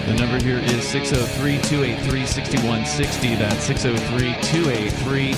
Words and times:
The 0.07 0.15
number 0.15 0.39
here 0.45 0.59
is 0.59 0.87
603 0.87 1.61
283 1.63 2.27
6160. 2.27 3.35
That's 3.35 3.65
603 3.65 4.35
283 4.43 5.33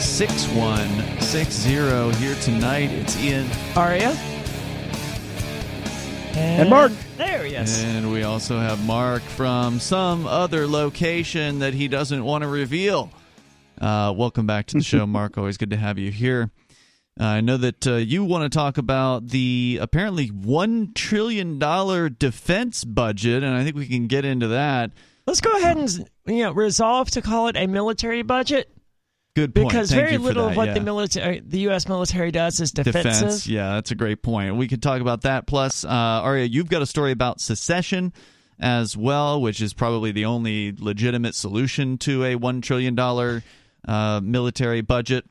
6160. 0.00 1.70
Here 2.18 2.34
tonight, 2.36 2.90
it's 2.90 3.16
Ian. 3.18 3.48
Aria. 3.76 4.16
And 6.34 6.70
Mark. 6.70 6.92
There, 7.16 7.46
yes. 7.46 7.82
And 7.82 8.12
we 8.12 8.22
also 8.22 8.58
have 8.58 8.84
Mark 8.86 9.22
from 9.22 9.78
some 9.78 10.26
other 10.26 10.66
location 10.66 11.58
that 11.60 11.74
he 11.74 11.86
doesn't 11.88 12.24
want 12.24 12.42
to 12.42 12.48
reveal. 12.48 13.10
Uh, 13.80 14.12
welcome 14.16 14.46
back 14.46 14.66
to 14.66 14.78
the 14.78 14.82
show, 14.84 15.06
Mark. 15.08 15.38
Always 15.38 15.56
good 15.56 15.70
to 15.70 15.76
have 15.76 15.98
you 15.98 16.10
here. 16.10 16.50
Uh, 17.20 17.24
I 17.24 17.40
know 17.42 17.58
that 17.58 17.86
uh, 17.86 17.96
you 17.96 18.24
want 18.24 18.50
to 18.50 18.56
talk 18.56 18.78
about 18.78 19.28
the 19.28 19.78
apparently 19.82 20.28
$1 20.30 20.94
trillion 20.94 21.58
defense 22.18 22.84
budget, 22.84 23.42
and 23.42 23.54
I 23.54 23.62
think 23.62 23.76
we 23.76 23.86
can 23.86 24.06
get 24.06 24.24
into 24.24 24.48
that. 24.48 24.92
Let's 25.26 25.42
go 25.42 25.50
ahead 25.58 25.76
and 25.76 26.10
you 26.26 26.44
know 26.44 26.52
resolve 26.52 27.10
to 27.10 27.22
call 27.22 27.48
it 27.48 27.56
a 27.56 27.66
military 27.66 28.22
budget 28.22 28.74
Good 29.36 29.54
point. 29.54 29.68
because 29.68 29.90
Thank 29.90 30.00
very 30.00 30.12
you 30.12 30.18
for 30.18 30.24
little 30.24 30.44
that, 30.44 30.50
of 30.52 30.56
what 30.56 30.68
yeah. 30.68 30.74
the 30.74 30.80
military, 30.80 31.40
the 31.40 31.58
U.S. 31.60 31.86
military 31.88 32.30
does 32.30 32.58
is 32.58 32.72
defensive. 32.72 33.12
defense. 33.12 33.46
Yeah, 33.46 33.74
that's 33.74 33.90
a 33.90 33.94
great 33.94 34.22
point. 34.22 34.56
We 34.56 34.66
could 34.66 34.82
talk 34.82 35.00
about 35.00 35.22
that. 35.22 35.46
Plus, 35.46 35.84
uh, 35.84 35.88
Aria, 35.88 36.46
you've 36.46 36.70
got 36.70 36.82
a 36.82 36.86
story 36.86 37.12
about 37.12 37.40
secession 37.40 38.12
as 38.58 38.96
well, 38.96 39.40
which 39.40 39.60
is 39.60 39.72
probably 39.72 40.10
the 40.10 40.24
only 40.24 40.74
legitimate 40.76 41.34
solution 41.34 41.98
to 41.98 42.24
a 42.24 42.34
one 42.36 42.60
trillion 42.60 42.94
dollar 42.94 43.42
uh, 43.86 44.20
military 44.22 44.80
budget. 44.80 45.26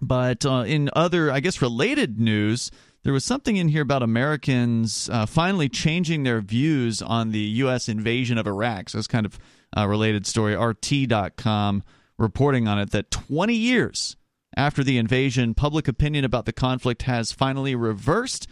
But 0.00 0.46
uh, 0.46 0.64
in 0.66 0.90
other, 0.94 1.30
I 1.30 1.40
guess, 1.40 1.60
related 1.62 2.18
news, 2.18 2.70
there 3.02 3.12
was 3.12 3.24
something 3.24 3.56
in 3.56 3.68
here 3.68 3.82
about 3.82 4.02
Americans 4.02 5.10
uh, 5.12 5.26
finally 5.26 5.68
changing 5.68 6.22
their 6.22 6.40
views 6.40 7.02
on 7.02 7.30
the 7.32 7.38
U.S. 7.38 7.88
invasion 7.88 8.38
of 8.38 8.46
Iraq. 8.46 8.90
So 8.90 8.98
it's 8.98 9.08
kind 9.08 9.26
of 9.26 9.38
a 9.76 9.88
related 9.88 10.26
story. 10.26 10.54
RT.com 10.54 11.82
reporting 12.18 12.68
on 12.68 12.78
it 12.78 12.90
that 12.90 13.10
20 13.10 13.54
years 13.54 14.16
after 14.56 14.84
the 14.84 14.98
invasion, 14.98 15.54
public 15.54 15.88
opinion 15.88 16.24
about 16.24 16.44
the 16.44 16.52
conflict 16.52 17.02
has 17.02 17.32
finally 17.32 17.74
reversed, 17.74 18.46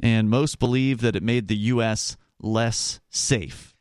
and 0.00 0.30
most 0.30 0.58
believe 0.58 1.00
that 1.02 1.14
it 1.14 1.22
made 1.22 1.48
the 1.48 1.56
U.S. 1.56 2.16
less 2.40 3.00
safe. 3.10 3.74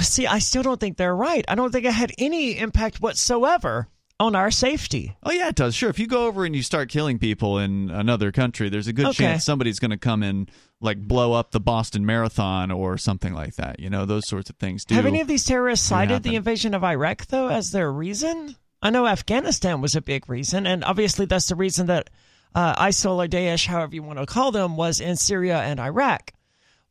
See, 0.00 0.26
I 0.26 0.38
still 0.38 0.62
don't 0.62 0.80
think 0.80 0.96
they're 0.96 1.14
right. 1.14 1.44
I 1.48 1.54
don't 1.54 1.70
think 1.70 1.84
it 1.84 1.92
had 1.92 2.12
any 2.16 2.58
impact 2.58 3.00
whatsoever 3.00 3.88
on 4.22 4.34
our 4.36 4.50
safety. 4.50 5.16
Oh 5.22 5.30
yeah, 5.32 5.48
it 5.48 5.54
does. 5.56 5.74
Sure, 5.74 5.90
if 5.90 5.98
you 5.98 6.06
go 6.06 6.26
over 6.26 6.44
and 6.44 6.54
you 6.56 6.62
start 6.62 6.88
killing 6.88 7.18
people 7.18 7.58
in 7.58 7.90
another 7.90 8.32
country, 8.32 8.68
there's 8.68 8.86
a 8.86 8.92
good 8.92 9.06
Okay. 9.06 9.24
chance 9.24 9.44
somebody's 9.44 9.78
going 9.78 9.90
to 9.90 9.96
come 9.96 10.22
and 10.22 10.50
like 10.80 10.98
blow 11.06 11.32
up 11.32 11.50
the 11.50 11.60
Boston 11.60 12.06
Marathon 12.06 12.70
or 12.70 12.96
something 12.98 13.34
like 13.34 13.56
that. 13.56 13.78
You 13.80 13.90
know, 13.90 14.06
those 14.06 14.26
sorts 14.28 14.48
of 14.50 14.56
things 14.56 14.84
do. 14.84 14.94
Have 14.94 15.06
any 15.06 15.20
of 15.20 15.28
these 15.28 15.44
terrorists 15.44 15.86
cited 15.86 16.22
the 16.22 16.36
invasion 16.36 16.74
of 16.74 16.82
Iraq 16.84 17.26
though 17.26 17.48
as 17.48 17.70
their 17.70 17.90
reason? 17.92 18.56
I 18.82 18.90
know 18.90 19.06
Afghanistan 19.06 19.80
was 19.80 19.94
a 19.94 20.00
big 20.02 20.28
reason, 20.28 20.66
and 20.66 20.82
obviously 20.84 21.26
that's 21.26 21.46
the 21.48 21.54
reason 21.54 21.86
that 21.86 22.10
uh, 22.54 22.74
ISIL 22.86 23.24
or 23.24 23.28
Daesh, 23.28 23.66
however 23.66 23.94
you 23.94 24.02
want 24.02 24.18
to 24.18 24.26
call 24.26 24.50
them, 24.50 24.76
was 24.76 25.00
in 25.00 25.16
Syria 25.16 25.58
and 25.60 25.78
Iraq. 25.78 26.32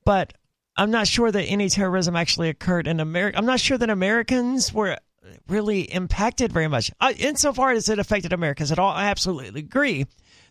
But 0.06 0.34
I'm 0.78 0.90
not 0.90 1.06
sure 1.08 1.30
that 1.32 1.44
any 1.44 1.68
terrorism 1.70 2.16
actually 2.16 2.48
occurred 2.50 2.88
in 2.88 3.00
America. 3.02 3.38
I'm 3.38 3.46
not 3.46 3.60
sure 3.60 3.78
that 3.78 3.90
Americans 3.90 4.74
were 4.74 4.98
really 5.48 5.82
impacted 5.82 6.52
very 6.52 6.68
much. 6.68 6.92
I, 7.00 7.14
insofar 7.14 7.72
as 7.72 7.90
it 7.90 8.00
affected 8.00 8.34
Americans 8.34 8.72
at 8.72 8.80
all, 8.80 8.92
I 8.92 9.06
absolutely 9.06 9.60
agree 9.60 10.06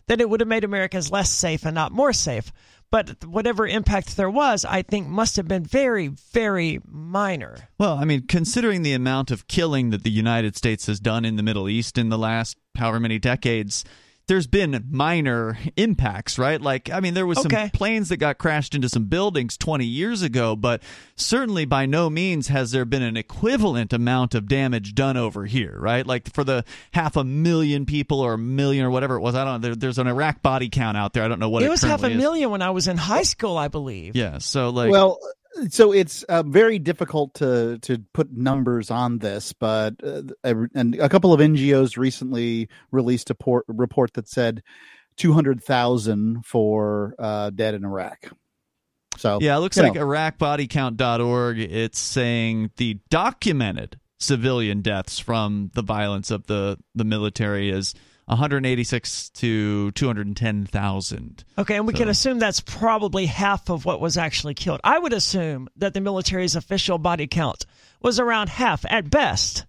that 0.07 0.21
it 0.21 0.29
would 0.29 0.39
have 0.39 0.47
made 0.47 0.63
Americans 0.63 1.11
less 1.11 1.29
safe 1.29 1.65
and 1.65 1.75
not 1.75 1.91
more 1.91 2.13
safe. 2.13 2.51
But 2.91 3.23
whatever 3.23 3.65
impact 3.65 4.17
there 4.17 4.29
was, 4.29 4.65
I 4.65 4.81
think 4.81 5.07
must 5.07 5.37
have 5.37 5.47
been 5.47 5.63
very, 5.63 6.07
very 6.07 6.81
minor. 6.85 7.69
Well, 7.77 7.97
I 7.97 8.03
mean, 8.03 8.27
considering 8.27 8.81
the 8.81 8.91
amount 8.91 9.31
of 9.31 9.47
killing 9.47 9.91
that 9.91 10.03
the 10.03 10.11
United 10.11 10.57
States 10.57 10.87
has 10.87 10.99
done 10.99 11.23
in 11.23 11.37
the 11.37 11.43
Middle 11.43 11.69
East 11.69 11.97
in 11.97 12.09
the 12.09 12.17
last 12.17 12.57
however 12.75 12.99
many 12.99 13.17
decades, 13.17 13.85
there's 14.31 14.47
been 14.47 14.87
minor 14.89 15.57
impacts, 15.75 16.39
right? 16.39 16.61
Like, 16.61 16.89
I 16.89 17.01
mean, 17.01 17.15
there 17.15 17.25
was 17.27 17.37
Okay. 17.39 17.63
some 17.63 17.69
planes 17.71 18.07
that 18.07 18.15
got 18.17 18.37
crashed 18.37 18.73
into 18.73 18.87
some 18.87 19.03
buildings 19.07 19.57
20 19.57 19.83
years 19.83 20.21
ago, 20.21 20.55
but 20.55 20.81
certainly 21.17 21.65
by 21.65 21.85
no 21.85 22.09
means 22.09 22.47
has 22.47 22.71
there 22.71 22.85
been 22.85 23.01
an 23.01 23.17
equivalent 23.17 23.91
amount 23.91 24.33
of 24.33 24.47
damage 24.47 24.95
done 24.95 25.17
over 25.17 25.45
here, 25.45 25.75
right? 25.77 26.07
Like 26.07 26.33
for 26.33 26.45
the 26.45 26.63
half 26.93 27.17
a 27.17 27.25
million 27.25 27.85
people 27.85 28.21
or 28.21 28.35
a 28.35 28.37
million 28.37 28.85
or 28.85 28.89
whatever 28.89 29.15
it 29.17 29.21
was, 29.21 29.35
I 29.35 29.43
don't 29.43 29.55
know. 29.61 29.67
There, 29.67 29.75
there's 29.75 29.97
an 29.97 30.07
Iraq 30.07 30.41
body 30.41 30.69
count 30.69 30.95
out 30.95 31.11
there. 31.11 31.25
I 31.25 31.27
don't 31.27 31.39
know 31.39 31.49
what 31.49 31.63
it, 31.63 31.65
it 31.65 31.69
was 31.69 31.81
half 31.81 31.99
a 31.99 32.03
currently 32.03 32.13
is. 32.15 32.21
million 32.21 32.51
when 32.51 32.61
I 32.61 32.69
was 32.69 32.87
in 32.87 32.95
high 32.95 33.23
school, 33.23 33.57
I 33.57 33.67
believe. 33.67 34.15
Yeah, 34.15 34.37
so 34.37 34.69
like, 34.69 34.91
well, 34.91 35.19
so 35.69 35.91
it's 35.91 36.23
uh, 36.23 36.43
very 36.43 36.79
difficult 36.79 37.33
to 37.35 37.77
to 37.79 37.99
put 38.13 38.31
numbers 38.31 38.89
on 38.91 39.19
this, 39.19 39.53
but 39.53 39.95
uh, 40.03 40.23
a- 40.43 40.67
and 40.73 40.95
a 40.95 41.09
couple 41.09 41.33
of 41.33 41.39
NGOs 41.39 41.97
recently 41.97 42.69
released 42.91 43.29
a 43.29 43.35
port, 43.35 43.65
report 43.67 44.13
that 44.13 44.27
said 44.27 44.63
two 45.17 45.33
hundred 45.33 45.63
thousand 45.63 46.45
for 46.45 47.15
uh, 47.19 47.49
dead 47.49 47.73
in 47.75 47.83
Iraq. 47.85 48.31
So 49.17 49.39
Yeah, 49.41 49.57
it 49.57 49.59
looks 49.59 49.77
like 49.77 49.95
know. 49.95 50.05
IraqBodyCount.org. 50.05 51.59
It's 51.59 51.99
saying 51.99 52.71
the 52.77 52.99
documented 53.09 53.99
civilian 54.19 54.81
deaths 54.81 55.19
from 55.19 55.71
the 55.73 55.81
violence 55.81 56.31
of 56.31 56.47
the 56.47 56.77
the 56.95 57.03
military 57.03 57.69
is 57.69 57.93
186 58.31 59.29
to 59.31 59.91
210,000. 59.91 61.43
Okay, 61.57 61.75
and 61.75 61.85
we 61.85 61.91
can 61.93 62.07
assume 62.07 62.39
that's 62.39 62.61
probably 62.61 63.25
half 63.25 63.69
of 63.69 63.83
what 63.83 63.99
was 63.99 64.15
actually 64.15 64.53
killed. 64.53 64.79
I 64.85 64.97
would 64.97 65.11
assume 65.11 65.67
that 65.75 65.93
the 65.93 65.99
military's 65.99 66.55
official 66.55 66.97
body 66.97 67.27
count 67.27 67.65
was 68.01 68.21
around 68.21 68.47
half, 68.47 68.85
at 68.89 69.09
best, 69.09 69.65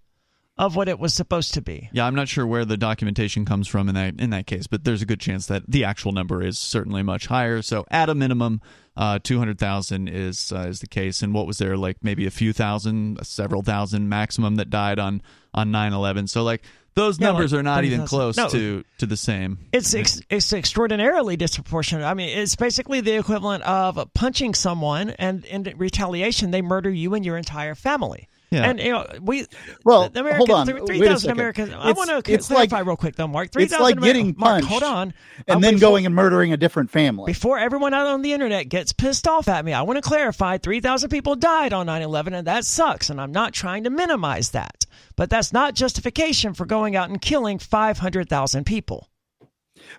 of 0.57 0.77
what 0.77 0.87
it 0.87 0.97
was 0.97 1.13
supposed 1.13 1.53
to 1.55 1.61
be. 1.61 1.89
Yeah, 1.91 2.05
I'm 2.05 2.15
not 2.15 2.29
sure 2.29 2.47
where 2.47 2.63
the 2.63 2.77
documentation 2.77 3.43
comes 3.43 3.67
from 3.67 3.89
in 3.89 3.95
that 3.95 4.19
in 4.19 4.29
that 4.29 4.45
case, 4.45 4.67
but 4.67 4.85
there's 4.85 5.01
a 5.01 5.05
good 5.05 5.19
chance 5.19 5.47
that 5.47 5.63
the 5.67 5.83
actual 5.83 6.11
number 6.13 6.41
is 6.41 6.57
certainly 6.57 7.03
much 7.03 7.27
higher. 7.27 7.61
So 7.61 7.85
at 7.89 8.09
a 8.09 8.15
minimum, 8.15 8.61
uh, 8.95 9.19
200,000 9.21 10.07
is 10.07 10.53
uh, 10.53 10.67
is 10.69 10.79
the 10.79 10.87
case. 10.87 11.21
And 11.21 11.33
what 11.33 11.47
was 11.47 11.57
there 11.57 11.75
like 11.75 11.97
maybe 12.03 12.25
a 12.25 12.31
few 12.31 12.53
thousand, 12.53 13.25
several 13.25 13.61
thousand 13.61 14.07
maximum 14.07 14.55
that 14.55 14.69
died 14.69 14.99
on 14.99 15.21
on 15.53 15.71
9/11. 15.71 16.29
So 16.29 16.43
like 16.43 16.63
those 16.95 17.19
Yeah, 17.19 17.27
numbers 17.27 17.51
like 17.53 17.59
are 17.59 17.63
not 17.63 17.83
even 17.85 17.99
30,000. 18.01 18.07
close 18.07 18.37
No. 18.37 18.49
to 18.49 18.83
to 18.99 19.05
the 19.05 19.17
same. 19.17 19.57
It's 19.71 19.93
ex- 19.93 20.21
it's 20.29 20.53
extraordinarily 20.53 21.35
disproportionate. 21.37 22.05
I 22.05 22.13
mean, 22.13 22.37
it's 22.37 22.55
basically 22.55 23.01
the 23.01 23.17
equivalent 23.17 23.63
of 23.63 23.99
punching 24.13 24.53
someone, 24.53 25.11
and 25.11 25.43
in 25.45 25.73
retaliation, 25.77 26.51
they 26.51 26.61
murder 26.61 26.89
you 26.89 27.13
and 27.13 27.25
your 27.25 27.37
entire 27.37 27.75
family. 27.75 28.27
Yeah. 28.53 28.69
And 28.69 28.79
you 28.79 28.91
know, 28.91 29.07
we 29.21 29.45
Well, 29.83 30.09
the 30.09 30.21
hold 30.35 30.49
on. 30.51 30.67
Americans, 30.69 30.73
Wait 30.73 30.83
a 30.83 30.85
three 30.85 31.07
thousand 31.07 31.19
second. 31.19 31.31
Americans. 31.39 31.69
I 31.73 31.89
It's- 31.89 31.95
want 31.97 32.25
to 32.25 32.33
it's 32.33 32.47
clarify 32.47 32.77
like- 32.77 32.85
real 32.87 32.95
quick, 32.97 33.15
though, 33.15 33.27
Mark. 33.27 33.51
Three 33.51 33.63
it's 33.63 33.73
thousand 33.73 33.97
like 33.97 34.01
getting 34.01 34.35
Mark, 34.37 34.63
hold 34.63 34.83
on, 34.83 35.13
and 35.47 35.63
then 35.63 35.75
before- 35.75 35.89
going 35.89 36.05
and 36.05 36.13
murdering 36.15 36.53
a 36.53 36.57
different 36.57 36.91
family. 36.91 37.31
Before 37.31 37.57
everyone 37.57 37.93
out 37.93 38.07
on 38.07 38.21
the 38.21 38.33
internet 38.33 38.69
gets 38.69 38.93
pissed 38.93 39.27
off 39.27 39.47
at 39.47 39.65
me, 39.65 39.73
I 39.73 39.81
want 39.81 39.97
to 39.97 40.01
clarify 40.07 40.57
3,000 40.57 41.09
people 41.09 41.35
died 41.35 41.73
on 41.73 41.87
9 41.87 42.01
11, 42.01 42.33
and 42.33 42.47
that 42.47 42.65
sucks. 42.65 43.09
And 43.09 43.19
I'm 43.19 43.31
not 43.31 43.53
trying 43.53 43.83
to 43.85 43.89
minimize 43.89 44.51
that. 44.51 44.85
But 45.15 45.29
that's 45.29 45.51
not 45.53 45.73
justification 45.75 46.53
for 46.53 46.65
going 46.65 46.95
out 46.95 47.09
and 47.09 47.21
killing 47.21 47.59
500,000 47.59 48.65
people. 48.65 49.09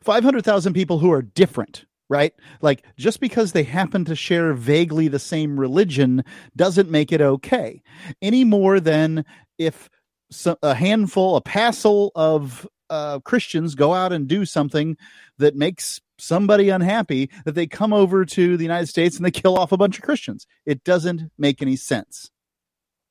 500,000 0.03 0.73
people 0.73 0.99
who 0.99 1.11
are 1.12 1.23
different, 1.23 1.85
right? 2.09 2.35
Like 2.61 2.85
just 2.97 3.21
because 3.21 3.53
they 3.53 3.62
happen 3.62 4.05
to 4.06 4.17
share 4.17 4.53
vaguely 4.55 5.09
the 5.09 5.19
same 5.19 5.59
religion 5.59 6.25
doesn't 6.56 6.91
make 6.91 7.12
it 7.12 7.21
okay. 7.21 7.83
Any 8.21 8.45
more 8.45 8.81
than 8.81 9.25
if 9.59 9.89
a 10.62 10.75
handful, 10.75 11.37
a 11.37 11.41
passel 11.41 12.12
of 12.15 12.67
uh, 12.91 13.21
Christians 13.21 13.75
go 13.75 13.95
out 13.95 14.12
and 14.12 14.29
do 14.29 14.45
something 14.45 14.97
that 15.39 15.56
makes 15.56 16.01
somebody 16.19 16.69
unhappy, 16.69 17.31
that 17.45 17.55
they 17.55 17.67
come 17.67 17.93
over 17.93 18.25
to 18.25 18.56
the 18.56 18.65
United 18.65 18.87
States 18.87 19.17
and 19.17 19.25
they 19.25 19.31
kill 19.31 19.59
off 19.59 19.73
a 19.73 19.77
bunch 19.77 19.99
of 19.99 20.05
Christians. 20.05 20.47
It 20.65 20.85
doesn't 20.85 21.31
make 21.39 21.61
any 21.62 21.77
sense. 21.77 22.31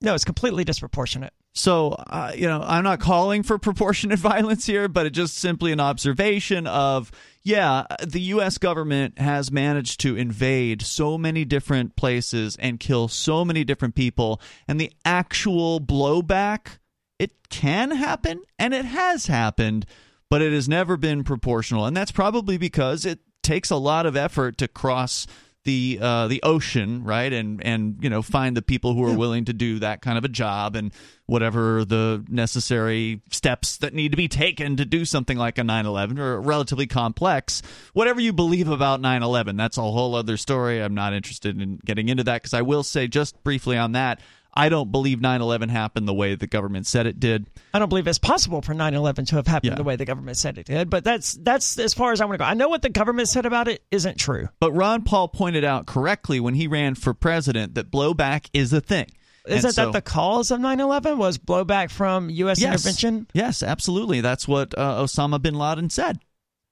No, 0.02 0.14
it's 0.14 0.26
completely 0.26 0.64
disproportionate. 0.64 1.34
So, 1.54 1.92
uh, 1.92 2.32
you 2.36 2.48
know, 2.48 2.64
I'm 2.66 2.84
not 2.84 3.00
calling 3.00 3.44
for 3.44 3.60
proportionate 3.60 4.20
violence 4.20 4.66
here, 4.66 4.88
but 4.88 5.06
it's 5.06 5.16
just 5.16 5.38
simply 5.38 5.72
an 5.72 5.80
observation 5.80 6.66
of, 6.66 7.12
yeah, 7.44 7.86
the 8.02 8.22
U.S. 8.22 8.58
government 8.58 9.20
has 9.20 9.52
managed 9.52 10.00
to 10.02 10.16
invade 10.16 10.82
so 10.82 11.18
many 11.18 11.46
different 11.46 11.96
places 11.96 12.56
and 12.58 12.80
kill 12.80 13.08
so 13.08 13.46
many 13.46 13.64
different 13.64 13.94
people, 13.94 14.42
and 14.68 14.82
the 14.82 14.92
actual 15.06 15.80
blowback, 15.80 16.80
it 17.20 17.32
can 17.50 17.92
happen, 17.92 18.42
and 18.58 18.74
it 18.74 18.86
has 18.86 19.28
happened, 19.28 19.86
but 20.30 20.42
it 20.42 20.54
has 20.54 20.68
never 20.68 20.98
been 20.98 21.24
proportional. 21.24 21.86
And 21.86 21.96
that's 21.96 22.12
probably 22.12 22.58
because 22.58 23.06
it 23.06 23.20
takes 23.44 23.70
a 23.70 23.76
lot 23.76 24.08
of 24.08 24.16
effort 24.16 24.58
to 24.58 24.68
cross 24.68 25.28
the 25.64 26.00
uh, 26.02 26.28
the 26.28 26.42
ocean, 26.44 27.04
right, 27.04 27.32
and 27.32 27.64
and 27.64 27.98
you 28.02 28.10
know 28.10 28.22
find 28.22 28.58
the 28.58 28.62
people 28.62 28.94
who 28.94 29.04
are 29.06 29.16
willing 29.16 29.46
to 29.46 29.54
do 29.54 29.80
that 29.80 30.02
kind 30.02 30.18
of 30.18 30.26
a 30.26 30.30
job 30.30 30.76
and 30.76 30.94
whatever 31.26 31.86
the 31.86 32.24
necessary 32.28 33.22
steps 33.32 33.78
that 33.78 33.94
need 33.94 34.12
to 34.12 34.18
be 34.18 34.28
taken 34.28 34.76
to 34.76 34.86
do 34.86 35.06
something 35.06 35.38
like 35.38 35.58
a 35.58 35.62
9/11 35.62 36.20
or 36.20 36.42
relatively 36.42 36.88
complex. 36.88 37.62
Whatever 37.94 38.20
you 38.20 38.34
believe 38.34 38.68
about 38.68 39.02
9/11, 39.02 39.58
that's 39.58 39.78
a 39.78 39.82
whole 39.82 40.16
other 40.16 40.38
story. 40.38 40.82
I'm 40.82 40.96
not 40.96 41.14
interested 41.14 41.60
in 41.62 41.80
getting 41.86 42.10
into 42.10 42.24
that 42.26 42.42
because 42.42 42.54
I 42.54 42.62
will 42.62 42.84
say 42.84 43.08
just 43.08 43.42
briefly 43.44 43.78
on 43.78 43.94
that. 43.94 44.20
I 44.56 44.70
don't 44.70 44.92
believe 44.92 45.20
9 45.20 45.42
11 45.42 45.70
happened 45.70 46.08
the 46.08 46.14
way 46.14 46.36
the 46.36 46.46
government 46.48 46.86
said 46.86 47.08
it 47.08 47.20
did. 47.20 47.48
I 47.74 47.80
don't 47.80 47.90
believe 47.90 48.08
it's 48.08 48.20
possible 48.20 48.62
for 48.62 48.74
9 48.74 48.94
11 48.94 49.26
to 49.26 49.36
have 49.38 49.48
happened 49.48 49.72
Yeah. 49.72 49.76
the 49.78 49.84
way 49.84 49.96
the 49.96 50.06
government 50.06 50.38
said 50.38 50.58
it 50.60 50.68
did, 50.68 50.90
but 50.90 51.04
that's 51.04 51.34
that's 51.34 51.80
as 51.80 51.94
far 51.94 52.12
as 52.12 52.22
I 52.22 52.26
want 52.26 52.36
to 52.36 52.38
go. 52.40 52.46
I 52.46 52.54
know 52.54 52.70
what 52.70 52.82
the 52.84 52.90
government 52.90 53.30
said 53.30 53.46
about 53.48 53.68
it 53.68 53.84
isn't 53.90 54.18
true. 54.20 54.50
But 54.60 54.72
Ron 54.74 55.04
Paul 55.04 55.28
pointed 55.30 55.64
out 55.64 55.88
correctly 55.88 56.40
when 56.40 56.54
he 56.54 56.68
ran 56.68 56.94
for 56.96 57.14
president 57.14 57.74
that 57.76 57.90
blowback 57.92 58.48
is 58.54 58.72
a 58.74 58.82
thing. 58.82 59.08
Isn't 59.48 59.74
so- 59.74 59.86
that 59.86 59.92
the 59.94 60.02
cause 60.02 60.52
of 60.52 60.60
9 60.62 60.80
11? 60.80 61.18
Was 61.18 61.38
blowback 61.38 61.90
from 61.92 62.30
U.S. 62.30 62.62
yes. 62.62 62.74
intervention? 62.86 63.28
Yes, 63.34 63.62
absolutely. 63.64 64.22
That's 64.22 64.48
what 64.48 64.78
uh, 64.78 65.02
Osama 65.04 65.42
bin 65.42 65.56
Laden 65.56 65.90
said. 65.90 66.20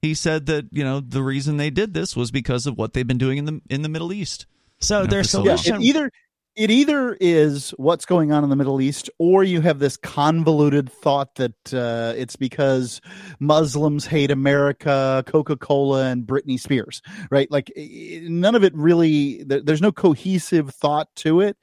He 0.02 0.14
said 0.14 0.46
that 0.46 0.68
you 0.72 0.84
know 0.84 1.00
the 1.00 1.22
reason 1.24 1.58
they 1.58 1.70
did 1.70 1.94
this 1.94 2.16
was 2.16 2.32
because 2.32 2.68
of 2.68 2.78
what 2.78 2.94
they've 2.94 3.06
been 3.08 3.18
doing 3.18 3.38
in 3.40 3.46
the 3.46 3.62
in 3.70 3.82
the 3.82 3.90
Middle 3.90 4.14
East. 4.14 4.46
So 4.80 5.02
No, 5.02 5.08
their 5.08 5.24
for 5.24 5.44
Yeah, 5.46 5.56
solution. 5.58 5.82
either 5.84 6.12
it 6.56 6.70
either 6.70 7.16
is 7.22 7.72
what's 7.78 8.06
going 8.06 8.32
on 8.32 8.44
in 8.44 8.50
the 8.50 8.56
Middle 8.56 8.82
East, 8.82 9.10
or 9.20 9.44
you 9.44 9.62
have 9.62 9.80
this 9.80 9.96
convoluted 9.98 10.92
thought 10.92 11.36
that 11.36 11.74
uh, 11.74 12.14
it's 12.18 12.36
because 12.36 13.00
Muslims 13.40 14.06
hate 14.06 14.32
America, 14.32 15.24
Coca 15.28 15.56
Cola, 15.56 16.08
and 16.08 16.26
Britney 16.28 16.60
Spears, 16.60 17.02
right? 17.30 17.50
Like 17.50 17.72
none 17.78 18.56
of 18.56 18.64
it 18.64 18.74
really. 18.76 19.44
There's 19.44 19.82
no 19.82 19.92
cohesive 19.92 20.70
thought 20.72 21.08
to 21.18 21.42
it, 21.42 21.58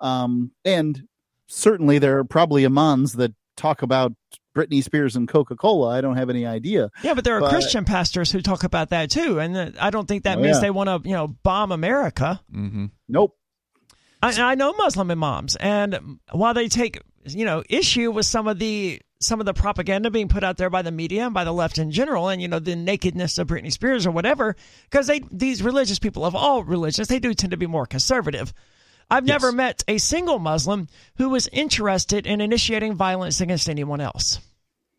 um, 0.00 0.50
and 0.64 1.02
certainly 1.48 1.98
there 1.98 2.18
are 2.18 2.24
probably 2.24 2.64
imams 2.64 3.14
that 3.14 3.32
talk 3.56 3.82
about 3.82 4.12
Britney 4.56 4.82
Spears 4.82 5.16
and 5.16 5.26
Coca 5.28 5.56
Cola. 5.56 5.88
I 5.96 6.00
don't 6.00 6.16
have 6.16 6.30
any 6.30 6.44
idea. 6.46 6.90
yeah, 7.02 7.14
but 7.14 7.24
there 7.24 7.36
are 7.36 7.40
but- 7.40 7.50
Christian 7.50 7.84
pastors 7.84 8.30
who 8.30 8.40
talk 8.40 8.64
about 8.64 8.90
that 8.90 9.10
too, 9.10 9.38
and 9.40 9.56
uh, 9.56 9.70
I 9.80 9.90
don't 9.90 10.06
think 10.06 10.24
that 10.24 10.38
Oh, 10.38 10.42
means 10.42 10.56
yeah. 10.56 10.60
they 10.60 10.70
want 10.70 10.88
to, 11.04 11.08
you 11.08 11.14
know, 11.14 11.28
bomb 11.28 11.72
America. 11.72 12.40
Mm-hmm. 12.54 12.86
Nope. 13.08 13.36
I, 14.24 14.52
I 14.52 14.54
know 14.54 14.72
Muslim 14.72 15.10
imams, 15.10 15.54
and 15.56 16.18
while 16.32 16.54
they 16.54 16.68
take 16.68 16.98
you 17.26 17.44
know 17.44 17.62
issue 17.68 18.10
with 18.10 18.24
some 18.24 18.48
of 18.48 18.58
the 18.58 19.02
some 19.20 19.38
of 19.38 19.46
the 19.46 19.52
propaganda 19.52 20.10
being 20.10 20.28
put 20.28 20.42
out 20.42 20.56
there 20.56 20.70
by 20.70 20.82
the 20.82 20.90
media 20.90 21.26
and 21.26 21.34
by 21.34 21.44
the 21.44 21.52
left 21.52 21.76
in 21.76 21.90
general, 21.90 22.28
and 22.28 22.40
you 22.40 22.48
know 22.48 22.58
the 22.58 22.74
nakedness 22.74 23.36
of 23.36 23.48
Britney 23.48 23.70
Spears 23.70 24.06
or 24.06 24.10
whatever, 24.10 24.56
because 24.90 25.08
they 25.08 25.20
these 25.30 25.62
religious 25.62 25.98
people 25.98 26.24
of 26.24 26.34
all 26.34 26.64
religions 26.64 27.08
they 27.08 27.18
do 27.18 27.34
tend 27.34 27.50
to 27.50 27.58
be 27.58 27.66
more 27.66 27.84
conservative. 27.84 28.54
I've 29.10 29.26
never 29.26 29.52
met 29.52 29.84
a 29.86 29.98
single 29.98 30.38
Muslim 30.38 30.88
who 31.16 31.28
was 31.28 31.46
interested 31.52 32.26
in 32.26 32.40
initiating 32.40 32.94
violence 32.94 33.42
against 33.42 33.68
anyone 33.68 34.00
else. 34.00 34.40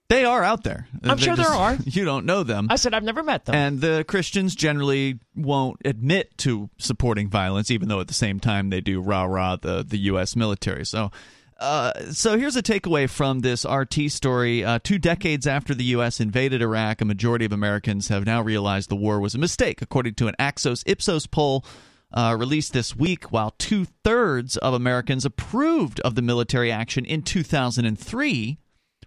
They 0.07 0.23
are 0.23 0.43
out 0.43 0.63
there. 0.63 0.87
I'm 1.03 1.17
They're 1.17 1.17
sure 1.17 1.35
there 1.35 1.47
are. 1.47 1.77
You 1.85 2.05
don't 2.05 2.25
know 2.25 2.43
them. 2.43 2.67
I 2.69 2.75
said 2.75 2.93
I've 2.93 3.03
never 3.03 3.23
met 3.23 3.45
them. 3.45 3.55
And 3.55 3.81
the 3.81 4.05
Christians 4.07 4.53
generally 4.55 5.19
won't 5.35 5.81
admit 5.83 6.37
to 6.39 6.69
supporting 6.77 7.29
violence, 7.29 7.71
even 7.71 7.87
though 7.87 8.01
at 8.01 8.07
the 8.07 8.13
same 8.13 8.39
time 8.39 8.69
they 8.69 8.81
do 8.81 9.01
rah 9.01 9.23
rah 9.23 9.55
the, 9.55 9.83
the 9.83 9.97
U.S. 9.97 10.35
military. 10.35 10.85
So, 10.85 11.11
uh, 11.59 12.11
so 12.11 12.37
here's 12.37 12.55
a 12.55 12.61
takeaway 12.61 13.09
from 13.09 13.39
this 13.39 13.65
RT 13.65 14.11
story. 14.11 14.63
Uh, 14.63 14.77
two 14.83 14.99
decades 14.99 15.47
after 15.47 15.73
the 15.73 15.85
U.S. 15.85 16.19
invaded 16.19 16.61
Iraq, 16.61 17.01
a 17.01 17.05
majority 17.05 17.45
of 17.45 17.51
Americans 17.51 18.09
have 18.09 18.25
now 18.25 18.41
realized 18.41 18.89
the 18.89 18.95
war 18.95 19.19
was 19.19 19.33
a 19.33 19.39
mistake, 19.39 19.81
according 19.81 20.13
to 20.15 20.27
an 20.27 20.35
Axios 20.39 20.83
Ipsos 20.85 21.25
poll. 21.27 21.65
Uh, 22.13 22.33
released 22.39 22.71
this 22.71 22.95
week, 22.95 23.31
while 23.31 23.53
two 23.57 23.85
thirds 24.03 24.55
of 24.57 24.73
Americans 24.73 25.25
approved 25.25 25.99
of 26.01 26.15
the 26.15 26.21
military 26.21 26.71
action 26.71 27.03
in 27.03 27.21
2003, 27.21 28.57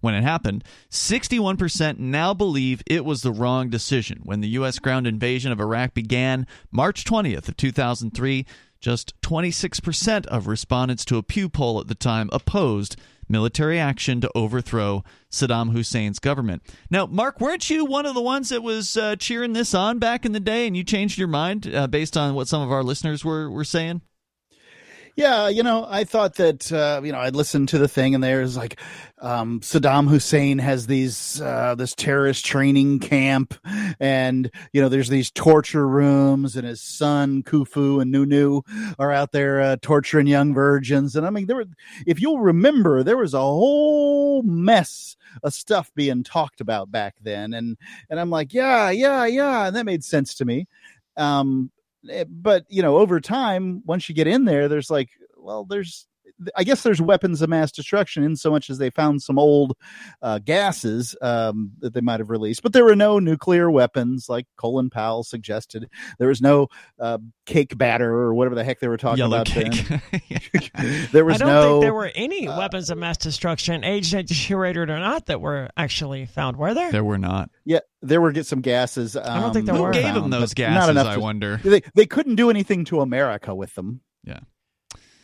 when 0.01 0.15
it 0.15 0.23
happened, 0.23 0.65
61% 0.91 1.99
now 1.99 2.35
believe 2.35 2.83
it 2.87 3.05
was 3.05 3.23
the 3.23 3.33
wrong 3.33 3.69
decision. 3.69 4.21
When 4.25 4.41
the 4.41 4.49
U.S. 4.51 4.79
ground 4.79 5.07
invasion 5.07 5.53
of 5.53 5.61
Iraq 5.61 5.95
began 5.95 6.47
March 6.71 7.05
20th 7.05 7.49
of 7.49 7.57
2003, 7.57 8.47
just 8.81 9.21
26% 9.23 10.27
of 10.27 10.47
respondents 10.47 11.05
to 11.07 11.17
a 11.17 11.23
Pew 11.23 11.49
poll 11.49 11.81
at 11.81 11.89
the 11.89 11.95
time 11.95 12.31
opposed 12.33 12.97
military 13.29 13.79
action 13.79 14.21
to 14.21 14.31
overthrow 14.35 15.05
Saddam 15.31 15.73
Hussein's 15.73 16.19
government. 16.19 16.63
Now, 16.91 17.07
Mark, 17.07 17.41
weren't 17.41 17.69
you 17.69 17.85
one 17.85 18.07
of 18.07 18.15
the 18.15 18.23
ones 18.23 18.49
that 18.49 18.63
was 18.63 18.97
uh, 18.97 19.17
cheering 19.17 19.53
this 19.53 19.75
on 19.75 19.99
back 19.99 20.25
in 20.25 20.33
the 20.33 20.41
day, 20.41 20.67
and 20.67 20.77
you 20.77 20.85
changed 20.85 21.19
your 21.19 21.29
mind 21.29 21.73
uh, 21.75 21.87
based 21.87 22.17
on 22.17 22.35
what 22.35 22.49
some 22.49 22.63
of 22.63 22.73
our 22.73 22.83
listeners 22.83 23.25
were 23.25 23.51
were 23.51 23.65
saying? 23.65 24.03
Yeah, 25.19 25.49
you 25.49 25.65
know, 25.65 25.85
I 25.91 26.05
thought 26.05 26.37
that 26.37 26.71
uh, 26.71 27.01
you 27.03 27.11
know 27.11 27.19
I'd 27.19 27.35
listened 27.35 27.71
to 27.71 27.79
the 27.79 27.89
thing, 27.89 28.15
and 28.15 28.23
there's 28.23 28.57
like 28.57 28.79
um, 29.21 29.59
Saddam 29.59 30.09
Hussein 30.09 30.61
has 30.61 30.87
these 30.87 31.41
uh, 31.41 31.75
this 31.75 31.93
terrorist 31.93 32.47
training 32.47 33.01
camp, 33.01 33.55
and 33.99 34.49
you 34.73 34.81
know 34.81 34.89
there's 34.89 35.09
these 35.09 35.33
torture 35.33 35.89
rooms, 35.89 36.55
and 36.55 36.65
his 36.65 36.81
son 36.81 37.43
Kufu 37.43 38.01
and 38.01 38.13
Nunu 38.13 38.63
are 38.97 39.11
out 39.11 39.33
there 39.33 39.61
uh, 39.61 39.77
torturing 39.83 40.29
young 40.29 40.55
virgins, 40.55 41.17
and 41.17 41.27
I 41.27 41.31
mean 41.31 41.47
there 41.49 41.57
were, 41.57 41.67
if 42.07 42.21
you'll 42.21 42.39
remember, 42.39 43.03
there 43.03 43.17
was 43.19 43.35
a 43.35 43.41
whole 43.41 44.45
mess 44.45 45.17
of 45.43 45.53
stuff 45.53 45.91
being 45.97 46.23
talked 46.23 46.61
about 46.61 46.93
back 46.93 47.17
then, 47.21 47.55
and 47.55 47.77
and 48.09 48.21
I'm 48.21 48.31
like, 48.31 48.55
yeah, 48.55 48.91
yeah, 48.91 49.27
yeah, 49.27 49.67
and 49.67 49.75
that 49.75 49.85
made 49.85 50.05
sense 50.05 50.37
to 50.37 50.45
me. 50.45 50.69
Um, 51.17 51.73
Eh, 52.11 52.25
but 52.29 52.65
you 52.69 52.83
know 52.83 52.99
over 52.99 53.21
time 53.21 53.83
once 53.85 54.09
you 54.09 54.15
get 54.15 54.27
in 54.27 54.45
there 54.45 54.69
there's 54.69 54.91
like 54.91 55.11
well 55.37 55.65
there's 55.65 56.07
i 56.57 56.65
guess 56.65 56.83
there's 56.83 57.01
weapons 57.01 57.43
of 57.43 57.49
mass 57.49 57.73
destruction 57.73 58.23
in 58.23 58.37
so 58.37 58.51
much 58.51 58.71
as 58.71 58.79
they 58.79 58.91
found 58.91 59.23
some 59.23 59.39
old 59.39 59.77
uh, 60.23 60.39
gases 60.39 61.17
um, 61.23 61.73
that 61.81 61.95
they 61.95 62.01
might 62.01 62.21
have 62.21 62.31
released 62.31 62.63
but 62.63 62.73
there 62.73 62.85
were 62.85 62.97
no 62.97 63.19
nuclear 63.19 63.71
weapons 63.71 64.29
like 64.29 64.47
colin 64.57 64.91
powell 64.91 65.23
suggested 65.25 65.89
there 66.19 66.29
was 66.29 66.41
no 66.41 66.69
uh, 66.99 67.19
cake 67.47 67.77
batter 67.79 68.13
or 68.13 68.35
whatever 68.35 68.55
the 68.55 68.65
heck 68.65 68.81
they 68.81 68.89
were 68.89 68.97
talking 68.97 69.19
Yellow 69.19 69.43
about 69.43 69.47
cake. 69.47 69.87
then 70.75 71.09
there 71.13 71.25
was 71.25 71.37
I 71.37 71.39
don't 71.39 71.49
no 71.49 71.71
think 71.73 71.83
there 71.83 71.95
were 71.95 72.11
any 72.15 72.47
weapons 72.49 72.91
of 72.91 72.99
mass 72.99 73.17
destruction, 73.19 73.85
age 73.85 74.11
deteriorated 74.11 74.91
or 74.91 74.99
not, 74.99 75.27
that 75.27 75.41
were 75.41 75.71
actually 75.77 76.27
found. 76.27 76.57
Were 76.57 76.75
there? 76.75 76.93
there 76.93 77.05
were 77.05 77.19
not. 77.19 77.51
yeah 77.65 77.81
there 78.03 78.21
were 78.21 78.31
get 78.33 78.47
some 78.47 78.61
gases 78.61 79.17
um, 79.17 79.23
don't 79.43 79.53
think 79.53 79.67
there 79.67 79.75
that 79.75 79.79
Who 79.79 79.83
were. 79.83 79.89
were 79.89 79.93
gave 79.93 80.15
them 80.15 80.31
those 80.31 80.55
gases? 80.55 80.75
not 80.75 80.81
gases? 80.83 80.91
enough 80.91 81.07
I 81.07 81.17
wonder. 81.17 81.61
they, 81.65 81.83
they 81.95 82.07
couldn't 82.07 82.37
do 82.37 82.49
anything 82.51 82.85
to 82.87 83.01
america 83.01 83.55
with 83.55 83.75
them 83.75 84.01
Yeah. 84.25 84.41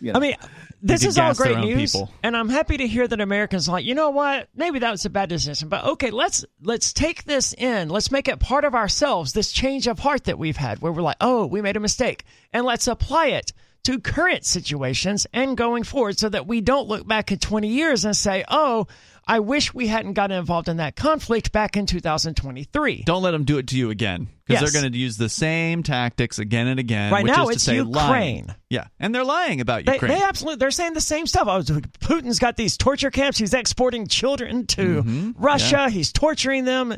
You 0.01 0.13
know. 0.13 0.19
I 0.19 0.21
mean, 0.21 0.35
this 0.83 1.05
is 1.05 1.19
all 1.19 1.35
great 1.35 1.59
news, 1.59 1.93
people. 1.93 2.13
and 2.23 2.37
I'm 2.37 2.49
happy 2.49 2.77
to 2.77 2.87
hear 2.87 3.07
that 3.09 3.21
Americans 3.21 3.69
are 3.69 3.73
like, 3.73 3.85
you 3.85 3.95
know 3.95 4.11
what? 4.11 4.49
Maybe 4.55 4.81
that 4.81 4.91
was 4.91 5.05
a 5.05 5.11
bad 5.11 5.29
decision, 5.29 5.69
but 5.69 5.85
okay, 5.85 6.11
let's 6.11 6.45
let's 6.63 6.93
take 6.93 7.25
this 7.25 7.55
in. 7.55 7.89
Let's 7.89 8.11
make 8.11 8.29
it 8.29 8.39
part 8.39 8.65
of 8.65 8.75
ourselves. 8.75 9.33
This 9.33 9.53
change 9.53 9.87
of 9.87 9.99
heart 9.99 10.25
that 10.25 10.39
we've 10.39 10.57
had, 10.57 10.81
where 10.81 10.93
we're 10.93 11.03
like, 11.03 11.17
oh, 11.21 11.47
we 11.47 11.63
made 11.63 11.77
a 11.77 11.81
mistake, 11.81 12.25
and 12.53 12.67
let's 12.67 12.87
apply 12.87 13.29
it 13.29 13.53
to 13.85 14.01
current 14.01 14.45
situations 14.45 15.27
and 15.33 15.57
going 15.57 15.85
forward, 15.85 16.19
so 16.19 16.29
that 16.29 16.47
we 16.47 16.61
don't 16.61 16.89
look 16.89 17.07
back 17.07 17.31
in 17.33 17.39
20 17.39 17.69
years 17.69 18.05
and 18.05 18.17
say, 18.17 18.45
oh, 18.49 18.87
I 19.27 19.41
wish 19.41 19.73
we 19.73 19.87
hadn't 19.87 20.13
gotten 20.13 20.37
involved 20.37 20.69
in 20.69 20.77
that 20.79 20.97
conflict 20.97 21.51
back 21.53 21.77
in 21.77 21.87
2023. 21.87 23.03
Don't 23.07 23.23
let 23.23 23.31
them 23.31 23.45
do 23.45 23.59
it 23.59 23.69
to 23.69 23.77
you 23.79 23.91
again 23.91 24.29
because 24.47 24.61
Yes. 24.61 24.73
they're 24.73 24.81
going 24.83 24.93
to 24.93 24.99
use 24.99 25.17
the 25.17 25.29
same 25.31 25.83
tactics 25.83 26.39
again 26.39 26.67
and 26.67 26.79
again. 26.79 27.11
Right 27.13 27.23
which 27.25 27.33
now, 27.35 27.45
is 27.45 27.49
to 27.49 27.55
it's 27.55 27.65
say 27.65 27.81
lying. 27.81 28.37
Ukraine. 28.39 28.55
Yeah, 28.69 28.87
and 29.01 29.15
they're 29.15 29.25
lying 29.25 29.61
about 29.63 29.85
They, 29.87 29.95
Ukraine. 29.95 30.13
they 30.13 30.23
absolutely 30.23 30.59
they're 30.59 30.71
saying 30.71 30.93
the 30.95 31.01
same 31.01 31.27
stuff. 31.27 31.47
Oh, 31.49 31.61
Putin's 31.63 32.39
got 32.39 32.57
these 32.57 32.77
torture 32.77 33.11
camps. 33.11 33.39
He's 33.39 33.55
exporting 33.55 34.07
children 34.09 34.67
to 34.69 35.03
Mm-hmm. 35.03 35.43
Russia. 35.43 35.89
He's 35.89 36.13
torturing 36.13 36.65
them. 36.65 36.95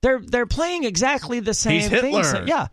They're 0.00 0.18
they're 0.20 0.46
playing 0.46 0.84
exactly 0.84 1.40
the 1.40 1.54
same 1.54 1.80
He's 1.80 1.88
things. 1.88 2.32
Yeah. 2.46 2.66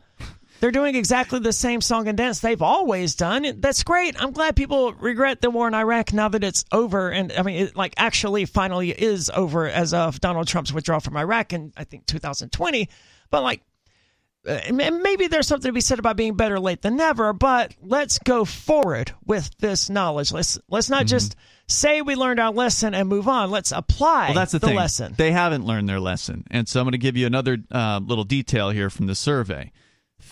They're 0.59 0.71
doing 0.71 0.95
exactly 0.95 1.39
the 1.39 1.53
same 1.53 1.81
song 1.81 2.07
and 2.07 2.17
dance 2.17 2.39
they've 2.39 2.61
always 2.61 3.15
done. 3.15 3.59
That's 3.59 3.83
great. 3.83 4.21
I'm 4.21 4.31
glad 4.31 4.55
people 4.55 4.93
regret 4.93 5.41
the 5.41 5.49
war 5.49 5.67
in 5.67 5.73
Iraq 5.73 6.13
now 6.13 6.29
that 6.29 6.43
it's 6.43 6.65
over. 6.71 7.09
And 7.09 7.31
I 7.31 7.43
mean, 7.43 7.67
it 7.67 7.75
like 7.75 7.93
actually 7.97 8.45
finally 8.45 8.89
is 8.89 9.29
over 9.33 9.67
as 9.67 9.93
of 9.93 10.19
Donald 10.19 10.47
Trump's 10.47 10.73
withdrawal 10.73 10.99
from 10.99 11.17
Iraq 11.17 11.53
in 11.53 11.73
I 11.77 11.83
think 11.83 12.05
2020. 12.07 12.89
But 13.29 13.43
like, 13.43 13.61
uh, 14.47 14.51
and 14.51 14.77
maybe 14.77 15.27
there's 15.27 15.47
something 15.47 15.69
to 15.69 15.73
be 15.73 15.81
said 15.81 15.99
about 15.99 16.15
being 16.15 16.35
better 16.35 16.59
late 16.59 16.81
than 16.81 16.95
never, 16.95 17.33
but 17.33 17.73
let's 17.81 18.17
go 18.19 18.45
forward 18.45 19.11
with 19.25 19.49
this 19.57 19.89
knowledge. 19.89 20.31
Let's 20.31 20.57
let's 20.69 20.89
not 20.89 21.05
just 21.05 21.35
say 21.67 22.01
we 22.01 22.15
learned 22.15 22.39
our 22.39 22.51
lesson 22.51 22.93
and 22.93 23.09
move 23.09 23.27
on. 23.27 23.51
Let's 23.51 23.73
apply 23.73 24.27
well, 24.27 24.35
that's 24.35 24.53
the, 24.53 24.59
thing. 24.59 24.75
lesson. 24.75 25.13
They 25.17 25.31
haven't 25.31 25.65
learned 25.65 25.89
their 25.89 25.99
lesson, 25.99 26.45
and 26.49 26.67
so 26.67 26.79
I'm 26.79 26.85
going 26.85 26.93
to 26.93 26.97
give 26.97 27.17
you 27.17 27.27
another 27.27 27.57
uh, 27.69 27.99
little 28.01 28.23
detail 28.23 28.69
here 28.69 28.89
from 28.89 29.07
the 29.07 29.15
survey. 29.15 29.71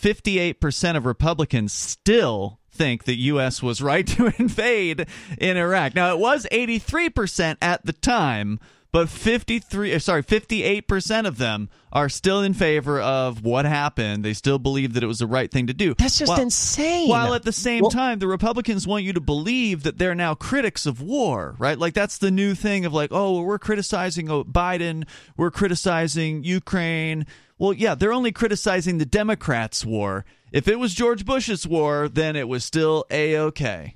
58% 0.05 0.95
of 0.95 1.07
Republicans 1.07 1.73
still 1.73 2.59
think 2.71 3.05
the 3.05 3.15
U.S. 3.15 3.63
was 3.63 3.81
right 3.81 4.05
to 4.15 4.31
invade 4.37 5.07
in 5.39 5.57
Iraq. 5.57 5.95
Now, 5.95 6.13
it 6.13 6.19
was 6.19 6.45
83% 6.51 7.57
at 7.59 7.83
the 7.87 7.93
time, 7.93 8.59
but 8.91 9.09
53 9.09 9.95
uh, 9.95 9.99
sorry 9.99 10.23
58% 10.23 11.27
of 11.27 11.37
them 11.37 11.69
are 11.91 12.07
still 12.07 12.41
in 12.41 12.53
favor 12.53 13.01
of 13.01 13.43
what 13.43 13.65
happened 13.65 14.23
they 14.23 14.31
still 14.31 14.57
believe 14.57 14.93
that 14.93 15.03
it 15.03 15.07
was 15.07 15.19
the 15.19 15.27
right 15.27 15.51
thing 15.51 15.67
to 15.67 15.73
do 15.73 15.95
That's 15.95 16.17
just 16.17 16.29
while, 16.29 16.39
insane. 16.39 17.09
while 17.09 17.33
at 17.33 17.43
the 17.43 17.51
same 17.51 17.81
Well- 17.81 17.91
time 17.91 18.19
the 18.19 18.27
republicans 18.27 18.87
want 18.87 19.03
you 19.03 19.11
to 19.11 19.19
believe 19.19 19.83
that 19.83 19.97
they're 19.97 20.15
now 20.15 20.33
critics 20.33 20.85
of 20.85 21.01
war 21.01 21.55
right 21.59 21.77
like 21.77 21.93
that's 21.93 22.19
the 22.19 22.31
new 22.31 22.55
thing 22.55 22.85
of 22.85 22.93
like 22.93 23.11
oh 23.11 23.33
well, 23.33 23.43
we're 23.43 23.59
criticizing 23.59 24.27
biden 24.27 25.05
we're 25.35 25.51
criticizing 25.51 26.45
ukraine 26.45 27.25
well 27.57 27.73
yeah 27.73 27.95
they're 27.95 28.13
only 28.13 28.31
criticizing 28.31 28.97
the 28.97 29.05
democrats 29.05 29.85
war 29.85 30.25
if 30.51 30.67
it 30.67 30.79
was 30.79 30.93
george 30.93 31.25
bush's 31.25 31.67
war 31.67 32.07
then 32.09 32.35
it 32.35 32.47
was 32.47 32.63
still 32.63 33.05
a-okay 33.09 33.95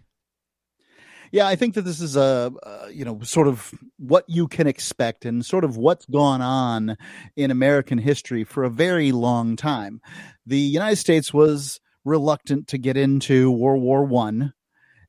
Yeah, 1.31 1.47
I 1.47 1.55
think 1.55 1.75
that 1.75 1.83
this 1.83 2.01
is 2.01 2.15
a, 2.17 2.51
uh, 2.63 2.87
you 2.91 3.05
know, 3.05 3.19
sort 3.21 3.47
of 3.47 3.71
what 3.97 4.25
you 4.27 4.47
can 4.47 4.65
expect 4.65 5.25
and 5.25 5.45
sort 5.45 5.63
of 5.63 5.77
what's 5.77 6.07
gone 6.07 6.41
on 6.41 6.97
in 7.35 7.51
American 7.51 7.99
history 7.99 8.43
for 8.43 8.63
a 8.63 8.69
very 8.69 9.11
long 9.11 9.55
time. 9.55 10.01
The 10.47 10.57
United 10.57 10.95
States 10.95 11.31
was 11.31 11.79
reluctant 12.03 12.67
to 12.69 12.79
get 12.79 12.97
into 12.97 13.51
World 13.51 13.83
War 13.83 14.03
One, 14.05 14.53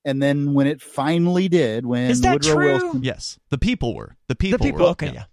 and 0.04 0.22
then 0.22 0.52
when 0.52 0.66
it 0.66 0.82
finally 0.82 1.48
did, 1.48 1.86
when 1.86 2.10
Is 2.10 2.20
that 2.20 2.32
Woodrow 2.34 2.54
true? 2.54 2.66
Wilson, 2.66 3.02
yes 3.02 3.38
the 3.48 3.56
people 3.58 3.94
were 3.94 4.14
the 4.28 4.36
people 4.36 4.58
the 4.58 4.64
people, 4.64 4.84
were 4.84 4.90
okay, 4.92 5.12
yeah. 5.14 5.20
s- 5.22 5.26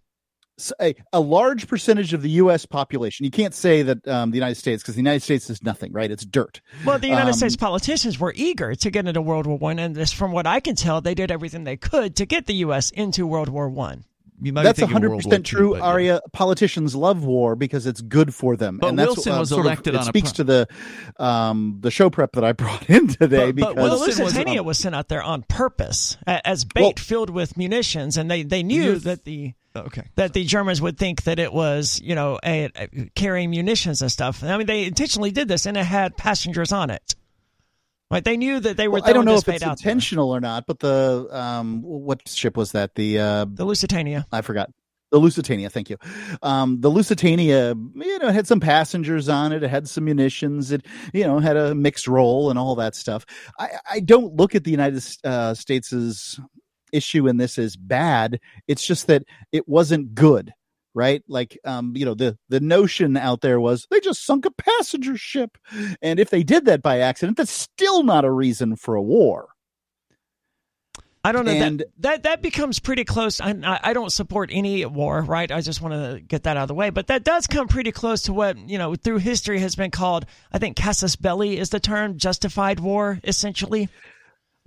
a, 0.81 0.95
a 1.13 1.19
large 1.19 1.67
percentage 1.67 2.13
of 2.13 2.21
the 2.21 2.29
U.S. 2.31 2.65
population, 2.65 3.23
you 3.25 3.31
can't 3.31 3.53
say 3.53 3.81
that 3.83 4.07
um, 4.07 4.31
the 4.31 4.37
United 4.37 4.55
States 4.55 4.81
because 4.83 4.95
the 4.95 5.01
United 5.01 5.21
States 5.21 5.49
is 5.49 5.61
nothing, 5.63 5.91
right? 5.91 6.09
It's 6.09 6.25
dirt. 6.25 6.61
Well, 6.85 6.97
the 6.99 7.07
United 7.07 7.29
Um, 7.29 7.33
States 7.33 7.55
politicians 7.55 8.19
were 8.19 8.33
eager 8.35 8.73
to 8.75 8.89
get 8.91 9.07
into 9.07 9.21
World 9.21 9.45
War 9.47 9.57
One, 9.57 9.79
and 9.79 9.95
this, 9.95 10.11
from 10.11 10.31
what 10.31 10.47
I 10.47 10.59
can 10.59 10.75
tell, 10.75 11.01
they 11.01 11.13
did 11.15 11.31
everything 11.31 11.63
they 11.63 11.77
could 11.77 12.15
to 12.17 12.25
get 12.25 12.45
the 12.47 12.55
U.S. 12.55 12.89
into 12.91 13.27
World 13.27 13.49
War 13.49 13.69
One. 13.69 14.03
You 14.39 14.53
might 14.53 14.63
That's 14.63 14.79
hundred 14.81 15.09
World 15.09 15.25
War 15.25 15.31
percent 15.31 15.47
II, 15.47 15.57
true, 15.57 15.77
but 15.79 15.97
yeah. 15.97 16.19
Politicians 16.31 16.95
love 16.95 17.23
war 17.23 17.55
because 17.55 17.87
it's 17.87 18.01
good 18.01 18.35
for 18.35 18.55
them. 18.55 18.77
But 18.77 18.89
and 18.89 18.99
that's, 18.99 19.15
Wilson 19.15 19.33
uh, 19.33 19.39
was 19.39 19.49
sort 19.49 19.61
of- 19.61 19.65
elected 19.65 19.95
it 19.95 19.97
on 19.97 20.03
a 20.03 20.05
speaks 20.05 20.31
pro- 20.31 20.37
to 20.37 20.43
the 20.43 20.67
um, 21.23 21.77
the 21.81 21.89
show 21.91 22.09
prep 22.11 22.33
that 22.33 22.43
I 22.43 22.51
brought 22.53 22.87
in 22.89 23.07
today. 23.07 23.51
But- 23.51 23.55
but 23.55 23.55
because 23.55 23.75
Well, 23.75 23.85
the 23.97 24.05
Wilson 24.05 24.23
was- 24.25 24.33
Lusitania 24.35 24.61
was 24.63 24.77
sent 24.77 24.93
out 24.95 25.07
there 25.07 25.23
on 25.23 25.43
purpose 25.43 26.17
as 26.27 26.65
bait 26.65 26.81
Well- 26.81 26.93
filled 26.97 27.29
with 27.31 27.57
munitions, 27.57 28.15
and 28.17 28.29
they, 28.29 28.43
they 28.43 28.61
knew 28.63 28.99
that 28.99 29.23
the 29.23 29.53
okay 29.85 30.03
that 30.15 30.33
the 30.33 30.43
Germans 30.43 30.81
would 30.81 30.97
think 30.97 31.23
that 31.23 31.39
it 31.39 31.53
was 31.53 32.01
you 32.03 32.15
know 32.15 32.39
a, 32.43 32.69
a- 32.75 33.09
carrying 33.15 33.49
munitions 33.49 34.01
and 34.01 34.11
stuff. 34.11 34.43
I 34.43 34.57
mean, 34.57 34.67
they 34.67 34.85
intentionally 34.85 35.31
did 35.31 35.47
this, 35.47 35.65
and 35.65 35.77
it 35.77 35.85
had 35.85 36.17
passengers 36.17 36.71
on 36.71 36.89
it. 36.89 37.15
Right? 38.09 38.23
They 38.23 38.37
knew 38.37 38.59
that 38.59 38.77
they 38.77 38.87
were. 38.87 38.99
Well, 38.99 39.09
I 39.09 39.13
don't 39.13 39.25
know 39.25 39.33
if 39.33 39.39
it's 39.39 39.45
bait 39.45 39.63
out 39.63 39.79
there. 39.81 39.91
intentional 39.91 40.31
or 40.31 40.39
not, 40.39 40.65
but 40.65 40.79
the 40.79 41.27
um, 41.31 41.81
what 41.81 42.27
ship 42.27 42.55
was 42.55 42.71
that? 42.71 42.95
The 42.95 43.19
uh, 43.19 43.45
The 43.49 43.65
Lusitania. 43.65 44.25
I 44.31 44.41
forgot. 44.41 44.69
The 45.09 45.19
Lusitania, 45.19 45.69
thank 45.69 45.89
you. 45.89 45.95
Um, 46.41 46.81
the 46.81 46.89
Lusitania, 46.89 47.73
you 47.95 48.19
know, 48.19 48.29
had 48.29 48.45
some 48.45 48.59
passengers 48.59 49.29
on 49.29 49.53
it. 49.53 49.63
It 49.63 49.69
had 49.69 49.87
some 49.87 50.03
munitions. 50.03 50.73
It, 50.73 50.85
you 51.13 51.25
know, 51.25 51.39
had 51.39 51.55
a 51.55 51.73
mixed 51.73 52.09
role 52.09 52.49
and 52.49 52.59
all 52.59 52.75
that 52.75 52.93
stuff. 52.93 53.25
I, 53.57 53.69
I 53.89 53.99
don't 54.01 54.35
look 54.35 54.53
at 54.53 54.65
the 54.65 54.71
United 54.71 55.01
uh, 55.23 55.53
States' 55.53 56.39
issue 56.93 57.27
in 57.27 57.37
this 57.37 57.57
is 57.57 57.75
bad. 57.75 58.39
It's 58.67 58.85
just 58.85 59.07
that 59.07 59.23
it 59.51 59.67
wasn't 59.67 60.13
good, 60.15 60.53
right? 60.93 61.23
Like, 61.27 61.57
um, 61.65 61.93
you 61.95 62.05
know, 62.05 62.13
the 62.13 62.37
the 62.49 62.59
notion 62.59 63.17
out 63.17 63.41
there 63.41 63.59
was 63.59 63.87
they 63.89 63.99
just 63.99 64.25
sunk 64.25 64.45
a 64.45 64.51
passenger 64.51 65.17
ship, 65.17 65.57
and 66.01 66.19
if 66.19 66.29
they 66.29 66.43
did 66.43 66.65
that 66.65 66.81
by 66.81 66.99
accident, 66.99 67.37
that's 67.37 67.51
still 67.51 68.03
not 68.03 68.25
a 68.25 68.31
reason 68.31 68.75
for 68.75 68.95
a 68.95 69.01
war. 69.01 69.47
I 71.23 71.33
don't 71.33 71.43
know 71.45 71.51
And- 71.51 71.79
that 71.81 71.87
that 71.97 72.23
that 72.23 72.41
becomes 72.41 72.79
pretty 72.79 73.03
close. 73.03 73.41
I, 73.41 73.49
I 73.49 73.79
I 73.83 73.93
don't 73.93 74.11
support 74.11 74.49
any 74.53 74.85
war, 74.85 75.21
right? 75.23 75.51
I 75.51 75.59
just 75.59 75.81
want 75.81 75.93
to 75.93 76.21
get 76.21 76.43
that 76.43 76.55
out 76.55 76.63
of 76.63 76.67
the 76.69 76.73
way. 76.73 76.89
But 76.89 77.07
that 77.07 77.25
does 77.25 77.47
come 77.47 77.67
pretty 77.67 77.91
close 77.91 78.21
to 78.23 78.33
what 78.33 78.57
you 78.69 78.77
know 78.77 78.95
through 78.95 79.17
history 79.17 79.59
has 79.59 79.75
been 79.75 79.91
called. 79.91 80.25
I 80.53 80.57
think 80.59 80.77
casus 80.77 81.17
belli 81.17 81.57
is 81.57 81.69
the 81.69 81.81
term, 81.81 82.17
justified 82.17 82.79
war, 82.79 83.19
essentially. 83.25 83.89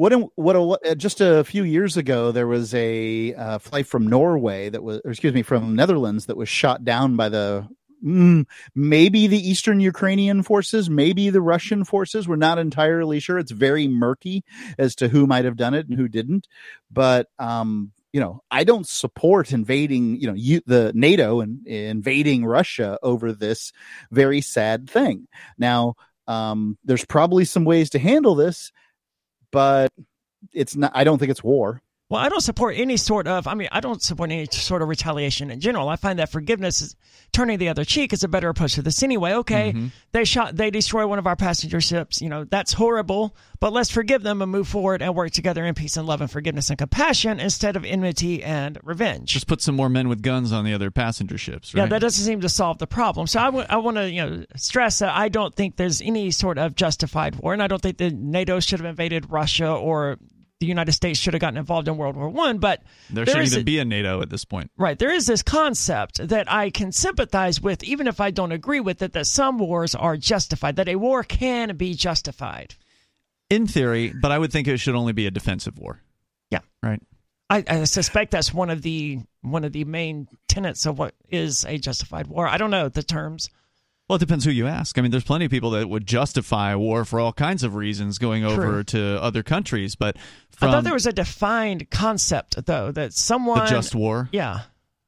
What 0.00 0.14
what, 0.36 0.56
a, 0.56 0.92
uh, 0.92 0.94
just 0.94 1.20
a 1.20 1.44
few 1.44 1.62
years 1.62 1.98
ago 1.98 2.32
there 2.32 2.46
was 2.46 2.72
a 2.72 3.34
uh, 3.34 3.58
flight 3.58 3.86
from 3.86 4.06
Norway 4.06 4.70
that 4.70 4.82
was 4.82 5.02
excuse 5.04 5.34
me 5.34 5.42
from 5.42 5.76
Netherlands 5.76 6.24
that 6.24 6.38
was 6.38 6.48
shot 6.48 6.86
down 6.86 7.16
by 7.16 7.28
the 7.28 7.68
mm, 8.02 8.46
maybe 8.74 9.26
the 9.26 9.50
Eastern 9.50 9.78
Ukrainian 9.78 10.42
forces, 10.42 10.88
maybe 10.88 11.28
the 11.28 11.42
Russian 11.42 11.84
forces. 11.84 12.26
We're 12.26 12.36
not 12.36 12.58
entirely 12.58 13.20
sure. 13.20 13.38
It's 13.38 13.50
very 13.50 13.88
murky 13.88 14.42
as 14.78 14.94
to 14.94 15.08
who 15.08 15.26
might 15.26 15.44
have 15.44 15.58
done 15.58 15.74
it 15.74 15.86
and 15.86 15.98
who 15.98 16.08
didn't. 16.08 16.48
But 16.90 17.26
um, 17.38 17.92
you 18.10 18.20
know, 18.20 18.42
I 18.50 18.64
don't 18.64 18.88
support 18.88 19.52
invading. 19.52 20.18
You 20.18 20.28
know, 20.28 20.34
you, 20.34 20.62
the 20.64 20.92
NATO 20.94 21.40
and 21.40 21.66
invading 21.66 22.46
Russia 22.46 22.98
over 23.02 23.34
this 23.34 23.70
very 24.10 24.40
sad 24.40 24.88
thing. 24.88 25.28
Now, 25.58 25.96
um, 26.26 26.78
there's 26.86 27.04
probably 27.04 27.44
some 27.44 27.66
ways 27.66 27.90
to 27.90 27.98
handle 27.98 28.34
this 28.34 28.72
but 29.52 29.92
it's 30.52 30.76
not 30.76 30.92
i 30.94 31.04
don't 31.04 31.18
think 31.18 31.30
it's 31.30 31.44
war 31.44 31.82
Well, 32.10 32.20
I 32.20 32.28
don't 32.28 32.40
support 32.40 32.74
any 32.76 32.96
sort 32.96 33.28
of. 33.28 33.46
I 33.46 33.54
mean, 33.54 33.68
I 33.70 33.78
don't 33.78 34.02
support 34.02 34.32
any 34.32 34.46
sort 34.50 34.82
of 34.82 34.88
retaliation 34.88 35.48
in 35.48 35.60
general. 35.60 35.88
I 35.88 35.94
find 35.94 36.18
that 36.18 36.28
forgiveness 36.28 36.82
is 36.82 36.96
turning 37.30 37.58
the 37.58 37.68
other 37.68 37.84
cheek 37.84 38.12
is 38.12 38.24
a 38.24 38.28
better 38.28 38.48
approach 38.48 38.74
to 38.74 38.82
this 38.82 39.04
anyway. 39.04 39.34
Okay, 39.34 39.72
mm-hmm. 39.72 39.86
they 40.10 40.24
shot, 40.24 40.56
they 40.56 40.72
destroy 40.72 41.06
one 41.06 41.20
of 41.20 41.28
our 41.28 41.36
passenger 41.36 41.80
ships. 41.80 42.20
You 42.20 42.28
know, 42.28 42.42
that's 42.42 42.72
horrible. 42.72 43.36
But 43.60 43.72
let's 43.72 43.90
forgive 43.90 44.24
them 44.24 44.42
and 44.42 44.50
move 44.50 44.66
forward 44.66 45.02
and 45.02 45.14
work 45.14 45.30
together 45.30 45.64
in 45.64 45.74
peace 45.74 45.96
and 45.96 46.04
love 46.04 46.20
and 46.20 46.28
forgiveness 46.28 46.68
and 46.68 46.78
compassion 46.78 47.38
instead 47.38 47.76
of 47.76 47.84
enmity 47.84 48.42
and 48.42 48.80
revenge. 48.82 49.32
Just 49.32 49.46
put 49.46 49.62
some 49.62 49.76
more 49.76 49.88
men 49.88 50.08
with 50.08 50.20
guns 50.20 50.50
on 50.50 50.64
the 50.64 50.74
other 50.74 50.90
passenger 50.90 51.38
ships, 51.38 51.72
right? 51.74 51.82
Yeah, 51.82 51.86
that 51.86 52.00
doesn't 52.00 52.24
seem 52.24 52.40
to 52.40 52.48
solve 52.48 52.78
the 52.78 52.88
problem. 52.88 53.28
So 53.28 53.38
I, 53.38 53.44
w- 53.44 53.66
I 53.68 53.76
want 53.76 53.98
to 53.98 54.10
you 54.10 54.26
know 54.26 54.44
stress 54.56 54.98
that 54.98 55.14
I 55.14 55.28
don't 55.28 55.54
think 55.54 55.76
there's 55.76 56.02
any 56.02 56.32
sort 56.32 56.58
of 56.58 56.74
justified 56.74 57.36
war, 57.36 57.52
and 57.52 57.62
I 57.62 57.68
don't 57.68 57.80
think 57.80 57.98
that 57.98 58.14
NATO 58.14 58.58
should 58.58 58.80
have 58.80 58.88
invaded 58.88 59.30
Russia 59.30 59.72
or 59.72 60.18
the 60.60 60.66
United 60.66 60.92
States 60.92 61.18
should 61.18 61.34
have 61.34 61.40
gotten 61.40 61.56
involved 61.56 61.88
in 61.88 61.96
World 61.96 62.16
War 62.16 62.28
One. 62.28 62.58
But 62.58 62.82
there 63.08 63.24
there 63.24 63.34
shouldn't 63.34 63.48
even 63.48 63.60
a- 63.60 63.64
be 63.64 63.78
a 63.78 63.84
NATO 63.84 64.22
at 64.22 64.30
this 64.30 64.44
point. 64.44 64.70
Right. 64.76 64.98
There 64.98 65.12
is 65.12 65.26
this 65.26 65.42
concept 65.42 66.28
that 66.28 66.50
I 66.52 66.70
can 66.70 66.92
sympathize 66.92 67.60
with, 67.60 67.82
even 67.82 68.06
if 68.06 68.20
I 68.20 68.30
don't 68.30 68.52
agree 68.52 68.80
with 68.80 69.02
it, 69.02 69.14
that 69.14 69.26
some 69.26 69.58
wars 69.58 69.94
are 69.94 70.16
justified, 70.16 70.76
that 70.76 70.88
a 70.88 70.96
war 70.96 71.24
can 71.24 71.76
be 71.76 71.94
justified. 71.94 72.74
In 73.48 73.66
theory, 73.66 74.12
but 74.20 74.30
I 74.30 74.38
would 74.38 74.52
think 74.52 74.68
it 74.68 74.78
should 74.78 74.94
only 74.94 75.12
be 75.12 75.26
a 75.26 75.30
defensive 75.30 75.76
war. 75.78 76.00
Yeah. 76.50 76.60
Right. 76.82 77.02
I, 77.48 77.64
I 77.66 77.84
suspect 77.84 78.30
that's 78.30 78.54
one 78.54 78.70
of 78.70 78.82
the 78.82 79.18
one 79.40 79.64
of 79.64 79.72
the 79.72 79.84
main 79.84 80.28
tenets 80.46 80.86
of 80.86 80.98
what 80.98 81.14
is 81.28 81.64
a 81.64 81.78
justified 81.78 82.28
war. 82.28 82.46
I 82.46 82.58
don't 82.58 82.70
know 82.70 82.88
the 82.88 83.02
terms. 83.02 83.48
Well, 84.10 84.16
it 84.16 84.20
depends 84.20 84.44
who 84.44 84.50
you 84.50 84.66
ask. 84.66 84.98
I 84.98 85.02
mean, 85.02 85.12
there's 85.12 85.22
plenty 85.22 85.44
of 85.44 85.52
people 85.52 85.70
that 85.70 85.88
would 85.88 86.04
justify 86.04 86.74
war 86.74 87.04
for 87.04 87.20
all 87.20 87.32
kinds 87.32 87.62
of 87.62 87.76
reasons 87.76 88.18
going 88.18 88.44
over 88.44 88.82
to 88.82 89.22
other 89.22 89.44
countries, 89.44 89.94
but 89.94 90.16
from 90.50 90.68
I 90.68 90.72
thought 90.72 90.82
there 90.82 90.92
was 90.94 91.06
a 91.06 91.12
defined 91.12 91.90
concept 91.90 92.66
though 92.66 92.90
that 92.90 93.12
someone 93.12 93.60
the 93.60 93.66
just 93.66 93.94
war, 93.94 94.28
Yeah. 94.32 94.62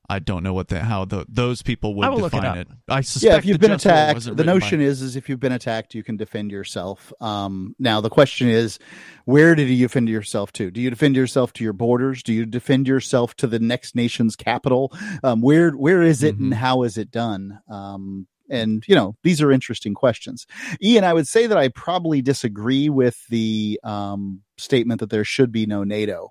I 0.09 0.19
don't 0.19 0.43
know 0.43 0.53
what 0.53 0.69
the 0.69 0.81
how 0.81 1.05
the, 1.07 1.25
those 1.29 1.63
people 1.63 1.95
would 1.95 2.05
I 2.07 2.11
will 2.11 2.19
look 2.19 2.33
it 2.35 2.37
define 2.37 2.51
up. 2.51 2.57
it. 2.59 2.69
I 2.87 3.01
suspect 3.01 3.33
yeah 3.33 3.39
if 3.39 3.45
you've 3.47 3.59
the 3.59 3.69
been 3.69 3.75
attacked 3.77 4.37
the 4.37 4.45
notion 4.45 4.79
by- 4.81 4.85
is 4.85 5.01
is 5.01 5.17
if 5.17 5.29
you've 5.29 5.41
been 5.41 5.53
attacked 5.53 5.95
you 5.95 6.03
can 6.05 6.17
defend 6.19 6.51
yourself 6.51 7.13
um, 7.23 7.75
now 7.79 8.01
the 8.03 8.11
question 8.11 8.49
is 8.49 8.79
where 9.25 9.55
did 9.55 9.69
you 9.71 9.85
defend 9.87 10.09
yourself 10.11 10.53
to 10.53 10.71
do 10.71 10.81
you 10.83 10.91
defend 10.91 11.17
yourself 11.17 11.53
to 11.55 11.65
your 11.65 11.73
borders 11.73 12.23
do 12.23 12.33
you 12.35 12.45
defend 12.45 12.87
yourself 12.87 13.35
to 13.37 13.47
the 13.47 13.59
next 13.59 13.95
nation's 13.95 14.37
capital 14.37 14.93
um, 15.25 15.41
where 15.41 15.71
where 15.71 16.03
is 16.03 16.23
it 16.23 16.35
Mm-hmm. 16.35 16.45
and 16.45 16.55
how 16.55 16.83
is 16.83 16.99
it 16.99 17.11
done 17.11 17.61
um, 17.71 18.27
and 18.53 18.85
you 18.87 18.95
know 18.95 19.17
these 19.25 19.43
are 19.43 19.51
interesting 19.51 19.95
questions 19.95 20.47
ian 20.83 21.03
i 21.03 21.13
would 21.13 21.27
say 21.27 21.47
that 21.47 21.59
i 21.59 21.69
probably 21.69 22.23
disagree 22.23 22.89
with 22.89 23.27
the 23.29 23.81
um, 23.83 24.41
statement 24.59 25.01
that 25.01 25.11
there 25.11 25.25
should 25.25 25.51
be 25.51 25.67
no 25.67 25.83
nato 25.83 26.31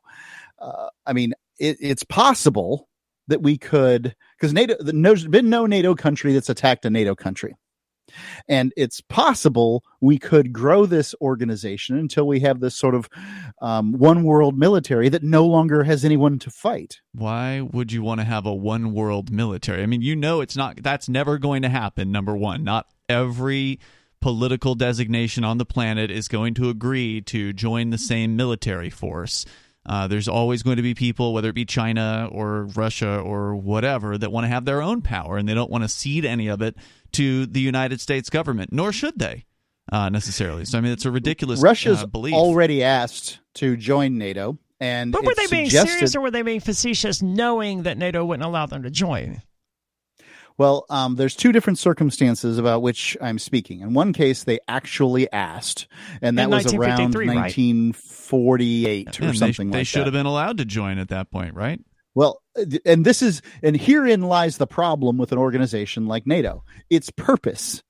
uh, 0.59 0.87
i 1.05 1.11
mean 1.11 1.33
it, 1.59 1.77
it's 1.81 2.03
possible 2.03 2.87
that 3.27 3.41
we 3.41 3.57
could 3.57 4.15
because 4.37 4.53
NATO 4.53 4.75
there's 4.79 5.27
been 5.27 5.49
no 5.49 5.65
NATO 5.65 5.95
country 5.95 6.33
that's 6.33 6.49
attacked 6.49 6.85
a 6.85 6.89
NATO 6.89 7.15
country. 7.15 7.55
And 8.47 8.73
it's 8.75 9.01
possible 9.01 9.83
we 9.99 10.17
could 10.17 10.51
grow 10.51 10.85
this 10.85 11.15
organization 11.21 11.97
until 11.97 12.27
we 12.27 12.41
have 12.41 12.59
this 12.59 12.75
sort 12.75 12.95
of 12.95 13.09
um, 13.61 13.93
one 13.93 14.23
world 14.23 14.57
military 14.57 15.09
that 15.09 15.23
no 15.23 15.45
longer 15.45 15.83
has 15.83 16.03
anyone 16.03 16.39
to 16.39 16.49
fight. 16.49 16.99
Why 17.13 17.61
would 17.61 17.91
you 17.91 18.03
want 18.03 18.19
to 18.19 18.25
have 18.25 18.45
a 18.45 18.53
one 18.53 18.93
world 18.93 19.31
military? 19.31 19.83
I 19.83 19.85
mean, 19.85 20.01
you 20.01 20.15
know, 20.15 20.41
it's 20.41 20.55
not, 20.55 20.81
that's 20.83 21.09
never 21.09 21.37
going 21.37 21.61
to 21.61 21.69
happen. 21.69 22.11
Number 22.11 22.35
one, 22.35 22.63
not 22.63 22.87
every 23.07 23.79
political 24.19 24.75
designation 24.75 25.43
on 25.43 25.57
the 25.57 25.65
planet 25.65 26.11
is 26.11 26.27
going 26.27 26.53
to 26.55 26.69
agree 26.69 27.21
to 27.21 27.53
join 27.53 27.89
the 27.89 27.97
same 27.97 28.35
military 28.35 28.89
force. 28.89 29.45
Uh, 29.83 30.07
there's 30.07 30.27
always 30.27 30.61
going 30.61 30.75
to 30.75 30.83
be 30.83 30.93
people, 30.93 31.33
whether 31.33 31.49
it 31.49 31.55
be 31.55 31.65
China 31.65 32.29
or 32.31 32.65
Russia 32.75 33.17
or 33.19 33.55
whatever, 33.55 34.15
that 34.15 34.31
want 34.31 34.43
to 34.43 34.49
have 34.49 34.63
their 34.65 34.81
own 34.81 35.01
power 35.01 35.37
and 35.37 35.49
they 35.49 35.55
don't 35.55 35.71
want 35.71 35.83
to 35.83 35.87
cede 35.87 36.23
any 36.23 36.47
of 36.47 36.61
it 36.61 36.75
to 37.13 37.45
the 37.45 37.59
United 37.59 37.99
States 38.01 38.29
government, 38.29 38.71
nor 38.71 38.91
should 38.91 39.17
they 39.19 39.45
uh, 39.91 40.09
necessarily. 40.09 40.65
So, 40.65 40.77
I 40.77 40.81
mean, 40.81 40.91
it's 40.93 41.05
a 41.05 41.11
ridiculous 41.11 41.61
Russia's 41.61 42.03
uh, 42.03 42.05
belief. 42.07 42.33
already 42.33 42.83
asked 42.83 43.39
to 43.55 43.75
join 43.77 44.17
NATO. 44.17 44.57
And 44.79 45.11
But 45.11 45.23
were 45.25 45.33
they 45.35 45.45
being 45.47 45.65
suggested- 45.65 45.91
serious 45.91 46.15
or 46.15 46.21
were 46.21 46.31
they 46.31 46.41
being 46.41 46.59
facetious, 46.59 47.21
knowing 47.21 47.83
that 47.83 47.97
NATO 47.97 48.25
wouldn't 48.25 48.43
allow 48.45 48.65
them 48.65 48.83
to 48.83 48.89
join? 48.89 49.41
Well, 50.57 50.85
um, 50.89 51.15
there's 51.15 51.35
two 51.35 51.51
different 51.51 51.79
circumstances 51.79 52.57
about 52.57 52.81
which 52.81 53.15
I'm 53.21 53.39
speaking. 53.39 53.81
In 53.81 53.93
one 53.93 54.11
case, 54.13 54.43
they 54.43 54.59
actually 54.67 55.31
asked, 55.31 55.87
and 56.21 56.37
that 56.37 56.49
was 56.49 56.65
around 56.73 56.99
1953, 57.13 57.27
right? 57.27 57.35
1948 57.35 59.21
or 59.21 59.23
And 59.25 59.37
something 59.37 59.71
they, 59.71 59.79
they 59.79 59.83
should 59.83 60.01
that. 60.01 60.05
have 60.05 60.13
been 60.13 60.25
allowed 60.25 60.57
to 60.57 60.65
join 60.65 60.97
at 60.99 61.09
that 61.09 61.31
point, 61.31 61.55
right? 61.55 61.79
Well, 62.13 62.41
and 62.85 63.05
this 63.05 63.21
is, 63.21 63.41
and 63.63 63.75
herein 63.75 64.21
lies 64.23 64.57
the 64.57 64.67
problem 64.67 65.17
with 65.17 65.31
an 65.31 65.37
organization 65.37 66.07
like 66.07 66.27
NATO. 66.27 66.63
Its 66.89 67.09
purpose 67.09 67.81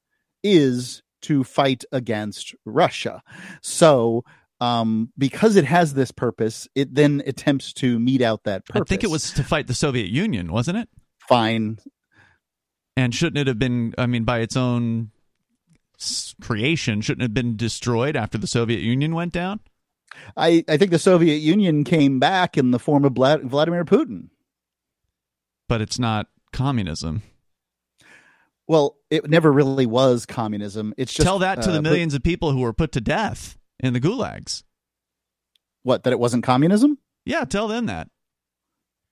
is 0.43 1.01
to 1.23 1.43
fight 1.43 1.83
against 1.91 2.53
Russia. 2.65 3.21
So, 3.61 4.23
um, 4.59 5.11
because 5.17 5.55
it 5.55 5.65
has 5.65 5.95
this 5.95 6.11
purpose, 6.11 6.67
it 6.75 6.93
then 6.93 7.23
attempts 7.25 7.73
to 7.73 7.99
meet 7.99 8.21
out 8.21 8.43
that 8.43 8.65
purpose. 8.65 8.81
I 8.81 8.89
think 8.89 9.03
it 9.03 9.09
was 9.09 9.31
to 9.31 9.43
fight 9.43 9.67
the 9.67 9.73
Soviet 9.73 10.09
Union, 10.09 10.51
wasn't 10.51 10.77
it? 10.77 10.89
fine. 11.31 11.77
And 12.97 13.15
shouldn't 13.15 13.37
it 13.37 13.47
have 13.47 13.57
been? 13.57 13.93
I 13.97 14.05
mean, 14.05 14.25
by 14.25 14.39
its 14.39 14.57
own 14.57 15.11
creation, 16.41 16.99
shouldn't 16.99 17.21
it 17.21 17.25
have 17.25 17.33
been 17.33 17.55
destroyed 17.55 18.17
after 18.17 18.37
the 18.37 18.47
Soviet 18.47 18.81
Union 18.81 19.15
went 19.15 19.31
down? 19.31 19.61
I, 20.37 20.63
I 20.67 20.77
think 20.77 20.91
the 20.91 20.99
Soviet 20.99 21.37
Union 21.37 21.83
came 21.83 22.19
back 22.19 22.57
in 22.57 22.71
the 22.71 22.79
form 22.79 23.05
of 23.05 23.13
Vladimir 23.13 23.85
Putin. 23.85 24.29
But 25.67 25.81
it's 25.81 25.99
not 25.99 26.27
communism. 26.51 27.21
Well, 28.67 28.97
it 29.09 29.29
never 29.29 29.51
really 29.51 29.85
was 29.85 30.25
communism. 30.25 30.93
It's 30.97 31.13
just 31.13 31.25
Tell 31.25 31.39
that 31.39 31.61
to 31.63 31.69
uh, 31.69 31.73
the 31.73 31.81
millions 31.81 32.13
of 32.13 32.23
people 32.23 32.51
who 32.51 32.59
were 32.59 32.73
put 32.73 32.91
to 32.93 33.01
death 33.01 33.57
in 33.79 33.93
the 33.93 33.99
gulags. 33.99 34.63
what 35.83 36.03
that 36.03 36.13
it 36.13 36.19
wasn't 36.19 36.43
communism. 36.43 36.97
Yeah, 37.25 37.43
tell 37.45 37.67
them 37.67 37.85
that. 37.87 38.09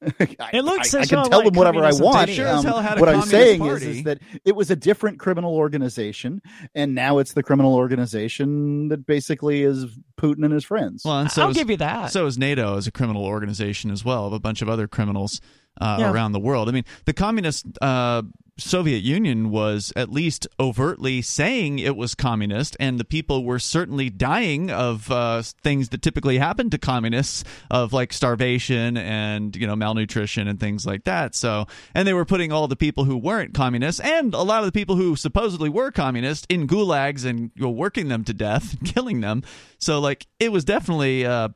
I, 0.39 0.49
It 0.53 0.63
looks 0.63 0.93
I, 0.93 0.99
I 0.99 1.05
can 1.05 1.23
tell 1.25 1.39
like 1.39 1.45
them 1.45 1.53
whatever 1.55 1.79
I 1.79 1.91
communism 1.91 2.05
want. 2.05 2.27
did 2.27 2.35
Sure 2.35 2.47
as 2.47 2.59
Um, 2.59 2.65
hell 2.65 2.79
had 2.81 2.97
a 2.97 3.01
what 3.01 3.09
I'm 3.09 3.21
saying 3.23 3.65
is, 3.65 3.83
is 3.83 4.03
that 4.03 4.19
it 4.45 4.55
was 4.55 4.71
a 4.71 4.75
different 4.75 5.19
criminal 5.19 5.55
organization, 5.55 6.41
and 6.73 6.95
now 6.95 7.17
it's 7.17 7.33
the 7.33 7.43
criminal 7.43 7.75
organization 7.75 8.87
that 8.89 9.05
basically 9.05 9.63
is 9.63 9.85
Putin 10.17 10.43
and 10.45 10.53
his 10.53 10.63
friends. 10.63 11.03
Well, 11.05 11.19
and 11.19 11.31
so 11.31 11.43
I'll 11.43 11.49
is, 11.51 11.57
give 11.57 11.69
you 11.69 11.77
that. 11.77 12.11
so 12.11 12.25
is 12.25 12.37
NATO 12.37 12.77
as 12.77 12.87
a 12.87 12.91
criminal 12.91 13.25
organization 13.25 13.91
as 13.91 14.03
well, 14.05 14.25
of 14.27 14.33
a 14.33 14.39
bunch 14.39 14.61
of 14.61 14.69
other 14.69 14.87
criminals 14.87 15.41
uh, 15.81 15.97
Yeah. 15.99 16.11
around 16.11 16.31
the 16.31 16.39
world. 16.39 16.69
I 16.69 16.71
mean, 16.71 16.85
the 17.05 17.13
communist 17.13 17.65
uh, 17.81 18.23
Soviet 18.59 19.03
Union 19.03 19.49
was 19.49 19.91
at 19.95 20.11
least 20.11 20.47
overtly 20.59 21.21
saying 21.21 21.79
it 21.79 21.95
was 21.95 22.15
communist, 22.15 22.77
and 22.79 22.99
the 22.99 23.05
people 23.05 23.43
were 23.43 23.59
certainly 23.59 24.09
dying 24.09 24.69
of 24.69 25.09
uh, 25.11 25.41
things 25.41 25.89
that 25.89 26.01
typically 26.01 26.37
happen 26.37 26.69
to 26.69 26.77
communists, 26.77 27.43
of 27.71 27.93
like 27.93 28.13
starvation 28.13 28.97
and 28.97 29.55
you 29.55 29.65
know 29.65 29.75
malnutrition 29.75 30.47
and 30.47 30.59
things 30.59 30.85
like 30.85 31.05
that. 31.05 31.35
So, 31.35 31.65
and 31.95 32.07
they 32.07 32.13
were 32.13 32.25
putting 32.25 32.51
all 32.51 32.67
the 32.67 32.75
people 32.75 33.05
who 33.05 33.17
weren't 33.17 33.53
communists 33.53 34.01
and 34.01 34.33
a 34.33 34.41
lot 34.41 34.59
of 34.59 34.65
the 34.65 34.71
people 34.71 34.95
who 34.95 35.15
supposedly 35.15 35.69
were 35.69 35.91
communist 35.91 36.45
in 36.49 36.67
gulags 36.67 37.25
and 37.25 37.51
you 37.55 37.63
know, 37.63 37.69
working 37.69 38.07
them 38.07 38.23
to 38.25 38.33
death, 38.33 38.77
killing 38.85 39.21
them. 39.21 39.43
So, 39.79 39.99
like, 39.99 40.27
it 40.39 40.51
was 40.51 40.63
definitely. 40.65 41.25
Uh, 41.25 41.49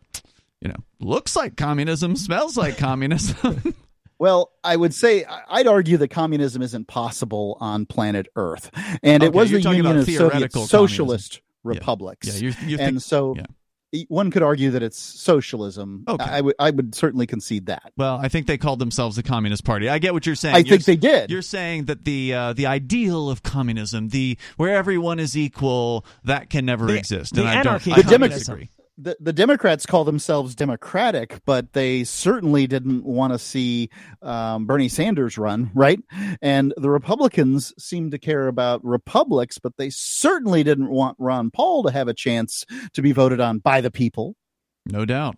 you 0.62 0.69
know, 0.69 0.77
looks 1.01 1.36
like 1.36 1.57
communism, 1.57 2.15
smells 2.15 2.55
like 2.55 2.77
communism. 2.77 3.75
Well, 4.24 4.51
I 4.63 4.77
would 4.77 4.94
say 4.94 5.25
I- 5.25 5.42
I'd 5.60 5.68
argue 5.68 5.98
that 5.98 6.08
communism 6.08 6.62
isn't 6.62 6.88
possible 6.88 7.58
on 7.60 7.86
planet 7.86 8.27
Earth, 8.38 8.72
and 9.03 9.22
it 9.22 9.34
was 9.34 9.51
the 9.51 9.60
Union 9.62 9.98
of 9.98 10.10
Soviet 10.10 10.53
Socialist 10.53 11.36
Yeah. 11.36 11.42
republics. 11.65 12.27
yeah, 12.27 12.34
you're, 12.39 12.70
you're 12.70 12.80
and 12.80 12.96
think- 12.96 13.01
so 13.01 13.36
yeah. 13.36 13.44
e- 13.92 14.06
one 14.08 14.32
could 14.32 14.42
argue 14.42 14.72
that 14.72 14.82
it's 14.82 14.98
socialism. 14.98 16.06
Okay. 16.08 16.42
I 16.58 16.70
would 16.72 16.96
certainly 16.96 17.27
concede 17.27 17.65
that. 17.65 17.92
well, 17.98 18.18
I 18.18 18.30
think 18.30 18.48
they 18.48 18.58
called 18.58 18.80
themselves 18.80 19.18
the 19.18 19.24
Communist 19.24 19.65
Party. 19.65 19.89
I 19.89 20.00
get 20.00 20.13
what 20.13 20.25
you're 20.25 20.36
saying. 20.36 20.56
I 20.56 20.60
You're 20.60 20.68
think 20.70 20.80
s- 20.82 20.86
they 20.86 20.96
did. 20.96 21.30
You're 21.30 21.42
saying 21.42 21.86
that 21.86 22.06
the 22.06 22.34
uh, 22.34 22.53
the 22.53 22.65
ideal 22.65 23.30
of 23.30 23.44
communism, 23.44 24.07
the 24.07 24.38
where 24.55 24.74
everyone 24.74 25.20
is 25.20 25.36
equal, 25.38 26.05
that 26.24 26.50
can 26.50 26.66
never 26.66 26.86
The- 26.88 26.94
exist. 26.98 27.33
the 27.36 27.42
and 27.42 27.50
I 27.50 27.53
don't, 27.55 27.68
anarchy 27.68 27.92
I 27.92 27.96
of 27.98 28.03
don't 28.03 28.12
communism. 28.14 28.40
disagree. 28.40 28.70
The, 28.98 29.18
the 29.20 29.34
Democrats 29.34 29.86
call 29.86 30.03
themselves 30.03 30.56
Democratic, 30.56 31.40
but 31.46 31.74
they 31.74 32.03
certainly 32.03 32.68
didn't 32.68 33.03
want 33.03 33.34
to 33.34 33.40
see 33.40 33.90
um, 34.22 34.66
Bernie 34.66 34.90
Sanders 34.90 35.38
run, 35.38 35.72
right? 35.74 36.00
And 36.42 36.74
the 36.77 36.90
Republicans 36.90 37.74
seem 37.77 38.12
to 38.12 38.20
care 38.20 38.48
about 38.48 38.84
republics, 38.84 39.58
but 39.58 39.77
they 39.77 39.90
certainly 39.90 40.64
didn't 40.64 40.90
want 40.90 41.18
Ron 41.20 41.50
Paul 41.50 41.84
to 41.84 41.92
have 41.92 42.08
a 42.08 42.14
chance 42.14 42.66
to 42.94 43.01
be 43.01 43.12
voted 43.12 43.40
on 43.40 43.60
by 43.60 43.82
the 43.82 43.92
people. 43.92 44.36
No 44.86 45.06
doubt. 45.06 45.38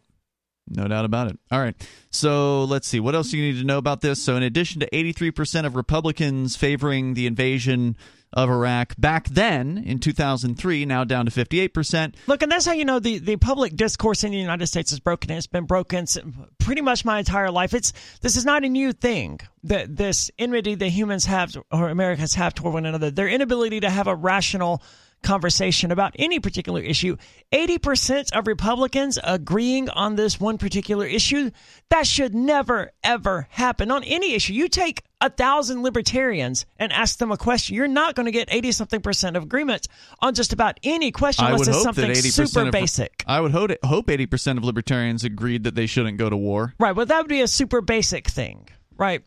No 0.68 0.88
doubt 0.88 1.06
about 1.06 1.30
it. 1.30 1.38
All 1.52 1.60
right. 1.60 1.76
So 2.10 2.64
let's 2.64 2.88
see. 2.88 3.00
What 3.00 3.14
else 3.14 3.30
do 3.30 3.38
you 3.38 3.54
need 3.54 3.60
to 3.60 3.68
know 3.68 3.78
about 3.78 4.02
this? 4.02 4.22
So, 4.22 4.36
in 4.36 4.42
addition 4.42 4.80
to 4.80 4.90
83% 4.90 5.66
of 5.66 5.76
Republicans 5.76 6.56
favoring 6.56 7.14
the 7.14 7.28
invasion 7.28 7.96
of 8.36 8.50
Iraq 8.50 8.94
back 8.98 9.30
then 9.30 9.78
in 9.78 10.00
2003, 10.00 10.86
now 10.86 11.04
down 11.04 11.26
to 11.26 11.32
58%. 11.32 12.16
Look, 12.28 12.44
and 12.44 12.52
that's 12.52 12.66
how 12.66 12.74
you 12.74 12.86
know 12.86 13.00
the, 13.00 13.20
the 13.20 13.38
public 13.38 13.76
discourse 13.76 14.24
in 14.24 14.32
the 14.32 14.38
United 14.38 14.68
States 14.68 14.92
is 14.92 15.00
broken. 15.00 15.32
It's 15.32 15.48
been 15.48 15.66
broken 15.66 16.06
pretty 16.60 16.82
much 16.82 17.06
my 17.06 17.20
entire 17.20 17.50
life. 17.50 17.74
It's 17.74 17.94
this 18.22 18.36
is 18.36 18.46
not 18.46 18.64
a 18.66 18.70
new 18.70 18.92
thing. 18.92 19.40
That 19.64 19.96
this 19.96 20.30
enmity 20.38 20.76
that 20.76 20.90
humans 20.90 21.26
have 21.26 21.56
or 21.72 21.90
Americans 21.90 22.36
have 22.36 22.54
toward 22.54 22.74
one 22.74 22.86
another, 22.86 23.10
their 23.10 23.28
inability 23.28 23.80
to 23.80 23.90
have 23.90 24.08
a 24.08 24.16
rational 24.16 24.84
conversation 25.24 25.92
about 25.92 26.16
any 26.18 26.40
particular 26.40 26.82
issue. 26.82 27.18
80% 27.52 28.32
of 28.34 28.48
Republicans 28.48 29.18
agreeing 29.24 29.90
on 29.90 30.16
this 30.16 30.40
one 30.40 30.58
particular 30.58 31.06
issue, 31.06 31.52
that 31.90 32.08
should 32.08 32.36
never, 32.36 32.92
ever 33.04 33.48
happen 33.50 33.92
on 33.92 34.04
any 34.04 34.34
issue. 34.34 34.54
You 34.54 34.70
take 34.70 35.04
a 35.22 35.30
thousand 35.30 35.82
libertarians 35.82 36.66
and 36.78 36.92
ask 36.92 37.18
them 37.18 37.32
a 37.32 37.38
question, 37.38 37.76
you're 37.76 37.88
not 37.88 38.16
going 38.16 38.26
to 38.26 38.32
get 38.32 38.48
80 38.52 38.72
something 38.72 39.02
percent 39.02 39.36
of 39.36 39.44
agreement 39.44 39.88
on 40.20 40.34
just 40.34 40.54
about 40.54 40.80
any 40.84 41.12
question 41.12 41.46
I 41.46 41.52
unless 41.52 41.68
it's 41.68 41.82
something 41.82 42.10
80% 42.10 42.48
super 42.48 42.68
of, 42.68 42.72
basic. 42.72 43.24
I 43.28 43.42
would 43.42 43.52
hope, 43.52 43.72
hope 43.84 44.08
80% 44.08 44.58
of 44.58 44.64
libertarians 44.64 45.24
agreed 45.24 45.64
that 45.64 45.76
they 45.76 45.88
shouldn't 45.88 46.18
go 46.18 46.30
to 46.30 46.38
war. 46.38 46.74
Right, 46.80 46.96
Well, 46.96 47.06
that 47.06 47.18
would 47.18 47.30
be 47.30 47.42
a 47.42 47.48
super 47.48 47.82
basic 47.82 48.28
thing. 48.28 48.70
Right. 48.98 49.24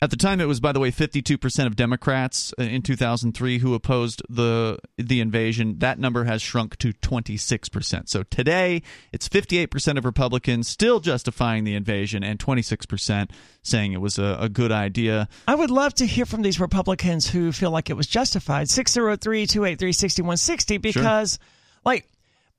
At 0.00 0.10
the 0.10 0.16
time, 0.16 0.40
it 0.40 0.44
was, 0.44 0.60
by 0.60 0.70
the 0.70 0.78
way, 0.78 0.92
52% 0.92 1.66
of 1.66 1.74
Democrats 1.74 2.54
uh, 2.58 2.62
in 2.62 2.82
2003 2.82 3.58
who 3.58 3.74
opposed 3.74 4.22
the 4.28 4.78
the 4.96 5.20
invasion. 5.20 5.80
That 5.80 5.98
number 5.98 6.24
has 6.24 6.40
shrunk 6.40 6.76
to 6.78 6.92
26%. 6.92 8.08
So 8.08 8.22
today, 8.22 8.82
it's 9.12 9.28
58% 9.28 9.98
of 9.98 10.04
Republicans 10.04 10.68
still 10.68 11.00
justifying 11.00 11.64
the 11.64 11.74
invasion 11.74 12.22
and 12.22 12.38
26% 12.38 13.30
saying 13.62 13.92
it 13.92 14.00
was 14.00 14.18
a, 14.18 14.38
a 14.40 14.48
good 14.48 14.70
idea. 14.70 15.28
I 15.48 15.56
would 15.56 15.70
love 15.70 15.94
to 15.94 16.06
hear 16.06 16.26
from 16.26 16.42
these 16.42 16.60
Republicans 16.60 17.28
who 17.28 17.50
feel 17.50 17.72
like 17.72 17.90
it 17.90 17.96
was 17.96 18.06
justified. 18.06 18.68
603 18.68 19.46
283 19.46 19.92
6160 19.92 20.78
because, 20.78 21.40
like, 21.84 22.08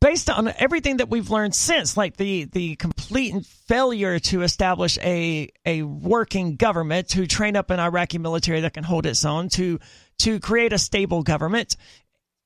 based 0.01 0.29
on 0.29 0.53
everything 0.57 0.97
that 0.97 1.09
we've 1.09 1.29
learned 1.29 1.53
since, 1.53 1.97
like 1.97 2.17
the, 2.17 2.45
the 2.45 2.75
complete 2.77 3.45
failure 3.45 4.19
to 4.19 4.43
establish 4.43 4.97
a, 4.99 5.49
a 5.65 5.83
working 5.83 6.55
government, 6.55 7.09
to 7.09 7.27
train 7.27 7.55
up 7.55 7.69
an 7.69 7.79
Iraqi 7.79 8.17
military 8.17 8.61
that 8.61 8.73
can 8.73 8.83
hold 8.83 9.05
its 9.05 9.25
own, 9.25 9.49
to, 9.49 9.79
to 10.19 10.39
create 10.39 10.73
a 10.73 10.77
stable 10.77 11.23
government, 11.23 11.75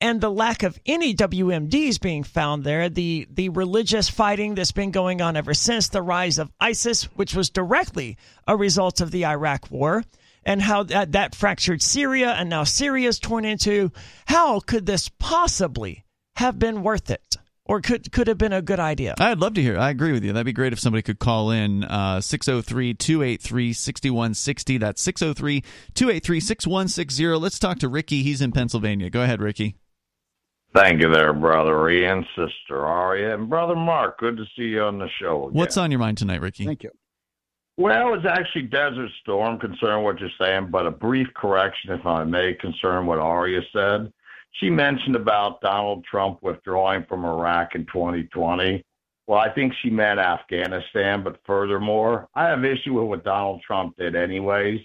and 0.00 0.20
the 0.20 0.30
lack 0.30 0.62
of 0.62 0.78
any 0.84 1.14
WMDs 1.14 2.00
being 2.00 2.24
found 2.24 2.64
there, 2.64 2.88
the 2.88 3.26
the 3.30 3.48
religious 3.50 4.10
fighting 4.10 4.54
that's 4.54 4.72
been 4.72 4.90
going 4.90 5.22
on 5.22 5.36
ever 5.36 5.54
since 5.54 5.88
the 5.88 6.02
rise 6.02 6.38
of 6.38 6.52
ISIS, 6.60 7.04
which 7.16 7.34
was 7.34 7.48
directly 7.48 8.18
a 8.46 8.56
result 8.56 9.00
of 9.00 9.12
the 9.12 9.24
Iraq 9.24 9.70
War, 9.70 10.04
and 10.44 10.60
how 10.60 10.82
that, 10.82 11.12
that 11.12 11.34
fractured 11.34 11.80
Syria, 11.80 12.32
and 12.32 12.50
now 12.50 12.64
Syria's 12.64 13.18
torn 13.18 13.44
into. 13.44 13.92
How 14.26 14.60
could 14.60 14.84
this 14.84 15.08
possibly 15.08 16.04
have 16.36 16.58
been 16.58 16.82
worth 16.82 17.10
it, 17.10 17.33
or 17.66 17.80
could 17.80 18.12
could 18.12 18.28
have 18.28 18.38
been 18.38 18.52
a 18.52 18.62
good 18.62 18.80
idea? 18.80 19.14
I'd 19.18 19.38
love 19.38 19.54
to 19.54 19.62
hear. 19.62 19.78
I 19.78 19.90
agree 19.90 20.12
with 20.12 20.24
you. 20.24 20.32
That'd 20.32 20.46
be 20.46 20.52
great 20.52 20.72
if 20.72 20.80
somebody 20.80 21.02
could 21.02 21.18
call 21.18 21.50
in 21.50 21.84
uh, 21.84 22.20
603 22.20 22.94
283 22.94 23.72
6160. 23.72 24.78
That's 24.78 25.02
603 25.02 25.60
283 25.94 26.40
6160. 26.40 27.26
Let's 27.26 27.58
talk 27.58 27.78
to 27.80 27.88
Ricky. 27.88 28.22
He's 28.22 28.40
in 28.40 28.52
Pennsylvania. 28.52 29.10
Go 29.10 29.22
ahead, 29.22 29.40
Ricky. 29.40 29.76
Thank 30.74 31.00
you 31.00 31.08
there, 31.08 31.32
brother 31.32 31.88
Ian, 31.88 32.26
sister 32.34 32.84
Aria, 32.84 33.34
and 33.34 33.48
brother 33.48 33.76
Mark. 33.76 34.18
Good 34.18 34.36
to 34.38 34.44
see 34.56 34.64
you 34.64 34.82
on 34.82 34.98
the 34.98 35.08
show 35.20 35.44
again. 35.44 35.58
What's 35.58 35.76
on 35.76 35.92
your 35.92 36.00
mind 36.00 36.18
tonight, 36.18 36.40
Ricky? 36.40 36.66
Thank 36.66 36.82
you. 36.82 36.90
Well, 37.76 38.14
it's 38.14 38.26
actually 38.26 38.62
Desert 38.62 39.10
Storm 39.22 39.58
concern 39.58 40.02
what 40.02 40.20
you're 40.20 40.30
saying, 40.40 40.68
but 40.70 40.86
a 40.86 40.90
brief 40.90 41.26
correction, 41.34 41.92
if 41.92 42.04
I 42.06 42.24
may, 42.24 42.54
concern 42.54 43.06
what 43.06 43.18
Aria 43.18 43.60
said. 43.72 44.12
She 44.54 44.70
mentioned 44.70 45.16
about 45.16 45.60
Donald 45.60 46.04
Trump 46.04 46.38
withdrawing 46.42 47.04
from 47.08 47.24
Iraq 47.24 47.74
in 47.74 47.86
2020. 47.86 48.84
Well, 49.26 49.38
I 49.38 49.48
think 49.52 49.72
she 49.82 49.90
meant 49.90 50.20
Afghanistan, 50.20 51.24
but 51.24 51.40
furthermore, 51.44 52.28
I 52.34 52.48
have 52.48 52.64
issue 52.64 52.94
with 52.94 53.08
what 53.08 53.24
Donald 53.24 53.62
Trump 53.62 53.96
did 53.96 54.14
anyways, 54.14 54.80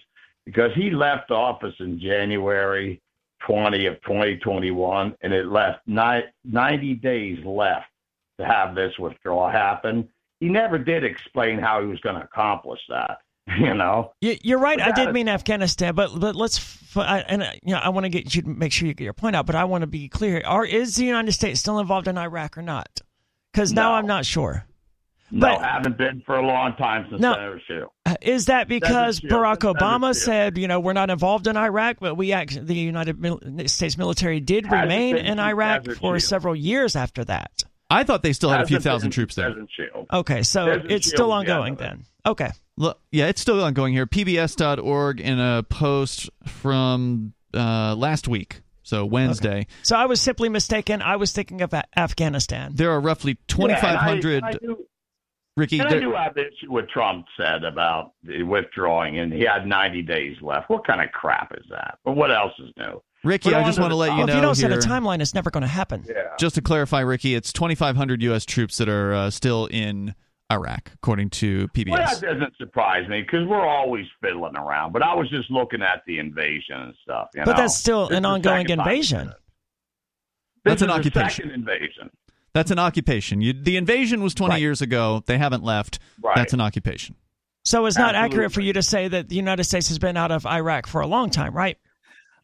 because 0.46 0.72
he 0.76 0.90
left 0.90 1.30
office 1.30 1.76
in 1.80 2.00
January 2.00 3.02
20 3.46 3.86
of 3.86 4.02
2021, 4.02 5.16
and 5.22 5.34
it 5.34 5.48
left 5.48 5.80
ni- 5.88 6.24
90 6.46 6.96
days 6.96 7.44
left 7.46 7.88
to 8.40 8.46
have 8.46 8.74
this 8.76 8.98
withdrawal 8.98 9.50
happen. 9.50 10.10
he 10.40 10.48
never 10.48 10.78
did 10.78 11.04
explain 11.04 11.60
how 11.60 11.82
he 11.82 11.88
was 11.88 12.00
going 12.00 12.16
to 12.16 12.24
accomplish 12.24 12.80
that. 12.88 13.20
You 13.60 13.74
know, 13.74 14.14
you're 14.22 14.60
right. 14.60 14.80
I 14.80 14.92
did 14.92 15.12
mean 15.14 15.28
Afghanistan, 15.28 15.96
but 15.96 16.18
but 16.20 16.36
let's 16.36 16.78
and 16.96 17.44
you 17.64 17.74
know 17.74 17.80
I 17.80 17.90
want 17.90 18.06
to 18.06 18.10
get 18.10 18.34
you 18.36 18.44
to 18.44 18.48
make 18.48 18.72
sure 18.72 18.88
you 18.88 18.94
get 18.94 19.04
your 19.04 19.14
point 19.14 19.36
out. 19.36 19.46
But 19.46 19.56
I 19.56 19.64
want 19.64 19.82
to 19.82 19.88
be 19.88 20.08
clear: 20.08 20.42
Are 20.46 20.66
is 20.66 20.96
the 20.96 21.06
United 21.06 21.32
States 21.32 21.60
still 21.60 21.80
involved 21.80 22.08
in 22.08 22.18
Iraq 22.18 22.58
or 22.58 22.62
not? 22.62 23.02
Because 23.52 23.74
now 23.74 23.94
I'm 23.94 24.06
not 24.06 24.26
sure. 24.26 24.66
No, 25.32 25.48
but, 25.48 25.62
haven't 25.62 25.98
been 25.98 26.24
for 26.26 26.38
a 26.38 26.46
long 26.46 26.76
time 26.76 27.06
since 27.10 27.22
no, 27.22 27.34
Senator 27.34 27.62
Shield. 27.68 27.90
Uh, 28.06 28.16
is 28.22 28.46
that 28.46 28.68
because 28.68 29.20
Barack 29.20 29.60
Obama 29.60 30.16
said, 30.16 30.58
you 30.58 30.68
know, 30.68 30.80
we're 30.80 30.94
not 30.94 31.12
involved 31.12 31.46
in 31.46 31.56
Iraq, 31.56 31.98
but 32.00 32.16
we 32.16 32.34
act, 32.34 32.66
the 32.66 32.74
United 32.74 33.70
States 33.70 33.98
military 33.98 34.40
did 34.40 34.66
Hasn't 34.66 34.82
remain 34.82 35.18
in 35.18 35.40
Iraq 35.40 35.86
for 35.86 35.94
Shield. 35.94 36.22
several 36.24 36.56
years 36.56 36.96
after 36.96 37.24
that? 37.26 37.52
I 37.92 38.04
thought 38.04 38.24
they 38.24 38.34
still 38.34 38.50
had 38.50 38.60
Hasn't 38.60 38.78
a 38.78 38.82
few 38.82 38.92
thousand 38.92 39.12
troops 39.12 39.36
there. 39.36 39.54
Okay, 40.12 40.42
so 40.42 40.66
Desert 40.66 40.92
it's 40.92 41.06
Shield 41.06 41.16
still 41.16 41.32
ongoing 41.32 41.76
then. 41.76 42.06
Okay. 42.26 42.52
Look, 42.78 43.00
yeah, 43.12 43.28
it's 43.28 43.42
still 43.42 43.62
ongoing 43.64 43.94
here. 43.94 44.06
PBS.org 44.06 45.20
in 45.20 45.40
a 45.40 45.64
post 45.64 46.30
from 46.46 47.34
uh, 47.54 47.96
last 47.96 48.28
week. 48.28 48.62
So 48.84 49.06
Wednesday. 49.06 49.50
Okay. 49.50 49.68
So 49.84 49.96
I 49.96 50.06
was 50.06 50.20
simply 50.20 50.50
mistaken. 50.50 51.02
I 51.02 51.18
was 51.18 51.32
thinking 51.32 51.62
of 51.62 51.74
Afghanistan. 51.96 52.72
There 52.74 52.92
are 52.92 53.00
roughly 53.00 53.38
2,500. 53.48 54.44
Yeah, 54.44 54.74
Ricky, 55.60 55.80
and 55.80 55.90
I 55.90 56.00
do 56.00 56.14
have 56.14 56.34
the 56.36 56.48
issue 56.48 56.72
what 56.72 56.90
Trump 56.90 57.26
said 57.38 57.64
about 57.66 58.14
withdrawing, 58.24 59.20
and 59.20 59.32
he 59.32 59.42
had 59.42 59.68
90 59.68 60.02
days 60.04 60.38
left. 60.42 60.70
What 60.70 60.88
kind 60.88 61.02
of 61.02 61.12
crap 61.12 61.52
is 61.56 61.66
that? 61.70 62.00
But 62.06 62.14
what 62.14 62.32
else 62.32 62.54
is 62.60 62.72
new? 62.78 63.04
Ricky, 63.24 63.54
I 63.54 63.66
just 63.66 63.78
want 63.80 63.92
to 63.92 63.96
let 63.96 64.12
you 64.12 64.20
know. 64.20 64.24
If 64.24 64.36
you 64.36 64.42
don't 64.42 64.58
here, 64.58 64.72
set 64.72 64.86
a 64.86 64.88
timeline, 64.88 65.22
it's 65.22 65.36
never 65.36 65.52
going 65.52 65.62
to 65.62 65.68
happen. 65.68 66.06
Yeah. 66.08 66.36
Just 66.40 66.56
to 66.56 66.62
clarify, 66.62 67.02
Ricky, 67.02 67.36
it's 67.36 67.52
2,500 67.52 68.24
U.S. 68.24 68.46
troops 68.46 68.78
that 68.78 68.88
are 68.88 69.14
uh, 69.14 69.30
still 69.30 69.66
in 69.66 70.16
Iraq, 70.52 70.92
according 70.96 71.30
to 71.30 71.68
PBS. 71.70 71.92
Well, 71.92 72.08
that 72.08 72.22
doesn't 72.22 72.58
surprise 72.58 73.08
me 73.08 73.22
because 73.22 73.48
we're 73.48 73.68
always 73.68 74.06
fiddling 74.22 74.58
around. 74.58 74.94
But 74.94 75.04
I 75.04 75.14
was 75.14 75.30
just 75.30 75.52
looking 75.52 75.82
at 75.82 76.02
the 76.08 76.18
invasion 76.20 76.76
and 76.76 76.94
stuff. 77.04 77.30
but 77.36 77.46
know? 77.46 77.54
that's 77.54 77.76
still 77.76 78.08
this 78.08 78.18
an 78.18 78.26
ongoing 78.26 78.70
invasion. 78.70 79.32
That's 80.66 80.82
an 80.82 80.90
occupation. 80.90 81.52
invasion. 81.52 82.10
That's 82.54 82.72
an 82.72 82.80
occupation. 82.80 83.42
You, 83.42 83.54
the 83.54 83.78
invasion 83.78 84.24
was 84.24 84.34
20 84.34 84.54
right. 84.54 84.62
years 84.62 84.82
ago. 84.82 85.24
They 85.26 85.38
haven't 85.38 85.64
left. 85.64 86.00
Right. 86.22 86.36
That's 86.36 86.54
an 86.54 86.62
occupation. 86.62 87.16
So 87.64 87.86
it's 87.86 87.98
not 87.98 88.16
Absolutely. 88.16 88.26
accurate 88.26 88.52
for 88.54 88.62
you 88.62 88.74
to 88.74 88.82
say 88.82 89.08
that 89.08 89.30
the 89.30 89.36
United 89.36 89.66
States 89.66 89.90
has 89.90 90.00
been 90.00 90.18
out 90.18 90.32
of 90.32 90.46
Iraq 90.46 90.88
for 90.88 91.02
a 91.02 91.08
long 91.08 91.30
time, 91.30 91.54
right? 91.54 91.78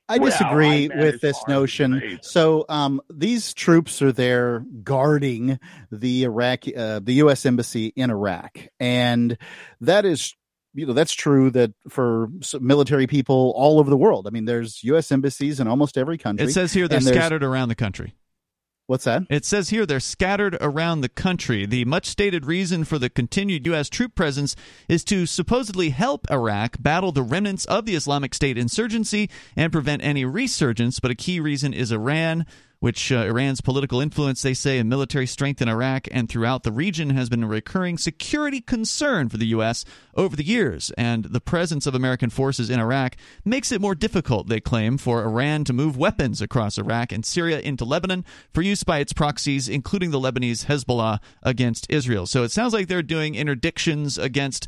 I 0.08 0.18
disagree 0.20 0.88
well, 0.88 1.00
I 1.00 1.04
with 1.04 1.22
this 1.22 1.41
notion. 1.48 2.20
So 2.22 2.65
um, 2.70 3.02
these 3.10 3.54
troops 3.54 4.02
are 4.02 4.12
there 4.12 4.63
guarding 4.84 5.60
the 5.91 6.24
Iraq, 6.24 6.65
uh, 6.76 7.00
the 7.04 7.13
U.S. 7.13 7.46
embassy 7.46 7.88
in 7.96 8.10
Iraq, 8.12 8.58
and 8.80 9.38
that 9.82 10.06
is, 10.06 10.36
you 10.74 10.86
know, 10.86 10.94
that's 10.94 11.13
true 11.13 11.50
that 11.52 11.74
for 11.89 12.30
military 12.60 13.08
people 13.08 13.54
all 13.56 13.80
over 13.80 13.89
the 13.89 13.98
world. 13.98 14.28
I 14.28 14.30
mean, 14.30 14.46
there's 14.46 14.84
U.S. 14.84 15.12
embassies 15.12 15.60
in 15.60 15.68
almost 15.68 15.98
every 15.98 16.18
country. 16.18 16.48
It 16.48 16.52
says 16.52 16.72
here 16.72 16.88
they're 16.88 17.02
scattered 17.02 17.44
around 17.44 17.70
the 17.70 17.76
country. 17.76 18.13
What's 18.88 19.06
that? 19.06 19.24
It 19.32 19.45
says 19.45 19.69
here 19.69 19.88
they're 19.88 20.00
scattered 20.00 20.56
around 20.62 21.02
the 21.02 21.10
country. 21.10 21.65
The 21.65 21.86
much 21.86 22.06
stated 22.06 22.45
reason 22.45 22.84
for 22.84 23.00
the 23.00 23.10
continued 23.10 23.65
U.S. 23.65 23.89
troop 23.89 24.13
presence 24.13 24.56
is 24.88 25.04
to 25.06 25.26
supposedly 25.26 25.89
help 25.89 26.30
Iraq 26.30 26.78
battle 26.80 27.12
the 27.12 27.24
remnants 27.24 27.65
of 27.65 27.86
the 27.86 27.95
Islamic 27.95 28.36
State 28.36 28.60
insurgency 28.60 29.28
and 29.56 29.71
prevent 29.71 30.04
any 30.04 30.24
resurgence, 30.24 31.00
but 31.00 31.10
a 31.10 31.15
key 31.15 31.39
reason 31.39 31.74
is 31.74 31.91
Iran 31.91 32.45
which 32.86 33.12
uh, 33.12 33.15
Iran's 33.15 33.62
political 33.62 34.00
influence, 34.00 34.43
they 34.43 34.54
say, 34.54 34.78
and 34.78 34.88
military 34.88 35.26
strength 35.26 35.60
in 35.60 35.67
Iraq 35.67 36.08
and 36.12 36.30
throughout 36.30 36.62
the 36.62 36.71
region 36.71 37.10
has 37.10 37.30
been 37.30 37.41
a 37.41 37.48
recurring 37.48 37.98
security 37.98 38.62
concern 38.62 39.28
for 39.28 39.38
the 39.38 39.48
U.S. 39.48 39.86
over 40.13 40.36
the 40.36 40.45
years. 40.45 40.91
And 40.95 41.26
the 41.26 41.41
presence 41.41 41.88
of 41.88 41.95
American 41.95 42.30
forces 42.30 42.69
in 42.69 42.80
Iraq 42.80 43.15
makes 43.43 43.71
it 43.71 43.82
more 43.82 43.95
difficult, 43.95 44.50
they 44.50 44.60
claim, 44.60 45.00
for 45.00 45.24
Iran 45.24 45.63
to 45.63 45.74
move 45.74 45.98
weapons 45.98 46.43
across 46.43 46.78
Iraq 46.78 47.12
and 47.12 47.26
Syria 47.26 47.60
into 47.60 47.86
Lebanon 47.86 48.24
for 48.54 48.62
use 48.62 48.84
by 48.84 49.00
its 49.00 49.13
proxies, 49.13 49.67
including 49.67 50.12
the 50.12 50.19
Lebanese 50.19 50.67
Hezbollah, 50.67 51.21
against 51.41 51.88
Israel. 51.89 52.28
So 52.28 52.43
it 52.43 52.52
sounds 52.52 52.71
like 52.71 52.88
they're 52.88 53.02
doing 53.02 53.34
interdictions 53.34 54.21
against 54.24 54.67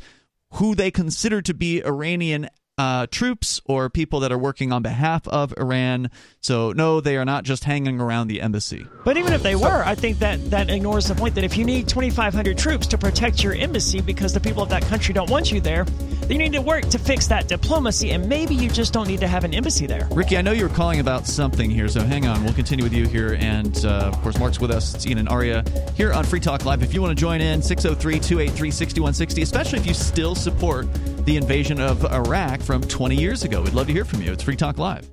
who 0.54 0.74
they 0.74 0.90
consider 0.90 1.40
to 1.42 1.54
be 1.54 1.84
Iranian 1.86 2.48
uh, 2.78 3.06
troops 3.10 3.60
or 3.64 3.90
people 3.90 4.20
that 4.20 4.30
are 4.30 4.38
working 4.38 4.72
on 4.72 4.82
behalf 4.82 5.26
of 5.28 5.52
Iran. 5.58 6.10
So, 6.40 6.72
no, 6.72 7.00
they 7.00 7.16
are 7.16 7.24
not 7.24 7.44
just 7.44 7.64
hanging 7.64 8.00
around 8.00 8.28
the 8.28 8.40
embassy. 8.40 8.86
But 9.04 9.16
even 9.16 9.32
if 9.32 9.42
they 9.42 9.56
were, 9.56 9.82
I 9.84 9.96
think 9.96 10.20
that 10.20 10.50
that 10.50 10.70
ignores 10.70 11.08
the 11.08 11.14
point 11.16 11.34
that 11.34 11.44
if 11.44 11.56
you 11.56 11.64
need 11.64 11.88
2,500 11.88 12.56
troops 12.56 12.86
to 12.88 12.98
protect 12.98 13.42
your 13.42 13.54
embassy 13.54 14.00
because 14.00 14.32
the 14.32 14.40
people 14.40 14.62
of 14.62 14.68
that 14.68 14.82
country 14.84 15.12
don't 15.12 15.28
want 15.28 15.50
you 15.50 15.60
there, 15.60 15.84
then 15.84 16.30
you 16.30 16.38
need 16.38 16.52
to 16.52 16.62
work 16.62 16.88
to 16.90 16.98
fix 16.98 17.26
that 17.26 17.48
diplomacy, 17.48 18.10
and 18.10 18.28
maybe 18.28 18.54
you 18.54 18.68
just 18.68 18.92
don't 18.92 19.08
need 19.08 19.20
to 19.20 19.28
have 19.28 19.44
an 19.44 19.54
embassy 19.54 19.86
there. 19.86 20.06
Ricky, 20.12 20.36
I 20.36 20.42
know 20.42 20.52
you 20.52 20.68
were 20.68 20.74
calling 20.74 21.00
about 21.00 21.26
something 21.26 21.70
here, 21.70 21.88
so 21.88 22.02
hang 22.02 22.26
on. 22.26 22.44
We'll 22.44 22.54
continue 22.54 22.84
with 22.84 22.92
you 22.92 23.06
here. 23.06 23.36
And, 23.40 23.84
uh, 23.84 24.10
of 24.12 24.20
course, 24.22 24.38
Mark's 24.38 24.60
with 24.60 24.70
us. 24.70 24.94
It's 24.94 25.06
Ian 25.06 25.18
and 25.18 25.28
Aria 25.28 25.64
here 25.96 26.12
on 26.12 26.24
Free 26.24 26.40
Talk 26.40 26.64
Live. 26.64 26.82
If 26.82 26.94
you 26.94 27.02
want 27.02 27.16
to 27.16 27.20
join 27.20 27.40
in, 27.40 27.60
603 27.62 28.20
283 28.20 28.70
6160, 28.70 29.42
especially 29.42 29.78
if 29.80 29.86
you 29.86 29.94
still 29.94 30.34
support 30.34 30.86
the 31.28 31.36
invasion 31.36 31.78
of 31.78 32.06
Iraq 32.06 32.62
from 32.62 32.80
20 32.80 33.14
years 33.14 33.42
ago. 33.42 33.60
We'd 33.60 33.74
love 33.74 33.86
to 33.88 33.92
hear 33.92 34.06
from 34.06 34.22
you. 34.22 34.32
It's 34.32 34.42
Free 34.42 34.56
Talk 34.56 34.78
Live. 34.78 35.10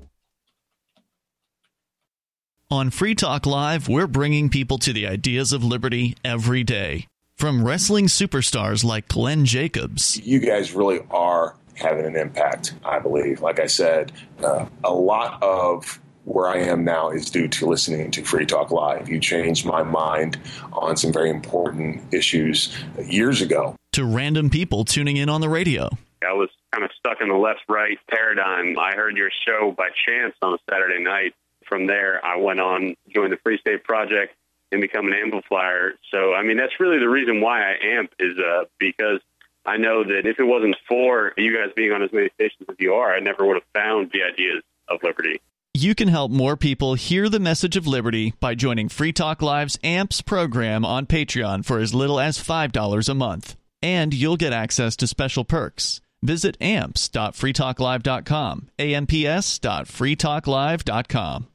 On 2.71 2.89
Free 2.89 3.13
Talk 3.13 3.45
Live, 3.45 3.89
we're 3.89 4.07
bringing 4.07 4.47
people 4.49 4.77
to 4.77 4.93
the 4.93 5.07
ideas 5.07 5.51
of 5.51 5.61
liberty 5.61 6.15
every 6.23 6.63
day. 6.63 7.07
From 7.35 7.65
wrestling 7.65 8.05
superstars 8.05 8.85
like 8.85 9.09
Glenn 9.09 9.43
Jacobs. 9.43 10.17
You 10.25 10.39
guys 10.39 10.71
really 10.71 11.01
are 11.11 11.57
having 11.73 12.05
an 12.05 12.15
impact, 12.15 12.75
I 12.85 12.99
believe. 12.99 13.41
Like 13.41 13.59
I 13.59 13.67
said, 13.67 14.13
uh, 14.41 14.67
a 14.85 14.93
lot 14.93 15.43
of 15.43 15.99
where 16.23 16.47
I 16.47 16.59
am 16.59 16.85
now 16.85 17.09
is 17.09 17.29
due 17.29 17.49
to 17.49 17.65
listening 17.65 18.09
to 18.11 18.23
Free 18.23 18.45
Talk 18.45 18.71
Live. 18.71 19.09
You 19.09 19.19
changed 19.19 19.65
my 19.65 19.83
mind 19.83 20.39
on 20.71 20.95
some 20.95 21.11
very 21.11 21.29
important 21.29 22.01
issues 22.13 22.73
years 23.05 23.41
ago. 23.41 23.75
To 23.95 24.03
random 24.03 24.49
people 24.49 24.83
tuning 24.83 25.15
in 25.15 25.29
on 25.29 25.39
the 25.39 25.47
radio. 25.47 25.87
I 26.21 26.33
was 26.33 26.49
kind 26.73 26.83
of 26.83 26.91
stuck 26.99 27.21
in 27.21 27.29
the 27.29 27.35
left 27.35 27.61
right 27.69 27.97
paradigm. 28.11 28.77
I 28.77 28.91
heard 28.93 29.15
your 29.15 29.29
show 29.47 29.71
by 29.71 29.87
chance 30.05 30.35
on 30.41 30.55
a 30.55 30.57
Saturday 30.69 31.01
night. 31.01 31.33
From 31.65 31.87
there, 31.87 32.19
I 32.25 32.35
went 32.35 32.59
on, 32.59 32.95
joined 33.07 33.31
the 33.31 33.37
Free 33.37 33.57
State 33.57 33.85
Project, 33.85 34.35
and 34.73 34.81
become 34.81 35.07
an 35.07 35.13
amplifier. 35.13 35.93
So, 36.11 36.33
I 36.33 36.43
mean, 36.43 36.57
that's 36.57 36.77
really 36.77 36.99
the 36.99 37.07
reason 37.07 37.39
why 37.39 37.61
I 37.61 37.75
amp 37.97 38.11
is 38.19 38.37
uh, 38.37 38.65
because 38.81 39.21
I 39.65 39.77
know 39.77 40.03
that 40.03 40.25
if 40.25 40.41
it 40.41 40.43
wasn't 40.43 40.75
for 40.89 41.31
you 41.37 41.55
guys 41.55 41.71
being 41.73 41.93
on 41.93 42.03
as 42.03 42.11
many 42.11 42.27
stations 42.33 42.67
as 42.69 42.75
you 42.77 42.95
are, 42.95 43.15
I 43.15 43.21
never 43.21 43.45
would 43.45 43.55
have 43.55 43.63
found 43.73 44.11
the 44.11 44.23
ideas 44.23 44.61
of 44.89 44.99
liberty. 45.03 45.39
You 45.73 45.95
can 45.95 46.09
help 46.09 46.31
more 46.31 46.57
people 46.57 46.95
hear 46.95 47.29
the 47.29 47.39
message 47.39 47.77
of 47.77 47.87
liberty 47.87 48.33
by 48.41 48.55
joining 48.55 48.89
Free 48.89 49.13
Talk 49.13 49.41
Live's 49.41 49.79
AMPS 49.85 50.21
program 50.23 50.83
on 50.83 51.05
Patreon 51.05 51.63
for 51.63 51.79
as 51.79 51.93
little 51.93 52.19
as 52.19 52.37
$5 52.37 53.07
a 53.07 53.13
month. 53.13 53.55
And 53.85 54.13
you'll 54.13 54.37
get 54.37 54.51
access 54.51 54.95
to 54.97 55.05
special 55.05 55.45
perks. 55.45 56.01
Visit 56.23 56.57
amps.freetalklive.com, 56.59 58.69
amps.freetalklive.com. 58.79 61.47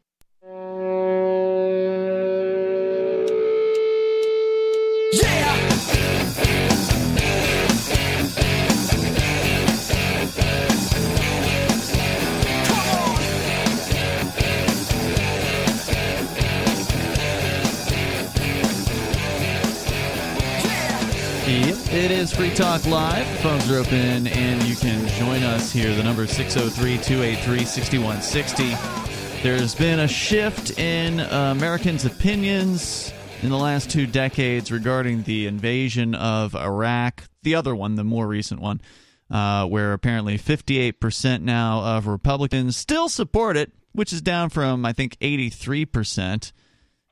It 21.92 22.12
is 22.12 22.32
Free 22.32 22.54
Talk 22.54 22.86
Live. 22.86 23.26
Phones 23.40 23.68
are 23.68 23.78
open 23.78 24.28
and 24.28 24.62
you 24.62 24.76
can 24.76 25.08
join 25.18 25.42
us 25.42 25.72
here. 25.72 25.92
The 25.92 26.04
number 26.04 26.22
is 26.22 26.30
603 26.30 26.98
283 26.98 27.64
6160. 27.64 29.42
There's 29.42 29.74
been 29.74 29.98
a 29.98 30.06
shift 30.06 30.78
in 30.78 31.18
uh, 31.18 31.52
Americans' 31.56 32.04
opinions 32.04 33.12
in 33.42 33.50
the 33.50 33.58
last 33.58 33.90
two 33.90 34.06
decades 34.06 34.70
regarding 34.70 35.24
the 35.24 35.48
invasion 35.48 36.14
of 36.14 36.54
Iraq. 36.54 37.24
The 37.42 37.56
other 37.56 37.74
one, 37.74 37.96
the 37.96 38.04
more 38.04 38.28
recent 38.28 38.60
one, 38.60 38.80
uh, 39.28 39.66
where 39.66 39.92
apparently 39.92 40.38
58% 40.38 41.42
now 41.42 41.80
of 41.96 42.06
Republicans 42.06 42.76
still 42.76 43.08
support 43.08 43.56
it, 43.56 43.72
which 43.90 44.12
is 44.12 44.22
down 44.22 44.50
from, 44.50 44.86
I 44.86 44.92
think, 44.92 45.18
83% 45.18 46.52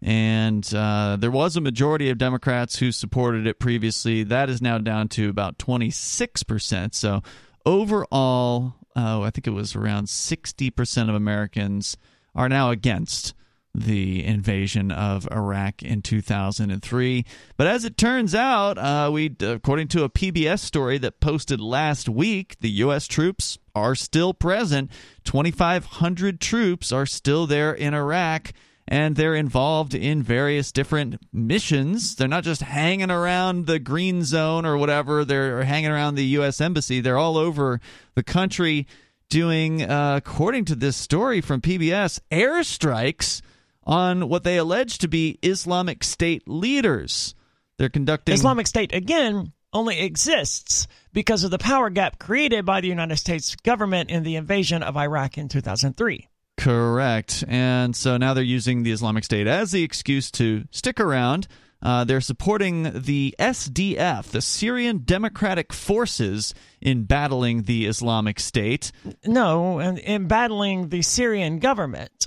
and 0.01 0.73
uh, 0.75 1.17
there 1.19 1.31
was 1.31 1.57
a 1.57 1.61
majority 1.61 2.11
of 2.11 2.19
Democrats 2.19 2.79
who 2.79 2.93
supported 2.93 3.47
it 3.47 3.59
previously. 3.59 4.23
That 4.23 4.49
is 4.49 4.63
now 4.63 4.79
down 4.79 5.09
to 5.09 5.29
about 5.29 5.59
26%. 5.59 6.95
So 6.95 7.23
overall, 7.67 8.75
uh, 8.95 9.21
I 9.23 9.31
think 9.31 9.47
it 9.47 9.51
was 9.51 9.75
around 9.75 10.07
60% 10.07 11.09
of 11.09 11.15
Americans 11.15 11.97
are 12.35 12.49
now 12.49 12.71
against 12.71 13.35
the 13.75 14.25
invasion 14.25 14.91
of 14.91 15.29
Iraq 15.31 15.83
in 15.83 16.03
2003. 16.03 17.25
But 17.57 17.67
as 17.67 17.85
it 17.85 17.97
turns 17.97 18.35
out, 18.35 18.79
uh, 18.79 19.11
we, 19.13 19.35
according 19.41 19.89
to 19.89 20.05
a 20.05 20.09
PBS 20.09 20.61
story 20.61 20.99
that 20.99 21.21
posted 21.21 21.61
last 21.61 22.09
week, 22.09 22.57
the 22.61 22.71
U.S. 22.71 23.07
troops 23.07 23.59
are 23.75 23.95
still 23.95 24.35
present. 24.35 24.91
2,500 25.25 26.41
troops 26.41 26.93
are 26.93 27.07
still 27.07 27.47
there 27.47 27.73
in 27.73 27.95
Iraq. 27.95 28.53
And 28.91 29.17
they're 29.17 29.35
involved 29.35 29.95
in 29.95 30.23
various 30.23 30.73
different 30.73 31.21
missions. 31.31 32.17
They're 32.17 32.27
not 32.27 32.43
just 32.43 32.63
hanging 32.63 33.11
around 33.11 33.67
the 33.67 33.79
green 33.79 34.25
zone 34.25 34.65
or 34.65 34.79
whatever. 34.79 35.27
They're 35.27 35.63
hanging 35.63 35.91
around 35.91 36.15
the 36.15 36.25
U.S. 36.25 36.59
Embassy. 36.59 37.01
They're 37.01 37.19
all 37.19 37.37
over 37.37 37.81
the 38.15 38.23
country 38.23 38.87
doing, 39.29 39.83
uh, 39.83 40.17
according 40.17 40.65
to 40.67 40.75
this 40.75 40.97
story 40.97 41.43
from 41.43 41.61
PBS, 41.61 42.19
airstrikes 42.33 43.43
on 43.85 44.29
what 44.29 44.43
they 44.43 44.57
allege 44.57 44.99
to 44.99 45.09
be 45.09 45.39
Islamic 45.43 46.03
State 46.03 46.49
leaders. 46.49 47.35
They're 47.77 47.89
conducting 47.89 48.35
Islamic 48.35 48.67
State 48.67 48.95
again 48.95 49.53
only 49.73 50.01
exists 50.01 50.87
because 51.13 51.45
of 51.45 51.51
the 51.51 51.59
power 51.59 51.91
gap 51.91 52.19
created 52.19 52.65
by 52.65 52.81
the 52.81 52.89
United 52.89 53.17
States 53.17 53.55
government 53.57 54.11
in 54.11 54.23
the 54.23 54.37
invasion 54.37 54.83
of 54.83 54.97
Iraq 54.97 55.39
in 55.39 55.49
2003. 55.49 56.29
Correct. 56.59 57.45
And 57.49 57.95
so 57.95 58.17
now 58.17 58.35
they're 58.35 58.43
using 58.45 58.83
the 58.83 58.93
Islamic 58.93 59.25
State 59.25 59.47
as 59.47 59.71
the 59.71 59.83
excuse 59.83 60.31
to 60.33 60.65
stick 60.71 61.01
around. 61.01 61.47
Uh, 61.81 62.03
they're 62.03 62.21
supporting 62.21 62.91
the 63.03 63.35
SDF, 63.39 64.25
the 64.25 64.41
Syrian 64.41 65.03
Democratic 65.05 65.73
Forces, 65.73 66.53
in 66.81 67.05
battling 67.05 67.63
the 67.63 67.87
Islamic 67.87 68.41
State. 68.41 68.91
No, 69.25 69.79
and 69.79 69.99
in 69.99 70.27
battling 70.27 70.89
the 70.89 71.03
Syrian 71.03 71.61
government. 71.61 72.27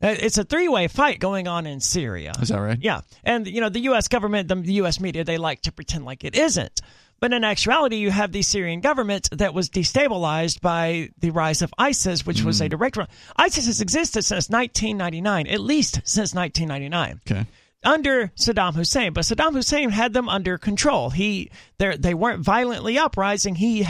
Uh, 0.00 0.14
it's 0.18 0.38
a 0.38 0.44
three-way 0.44 0.88
fight 0.88 1.18
going 1.18 1.48
on 1.48 1.66
in 1.66 1.80
Syria. 1.80 2.32
Is 2.40 2.48
that 2.48 2.60
right? 2.60 2.78
Yeah, 2.80 3.00
and 3.24 3.46
you 3.46 3.60
know 3.60 3.68
the 3.68 3.80
U.S. 3.80 4.08
government, 4.08 4.48
the 4.48 4.74
U.S. 4.74 5.00
media, 5.00 5.24
they 5.24 5.38
like 5.38 5.62
to 5.62 5.72
pretend 5.72 6.04
like 6.04 6.24
it 6.24 6.36
isn't. 6.36 6.80
But 7.20 7.32
in 7.32 7.42
actuality, 7.44 7.96
you 7.96 8.10
have 8.10 8.32
the 8.32 8.42
Syrian 8.42 8.80
government 8.80 9.28
that 9.32 9.54
was 9.54 9.68
destabilized 9.68 10.60
by 10.60 11.10
the 11.18 11.30
rise 11.30 11.62
of 11.62 11.74
ISIS, 11.76 12.24
which 12.24 12.42
mm. 12.42 12.44
was 12.44 12.60
a 12.60 12.64
hmm. 12.64 12.70
direct. 12.70 12.98
ISIS 13.36 13.66
has 13.66 13.80
existed 13.80 14.22
since 14.22 14.48
1999, 14.48 15.46
at 15.48 15.60
least 15.60 16.00
since 16.04 16.34
1999. 16.34 17.20
Okay 17.28 17.46
under 17.84 18.28
Saddam 18.36 18.74
Hussein, 18.74 19.12
but 19.12 19.24
Saddam 19.24 19.52
Hussein 19.52 19.90
had 19.90 20.12
them 20.12 20.28
under 20.28 20.58
control. 20.58 21.10
He 21.10 21.50
they 21.78 22.12
weren't 22.12 22.44
violently 22.44 22.98
uprising. 22.98 23.54
He, 23.54 23.86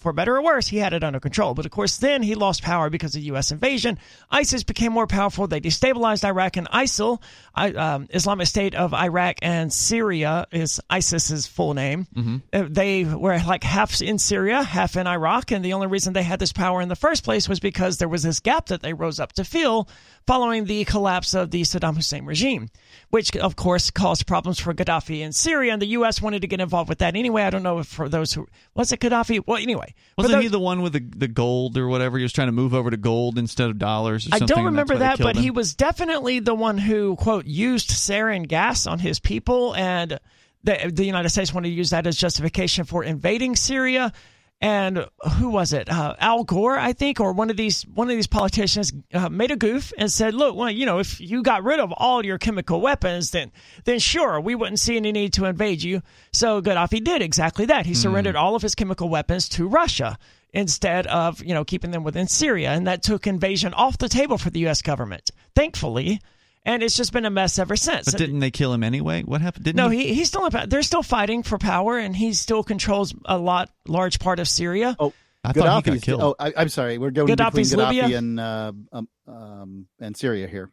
for 0.00 0.12
better 0.12 0.36
or 0.36 0.42
worse, 0.42 0.66
he 0.66 0.78
had 0.78 0.92
it 0.92 1.04
under 1.04 1.20
control. 1.20 1.54
But 1.54 1.64
of 1.64 1.70
course, 1.70 1.98
then 1.98 2.22
he 2.22 2.34
lost 2.34 2.62
power 2.62 2.90
because 2.90 3.14
of 3.14 3.22
U.S. 3.22 3.52
invasion. 3.52 3.98
ISIS 4.30 4.64
became 4.64 4.92
more 4.92 5.06
powerful. 5.06 5.46
They 5.46 5.60
destabilized 5.60 6.24
Iraq 6.24 6.56
and 6.56 6.68
ISIL, 6.68 7.22
um, 7.54 8.08
Islamic 8.10 8.48
State 8.48 8.74
of 8.74 8.92
Iraq 8.92 9.36
and 9.42 9.72
Syria 9.72 10.46
is 10.50 10.80
ISIS's 10.90 11.46
full 11.46 11.74
name. 11.74 12.08
Mm-hmm. 12.16 12.36
Uh, 12.52 12.64
they 12.68 13.04
were 13.04 13.38
like 13.38 13.62
half 13.62 14.00
in 14.02 14.18
Syria, 14.18 14.62
half 14.62 14.96
in 14.96 15.06
Iraq, 15.06 15.52
and 15.52 15.64
the 15.64 15.74
only 15.74 15.86
reason 15.86 16.12
they 16.12 16.22
had 16.24 16.40
this 16.40 16.52
power 16.52 16.80
in 16.80 16.88
the 16.88 16.96
first 16.96 17.22
place 17.22 17.48
was 17.48 17.60
because 17.60 17.98
there 17.98 18.08
was 18.08 18.24
this 18.24 18.40
gap 18.40 18.66
that 18.66 18.82
they 18.82 18.92
rose 18.92 19.20
up 19.20 19.34
to 19.34 19.44
fill 19.44 19.88
following 20.26 20.64
the 20.64 20.84
collapse 20.84 21.34
of 21.34 21.50
the 21.50 21.62
Saddam 21.62 21.96
Hussein 21.96 22.24
regime, 22.24 22.68
which 23.10 23.36
of 23.36 23.56
course 23.56 23.90
caused 23.90 24.26
problems 24.26 24.58
for 24.58 24.74
Gaddafi 24.74 25.20
in 25.20 25.32
Syria, 25.32 25.72
and 25.72 25.82
the 25.82 25.86
U.S. 25.86 26.20
wanted 26.20 26.42
to 26.42 26.48
get 26.48 26.60
involved 26.60 26.88
with 26.88 26.98
that 26.98 27.16
anyway. 27.20 27.42
I 27.42 27.50
don't 27.50 27.62
know 27.62 27.78
if 27.78 27.86
for 27.86 28.08
those 28.08 28.32
who 28.32 28.48
was 28.74 28.90
it 28.90 28.98
Gaddafi. 29.00 29.42
Well, 29.46 29.58
anyway, 29.58 29.94
wasn't 30.18 30.34
those, 30.34 30.42
he 30.42 30.48
the 30.48 30.58
one 30.58 30.82
with 30.82 30.94
the 30.94 31.00
the 31.00 31.28
gold 31.28 31.78
or 31.78 31.86
whatever? 31.86 32.18
He 32.18 32.24
was 32.24 32.32
trying 32.32 32.48
to 32.48 32.52
move 32.52 32.74
over 32.74 32.90
to 32.90 32.96
gold 32.96 33.38
instead 33.38 33.70
of 33.70 33.78
dollars. 33.78 34.28
I 34.32 34.40
don't 34.40 34.64
remember 34.64 34.98
that, 34.98 35.18
but 35.18 35.36
him. 35.36 35.42
he 35.42 35.50
was 35.50 35.74
definitely 35.74 36.40
the 36.40 36.54
one 36.54 36.78
who 36.78 37.14
quote 37.16 37.46
used 37.46 37.90
sarin 37.90 38.48
gas 38.48 38.86
on 38.86 38.98
his 38.98 39.20
people 39.20 39.74
and. 39.74 40.18
The, 40.62 40.92
the 40.92 41.06
United 41.06 41.30
States 41.30 41.54
wanted 41.54 41.70
to 41.70 41.74
use 41.74 41.88
that 41.88 42.06
as 42.06 42.18
justification 42.18 42.84
for 42.84 43.02
invading 43.02 43.56
Syria 43.56 44.12
and 44.60 45.06
who 45.38 45.48
was 45.48 45.72
it? 45.72 45.88
Uh, 45.88 46.14
Al 46.18 46.44
Gore, 46.44 46.78
I 46.78 46.92
think, 46.92 47.18
or 47.18 47.32
one 47.32 47.48
of 47.48 47.56
these 47.56 47.82
one 47.82 48.10
of 48.10 48.16
these 48.16 48.26
politicians 48.26 48.92
uh, 49.14 49.30
made 49.30 49.50
a 49.50 49.56
goof 49.56 49.92
and 49.96 50.12
said, 50.12 50.34
"Look, 50.34 50.54
well, 50.54 50.70
you 50.70 50.84
know, 50.84 50.98
if 50.98 51.18
you 51.18 51.42
got 51.42 51.64
rid 51.64 51.80
of 51.80 51.92
all 51.96 52.24
your 52.24 52.36
chemical 52.36 52.80
weapons, 52.80 53.30
then 53.30 53.52
then 53.84 53.98
sure, 53.98 54.38
we 54.38 54.54
wouldn't 54.54 54.78
see 54.78 54.96
any 54.96 55.12
need 55.12 55.32
to 55.34 55.46
invade 55.46 55.82
you." 55.82 56.02
So 56.32 56.60
Gaddafi 56.60 57.02
did 57.02 57.22
exactly 57.22 57.64
that. 57.66 57.86
He 57.86 57.92
mm. 57.92 57.96
surrendered 57.96 58.36
all 58.36 58.54
of 58.54 58.60
his 58.60 58.74
chemical 58.74 59.08
weapons 59.08 59.48
to 59.50 59.66
Russia 59.66 60.18
instead 60.52 61.06
of 61.06 61.42
you 61.42 61.54
know 61.54 61.64
keeping 61.64 61.90
them 61.90 62.04
within 62.04 62.28
Syria, 62.28 62.72
and 62.72 62.86
that 62.86 63.02
took 63.02 63.26
invasion 63.26 63.72
off 63.72 63.96
the 63.96 64.10
table 64.10 64.36
for 64.36 64.50
the 64.50 64.60
U.S. 64.60 64.82
government. 64.82 65.30
Thankfully, 65.56 66.20
and 66.64 66.82
it's 66.82 66.96
just 66.96 67.12
been 67.12 67.24
a 67.24 67.30
mess 67.30 67.58
ever 67.58 67.76
since. 67.76 68.06
But 68.06 68.18
didn't 68.18 68.40
they 68.40 68.50
kill 68.50 68.72
him 68.72 68.82
anyway? 68.82 69.22
What 69.22 69.40
happened? 69.40 69.64
Didn't 69.64 69.76
no, 69.76 69.88
he? 69.88 70.08
he 70.08 70.14
he's 70.14 70.28
still 70.28 70.46
in, 70.46 70.68
they're 70.68 70.82
still 70.82 71.02
fighting 71.02 71.42
for 71.42 71.58
power, 71.58 71.98
and 71.98 72.14
he 72.14 72.32
still 72.32 72.62
controls 72.62 73.14
a 73.24 73.38
lot 73.38 73.70
large 73.86 74.18
part 74.18 74.38
of 74.38 74.48
Syria. 74.48 74.96
Oh, 74.98 75.12
I 75.42 75.52
thought 75.52 75.84
he 75.84 75.92
got 75.92 76.02
killed. 76.02 76.22
Oh, 76.22 76.34
I, 76.38 76.52
am 76.56 76.68
sorry, 76.68 76.98
we're 76.98 77.10
going 77.10 77.28
Gaddafi's 77.28 77.70
between 77.70 77.86
Gaddafi 77.86 78.02
Libya? 78.02 78.18
and 78.18 78.40
uh, 78.40 78.72
um, 78.92 79.08
um, 79.26 79.86
and 80.00 80.16
Syria 80.16 80.46
here. 80.46 80.70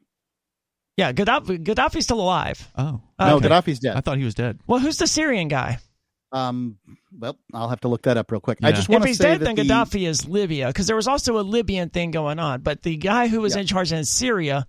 Yeah, 0.97 1.13
Gaddafi 1.13 1.63
Gaddafi's 1.63 2.03
still 2.03 2.19
alive. 2.19 2.67
Oh, 2.77 3.01
no, 3.19 3.39
Gaddafi's 3.39 3.79
dead. 3.79 3.95
I 3.95 4.01
thought 4.01 4.17
he 4.17 4.25
was 4.25 4.35
dead. 4.35 4.59
Well, 4.67 4.79
who's 4.79 4.97
the 4.97 5.07
Syrian 5.07 5.47
guy? 5.47 5.79
Um, 6.33 6.77
well, 7.17 7.37
I'll 7.53 7.69
have 7.69 7.79
to 7.81 7.87
look 7.87 8.01
that 8.01 8.17
up 8.17 8.31
real 8.31 8.41
quick. 8.41 8.59
Yeah. 8.61 8.67
I 8.67 8.71
just 8.73 8.89
want 8.89 9.03
to 9.03 9.07
say 9.07 9.11
if 9.11 9.17
he's 9.17 9.17
dead, 9.19 9.39
then 9.39 9.55
the... 9.55 9.61
Gaddafi 9.63 10.05
is 10.05 10.27
Libya 10.27 10.67
because 10.67 10.87
there 10.87 10.95
was 10.95 11.07
also 11.07 11.39
a 11.39 11.41
Libyan 11.41 11.89
thing 11.89 12.11
going 12.11 12.39
on. 12.39 12.61
But 12.61 12.83
the 12.83 12.97
guy 12.97 13.27
who 13.27 13.39
was 13.39 13.55
yeah. 13.55 13.61
in 13.61 13.67
charge 13.67 13.93
in 13.93 14.03
Syria 14.03 14.67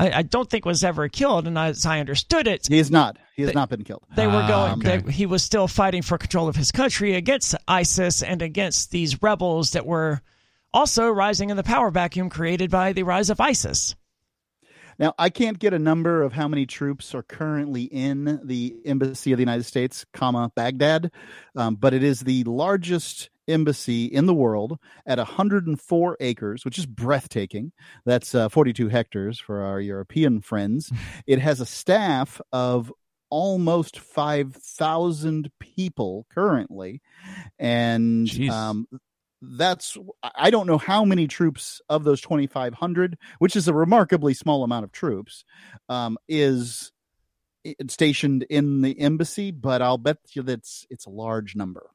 I, 0.00 0.18
I, 0.18 0.22
don't 0.22 0.48
think 0.48 0.64
was 0.64 0.82
ever 0.82 1.08
killed. 1.08 1.46
And 1.46 1.58
as 1.58 1.84
I 1.84 2.00
understood 2.00 2.46
it, 2.46 2.66
he 2.66 2.78
is 2.78 2.90
not. 2.90 3.18
He 3.36 3.42
has 3.42 3.50
they, 3.50 3.54
not 3.54 3.68
been 3.68 3.84
killed. 3.84 4.04
They 4.16 4.26
were 4.26 4.32
going. 4.32 4.50
Ah, 4.50 4.76
okay. 4.76 4.96
they, 4.98 5.12
he 5.12 5.26
was 5.26 5.42
still 5.42 5.68
fighting 5.68 6.00
for 6.00 6.16
control 6.16 6.48
of 6.48 6.56
his 6.56 6.72
country 6.72 7.14
against 7.14 7.54
ISIS 7.68 8.22
and 8.22 8.40
against 8.40 8.90
these 8.90 9.22
rebels 9.22 9.72
that 9.72 9.84
were 9.84 10.22
also 10.72 11.08
rising 11.10 11.50
in 11.50 11.56
the 11.56 11.62
power 11.62 11.90
vacuum 11.90 12.30
created 12.30 12.70
by 12.70 12.94
the 12.94 13.02
rise 13.02 13.28
of 13.28 13.40
ISIS. 13.40 13.94
Now, 14.98 15.14
I 15.18 15.30
can't 15.30 15.58
get 15.58 15.72
a 15.72 15.78
number 15.78 16.22
of 16.22 16.32
how 16.32 16.46
many 16.46 16.66
troops 16.66 17.14
are 17.14 17.22
currently 17.22 17.84
in 17.84 18.40
the 18.44 18.76
embassy 18.84 19.32
of 19.32 19.38
the 19.38 19.42
United 19.42 19.64
States, 19.64 20.04
comma 20.12 20.52
Baghdad, 20.54 21.10
um, 21.56 21.76
but 21.76 21.94
it 21.94 22.02
is 22.02 22.20
the 22.20 22.44
largest 22.44 23.30
embassy 23.48 24.04
in 24.06 24.26
the 24.26 24.34
world 24.34 24.78
at 25.06 25.18
104 25.18 26.16
acres, 26.20 26.64
which 26.64 26.78
is 26.78 26.86
breathtaking. 26.86 27.72
That's 28.04 28.34
uh, 28.34 28.48
42 28.48 28.88
hectares 28.88 29.38
for 29.38 29.62
our 29.62 29.80
European 29.80 30.40
friends. 30.40 30.92
it 31.26 31.38
has 31.38 31.60
a 31.60 31.66
staff 31.66 32.40
of 32.52 32.92
almost 33.30 33.98
5,000 33.98 35.50
people 35.60 36.26
currently. 36.32 37.00
And 37.58 38.28
um, 38.50 38.88
that's, 39.40 39.96
I 40.22 40.50
don't 40.50 40.66
know 40.66 40.78
how 40.78 41.04
many 41.04 41.26
troops 41.28 41.80
of 41.88 42.04
those 42.04 42.20
2,500, 42.20 43.16
which 43.38 43.56
is 43.56 43.68
a 43.68 43.74
remarkably 43.74 44.34
small 44.34 44.64
amount 44.64 44.84
of 44.84 44.92
troops, 44.92 45.44
um, 45.88 46.18
is 46.28 46.92
stationed 47.88 48.44
in 48.44 48.82
the 48.82 48.98
embassy, 48.98 49.50
but 49.50 49.82
I'll 49.82 49.98
bet 49.98 50.18
you 50.32 50.42
that's 50.42 50.86
it's 50.90 51.06
a 51.06 51.10
large 51.10 51.54
number. 51.56 51.90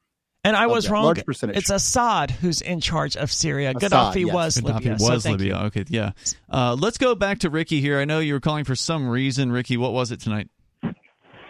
And 0.46 0.56
I 0.56 0.68
was 0.68 0.88
wrong. 0.88 1.04
Large 1.04 1.26
percentage. 1.26 1.56
It's 1.56 1.70
Assad 1.70 2.30
who's 2.30 2.60
in 2.60 2.80
charge 2.80 3.16
of 3.16 3.32
Syria. 3.32 3.72
Assad, 3.76 3.90
Gaddafi 3.90 4.26
yes. 4.26 4.34
was 4.34 4.56
Gaddafi 4.58 4.74
Libya. 4.74 4.96
was 5.00 5.22
so 5.24 5.30
Libya. 5.32 5.46
You. 5.60 5.66
Okay, 5.66 5.84
yeah. 5.88 6.12
Uh, 6.48 6.76
let's 6.78 6.98
go 6.98 7.16
back 7.16 7.40
to 7.40 7.50
Ricky 7.50 7.80
here. 7.80 7.98
I 7.98 8.04
know 8.04 8.20
you 8.20 8.34
were 8.34 8.40
calling 8.40 8.64
for 8.64 8.76
some 8.76 9.08
reason. 9.08 9.50
Ricky, 9.50 9.76
what 9.76 9.92
was 9.92 10.12
it 10.12 10.20
tonight? 10.20 10.48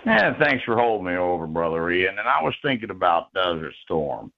Yeah, 0.06 0.38
thanks 0.38 0.64
for 0.64 0.76
holding 0.76 1.08
me 1.08 1.16
over, 1.16 1.46
brother 1.46 1.90
Ian. 1.90 2.18
And 2.18 2.26
I 2.28 2.42
was 2.42 2.54
thinking 2.62 2.90
about 2.90 3.34
Desert 3.34 3.74
Storm. 3.84 4.32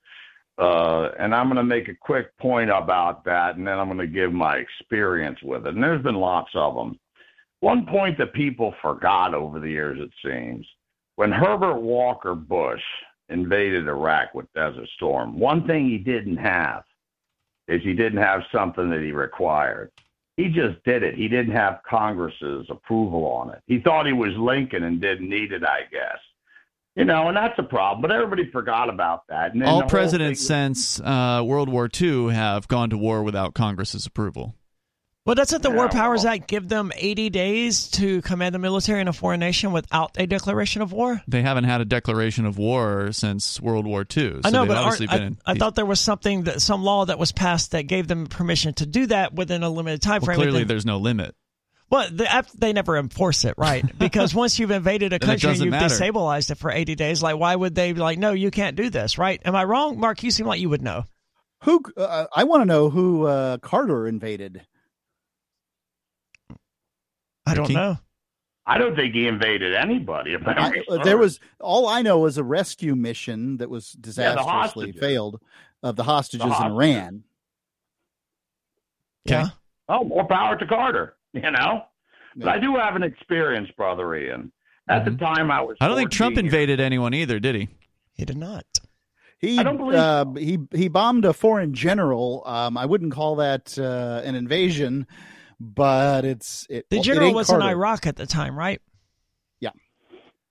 Uh, 0.59 1.11
and 1.21 1.33
I'm 1.33 1.47
going 1.47 1.57
to 1.57 1.63
make 1.63 1.87
a 1.87 1.95
quick 1.95 2.37
point 2.39 2.69
about 2.69 3.25
that, 3.27 3.55
and 3.57 3.65
then 3.65 3.79
I'm 3.79 3.87
going 3.87 3.99
to 3.99 4.09
give 4.09 4.33
my 4.33 4.57
experience 4.57 5.39
with 5.41 5.67
it. 5.67 5.75
And 5.75 5.83
there's 5.83 6.03
been 6.03 6.17
lots 6.17 6.51
of 6.57 6.75
them. 6.75 6.99
One 7.61 7.87
point 7.87 8.19
that 8.19 8.33
people 8.33 8.75
forgot 8.83 9.35
over 9.35 9.61
the 9.61 9.69
years, 9.69 10.01
it 10.01 10.11
seems, 10.25 10.67
when 11.15 11.31
Herbert 11.31 11.79
Walker 11.79 12.35
Bush 12.35 12.83
invaded 13.29 13.89
Iraq 13.89 14.35
with 14.35 14.53
Desert 14.55 14.89
Storm. 14.97 15.39
One 15.39 15.67
thing 15.67 15.89
he 15.89 15.99
didn't 15.99 16.37
have 16.37 16.85
is 17.67 17.83
he 17.83 17.93
didn't 17.93 18.23
have 18.23 18.43
something 18.53 18.91
that 18.91 19.01
he 19.01 19.13
required. 19.13 19.91
He 20.37 20.49
just 20.49 20.83
did 20.85 21.03
it. 21.03 21.15
He 21.17 21.29
didn't 21.29 21.53
have 21.53 21.81
Congress's 21.89 22.67
approval 22.71 23.27
on 23.27 23.51
it. 23.51 23.61
He 23.67 23.81
thought 23.81 24.07
he 24.07 24.13
was 24.13 24.33
Lincoln 24.37 24.85
and 24.85 25.01
didn't 25.01 25.29
need 25.29 25.53
it, 25.53 25.65
I 25.65 25.81
guess. 25.91 26.19
You 26.95 27.05
know, 27.05 27.29
and 27.29 27.37
that's 27.37 27.59
a 27.59 27.63
problem. 27.63 28.03
But 28.03 28.13
everybody 28.13 28.51
forgot 28.51 28.89
about 28.89 29.27
that. 29.29 29.53
All 29.63 29.85
presidents 29.85 30.45
since 30.45 31.01
uh, 31.01 31.43
World 31.45 31.69
War 31.69 31.89
II 32.01 32.33
have 32.33 32.67
gone 32.69 32.91
to 32.91 32.99
war 32.99 33.23
without 33.23 33.55
Congress's 33.55 34.07
approval. 34.07 34.55
Well, 35.29 35.35
doesn't 35.35 35.63
the 35.63 35.69
yeah, 35.69 35.77
War 35.77 35.91
Powers 35.91 36.25
well, 36.25 36.33
Act 36.33 36.49
give 36.49 36.71
them 36.71 36.91
80 36.97 37.29
days 37.29 37.89
to 37.91 38.23
command 38.23 38.55
the 38.55 38.59
military 38.59 39.03
in 39.03 39.09
a 39.09 39.13
foreign 39.13 39.41
nation 39.41 39.73
without 39.73 40.13
a 40.17 40.27
declaration 40.27 40.81
of 40.81 40.91
war? 40.91 41.21
They 41.29 41.43
haven't 41.43 41.65
had 41.65 41.83
a 41.83 41.85
declaration 41.85 42.47
of 42.47 42.57
war 42.57 43.13
since 43.13 43.61
World 43.61 43.87
War 43.87 44.07
II. 44.11 44.31
So 44.31 44.41
I 44.45 44.49
know, 44.49 44.65
but 44.65 44.79
I, 44.79 45.37
I, 45.45 45.55
thought 45.55 45.75
there 45.75 45.85
was 45.85 46.01
something 46.01 46.45
that 46.45 46.63
some 46.63 46.83
law 46.83 47.05
that 47.05 47.19
was 47.19 47.33
passed 47.33 47.73
that 47.73 47.83
gave 47.83 48.09
them 48.09 48.27
permission 48.27 48.73
to 48.77 48.87
do 48.87 49.05
that 49.09 49.35
within 49.35 49.63
a 49.63 49.69
limited 49.69 50.01
time 50.01 50.23
well, 50.23 50.29
frame. 50.29 50.39
Clearly, 50.39 50.65
there's 50.65 50.87
no 50.87 50.97
limit. 50.97 51.35
Well, 51.91 52.09
the, 52.11 52.47
they 52.57 52.73
never 52.73 52.97
enforce 52.97 53.45
it, 53.45 53.53
right? 53.59 53.85
Because 53.99 54.35
once 54.35 54.59
you've 54.59 54.71
invaded 54.71 55.13
a 55.13 55.19
country 55.19 55.53
you've 55.53 55.69
matter. 55.69 55.95
destabilized 55.95 56.53
it 56.53 56.55
for 56.57 56.71
80 56.71 56.95
days, 56.95 57.23
like, 57.23 57.37
why 57.37 57.55
would 57.55 57.75
they 57.75 57.93
be 57.93 58.01
like, 58.01 58.19
no, 58.19 58.33
you 58.33 58.51
can't 58.51 58.77
do 58.77 58.89
this, 58.89 59.19
right? 59.19 59.43
Am 59.45 59.55
I 59.55 59.65
wrong? 59.65 60.01
Mark, 60.01 60.23
you 60.23 60.31
seem 60.31 60.47
like 60.47 60.59
you 60.59 60.71
would 60.71 60.81
know. 60.81 61.05
Who 61.65 61.83
uh, 61.99 62.29
I 62.35 62.45
want 62.45 62.63
to 62.63 62.65
know 62.65 62.89
who 62.89 63.27
uh, 63.27 63.59
Carter 63.59 64.07
invaded. 64.07 64.63
I 67.49 67.55
don't 67.55 67.71
know. 67.71 67.99
I 68.67 68.77
don't 68.77 68.95
think 68.95 69.15
he 69.15 69.27
invaded 69.27 69.75
anybody. 69.75 70.37
I, 70.37 70.83
there 71.03 71.17
was 71.17 71.41
all 71.59 71.89
I 71.89 72.03
know 72.03 72.19
was 72.19 72.37
a 72.37 72.45
rescue 72.45 72.95
mission 72.95 73.57
that 73.57 73.71
was 73.71 73.93
disastrously 73.93 74.45
hostages. 74.45 75.01
failed 75.01 75.41
of 75.83 75.97
the 75.97 76.03
hostages, 76.03 76.45
in 76.45 76.51
hostages. 76.51 76.73
Iran. 76.73 77.25
Okay. 79.27 79.41
Yeah. 79.41 79.49
Oh, 79.89 80.05
more 80.05 80.27
power 80.27 80.57
to 80.57 80.67
Carter. 80.67 81.17
You 81.33 81.51
know, 81.51 81.85
but 82.37 82.49
I 82.49 82.59
do 82.59 82.77
have 82.77 82.97
an 82.97 83.03
experience, 83.03 83.71
brother 83.77 84.15
Ian. 84.15 84.51
At 84.89 85.05
the 85.05 85.11
time, 85.13 85.51
I 85.51 85.61
was. 85.61 85.75
Mm-hmm. 85.75 85.85
I 85.85 85.89
don't 85.89 85.97
think 85.97 86.11
Trump 86.11 86.37
years- 86.37 86.45
invaded 86.45 86.81
anyone 86.81 87.13
either, 87.15 87.39
did 87.39 87.55
he? 87.55 87.69
He 88.15 88.25
did 88.25 88.39
not. 88.39 88.65
He 89.39 89.59
I 89.59 89.63
don't 89.63 89.77
believe 89.77 89.99
uh, 89.99 90.25
he 90.33 90.59
he 90.73 90.89
bombed 90.89 91.25
a 91.25 91.33
foreign 91.33 91.73
general. 91.73 92.43
Um, 92.45 92.77
I 92.77 92.87
wouldn't 92.87 93.13
call 93.13 93.37
that 93.37 93.79
uh, 93.79 94.21
an 94.25 94.35
invasion, 94.35 95.07
but 95.61 96.25
it's 96.25 96.67
it, 96.71 96.87
The 96.91 97.01
general 97.01 97.29
ain't 97.29 97.37
was 97.37 97.51
in 97.51 97.63
Iraq 97.63 98.07
at 98.07 98.17
the 98.17 98.27
time, 98.27 98.59
right? 98.59 98.81
Yeah. 99.61 99.71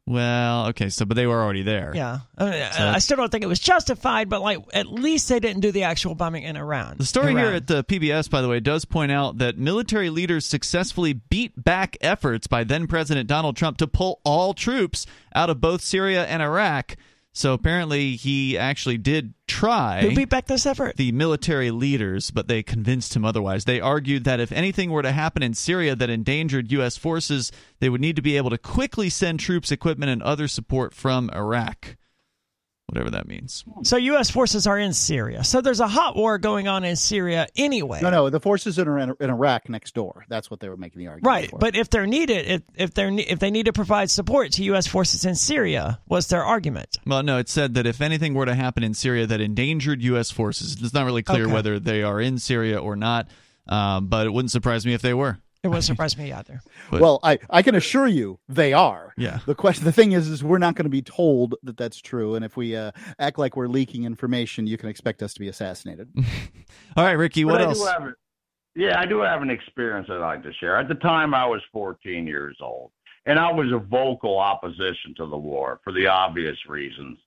Well, 0.05 0.67
okay, 0.67 0.87
so 0.89 1.05
but 1.05 1.15
they 1.15 1.27
were 1.27 1.41
already 1.41 1.63
there. 1.63 1.91
Yeah. 1.93 2.19
I, 2.37 2.45
mean, 2.45 2.53
So- 2.71 2.87
I 2.87 2.99
still 2.99 3.17
don't 3.17 3.29
think 3.31 3.43
it 3.43 3.47
was 3.47 3.59
justified, 3.59 4.29
but 4.29 4.41
like 4.41 4.59
at 4.73 4.87
least 4.87 5.27
they 5.27 5.39
didn't 5.39 5.61
do 5.61 5.71
the 5.71 5.83
actual 5.83 6.15
bombing 6.15 6.43
in 6.43 6.55
Iran. 6.55 6.95
The 6.97 7.05
story 7.05 7.33
here 7.33 7.47
at 7.53 7.67
the 7.67 7.83
PBS, 7.83 8.29
by 8.29 8.41
the 8.41 8.47
way, 8.47 8.61
does 8.61 8.85
point 8.85 9.11
out 9.11 9.37
that 9.39 9.57
military 9.57 10.09
leaders 10.09 10.45
successfully 10.45 11.13
beat 11.13 11.61
back 11.61 11.97
efforts 11.99 12.47
by 12.47 12.63
then 12.63 12.87
President 12.87 13.27
Donald 13.27 13.57
Trump 13.57 13.77
to 13.77 13.87
pull 13.87 14.21
all 14.23 14.53
troops 14.53 15.05
out 15.35 15.49
of 15.49 15.59
both 15.59 15.81
Syria 15.81 16.25
and 16.25 16.41
Iraq. 16.41 16.95
So 17.37 17.53
apparently, 17.53 18.15
he 18.15 18.57
actually 18.57 18.97
did 18.97 19.35
try. 19.45 20.01
Who 20.01 20.15
beat 20.15 20.29
back 20.29 20.47
this 20.47 20.65
effort? 20.65 20.97
the 20.97 21.11
military 21.11 21.69
leaders, 21.69 22.31
but 22.31 22.47
they 22.47 22.63
convinced 22.63 23.15
him 23.15 23.23
otherwise. 23.23 23.65
They 23.65 23.79
argued 23.79 24.23
that 24.23 24.39
if 24.39 24.51
anything 24.51 24.89
were 24.89 25.03
to 25.03 25.11
happen 25.11 25.43
in 25.43 25.53
Syria 25.53 25.95
that 25.95 26.09
endangered 26.09 26.71
U.S. 26.71 26.97
forces, 26.97 27.51
they 27.79 27.89
would 27.89 28.01
need 28.01 28.15
to 28.15 28.23
be 28.23 28.37
able 28.37 28.49
to 28.49 28.57
quickly 28.57 29.11
send 29.11 29.39
troops, 29.39 29.71
equipment, 29.71 30.09
and 30.09 30.23
other 30.23 30.47
support 30.47 30.95
from 30.95 31.29
Iraq. 31.29 31.97
Whatever 32.89 33.09
that 33.11 33.27
means. 33.27 33.65
So 33.83 33.97
U.S. 33.97 34.29
forces 34.31 34.65
are 34.65 34.79
in 34.79 34.93
Syria. 34.93 35.43
So 35.43 35.59
there's 35.59 35.81
a 35.81 35.89
hot 35.89 36.15
war 36.15 36.37
going 36.37 36.69
on 36.69 36.85
in 36.85 36.95
Syria 36.95 37.47
anyway. 37.57 37.99
No, 38.01 38.09
no, 38.09 38.29
the 38.29 38.39
forces 38.39 38.79
in, 38.79 38.87
in 38.87 39.29
Iraq 39.29 39.67
next 39.67 39.93
door. 39.93 40.23
That's 40.29 40.49
what 40.49 40.61
they 40.61 40.69
were 40.69 40.77
making 40.77 40.99
the 40.99 41.07
argument. 41.07 41.27
Right, 41.27 41.49
for. 41.49 41.59
but 41.59 41.75
if 41.75 41.89
they're 41.89 42.07
needed, 42.07 42.47
if 42.47 42.61
if 42.75 42.93
they're 42.93 43.09
if 43.11 43.39
they 43.39 43.51
need 43.51 43.65
to 43.65 43.73
provide 43.73 44.09
support 44.09 44.53
to 44.53 44.63
U.S. 44.65 44.87
forces 44.87 45.25
in 45.25 45.35
Syria, 45.35 45.99
was 46.07 46.27
their 46.27 46.45
argument? 46.45 46.97
Well, 47.05 47.23
no, 47.23 47.39
it 47.39 47.49
said 47.49 47.73
that 47.73 47.85
if 47.85 47.99
anything 47.99 48.33
were 48.33 48.45
to 48.45 48.55
happen 48.55 48.83
in 48.83 48.93
Syria 48.93 49.27
that 49.27 49.41
endangered 49.41 50.01
U.S. 50.03 50.31
forces, 50.31 50.81
it's 50.81 50.93
not 50.93 51.05
really 51.05 51.23
clear 51.23 51.43
Okay. 51.43 51.53
whether 51.53 51.79
they 51.81 52.03
are 52.03 52.21
in 52.21 52.37
Syria 52.37 52.77
or 52.79 52.95
not, 52.95 53.27
um, 53.67 54.07
but 54.07 54.25
it 54.27 54.29
wouldn't 54.29 54.51
surprise 54.51 54.85
me 54.85 54.93
if 54.93 55.01
they 55.01 55.13
were. 55.13 55.39
It 55.67 55.69
wouldn't 55.69 55.83
surprise 55.93 56.17
me 56.17 56.31
either. 56.33 56.61
but- 56.89 57.01
well, 57.01 57.19
I, 57.23 57.37
I 57.49 57.61
can 57.61 57.75
assure 57.75 58.07
you 58.07 58.39
they 58.49 58.73
are. 58.73 59.13
Yeah. 59.17 59.39
The 59.45 59.55
question, 59.55 59.85
the 59.85 59.91
thing 59.91 60.13
is, 60.13 60.27
is 60.27 60.43
we're 60.43 60.57
not 60.57 60.75
going 60.75 60.85
to 60.85 60.89
be 60.89 61.01
told 61.01 61.55
that 61.63 61.77
that's 61.77 61.99
true, 62.01 62.35
and 62.35 62.43
if 62.43 62.57
we 62.57 62.75
uh, 62.75 62.91
act 63.19 63.37
like 63.37 63.55
we're 63.55 63.67
leaking 63.67 64.05
information, 64.05 64.65
you 64.67 64.77
can 64.77 64.89
expect 64.89 65.21
us 65.21 65.33
to 65.35 65.39
be 65.39 65.47
assassinated. 65.47 66.09
All 66.97 67.03
right, 67.03 67.11
Ricky, 67.13 67.43
But 67.43 67.51
what 67.51 67.61
I 67.61 67.65
else? 67.65 67.79
Do 67.79 67.85
have, 67.85 68.01
a- 68.03 68.13
yeah, 68.75 68.99
I 68.99 69.05
do 69.05 69.19
have 69.21 69.41
an 69.41 69.49
experience 69.49 70.07
I'd 70.09 70.17
like 70.19 70.43
to 70.43 70.53
share. 70.53 70.77
At 70.77 70.87
the 70.87 70.95
time, 70.95 71.33
I 71.33 71.45
was 71.45 71.61
14 71.73 72.25
years 72.27 72.57
old, 72.61 72.91
and 73.25 73.37
I 73.39 73.51
was 73.51 73.71
a 73.71 73.79
vocal 73.79 74.39
opposition 74.39 75.13
to 75.17 75.25
the 75.27 75.37
war 75.37 75.79
for 75.83 75.91
the 75.93 76.07
obvious 76.07 76.57
reasons. 76.67 77.17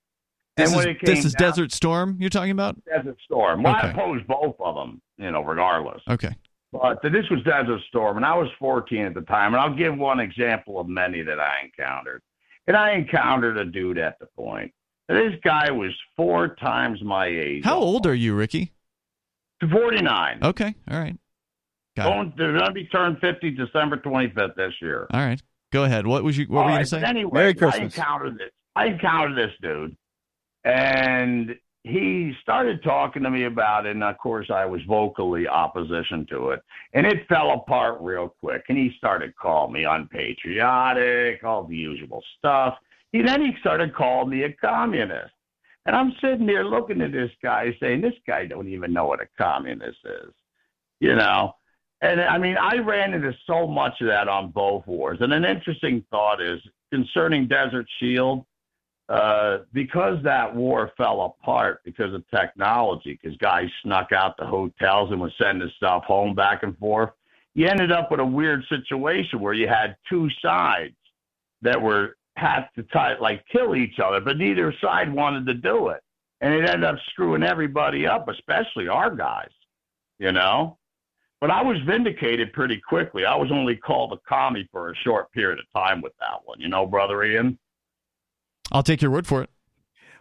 This 0.56 0.70
and 0.72 0.80
is, 0.80 0.86
when 0.86 0.94
it 0.96 1.00
came 1.00 1.14
this 1.14 1.24
is 1.24 1.32
down- 1.34 1.50
Desert 1.50 1.72
Storm 1.72 2.16
you're 2.20 2.28
talking 2.30 2.50
about? 2.50 2.76
Desert 2.84 3.16
Storm. 3.24 3.62
Well, 3.62 3.74
I 3.74 3.78
Okay. 3.80 3.90
opposed 3.90 4.26
both 4.26 4.56
of 4.60 4.74
them, 4.74 5.00
you 5.16 5.30
know, 5.30 5.42
regardless. 5.42 6.02
Okay. 6.08 6.34
But 6.72 7.02
this 7.02 7.28
was 7.30 7.42
Desert 7.42 7.80
Storm, 7.88 8.16
and 8.16 8.24
I 8.24 8.36
was 8.36 8.48
14 8.58 9.06
at 9.06 9.14
the 9.14 9.22
time. 9.22 9.54
And 9.54 9.60
I'll 9.60 9.74
give 9.74 9.96
one 9.96 10.20
example 10.20 10.78
of 10.78 10.86
many 10.88 11.22
that 11.22 11.40
I 11.40 11.64
encountered. 11.64 12.22
And 12.66 12.76
I 12.76 12.92
encountered 12.92 13.58
a 13.58 13.64
dude 13.64 13.98
at 13.98 14.18
the 14.20 14.26
point. 14.36 14.72
This 15.08 15.34
guy 15.42 15.72
was 15.72 15.90
four 16.16 16.54
times 16.54 17.02
my 17.02 17.26
age. 17.26 17.64
How 17.64 17.78
old 17.78 18.06
are 18.06 18.14
you, 18.14 18.34
Ricky? 18.36 18.72
49. 19.68 20.38
Okay. 20.44 20.74
All 20.88 20.98
right. 20.98 21.16
Got 21.96 22.06
it. 22.06 22.10
Going, 22.10 22.32
they're 22.36 22.52
going 22.52 22.66
to 22.66 22.72
be 22.72 22.86
turned 22.86 23.18
50 23.18 23.50
December 23.50 23.96
25th 23.96 24.54
this 24.54 24.74
year. 24.80 25.08
All 25.12 25.20
right. 25.20 25.42
Go 25.72 25.84
ahead. 25.84 26.06
What 26.06 26.22
was 26.22 26.38
you 26.38 26.46
what 26.46 26.60
All 26.60 26.64
were 26.66 26.70
you 26.70 26.76
right, 26.78 26.90
going 26.90 27.02
to 27.02 27.06
say? 27.06 27.10
Anyway, 27.10 27.30
Merry 27.32 27.54
Christmas. 27.54 27.80
I 27.80 27.84
encountered 28.02 28.38
this. 28.38 28.50
I 28.76 28.86
encountered 28.86 29.36
this 29.36 29.52
dude, 29.60 29.96
and 30.64 31.56
he 31.82 32.34
started 32.42 32.82
talking 32.82 33.22
to 33.22 33.30
me 33.30 33.44
about 33.44 33.86
it. 33.86 33.92
And 33.92 34.04
of 34.04 34.18
course, 34.18 34.50
I 34.50 34.66
was 34.66 34.82
vocally 34.86 35.48
opposition 35.48 36.26
to 36.30 36.50
it, 36.50 36.62
and 36.92 37.06
it 37.06 37.26
fell 37.28 37.52
apart 37.52 37.98
real 38.00 38.34
quick. 38.40 38.64
And 38.68 38.76
he 38.76 38.92
started 38.98 39.34
calling 39.36 39.72
me 39.72 39.84
unpatriotic, 39.84 41.42
all 41.42 41.64
the 41.64 41.76
usual 41.76 42.22
stuff. 42.38 42.74
He 43.12 43.22
then 43.22 43.40
he 43.42 43.52
started 43.60 43.94
calling 43.94 44.30
me 44.30 44.44
a 44.44 44.52
communist. 44.52 45.32
And 45.86 45.96
I'm 45.96 46.12
sitting 46.20 46.46
there 46.46 46.64
looking 46.64 47.00
at 47.00 47.12
this 47.12 47.30
guy 47.42 47.74
saying, 47.80 48.02
this 48.02 48.14
guy 48.26 48.46
don't 48.46 48.68
even 48.68 48.92
know 48.92 49.06
what 49.06 49.22
a 49.22 49.28
communist 49.38 49.98
is, 50.04 50.32
you 51.00 51.14
know? 51.14 51.54
And 52.02 52.20
I 52.20 52.38
mean, 52.38 52.56
I 52.56 52.76
ran 52.76 53.14
into 53.14 53.32
so 53.46 53.66
much 53.66 54.00
of 54.00 54.06
that 54.08 54.28
on 54.28 54.50
both 54.50 54.86
wars. 54.86 55.18
And 55.20 55.32
an 55.32 55.44
interesting 55.44 56.04
thought 56.10 56.40
is 56.40 56.60
concerning 56.92 57.48
Desert 57.48 57.86
Shield, 57.98 58.44
uh, 59.10 59.58
because 59.72 60.22
that 60.22 60.54
war 60.54 60.92
fell 60.96 61.22
apart 61.22 61.80
because 61.84 62.14
of 62.14 62.22
technology, 62.30 63.18
because 63.20 63.36
guys 63.38 63.68
snuck 63.82 64.12
out 64.12 64.36
the 64.38 64.46
hotels 64.46 65.10
and 65.10 65.20
was 65.20 65.32
sending 65.36 65.68
stuff 65.76 66.04
home 66.04 66.32
back 66.32 66.62
and 66.62 66.78
forth, 66.78 67.10
you 67.54 67.66
ended 67.66 67.90
up 67.90 68.12
with 68.12 68.20
a 68.20 68.24
weird 68.24 68.64
situation 68.68 69.40
where 69.40 69.52
you 69.52 69.66
had 69.66 69.96
two 70.08 70.28
sides 70.40 70.94
that 71.60 71.80
were 71.80 72.16
had 72.36 72.68
to 72.76 72.84
try, 72.84 73.18
like 73.18 73.44
kill 73.50 73.74
each 73.74 73.98
other, 73.98 74.20
but 74.20 74.38
neither 74.38 74.72
side 74.80 75.12
wanted 75.12 75.44
to 75.44 75.54
do 75.54 75.88
it. 75.88 76.00
And 76.40 76.54
it 76.54 76.68
ended 76.68 76.84
up 76.84 76.96
screwing 77.10 77.42
everybody 77.42 78.06
up, 78.06 78.28
especially 78.28 78.86
our 78.86 79.14
guys, 79.14 79.50
you 80.20 80.30
know? 80.30 80.78
But 81.40 81.50
I 81.50 81.62
was 81.62 81.76
vindicated 81.84 82.52
pretty 82.52 82.80
quickly. 82.88 83.24
I 83.24 83.34
was 83.34 83.50
only 83.50 83.74
called 83.74 84.12
a 84.12 84.18
commie 84.28 84.68
for 84.70 84.90
a 84.90 84.96
short 84.96 85.32
period 85.32 85.58
of 85.58 85.64
time 85.74 86.00
with 86.00 86.12
that 86.20 86.38
one, 86.44 86.60
you 86.60 86.68
know, 86.68 86.86
brother 86.86 87.24
Ian. 87.24 87.58
I'll 88.72 88.82
take 88.82 89.02
your 89.02 89.10
word 89.10 89.26
for 89.26 89.42
it. 89.42 89.50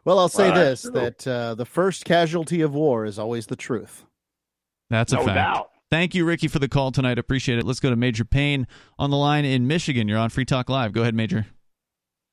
Well, 0.06 0.18
I'll 0.20 0.30
say 0.30 0.50
Well, 0.50 0.56
that's 0.56 0.82
this: 0.84 0.92
true. 0.92 1.02
that 1.02 1.28
uh, 1.28 1.56
the 1.56 1.66
first 1.66 2.06
casualty 2.06 2.62
of 2.62 2.74
war 2.74 3.06
is 3.06 3.20
always 3.20 3.48
the 3.48 3.56
truth. 3.56 4.06
That's 4.90 5.12
a 5.14 5.18
no 5.18 5.26
fact. 5.26 5.36
doubt. 5.36 5.70
Thank 5.92 6.14
you, 6.16 6.24
Ricky, 6.26 6.48
for 6.48 6.60
the 6.60 6.68
call 6.70 6.92
tonight. 6.92 7.18
Appreciate 7.20 7.60
it. 7.60 7.66
Let's 7.66 7.80
go 7.80 7.90
to 7.90 7.96
Major 7.96 8.24
Payne 8.26 8.68
on 8.98 9.10
the 9.10 9.18
line 9.18 9.44
in 9.46 9.68
Michigan. 9.68 10.08
You're 10.08 10.20
on 10.20 10.30
Free 10.30 10.46
Talk 10.46 10.70
Live. 10.70 10.94
Go 10.94 11.02
ahead, 11.02 11.16
Major. 11.16 11.48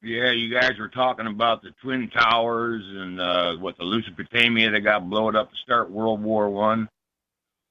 Yeah, 0.02 0.30
you 0.30 0.52
guys 0.52 0.78
were 0.78 0.88
talking 0.90 1.26
about 1.26 1.62
the 1.62 1.70
twin 1.82 2.10
towers 2.10 2.82
and 2.86 3.20
uh, 3.20 3.56
what 3.56 3.76
the 3.78 3.84
Lusitania 3.84 4.70
that 4.70 4.80
got 4.80 5.08
blown 5.08 5.34
up 5.34 5.50
to 5.50 5.56
start 5.64 5.90
World 5.90 6.22
War 6.22 6.48
One. 6.50 6.88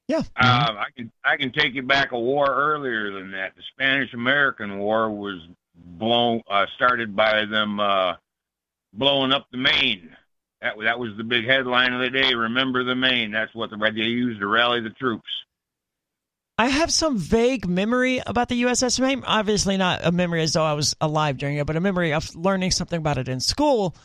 Yeah. 0.08 0.20
Uh, 0.36 0.74
I 0.78 0.86
can 0.98 1.12
I 1.24 1.38
can 1.38 1.52
take 1.52 1.74
you 1.74 1.84
back 1.84 2.12
a 2.12 2.20
war 2.20 2.46
earlier 2.48 3.12
than 3.12 3.32
that. 3.32 3.56
The 3.56 3.64
Spanish 3.74 4.14
American 4.14 4.78
War 4.80 5.10
was 5.10 5.40
blown 5.76 6.42
uh, 6.50 6.66
started 6.76 7.16
by 7.16 7.46
them 7.46 7.80
uh, 7.80 8.14
blowing 8.98 9.32
up 9.32 9.48
the 9.52 9.58
Maine. 9.58 10.16
That 10.62 10.74
that 10.84 11.00
was 11.00 11.12
the 11.18 11.24
big 11.24 11.46
headline 11.46 11.94
of 11.94 12.02
the 12.02 12.10
day. 12.10 12.34
Remember 12.34 12.84
the 12.84 12.96
Maine. 12.96 13.32
That's 13.32 13.54
what 13.54 13.70
the, 13.70 13.78
they 13.78 14.02
used 14.02 14.40
to 14.40 14.48
rally 14.48 14.82
the 14.82 14.90
troops. 14.92 15.30
I 16.58 16.68
have 16.68 16.92
some 16.92 17.18
vague 17.18 17.68
memory 17.68 18.22
about 18.26 18.48
the 18.48 18.64
USS 18.64 19.00
Maine. 19.00 19.24
Obviously, 19.28 19.76
not 19.76 20.06
a 20.06 20.12
memory 20.12 20.42
as 20.42 20.54
though 20.54 20.64
I 20.64 20.74
was 20.74 20.96
alive 21.02 21.38
during 21.38 21.58
it, 21.58 21.68
but 21.68 21.76
a 21.76 21.82
memory 21.82 22.14
of 22.14 22.34
learning 22.34 22.72
something 22.72 22.98
about 22.98 23.18
it 23.18 23.28
in 23.28 23.42
school. 23.42 23.96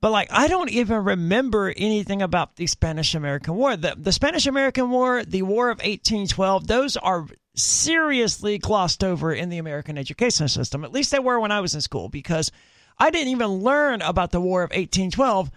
But 0.00 0.12
like, 0.12 0.28
I 0.30 0.46
don't 0.46 0.70
even 0.70 1.02
remember 1.02 1.72
anything 1.76 2.22
about 2.22 2.56
the 2.56 2.68
Spanish 2.68 3.14
American 3.14 3.56
War. 3.56 3.76
The, 3.76 3.96
the 3.98 4.12
Spanish 4.12 4.46
American 4.46 4.90
War, 4.90 5.24
the 5.24 5.42
War 5.42 5.70
of 5.70 5.78
1812, 5.78 6.68
those 6.68 6.96
are 6.96 7.26
seriously 7.56 8.58
glossed 8.58 9.02
over 9.02 9.32
in 9.32 9.48
the 9.48 9.58
American 9.58 9.98
education 9.98 10.46
system. 10.46 10.84
At 10.84 10.92
least 10.92 11.10
they 11.10 11.18
were 11.18 11.40
when 11.40 11.50
I 11.50 11.60
was 11.60 11.74
in 11.74 11.80
school, 11.80 12.08
because 12.08 12.52
I 12.98 13.10
didn't 13.10 13.28
even 13.28 13.48
learn 13.62 14.02
about 14.02 14.30
the 14.30 14.40
War 14.40 14.62
of 14.62 14.70
1812 14.70 15.50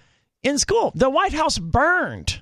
in 0.43 0.57
school. 0.57 0.91
The 0.95 1.09
White 1.09 1.33
House 1.33 1.57
burned. 1.57 2.41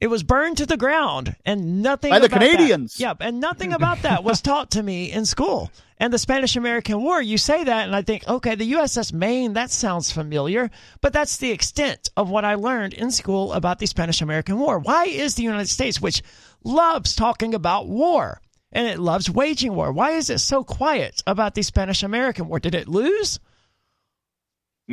It 0.00 0.08
was 0.08 0.24
burned 0.24 0.56
to 0.58 0.66
the 0.66 0.76
ground, 0.76 1.36
and 1.44 1.80
nothing 1.82 2.10
By 2.10 2.18
the 2.18 2.26
about 2.26 2.40
that- 2.40 2.50
Canadians. 2.50 2.98
Yeah, 2.98 3.14
and 3.20 3.40
nothing 3.40 3.72
about 3.78 4.02
that 4.02 4.24
was 4.24 4.40
taught 4.40 4.72
to 4.72 4.82
me 4.82 5.12
in 5.12 5.24
school. 5.26 5.70
And 5.98 6.12
the 6.12 6.18
Spanish 6.18 6.56
American 6.56 7.00
War, 7.00 7.22
you 7.22 7.38
say 7.38 7.62
that, 7.62 7.86
and 7.86 7.94
I 7.94 8.02
think, 8.02 8.26
okay, 8.26 8.56
the 8.56 8.72
USS 8.72 9.12
Maine, 9.12 9.52
that 9.52 9.70
sounds 9.70 10.10
familiar, 10.10 10.70
but 11.00 11.12
that's 11.12 11.36
the 11.36 11.52
extent 11.52 12.10
of 12.16 12.28
what 12.28 12.44
I 12.44 12.56
learned 12.56 12.94
in 12.94 13.12
school 13.12 13.52
about 13.52 13.78
the 13.78 13.86
Spanish 13.86 14.20
American 14.20 14.58
War. 14.58 14.80
Why 14.80 15.04
is 15.04 15.36
the 15.36 15.44
United 15.44 15.68
States, 15.68 16.00
which 16.00 16.20
loves 16.64 17.14
talking 17.14 17.54
about 17.54 17.86
war, 17.86 18.40
and 18.72 18.88
it 18.88 18.98
loves 18.98 19.30
waging 19.30 19.74
war. 19.74 19.92
Why 19.92 20.12
is 20.12 20.30
it 20.30 20.38
so 20.38 20.64
quiet 20.64 21.22
about 21.26 21.54
the 21.54 21.62
Spanish 21.62 22.02
American 22.02 22.48
War? 22.48 22.58
Did 22.58 22.74
it 22.74 22.88
lose? 22.88 23.38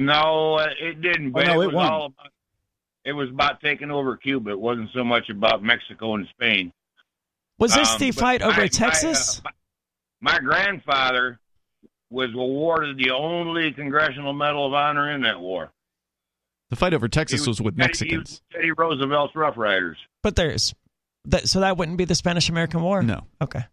No, 0.05 0.55
uh, 0.55 0.67
it 0.79 1.01
didn't. 1.01 1.31
But 1.31 1.47
Oh, 1.49 1.53
no, 1.55 1.61
it 1.61 1.63
it 1.63 1.67
was 1.67 1.75
won. 1.75 1.91
all 1.91 2.05
about. 2.07 2.27
It 3.05 3.13
was 3.13 3.29
about 3.29 3.61
taking 3.61 3.91
over 3.91 4.17
Cuba. 4.17 4.51
It 4.51 4.59
wasn't 4.59 4.89
so 4.93 5.03
much 5.03 5.29
about 5.29 5.63
Mexico 5.63 6.15
and 6.15 6.27
Spain. 6.29 6.71
Was 7.57 7.73
this 7.73 7.91
Um, 7.93 7.99
the 7.99 8.11
fight 8.11 8.41
over 8.41 8.61
my, 8.61 8.67
Texas? 8.67 9.39
uh, 9.39 9.49
my, 10.21 10.33
my 10.33 10.39
grandfather 10.39 11.39
was 12.09 12.29
awarded 12.33 12.97
the 12.97 13.11
only 13.11 13.71
Congressional 13.71 14.33
Medal 14.33 14.65
of 14.67 14.73
Honor 14.73 15.11
in 15.11 15.21
that 15.21 15.39
war. 15.39 15.71
The 16.69 16.75
fight 16.75 16.93
over 16.93 17.07
Texas 17.07 17.43
He 17.45 17.49
was 17.49 17.61
with 17.61 17.75
Teddy- 17.75 17.87
Mexicans. 17.87 18.29
was 18.29 18.41
Teddy 18.51 18.71
Roosevelt's 18.71 19.35
Rough 19.35 19.57
Riders. 19.57 19.97
but 20.21 20.35
there's 20.35 20.75
that, 21.25 21.47
so 21.49 21.59
that 21.61 21.77
wouldn't 21.77 21.97
be 21.97 22.05
the 22.05 22.15
Spanish 22.15 22.49
American 22.49 22.81
War. 22.81 23.01
No. 23.01 23.25
Okay. 23.41 23.63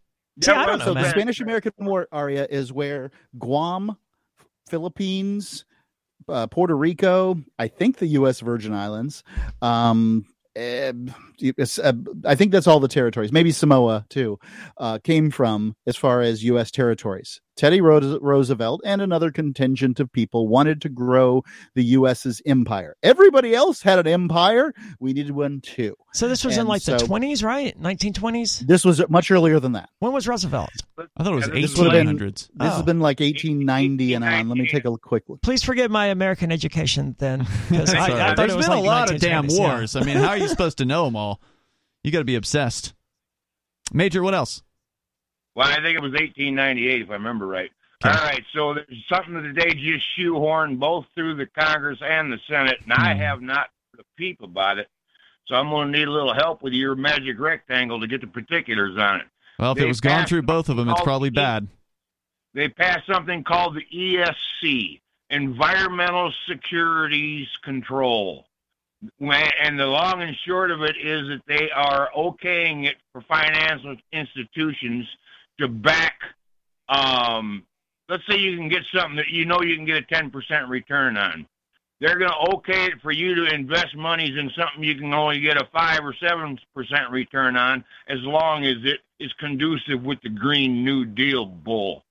See, 0.43 0.51
I 0.51 0.66
don't 0.66 0.79
know, 0.79 0.85
so 0.87 0.95
man. 0.95 1.03
the 1.05 1.11
Spanish 1.11 1.41
American 1.41 1.72
War 1.79 2.09
area 2.12 2.47
is 2.49 2.72
where 2.72 3.11
Guam, 3.39 3.97
Philippines, 4.68 5.64
uh, 6.29 6.47
Puerto 6.47 6.74
Rico, 6.77 7.39
I 7.59 7.68
think 7.68 7.99
the 7.99 8.07
U.S. 8.09 8.41
Virgin 8.41 8.72
Islands. 8.72 9.22
Um, 9.62 10.27
eh, 10.55 10.93
uh, 11.82 11.93
I 12.24 12.34
think 12.34 12.53
that's 12.53 12.66
all 12.66 12.80
the 12.80 12.89
territories. 12.89 13.32
Maybe 13.32 13.51
Samoa 13.53 14.07
too 14.09 14.39
uh, 14.78 14.99
came 14.99 15.30
from 15.30 15.76
as 15.87 15.97
far 15.97 16.20
as 16.22 16.45
U.S. 16.45 16.70
territories. 16.70 17.41
Teddy 17.57 17.80
Roosevelt 17.80 18.82
and 18.84 19.01
another 19.01 19.30
contingent 19.30 19.99
of 19.99 20.12
people 20.12 20.47
wanted 20.47 20.82
to 20.82 20.91
grow 20.91 21.43
the 21.74 21.82
U.S.'s 21.84 22.43
empire. 22.45 22.97
Everybody 23.03 23.55
else 23.55 23.80
had 23.80 23.99
an 23.99 24.07
empire. 24.07 24.74
We 25.01 25.14
needed 25.14 25.30
one 25.32 25.62
too. 25.62 25.95
So 26.12 26.28
this 26.28 26.45
was 26.45 26.55
in 26.57 26.61
And 26.61 26.68
like 26.68 26.82
the 26.82 26.99
20s, 26.99 27.43
right? 27.43 27.74
1920s. 27.80 28.66
This 28.66 28.84
was 28.84 29.07
much 29.09 29.30
earlier 29.30 29.59
than 29.59 29.72
that. 29.72 29.89
When 30.01 30.12
was 30.12 30.28
Roosevelt? 30.28 30.68
I 31.16 31.22
thought 31.22 31.32
it 31.32 31.37
was 31.37 31.49
Yeah, 31.49 31.55
this 31.55 31.78
would've 31.78 31.93
been- 31.93 32.09
1800s. 32.18 32.34
This 32.34 32.49
Oh. 32.61 32.64
has 32.68 32.82
been 32.82 33.01
like 33.01 33.20
1890 33.20 34.12
and 34.14 34.24
on. 34.24 34.49
Let 34.51 34.59
me 34.59 34.68
take 34.68 34.84
a 34.84 34.95
quick 34.99 35.24
look. 35.28 35.41
Please 35.41 35.62
forget 35.62 35.91
my 35.91 36.07
American 36.09 36.53
education 36.53 37.16
then, 37.18 37.47
because 37.70 37.95
I, 37.95 38.05
I 38.05 38.09
thought 38.09 38.37
There's 38.37 38.53
it 38.53 38.57
was 38.57 38.66
been 38.66 38.76
like 38.76 38.84
a 38.84 38.87
lot 38.87 39.11
of 39.11 39.18
damn 39.20 39.47
1920s, 39.47 39.59
yeah. 39.59 39.74
wars. 39.74 39.97
I 39.97 40.01
mean, 40.03 40.16
how 40.18 40.28
are 40.28 40.37
you 40.39 40.49
supposed 40.49 40.76
to 40.78 40.84
know 40.84 41.07
them 41.07 41.16
all? 41.16 41.26
You 42.07 42.12
got 42.12 42.20
to 42.20 42.24
be 42.24 42.36
obsessed. 42.36 42.94
Major, 43.92 44.22
what 44.22 44.32
else? 44.32 44.62
Well, 45.57 45.66
I 45.66 45.82
think 45.82 45.96
it 45.98 46.02
was 46.02 46.12
1898, 46.12 47.02
if 47.02 47.11
I 47.11 47.14
remember 47.14 47.48
right. 47.48 47.68
Okay. 48.04 48.16
All 48.16 48.24
right, 48.24 48.44
so 48.52 48.74
there's 48.74 49.04
something 49.09 49.34
that 49.34 49.57
they 49.57 49.74
just 49.74 50.04
shoehorned 50.16 50.78
both 50.78 51.07
through 51.16 51.34
the 51.34 51.46
Congress 51.46 51.98
and 52.00 52.32
the 52.32 52.38
Senate, 52.48 52.76
and 52.84 52.92
I 52.92 53.12
Hmm. 53.14 53.18
have 53.20 53.42
not 53.42 53.70
heard 53.92 54.02
a 54.02 54.04
peep 54.16 54.40
about 54.40 54.78
it. 54.78 54.88
So 55.48 55.57
I'm 55.57 55.68
going 55.68 55.90
to 55.90 55.98
need 55.98 56.07
a 56.07 56.11
little 56.12 56.32
help 56.32 56.62
with 56.62 56.74
your 56.74 56.94
magic 56.94 57.40
rectangle 57.40 57.98
to 58.00 58.07
get 58.07 58.20
the 58.20 58.28
particulars 58.28 58.96
on 58.96 59.22
it. 59.22 59.26
Well, 59.59 59.72
if 59.72 59.78
it 59.78 59.86
was 59.88 60.00
gone 60.00 60.26
through 60.26 60.42
both 60.42 60.68
of 60.68 60.76
them, 60.76 60.88
it's 60.88 61.00
probably 61.02 61.30
the- 61.30 61.34
bad. 61.40 61.66
They 62.54 62.68
passed 62.68 63.07
something 63.09 63.42
called 63.42 63.74
the 63.74 63.84
ESC, 63.92 65.00
Environmental 65.30 66.32
Securities 66.48 67.48
Control. 67.64 68.45
And 69.20 69.78
the 69.78 69.86
long 69.86 70.22
and 70.22 70.36
short 70.46 70.70
of 70.70 70.82
it 70.82 70.96
is 71.02 71.28
that 71.28 71.42
they 71.46 71.70
are 71.70 72.11
okaying 72.16 72.86
it 72.86 72.96
for 73.12 73.22
financial 73.22 73.96
institutions 74.12 75.07
to 75.61 75.68
back. 75.68 76.14
Um, 76.88 77.64
let's 78.09 78.22
say 78.28 78.38
you 78.38 78.57
can 78.57 78.68
get 78.68 78.82
something 78.94 79.16
that 79.16 79.28
you 79.30 79.44
know 79.44 79.62
you 79.62 79.76
can 79.76 79.84
get 79.84 79.98
a 79.98 80.02
10% 80.02 80.68
return 80.68 81.16
on. 81.16 81.46
They're 82.00 82.18
going 82.18 82.30
to 82.30 82.57
okay 82.57 82.86
it 82.86 83.00
for 83.02 83.11
you 83.11 83.34
to 83.34 83.54
invest 83.54 83.96
monies 83.96 84.36
in 84.38 84.50
something 84.50 84.84
you 84.84 84.96
can 84.96 85.14
only 85.14 85.40
get 85.40 85.57
a 85.57 85.66
5 85.72 86.00
or 86.04 86.12
7% 86.12 86.59
return 87.11 87.57
on 87.57 87.84
as 88.09 88.18
long 88.20 88.66
as 88.66 88.76
it 88.84 89.00
is 89.18 89.32
conducive 89.38 90.02
with 90.02 90.20
the 90.22 90.28
Green 90.28 90.84
New 90.84 91.07
Deal 91.07 91.46
bull. 91.46 92.04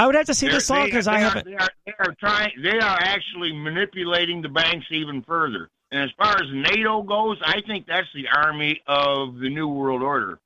I 0.00 0.06
would 0.06 0.14
have 0.14 0.26
to 0.26 0.34
see 0.34 0.46
They're- 0.46 0.54
this 0.56 0.70
law 0.70 0.84
because 0.86 1.04
they 1.04 1.12
I 1.12 1.16
are- 1.16 1.18
haven't. 1.18 1.44
They 1.44 1.54
are, 1.56 1.68
they 1.84 1.92
are 1.98 2.14
trying. 2.18 2.52
They 2.62 2.78
are 2.78 2.98
actually 3.00 3.52
manipulating 3.52 4.40
the 4.40 4.48
banks 4.48 4.86
even 4.90 5.22
further. 5.22 5.68
And 5.92 6.02
as 6.04 6.10
far 6.16 6.36
as 6.36 6.48
NATO 6.52 7.02
goes, 7.02 7.36
I 7.44 7.60
think 7.66 7.86
that's 7.86 8.06
the 8.14 8.26
army 8.34 8.80
of 8.86 9.38
the 9.40 9.50
New 9.50 9.68
World 9.68 10.02
Order. 10.02 10.38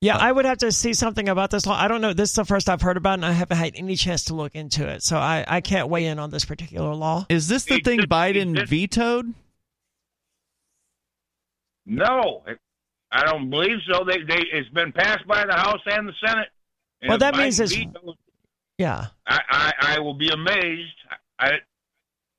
Yeah, 0.00 0.16
I 0.16 0.32
would 0.32 0.46
have 0.46 0.56
to 0.58 0.72
see 0.72 0.94
something 0.94 1.28
about 1.28 1.50
this 1.50 1.66
law. 1.66 1.78
I 1.78 1.86
don't 1.86 2.00
know. 2.00 2.14
This 2.14 2.30
is 2.30 2.36
the 2.36 2.46
first 2.46 2.70
I've 2.70 2.80
heard 2.80 2.96
about, 2.96 3.10
it, 3.10 3.14
and 3.16 3.26
I 3.26 3.32
haven't 3.32 3.58
had 3.58 3.74
any 3.76 3.96
chance 3.96 4.24
to 4.26 4.34
look 4.34 4.54
into 4.54 4.88
it. 4.88 5.02
So 5.02 5.18
I, 5.18 5.44
I 5.46 5.60
can't 5.60 5.88
weigh 5.90 6.06
in 6.06 6.18
on 6.18 6.30
this 6.30 6.46
particular 6.46 6.94
law. 6.94 7.26
Is 7.28 7.48
this 7.48 7.64
the 7.66 7.74
It 7.74 7.84
thing 7.84 7.98
just- 7.98 8.08
Biden 8.08 8.52
it 8.56 8.60
just- 8.60 8.70
vetoed? 8.70 9.34
No, 11.84 12.42
I 13.12 13.24
don't 13.26 13.50
believe 13.50 13.78
so. 13.90 14.04
They, 14.04 14.22
they, 14.22 14.42
it's 14.52 14.68
been 14.70 14.92
passed 14.92 15.26
by 15.26 15.44
the 15.44 15.52
House 15.54 15.80
and 15.86 16.08
the 16.08 16.14
Senate. 16.24 16.48
And 17.02 17.08
Well, 17.08 17.18
that 17.18 17.36
means 17.36 17.60
it's- 17.60 17.86
Yeah. 18.78 19.06
I, 19.26 19.40
I, 19.48 19.72
I 19.96 19.98
will 20.00 20.14
be 20.14 20.28
amazed. 20.28 20.92
I, 21.38 21.52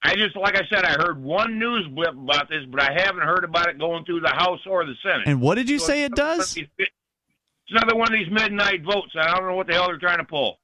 I 0.03 0.15
just, 0.15 0.35
like 0.35 0.55
I 0.55 0.61
said, 0.73 0.83
I 0.83 0.93
heard 0.93 1.21
one 1.21 1.59
news 1.59 1.87
blip 1.93 2.09
about 2.13 2.49
this, 2.49 2.63
but 2.69 2.81
I 2.81 2.91
haven't 2.93 3.23
heard 3.23 3.43
about 3.43 3.67
it 3.69 3.77
going 3.79 4.03
through 4.05 4.21
the 4.21 4.29
House 4.29 4.59
or 4.67 4.85
the 4.85 4.93
Senate. 5.03 5.23
And 5.27 5.41
what 5.41 5.55
did 5.55 5.69
you 5.69 5.79
So 5.79 5.87
say 5.87 6.03
it 6.03 6.13
does? 6.15 6.53
these- 6.55 6.67
It's 6.77 6.89
another 7.69 7.95
one 7.95 8.11
of 8.11 8.19
these 8.19 8.31
midnight 8.31 8.83
votes. 8.83 9.11
I 9.15 9.35
don't 9.37 9.47
know 9.47 9.55
what 9.55 9.67
the 9.67 9.73
hell 9.73 9.87
they're 9.87 9.97
trying 9.97 10.17
to 10.17 10.23
pull. 10.23 10.57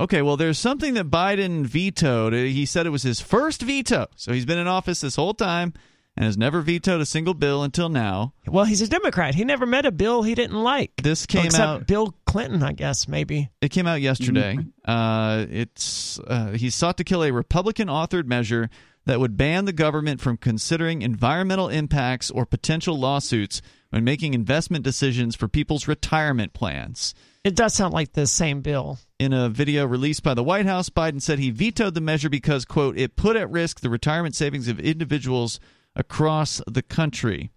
Okay, 0.00 0.22
well, 0.22 0.36
there's 0.36 0.58
something 0.58 0.94
that 0.94 1.10
Biden 1.10 1.64
vetoed. 1.66 2.32
He 2.32 2.64
said 2.66 2.86
it 2.86 2.90
was 2.90 3.02
his 3.02 3.20
first 3.20 3.62
veto. 3.62 4.08
So 4.16 4.32
he's 4.32 4.46
been 4.46 4.58
in 4.58 4.66
office 4.66 5.00
this 5.02 5.16
whole 5.16 5.34
time 5.34 5.74
and 6.22 6.28
has 6.28 6.38
never 6.38 6.60
vetoed 6.60 7.00
a 7.00 7.06
single 7.06 7.34
bill 7.34 7.64
until 7.64 7.88
now. 7.88 8.32
Well, 8.46 8.64
he's 8.64 8.80
a 8.80 8.86
Democrat. 8.86 9.34
He 9.34 9.44
never 9.44 9.66
met 9.66 9.84
a 9.86 9.90
bill 9.90 10.22
he 10.22 10.36
didn't 10.36 10.62
like. 10.62 10.92
This 11.02 11.26
came 11.26 11.46
Except 11.46 11.64
out. 11.64 11.86
Bill 11.88 12.14
Clinton, 12.26 12.62
I 12.62 12.74
guess, 12.74 13.08
maybe. 13.08 13.50
It 13.60 13.70
came 13.70 13.88
out 13.88 14.00
yesterday. 14.00 14.56
Uh, 14.84 15.46
it's 15.50 16.20
uh, 16.20 16.52
he 16.52 16.70
sought 16.70 16.96
to 16.98 17.04
kill 17.04 17.24
a 17.24 17.32
Republican-authored 17.32 18.26
measure 18.26 18.70
that 19.04 19.18
would 19.18 19.36
ban 19.36 19.64
the 19.64 19.72
government 19.72 20.20
from 20.20 20.36
considering 20.36 21.02
environmental 21.02 21.68
impacts 21.68 22.30
or 22.30 22.46
potential 22.46 22.96
lawsuits 22.96 23.60
when 23.90 24.04
making 24.04 24.32
investment 24.32 24.84
decisions 24.84 25.34
for 25.34 25.48
people's 25.48 25.88
retirement 25.88 26.52
plans. 26.52 27.16
It 27.42 27.56
does 27.56 27.74
sound 27.74 27.92
like 27.92 28.12
the 28.12 28.28
same 28.28 28.60
bill. 28.60 28.98
In 29.18 29.32
a 29.32 29.48
video 29.48 29.84
released 29.86 30.22
by 30.22 30.34
the 30.34 30.44
White 30.44 30.66
House, 30.66 30.88
Biden 30.88 31.20
said 31.20 31.40
he 31.40 31.50
vetoed 31.50 31.94
the 31.94 32.00
measure 32.00 32.30
because, 32.30 32.64
quote, 32.64 32.96
it 32.96 33.16
put 33.16 33.34
at 33.34 33.50
risk 33.50 33.80
the 33.80 33.90
retirement 33.90 34.36
savings 34.36 34.68
of 34.68 34.78
individuals 34.78 35.58
across 35.96 36.60
the 36.66 36.82
country. 36.82 37.50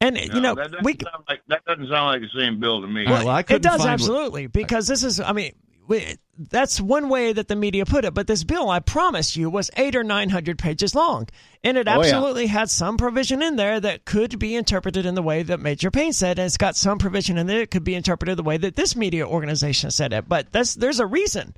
And, 0.00 0.16
No, 0.16 0.22
you 0.34 0.40
know, 0.40 0.54
that 0.54 0.70
doesn't, 0.70 0.84
we, 0.84 0.92
sound 1.02 1.24
like, 1.28 1.40
that 1.48 1.64
doesn't 1.64 1.88
sound 1.88 2.06
like 2.06 2.20
the 2.20 2.38
same 2.38 2.60
bill 2.60 2.82
to 2.82 2.86
me. 2.86 3.06
All 3.06 3.12
right, 3.12 3.24
well, 3.24 3.34
I 3.36 3.40
it 3.40 3.62
does 3.62 3.78
find 3.78 3.80
what- 3.80 3.88
absolutely 3.88 4.46
because 4.48 4.86
this 4.86 5.02
is 5.02 5.18
i 5.20 5.32
mean 5.32 5.52
we, 5.86 6.16
that's 6.38 6.80
one 6.80 7.08
way 7.10 7.32
that 7.34 7.46
the 7.48 7.56
media 7.56 7.84
put 7.86 8.04
it 8.06 8.12
but 8.14 8.26
this 8.26 8.42
bill 8.44 8.68
i 8.70 8.80
promise 8.80 9.36
you 9.36 9.48
was 9.50 9.70
eight 9.76 9.94
or 9.94 10.02
nine 10.02 10.30
hundred 10.30 10.58
pages 10.58 10.94
long 10.94 11.28
and 11.62 11.76
it 11.78 11.86
Oh, 11.88 11.92
yeah. 11.92 11.98
absolutely 12.00 12.46
had 12.46 12.68
some 12.70 12.96
provision 12.96 13.42
in 13.42 13.56
there 13.56 13.78
that 13.80 14.04
could 14.06 14.38
be 14.38 14.54
interpreted 14.56 15.04
in 15.06 15.14
the 15.14 15.22
way 15.22 15.42
that 15.42 15.60
major 15.60 15.90
payne 15.90 16.12
said 16.12 16.38
and 16.38 16.46
it's 16.46 16.56
got 16.56 16.74
some 16.76 16.98
provision 16.98 17.36
in 17.38 17.46
there 17.46 17.60
that 17.60 17.70
could 17.70 17.84
be 17.84 17.94
interpreted 17.94 18.36
the 18.38 18.42
way 18.42 18.56
that 18.56 18.76
this 18.76 18.96
media 18.96 19.26
organization 19.26 19.90
said 19.90 20.12
it 20.12 20.28
but 20.28 20.50
that's 20.52 20.74
there's 20.74 21.00
a 21.00 21.06
reason 21.06 21.54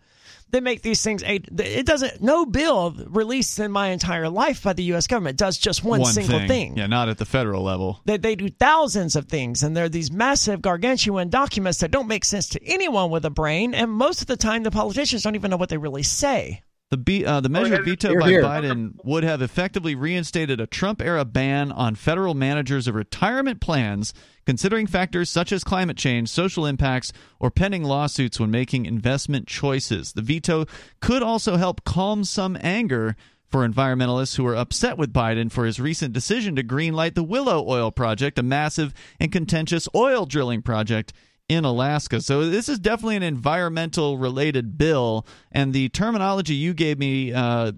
they 0.57 0.61
make 0.63 0.81
these 0.81 1.03
things 1.03 1.23
it 1.27 1.85
doesn't 1.85 2.23
no 2.23 2.47
bill 2.47 2.93
released 3.09 3.59
in 3.59 3.71
my 3.71 3.89
entire 3.89 4.29
life 4.31 4.63
by 4.63 4.73
the 4.73 4.83
u.s 4.85 5.07
government 5.07 5.37
does 5.37 5.59
just 5.59 5.85
one, 5.85 6.03
single 6.07 6.41
thing 6.47 6.77
Yeah, 6.79 6.87
not 6.87 7.11
at 7.11 7.19
the 7.19 7.27
federal 7.27 7.63
level. 7.63 8.01
they, 8.07 8.17
they 8.17 8.35
do 8.37 8.49
thousands 8.49 9.17
of 9.17 9.27
things, 9.27 9.63
and 9.63 9.77
they're 9.77 9.91
these 9.91 10.11
massive, 10.11 10.63
gargantuan 10.63 11.29
documents 11.29 11.79
that 11.81 11.91
don't 11.91 12.09
make 12.09 12.25
sense 12.25 12.49
to 12.51 12.65
anyone 12.65 13.11
with 13.11 13.25
a 13.27 13.31
brain. 13.31 13.75
And 13.75 13.91
most 13.91 14.21
of 14.23 14.27
the 14.29 14.37
time, 14.37 14.63
the 14.63 14.71
politicians 14.71 15.23
don't 15.23 15.35
even 15.35 15.51
know 15.51 15.57
what 15.59 15.69
they 15.69 15.77
really 15.77 16.03
say. 16.03 16.63
The 16.89 16.97
be, 16.97 17.27
uh, 17.27 17.41
the 17.41 17.49
measure 17.49 17.75
yeah, 17.75 17.83
vetoed 17.83 18.13
here, 18.13 18.21
by 18.21 18.31
here. 18.31 18.43
Biden 18.45 18.93
would 19.03 19.25
have 19.25 19.43
effectively 19.43 19.97
reinstated 19.97 20.61
a 20.61 20.69
Trump 20.69 21.03
era 21.03 21.25
ban 21.25 21.73
on 21.73 21.97
federal 21.97 22.35
managers 22.35 22.87
of 22.87 22.95
retirement 22.95 23.61
plans, 23.61 24.15
considering 24.45 24.87
factors 24.87 25.29
such 25.29 25.51
as 25.51 25.65
climate 25.65 25.97
change, 25.97 26.29
social 26.29 26.65
impacts, 26.65 27.13
or 27.41 27.51
pending 27.51 27.83
lawsuits 27.83 28.39
when 28.39 28.53
making 28.53 28.87
investment 28.87 29.49
choices. 29.49 30.13
The 30.13 30.23
veto 30.23 30.67
could 31.01 31.25
also 31.25 31.57
help 31.57 31.83
calm 31.83 32.23
some 32.23 32.57
anger 32.61 33.17
for 33.49 33.67
environmentalists 33.67 34.37
who 34.37 34.47
are 34.47 34.57
upset 34.57 34.97
with 34.97 35.13
Biden 35.13 35.51
for 35.51 35.65
his 35.65 35.81
recent 35.81 36.13
decision 36.13 36.55
to 36.55 36.63
greenlight 36.63 37.15
the 37.15 37.25
Willow 37.25 37.69
Oil 37.69 37.91
Project, 37.91 38.39
a 38.39 38.45
massive 38.45 38.95
and 39.19 39.33
contentious 39.33 39.89
oil 39.95 40.25
drilling 40.25 40.63
project 40.63 41.13
in 41.49 41.65
Alaska. 41.65 42.21
So 42.21 42.49
this 42.49 42.69
is 42.69 42.79
definitely 42.79 43.17
an 43.17 43.23
environmental 43.23 44.19
related 44.19 44.79
bill, 44.79 45.27
and 45.53 45.73
the 45.73 45.89
terminology 45.91 46.55
you 46.55 46.75
gave 46.75 46.99
me, 46.99 47.33
uh, 47.33 47.73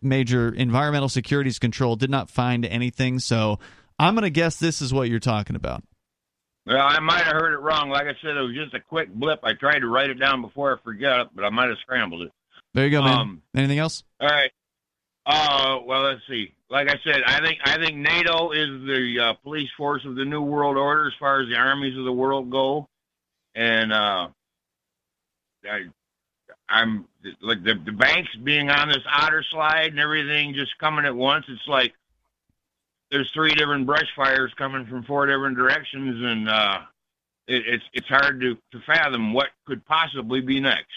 Major 0.00 0.54
Environmental 0.54 1.08
Securities 1.08 1.58
Control, 1.58 1.96
did 1.96 2.10
not 2.10 2.30
find 2.30 2.64
anything. 2.64 3.18
So 3.18 3.58
I'm 3.98 4.14
going 4.14 4.24
to 4.24 4.30
guess 4.30 4.58
this 4.58 4.82
is 4.82 4.92
what 4.92 5.08
you're 5.08 5.20
talking 5.20 5.56
about. 5.56 5.82
Well, 6.66 6.78
I 6.80 7.00
might 7.00 7.24
have 7.24 7.34
heard 7.34 7.54
it 7.54 7.58
wrong. 7.58 7.90
Like 7.90 8.04
I 8.04 8.14
said, 8.22 8.36
it 8.36 8.40
was 8.40 8.54
just 8.54 8.74
a 8.74 8.80
quick 8.80 9.12
blip. 9.12 9.40
I 9.42 9.54
tried 9.54 9.80
to 9.80 9.88
write 9.88 10.10
it 10.10 10.14
down 10.14 10.42
before 10.42 10.76
I 10.76 10.82
forgot 10.82 11.20
it, 11.20 11.28
but 11.34 11.44
I 11.44 11.50
might 11.50 11.68
have 11.68 11.78
scrambled 11.78 12.22
it. 12.22 12.32
There 12.74 12.84
you 12.84 12.90
go, 12.90 13.02
man. 13.02 13.18
Um, 13.18 13.42
Anything 13.54 13.78
else? 13.78 14.04
All 14.20 14.28
right. 14.28 14.50
Uh, 15.26 15.78
well, 15.84 16.02
let's 16.02 16.20
see. 16.28 16.54
Like 16.72 16.88
I 16.88 16.98
said, 17.04 17.22
I 17.26 17.44
think 17.44 17.58
I 17.64 17.76
think 17.76 17.98
NATO 17.98 18.50
is 18.52 18.86
the 18.86 19.20
uh, 19.20 19.32
police 19.44 19.68
force 19.76 20.06
of 20.06 20.16
the 20.16 20.24
new 20.24 20.40
world 20.40 20.78
order 20.78 21.06
as 21.06 21.12
far 21.20 21.42
as 21.42 21.48
the 21.48 21.56
armies 21.56 21.96
of 21.98 22.04
the 22.04 22.12
world 22.12 22.48
go, 22.50 22.88
and 23.54 23.92
uh, 23.92 24.28
I, 25.70 25.82
I'm 26.70 27.06
like 27.42 27.62
the 27.62 27.74
the 27.74 27.92
banks 27.92 28.34
being 28.42 28.70
on 28.70 28.88
this 28.88 29.04
otter 29.06 29.44
slide 29.50 29.88
and 29.88 30.00
everything 30.00 30.54
just 30.54 30.78
coming 30.78 31.04
at 31.04 31.14
once. 31.14 31.44
It's 31.48 31.68
like 31.68 31.92
there's 33.10 33.30
three 33.32 33.54
different 33.54 33.84
brush 33.84 34.08
fires 34.16 34.54
coming 34.56 34.86
from 34.86 35.04
four 35.04 35.26
different 35.26 35.58
directions, 35.58 36.24
and 36.24 36.48
uh, 36.48 36.78
it, 37.48 37.64
it's 37.66 37.84
it's 37.92 38.08
hard 38.08 38.40
to 38.40 38.54
to 38.54 38.80
fathom 38.86 39.34
what 39.34 39.48
could 39.66 39.84
possibly 39.84 40.40
be 40.40 40.58
next. 40.58 40.88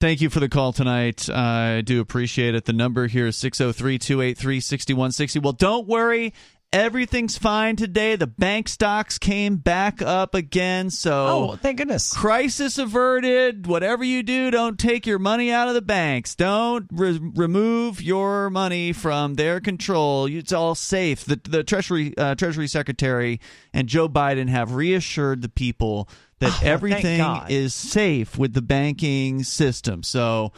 Thank 0.00 0.20
you 0.20 0.30
for 0.30 0.38
the 0.38 0.48
call 0.48 0.72
tonight. 0.72 1.28
I 1.28 1.80
do 1.80 2.00
appreciate 2.00 2.54
it. 2.54 2.66
The 2.66 2.72
number 2.72 3.08
here 3.08 3.26
is 3.26 3.36
603 3.36 3.98
283 3.98 4.60
6160. 4.60 5.40
Well, 5.40 5.52
don't 5.52 5.88
worry. 5.88 6.32
Everything's 6.72 7.36
fine 7.36 7.74
today. 7.74 8.14
The 8.14 8.26
bank 8.28 8.68
stocks 8.68 9.18
came 9.18 9.56
back 9.56 10.00
up 10.00 10.34
again. 10.36 10.90
So, 10.90 11.26
oh, 11.26 11.56
thank 11.56 11.78
goodness. 11.78 12.12
Crisis 12.12 12.78
averted. 12.78 13.66
Whatever 13.66 14.04
you 14.04 14.22
do, 14.22 14.52
don't 14.52 14.78
take 14.78 15.04
your 15.04 15.18
money 15.18 15.50
out 15.50 15.66
of 15.66 15.74
the 15.74 15.82
banks. 15.82 16.34
Don't 16.36 16.86
re- 16.92 17.18
remove 17.34 18.00
your 18.00 18.50
money 18.50 18.92
from 18.92 19.34
their 19.34 19.60
control. 19.60 20.26
It's 20.26 20.52
all 20.52 20.74
safe. 20.74 21.24
The, 21.24 21.40
the 21.42 21.64
Treasury 21.64 22.16
uh, 22.16 22.36
Treasury 22.36 22.68
Secretary 22.68 23.40
and 23.72 23.88
Joe 23.88 24.08
Biden 24.08 24.48
have 24.48 24.74
reassured 24.74 25.40
the 25.40 25.48
people 25.48 26.08
that 26.40 26.52
Oh, 26.62 26.66
everything 26.66 27.20
is 27.48 27.74
safe 27.74 28.38
with 28.38 28.52
the 28.52 28.62
banking 28.62 29.42
system. 29.42 30.02
So, 30.02 30.52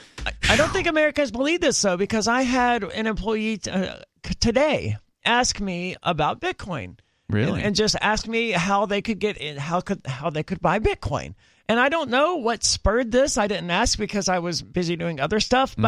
I 0.49 0.57
don't 0.57 0.71
think 0.73 0.87
Americans 0.87 1.31
believe 1.31 1.61
this 1.61 1.81
though, 1.81 1.97
because 1.97 2.29
I 2.29 2.43
had 2.43 2.85
an 2.85 3.07
employee 3.07 3.59
t- 3.59 3.71
uh, 3.71 3.97
today 4.41 4.97
ask 5.25 5.61
me 5.61 5.97
about 6.03 6.41
Bitcoin. 6.41 6.99
Really? 7.29 7.59
and, 7.59 7.63
and 7.69 7.77
just 7.77 7.95
ask 8.01 8.27
me 8.27 8.51
how 8.51 8.87
they 8.87 9.03
could 9.03 9.21
get 9.21 9.37
in, 9.39 9.57
how 9.57 9.81
could 9.81 10.01
how 10.05 10.31
they 10.31 10.43
could 10.43 10.61
buy 10.61 10.81
Bitcoin. 10.81 11.35
And 11.69 11.79
I 11.79 11.89
don't 11.89 12.11
know 12.11 12.37
what 12.37 12.65
spurred 12.65 13.13
this. 13.13 13.39
I 13.39 13.47
didn't 13.47 13.71
ask 13.71 13.97
because 13.97 14.29
I 14.29 14.41
was 14.41 14.61
busy 14.61 14.97
doing 14.97 15.21
other 15.21 15.39
stuff, 15.39 15.73
Mm-hmm. 15.73 15.83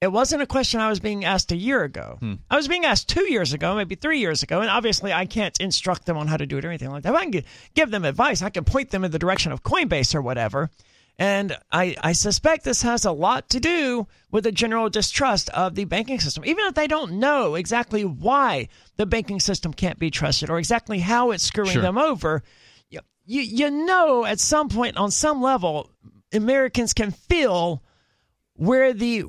It 0.00 0.08
wasn't 0.08 0.42
a 0.42 0.46
question 0.46 0.80
I 0.80 0.88
was 0.88 1.00
being 1.00 1.24
asked 1.24 1.52
a 1.52 1.56
year 1.56 1.82
ago. 1.82 2.16
Hmm. 2.20 2.34
I 2.50 2.56
was 2.56 2.68
being 2.68 2.84
asked 2.84 3.08
two 3.08 3.30
years 3.30 3.52
ago, 3.52 3.74
maybe 3.76 3.94
three 3.94 4.18
years 4.20 4.42
ago, 4.42 4.60
and 4.60 4.68
obviously 4.70 5.12
I 5.12 5.24
can't 5.26 5.58
instruct 5.58 6.04
them 6.04 6.18
on 6.18 6.26
how 6.26 6.36
to 6.36 6.46
do 6.46 6.58
it 6.58 6.64
or 6.64 6.68
anything 6.68 6.90
like 6.90 7.02
that. 7.04 7.12
But 7.12 7.20
I 7.22 7.30
can 7.30 7.44
give 7.74 7.90
them 7.90 8.04
advice. 8.04 8.42
I 8.42 8.50
can 8.50 8.64
point 8.64 8.90
them 8.90 9.04
in 9.04 9.10
the 9.10 9.18
direction 9.18 9.52
of 9.52 9.62
Coinbase 9.62 10.14
or 10.14 10.20
whatever. 10.20 10.70
And 11.18 11.56
I, 11.72 11.96
I 12.02 12.12
suspect 12.12 12.64
this 12.64 12.82
has 12.82 13.06
a 13.06 13.10
lot 13.10 13.48
to 13.50 13.60
do 13.60 14.06
with 14.30 14.44
the 14.44 14.52
general 14.52 14.90
distrust 14.90 15.48
of 15.50 15.74
the 15.74 15.86
banking 15.86 16.20
system. 16.20 16.44
Even 16.44 16.66
if 16.66 16.74
they 16.74 16.86
don't 16.86 17.12
know 17.12 17.54
exactly 17.54 18.04
why 18.04 18.68
the 18.96 19.06
banking 19.06 19.40
system 19.40 19.72
can't 19.72 19.98
be 19.98 20.10
trusted 20.10 20.50
or 20.50 20.58
exactly 20.58 20.98
how 20.98 21.30
it's 21.30 21.42
screwing 21.42 21.72
Sure. 21.72 21.80
them 21.80 21.96
over, 21.96 22.42
you, 22.90 23.00
you, 23.24 23.40
you 23.40 23.70
know 23.70 24.26
at 24.26 24.40
some 24.40 24.68
point, 24.68 24.98
on 24.98 25.10
some 25.10 25.40
level, 25.40 25.90
Americans 26.34 26.92
can 26.92 27.12
feel 27.12 27.82
where 28.52 28.92
the 28.92 29.24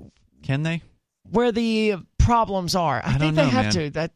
can 0.47 0.63
they? 0.63 0.81
where 1.29 1.51
the 1.51 1.95
problems 2.17 2.73
are. 2.73 3.01
I, 3.03 3.15
I 3.15 3.17
think 3.17 3.19
don't 3.19 3.35
they 3.35 3.43
know, 3.43 3.49
have 3.49 3.65
man. 3.65 3.73
to. 3.73 3.89
That 3.91 4.11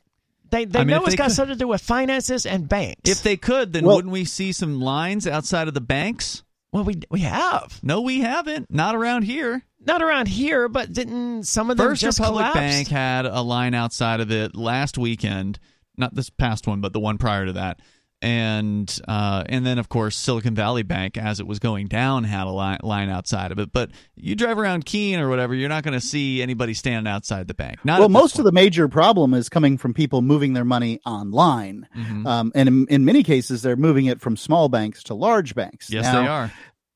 they, 0.50 0.66
they 0.66 0.80
I 0.80 0.84
mean, 0.84 0.92
know 0.92 1.02
if 1.02 1.04
it's 1.04 1.12
they 1.12 1.18
got 1.18 1.26
could- 1.28 1.36
something 1.36 1.56
to 1.56 1.60
do 1.60 1.68
with 1.68 1.82
finances 1.82 2.46
and 2.46 2.68
banks. 2.70 3.10
If 3.10 3.22
they 3.24 3.36
could, 3.38 3.74
then 3.74 3.86
Well- 3.86 3.98
wouldn't 3.98 4.12
we 4.14 4.24
see 4.26 4.52
some 4.54 4.80
lines 4.82 5.28
outside 5.28 5.68
of 5.68 5.74
the 5.74 5.82
banks? 5.82 6.44
well, 6.74 6.86
we 6.86 7.02
we 7.10 7.20
have 7.22 7.80
No, 7.84 8.00
we 8.02 8.22
haven't. 8.22 8.72
Not 8.72 8.96
around 8.96 9.24
here. 9.24 9.64
not 9.86 10.02
around 10.02 10.28
here, 10.30 10.70
but 10.70 10.94
didn't 10.94 11.44
some 11.44 11.70
of 11.70 11.76
them 11.78 11.86
First 11.88 12.02
just 12.02 12.20
Republic 12.20 12.46
collapsed? 12.52 12.56
Bank 12.56 12.88
had 12.88 13.26
a 13.26 13.42
line 13.42 13.74
outside 13.74 14.20
of 14.22 14.32
it 14.32 14.56
last 14.56 14.98
weekend. 14.98 15.60
Not 15.98 16.16
this 16.16 16.30
past 16.30 16.66
one, 16.68 16.80
but 16.80 16.94
the 16.94 17.00
one 17.02 17.18
prior 17.18 17.46
to 17.46 17.54
that. 17.54 17.80
And 18.22 19.00
uh, 19.08 19.44
and 19.50 19.66
then 19.66 19.80
of 19.80 19.90
course 19.90 20.16
Silicon 20.16 20.54
Valley 20.54 20.84
Bank, 20.84 21.18
as 21.18 21.40
it 21.40 21.48
was 21.48 21.58
going 21.60 21.88
down, 21.88 22.24
had 22.24 22.46
a 22.46 22.52
line, 22.52 22.80
line 22.84 23.10
outside 23.10 23.52
of 23.52 23.58
it. 23.60 23.72
But 23.74 23.90
you 24.16 24.36
drive 24.36 24.60
around 24.60 24.86
Keene 24.86 25.20
or 25.20 25.28
whatever, 25.28 25.56
you're 25.56 25.70
not 25.70 25.84
going 25.84 26.00
to 26.00 26.06
see 26.06 26.42
anybody 26.42 26.74
standing 26.76 27.12
outside 27.12 27.48
the 27.48 27.54
bank. 27.56 27.84
Not 27.84 28.00
well, 28.00 28.10
most 28.10 28.38
of 28.38 28.46
the 28.46 28.52
major 28.52 28.88
problem 28.88 29.34
is 29.34 29.50
coming 29.50 29.78
from 29.78 29.94
people 29.96 30.22
moving 30.22 30.54
their 30.54 30.66
money 30.66 31.00
online, 31.06 31.88
Mhm. 31.98 32.26
um, 32.28 32.52
and 32.54 32.70
in, 32.70 32.86
in 32.90 33.06
many 33.06 33.24
cases, 33.24 33.64
they're 33.64 33.76
moving 33.76 34.06
it 34.06 34.22
from 34.22 34.38
small 34.38 34.70
banks 34.70 35.02
to 35.06 35.16
large 35.16 35.56
banks. 35.56 35.90
yes, 35.90 36.04
Now, 36.06 36.22
they 36.22 36.28
are. 36.28 36.52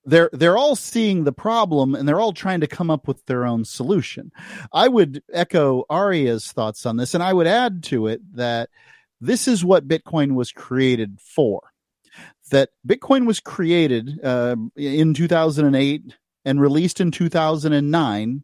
they're 0.06 0.30
they're 0.32 0.58
all 0.58 0.76
seeing 0.76 1.24
the 1.24 1.32
problem 1.34 1.96
and 1.96 2.08
they're 2.08 2.20
all 2.20 2.34
trying 2.34 2.60
to 2.62 2.68
come 2.68 2.92
up 2.92 3.08
with 3.08 3.26
their 3.26 3.46
own 3.46 3.66
solution. 3.66 4.32
I 4.72 4.88
would 4.88 5.24
echo 5.34 5.86
Aria's 5.90 6.52
thoughts 6.52 6.86
on 6.86 6.98
this, 6.98 7.16
and 7.16 7.24
I 7.24 7.34
would 7.34 7.48
add 7.48 7.82
to 7.86 8.06
it 8.08 8.22
that 8.36 8.70
this 9.26 9.48
is 9.48 9.64
what 9.66 9.88
Bitcoin 9.88 10.36
was 10.36 10.52
created 10.52 11.20
for. 11.22 11.62
That 12.52 12.70
Bitcoin 12.88 13.26
was 13.26 13.40
created 13.40 14.20
uh, 14.24 14.56
in 14.76 15.14
2008 15.14 16.14
and 16.46 16.62
released 16.62 17.02
in 17.02 17.12
2009 17.12 18.44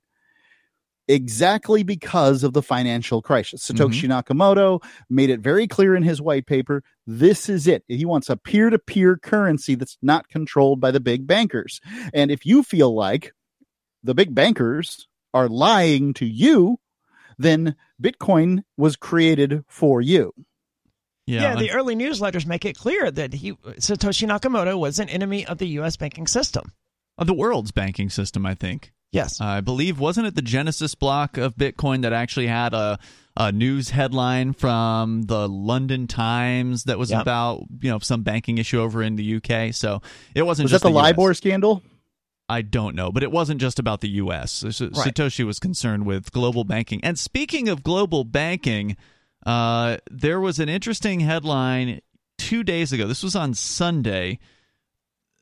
exactly 1.08 1.84
because 1.84 2.44
of 2.44 2.54
the 2.54 2.62
financial 2.62 3.22
crisis. 3.22 3.70
Satoshi 3.70 4.08
Nakamoto 4.08 4.84
made 5.10 5.30
it 5.30 5.42
very 5.42 5.68
clear 5.68 5.96
in 5.96 6.04
his 6.04 6.22
white 6.22 6.46
paper 6.46 6.84
this 7.06 7.50
is 7.50 7.68
it. 7.68 7.84
He 7.88 8.06
wants 8.06 8.30
a 8.30 8.38
peer 8.38 8.70
to 8.70 8.80
peer 8.80 9.18
currency 9.18 9.76
that's 9.76 9.98
not 10.02 10.30
controlled 10.30 10.80
by 10.80 10.92
the 10.92 11.00
big 11.00 11.28
bankers. 11.28 11.82
And 12.14 12.32
if 12.32 12.46
you 12.46 12.64
feel 12.64 12.96
like 12.96 13.34
the 14.04 14.16
big 14.16 14.34
bankers 14.34 15.08
are 15.34 15.50
lying 15.50 16.14
to 16.16 16.26
you, 16.26 16.80
then 17.38 17.76
Bitcoin 18.02 18.64
was 18.78 18.96
created 18.96 19.64
for 19.68 20.02
you. 20.02 20.34
Yeah, 21.32 21.42
Yeah, 21.42 21.56
the 21.56 21.72
early 21.72 21.96
newsletters 21.96 22.46
make 22.46 22.66
it 22.66 22.78
clear 22.78 23.10
that 23.12 23.34
he 23.34 23.54
Satoshi 23.54 24.28
Nakamoto 24.28 24.78
was 24.78 25.00
an 25.00 25.10
enemy 25.10 25.46
of 25.46 25.58
the 25.58 25.68
U.S. 25.80 25.96
banking 25.98 26.28
system. 26.28 26.72
of 27.18 27.28
the 27.28 27.34
world's 27.34 27.72
banking 27.72 28.10
system, 28.10 28.46
I 28.46 28.56
think. 28.56 28.92
Yes. 29.12 29.42
Uh, 29.42 29.46
I 29.46 29.62
believe 29.62 30.00
wasn't 30.00 30.28
it 30.28 30.36
the 30.36 30.42
Genesis 30.42 30.96
block 30.96 31.38
of 31.38 31.56
Bitcoin 31.56 32.02
that 32.04 32.14
actually 32.14 32.48
had 32.48 32.74
a, 32.74 32.98
a 33.36 33.52
news 33.52 33.90
headline 33.90 34.54
from 34.54 35.24
the 35.24 35.50
London 35.50 36.08
Times 36.08 36.86
that 36.86 36.98
was 36.98 37.12
Yep. 37.12 37.22
about 37.22 37.64
you 37.82 37.90
know 37.92 38.00
some 38.00 38.24
banking 38.24 38.58
issue 38.58 38.80
over 38.80 39.04
in 39.04 39.18
the 39.18 39.36
UK. 39.36 39.74
So 39.74 40.02
it 40.34 40.44
wasn't 40.44 40.66
Was 40.66 40.72
just 40.72 40.84
that 40.84 40.90
the 40.92 40.96
US. 40.98 41.04
LIBOR 41.04 41.34
scandal? 41.34 41.84
I 42.50 42.62
don't 42.62 42.96
know, 42.96 43.12
but 43.12 43.24
it 43.24 43.32
wasn't 43.32 43.62
just 43.62 43.80
about 43.80 44.02
the 44.02 44.10
U.S. 44.24 44.64
S- 44.66 44.80
Satoshi 44.82 45.46
was 45.46 45.58
concerned 45.60 46.06
with 46.06 46.32
global 46.32 46.64
banking. 46.66 47.02
And 47.04 47.18
speaking 47.20 47.70
of 47.70 47.82
global 47.84 48.24
banking, 48.26 48.98
uh, 49.46 49.98
there 50.10 50.40
was 50.40 50.60
an 50.60 50.70
interesting 50.70 51.20
headline 51.20 52.02
two 52.38 52.64
days 52.64 52.94
ago. 52.94 53.08
This 53.08 53.24
was 53.24 53.36
on 53.36 53.54
Sunday. 53.54 54.40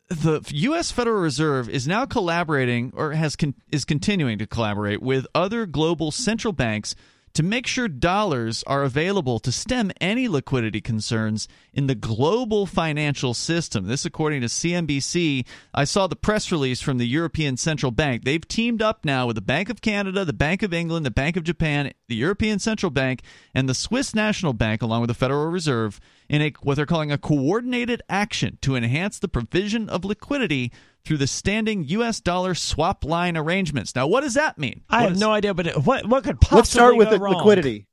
The 0.09 0.41
U.S. 0.49 0.91
Federal 0.91 1.21
Reserve 1.21 1.69
is 1.69 1.87
now 1.87 2.05
collaborating, 2.05 2.91
or 2.95 3.11
has 3.11 3.35
con- 3.35 3.55
is 3.71 3.85
continuing 3.85 4.39
to 4.39 4.47
collaborate 4.47 5.01
with 5.01 5.27
other 5.35 5.65
global 5.65 6.11
central 6.11 6.51
banks 6.51 6.95
to 7.33 7.43
make 7.43 7.67
sure 7.67 7.87
dollars 7.87 8.63
are 8.67 8.83
available 8.83 9.39
to 9.39 9.51
stem 9.51 9.91
any 10.01 10.27
liquidity 10.27 10.81
concerns 10.81 11.47
in 11.73 11.87
the 11.87 11.95
global 11.95 12.65
financial 12.65 13.33
system. 13.33 13.87
This, 13.87 14.05
according 14.05 14.41
to 14.41 14.47
CNBC. 14.47 15.45
I 15.73 15.83
saw 15.83 16.07
the 16.07 16.15
press 16.15 16.51
release 16.51 16.81
from 16.81 16.97
the 16.97 17.07
European 17.07 17.57
Central 17.57 17.91
Bank. 17.91 18.23
They've 18.23 18.47
teamed 18.47 18.81
up 18.81 19.05
now 19.05 19.27
with 19.27 19.35
the 19.35 19.41
Bank 19.41 19.69
of 19.69 19.81
Canada, 19.81 20.25
the 20.25 20.33
Bank 20.33 20.63
of 20.63 20.73
England, 20.73 21.05
the 21.05 21.11
Bank 21.11 21.37
of 21.37 21.43
Japan, 21.43 21.93
the 22.07 22.15
European 22.15 22.59
Central 22.59 22.89
Bank, 22.89 23.21
and 23.53 23.69
the 23.69 23.73
Swiss 23.73 24.13
National 24.13 24.53
Bank, 24.53 24.81
along 24.81 25.01
with 25.01 25.09
the 25.09 25.13
Federal 25.13 25.47
Reserve, 25.47 25.99
in 26.29 26.41
a 26.41 26.53
what 26.61 26.75
they're 26.75 26.85
calling 26.85 27.11
a 27.11 27.17
coordinated 27.17 28.01
action 28.07 28.57
to 28.61 28.75
enhance 28.75 29.19
the 29.19 29.27
provision 29.27 29.89
of 29.89 30.05
liquidity 30.05 30.71
through 31.05 31.17
the 31.17 31.27
standing 31.27 31.83
U.S. 31.85 32.19
dollar 32.21 32.53
swap 32.53 33.03
line 33.03 33.35
arrangements. 33.35 33.95
Now, 33.95 34.05
what 34.07 34.21
does 34.21 34.35
that 34.35 34.57
mean? 34.57 34.81
I 34.89 34.97
What 34.97 35.03
have 35.03 35.11
is- 35.13 35.19
no 35.19 35.31
idea, 35.31 35.53
but 35.53 35.67
it, 35.67 35.77
what 35.83 36.05
what 36.05 36.23
could 36.23 36.39
possibly 36.39 36.57
Let's 36.59 36.69
start 36.69 36.95
with 36.97 37.07
go 37.09 37.15
the 37.15 37.19
wrong? 37.19 37.35
liquidity. 37.35 37.87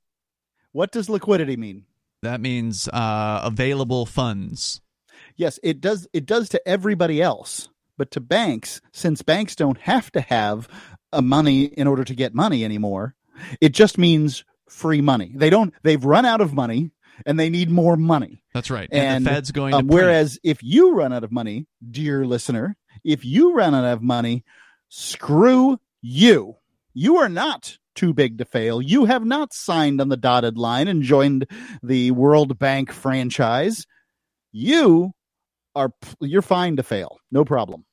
What 0.72 0.93
does 0.93 1.09
liquidity 1.09 1.57
mean? 1.57 1.84
That 2.22 2.41
means 2.41 2.89
uh, 2.89 3.41
available 3.45 4.05
funds. 4.07 4.80
Yes, 5.37 5.59
it 5.62 5.80
does 5.80 6.07
it 6.12 6.26
does 6.26 6.49
to 6.51 6.68
everybody 6.68 7.22
else, 7.22 7.68
but 7.97 8.11
to 8.12 8.20
banks, 8.20 8.80
since 8.93 9.22
banks 9.22 9.55
don't 9.57 9.78
have 9.78 10.11
to 10.12 10.20
have 10.20 10.68
a 11.12 11.22
money 11.22 11.64
in 11.64 11.87
order 11.87 12.05
to 12.05 12.14
get 12.14 12.34
money 12.34 12.64
anymore, 12.64 13.14
it 13.61 13.70
just 13.70 13.97
means 13.99 14.45
free 14.68 15.01
money. 15.01 15.32
They 15.34 15.49
don't 15.51 15.72
they've 15.82 16.05
run 16.05 16.24
out 16.26 16.41
of 16.41 16.53
money 16.53 16.91
and 17.25 17.39
they 17.39 17.49
need 17.49 17.71
more 17.71 17.97
money. 17.97 18.43
That's 18.53 18.71
right. 18.71 18.89
And, 18.93 19.03
And, 19.03 19.27
the 19.27 19.31
Fed's 19.31 19.53
going 19.53 19.73
to 19.73 19.79
Um, 19.79 19.87
whereas 19.89 20.39
if 20.43 20.62
you 20.62 20.95
run 20.95 21.12
out 21.12 21.25
of 21.25 21.33
money, 21.33 21.67
dear 21.89 22.27
listener, 22.27 22.77
if 23.05 23.25
you 23.25 23.55
run 23.55 23.75
out 23.75 23.85
of 23.85 24.03
money, 24.03 24.45
screw 24.89 25.79
you. 26.03 26.57
You 26.93 27.17
are 27.19 27.29
not 27.29 27.79
too 27.95 28.12
big 28.12 28.39
to 28.39 28.45
fail. 28.45 28.81
You 28.81 29.07
have 29.07 29.25
not 29.25 29.53
signed 29.53 30.01
on 30.01 30.09
the 30.09 30.17
dotted 30.17 30.59
line 30.59 30.89
and 30.89 31.03
joined 31.03 31.47
the 31.83 32.11
World 32.11 32.59
Bank 32.59 32.93
franchise. 32.93 33.87
You 34.53 35.12
are 35.75 35.91
you're 36.21 36.43
fine 36.43 36.77
to 36.77 36.83
fail. 36.83 37.19
No 37.31 37.45
problem. 37.45 37.85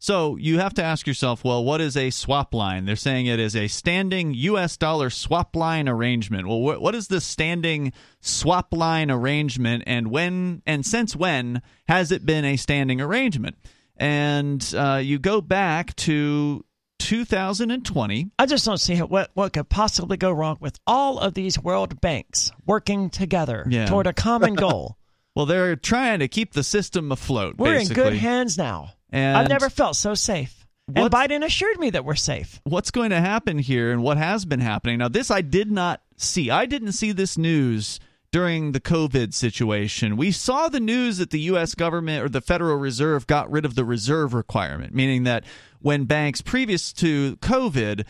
So 0.00 0.36
you 0.36 0.58
have 0.60 0.74
to 0.74 0.82
ask 0.82 1.06
yourself, 1.08 1.42
well, 1.44 1.64
what 1.64 1.80
is 1.80 1.96
a 1.96 2.10
swap 2.10 2.54
line? 2.54 2.84
They're 2.84 2.94
saying 2.94 3.26
it 3.26 3.40
is 3.40 3.56
a 3.56 3.66
standing 3.66 4.32
U.S. 4.32 4.76
dollar 4.76 5.10
swap 5.10 5.56
line 5.56 5.88
arrangement. 5.88 6.46
Well, 6.46 6.58
wh- 6.60 6.80
what 6.80 6.94
is 6.94 7.08
the 7.08 7.20
standing 7.20 7.92
swap 8.20 8.72
line 8.72 9.10
arrangement, 9.10 9.82
and 9.86 10.08
when 10.10 10.62
and 10.66 10.86
since 10.86 11.16
when 11.16 11.62
has 11.88 12.12
it 12.12 12.24
been 12.24 12.44
a 12.44 12.56
standing 12.56 13.00
arrangement? 13.00 13.56
And 13.96 14.64
uh, 14.76 15.00
you 15.02 15.18
go 15.18 15.40
back 15.40 15.96
to 15.96 16.64
2020. 17.00 18.30
I 18.38 18.46
just 18.46 18.64
don't 18.64 18.78
see 18.78 18.98
what 18.98 19.30
what 19.34 19.52
could 19.52 19.68
possibly 19.68 20.16
go 20.16 20.30
wrong 20.30 20.58
with 20.60 20.78
all 20.86 21.18
of 21.18 21.34
these 21.34 21.58
world 21.58 22.00
banks 22.00 22.52
working 22.66 23.10
together 23.10 23.66
Yeah. 23.68 23.86
toward 23.86 24.06
a 24.06 24.12
common 24.12 24.54
goal. 24.54 24.94
Well, 25.36 25.46
they're 25.46 25.76
trying 25.76 26.18
to 26.18 26.26
keep 26.26 26.52
the 26.54 26.64
system 26.64 27.12
afloat. 27.12 27.58
We're 27.58 27.78
basically. 27.78 28.02
in 28.02 28.08
good 28.10 28.18
hands 28.18 28.58
now. 28.58 28.94
And 29.10 29.36
I've 29.36 29.48
never 29.48 29.70
felt 29.70 29.96
so 29.96 30.14
safe. 30.14 30.66
And 30.94 31.10
Biden 31.10 31.44
assured 31.44 31.78
me 31.78 31.90
that 31.90 32.04
we're 32.04 32.14
safe. 32.14 32.60
what's 32.64 32.90
going 32.90 33.10
to 33.10 33.20
happen 33.20 33.58
here 33.58 33.92
and 33.92 34.02
what 34.02 34.16
has 34.16 34.44
been 34.44 34.60
happening. 34.60 34.98
Now, 34.98 35.08
this 35.08 35.30
I 35.30 35.42
did 35.42 35.70
not 35.70 36.02
see. 36.16 36.50
I 36.50 36.66
didn't 36.66 36.92
see 36.92 37.12
this 37.12 37.36
news 37.36 38.00
during 38.30 38.72
the 38.72 38.80
COVID 38.80 39.34
situation. 39.34 40.16
We 40.16 40.32
saw 40.32 40.68
the 40.68 40.80
news 40.80 41.18
that 41.18 41.30
the 41.30 41.40
U.S. 41.40 41.74
government 41.74 42.24
or 42.24 42.28
the 42.28 42.40
Federal 42.40 42.76
Reserve 42.76 43.26
got 43.26 43.50
rid 43.50 43.64
of 43.64 43.74
the 43.74 43.84
reserve 43.84 44.34
requirement, 44.34 44.94
meaning 44.94 45.24
that 45.24 45.44
when 45.80 46.04
banks 46.04 46.40
previous 46.40 46.92
to 46.94 47.36
COVID 47.36 48.04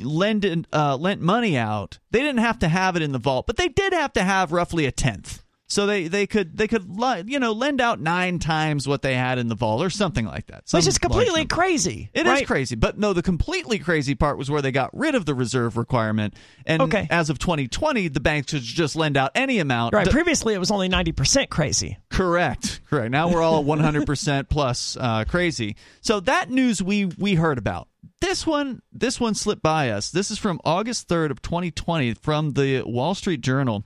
lend, 0.00 0.66
uh, 0.72 0.96
lent 0.96 1.20
money 1.20 1.56
out, 1.56 1.98
they 2.10 2.20
didn't 2.20 2.40
have 2.40 2.58
to 2.60 2.68
have 2.68 2.96
it 2.96 3.02
in 3.02 3.12
the 3.12 3.18
vault, 3.18 3.46
but 3.46 3.56
they 3.56 3.68
did 3.68 3.92
have 3.92 4.12
to 4.14 4.22
have 4.22 4.52
roughly 4.52 4.86
a 4.86 4.92
tenth. 4.92 5.42
So 5.70 5.84
they, 5.86 6.08
they 6.08 6.26
could 6.26 6.56
they 6.56 6.66
could 6.66 6.88
you 7.26 7.38
know 7.38 7.52
lend 7.52 7.80
out 7.82 8.00
nine 8.00 8.38
times 8.38 8.88
what 8.88 9.02
they 9.02 9.14
had 9.14 9.38
in 9.38 9.48
the 9.48 9.54
vault 9.54 9.82
or 9.84 9.90
something 9.90 10.24
like 10.24 10.46
that. 10.46 10.64
Which 10.70 10.86
is 10.86 10.96
completely 10.96 11.44
crazy. 11.44 12.08
It 12.14 12.26
is 12.26 12.32
right? 12.32 12.46
crazy, 12.46 12.74
but 12.74 12.98
no, 12.98 13.12
the 13.12 13.22
completely 13.22 13.78
crazy 13.78 14.14
part 14.14 14.38
was 14.38 14.50
where 14.50 14.62
they 14.62 14.72
got 14.72 14.88
rid 14.96 15.14
of 15.14 15.26
the 15.26 15.34
reserve 15.34 15.76
requirement, 15.76 16.32
and 16.64 16.80
Okay. 16.82 17.06
as 17.10 17.28
of 17.28 17.38
2020, 17.38 18.08
the 18.08 18.18
banks 18.20 18.50
could 18.52 18.62
just 18.62 18.96
lend 18.96 19.18
out 19.18 19.30
any 19.34 19.58
amount. 19.58 19.92
Right. 19.92 20.06
D- 20.06 20.10
Previously, 20.10 20.54
it 20.54 20.58
was 20.58 20.70
only 20.70 20.88
90% 20.88 21.50
crazy. 21.50 21.98
correct, 22.08 22.80
correct. 22.88 23.10
Now 23.10 23.28
we're 23.30 23.42
all 23.42 23.62
100% 23.62 24.48
plus 24.50 24.96
uh, 24.98 25.24
crazy. 25.28 25.76
So 26.00 26.20
that 26.20 26.48
news 26.50 26.82
we 26.82 27.04
we 27.04 27.34
heard 27.34 27.58
about. 27.58 27.88
This 28.20 28.46
one, 28.46 28.80
this 28.92 29.20
one 29.20 29.34
slipped 29.34 29.62
by 29.62 29.90
us. 29.90 30.10
This 30.10 30.30
is 30.30 30.38
from 30.38 30.60
August 30.64 31.08
3rd 31.08 31.30
of 31.30 31.42
2020 31.42 32.14
from 32.14 32.54
the 32.54 32.82
Wall 32.86 33.14
Street 33.14 33.42
Journal. 33.42 33.84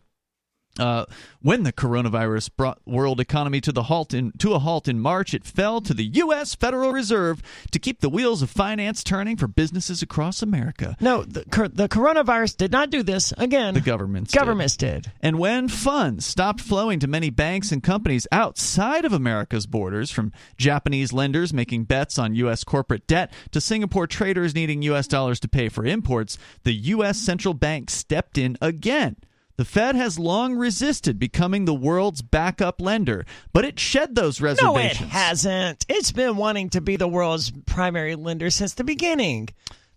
Uh, 0.78 1.04
when 1.42 1.64
the 1.64 1.72
coronavirus 1.72 2.48
brought 2.56 2.80
world 2.86 3.20
economy 3.20 3.60
to 3.60 3.72
the 3.72 3.82
halt 3.84 4.14
in 4.14 4.32
to 4.38 4.54
a 4.54 4.58
halt 4.58 4.88
in 4.88 4.98
March, 4.98 5.34
it 5.34 5.44
fell 5.44 5.82
to 5.82 5.92
the 5.92 6.04
U.S. 6.04 6.54
Federal 6.54 6.92
Reserve 6.92 7.42
to 7.70 7.78
keep 7.78 8.00
the 8.00 8.08
wheels 8.08 8.40
of 8.40 8.48
finance 8.48 9.04
turning 9.04 9.36
for 9.36 9.46
businesses 9.46 10.00
across 10.00 10.40
America. 10.40 10.96
No, 10.98 11.24
the, 11.24 11.40
the 11.74 11.88
coronavirus 11.90 12.56
did 12.56 12.72
not 12.72 12.88
do 12.88 13.02
this. 13.02 13.32
Again, 13.36 13.74
The 13.74 13.80
governments 13.82 14.32
did. 14.32 14.38
governments 14.38 14.76
did. 14.78 15.12
And 15.20 15.38
when 15.38 15.68
funds 15.68 16.24
stopped 16.24 16.62
flowing 16.62 16.98
to 17.00 17.06
many 17.06 17.28
banks 17.28 17.70
and 17.70 17.82
companies 17.82 18.26
outside 18.32 19.04
of 19.04 19.12
America's 19.12 19.66
borders, 19.66 20.10
from 20.10 20.32
Japanese 20.56 21.12
lenders 21.12 21.52
making 21.52 21.84
bets 21.84 22.18
on 22.18 22.34
U.S. 22.36 22.64
corporate 22.64 23.06
debt 23.06 23.30
to 23.50 23.60
Singapore 23.60 24.06
traders 24.06 24.54
needing 24.54 24.80
U.S. 24.82 25.06
dollars 25.06 25.38
to 25.40 25.48
pay 25.48 25.68
for 25.68 25.84
imports, 25.84 26.38
the 26.62 26.72
U.S. 26.72 27.18
central 27.18 27.52
bank 27.52 27.90
stepped 27.90 28.38
in 28.38 28.56
again. 28.62 29.16
The 29.56 29.64
Fed 29.64 29.94
has 29.96 30.18
long 30.18 30.56
resisted 30.56 31.18
becoming 31.18 31.64
the 31.66 31.74
world's 31.74 32.22
backup 32.22 32.80
lender, 32.80 33.26
but 33.52 33.64
it 33.64 33.78
shed 33.78 34.14
those 34.14 34.40
reservations. 34.40 35.00
No, 35.00 35.06
it 35.06 35.10
hasn't. 35.10 35.84
It's 35.88 36.10
been 36.10 36.36
wanting 36.36 36.70
to 36.70 36.80
be 36.80 36.96
the 36.96 37.08
world's 37.08 37.52
primary 37.66 38.14
lender 38.14 38.50
since 38.50 38.74
the 38.74 38.84
beginning. 38.84 39.50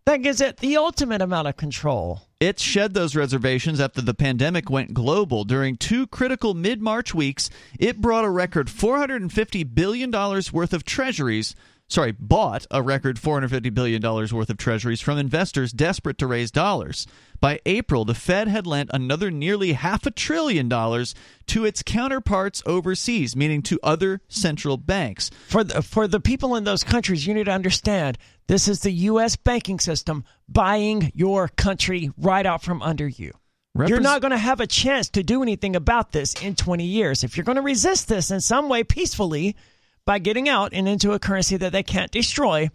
That 0.06 0.18
gives 0.18 0.40
it 0.40 0.58
the 0.58 0.78
ultimate 0.78 1.22
amount 1.22 1.48
of 1.48 1.58
control. 1.58 2.22
It 2.40 2.60
shed 2.60 2.94
those 2.94 3.16
reservations 3.16 3.80
after 3.80 4.02
the 4.02 4.14
pandemic 4.14 4.70
went 4.70 4.94
global. 4.94 5.46
During 5.46 5.78
two 5.78 6.06
critical 6.06 6.54
mid 6.54 6.80
March 6.80 7.16
weeks, 7.16 7.50
it 7.80 8.02
brought 8.02 8.24
a 8.24 8.30
record 8.30 8.68
$450 8.68 9.74
billion 9.74 10.12
worth 10.12 10.74
of 10.74 10.84
treasuries. 10.84 11.56
Sorry, 11.88 12.12
bought 12.12 12.66
a 12.72 12.82
record 12.82 13.18
$450 13.18 13.72
billion 13.72 14.02
worth 14.02 14.50
of 14.50 14.58
treasuries 14.58 15.02
from 15.02 15.20
investors 15.20 15.72
desperate 15.72 16.18
to 16.18 16.26
raise 16.26 16.50
dollars. 16.50 17.06
By 17.40 17.60
April, 17.66 18.06
the 18.06 18.16
Fed 18.16 18.48
had 18.48 18.66
lent 18.66 18.90
another 18.92 19.30
nearly 19.30 19.74
half 19.74 20.06
a 20.08 20.12
trillion 20.12 20.68
dollars 20.68 21.14
to 21.48 21.64
its 21.64 21.84
counterparts 21.84 22.64
overseas, 22.66 23.36
meaning 23.36 23.62
to 23.64 23.80
other 23.84 24.22
central 24.28 24.78
banks. 24.78 25.30
For 25.48 25.64
the, 25.64 25.84
for 25.84 26.08
the 26.08 26.20
people 26.20 26.56
in 26.56 26.64
those 26.64 26.84
countries, 26.84 27.28
you 27.28 27.36
need 27.36 27.46
to 27.46 27.52
understand 27.52 28.18
this 28.48 28.68
is 28.68 28.80
the 28.80 28.92
U.S. 28.92 29.36
banking 29.36 29.80
system 29.80 30.24
buying 30.50 31.12
your 31.14 31.50
country 31.50 32.10
right 32.18 32.48
out 32.48 32.64
from 32.64 32.82
under 32.82 33.08
you. 33.08 33.32
You're 33.78 34.00
not 34.00 34.22
going 34.22 34.32
to 34.32 34.38
have 34.38 34.62
a 34.62 34.68
chance 34.68 35.10
to 35.10 35.24
do 35.24 35.44
anything 35.44 35.76
about 35.76 36.14
this 36.14 36.34
in 36.42 36.56
20 36.56 36.86
years. 36.86 37.26
If 37.26 37.36
you're 37.36 37.44
going 37.44 37.58
to 37.58 37.62
resist 37.62 38.08
this 38.08 38.32
in 38.32 38.40
some 38.40 38.70
way 38.70 38.86
peacefully 38.86 39.56
by 40.06 40.20
getting 40.20 40.48
out 40.48 40.72
and 40.74 40.88
into 40.88 41.14
a 41.14 41.20
currency 41.20 41.58
that 41.58 41.72
they 41.72 41.84
can't 41.84 42.12
destroy, 42.12 42.70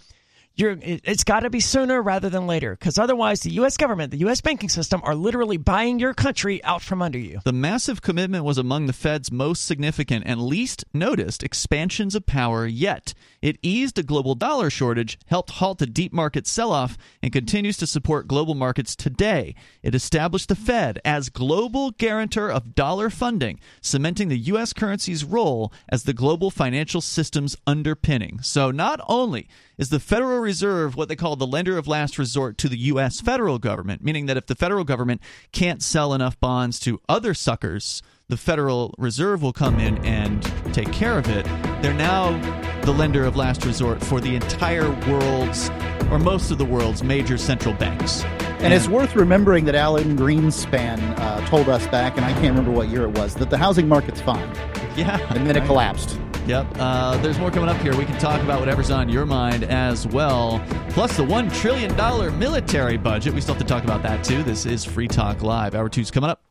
you're, 0.61 0.73
it, 0.73 1.01
it's 1.05 1.25
got 1.25 1.41
to 1.41 1.51
be 1.51 1.61
sooner 1.61 2.03
rather 2.03 2.29
than 2.29 2.47
later 2.47 2.77
because 2.77 2.99
otherwise 2.99 3.41
the 3.41 3.51
U.S. 3.53 3.77
government, 3.77 4.11
the 4.11 4.19
U.S. 4.19 4.41
banking 4.41 4.69
system 4.69 5.01
are 5.05 5.15
literally 5.15 5.57
buying 5.57 5.99
your 5.99 6.15
country 6.15 6.63
out 6.65 6.83
from 6.83 7.03
under 7.03 7.19
you. 7.19 7.41
The 7.45 7.53
massive 7.53 8.03
commitment 8.03 8.45
was 8.45 8.59
among 8.59 8.87
the 8.87 8.93
Fed's 8.93 9.33
most 9.33 9.65
significant 9.65 10.25
and 10.27 10.43
least 10.43 10.85
noticed 10.93 11.43
expansions 11.43 12.15
of 12.15 12.27
power 12.27 12.67
yet. 12.67 13.15
It 13.43 13.59
eased 13.63 13.99
a 13.99 14.03
global 14.03 14.35
dollar 14.35 14.69
shortage, 14.71 15.19
helped 15.27 15.51
halt 15.51 15.81
a 15.81 15.87
deep 15.87 16.13
market 16.13 16.47
sell 16.47 16.73
off, 16.73 16.99
and 17.23 17.33
continues 17.33 17.77
to 17.79 17.87
support 17.87 18.29
global 18.29 18.55
markets 18.55 18.95
today. 18.95 19.55
It 19.83 19.95
established 19.95 20.49
the 20.49 20.57
Fed 20.57 21.01
as 21.05 21.31
global 21.31 21.93
guarantor 21.93 22.51
of 22.51 22.75
dollar 22.75 23.09
funding, 23.09 23.61
cementing 23.81 24.29
the 24.29 24.39
U.S. 24.39 24.73
currency's 24.73 25.25
role 25.25 25.73
as 25.89 26.03
the 26.03 26.13
global 26.13 26.51
financial 26.51 27.01
system's 27.01 27.57
underpinning. 27.67 28.41
So 28.43 28.71
not 28.71 29.01
only 29.09 29.49
is 29.79 29.89
the 29.89 29.99
Federal 29.99 30.41
Reserve 30.51 30.97
what 30.97 31.09
they 31.09 31.15
call 31.15 31.37
the 31.37 31.47
lender 31.47 31.79
of 31.79 31.87
last 31.87 32.19
resort 32.19 32.59
to 32.59 32.69
the 32.69 32.77
U.S. 32.77 33.21
federal 33.21 33.61
government, 33.61 34.03
meaning 34.03 34.27
that 34.27 34.37
if 34.37 34.47
the 34.47 34.57
federal 34.57 34.83
government 34.83 35.21
can't 35.53 35.81
sell 35.81 36.13
enough 36.13 36.41
bonds 36.41 36.81
to 36.81 37.01
other 37.09 37.35
suckers, 37.35 38.03
the 38.29 38.37
Federal 38.37 38.93
Reserve 38.99 39.43
will 39.43 39.53
come 39.53 39.79
in 39.79 40.05
and 40.05 40.43
take 40.75 40.91
care 40.91 41.17
of 41.17 41.29
it. 41.29 41.45
They're 41.83 41.95
now 41.95 42.33
the 42.83 42.93
lender 42.93 43.25
of 43.25 43.37
last 43.37 43.65
resort 43.65 44.03
for 44.03 44.21
the 44.21 44.35
entire 44.35 44.91
world's, 45.09 45.71
or 46.11 46.19
most 46.19 46.51
of 46.51 46.59
the 46.59 46.65
world's, 46.65 47.03
major 47.03 47.39
central 47.39 47.75
banks. 47.75 48.25
And 48.61 48.75
it's 48.75 48.89
worth 48.89 49.17
remembering 49.17 49.65
that 49.67 49.75
Alan 49.75 50.17
Greenspan 50.17 50.99
uh, 51.19 51.47
told 51.47 51.69
us 51.69 51.87
back, 51.89 52.17
and 52.17 52.25
I 52.25 52.33
can't 52.33 52.49
remember 52.49 52.71
what 52.71 52.89
year 52.89 53.05
it 53.05 53.17
was, 53.19 53.35
that 53.37 53.49
the 53.51 53.57
housing 53.59 53.89
market's 53.89 54.21
fine. 54.21 54.49
yeah, 54.97 55.19
And 55.35 55.47
then 55.47 55.57
it 55.57 55.65
collapsed. 55.65 56.19
Yep. 56.47 56.67
Uh, 56.77 57.17
there's 57.19 57.39
more 57.39 57.51
coming 57.51 57.69
up 57.69 57.77
here. 57.81 57.97
We 57.97 58.05
can 58.05 58.19
talk 58.19 58.41
about 58.43 58.61
whatever's 58.61 58.91
on 58.91 59.09
your 59.09 59.25
mind 59.25 59.65
as 59.65 60.07
well. 60.07 60.63
Plus 60.91 61.17
the 61.17 61.23
$1 61.25 61.55
trillion 61.55 61.95
military 62.39 62.97
budget. 62.97 63.33
We 63.35 63.41
still 63.41 63.55
have 63.55 63.63
to 63.63 63.69
talk 63.69 63.85
about 63.85 64.03
that, 64.03 64.25
too. 64.25 64.43
This 64.43 64.67
is 64.67 64.85
Free 64.85 65.09
Talk 65.09 65.43
Live. 65.43 65.75
Hour 65.75 65.89
two's 65.89 66.11
coming 66.11 66.29
up. 66.31 66.43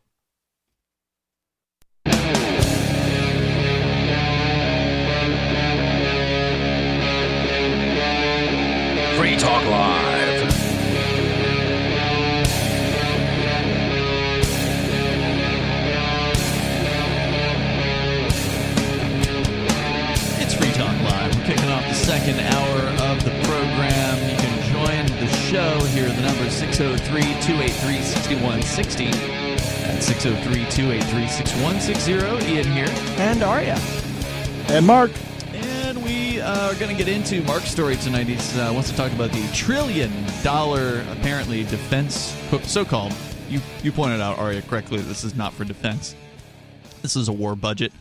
Talk 9.39 9.63
Live. 9.67 10.47
It's 20.41 20.53
Free 20.53 20.71
Talk 20.73 20.93
Live. 21.03 21.33
We're 21.37 21.45
kicking 21.45 21.69
off 21.69 21.87
the 21.87 21.93
second 21.93 22.41
hour 22.41 22.79
of 23.09 23.23
the 23.23 23.31
program. 23.47 24.29
You 24.29 24.35
can 24.35 24.73
join 24.73 25.05
the 25.21 25.27
show 25.33 25.79
here. 25.85 26.09
The 26.09 26.21
number 26.21 26.43
is 26.43 26.53
603 26.53 27.21
283 27.21 28.01
6160. 28.01 29.05
That's 29.85 30.05
603 30.05 30.65
283 30.69 31.27
6160. 31.29 32.53
Ian 32.53 32.67
here. 32.73 32.89
And 33.17 33.41
Aria. 33.41 33.79
And 34.67 34.85
Mark, 34.85 35.11
And 35.61 36.03
we 36.03 36.39
are 36.41 36.73
going 36.75 36.95
to 36.95 37.03
get 37.03 37.07
into 37.07 37.41
Mark's 37.43 37.69
story 37.69 37.95
tonight. 37.97 38.27
He 38.27 38.59
uh, 38.59 38.73
wants 38.73 38.89
to 38.89 38.95
talk 38.95 39.11
about 39.11 39.31
the 39.31 39.47
trillion 39.53 40.11
dollar, 40.43 41.03
apparently, 41.11 41.63
defense, 41.63 42.35
so 42.63 42.85
called. 42.85 43.13
You, 43.49 43.61
you 43.83 43.91
pointed 43.91 44.21
out, 44.21 44.37
Aria, 44.37 44.61
correctly, 44.61 44.99
this 44.99 45.23
is 45.23 45.35
not 45.35 45.53
for 45.53 45.65
defense. 45.65 46.15
This 47.01 47.15
is 47.15 47.27
a 47.27 47.33
war 47.33 47.55
budget. 47.55 47.91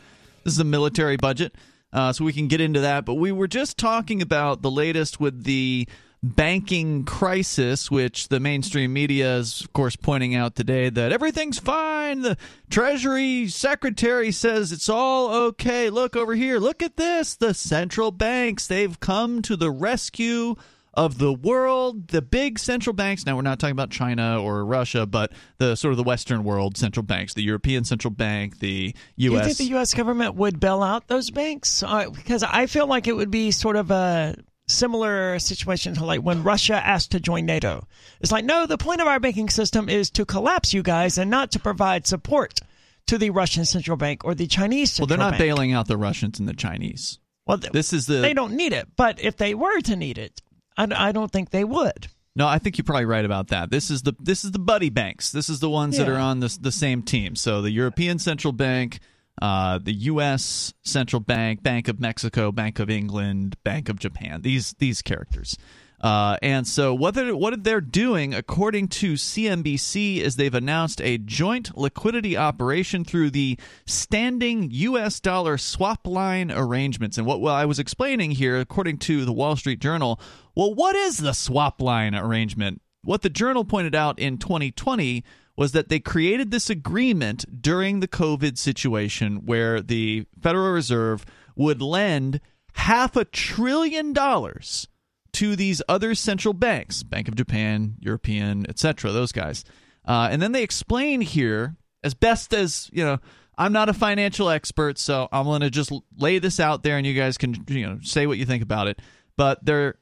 This 0.45 0.55
is 0.55 0.61
a 0.61 0.65
military 0.65 1.17
budget. 1.17 1.55
Uh, 1.93 2.13
so 2.13 2.25
we 2.25 2.33
can 2.33 2.49
get 2.49 2.61
into 2.61 2.81
that. 2.81 3.05
But 3.05 3.15
we 3.15 3.33
were 3.33 3.49
just 3.49 3.79
talking 3.79 4.21
about 4.23 4.63
the 4.63 4.71
latest 4.71 5.21
with 5.21 5.45
the 5.45 5.89
banking 6.23 7.05
crisis, 7.05 7.91
which 7.91 8.29
the 8.29 8.41
mainstream 8.41 8.93
media 8.93 9.37
is, 9.37 9.61
of 9.61 9.73
course, 9.73 9.97
pointing 9.97 10.35
out 10.35 10.55
today 10.55 10.91
that 10.91 11.13
everything's 11.13 11.59
fine. 11.59 12.23
The 12.23 12.37
Treasury 12.71 13.49
Secretary 13.49 14.33
says 14.33 14.73
it's 14.73 14.89
all 14.89 15.33
okay. 15.49 15.91
Look 15.91 16.17
over 16.17 16.35
here. 16.35 16.59
Look 16.59 16.83
at 16.83 16.97
this. 16.97 17.37
The 17.37 17.55
central 17.55 18.11
banks, 18.11 18.67
they've 18.67 18.99
come 18.99 19.43
to 19.43 19.57
the 19.57 19.71
rescue 19.71 20.57
of 20.95 21.19
the 21.19 21.33
world, 21.33 22.09
the 22.09 22.21
big 22.21 22.59
central 22.59 22.93
banks. 22.93 23.25
Now, 23.25 23.37
we're 23.37 23.43
not 23.43 23.61
talking 23.61 23.73
about 23.73 23.91
China 23.91 24.43
or 24.43 24.65
Russia, 24.65 25.07
but 25.07 25.33
the 25.59 25.77
sort 25.77 25.93
of 25.93 25.97
the 25.97 26.03
Western 26.03 26.43
world 26.43 26.77
central 26.77 27.05
banks, 27.05 27.35
the 27.35 27.43
European 27.43 27.85
Central 27.85 28.11
Bank, 28.11 28.59
the 28.59 28.97
U.S. 29.17 29.39
You 29.39 29.45
think 29.45 29.59
the 29.59 29.75
U.S. 29.77 29.95
government 29.95 30.35
would 30.35 30.59
bail 30.59 30.83
out 30.83 31.07
those 31.07 31.31
banks? 31.31 31.85
Uh, 31.85 32.11
because 32.11 32.43
I 32.43 32.67
feel 32.67 32.89
like 32.89 33.07
it 33.07 33.15
would 33.15 33.31
be 33.31 33.53
sort 33.53 33.77
of 33.77 33.93
a 33.93 34.35
similar 34.69 35.39
situation 35.39 35.95
to 35.95 36.05
like 36.05 36.21
when 36.21 36.43
Russia 36.43 36.75
asked 36.75 37.11
to 37.13 37.21
join 37.21 37.47
NATO. 37.47 37.87
It's 38.21 38.31
like, 38.33 38.45
no, 38.45 38.67
the 38.67 38.79
point 38.79 39.01
of 39.01 39.07
our 39.07 39.19
banking 39.21 39.49
system 39.49 39.89
is 39.89 40.11
to 40.11 40.25
collapse 40.25 40.73
you 40.75 40.83
guys 40.83 41.19
and 41.19 41.31
not 41.31 41.51
to 41.53 41.59
provide 41.59 42.07
support 42.07 42.61
to 43.07 43.19
the 43.19 43.31
Russian 43.31 43.65
central 43.65 43.97
bank 43.97 44.25
or 44.25 44.35
the 44.35 44.47
Chinese 44.47 44.93
central 44.93 45.05
Well, 45.07 45.09
they're 45.17 45.25
not 45.27 45.39
bank. 45.39 45.41
bailing 45.43 45.73
out 45.73 45.89
the 45.89 45.97
Russians 45.97 46.39
and 46.39 46.49
the 46.49 46.55
Chinese. 46.55 47.19
Well, 47.47 47.59
th- 47.59 47.73
This 47.73 47.93
is 47.95 48.07
the 48.07 48.17
they 48.19 48.35
don't 48.35 48.53
need 48.55 48.73
it. 48.75 48.89
But 48.97 49.21
if 49.21 49.37
they 49.39 49.55
were 49.55 49.81
to 49.81 49.97
need 49.97 50.19
it, 50.19 50.43
I, 50.77 50.87
I 51.09 51.13
don't 51.13 51.33
think 51.33 51.51
they 51.51 51.65
would. 51.65 52.09
No, 52.37 52.47
I 52.47 52.59
think 52.59 52.77
you're 52.79 52.85
probably 52.85 53.07
right 53.07 53.25
about 53.25 53.49
that. 53.49 53.71
This 53.71 53.91
is 53.91 54.03
the 54.03 54.13
this 54.21 54.45
is 54.45 54.53
the 54.53 54.59
buddy 54.61 54.91
banks. 54.91 55.33
This 55.33 55.49
is 55.49 55.59
the 55.59 55.71
ones 55.71 55.97
that 55.97 56.09
are 56.09 56.19
on 56.19 56.39
the 56.41 56.57
the 56.61 56.71
same 56.71 57.03
team. 57.03 57.35
So 57.35 57.63
the 57.63 57.71
European 57.71 58.19
Central 58.21 58.53
Bank, 58.53 59.01
uh, 59.41 59.79
the 59.79 59.93
U.S. 59.93 60.73
Central 60.83 61.21
Bank, 61.21 61.63
Bank 61.63 61.89
of 61.89 62.01
Mexico, 62.01 62.53
Bank 62.53 62.79
of 62.79 62.91
England, 62.91 63.57
Bank 63.65 63.89
of 63.89 63.99
Japan. 63.99 64.43
These 64.43 64.75
these 64.79 65.03
characters. 65.03 65.57
Uh, 66.01 66.37
and 66.43 66.67
so 66.67 66.95
what 66.95 67.15
they're, 67.15 67.35
what 67.35 67.65
they're 67.65 67.81
doing, 67.81 68.33
according 68.33 68.87
to 68.87 69.15
CNBC, 69.15 70.19
is 70.19 70.37
they've 70.37 70.55
announced 70.55 71.01
a 71.01 71.19
joint 71.19 71.77
liquidity 71.77 72.37
operation 72.37 73.05
through 73.05 73.31
the 73.31 73.59
standing 73.85 74.69
U.S. 74.71 75.19
dollar 75.19 75.59
swap 75.59 76.07
line 76.07 76.53
arrangements. 76.53 77.19
And 77.19 77.27
what 77.27 77.41
well, 77.41 77.55
I 77.55 77.65
was 77.65 77.81
explaining 77.81 78.33
here, 78.33 78.61
according 78.61 78.99
to 78.99 79.25
the 79.25 79.33
Wall 79.33 79.57
Street 79.57 79.81
Journal, 79.81 80.21
well, 80.55 80.73
what 80.73 80.95
is 80.95 81.19
the 81.19 81.33
swap 81.33 81.83
line 81.83 82.15
arrangement? 82.15 82.81
What 83.03 83.23
the 83.23 83.31
journal 83.31 83.65
pointed 83.65 83.95
out 83.95 84.19
in 84.19 84.39
2020 84.39 85.25
was 85.59 85.73
that 85.73 85.89
they 85.89 85.99
created 85.99 86.53
this 86.53 86.71
agreement 86.71 87.45
during 87.61 87.99
the 87.99 88.07
COVID 88.07 88.57
situation 88.57 89.45
where 89.45 89.81
the 89.83 90.25
Federal 90.41 90.71
Reserve 90.71 91.27
would 91.57 91.83
lend 91.83 92.41
half 92.75 93.17
a 93.17 93.25
trillion 93.25 94.13
dollars 94.13 94.87
to 95.33 95.57
these 95.57 95.83
other 95.89 96.15
central 96.15 96.55
banks, 96.55 97.03
Bank 97.03 97.27
of 97.27 97.35
Japan, 97.35 97.97
European, 97.99 98.67
etc., 98.69 99.11
those 99.11 99.33
guys. 99.33 99.65
Uh, 100.07 100.29
and 100.31 100.41
then 100.41 100.53
they 100.53 100.63
explain 100.63 101.21
here, 101.21 101.75
as 102.05 102.15
best 102.15 102.55
as, 102.55 102.89
you 102.93 103.05
know, 103.05 103.19
I'm 103.59 103.73
not 103.73 103.89
a 103.89 103.95
financial 103.95 104.49
expert, 104.51 104.97
so 104.97 105.27
I'm 105.33 105.47
going 105.47 105.63
to 105.63 105.71
just 105.71 105.91
lay 106.17 106.39
this 106.39 106.61
out 106.61 106.85
there 106.85 106.99
and 106.99 107.05
you 107.05 107.15
guys 107.15 107.37
can, 107.37 107.65
you 107.69 107.85
know, 107.85 107.99
say 108.05 108.29
what 108.29 108.39
you 108.39 108.47
think 108.47 108.63
about 108.63 108.87
it. 108.87 109.03
But 109.37 109.65
their 109.65 109.97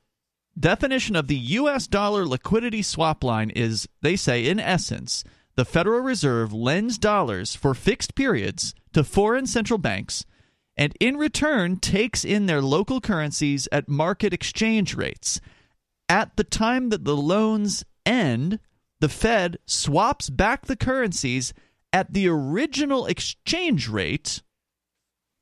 definition 0.61 1.17
of 1.17 1.29
the 1.29 1.37
U.S. 1.37 1.87
dollar 1.87 2.27
liquidity 2.27 2.83
swap 2.83 3.25
line 3.25 3.49
is, 3.49 3.89
they 4.03 4.17
say, 4.17 4.47
in 4.47 4.61
essence, 4.61 5.25
the 5.57 5.65
Federal 5.65 6.01
Reserve 6.01 6.53
lends 6.53 6.99
dollars 6.99 7.55
for 7.57 7.75
fixed 7.75 8.15
periods 8.15 8.75
to 8.93 9.03
foreign 9.03 9.47
central 9.47 9.79
banks 9.79 10.25
and 10.77 10.95
in 11.01 11.17
return 11.17 11.79
takes 11.79 12.25
in 12.25 12.47
their 12.47 12.61
local 12.61 13.01
currencies 13.01 13.67
at 13.73 13.89
market 13.89 14.33
exchange 14.33 14.95
rates. 14.95 15.41
At 16.09 16.37
the 16.37 16.45
time 16.45 16.91
that 16.91 17.05
the 17.05 17.17
loans 17.17 17.85
end, 18.05 18.61
the 19.01 19.09
Fed 19.09 19.59
swaps 19.67 20.31
back 20.31 20.67
the 20.67 20.77
currencies 20.77 21.53
at 21.93 22.13
the 22.13 22.29
original 22.29 23.07
exchange 23.07 23.89
rate 23.89 24.43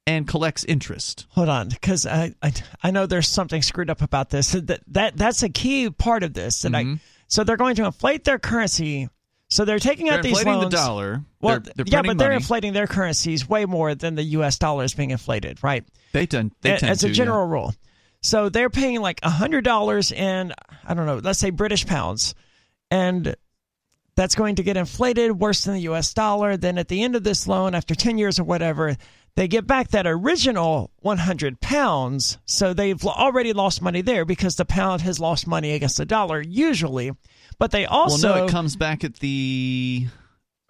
and 0.06 0.28
collects 0.28 0.64
interest. 0.64 1.26
Hold 1.30 1.48
on, 1.48 1.68
because 1.68 2.06
I, 2.06 2.34
I 2.42 2.52
I 2.82 2.90
know 2.90 3.06
there's 3.06 3.28
something 3.28 3.62
screwed 3.62 3.90
up 3.90 4.02
about 4.02 4.30
this. 4.30 4.52
That 4.52 4.80
that 4.88 5.16
that's 5.16 5.42
a 5.42 5.48
key 5.48 5.90
part 5.90 6.22
of 6.22 6.34
this. 6.34 6.62
That 6.62 6.74
I 6.74 6.84
mm-hmm. 6.84 6.94
so 7.26 7.42
they're 7.42 7.56
going 7.56 7.76
to 7.76 7.86
inflate 7.86 8.24
their 8.24 8.38
currency. 8.38 9.08
So 9.50 9.64
they're 9.64 9.78
taking. 9.78 10.06
They're 10.06 10.16
out 10.16 10.22
these 10.22 10.38
inflating 10.38 10.60
loans. 10.62 10.70
the 10.72 10.76
dollar. 10.76 11.22
Well, 11.40 11.60
They're- 11.60 11.72
they're 11.76 11.84
yeah, 11.86 12.02
but 12.02 12.18
they're 12.18 12.28
money. 12.28 12.36
inflating 12.36 12.72
their 12.72 12.86
currencies 12.86 13.48
way 13.48 13.66
more 13.66 13.94
than 13.94 14.14
the 14.14 14.22
U.S. 14.22 14.58
dollar 14.58 14.84
is 14.84 14.94
being 14.94 15.10
inflated, 15.10 15.62
right? 15.62 15.84
They 16.12 16.26
tend, 16.26 16.52
they 16.62 16.76
tend 16.76 16.90
as 16.90 17.00
to, 17.00 17.06
a 17.06 17.08
yeah. 17.10 17.14
general 17.14 17.46
rule. 17.46 17.74
So 18.22 18.48
they're 18.48 18.70
paying 18.70 19.00
like 19.00 19.22
hundred 19.22 19.64
dollars 19.64 20.10
in 20.10 20.52
I 20.84 20.94
don't 20.94 21.06
know, 21.06 21.18
let's 21.22 21.38
say 21.38 21.50
British 21.50 21.86
pounds, 21.86 22.34
and 22.90 23.36
that's 24.16 24.34
going 24.34 24.56
to 24.56 24.62
get 24.62 24.76
inflated 24.76 25.38
worse 25.38 25.64
than 25.64 25.74
the 25.74 25.80
U.S. 25.82 26.14
dollar. 26.14 26.56
Then 26.56 26.78
at 26.78 26.88
the 26.88 27.02
end 27.02 27.16
of 27.16 27.22
this 27.24 27.46
loan, 27.46 27.74
after 27.74 27.94
ten 27.94 28.16
years 28.16 28.38
or 28.40 28.44
whatever, 28.44 28.96
they 29.36 29.46
get 29.46 29.66
back 29.66 29.88
that 29.88 30.06
original 30.06 30.90
100 31.00 31.60
pounds. 31.60 32.38
So 32.46 32.72
they've 32.72 33.04
already 33.04 33.52
lost 33.52 33.82
money 33.82 34.00
there 34.00 34.24
because 34.24 34.56
the 34.56 34.64
pound 34.64 35.02
has 35.02 35.20
lost 35.20 35.46
money 35.46 35.72
against 35.72 35.98
the 35.98 36.06
dollar 36.06 36.40
usually. 36.40 37.10
But 37.58 37.70
they 37.70 37.86
also 37.86 38.28
well, 38.30 38.38
no, 38.40 38.44
it 38.46 38.50
comes 38.50 38.76
back 38.76 39.04
at 39.04 39.14
the 39.14 40.06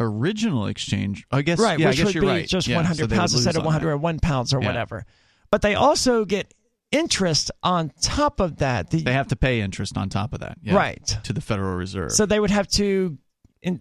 original 0.01 0.67
exchange. 0.67 1.25
I 1.31 1.43
guess 1.43 1.59
right, 1.59 1.79
yeah, 1.79 1.89
which 1.89 1.97
I 1.97 1.97
guess 1.99 2.07
would 2.07 2.15
you're 2.15 2.23
be 2.23 2.29
right. 2.29 2.47
just 2.49 2.67
Yeah, 2.67 2.77
100 2.77 3.11
so 3.11 3.17
pounds 3.17 3.35
instead 3.35 3.57
of 3.57 3.61
on 3.67 3.73
that. 3.73 3.79
101 3.79 4.19
pounds 4.21 4.53
or 4.53 4.61
Yeah. 4.61 4.67
whatever. 4.69 5.07
But 5.51 5.63
they 5.63 5.75
also 5.75 6.25
get 6.25 6.53
interest 6.91 7.51
on 7.63 7.91
top 8.01 8.41
of 8.41 8.57
that. 8.59 8.91
The, 8.91 9.03
They 9.03 9.13
have 9.13 9.29
to 9.29 9.37
pay 9.37 9.61
interest 9.61 9.97
on 9.97 10.09
top 10.09 10.33
of 10.33 10.41
that, 10.41 10.59
yeah, 10.63 10.75
Right. 10.75 11.05
to 11.25 11.33
the 11.33 11.41
Federal 11.41 11.75
Reserve. 11.77 12.13
so 12.13 12.27
they 12.27 12.39
would 12.41 12.51
have 12.51 12.69
to, 12.73 13.19
in, 13.63 13.81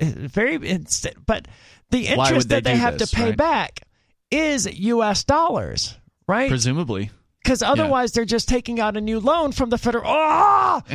uh, 0.00 0.06
very 0.06 0.54
inst- 0.68 1.06
but 1.26 1.48
the 1.90 2.06
interest 2.08 2.48
they 2.48 2.56
that 2.56 2.64
they 2.64 2.76
have 2.76 2.98
this, 2.98 3.10
to 3.10 3.16
pay 3.16 3.24
right? 3.28 3.36
back 3.36 3.80
is 4.30 4.66
U.S. 4.66 5.24
dollars, 5.24 5.96
right? 6.26 6.48
presumably. 6.48 7.10
Because 7.42 7.62
otherwise, 7.62 8.12
they're 8.12 8.24
just 8.24 8.48
taking 8.48 8.78
out 8.78 8.96
a 8.96 9.00
new 9.00 9.18
loan 9.18 9.50
from 9.50 9.70
the 9.70 9.78
federal. 9.78 10.04
Ah! 10.06 10.82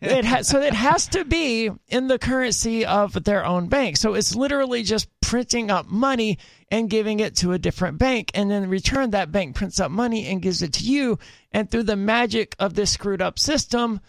it 0.00 0.24
ha- 0.24 0.42
so 0.42 0.60
it 0.60 0.74
has 0.74 1.08
to 1.08 1.24
be 1.24 1.70
in 1.88 2.06
the 2.06 2.20
currency 2.20 2.86
of 2.86 3.24
their 3.24 3.44
own 3.44 3.66
bank. 3.68 3.96
So 3.96 4.14
it's 4.14 4.36
literally 4.36 4.84
just 4.84 5.08
printing 5.20 5.70
up 5.72 5.88
money 5.88 6.38
and 6.70 6.88
giving 6.88 7.18
it 7.18 7.34
to 7.36 7.52
a 7.52 7.58
different 7.58 7.98
bank, 7.98 8.30
and 8.34 8.50
then 8.50 8.64
in 8.64 8.70
return 8.70 9.10
that 9.10 9.32
bank 9.32 9.56
prints 9.56 9.80
up 9.80 9.90
money 9.90 10.26
and 10.26 10.40
gives 10.40 10.62
it 10.62 10.74
to 10.74 10.84
you. 10.84 11.18
And 11.50 11.68
through 11.68 11.84
the 11.84 11.96
magic 11.96 12.54
of 12.60 12.74
this 12.74 12.92
screwed 12.92 13.22
up 13.22 13.38
system, 13.38 14.00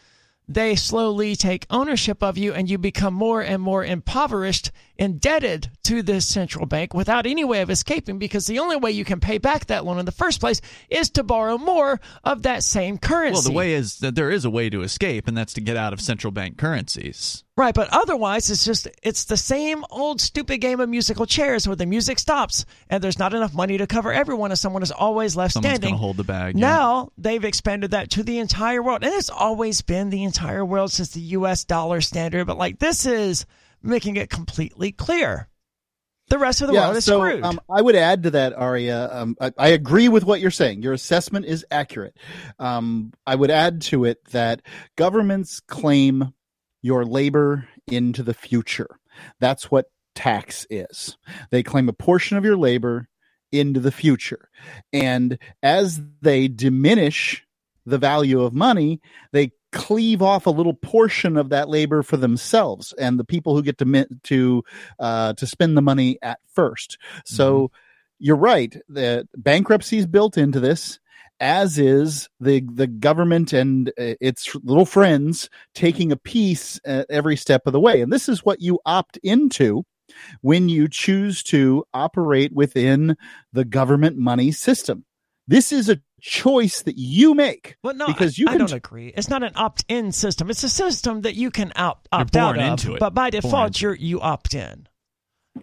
they 0.49 0.75
slowly 0.75 1.35
take 1.35 1.67
ownership 1.69 2.23
of 2.23 2.37
you 2.37 2.53
and 2.53 2.67
you 2.67 2.79
become 2.79 3.13
more 3.13 3.41
and 3.41 3.61
more 3.61 3.85
impoverished, 3.85 4.71
indebted 4.97 5.69
to 5.83 6.01
this 6.01 6.27
central 6.27 6.65
bank 6.65 6.93
without 6.93 7.27
any 7.27 7.45
way 7.45 7.61
of 7.61 7.69
escaping 7.69 8.17
because 8.17 8.47
the 8.47 8.57
only 8.57 8.75
way 8.75 8.89
you 8.89 9.05
can 9.05 9.19
pay 9.19 9.37
back 9.37 9.67
that 9.67 9.85
loan 9.85 9.99
in 9.99 10.05
the 10.05 10.11
first 10.11 10.39
place 10.39 10.59
is 10.89 11.11
to 11.11 11.23
borrow 11.23 11.59
more 11.59 12.01
of 12.23 12.41
that 12.41 12.63
same 12.63 12.97
currency. 12.97 13.33
Well, 13.35 13.43
the 13.43 13.51
way 13.51 13.73
is 13.73 13.99
that 13.99 14.15
there 14.15 14.31
is 14.31 14.43
a 14.43 14.49
way 14.49 14.71
to 14.71 14.81
escape, 14.81 15.27
and 15.27 15.37
that's 15.37 15.53
to 15.53 15.61
get 15.61 15.77
out 15.77 15.93
of 15.93 16.01
central 16.01 16.31
bank 16.31 16.57
currencies. 16.57 17.43
Right, 17.59 17.75
but 17.75 17.89
otherwise 17.91 18.49
it's 18.49 18.63
just 18.63 18.87
it's 19.03 19.25
the 19.25 19.35
same 19.35 19.83
old 19.91 20.21
stupid 20.21 20.59
game 20.59 20.79
of 20.79 20.87
musical 20.87 21.25
chairs 21.25 21.67
where 21.67 21.75
the 21.75 21.85
music 21.85 22.17
stops 22.17 22.65
and 22.89 23.03
there's 23.03 23.19
not 23.19 23.33
enough 23.33 23.53
money 23.53 23.77
to 23.77 23.85
cover 23.85 24.13
everyone 24.13 24.51
and 24.51 24.57
someone 24.57 24.81
is 24.81 24.93
always 24.93 25.35
left 25.35 25.55
Someone's 25.55 25.73
standing. 25.73 25.89
going 25.89 25.99
to 25.99 26.01
hold 26.01 26.15
the 26.15 26.23
bag. 26.23 26.55
yeah. 26.55 26.61
Now 26.61 27.11
they've 27.17 27.43
expanded 27.43 27.91
that 27.91 28.11
to 28.11 28.23
the 28.23 28.39
entire 28.39 28.81
world, 28.81 29.03
and 29.03 29.13
it's 29.13 29.29
always 29.29 29.81
been 29.81 30.09
the 30.09 30.23
entire 30.23 30.63
world 30.63 30.93
since 30.93 31.09
the 31.09 31.19
U.S. 31.19 31.65
dollar 31.65 31.99
standard. 31.99 32.47
But 32.47 32.57
like 32.57 32.79
this 32.79 33.05
is 33.05 33.45
making 33.83 34.15
it 34.15 34.29
completely 34.29 34.93
clear. 34.93 35.49
The 36.29 36.37
rest 36.37 36.61
of 36.61 36.67
the 36.67 36.75
world 36.75 36.95
is 36.95 37.03
so 37.03 37.19
screwed. 37.19 37.43
Um, 37.43 37.59
I 37.69 37.81
would 37.81 37.95
add 37.97 38.23
to 38.23 38.31
that, 38.31 38.53
Aria. 38.53 39.09
Um, 39.11 39.35
I, 39.41 39.51
I 39.57 39.67
agree 39.69 40.07
with 40.07 40.23
what 40.23 40.39
you're 40.39 40.49
saying. 40.49 40.81
Your 40.81 40.93
assessment 40.93 41.45
is 41.45 41.65
accurate. 41.69 42.15
Um, 42.57 43.11
I 43.27 43.35
would 43.35 43.51
add 43.51 43.81
to 43.81 44.05
it 44.05 44.23
that 44.31 44.61
governments 44.95 45.59
claim 45.59 46.33
your 46.81 47.05
labor 47.05 47.67
into 47.87 48.23
the 48.23 48.33
future. 48.33 48.99
That's 49.39 49.69
what 49.69 49.85
tax 50.15 50.65
is. 50.69 51.17
They 51.51 51.63
claim 51.63 51.89
a 51.89 51.93
portion 51.93 52.37
of 52.37 52.45
your 52.45 52.57
labor 52.57 53.07
into 53.51 53.79
the 53.79 53.91
future. 53.91 54.49
And 54.93 55.37
as 55.63 56.01
they 56.21 56.47
diminish 56.47 57.45
the 57.85 57.97
value 57.97 58.41
of 58.41 58.53
money, 58.53 59.01
they 59.31 59.51
cleave 59.71 60.21
off 60.21 60.45
a 60.45 60.51
little 60.51 60.73
portion 60.73 61.37
of 61.37 61.49
that 61.49 61.69
labor 61.69 62.01
for 62.03 62.17
themselves 62.17 62.93
and 62.93 63.19
the 63.19 63.23
people 63.23 63.55
who 63.55 63.63
get 63.63 63.77
to 63.77 64.07
to 64.23 64.63
uh, 64.99 65.33
to 65.33 65.47
spend 65.47 65.77
the 65.77 65.81
money 65.81 66.17
at 66.21 66.39
first. 66.53 66.97
So 67.25 67.71
you're 68.19 68.35
right. 68.35 68.75
The 68.89 69.27
bankruptcy 69.35 69.97
is 69.97 70.07
built 70.07 70.37
into 70.37 70.59
this, 70.59 70.99
as 71.39 71.77
is 71.77 72.29
the 72.39 72.61
the 72.73 72.87
government 72.87 73.53
and 73.53 73.89
uh, 73.89 74.15
its 74.19 74.55
little 74.63 74.85
friends 74.85 75.49
taking 75.73 76.11
a 76.11 76.17
piece 76.17 76.79
at 76.85 77.05
every 77.09 77.35
step 77.35 77.63
of 77.65 77.73
the 77.73 77.79
way. 77.79 78.01
And 78.01 78.11
this 78.11 78.29
is 78.29 78.45
what 78.45 78.61
you 78.61 78.79
opt 78.85 79.17
into 79.23 79.83
when 80.41 80.69
you 80.69 80.87
choose 80.87 81.43
to 81.43 81.83
operate 81.93 82.53
within 82.53 83.15
the 83.53 83.65
government 83.65 84.17
money 84.17 84.51
system. 84.51 85.05
This 85.47 85.71
is 85.71 85.89
a 85.89 85.99
choice 86.21 86.83
that 86.83 86.97
you 86.97 87.33
make. 87.33 87.77
Well, 87.83 87.95
no, 87.95 88.07
because 88.07 88.37
I, 88.37 88.41
you 88.41 88.47
I 88.47 88.51
can 88.51 88.59
don't 88.59 88.73
agree. 88.73 89.13
It's 89.15 89.29
not 89.29 89.41
an 89.43 89.53
opt-in 89.55 90.11
system. 90.11 90.49
It's 90.49 90.63
a 90.63 90.69
system 90.69 91.21
that 91.21 91.35
you 91.35 91.49
can 91.49 91.71
opt, 91.75 92.07
opt 92.11 92.35
out 92.35 92.57
of, 92.57 92.63
into 92.63 92.95
it. 92.95 92.99
but 92.99 93.13
by 93.13 93.29
default, 93.29 93.81
you're 93.81 93.95
you 93.95 94.21
opt 94.21 94.53
in. 94.53 94.87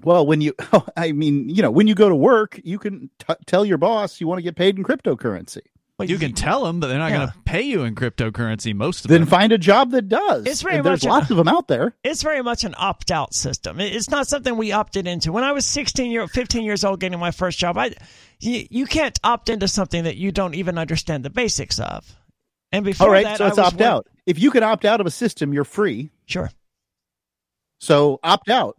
Well, 0.03 0.27
when 0.27 0.41
you, 0.41 0.53
oh, 0.73 0.87
I 0.97 1.13
mean, 1.13 1.49
you 1.49 1.63
know, 1.63 1.71
when 1.71 1.87
you 1.87 1.95
go 1.95 2.09
to 2.09 2.17
work, 2.17 2.61
you 2.65 2.79
can 2.79 3.11
t- 3.19 3.35
tell 3.47 3.65
your 3.65 3.79
boss 3.79 4.21
you 4.21 4.27
want 4.27 4.39
to 4.39 4.43
get 4.43 4.57
paid 4.57 4.77
in 4.77 4.85
cryptocurrency. 4.85 5.63
Well, 5.99 6.11
You 6.11 6.19
can 6.19 6.35
tell 6.35 6.65
them, 6.65 6.79
but 6.79 6.89
they're 6.89 6.99
not 6.99 7.11
Yeah. 7.11 7.17
going 7.17 7.29
to 7.29 7.35
pay 7.47 7.63
you 7.63 7.85
in 7.85 7.95
cryptocurrency. 7.95 8.75
Most 8.75 9.07
of 9.07 9.09
Then 9.09 9.23
them. 9.23 9.29
find 9.31 9.51
a 9.51 9.57
job 9.57 9.93
that 9.93 10.11
does. 10.11 10.45
It's 10.45 10.61
very 10.61 10.77
And 10.77 10.85
there's 10.85 11.03
much 11.05 11.09
a- 11.09 11.15
lots 11.15 11.31
of 11.31 11.39
them 11.39 11.49
out 11.49 11.69
there. 11.69 11.95
it's 12.05 12.23
very 12.23 12.43
much 12.43 12.65
an 12.65 12.75
opt-out 12.77 13.33
system. 13.33 13.81
It's 13.81 14.11
not 14.11 14.27
something 14.29 14.59
we 14.59 14.73
opted 14.73 15.07
into. 15.07 15.33
When 15.33 15.43
I 15.43 15.53
was 15.53 15.65
16 15.65 16.11
year 16.11 16.29
15 16.29 16.65
years 16.65 16.85
old 16.85 17.01
getting 17.01 17.19
my 17.19 17.31
first 17.31 17.59
job, 17.59 17.79
I 17.79 17.93
you, 18.41 18.67
you 18.71 18.85
can't 18.85 19.19
opt 19.25 19.49
into 19.49 19.69
something 19.69 20.05
that 20.05 20.17
you 20.17 20.33
don't 20.33 20.55
even 20.55 20.77
understand 20.77 21.25
the 21.25 21.31
basics 21.31 21.79
of. 21.81 22.15
And 22.73 22.85
before 22.85 23.07
All 23.07 23.13
right, 23.15 23.25
that, 23.25 23.39
so 23.39 23.45
I 23.47 23.49
it's 23.49 23.57
was 23.57 23.67
opt 23.69 23.77
one- 23.81 23.89
out. 23.89 24.07
If 24.27 24.39
you 24.39 24.51
can 24.51 24.63
opt 24.65 24.85
out 24.85 25.01
of 25.01 25.07
a 25.07 25.11
system, 25.11 25.55
you're 25.55 25.65
free. 25.65 26.11
Sure. 26.27 26.51
So 27.81 28.21
opt 28.23 28.51
out. 28.51 28.77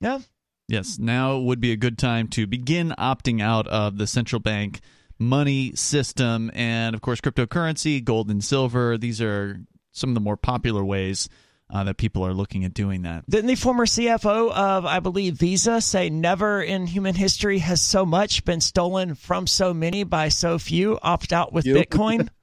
Yeah. 0.00 0.20
Yes, 0.68 0.98
now 0.98 1.38
would 1.38 1.60
be 1.60 1.72
a 1.72 1.76
good 1.76 1.98
time 1.98 2.28
to 2.28 2.46
begin 2.46 2.94
opting 2.96 3.42
out 3.42 3.66
of 3.66 3.98
the 3.98 4.06
central 4.06 4.38
bank 4.38 4.80
money 5.18 5.72
system. 5.74 6.50
And 6.54 6.94
of 6.94 7.00
course, 7.00 7.20
cryptocurrency, 7.20 8.02
gold 8.02 8.30
and 8.30 8.42
silver, 8.42 8.96
these 8.96 9.20
are 9.20 9.60
some 9.92 10.10
of 10.10 10.14
the 10.14 10.20
more 10.20 10.36
popular 10.36 10.84
ways 10.84 11.28
uh, 11.72 11.84
that 11.84 11.96
people 11.96 12.24
are 12.26 12.32
looking 12.32 12.64
at 12.64 12.74
doing 12.74 13.02
that. 13.02 13.28
Didn't 13.28 13.46
the 13.46 13.54
former 13.54 13.86
CFO 13.86 14.50
of, 14.52 14.86
I 14.86 15.00
believe, 15.00 15.34
Visa 15.34 15.80
say 15.80 16.10
never 16.10 16.62
in 16.62 16.86
human 16.86 17.14
history 17.14 17.58
has 17.58 17.80
so 17.80 18.06
much 18.06 18.44
been 18.44 18.60
stolen 18.60 19.14
from 19.14 19.46
so 19.46 19.74
many 19.74 20.04
by 20.04 20.28
so 20.28 20.58
few 20.58 20.98
opt 21.02 21.32
out 21.32 21.52
with 21.52 21.66
You. 21.66 21.74
Bitcoin? 21.74 22.28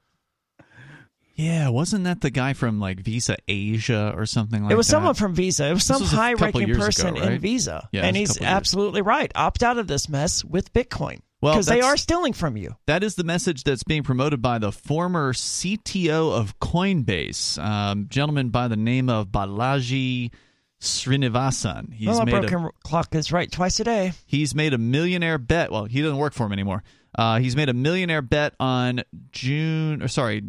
Yeah, 1.37 1.69
wasn't 1.69 2.05
that 2.05 2.21
the 2.21 2.31
guy 2.31 2.53
from 2.53 2.79
like 2.79 2.99
Visa 2.99 3.37
Asia 3.47 4.11
or 4.15 4.25
something 4.25 4.63
like 4.63 4.69
that? 4.69 4.73
it 4.73 4.77
was 4.77 4.87
someone 4.87 5.13
from 5.13 5.35
Visa. 5.35 5.67
It 5.67 5.73
was 5.73 5.85
some 5.85 6.01
was 6.01 6.11
high 6.11 6.33
ranking 6.33 6.67
years 6.67 6.77
ago, 6.77 6.85
person 6.85 7.17
in? 7.17 7.39
Visa. 7.39 7.87
Yeah, 7.91 8.05
and 8.05 8.17
he's 8.17 8.41
absolutely 8.41 9.03
right. 9.03 9.31
Opt 9.35 9.61
out 9.61 9.77
of 9.77 9.87
this 9.87 10.09
mess 10.09 10.43
with 10.43 10.73
Bitcoin. 10.73 11.21
Well, 11.39 11.53
Because 11.53 11.67
they 11.67 11.81
are 11.81 11.95
stealing 11.97 12.33
from 12.33 12.57
you. 12.57 12.75
That 12.87 13.03
is 13.03 13.13
the 13.13 13.23
message 13.23 13.63
that's 13.63 13.83
being 13.83 14.01
promoted 14.01 14.41
by 14.41 14.57
the 14.57 14.71
former 14.71 15.33
CTO 15.33 16.35
of 16.35 16.57
Coinbase, 16.59 17.63
um, 17.63 18.07
gentleman 18.09 18.49
by 18.49 18.67
the 18.67 18.75
name 18.75 19.07
of 19.07 19.27
Balaji 19.27 20.31
Srinivasan. 20.81 21.93
He's 21.93 22.07
well, 22.07 22.21
a 22.21 22.25
made 22.25 22.31
broken 22.31 22.65
a, 22.65 22.69
clock 22.83 23.13
is 23.13 23.31
right 23.31 23.51
twice 23.51 23.79
a 23.79 23.83
day. 23.83 24.13
he's 24.25 24.55
made 24.55 24.73
a 24.73 24.79
millionaire 24.79 25.37
bet. 25.37 25.71
Well, 25.71 25.85
he 25.85 26.01
doesn't 26.01 26.17
work 26.17 26.33
for 26.33 26.47
him 26.47 26.53
anymore. 26.53 26.83
Uh, 27.15 27.37
he's 27.37 27.55
made 27.55 27.69
a 27.69 27.73
millionaire 27.73 28.23
bet 28.23 28.55
on 28.59 29.03
June, 29.31 30.01
or 30.01 30.07
sorry, 30.07 30.43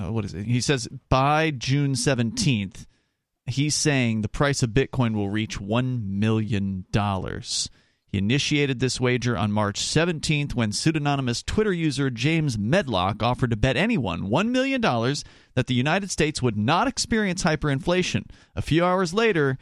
uh, 0.00 0.12
what 0.12 0.24
is 0.24 0.34
it? 0.34 0.46
He 0.46 0.60
says 0.60 0.88
by 1.08 1.50
June 1.50 1.94
seventeenth, 1.94 2.86
he's 3.46 3.74
saying 3.74 4.22
the 4.22 4.28
price 4.28 4.62
of 4.62 4.70
Bitcoin 4.70 5.14
will 5.14 5.30
reach 5.30 5.60
one 5.60 6.18
million 6.18 6.86
dollars. 6.90 7.68
He 8.10 8.18
initiated 8.18 8.80
this 8.80 9.00
wager 9.00 9.38
on 9.38 9.52
March 9.52 9.80
17th 9.80 10.54
when 10.54 10.72
pseudonymous 10.72 11.44
Twitter 11.44 11.72
user 11.72 12.10
James 12.10 12.58
Medlock 12.58 13.22
offered 13.22 13.50
to 13.50 13.56
bet 13.56 13.76
anyone 13.76 14.22
$1 14.22 14.48
million 14.48 14.80
that 14.80 15.68
the 15.68 15.74
United 15.74 16.10
States 16.10 16.42
would 16.42 16.56
not 16.56 16.88
experience 16.88 17.44
hyperinflation. 17.44 18.24
A 18.56 18.62
few 18.62 18.84
hours 18.84 19.14
later, 19.14 19.58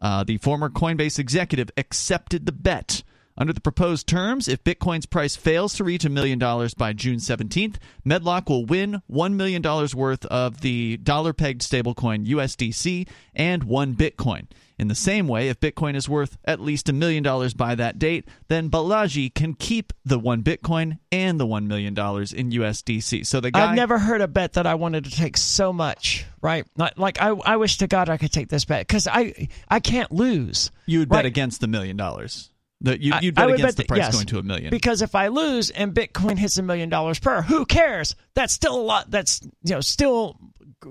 uh, 0.00 0.24
the 0.24 0.38
former 0.38 0.68
Coinbase 0.68 1.20
executive 1.20 1.70
accepted 1.76 2.44
the 2.44 2.50
bet. 2.50 3.04
Under 3.36 3.52
the 3.52 3.60
proposed 3.60 4.06
terms, 4.06 4.46
if 4.46 4.62
Bitcoin's 4.62 5.06
price 5.06 5.36
fails 5.36 5.74
to 5.74 5.84
reach 5.84 6.04
a 6.04 6.10
million 6.10 6.38
dollars 6.38 6.74
by 6.74 6.92
June 6.92 7.16
17th, 7.16 7.76
Medlock 8.04 8.48
will 8.48 8.66
win 8.66 9.02
$1 9.10 9.32
million 9.34 9.62
worth 9.94 10.26
of 10.26 10.60
the 10.60 10.98
dollar 10.98 11.32
pegged 11.32 11.62
stablecoin 11.62 12.26
USDC 12.26 13.08
and 13.34 13.64
one 13.64 13.94
Bitcoin. 13.94 14.46
In 14.78 14.88
the 14.88 14.94
same 14.94 15.28
way, 15.28 15.48
if 15.48 15.60
Bitcoin 15.60 15.94
is 15.94 16.08
worth 16.08 16.36
at 16.44 16.60
least 16.60 16.88
a 16.88 16.92
million 16.92 17.22
dollars 17.22 17.54
by 17.54 17.74
that 17.76 17.98
date, 17.98 18.26
then 18.48 18.68
Balaji 18.68 19.32
can 19.32 19.54
keep 19.54 19.92
the 20.04 20.18
one 20.18 20.42
Bitcoin 20.42 20.98
and 21.10 21.38
the 21.38 21.46
$1 21.46 21.66
million 21.66 21.92
in 21.92 22.50
USDC. 22.50 23.24
So 23.26 23.40
the 23.40 23.50
guy. 23.50 23.70
I've 23.70 23.76
never 23.76 23.98
heard 23.98 24.20
a 24.20 24.28
bet 24.28 24.54
that 24.54 24.66
I 24.66 24.74
wanted 24.74 25.04
to 25.04 25.10
take 25.10 25.36
so 25.36 25.72
much, 25.72 26.26
right? 26.40 26.66
Like, 26.76 26.98
like 26.98 27.22
I, 27.22 27.28
I 27.28 27.56
wish 27.56 27.78
to 27.78 27.86
God 27.86 28.08
I 28.08 28.16
could 28.16 28.32
take 28.32 28.48
this 28.48 28.64
bet 28.64 28.86
because 28.86 29.06
I, 29.06 29.48
I 29.68 29.80
can't 29.80 30.10
lose. 30.10 30.70
You 30.86 30.98
would 31.00 31.08
bet 31.08 31.26
against 31.26 31.60
the 31.60 31.68
million 31.68 31.96
dollars. 31.96 32.50
The- 32.82 33.00
You, 33.02 33.12
I 33.14 33.30
bet 33.30 33.48
against 33.50 33.62
bet 33.62 33.76
the 33.76 33.84
price 33.84 33.98
that- 34.00 34.06
yes, 34.06 34.14
going 34.14 34.26
to 34.26 34.38
a 34.38 34.42
million. 34.42 34.70
Because 34.70 35.02
if 35.02 35.14
I 35.14 35.28
lose 35.28 35.70
and 35.70 35.94
Bitcoin 35.94 36.36
hits 36.38 36.58
a 36.58 36.62
million 36.62 36.88
dollars 36.88 37.18
per, 37.18 37.42
who 37.42 37.64
cares? 37.64 38.14
That's 38.34 38.52
still 38.52 38.74
a 38.78 38.82
lot. 38.82 39.10
That's 39.10 39.40
you 39.62 39.74
know 39.74 39.80
still 39.80 40.36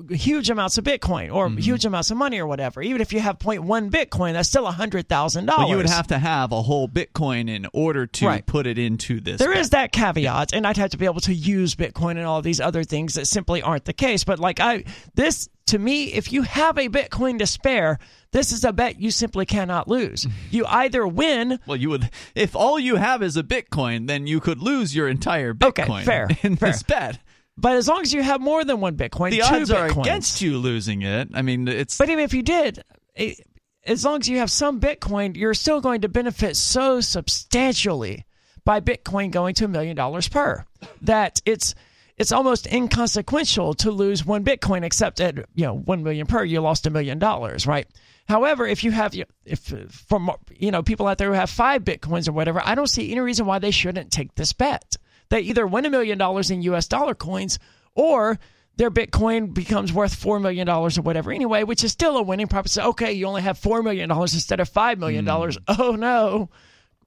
huge 0.09 0.49
amounts 0.49 0.77
of 0.77 0.85
Bitcoin 0.85 1.33
or 1.33 1.49
Mm-hmm. 1.49 1.57
huge 1.57 1.83
amounts 1.83 2.11
of 2.11 2.17
money 2.17 2.39
or 2.39 2.47
whatever. 2.47 2.81
Even 2.81 3.01
if 3.01 3.11
you 3.11 3.19
have 3.19 3.37
0.1 3.39 3.89
Bitcoin, 3.91 4.33
that's 4.33 4.47
still 4.47 4.65
a 4.65 4.71
hundred 4.71 5.09
thousand 5.09 5.47
dollars. 5.47 5.69
you 5.69 5.75
would 5.75 5.89
have 5.89 6.07
to 6.07 6.17
have 6.17 6.53
a 6.53 6.61
whole 6.61 6.87
Bitcoin 6.87 7.49
in 7.49 7.67
order 7.73 8.07
to 8.07 8.25
Right. 8.25 8.45
put 8.45 8.67
it 8.67 8.77
into 8.77 9.19
this. 9.19 9.37
There 9.39 9.51
is 9.51 9.71
that 9.71 9.91
caveat, 9.91 10.53
and 10.53 10.65
I'd 10.65 10.77
have 10.77 10.91
to 10.91 10.97
be 10.97 11.05
able 11.05 11.19
to 11.21 11.33
use 11.33 11.75
Bitcoin 11.75 12.11
and 12.11 12.21
all 12.25 12.41
these 12.41 12.61
other 12.61 12.85
things 12.85 13.15
that 13.15 13.27
simply 13.27 13.61
aren't 13.61 13.83
the 13.83 13.91
case. 13.93 14.23
But 14.23 14.39
like 14.39 14.61
I, 14.61 14.85
this 15.15 15.49
to 15.71 15.79
me, 15.79 16.13
if 16.13 16.31
you 16.31 16.43
have 16.43 16.77
a 16.77 16.89
Bitcoin 16.89 17.39
to 17.39 17.47
spare, 17.47 17.97
this 18.31 18.51
is 18.51 18.63
a 18.63 18.71
bet 18.71 18.99
you 18.99 19.09
simply 19.09 19.45
cannot 19.45 19.87
lose. 19.87 20.27
You 20.51 20.65
either 20.65 21.07
win 21.07 21.59
Well, 21.65 21.77
you 21.77 21.89
would 21.89 22.09
if 22.35 22.55
all 22.57 22.77
you 22.77 22.97
have 22.97 23.23
is 23.23 23.37
a 23.37 23.43
Bitcoin, 23.43 24.07
then 24.07 24.27
you 24.27 24.41
could 24.41 24.61
lose 24.61 24.93
your 24.93 25.07
entire 25.07 25.53
Bitcoin. 25.53 25.89
Okay, 25.89 26.03
fair, 26.03 26.27
in 26.43 26.57
fair. 26.57 26.71
this 26.71 26.83
bet. 26.83 27.19
But 27.57 27.77
as 27.77 27.87
long 27.87 28.01
as 28.01 28.13
you 28.13 28.21
have 28.21 28.41
more 28.41 28.65
than 28.65 28.81
one 28.81 28.97
Bitcoin, 28.97 29.31
The 29.31 29.43
odds 29.43 29.71
are 29.71 29.87
against 29.87 30.41
you 30.41 30.57
losing 30.57 31.03
it. 31.03 31.29
I 31.33 31.41
mean, 31.41 31.67
it's 31.67 31.97
But 31.97 32.09
even 32.09 32.23
if 32.23 32.33
you 32.33 32.41
did, 32.43 32.83
it, 33.15 33.45
as 33.85 34.03
long 34.03 34.19
as 34.19 34.27
you 34.27 34.39
have 34.39 34.51
some 34.51 34.81
Bitcoin, 34.81 35.37
you're 35.37 35.53
still 35.53 35.79
going 35.79 36.01
to 36.01 36.09
benefit 36.09 36.57
so 36.57 36.99
substantially 37.01 38.25
by 38.65 38.81
Bitcoin 38.81 39.31
going 39.31 39.55
to 39.55 39.65
a 39.65 39.67
million 39.69 39.95
dollars 39.95 40.27
per 40.27 40.65
that 41.01 41.41
it's 41.45 41.75
it's 42.21 42.31
almost 42.31 42.67
inconsequential 42.67 43.73
to 43.73 43.89
lose 43.89 44.25
one 44.25 44.45
Bitcoin, 44.45 44.83
except 44.83 45.19
at 45.19 45.37
you 45.55 45.65
know 45.65 45.75
one 45.75 46.03
million 46.03 46.27
per, 46.27 46.43
you 46.43 46.61
lost 46.61 46.85
a 46.85 46.91
million 46.91 47.17
dollars, 47.17 47.65
right? 47.65 47.87
However, 48.27 48.67
if 48.67 48.83
you 48.83 48.91
have 48.91 49.13
if 49.43 49.73
from 50.07 50.31
you 50.55 50.71
know 50.71 50.83
people 50.83 51.07
out 51.07 51.17
there 51.17 51.29
who 51.29 51.33
have 51.33 51.49
five 51.49 51.83
bitcoins 51.83 52.29
or 52.29 52.31
whatever, 52.31 52.61
I 52.63 52.75
don't 52.75 52.87
see 52.87 53.11
any 53.11 53.19
reason 53.19 53.47
why 53.47 53.59
they 53.59 53.71
shouldn't 53.71 54.11
take 54.11 54.35
this 54.35 54.53
bet. 54.53 54.97
They 55.29 55.41
either 55.41 55.65
win 55.65 55.85
a 55.85 55.89
million 55.89 56.17
dollars 56.17 56.51
in 56.51 56.61
U.S. 56.61 56.87
dollar 56.87 57.15
coins, 57.15 57.57
or 57.95 58.39
their 58.77 58.91
Bitcoin 58.91 59.53
becomes 59.53 59.91
worth 59.91 60.13
four 60.13 60.39
million 60.39 60.67
dollars 60.67 60.97
or 60.97 61.01
whatever 61.01 61.31
anyway, 61.31 61.63
which 61.63 61.83
is 61.83 61.91
still 61.91 62.17
a 62.17 62.21
winning 62.21 62.47
proposition. 62.47 62.89
Okay, 62.89 63.13
you 63.13 63.25
only 63.25 63.41
have 63.41 63.57
four 63.57 63.81
million 63.81 64.09
dollars 64.09 64.33
instead 64.33 64.59
of 64.59 64.69
five 64.69 64.99
million 64.99 65.25
dollars. 65.25 65.57
Hmm. 65.67 65.81
Oh 65.81 65.95
no, 65.95 66.49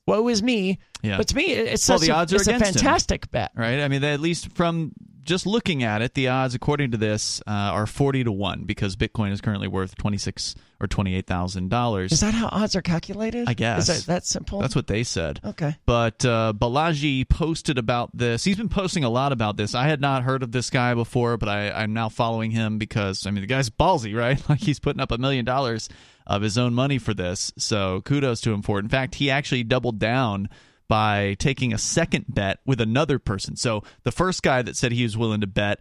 woe 0.06 0.28
is 0.28 0.42
me. 0.42 0.78
Yeah. 1.02 1.16
But 1.18 1.28
to 1.28 1.36
me, 1.36 1.44
it's 1.44 1.88
Well, 1.88 1.98
such 1.98 2.06
the 2.08 2.14
a, 2.14 2.16
are 2.18 2.22
it's 2.24 2.32
a 2.32 2.36
against 2.36 2.48
him. 2.48 2.72
fantastic 2.74 3.30
bet. 3.30 3.52
right. 3.54 3.80
I 3.80 3.88
mean, 3.88 4.00
they, 4.00 4.12
at 4.12 4.20
least 4.20 4.52
from 4.52 4.92
just 5.22 5.46
looking 5.46 5.82
at 5.82 6.02
it, 6.02 6.14
the 6.14 6.28
odds, 6.28 6.54
according 6.54 6.90
to 6.90 6.96
this, 6.98 7.40
uh, 7.46 7.50
are 7.50 7.86
forty 7.86 8.24
to 8.24 8.32
one 8.32 8.64
because 8.64 8.96
Bitcoin 8.96 9.32
is 9.32 9.40
currently 9.40 9.68
worth 9.68 9.96
twenty 9.96 10.18
six 10.18 10.54
or 10.80 10.88
$28,000. 10.88 12.12
Is 12.12 12.20
that 12.20 12.34
how 12.34 12.48
odds 12.52 12.76
are 12.76 12.82
calculated? 12.82 13.48
I 13.48 13.54
guess. 13.54 13.88
Is 13.88 14.04
that 14.06 14.12
that 14.12 14.26
simple? 14.26 14.60
That's 14.60 14.74
what 14.76 14.86
they 14.86 15.02
said. 15.02 15.40
okay. 15.44 15.76
But 15.86 16.24
uh, 16.24 16.52
Balaji 16.54 17.28
posted 17.28 17.78
about 17.78 18.10
this. 18.14 18.44
He's 18.44 18.56
been 18.56 18.68
posting 18.68 19.04
a 19.04 19.08
lot 19.08 19.32
about 19.32 19.56
this. 19.56 19.74
I 19.74 19.86
had 19.86 20.00
not 20.00 20.24
heard 20.24 20.42
of 20.42 20.52
this 20.52 20.70
guy 20.70 20.92
before, 20.94 21.36
but 21.36 21.48
I, 21.48 21.70
I'm 21.70 21.92
now 21.94 22.08
following 22.08 22.50
him 22.50 22.78
because 22.78 23.26
I 23.26 23.30
mean 23.30 23.40
the 23.42 23.46
guy's 23.46 23.70
ballsy, 23.70 24.14
right? 24.16 24.40
Like 24.48 24.60
he's 24.60 24.78
putting 24.78 25.00
up 25.00 25.10
a 25.10 25.16
million 25.18 25.44
dollars 25.44 25.88
of 26.26 26.42
his 26.42 26.56
own 26.58 26.74
money 26.74 26.98
for 26.98 27.14
this. 27.14 27.52
So 27.56 28.00
kudos 28.02 28.40
to 28.42 28.52
him 28.52 28.62
for 28.62 28.78
it. 28.78 28.84
In 28.84 28.88
fact, 28.88 29.16
he 29.16 29.30
actually 29.30 29.64
doubled 29.64 29.98
down 29.98 30.48
by 30.88 31.34
taking 31.38 31.72
a 31.72 31.78
second 31.78 32.26
bet 32.28 32.60
with 32.66 32.80
another 32.80 33.18
person. 33.18 33.56
So 33.56 33.82
the 34.02 34.12
first 34.12 34.42
guy 34.42 34.62
that 34.62 34.76
said 34.76 34.92
he 34.92 35.02
was 35.02 35.16
willing 35.16 35.40
to 35.40 35.46
bet. 35.46 35.80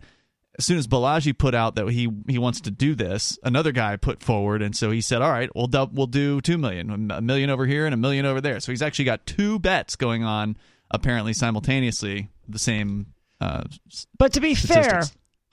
As 0.59 0.65
soon 0.65 0.77
as 0.77 0.87
Balaji 0.87 1.35
put 1.35 1.55
out 1.55 1.73
that 1.75 1.89
he 1.89 2.07
he 2.27 2.37
wants 2.37 2.61
to 2.61 2.71
do 2.71 2.93
this, 2.93 3.39
another 3.43 3.71
guy 3.71 3.95
put 3.95 4.21
forward, 4.21 4.61
and 4.61 4.75
so 4.75 4.91
he 4.91 5.01
said, 5.01 5.23
"All 5.23 5.31
right, 5.31 5.49
we'll 5.55 5.65
dub, 5.65 5.97
we'll 5.97 6.05
do 6.05 6.41
two 6.41 6.59
million, 6.59 7.09
a 7.09 7.21
million 7.21 7.49
over 7.49 7.65
here 7.65 7.87
and 7.87 7.93
a 7.93 7.97
million 7.97 8.27
over 8.27 8.39
there." 8.39 8.59
So 8.59 8.71
he's 8.71 8.83
actually 8.83 9.05
got 9.05 9.25
two 9.25 9.57
bets 9.57 9.95
going 9.95 10.23
on, 10.23 10.55
apparently 10.91 11.33
simultaneously, 11.33 12.29
the 12.47 12.59
same. 12.59 13.07
Uh, 13.41 13.63
But 14.19 14.33
to 14.33 14.41
be 14.41 14.53
fair, 14.53 15.01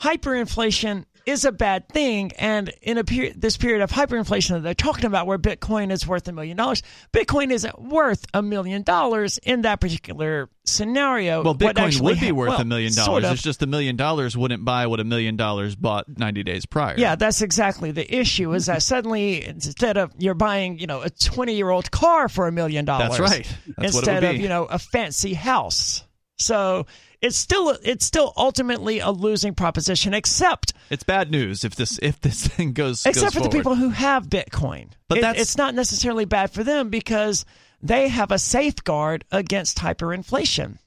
hyperinflation 0.03 1.07
is 1.27 1.45
a 1.45 1.53
bad 1.53 1.89
thing, 1.89 2.33
and 2.39 2.73
in 2.83 2.99
a 2.99 3.05
period, 3.05 3.41
this 3.41 3.57
period 3.57 3.83
of 3.83 3.91
hyperinflation 3.91 4.51
that 4.51 4.61
they're 4.61 4.75
talking 4.75 5.07
about, 5.07 5.27
where 5.27 5.39
Bitcoin 5.39 5.91
is 5.91 6.07
worth 6.07 6.29
a 6.29 6.33
million 6.33 6.57
dollars, 6.57 6.83
Bitcoin 7.13 7.51
isn't 7.51 7.81
worth 7.81 8.25
a 8.35 8.43
million 8.43 8.83
dollars 8.83 9.39
in 9.39 9.63
that 9.63 9.81
particular 9.81 10.49
scenario. 10.65 11.43
well, 11.43 11.55
Bitcoin 11.55 12.01
would 12.01 12.21
be 12.21 12.33
worth 12.33 12.59
a 12.59 12.65
million 12.65 12.95
dollars. 12.95 13.25
It's 13.25 13.43
just 13.43 13.63
a 13.63 13.67
million 13.67 13.97
dollars 13.97 14.37
wouldn't 14.37 14.65
buy 14.65 14.87
what 14.87 15.01
a 15.01 15.05
million 15.05 15.37
dollars 15.37 15.77
bought 15.77 16.07
ninety 16.09 16.43
days 16.43 16.67
prior. 16.67 16.95
Yeah, 16.97 17.17
that's 17.17 17.43
exactly 17.43 17.91
the 17.91 18.15
issue. 18.15 18.53
Is 18.55 18.67
that 18.67 18.83
suddenly 18.83 19.45
instead 19.45 19.97
of 19.97 20.13
you're 20.19 20.35
buying, 20.35 20.79
you 20.79 20.87
know, 20.87 21.03
a 21.03 21.11
20 21.11 21.55
year 21.55 21.71
old 21.71 21.91
car 21.91 22.29
for 22.29 22.47
a 22.47 22.53
million 22.53 22.85
dollars, 22.85 23.19
That's 23.19 23.21
right. 23.21 23.57
That's 23.77 23.97
instead 23.97 24.25
of 24.25 24.37
you 24.37 24.49
know 24.49 24.65
a 24.65 24.79
fancy 24.79 25.35
house. 25.35 26.05
So 26.39 26.87
it's 27.23 27.37
still 27.37 27.77
it's 27.83 28.05
still 28.07 28.33
ultimately 28.37 28.99
a 29.01 29.11
losing 29.11 29.55
proposition, 29.55 30.15
except 30.15 30.73
It's 30.91 31.03
bad 31.05 31.31
news 31.31 31.65
if 31.65 31.75
this 31.75 31.99
if 32.03 32.21
this 32.21 32.47
thing 32.47 32.73
goes 32.73 33.05
except 33.07 33.35
goes 33.35 33.43
for 33.43 33.49
the 33.49 33.57
people 33.57 33.75
who 33.75 33.91
have 33.91 34.27
Bitcoin. 34.29 34.89
But 35.09 35.19
It- 35.19 35.21
that's- 35.23 35.43
it's 35.43 35.57
not 35.57 35.75
necessarily 35.75 36.25
bad 36.25 36.51
for 36.51 36.65
them 36.65 36.89
because 36.91 37.45
they 37.83 38.09
have 38.09 38.31
a 38.31 38.39
safeguard 38.39 39.25
against 39.31 39.79
hyperinflation. 39.79 40.79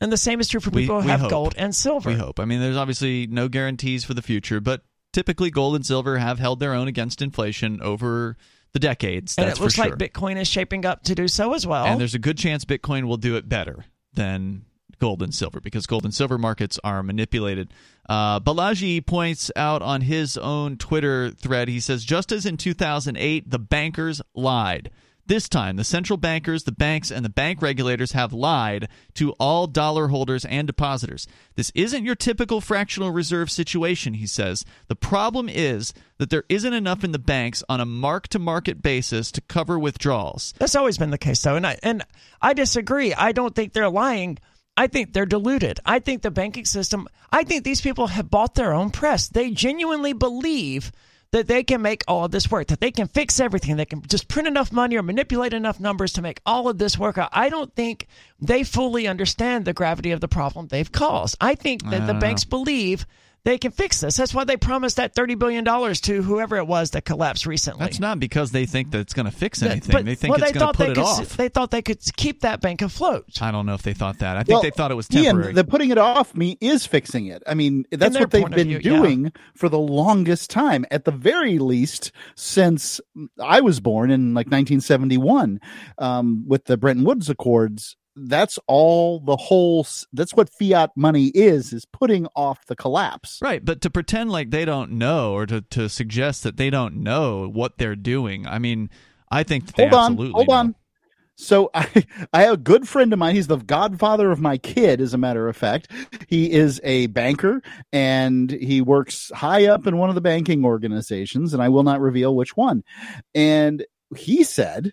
And 0.00 0.12
the 0.12 0.16
same 0.16 0.38
is 0.40 0.48
true 0.48 0.60
for 0.60 0.70
We- 0.70 0.82
people 0.82 1.02
who 1.02 1.08
have 1.08 1.20
hope. 1.20 1.30
gold 1.30 1.54
and 1.58 1.74
silver. 1.74 2.10
We 2.10 2.16
hope. 2.16 2.38
I 2.38 2.44
mean, 2.44 2.60
there's 2.60 2.76
obviously 2.76 3.26
no 3.26 3.48
guarantees 3.48 4.04
for 4.04 4.14
the 4.14 4.22
future, 4.22 4.60
but 4.60 4.82
typically 5.12 5.50
gold 5.50 5.74
and 5.74 5.84
silver 5.84 6.18
have 6.18 6.38
held 6.38 6.60
their 6.60 6.74
own 6.74 6.86
against 6.86 7.20
inflation 7.22 7.80
over 7.82 8.36
the 8.72 8.78
decades. 8.78 9.36
and 9.38 9.48
that's 9.48 9.58
it 9.58 9.62
looks 9.62 9.74
sure. 9.74 9.86
like 9.86 9.94
Bitcoin 9.94 10.36
is 10.40 10.46
shaping 10.46 10.84
up 10.84 11.02
to 11.04 11.14
do 11.16 11.26
so 11.26 11.54
as 11.54 11.66
well. 11.66 11.86
And 11.86 11.98
there's 12.00 12.14
a 12.14 12.18
good 12.20 12.36
chance 12.38 12.64
Bitcoin 12.64 13.04
will 13.04 13.16
do 13.16 13.34
it 13.36 13.48
better 13.48 13.84
than 14.12 14.62
gold 14.98 15.22
and 15.22 15.34
silver 15.34 15.60
because 15.60 15.86
gold 15.86 16.04
and 16.04 16.14
silver 16.14 16.38
markets 16.38 16.78
are 16.84 17.02
manipulated. 17.02 17.72
Uh, 18.08 18.40
Balaji 18.40 19.04
points 19.04 19.50
out 19.56 19.82
on 19.82 20.02
his 20.02 20.36
own 20.38 20.76
Twitter 20.76 21.30
thread, 21.30 21.68
he 21.68 21.80
says, 21.80 22.04
just 22.04 22.32
as 22.32 22.46
in 22.46 22.56
2008, 22.56 23.50
the 23.50 23.58
bankers 23.58 24.22
lied. 24.34 24.90
This 25.28 25.46
time, 25.46 25.76
the 25.76 25.84
central 25.84 26.16
bankers, 26.16 26.64
the 26.64 26.72
banks, 26.72 27.10
and 27.10 27.22
the 27.22 27.28
bank 27.28 27.60
regulators 27.60 28.12
have 28.12 28.32
lied 28.32 28.88
to 29.12 29.32
all 29.32 29.66
dollar 29.66 30.08
holders 30.08 30.46
and 30.46 30.66
depositors. 30.66 31.26
This 31.54 31.70
isn't 31.74 32.06
your 32.06 32.14
typical 32.14 32.62
fractional 32.62 33.10
reserve 33.10 33.50
situation, 33.50 34.14
he 34.14 34.26
says. 34.26 34.64
The 34.86 34.96
problem 34.96 35.50
is 35.50 35.92
that 36.16 36.30
there 36.30 36.44
isn't 36.48 36.72
enough 36.72 37.04
in 37.04 37.12
the 37.12 37.18
banks 37.18 37.62
on 37.68 37.78
a 37.78 37.84
mark 37.84 38.28
to 38.28 38.38
market 38.38 38.80
basis 38.80 39.30
to 39.32 39.42
cover 39.42 39.78
withdrawals. 39.78 40.54
That's 40.56 40.74
always 40.74 40.96
been 40.96 41.10
the 41.10 41.18
case, 41.18 41.42
though, 41.42 41.56
and 41.56 41.66
I 41.66 41.78
and 41.82 42.06
I 42.40 42.54
disagree. 42.54 43.12
I 43.12 43.32
don't 43.32 43.54
think 43.54 43.74
they're 43.74 43.90
lying. 43.90 44.38
I 44.78 44.86
think 44.86 45.12
they're 45.12 45.26
deluded. 45.26 45.80
I 45.84 45.98
think 45.98 46.22
the 46.22 46.30
banking 46.30 46.64
system. 46.64 47.08
I 47.32 47.42
think 47.42 47.64
these 47.64 47.80
people 47.80 48.06
have 48.06 48.30
bought 48.30 48.54
their 48.54 48.72
own 48.72 48.90
press. 48.90 49.26
They 49.26 49.50
genuinely 49.50 50.12
believe 50.12 50.92
that 51.32 51.48
they 51.48 51.64
can 51.64 51.82
make 51.82 52.04
all 52.06 52.24
of 52.24 52.30
this 52.30 52.48
work. 52.48 52.68
That 52.68 52.80
they 52.80 52.92
can 52.92 53.08
fix 53.08 53.40
everything. 53.40 53.76
They 53.76 53.84
can 53.86 54.02
just 54.02 54.28
print 54.28 54.46
enough 54.46 54.70
money 54.70 54.96
or 54.96 55.02
manipulate 55.02 55.52
enough 55.52 55.80
numbers 55.80 56.12
to 56.12 56.22
make 56.22 56.40
all 56.46 56.68
of 56.68 56.78
this 56.78 56.96
work. 56.96 57.18
I 57.18 57.48
don't 57.48 57.74
think 57.74 58.06
they 58.40 58.62
fully 58.62 59.08
understand 59.08 59.64
the 59.64 59.72
gravity 59.72 60.12
of 60.12 60.20
the 60.20 60.28
problem 60.28 60.68
they've 60.68 60.92
caused. 60.92 61.36
I 61.40 61.56
think 61.56 61.82
that 61.90 62.06
the 62.06 62.12
don't 62.12 62.20
banks 62.20 62.44
believe. 62.44 63.04
They 63.44 63.56
can 63.58 63.70
fix 63.70 64.00
this. 64.00 64.16
That's 64.16 64.34
why 64.34 64.44
they 64.44 64.56
promised 64.56 64.96
that 64.96 65.14
thirty 65.14 65.34
billion 65.34 65.64
dollars 65.64 66.00
to 66.02 66.22
whoever 66.22 66.56
it 66.56 66.66
was 66.66 66.90
that 66.90 67.04
collapsed 67.04 67.46
recently. 67.46 67.80
That's 67.80 68.00
not 68.00 68.20
because 68.20 68.50
they 68.50 68.66
think 68.66 68.90
that 68.90 68.98
it's 68.98 69.14
going 69.14 69.26
to 69.26 69.32
fix 69.32 69.60
That- 69.60 69.70
anything. 69.70 69.92
but- 69.92 70.04
they 70.04 70.14
think 70.14 70.34
well, 70.34 70.42
it's 70.42 70.52
going 70.52 70.72
to 70.72 70.76
put 70.76 70.86
they 70.86 70.92
it 70.92 70.94
could, 70.94 71.04
off. 71.04 71.36
They 71.36 71.48
thought 71.48 71.70
they 71.70 71.82
could 71.82 72.00
keep 72.16 72.40
that 72.40 72.60
bank 72.60 72.82
afloat. 72.82 73.26
I 73.40 73.50
don't 73.50 73.66
know 73.66 73.74
if 73.74 73.82
they 73.82 73.94
thought 73.94 74.18
that. 74.20 74.36
I 74.36 74.42
think 74.42 74.62
they 74.62 74.70
thought 74.70 74.90
it 74.90 74.94
was 74.94 75.08
temporary. 75.08 75.46
Ian, 75.46 75.54
the 75.54 75.64
putting 75.64 75.90
it 75.90 75.98
off 75.98 76.34
me 76.34 76.56
is 76.60 76.86
fixing 76.86 77.26
it. 77.26 77.42
I 77.46 77.54
mean, 77.54 77.84
that's 77.90 78.18
what 78.18 78.30
they've 78.30 78.50
been 78.50 78.68
view, 78.68 78.80
yeah. 78.82 78.96
doing 78.98 79.32
for 79.54 79.68
the 79.68 79.78
longest 79.78 80.50
time. 80.50 80.84
At 80.90 81.04
the 81.04 81.10
very 81.10 81.58
least, 81.58 82.12
since 82.34 83.00
I 83.42 83.60
was 83.60 83.80
born 83.80 84.10
in 84.10 84.34
like 84.34 84.46
1971, 84.46 85.60
um, 85.98 86.44
with 86.46 86.64
the 86.64 86.76
Bretton 86.76 87.04
Woods 87.04 87.28
Accords. 87.30 87.96
That's 88.20 88.58
all 88.66 89.20
the 89.20 89.36
whole. 89.36 89.86
That's 90.12 90.34
what 90.34 90.50
fiat 90.50 90.90
money 90.96 91.26
is: 91.28 91.72
is 91.72 91.84
putting 91.84 92.26
off 92.34 92.66
the 92.66 92.76
collapse. 92.76 93.38
Right, 93.42 93.64
but 93.64 93.80
to 93.82 93.90
pretend 93.90 94.30
like 94.30 94.50
they 94.50 94.64
don't 94.64 94.92
know 94.92 95.32
or 95.32 95.46
to, 95.46 95.60
to 95.62 95.88
suggest 95.88 96.42
that 96.42 96.56
they 96.56 96.70
don't 96.70 96.96
know 96.96 97.48
what 97.48 97.78
they're 97.78 97.96
doing, 97.96 98.46
I 98.46 98.58
mean, 98.58 98.90
I 99.30 99.42
think 99.42 99.74
hold 99.74 99.94
on, 99.94 100.12
absolutely 100.12 100.32
hold 100.32 100.48
know. 100.48 100.54
on. 100.54 100.74
So 101.36 101.70
I, 101.74 102.04
I 102.32 102.42
have 102.42 102.54
a 102.54 102.58
good 102.58 102.86
friend 102.86 103.12
of 103.12 103.18
mine. 103.18 103.34
He's 103.34 103.46
the 103.46 103.56
godfather 103.56 104.30
of 104.30 104.40
my 104.40 104.58
kid, 104.58 105.00
as 105.00 105.14
a 105.14 105.18
matter 105.18 105.48
of 105.48 105.56
fact. 105.56 105.90
He 106.28 106.50
is 106.50 106.80
a 106.84 107.06
banker 107.06 107.62
and 107.92 108.50
he 108.50 108.80
works 108.82 109.30
high 109.34 109.66
up 109.66 109.86
in 109.86 109.96
one 109.96 110.08
of 110.08 110.14
the 110.14 110.20
banking 110.20 110.64
organizations, 110.64 111.54
and 111.54 111.62
I 111.62 111.68
will 111.70 111.84
not 111.84 112.00
reveal 112.00 112.34
which 112.34 112.56
one. 112.56 112.82
And 113.34 113.86
he 114.16 114.44
said, 114.44 114.92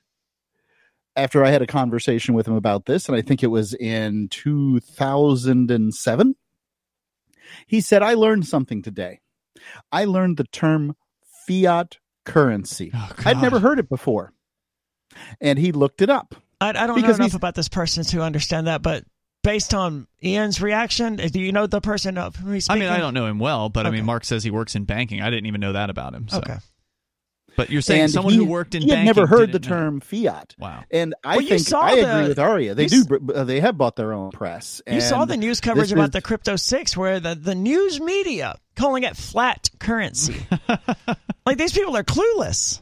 after 1.15 1.43
I 1.43 1.49
had 1.49 1.61
a 1.61 1.67
conversation 1.67 2.33
with 2.33 2.47
him 2.47 2.55
about 2.55 2.85
this, 2.85 3.07
and 3.07 3.17
I 3.17 3.21
think 3.21 3.43
it 3.43 3.47
was 3.47 3.73
in 3.73 4.27
2007, 4.29 6.35
he 7.67 7.81
said, 7.81 8.03
I 8.03 8.13
learned 8.13 8.47
something 8.47 8.81
today. 8.81 9.21
I 9.91 10.05
learned 10.05 10.37
the 10.37 10.43
term 10.45 10.95
fiat 11.47 11.97
currency. 12.25 12.91
Oh, 12.93 13.11
I'd 13.25 13.41
never 13.41 13.59
heard 13.59 13.79
it 13.79 13.89
before. 13.89 14.33
And 15.39 15.57
he 15.57 15.71
looked 15.71 16.01
it 16.01 16.09
up. 16.09 16.35
I, 16.59 16.69
I 16.69 16.87
don't 16.87 17.01
know 17.01 17.13
enough 17.13 17.35
about 17.35 17.55
this 17.55 17.69
person 17.69 18.03
to 18.05 18.21
understand 18.21 18.67
that, 18.67 18.81
but 18.81 19.05
based 19.43 19.73
on 19.73 20.07
Ian's 20.23 20.61
reaction, 20.61 21.19
uh, 21.19 21.29
do 21.31 21.39
you 21.39 21.51
know 21.51 21.67
the 21.67 21.81
person 21.81 22.17
of 22.17 22.35
who 22.35 22.51
he's 22.51 22.69
I 22.69 22.75
mean, 22.75 22.89
I 22.89 22.97
don't 22.97 23.13
know 23.13 23.27
him 23.27 23.39
well, 23.39 23.69
but 23.69 23.85
I 23.85 23.91
mean, 23.91 24.05
Mark 24.05 24.25
says 24.25 24.43
he 24.43 24.51
works 24.51 24.75
in 24.75 24.85
banking. 24.85 25.21
I 25.21 25.29
didn't 25.29 25.45
even 25.45 25.61
know 25.61 25.73
that 25.73 25.89
about 25.89 26.13
him. 26.13 26.27
So. 26.27 26.39
Okay. 26.39 26.57
But 27.55 27.69
you're 27.69 27.81
saying 27.81 28.01
and 28.01 28.11
someone 28.11 28.33
he, 28.33 28.39
who 28.39 28.45
worked 28.45 28.75
in 28.75 28.81
he 28.81 28.89
had 28.89 28.95
banking 28.95 29.05
never 29.05 29.27
heard 29.27 29.51
the 29.51 29.59
didn't 29.59 29.69
know. 29.71 29.75
term 29.77 29.99
fiat. 30.01 30.55
Wow. 30.59 30.83
And 30.91 31.15
I 31.23 31.37
Well, 31.37 31.45
think 31.45 31.61
saw 31.61 31.81
I 31.81 31.95
the- 31.95 32.17
agree 32.17 32.27
with 32.29 32.39
Aria. 32.39 32.75
They 32.75 32.83
you 32.87 33.03
do. 33.05 33.45
They 33.45 33.59
have 33.61 33.77
bought 33.77 33.95
their 33.95 34.11
own 34.13 34.31
press. 34.31 34.81
You 34.87 35.01
saw 35.01 35.25
the 35.25 35.37
news 35.37 35.61
coverage 35.61 35.91
about 35.91 36.05
is- 36.05 36.11
the 36.11 36.21
Crypto 36.21 36.55
Six, 36.57 36.97
where 36.97 37.19
the, 37.19 37.35
the 37.35 37.55
news 37.55 37.99
media 38.01 38.55
calling 38.75 39.03
it 39.03 39.15
flat 39.15 39.69
currency. 39.79 40.35
like 41.45 41.57
these 41.57 41.71
people 41.71 41.95
are 41.95 42.03
clueless. 42.03 42.81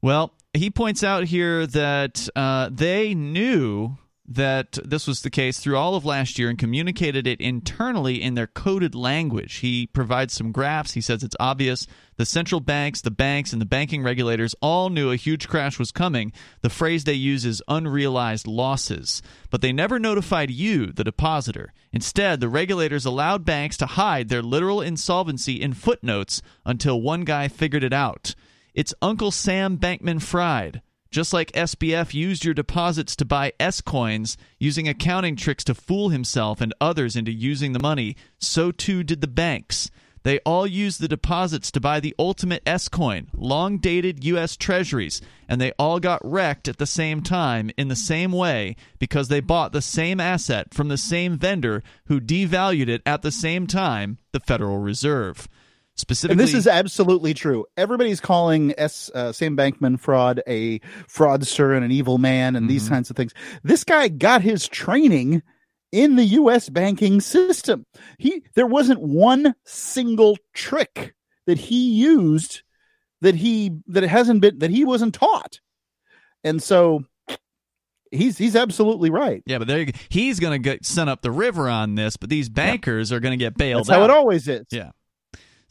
Well, 0.00 0.32
he 0.54 0.70
points 0.70 1.02
out 1.04 1.24
here 1.24 1.66
that 1.68 2.28
uh, 2.36 2.68
they 2.72 3.14
knew 3.14 3.96
that 4.26 4.78
this 4.84 5.06
was 5.06 5.22
the 5.22 5.30
case 5.30 5.58
through 5.58 5.76
all 5.76 5.96
of 5.96 6.04
last 6.04 6.38
year 6.38 6.48
and 6.48 6.58
communicated 6.58 7.26
it 7.26 7.40
internally 7.40 8.22
in 8.22 8.34
their 8.34 8.46
coded 8.46 8.94
language. 8.94 9.56
He 9.56 9.88
provides 9.88 10.32
some 10.32 10.52
graphs. 10.52 10.92
He 10.92 11.00
says 11.00 11.22
it's 11.22 11.36
obvious. 11.40 11.86
The 12.16 12.24
central 12.24 12.60
banks, 12.60 13.00
the 13.00 13.10
banks, 13.10 13.52
and 13.52 13.60
the 13.60 13.66
banking 13.66 14.02
regulators 14.02 14.54
all 14.62 14.90
knew 14.90 15.10
a 15.10 15.16
huge 15.16 15.48
crash 15.48 15.78
was 15.78 15.90
coming. 15.90 16.32
The 16.60 16.70
phrase 16.70 17.04
they 17.04 17.14
use 17.14 17.44
is 17.44 17.62
unrealized 17.66 18.46
losses. 18.46 19.22
But 19.50 19.60
they 19.60 19.72
never 19.72 19.98
notified 19.98 20.50
you, 20.50 20.92
the 20.92 21.04
depositor. 21.04 21.72
Instead, 21.92 22.40
the 22.40 22.48
regulators 22.48 23.04
allowed 23.04 23.44
banks 23.44 23.76
to 23.78 23.86
hide 23.86 24.28
their 24.28 24.42
literal 24.42 24.80
insolvency 24.80 25.60
in 25.60 25.74
footnotes 25.74 26.42
until 26.64 27.02
one 27.02 27.24
guy 27.24 27.48
figured 27.48 27.84
it 27.84 27.92
out. 27.92 28.34
It's 28.72 28.94
Uncle 29.02 29.32
Sam 29.32 29.78
Bankman 29.78 30.22
Fried. 30.22 30.80
Just 31.12 31.34
like 31.34 31.52
SBF 31.52 32.14
used 32.14 32.42
your 32.42 32.54
deposits 32.54 33.14
to 33.16 33.26
buy 33.26 33.52
S 33.60 33.82
coins 33.82 34.38
using 34.58 34.88
accounting 34.88 35.36
tricks 35.36 35.62
to 35.64 35.74
fool 35.74 36.08
himself 36.08 36.62
and 36.62 36.72
others 36.80 37.16
into 37.16 37.30
using 37.30 37.74
the 37.74 37.82
money, 37.82 38.16
so 38.38 38.72
too 38.72 39.04
did 39.04 39.20
the 39.20 39.28
banks. 39.28 39.90
They 40.22 40.38
all 40.38 40.66
used 40.66 41.02
the 41.02 41.08
deposits 41.08 41.70
to 41.72 41.80
buy 41.80 42.00
the 42.00 42.14
ultimate 42.18 42.62
S 42.64 42.88
coin, 42.88 43.28
long 43.34 43.76
dated 43.76 44.24
U.S. 44.24 44.56
treasuries, 44.56 45.20
and 45.50 45.60
they 45.60 45.72
all 45.78 46.00
got 46.00 46.24
wrecked 46.24 46.66
at 46.66 46.78
the 46.78 46.86
same 46.86 47.20
time 47.20 47.70
in 47.76 47.88
the 47.88 47.96
same 47.96 48.32
way 48.32 48.74
because 48.98 49.28
they 49.28 49.40
bought 49.40 49.72
the 49.72 49.82
same 49.82 50.18
asset 50.18 50.72
from 50.72 50.88
the 50.88 50.96
same 50.96 51.36
vendor 51.36 51.82
who 52.06 52.22
devalued 52.22 52.88
it 52.88 53.02
at 53.04 53.20
the 53.20 53.32
same 53.32 53.66
time, 53.66 54.16
the 54.32 54.40
Federal 54.40 54.78
Reserve. 54.78 55.46
Specifically, 55.94 56.32
And 56.32 56.40
this 56.40 56.54
is 56.54 56.66
absolutely 56.66 57.34
true. 57.34 57.66
Everybody's 57.76 58.20
calling 58.20 58.72
S. 58.78 59.10
Uh, 59.14 59.30
Sam 59.32 59.56
Bankman 59.56 60.00
fraud 60.00 60.42
a 60.46 60.78
fraudster 61.06 61.76
and 61.76 61.84
an 61.84 61.90
evil 61.92 62.18
man 62.18 62.56
and 62.56 62.68
these 62.68 62.84
Mm-hmm. 62.84 62.94
kinds 62.94 63.10
of 63.10 63.16
things. 63.16 63.34
This 63.62 63.84
guy 63.84 64.08
got 64.08 64.40
his 64.42 64.66
training 64.68 65.42
in 65.92 66.16
the 66.16 66.24
U.S. 66.24 66.70
banking 66.70 67.20
system. 67.20 67.84
He 68.18 68.42
there 68.54 68.66
wasn't 68.66 69.00
one 69.02 69.54
single 69.66 70.38
trick 70.54 71.14
that 71.46 71.58
he 71.58 71.90
used 71.90 72.62
that 73.20 73.34
he 73.34 73.72
that 73.88 74.02
it 74.02 74.08
hasn't 74.08 74.40
been 74.40 74.58
that 74.60 74.70
he 74.70 74.84
wasn't 74.86 75.14
taught, 75.14 75.60
and 76.42 76.62
so 76.62 77.04
he's 78.10 78.38
he's 78.38 78.56
absolutely 78.56 79.10
right. 79.10 79.42
Yeah, 79.46 79.58
but 79.58 79.68
there 79.68 79.78
you 79.80 79.86
go. 79.86 79.98
he's 80.08 80.40
going 80.40 80.54
to 80.54 80.58
get 80.70 80.84
sent 80.86 81.10
up 81.10 81.20
the 81.22 81.30
river 81.30 81.68
on 81.68 81.94
this, 81.94 82.16
but 82.16 82.30
these 82.30 82.48
bankers 82.48 83.12
are 83.12 83.20
going 83.20 83.38
to 83.38 83.42
get 83.44 83.56
bailed 83.56 83.80
That's 83.86 83.90
how 83.90 84.02
out. 84.04 84.10
it 84.10 84.16
always 84.16 84.48
is. 84.48 84.64
Yeah. 84.70 84.90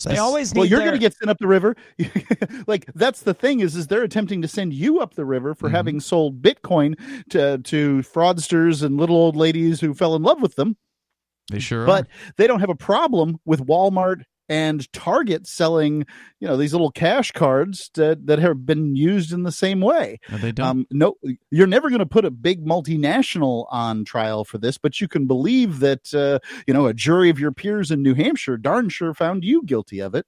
They 0.09 0.17
always 0.17 0.53
need 0.53 0.59
Well, 0.61 0.67
you're 0.69 0.79
their- 0.79 0.87
going 0.89 0.99
to 0.99 1.05
get 1.05 1.15
sent 1.15 1.29
up 1.29 1.37
the 1.39 1.47
river. 1.47 1.75
like 2.67 2.85
that's 2.95 3.21
the 3.21 3.33
thing 3.33 3.59
is, 3.59 3.75
is 3.75 3.87
they're 3.87 4.03
attempting 4.03 4.41
to 4.41 4.47
send 4.47 4.73
you 4.73 4.99
up 4.99 5.15
the 5.15 5.25
river 5.25 5.53
for 5.53 5.69
Mhm. 5.69 5.73
having 5.73 5.99
sold 5.99 6.41
Bitcoin 6.41 6.95
to 7.29 7.57
to 7.59 7.99
fraudsters 7.99 8.83
and 8.83 8.97
little 8.97 9.15
old 9.15 9.35
ladies 9.35 9.81
who 9.81 9.93
fell 9.93 10.15
in 10.15 10.23
love 10.23 10.41
with 10.41 10.55
them. 10.55 10.77
They 11.51 11.59
sure 11.59 11.85
But 11.85 12.05
are. 12.05 12.33
they 12.37 12.47
don't 12.47 12.59
have 12.61 12.69
a 12.69 12.75
problem 12.75 13.37
with 13.45 13.65
Walmart 13.65 14.23
and 14.51 14.91
Target 14.91 15.47
selling, 15.47 16.05
you 16.41 16.47
know, 16.47 16.57
these 16.57 16.73
little 16.73 16.91
cash 16.91 17.31
cards 17.31 17.89
that, 17.93 18.27
that 18.27 18.37
have 18.39 18.65
been 18.65 18.97
used 18.97 19.31
in 19.31 19.43
the 19.43 19.51
same 19.51 19.79
way. 19.79 20.19
No, 20.29 20.37
they 20.39 20.51
don't. 20.51 20.67
Um, 20.67 20.87
no, 20.91 21.15
you're 21.51 21.67
never 21.67 21.87
going 21.87 21.99
to 21.99 22.05
put 22.05 22.25
a 22.25 22.31
big 22.31 22.65
multinational 22.65 23.65
on 23.71 24.03
trial 24.03 24.43
for 24.43 24.57
this, 24.57 24.77
but 24.77 24.99
you 24.99 25.07
can 25.07 25.25
believe 25.25 25.79
that, 25.79 26.13
uh, 26.13 26.39
you 26.67 26.73
know, 26.73 26.85
a 26.85 26.93
jury 26.93 27.29
of 27.29 27.39
your 27.39 27.53
peers 27.53 27.91
in 27.91 28.03
New 28.03 28.13
Hampshire 28.13 28.57
darn 28.57 28.89
sure 28.89 29.13
found 29.13 29.45
you 29.45 29.63
guilty 29.63 30.01
of 30.01 30.13
it. 30.15 30.25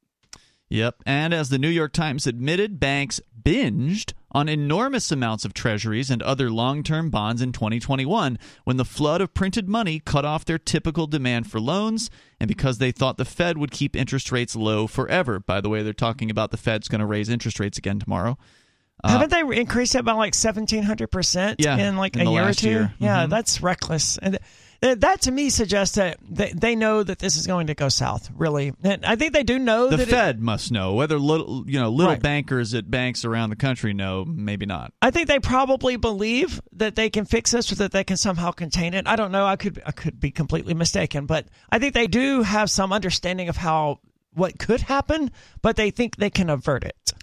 Yep. 0.73 1.03
And 1.05 1.33
as 1.33 1.49
the 1.49 1.59
New 1.59 1.69
York 1.69 1.93
Times 1.93 2.25
admitted, 2.25 2.79
banks 2.79 3.21
binged 3.43 4.13
on 4.31 4.49
enormous 4.49 5.11
amounts 5.11 5.45
of 5.45 5.53
treasuries 5.53 6.09
and 6.09 6.21
other 6.23 6.49
long 6.49 6.81
term 6.81 7.11
bonds 7.11 7.41
in 7.43 7.51
2021 7.51 8.39
when 8.63 8.77
the 8.77 8.85
flood 8.85 9.21
of 9.21 9.33
printed 9.35 9.69
money 9.69 9.99
cut 10.03 10.25
off 10.25 10.45
their 10.45 10.57
typical 10.57 11.05
demand 11.05 11.45
for 11.45 11.59
loans 11.59 12.09
and 12.39 12.47
because 12.47 12.79
they 12.79 12.91
thought 12.91 13.17
the 13.17 13.25
Fed 13.25 13.57
would 13.59 13.69
keep 13.69 13.95
interest 13.95 14.31
rates 14.31 14.55
low 14.55 14.87
forever. 14.87 15.39
By 15.39 15.61
the 15.61 15.69
way, 15.69 15.83
they're 15.83 15.93
talking 15.93 16.31
about 16.31 16.49
the 16.49 16.57
Fed's 16.57 16.87
going 16.87 17.01
to 17.01 17.05
raise 17.05 17.29
interest 17.29 17.59
rates 17.59 17.77
again 17.77 17.99
tomorrow. 17.99 18.37
Haven't 19.03 19.29
they 19.31 19.41
increased 19.59 19.95
it 19.95 20.05
by 20.05 20.13
like 20.13 20.33
seventeen 20.33 20.83
hundred 20.83 21.07
percent 21.11 21.59
Yeah, 21.59 21.75
in 21.77 21.97
like 21.97 22.15
in 22.15 22.25
a 22.25 22.31
year 22.31 22.47
or 22.47 22.53
two? 22.53 22.69
year. 22.69 22.93
Yeah, 22.99 23.25
Mhm. 23.25 23.29
that's 23.31 23.61
reckless, 23.61 24.17
and 24.17 24.39
Uh, 24.83 24.95
that 24.95 25.21
to 25.21 25.31
me 25.31 25.49
suggests 25.49 25.95
that 25.95 26.17
they, 26.29 26.51
they 26.51 26.75
know 26.75 27.01
that 27.03 27.17
this 27.17 27.37
is 27.37 27.47
going 27.47 27.67
to 27.67 27.73
go 27.73 27.87
south. 27.87 28.29
Really, 28.35 28.73
and 28.83 29.05
I 29.05 29.15
think 29.15 29.31
they 29.31 29.43
do 29.43 29.57
know 29.57 29.89
The 29.89 29.97
that. 29.97 30.07
it- 30.09 30.11
Fed 30.11 30.39
must 30.41 30.71
know 30.71 30.93
whether 30.95 31.17
little, 31.17 31.63
you 31.67 31.79
know, 31.79 31.89
little 31.89 32.13
Right. 32.13 32.21
bankers 32.21 32.73
at 32.73 32.91
banks 32.91 33.23
around 33.23 33.49
the 33.49 33.55
country 33.55 33.93
know, 33.93 34.25
maybe 34.25 34.65
not. 34.65 34.91
I 35.01 35.09
think 35.11 35.29
they 35.29 35.39
probably 35.39 35.95
believe 35.95 36.59
that 36.73 36.95
they 36.95 37.09
can 37.09 37.23
fix 37.25 37.51
this 37.51 37.71
or 37.71 37.75
that 37.75 37.93
they 37.93 38.03
can 38.03 38.17
somehow 38.17 38.51
contain 38.51 38.93
it. 38.93 39.07
I 39.07 39.15
don't 39.15 39.31
know. 39.31 39.45
I 39.45 39.55
could 39.55 39.81
I 39.85 39.91
could 39.91 40.19
be 40.19 40.31
completely 40.31 40.73
mistaken, 40.73 41.25
but 41.27 41.47
I 41.71 41.79
think 41.79 41.93
they 41.93 42.07
do 42.07 42.41
have 42.43 42.69
some 42.69 42.91
understanding 42.91 43.47
of 43.47 43.55
how 43.55 43.99
what 44.33 44.57
could 44.59 44.81
happen, 44.81 45.31
but 45.61 45.75
they 45.77 45.91
think 45.91 46.15
they 46.17 46.29
can 46.31 46.49
avert 46.49 46.83
it. 46.83 47.13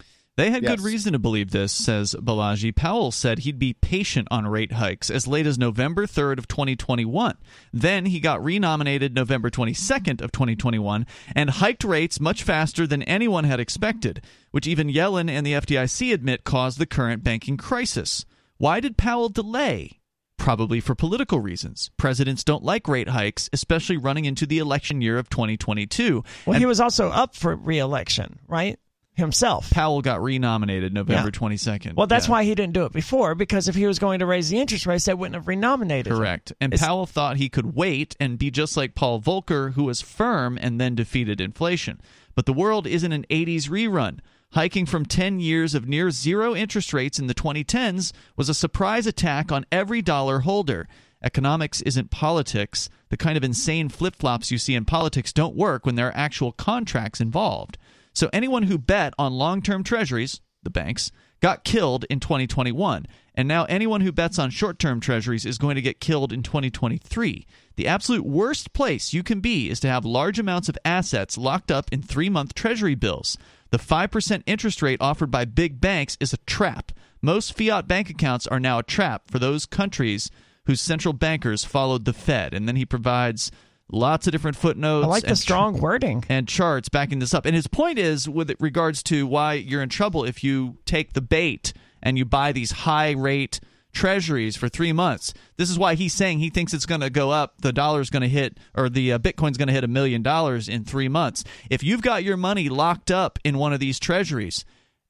They 0.40 0.50
had 0.50 0.64
good 0.64 0.80
reason 0.80 1.12
to 1.12 1.18
believe 1.18 1.50
this, 1.50 1.70
says 1.70 2.14
Balaji. 2.18 2.74
Powell 2.74 3.10
said 3.12 3.40
he'd 3.40 3.58
be 3.58 3.74
patient 3.74 4.26
on 4.30 4.46
rate 4.46 4.72
hikes 4.72 5.10
as 5.10 5.26
late 5.26 5.46
as 5.46 5.58
November 5.58 6.06
3rd 6.06 6.38
of 6.38 6.48
2021. 6.48 7.36
Then 7.74 8.06
he 8.06 8.20
got 8.20 8.42
renominated 8.42 9.14
November 9.14 9.50
22nd 9.50 10.22
of 10.22 10.32
2021 10.32 11.06
and 11.36 11.50
hiked 11.50 11.84
rates 11.84 12.20
much 12.20 12.42
faster 12.42 12.86
than 12.86 13.02
anyone 13.02 13.44
had 13.44 13.60
expected, 13.60 14.24
which 14.50 14.66
even 14.66 14.88
Yellen 14.88 15.28
and 15.28 15.46
the 15.46 15.52
FDIC 15.52 16.10
admit 16.10 16.44
caused 16.44 16.78
the 16.78 16.86
current 16.86 17.22
banking 17.22 17.58
crisis. 17.58 18.24
Why 18.56 18.80
did 18.80 18.96
Powell 18.96 19.28
delay? 19.28 20.00
Probably 20.38 20.80
for 20.80 20.94
political 20.94 21.40
reasons. 21.40 21.90
Presidents 21.98 22.44
don't 22.44 22.64
like 22.64 22.88
rate 22.88 23.10
hikes, 23.10 23.50
especially 23.52 23.98
running 23.98 24.24
into 24.24 24.46
the 24.46 24.58
election 24.58 25.02
year 25.02 25.18
of 25.18 25.28
2022. 25.28 26.24
Well, 26.46 26.54
And 26.54 26.62
he 26.62 26.66
was 26.66 26.80
also 26.80 27.10
up 27.10 27.34
for 27.36 27.54
reelection, 27.54 28.38
right? 28.48 28.78
Himself. 29.20 29.70
Powell 29.70 30.02
got 30.02 30.20
renominated 30.22 30.92
November 30.92 31.28
Yeah. 31.28 31.38
22nd. 31.38 31.94
Well, 31.94 32.06
that's 32.08 32.26
Yeah. 32.26 32.32
why 32.32 32.44
he 32.44 32.54
didn't 32.54 32.72
do 32.72 32.84
it 32.84 32.92
before, 32.92 33.34
because 33.36 33.68
if 33.68 33.74
he 33.76 33.86
was 33.86 33.98
going 34.00 34.18
to 34.18 34.26
raise 34.26 34.48
the 34.48 34.58
interest 34.58 34.86
rates, 34.86 35.04
they 35.04 35.14
wouldn't 35.14 35.36
have 35.36 35.46
renominated 35.46 36.10
him. 36.10 36.16
Correct. 36.18 36.52
And 36.60 36.72
It's- 36.74 36.86
Powell 36.86 37.06
thought 37.06 37.36
he 37.36 37.48
could 37.48 37.76
wait 37.76 38.16
and 38.18 38.38
be 38.38 38.50
just 38.50 38.76
like 38.76 38.94
Paul 38.94 39.20
Volcker, 39.20 39.74
who 39.74 39.84
was 39.84 40.00
firm 40.00 40.58
and 40.60 40.80
then 40.80 40.94
defeated 40.96 41.40
inflation. 41.40 42.00
But 42.34 42.46
the 42.46 42.52
world 42.52 42.86
isn't 42.86 43.12
an 43.12 43.24
80s 43.30 43.68
rerun. 43.68 44.18
Hiking 44.54 44.84
from 44.86 45.06
10 45.06 45.38
years 45.38 45.74
of 45.76 45.86
near 45.86 46.10
zero 46.10 46.56
interest 46.56 46.92
rates 46.92 47.20
in 47.20 47.28
the 47.28 47.34
2010s 47.34 48.12
was 48.36 48.48
a 48.48 48.54
surprise 48.54 49.06
attack 49.06 49.52
on 49.52 49.64
every 49.70 50.02
dollar 50.02 50.40
holder. 50.40 50.88
Economics 51.22 51.82
isn't 51.82 52.10
politics. 52.10 52.88
The 53.10 53.16
kind 53.16 53.36
of 53.36 53.44
insane 53.44 53.88
flip 53.90 54.16
flops 54.16 54.50
you 54.50 54.58
see 54.58 54.74
in 54.74 54.84
politics 54.86 55.32
don't 55.32 55.54
work 55.54 55.84
when 55.84 55.94
there 55.94 56.08
are 56.08 56.16
actual 56.16 56.50
contracts 56.52 57.20
involved. 57.20 57.76
So 58.20 58.28
anyone 58.34 58.64
who 58.64 58.76
bet 58.76 59.14
on 59.18 59.32
long 59.32 59.62
term 59.62 59.82
treasuries, 59.82 60.42
the 60.62 60.68
banks, 60.68 61.10
got 61.40 61.64
killed 61.64 62.04
in 62.10 62.20
2021. 62.20 63.06
And 63.34 63.48
now 63.48 63.64
anyone 63.64 64.02
who 64.02 64.12
bets 64.12 64.38
on 64.38 64.50
short 64.50 64.78
term 64.78 65.00
treasuries 65.00 65.46
is 65.46 65.56
going 65.56 65.76
to 65.76 65.80
get 65.80 66.02
killed 66.02 66.30
in 66.30 66.42
2023. 66.42 67.46
The 67.76 67.86
absolute 67.86 68.26
worst 68.26 68.74
place 68.74 69.14
you 69.14 69.22
can 69.22 69.40
be 69.40 69.70
is 69.70 69.80
to 69.80 69.88
have 69.88 70.04
large 70.04 70.38
amounts 70.38 70.68
of 70.68 70.76
assets 70.84 71.38
locked 71.38 71.70
up 71.70 71.90
in 71.90 72.02
three 72.02 72.28
month 72.28 72.52
treasury 72.52 72.94
bills. 72.94 73.38
The 73.70 73.78
5% 73.78 74.42
interest 74.44 74.82
rate 74.82 75.00
offered 75.00 75.30
by 75.30 75.46
big 75.46 75.80
banks 75.80 76.18
is 76.20 76.34
a 76.34 76.44
trap. 76.44 76.92
Most 77.22 77.56
fiat 77.56 77.88
bank 77.88 78.10
accounts 78.10 78.46
are 78.46 78.60
now 78.60 78.80
a 78.80 78.82
trap 78.82 79.30
for 79.30 79.38
those 79.38 79.64
countries 79.64 80.30
whose 80.66 80.82
central 80.82 81.14
bankers 81.14 81.64
followed 81.64 82.04
the 82.04 82.12
Fed. 82.12 82.52
And 82.52 82.68
then 82.68 82.76
he 82.76 82.84
provides 82.84 83.50
lots 83.92 84.26
of 84.26 84.32
different 84.32 84.56
footnotes. 84.56 85.04
I 85.04 85.08
like 85.08 85.22
the 85.24 85.28
tr- 85.30 85.34
strong 85.34 85.80
wording. 85.80 86.24
and 86.28 86.46
charts 86.48 86.88
backing 86.88 87.18
this 87.18 87.34
up. 87.34 87.46
And 87.46 87.54
his 87.54 87.66
point 87.66 87.98
is 87.98 88.28
with 88.28 88.52
regards 88.60 89.02
to 89.04 89.26
why 89.26 89.54
you're 89.54 89.82
in 89.82 89.88
trouble 89.88 90.24
if 90.24 90.42
you 90.44 90.78
take 90.86 91.12
the 91.12 91.20
bait 91.20 91.72
and 92.02 92.16
you 92.16 92.24
buy 92.24 92.52
these 92.52 92.70
high 92.70 93.10
rate 93.10 93.60
treasuries 93.92 94.56
for 94.56 94.68
three 94.68 94.92
months. 94.92 95.34
This 95.56 95.68
is 95.68 95.78
why 95.78 95.96
he's 95.96 96.14
saying 96.14 96.38
he 96.38 96.48
thinks 96.48 96.72
it's 96.72 96.86
going 96.86 97.00
to 97.00 97.10
go 97.10 97.30
up. 97.30 97.60
The 97.60 97.72
dollar's 97.72 98.08
going 98.08 98.22
to 98.22 98.28
hit, 98.28 98.56
or 98.76 98.88
the 98.88 99.14
uh, 99.14 99.18
Bitcoin's 99.18 99.58
going 99.58 99.66
to 99.66 99.74
hit 99.74 99.82
a 99.84 99.88
million 99.88 100.22
dollars 100.22 100.68
in 100.68 100.84
three 100.84 101.08
months. 101.08 101.42
If 101.68 101.82
you've 101.82 102.00
got 102.00 102.22
your 102.22 102.36
money 102.36 102.68
locked 102.68 103.10
up 103.10 103.38
in 103.44 103.58
one 103.58 103.72
of 103.72 103.80
these 103.80 103.98
treasuries 103.98 104.64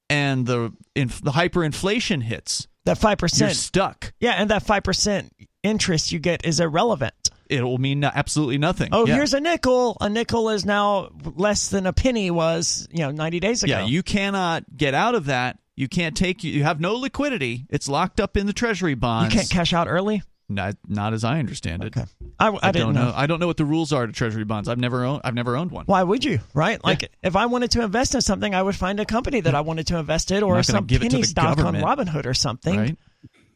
and 0.08 0.46
the, 0.46 0.72
inf- 0.96 1.20
the 1.22 1.32
hyperinflation 1.32 2.22
hits, 2.22 2.66
That 2.86 2.96
five 2.98 3.10
you're 3.20 3.28
percent, 3.28 3.54
stuck. 3.56 4.14
yeah, 4.18 4.32
and 4.32 4.48
that 4.50 4.62
five 4.62 4.82
percent 4.82 5.32
interest 5.62 6.12
you 6.12 6.18
get 6.18 6.44
is 6.44 6.60
irrelevant. 6.60 7.14
It 7.48 7.62
will 7.64 7.78
mean 7.78 8.04
absolutely 8.04 8.58
nothing. 8.58 8.90
Oh, 8.92 9.06
Yeah. 9.06 9.16
here's 9.16 9.34
a 9.34 9.40
nickel. 9.40 9.96
A 10.00 10.08
nickel 10.08 10.50
is 10.50 10.64
now 10.64 11.10
less 11.34 11.68
than 11.68 11.84
a 11.86 11.92
penny 11.92 12.30
was, 12.30 12.86
you 12.92 13.00
know, 13.00 13.10
90 13.10 13.40
days 13.40 13.62
ago. 13.64 13.72
Yeah, 13.72 13.86
you 13.86 14.04
cannot 14.04 14.64
get 14.76 14.94
out 14.94 15.16
of 15.16 15.26
that. 15.26 15.58
You 15.74 15.88
can't 15.88 16.16
take. 16.16 16.44
You 16.44 16.62
have 16.62 16.78
no 16.78 16.94
liquidity. 16.94 17.66
It's 17.70 17.88
locked 17.88 18.20
up 18.20 18.36
in 18.36 18.46
the 18.46 18.52
treasury 18.52 18.94
bonds. 18.94 19.34
You 19.34 19.40
can't 19.40 19.50
cash 19.50 19.72
out 19.72 19.88
early. 19.88 20.22
Not, 20.48 20.76
not 20.88 21.12
as 21.12 21.22
I 21.22 21.38
understand 21.38 21.84
it. 21.84 21.96
Okay. 21.96 22.06
I, 22.38 22.48
I, 22.48 22.58
I, 22.64 22.72
don't 22.72 22.92
know. 22.92 23.12
I 23.14 23.26
don't 23.26 23.38
know 23.38 23.46
what 23.46 23.56
the 23.56 23.64
rules 23.64 23.92
are 23.92 24.04
to 24.06 24.12
treasury 24.12 24.44
bonds. 24.44 24.68
I've 24.68 24.78
never 24.78 25.04
owned. 25.04 25.22
I've 25.24 25.34
never 25.34 25.56
owned 25.56 25.70
one. 25.70 25.86
Why 25.86 26.02
would 26.02 26.24
you? 26.24 26.40
Right? 26.54 26.82
Like, 26.84 27.10
if 27.22 27.36
I 27.36 27.46
wanted 27.46 27.70
to 27.72 27.82
invest 27.82 28.16
in 28.16 28.20
something, 28.20 28.52
I 28.52 28.60
would 28.62 28.74
find 28.74 28.98
a 28.98 29.04
company 29.04 29.40
that 29.42 29.54
I 29.54 29.60
wanted 29.60 29.86
to 29.88 29.98
invest 29.98 30.32
in, 30.32 30.42
or 30.42 30.60
some 30.64 30.86
penny 30.88 31.22
stock 31.22 31.58
on. 31.58 31.76
Robinhood 31.76 32.26
or 32.26 32.34
something. 32.34 32.76
Right. 32.76 32.98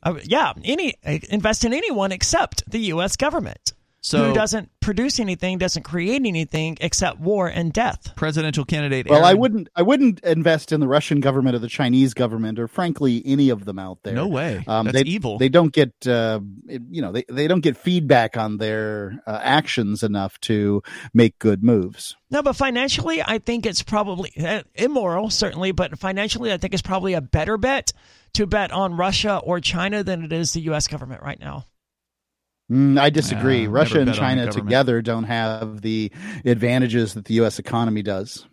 I 0.05 0.11
would- 0.11 0.31
yeah, 0.31 0.53
any 0.65 0.95
invest 1.05 1.65
in 1.65 1.73
anyone 1.73 2.13
except 2.13 2.71
the 2.71 2.79
U.S. 2.79 3.17
government, 3.17 3.73
So- 4.01 4.29
who 4.29 4.35
doesn't 4.35 4.69
produce 4.81 5.19
anything, 5.19 5.57
doesn't 5.57 5.83
create 5.83 6.17
anything 6.27 6.77
except 6.83 7.19
war 7.19 7.49
and 7.49 7.73
death. 7.73 8.15
Presidential 8.17 8.67
candidate. 8.67 9.09
Well, 9.09 9.25
I 9.25 9.33
wouldn't. 9.33 9.71
I 9.75 9.81
wouldn't 9.81 10.21
invest 10.21 10.73
in 10.73 10.81
the 10.81 10.87
Russian 10.87 11.21
government 11.21 11.57
or 11.57 11.59
the 11.59 11.71
Chinese 11.71 12.13
government, 12.13 12.59
or 12.59 12.69
frankly, 12.69 13.23
any 13.25 13.49
of 13.49 13.65
them 13.65 13.79
out 13.79 14.01
there. 14.03 14.13
No 14.13 14.29
way. 14.29 14.63
Um, 14.67 14.85
That's 14.85 15.05
they, 15.05 15.09
evil. 15.09 15.39
They 15.39 15.49
don't 15.49 15.73
get, 15.73 15.93
uh, 16.07 16.41
you 16.69 17.01
know, 17.01 17.13
they, 17.13 17.25
they 17.31 17.49
don't 17.49 17.63
get 17.63 17.79
feedback 17.79 18.37
on 18.37 18.59
their 18.59 19.23
uh, 19.27 19.41
actions 19.43 20.03
enough 20.03 20.39
to 20.41 20.83
make 21.15 21.39
good 21.39 21.65
moves. 21.65 22.15
No, 22.31 22.43
but 22.43 22.57
financially, 22.57 23.23
I 23.23 23.39
think 23.39 23.65
it's 23.65 23.83
probably 23.83 24.33
uh, 24.39 24.65
immoral, 24.75 25.31
certainly, 25.31 25.73
but 25.73 25.99
financially, 25.99 26.53
I 26.53 26.59
think 26.59 26.75
it's 26.75 26.83
probably 26.83 27.15
a 27.15 27.23
better 27.23 27.57
bet 27.57 27.93
to 28.35 28.47
bet 28.47 28.71
on 28.73 28.97
Russia 28.97 29.39
or 29.43 29.61
China 29.61 30.03
than 30.05 30.25
it 30.25 30.33
is 30.33 30.53
the 30.53 30.61
U.S. 30.63 30.87
government 30.89 31.23
right 31.23 31.39
now. 31.41 31.65
Mm, 32.71 32.99
I 32.99 33.11
disagree. 33.11 33.67
Uh, 33.67 33.71
Russia 33.71 33.99
and 33.99 34.07
bet 34.07 34.19
on 34.19 34.37
the 34.37 34.45
China 34.47 34.53
together 34.53 35.03
don't 35.03 35.25
have 35.25 35.81
the 35.83 36.11
advantages 36.45 37.15
that 37.15 37.25
the 37.27 37.35
U.S. 37.35 37.59
economy 37.59 38.03
does. 38.03 38.47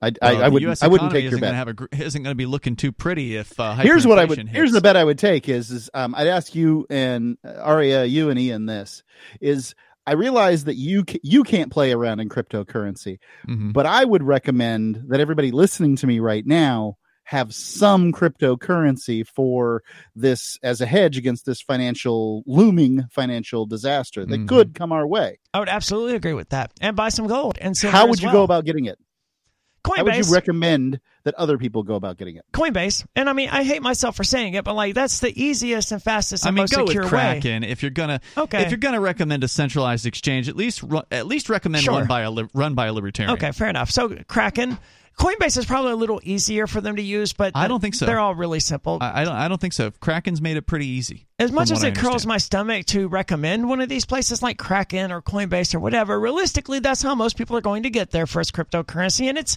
I, 0.00 0.12
Well, 0.20 0.42
I, 0.42 0.46
I 0.46 0.48
wouldn't. 0.48 0.82
I 0.82 0.88
wouldn't 0.88 1.12
take 1.12 1.22
your 1.24 1.32
bet. 1.40 1.52
Gonna 1.52 1.56
have 1.56 1.68
a, 1.68 2.04
isn't 2.04 2.22
going 2.22 2.32
to 2.32 2.36
be 2.38 2.46
looking 2.46 2.76
too 2.76 2.92
pretty 2.92 3.36
if 3.36 3.58
uh, 3.58 3.74
here's 3.76 4.06
what 4.06 4.18
I 4.18 4.24
would 4.26 4.38
hyperinflation 4.38 4.48
here's 4.48 4.72
the 4.72 4.80
bet 4.82 4.96
I 4.96 5.04
would 5.04 5.18
take 5.18 5.48
is 5.48 5.70
is 5.70 5.88
um, 5.94 6.14
I'd 6.14 6.26
ask 6.26 6.54
you 6.54 6.86
and 6.90 7.38
uh, 7.46 7.54
Aria, 7.62 8.04
you 8.04 8.28
and 8.28 8.38
Ian 8.38 8.66
this 8.66 9.02
is 9.40 9.74
I 10.06 10.12
realize 10.12 10.64
that 10.64 10.76
you 10.76 11.04
ca- 11.04 11.20
you 11.22 11.42
can't 11.42 11.70
play 11.72 11.92
around 11.92 12.20
in 12.20 12.28
cryptocurrency, 12.28 13.18
Mhm. 13.48 13.72
but 13.72 13.86
I 13.86 14.04
would 14.04 14.22
recommend 14.22 15.04
that 15.08 15.20
everybody 15.20 15.50
listening 15.52 15.96
to 15.96 16.06
me 16.06 16.18
right 16.20 16.44
now 16.44 16.96
have 17.24 17.54
some 17.54 18.12
cryptocurrency 18.12 19.26
for 19.26 19.82
this 20.14 20.58
as 20.62 20.80
a 20.80 20.86
hedge 20.86 21.16
against 21.16 21.46
this 21.46 21.60
financial 21.60 22.42
looming 22.46 23.04
financial 23.10 23.66
disaster 23.66 24.24
that 24.26 24.40
Mhm. 24.40 24.48
could 24.48 24.74
come 24.74 24.92
our 24.92 25.06
way. 25.06 25.38
I 25.52 25.58
would 25.58 25.68
absolutely 25.68 26.14
agree 26.16 26.34
with 26.34 26.50
that, 26.50 26.72
and 26.80 26.94
buy 26.96 27.08
some 27.08 27.26
gold 27.26 27.56
and 27.60 27.76
silver. 27.76 27.96
How 27.96 28.04
would 28.06 28.18
as 28.18 28.22
you 28.22 28.26
well. 28.28 28.34
go 28.36 28.42
about 28.42 28.64
getting 28.64 28.84
it? 28.86 28.98
Coinbase. 29.84 29.96
How 29.96 30.04
would 30.04 30.16
you 30.26 30.32
recommend 30.32 30.98
that 31.24 31.34
other 31.34 31.58
people 31.58 31.82
go 31.82 31.94
about 31.94 32.16
getting 32.16 32.36
it? 32.36 32.44
Coinbase, 32.54 33.04
and 33.14 33.28
I 33.28 33.34
mean, 33.34 33.50
I 33.50 33.64
hate 33.64 33.82
myself 33.82 34.16
for 34.16 34.24
saying 34.24 34.54
it, 34.54 34.64
but 34.64 34.74
like 34.74 34.94
that's 34.94 35.20
the 35.20 35.38
easiest 35.42 35.92
and 35.92 36.02
fastest 36.02 36.46
I 36.46 36.48
and 36.48 36.54
mean, 36.54 36.62
most 36.62 36.74
go 36.74 36.86
secure 36.86 37.02
with 37.04 37.12
way. 37.12 37.18
Kraken 37.40 37.64
if 37.64 37.82
you're 37.82 37.90
gonna. 37.90 38.20
Okay. 38.36 38.62
If 38.62 38.70
you're 38.70 38.78
gonna 38.78 39.00
recommend 39.00 39.44
a 39.44 39.48
centralized 39.48 40.06
exchange, 40.06 40.48
at 40.48 40.56
least 40.56 40.82
at 41.10 41.26
least 41.26 41.50
recommend 41.50 41.84
Sure. 41.84 41.92
one 41.94 42.06
by 42.06 42.22
a 42.22 42.30
run 42.54 42.74
by 42.74 42.86
a 42.86 42.92
libertarian. 42.94 43.34
Okay, 43.34 43.52
fair 43.52 43.68
enough. 43.68 43.90
So 43.90 44.16
Kraken, 44.26 44.78
Coinbase 45.18 45.56
is 45.58 45.64
probably 45.64 45.92
a 45.92 45.96
little 45.96 46.20
easier 46.24 46.66
for 46.66 46.80
them 46.80 46.96
to 46.96 47.02
use, 47.02 47.32
but 47.32 47.52
I 47.54 47.68
don't 47.68 47.80
think 47.80 47.94
so. 47.94 48.04
They're 48.06 48.18
all 48.18 48.34
really 48.34 48.60
simple. 48.60 48.98
I, 49.00 49.22
I 49.22 49.24
don't. 49.24 49.34
I 49.34 49.48
don't 49.48 49.60
think 49.60 49.72
so. 49.72 49.90
Kraken's 49.92 50.40
made 50.40 50.56
it 50.56 50.66
pretty 50.66 50.86
easy. 50.86 51.26
as 51.38 51.52
much 51.52 51.70
as 51.70 51.82
it 51.82 51.96
curls 51.96 52.26
my 52.26 52.38
stomach 52.38 52.86
to 52.86 53.08
recommend 53.08 53.68
one 53.68 53.80
of 53.80 53.88
these 53.88 54.04
places 54.04 54.42
like 54.42 54.58
Kraken 54.58 55.12
or 55.12 55.22
Coinbase 55.22 55.74
or 55.74 55.80
whatever, 55.80 56.18
realistically, 56.18 56.80
that's 56.80 57.02
how 57.02 57.14
most 57.14 57.36
people 57.36 57.56
are 57.56 57.60
going 57.62 57.84
to 57.84 57.90
get 57.90 58.10
their 58.10 58.26
first 58.26 58.52
cryptocurrency, 58.52 59.28
and 59.28 59.38
it's 59.38 59.56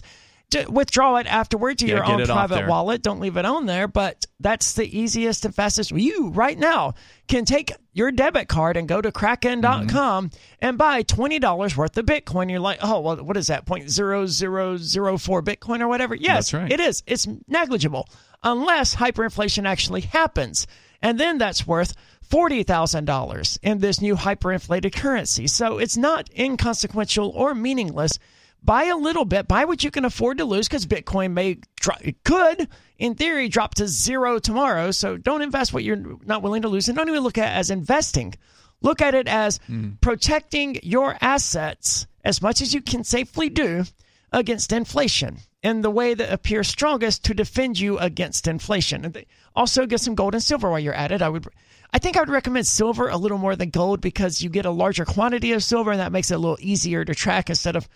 withdraw 0.68 1.16
it 1.16 1.26
afterward 1.26 1.78
to 1.78 1.86
Yeah, 1.86 1.96
your 1.96 2.04
own 2.04 2.24
private 2.26 2.66
wallet. 2.68 3.02
Don't 3.02 3.20
leave 3.20 3.36
it 3.36 3.44
on 3.44 3.66
there. 3.66 3.86
But 3.88 4.26
that's 4.40 4.74
the 4.74 4.98
easiest 4.98 5.44
and 5.44 5.54
fastest. 5.54 5.90
You 5.90 6.28
right 6.30 6.58
now 6.58 6.94
can 7.26 7.44
take 7.44 7.72
your 7.92 8.10
debit 8.10 8.48
card 8.48 8.76
and 8.76 8.88
go 8.88 9.00
to 9.00 9.12
kraken.com 9.12 10.28
Mm-hmm. 10.30 10.36
and 10.60 10.78
buy 10.78 11.02
twenty 11.02 11.38
dollars 11.38 11.76
worth 11.76 11.96
of 11.98 12.06
Bitcoin. 12.06 12.50
You're 12.50 12.60
like, 12.60 12.78
oh 12.82 13.00
well, 13.00 13.16
what 13.24 13.36
is 13.36 13.48
that? 13.48 13.66
Point 13.66 13.90
zero 13.90 14.26
zero 14.26 14.76
zero 14.76 15.18
four 15.18 15.42
Bitcoin 15.42 15.80
or 15.80 15.88
whatever. 15.88 16.14
Yes, 16.14 16.54
right. 16.54 16.70
it 16.70 16.80
is. 16.80 17.02
It's 17.06 17.26
negligible 17.46 18.08
unless 18.42 18.94
hyperinflation 18.96 19.66
actually 19.66 20.02
happens, 20.02 20.66
and 21.02 21.18
then 21.20 21.38
that's 21.38 21.66
worth. 21.66 21.94
$40,000 22.30 23.58
in 23.62 23.78
this 23.78 24.00
new 24.00 24.14
hyperinflated 24.16 24.94
currency. 24.94 25.46
So 25.46 25.78
it's 25.78 25.96
not 25.96 26.28
inconsequential 26.38 27.30
or 27.30 27.54
meaningless. 27.54 28.18
Buy 28.62 28.84
a 28.84 28.96
little 28.96 29.24
bit, 29.24 29.48
buy 29.48 29.64
what 29.64 29.84
you 29.84 29.90
can 29.90 30.04
afford 30.04 30.38
to 30.38 30.44
lose 30.44 30.68
because 30.68 30.86
Bitcoin 30.86 31.32
may 31.32 31.58
it 32.02 32.22
could, 32.24 32.68
in 32.98 33.14
theory, 33.14 33.48
drop 33.48 33.74
to 33.74 33.88
zero 33.88 34.38
tomorrow. 34.38 34.90
So 34.90 35.16
don't 35.16 35.42
invest 35.42 35.72
what 35.72 35.84
you're 35.84 36.18
not 36.24 36.42
willing 36.42 36.62
to 36.62 36.68
lose 36.68 36.88
and 36.88 36.96
don't 36.96 37.08
even 37.08 37.22
look 37.22 37.38
at 37.38 37.54
it 37.54 37.56
as 37.58 37.70
investing. 37.70 38.34
Look 38.80 39.00
at 39.00 39.14
it 39.14 39.26
as 39.26 39.58
hmm. 39.66 39.92
protecting 40.00 40.78
your 40.82 41.16
assets 41.20 42.06
as 42.24 42.42
much 42.42 42.60
as 42.60 42.74
you 42.74 42.82
can 42.82 43.04
safely 43.04 43.48
do 43.48 43.84
against 44.32 44.72
inflation 44.72 45.38
in 45.62 45.80
the 45.80 45.90
way 45.90 46.14
that 46.14 46.32
appears 46.32 46.68
strongest 46.68 47.24
to 47.24 47.34
defend 47.34 47.78
you 47.78 47.98
against 47.98 48.46
inflation. 48.46 49.04
And 49.04 49.24
also 49.56 49.86
get 49.86 50.00
some 50.00 50.14
gold 50.14 50.34
and 50.34 50.42
silver 50.42 50.70
while 50.70 50.78
you're 50.78 50.94
at 50.94 51.12
it. 51.12 51.22
I 51.22 51.28
would 51.28 51.46
I 51.92 51.98
think 51.98 52.16
I 52.16 52.20
would 52.20 52.28
recommend 52.28 52.66
silver 52.66 53.08
a 53.08 53.16
little 53.16 53.38
more 53.38 53.56
than 53.56 53.70
gold 53.70 54.00
because 54.00 54.42
you 54.42 54.50
get 54.50 54.66
a 54.66 54.70
larger 54.70 55.04
quantity 55.04 55.52
of 55.52 55.64
silver 55.64 55.90
and 55.90 56.00
that 56.00 56.12
makes 56.12 56.30
it 56.30 56.34
a 56.34 56.38
little 56.38 56.58
easier 56.60 57.04
to 57.04 57.14
track 57.14 57.48
instead 57.48 57.76
of 57.76 57.88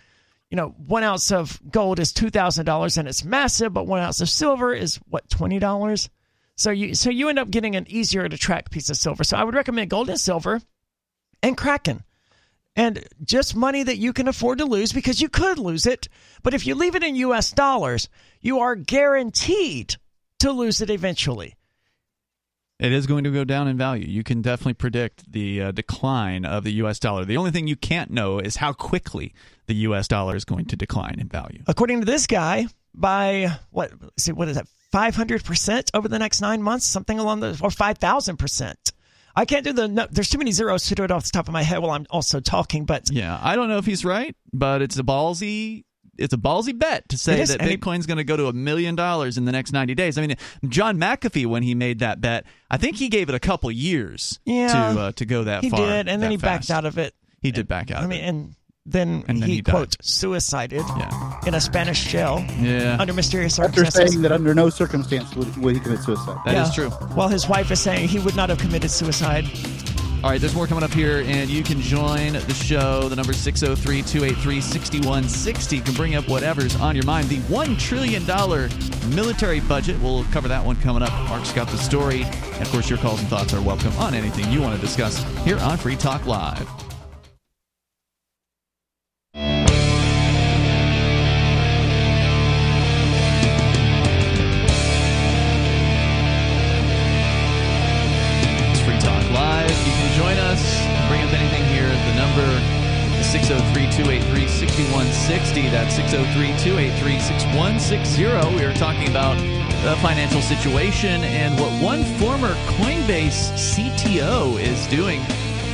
you 0.53 0.57
know, 0.57 0.75
one 0.85 1.01
ounce 1.01 1.31
of 1.31 1.59
gold 1.71 1.99
is 1.99 2.13
two 2.13 2.29
thousand 2.29 2.65
dollars 2.65 2.99
and 2.99 3.07
it's 3.07 3.25
massive, 3.25 3.73
but 3.73 3.87
one 3.87 4.01
ounce 4.01 4.21
of 4.21 4.29
silver 4.29 4.71
is 4.71 4.97
what 5.09 5.27
twenty 5.27 5.57
dollars. 5.57 6.11
So 6.57 6.69
you 6.69 6.93
so 6.93 7.09
you 7.09 7.27
end 7.27 7.39
up 7.39 7.49
getting 7.49 7.75
an 7.75 7.87
easier 7.89 8.29
to 8.29 8.37
track 8.37 8.69
piece 8.69 8.91
of 8.91 8.97
silver. 8.97 9.23
So 9.23 9.35
I 9.35 9.43
would 9.43 9.55
recommend 9.55 9.89
gold 9.89 10.11
and 10.11 10.19
silver, 10.19 10.61
and 11.41 11.57
Kraken, 11.57 12.03
and 12.75 13.03
just 13.23 13.55
money 13.55 13.81
that 13.81 13.97
you 13.97 14.13
can 14.13 14.27
afford 14.27 14.59
to 14.59 14.65
lose 14.65 14.93
because 14.93 15.19
you 15.19 15.27
could 15.27 15.57
lose 15.57 15.87
it. 15.87 16.07
But 16.43 16.53
if 16.53 16.67
you 16.67 16.75
leave 16.75 16.93
it 16.93 17.03
in 17.03 17.15
U.S. 17.15 17.49
dollars, 17.49 18.07
you 18.39 18.59
are 18.59 18.75
guaranteed 18.75 19.95
to 20.41 20.51
lose 20.51 20.81
it 20.81 20.91
eventually. 20.91 21.55
It 22.83 22.91
is 22.91 23.07
going 23.07 23.23
to 23.23 23.31
go 23.31 23.45
down 23.45 23.69
in 23.69 23.77
value. 23.77 24.05
You 24.05 24.23
can 24.23 24.41
definitely 24.41 24.73
predict 24.73 25.31
the 25.31 25.61
uh, 25.61 25.71
decline 25.71 26.43
of 26.43 26.65
the 26.65 26.73
U.S. 26.73 26.99
dollar. 26.99 27.23
The 27.23 27.37
only 27.37 27.49
thing 27.49 27.65
you 27.65 27.77
can't 27.77 28.11
know 28.11 28.39
is 28.39 28.57
how 28.57 28.73
quickly 28.73 29.33
the 29.67 29.75
U.S. 29.87 30.09
dollar 30.09 30.35
is 30.35 30.43
going 30.43 30.65
to 30.65 30.75
decline 30.75 31.17
in 31.17 31.29
value. 31.29 31.63
According 31.65 32.01
to 32.01 32.05
this 32.05 32.27
guy, 32.27 32.67
by 32.93 33.57
what? 33.71 33.91
let's 34.01 34.23
See 34.23 34.33
what 34.33 34.49
is 34.49 34.57
that? 34.57 34.67
Five 34.91 35.15
hundred 35.15 35.45
percent 35.45 35.91
over 35.93 36.09
the 36.09 36.19
next 36.19 36.41
nine 36.41 36.61
months, 36.61 36.85
something 36.85 37.17
along 37.17 37.39
the 37.39 37.57
or 37.63 37.71
five 37.71 37.99
thousand 37.99 38.35
percent. 38.35 38.91
I 39.33 39.45
can't 39.45 39.63
do 39.63 39.71
the. 39.71 39.87
No, 39.87 40.05
there's 40.11 40.29
too 40.29 40.37
many 40.37 40.51
zeros 40.51 40.85
to 40.87 40.95
do 40.95 41.05
it 41.05 41.09
off 41.09 41.23
the 41.23 41.31
top 41.31 41.47
of 41.47 41.53
my 41.53 41.63
head 41.63 41.79
while 41.79 41.91
I'm 41.91 42.05
also 42.09 42.41
talking. 42.41 42.83
But 42.83 43.09
Yeah, 43.09 43.39
I 43.41 43.55
don't 43.55 43.69
know 43.69 43.77
if 43.77 43.85
he's 43.85 44.03
right, 44.03 44.35
but 44.51 44.81
it's 44.81 44.99
a 44.99 45.03
ballsy. 45.03 45.85
It's 46.17 46.33
a 46.33 46.37
ballsy 46.37 46.77
bet 46.77 47.09
to 47.09 47.17
say 47.17 47.43
that 47.43 47.59
Bitcoin's 47.59 48.05
going 48.05 48.17
to 48.17 48.23
go 48.23 48.37
to 48.37 48.45
a 48.47 48.53
million 48.53 48.95
dollars 48.95 49.37
in 49.37 49.45
the 49.45 49.51
next 49.51 49.71
90 49.71 49.95
days. 49.95 50.17
I 50.17 50.21
mean, 50.25 50.35
John 50.67 50.97
McAfee, 50.99 51.45
when 51.47 51.63
he 51.63 51.73
made 51.73 51.99
that 51.99 52.21
bet, 52.21 52.45
I 52.69 52.77
think 52.77 52.97
he 52.97 53.09
gave 53.09 53.29
it 53.29 53.35
a 53.35 53.39
couple 53.39 53.71
years 53.71 54.39
Yeah, 54.45 54.67
to 54.67 54.99
uh, 54.99 55.11
to 55.13 55.25
go 55.25 55.45
that 55.45 55.63
he 55.63 55.69
far. 55.71 55.79
He 55.79 55.85
did, 55.85 56.07
and 56.07 56.07
then 56.07 56.19
that 56.21 56.31
he 56.31 56.37
backed 56.37 56.69
out 56.69 56.85
of 56.85 56.97
it. 56.99 57.15
He 57.41 57.51
did 57.51 57.67
back 57.67 57.89
out. 57.91 58.01
I 58.01 58.03
of 58.03 58.09
mean, 58.09 58.23
it. 58.23 58.27
and 58.27 58.55
then, 58.85 59.23
And 59.27 59.41
then 59.41 59.47
he, 59.49 59.55
he 59.55 59.61
quote 59.63 59.95
suicided 60.01 60.83
yeah, 60.97 61.39
in 61.47 61.55
a 61.55 61.61
Spanish 61.61 62.05
jail 62.05 62.45
yeah, 62.59 62.97
under 62.99 63.13
mysterious 63.13 63.57
After 63.57 63.77
circumstances. 63.77 64.11
saying 64.13 64.21
that 64.23 64.31
under 64.31 64.53
no 64.53 64.69
circumstance 64.69 65.33
would, 65.35 65.55
would 65.57 65.73
he 65.75 65.79
commit 65.81 65.99
suicide. 66.01 66.37
that 66.45 66.55
is 66.67 66.77
Yeah. 66.77 66.89
true. 66.89 66.89
While 67.15 67.29
his 67.29 67.47
wife 67.47 67.71
is 67.71 67.79
saying 67.79 68.09
he 68.09 68.19
would 68.19 68.35
not 68.35 68.49
have 68.49 68.59
committed 68.59 68.91
suicide. 68.91 69.45
All 70.23 70.29
right, 70.29 70.39
there's 70.39 70.55
more 70.55 70.67
coming 70.67 70.85
up 70.85 70.93
here, 70.93 71.21
and 71.27 71.49
you 71.49 71.63
can 71.63 71.81
join 71.81 72.31
the 72.31 72.53
show. 72.53 73.09
The 73.09 73.15
number 73.17 73.33
603 73.33 74.03
283 74.03 74.61
6160 74.61 75.81
can 75.81 75.93
bring 75.95 76.15
up 76.15 76.29
whatever's 76.29 76.77
on 76.77 76.95
your 76.95 77.03
mind. 77.03 77.27
The 77.27 77.39
$1 77.39 77.77
trillion 77.77 78.25
military 79.13 79.59
budget. 79.59 79.99
We'll 79.99 80.23
cover 80.31 80.47
that 80.47 80.63
one 80.63 80.77
coming 80.77 81.03
up. 81.03 81.11
Mark's 81.27 81.51
got 81.51 81.67
the 81.67 81.77
story. 81.77 82.23
And 82.23 82.61
of 82.61 82.69
course, 82.69 82.89
your 82.89 82.99
calls 82.99 83.19
and 83.19 83.27
thoughts 83.27 83.53
are 83.53 83.61
welcome 83.61 83.91
on 83.97 84.13
anything 84.13 84.49
you 84.49 84.61
want 84.61 84.79
to 84.79 84.81
discuss 84.81 85.21
here 85.43 85.57
on 85.59 85.77
Free 85.77 85.97
Talk 85.97 86.25
Live. 86.25 86.82
You 99.83 99.91
can 99.91 100.17
join 100.17 100.37
us, 100.37 100.63
bring 101.09 101.21
up 101.23 101.33
anything 101.33 101.65
here. 101.67 101.87
The 101.87 102.15
number 102.15 102.47
is 103.19 103.27
603 103.31 103.91
283 103.91 104.47
6160. 104.47 105.69
That's 105.69 105.95
603 105.95 106.47
283 106.63 107.19
6160. 107.19 108.55
We 108.55 108.63
are 108.63 108.73
talking 108.73 109.09
about 109.09 109.35
the 109.83 109.95
financial 109.97 110.41
situation 110.41 111.23
and 111.23 111.59
what 111.59 111.71
one 111.83 112.03
former 112.17 112.53
Coinbase 112.79 113.51
CTO 113.59 114.57
is 114.57 114.87
doing, 114.87 115.21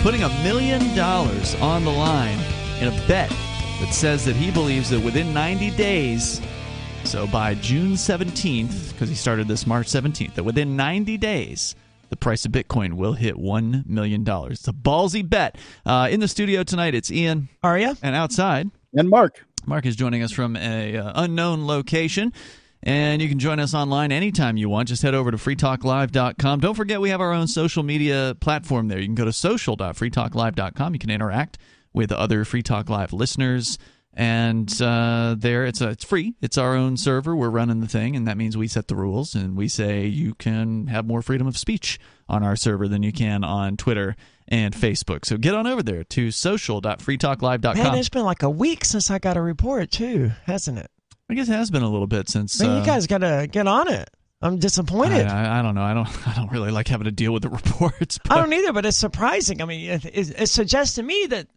putting 0.01 0.23
a 0.23 0.29
million 0.41 0.95
dollars 0.95 1.53
on 1.61 1.85
the 1.85 1.91
line 1.91 2.39
in 2.81 2.87
a 2.87 3.07
bet 3.07 3.29
that 3.29 3.93
says 3.93 4.25
that 4.25 4.35
he 4.35 4.49
believes 4.49 4.89
that 4.89 4.99
within 4.99 5.31
90 5.33 5.69
days, 5.71 6.41
so 7.03 7.27
by 7.27 7.53
June 7.53 7.91
17th, 7.91 8.91
because 8.91 9.09
he 9.09 9.15
started 9.15 9.47
this 9.47 9.67
March 9.67 9.87
17th, 9.87 10.33
that 10.33 10.43
within 10.43 10.75
90 10.75 11.17
days, 11.17 11.75
the 12.09 12.17
price 12.17 12.45
of 12.45 12.51
Bitcoin 12.51 12.93
will 12.93 13.13
hit 13.13 13.35
$1 13.35 13.85
million. 13.85 14.25
It's 14.27 14.67
a 14.67 14.73
ballsy 14.73 15.27
bet. 15.27 15.57
Uh, 15.85 16.07
in 16.11 16.19
the 16.19 16.27
studio 16.27 16.63
tonight, 16.63 16.95
it's 16.95 17.11
Ian. 17.11 17.49
Aria? 17.63 17.95
And 18.01 18.15
outside, 18.15 18.69
And 18.93 19.09
Mark, 19.09 19.45
Mark 19.65 19.85
is 19.85 19.95
joining 19.95 20.23
us 20.23 20.31
from 20.31 20.55
a 20.55 20.97
uh, 20.97 21.11
unknown 21.15 21.67
location. 21.67 22.33
And 22.81 23.21
you 23.21 23.27
can 23.27 23.39
join 23.39 23.59
us 23.59 23.73
online 23.73 24.11
anytime 24.11 24.55
you 24.55 24.69
want. 24.69 24.87
Just 24.87 25.01
head 25.01 25.13
over 25.13 25.31
to 25.31 25.37
freetalklive.com. 25.37 26.59
Don't 26.61 26.75
forget, 26.75 27.01
we 27.01 27.09
have 27.09 27.19
our 27.19 27.33
own 27.33 27.47
social 27.47 27.83
media 27.83 28.37
platform 28.39 28.87
there. 28.87 28.99
You 28.99 29.05
can 29.05 29.15
go 29.15 29.25
to 29.25 29.33
social.freetalklive.com. 29.33 30.93
You 30.93 30.99
can 30.99 31.09
interact 31.09 31.57
with 31.93 32.11
other 32.11 32.45
Free 32.45 32.63
Talk 32.63 32.89
Live 32.89 33.11
listeners. 33.11 33.77
And 34.19 34.69
uh, 34.81 35.35
there, 35.37 35.65
it's 35.65 35.79
a, 35.79 35.91
it's 35.91 36.03
free. 36.03 36.35
It's 36.41 36.57
our 36.57 36.75
own 36.75 36.97
server. 36.97 37.37
We're 37.37 37.49
running 37.49 37.79
the 37.79 37.87
thing, 37.87 38.17
and 38.17 38.27
that 38.27 38.35
means 38.35 38.57
we 38.57 38.67
set 38.67 38.89
the 38.89 38.95
rules. 38.97 39.33
And 39.33 39.55
we 39.55 39.69
say 39.69 40.07
you 40.07 40.35
can 40.35 40.87
have 40.87 41.07
more 41.07 41.21
freedom 41.21 41.47
of 41.47 41.57
speech 41.57 41.97
on 42.27 42.43
our 42.43 42.57
server 42.57 42.89
than 42.89 43.01
you 43.01 43.13
can 43.13 43.45
on 43.45 43.77
Twitter 43.77 44.17
and 44.49 44.73
Facebook. 44.73 45.23
So 45.23 45.37
get 45.37 45.55
on 45.55 45.67
over 45.67 45.81
there 45.81 46.03
to 46.03 46.31
social.freetalklive.com. 46.31 47.77
Man, 47.77 47.95
it's 47.95 48.09
been 48.09 48.25
like 48.25 48.43
a 48.43 48.49
week 48.49 48.83
since 48.83 49.09
I 49.09 49.19
got 49.19 49.37
a 49.37 49.41
report 49.41 49.89
too, 49.89 50.31
hasn't 50.43 50.79
it? 50.79 50.91
I 51.29 51.35
guess 51.35 51.47
it 51.47 51.53
has 51.53 51.71
been 51.71 51.83
a 51.83 51.89
little 51.89 52.05
bit 52.05 52.27
since. 52.27 52.59
Man, 52.59 52.71
uh, 52.71 52.79
you 52.79 52.85
guys 52.85 53.07
got 53.07 53.19
to 53.19 53.47
get 53.49 53.67
on 53.67 53.87
it. 53.87 54.09
I'm 54.41 54.57
disappointed. 54.57 55.27
I, 55.27 55.45
I, 55.45 55.59
I 55.59 55.61
don't 55.61 55.75
know. 55.75 55.83
I 55.83 55.93
don't. 55.93 56.09
I 56.27 56.33
don't 56.35 56.51
really 56.51 56.71
like 56.71 56.89
having 56.89 57.05
to 57.05 57.11
deal 57.11 57.31
with 57.31 57.43
the 57.43 57.49
reports. 57.51 58.17
But 58.17 58.33
I 58.33 58.41
don't 58.41 58.51
either, 58.51 58.73
but 58.73 58.85
it's 58.85 58.97
surprising. 58.97 59.61
I 59.61 59.65
mean, 59.65 59.89
it, 59.91 60.03
it, 60.03 60.41
it 60.41 60.47
suggests 60.47 60.95
to 60.95 61.03
me 61.03 61.27
that 61.29 61.47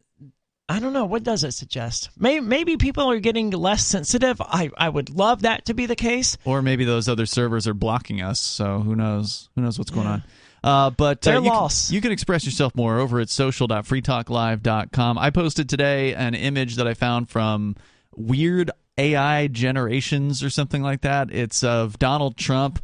I 0.72 0.80
don't 0.80 0.94
know. 0.94 1.04
What 1.04 1.22
does 1.22 1.44
it 1.44 1.52
suggest? 1.52 2.08
Maybe, 2.18 2.40
maybe 2.40 2.78
people 2.78 3.10
are 3.10 3.20
getting 3.20 3.50
less 3.50 3.84
sensitive. 3.84 4.40
I, 4.40 4.70
I 4.78 4.88
would 4.88 5.10
love 5.10 5.42
that 5.42 5.66
to 5.66 5.74
be 5.74 5.84
the 5.84 5.94
case. 5.94 6.38
Or 6.46 6.62
maybe 6.62 6.86
those 6.86 7.10
other 7.10 7.26
servers 7.26 7.68
are 7.68 7.74
blocking 7.74 8.22
us. 8.22 8.40
So 8.40 8.78
who 8.78 8.96
knows? 8.96 9.50
Who 9.54 9.60
knows 9.60 9.78
what's 9.78 9.90
going 9.90 10.06
on? 10.06 10.22
Uh, 10.64 10.88
but 10.88 11.28
uh, 11.28 11.32
you, 11.32 11.40
loss. 11.40 11.88
Can, 11.88 11.94
you 11.96 12.00
can 12.00 12.10
express 12.10 12.46
yourself 12.46 12.74
more 12.74 12.98
over 12.98 13.20
at 13.20 13.28
social.freetalklive.com. 13.28 15.18
I 15.18 15.28
posted 15.28 15.68
today 15.68 16.14
an 16.14 16.34
image 16.34 16.76
that 16.76 16.86
I 16.86 16.94
found 16.94 17.28
from 17.28 17.76
Weird 18.16 18.70
AI 18.96 19.48
Generations 19.48 20.42
or 20.42 20.48
something 20.48 20.80
like 20.80 21.02
that. 21.02 21.30
It's 21.30 21.62
of 21.62 21.98
Donald 21.98 22.38
Trump 22.38 22.82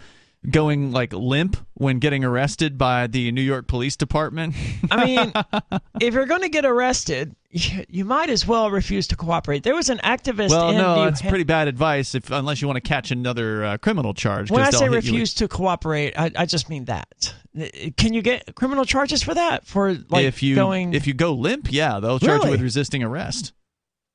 going 0.48 0.93
like 0.93 1.12
limp 1.12 1.56
when 1.74 1.98
getting 1.98 2.24
arrested 2.24 2.78
by 2.78 3.06
the 3.06 3.32
New 3.32 3.43
York 3.43 3.66
Police 3.66 3.97
Department. 3.97 4.55
I 4.90 5.05
mean, 5.05 5.32
if 6.01 6.15
you're 6.15 6.27
going 6.27 6.43
to 6.43 6.48
get 6.48 6.65
arrested, 6.65 7.35
you, 7.51 8.05
might 8.05 8.31
as 8.31 8.47
well 8.47 8.70
refuse 8.70 9.06
to 9.09 9.16
cooperate. 9.16 9.62
There 9.62 9.74
was 9.74 9.89
an 9.89 9.98
activist 9.98 10.51
well, 10.51 10.70
in 10.70 10.77
no, 10.77 11.05
it's 11.05 11.23
pretty 11.23 11.44
bad 11.44 11.66
advice 11.66 12.15
if 12.15 12.31
unless 12.31 12.60
you 12.60 12.69
want 12.69 12.77
to 12.77 12.86
catch 12.86 13.10
another 13.10 13.65
uh, 13.65 13.78
criminal 13.78 14.15
charge. 14.15 14.51
When 14.51 14.62
I 14.62 14.70
say 14.70 14.85
you 14.85 14.90
with- 14.90 15.05
refuse 15.05 15.35
to 15.35 15.48
cooperate, 15.48 16.19
I, 16.19 16.31
I 16.36 16.47
just 16.47 16.69
mean 16.69 16.85
that. 16.86 17.35
Can 17.97 18.12
you 18.12 18.23
get 18.23 18.55
criminal 18.55 18.85
charges 18.85 19.23
for 19.23 19.35
that? 19.35 19.66
For 19.66 19.94
like 20.09 20.24
if 20.24 20.43
you 20.43 20.55
going? 20.55 20.93
if 20.93 21.06
you 21.06 21.15
go 21.15 21.32
limp, 21.32 21.69
yeah, 21.73 21.98
they'll 22.01 22.20
charge 22.20 22.44
you 22.44 22.51
with 22.51 22.60
resisting 22.60 23.02
arrest. 23.02 23.52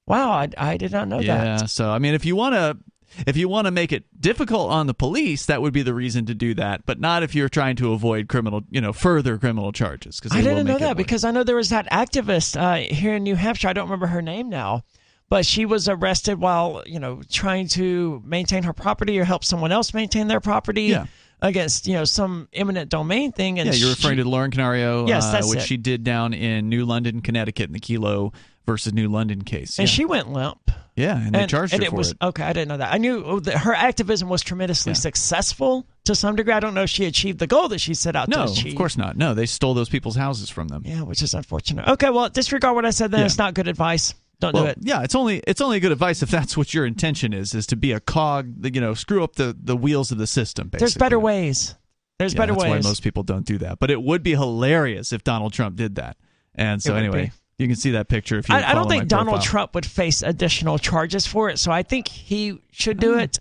wow, 0.07 0.31
I, 0.31 0.49
I 0.57 0.77
did 0.77 0.91
not 0.91 1.07
know 1.07 1.19
yeah, 1.19 1.37
that. 1.37 1.45
Yeah, 1.61 1.65
so 1.65 1.89
I 1.89 1.99
mean, 1.99 2.13
if 2.13 2.25
you 2.25 2.35
want 2.35 2.55
to. 2.55 2.77
If 3.27 3.37
you 3.37 3.47
want 3.47 3.65
to 3.65 3.71
make 3.71 3.91
it 3.91 4.05
difficult 4.19 4.71
on 4.71 4.87
the 4.87 4.93
police, 4.93 5.45
that 5.45 5.61
would 5.61 5.73
be 5.73 5.81
the 5.83 5.93
reason 5.93 6.25
to 6.27 6.33
do 6.33 6.53
that, 6.55 6.85
but 6.85 6.99
not 6.99 7.23
if 7.23 7.35
you're 7.35 7.49
trying 7.49 7.75
to 7.77 7.93
avoid 7.93 8.27
criminal, 8.27 8.61
you 8.69 8.81
know, 8.81 8.93
further 8.93 9.37
criminal 9.37 9.71
charges. 9.71 10.19
Because 10.19 10.35
I 10.35 10.41
didn't 10.41 10.65
know 10.67 10.79
that 10.79 10.97
because 10.97 11.23
I 11.23 11.31
know 11.31 11.43
there 11.43 11.55
was 11.55 11.69
that 11.69 11.89
activist 11.91 12.59
uh, 12.59 12.75
here 12.93 13.15
in 13.15 13.23
New 13.23 13.35
Hampshire. 13.35 13.67
I 13.67 13.73
don't 13.73 13.85
remember 13.85 14.07
her 14.07 14.21
name 14.21 14.49
now, 14.49 14.83
but 15.29 15.45
she 15.45 15.65
was 15.65 15.87
arrested 15.87 16.39
while 16.39 16.83
you 16.85 16.99
know 16.99 17.21
trying 17.29 17.67
to 17.69 18.21
maintain 18.25 18.63
her 18.63 18.73
property 18.73 19.19
or 19.19 19.23
help 19.23 19.43
someone 19.43 19.71
else 19.71 19.93
maintain 19.93 20.27
their 20.27 20.39
property 20.41 20.83
Yeah. 20.83 21.05
against 21.41 21.87
you 21.87 21.93
know 21.93 22.05
some 22.05 22.47
eminent 22.53 22.89
domain 22.89 23.31
thing. 23.31 23.59
And 23.59 23.67
Yeah, 23.67 23.75
you're 23.75 23.89
referring 23.89 24.17
she- 24.17 24.23
to 24.23 24.29
Lauren 24.29 24.51
Canario, 24.51 25.07
Yes, 25.07 25.25
uh, 25.25 25.41
which 25.45 25.59
it. 25.59 25.63
she 25.65 25.77
did 25.77 26.03
down 26.03 26.33
in 26.33 26.69
New 26.69 26.85
London, 26.85 27.21
Connecticut, 27.21 27.67
in 27.67 27.73
the 27.73 27.79
Kelo 27.79 28.33
versus 28.65 28.93
New 28.93 29.09
London 29.09 29.43
case. 29.43 29.77
and 29.79 29.87
yeah. 29.87 29.93
she 29.93 30.05
went 30.05 30.31
limp. 30.31 30.71
yeah, 30.95 31.17
and 31.17 31.33
they 31.35 31.45
charged 31.47 31.73
and 31.73 31.83
her 31.83 31.87
it 31.87 31.89
for 31.91 31.95
was 31.97 32.11
it. 32.11 32.17
okay. 32.21 32.43
I 32.43 32.53
didn't 32.53 32.69
know 32.69 32.77
that. 32.77 32.93
I 32.93 32.97
knew 32.97 33.23
oh, 33.25 33.39
that 33.41 33.59
her 33.59 33.73
activism 33.73 34.29
was 34.29 34.41
tremendously 34.41 34.91
Yeah. 34.91 34.95
successful 34.97 35.87
to 36.05 36.15
some 36.15 36.35
degree. 36.35 36.53
I 36.53 36.59
don't 36.59 36.73
know 36.73 36.83
if 36.83 36.89
she 36.89 37.05
achieved 37.05 37.39
the 37.39 37.47
goal 37.47 37.67
that 37.69 37.79
she 37.79 37.93
set 37.93 38.15
out 38.15 38.29
No, 38.29 38.45
to 38.45 38.51
achieve. 38.51 38.73
of 38.73 38.77
course 38.77 38.97
not. 38.97 39.17
No, 39.17 39.33
they 39.33 39.45
stole 39.45 39.73
those 39.73 39.89
people's 39.89 40.15
houses 40.15 40.49
from 40.49 40.67
them. 40.67 40.83
Yeah, 40.85 41.01
which 41.03 41.21
is 41.21 41.33
unfortunate. 41.33 41.87
Okay, 41.87 42.09
well, 42.09 42.29
disregard 42.29 42.75
what 42.75 42.85
I 42.85 42.91
said. 42.91 43.11
Then 43.11 43.21
Yeah. 43.21 43.25
it's 43.27 43.37
not 43.37 43.53
good 43.53 43.67
advice. 43.67 44.13
Don't 44.39 44.53
Well, 44.53 44.63
do 44.65 44.69
it. 44.71 44.77
yeah, 44.81 45.03
it's 45.03 45.15
only 45.15 45.41
it's 45.47 45.61
only 45.61 45.79
good 45.79 45.91
advice 45.93 46.21
if 46.21 46.29
that's 46.29 46.57
what 46.57 46.73
your 46.73 46.85
intention 46.85 47.33
is, 47.33 47.53
is 47.55 47.65
to 47.67 47.75
be 47.77 47.91
a 47.93 47.99
cog, 48.01 48.53
you 48.75 48.81
know, 48.81 48.93
screw 48.93 49.23
up 49.23 49.35
the, 49.35 49.55
the 49.57 49.77
wheels 49.77 50.11
of 50.11 50.17
the 50.17 50.27
system. 50.27 50.67
Basically. 50.67 50.79
There's 50.79 50.97
better 50.97 51.19
ways. 51.19 51.75
There's 52.19 52.33
Yeah, 52.33 52.39
better 52.39 52.53
that's 52.53 52.63
ways. 52.63 52.83
why 52.83 52.89
most 52.89 53.03
people 53.03 53.23
don't 53.23 53.45
do 53.45 53.57
that. 53.59 53.79
But 53.79 53.89
it 53.89 54.01
would 54.01 54.21
be 54.21 54.31
hilarious 54.31 55.13
if 55.13 55.23
Donald 55.23 55.53
Trump 55.53 55.75
did 55.77 55.95
that. 55.95 56.17
And 56.55 56.81
so 56.83 56.93
anyway, 56.95 57.25
be. 57.27 57.31
You 57.63 57.69
can 57.69 57.77
see 57.77 57.91
that 57.91 58.09
picture 58.09 58.37
if 58.37 58.49
you. 58.49 58.55
I, 58.55 58.71
I 58.71 58.73
don't 58.73 58.89
think 58.89 59.07
Donald 59.07 59.35
profile. 59.35 59.43
Trump 59.43 59.75
would 59.75 59.85
face 59.85 60.21
additional 60.21 60.77
charges 60.77 61.25
for 61.25 61.49
it, 61.49 61.57
so 61.57 61.71
I 61.71 61.83
think 61.83 62.07
he 62.07 62.59
should 62.71 62.99
do 62.99 63.13
hmm. 63.13 63.19
it. 63.19 63.39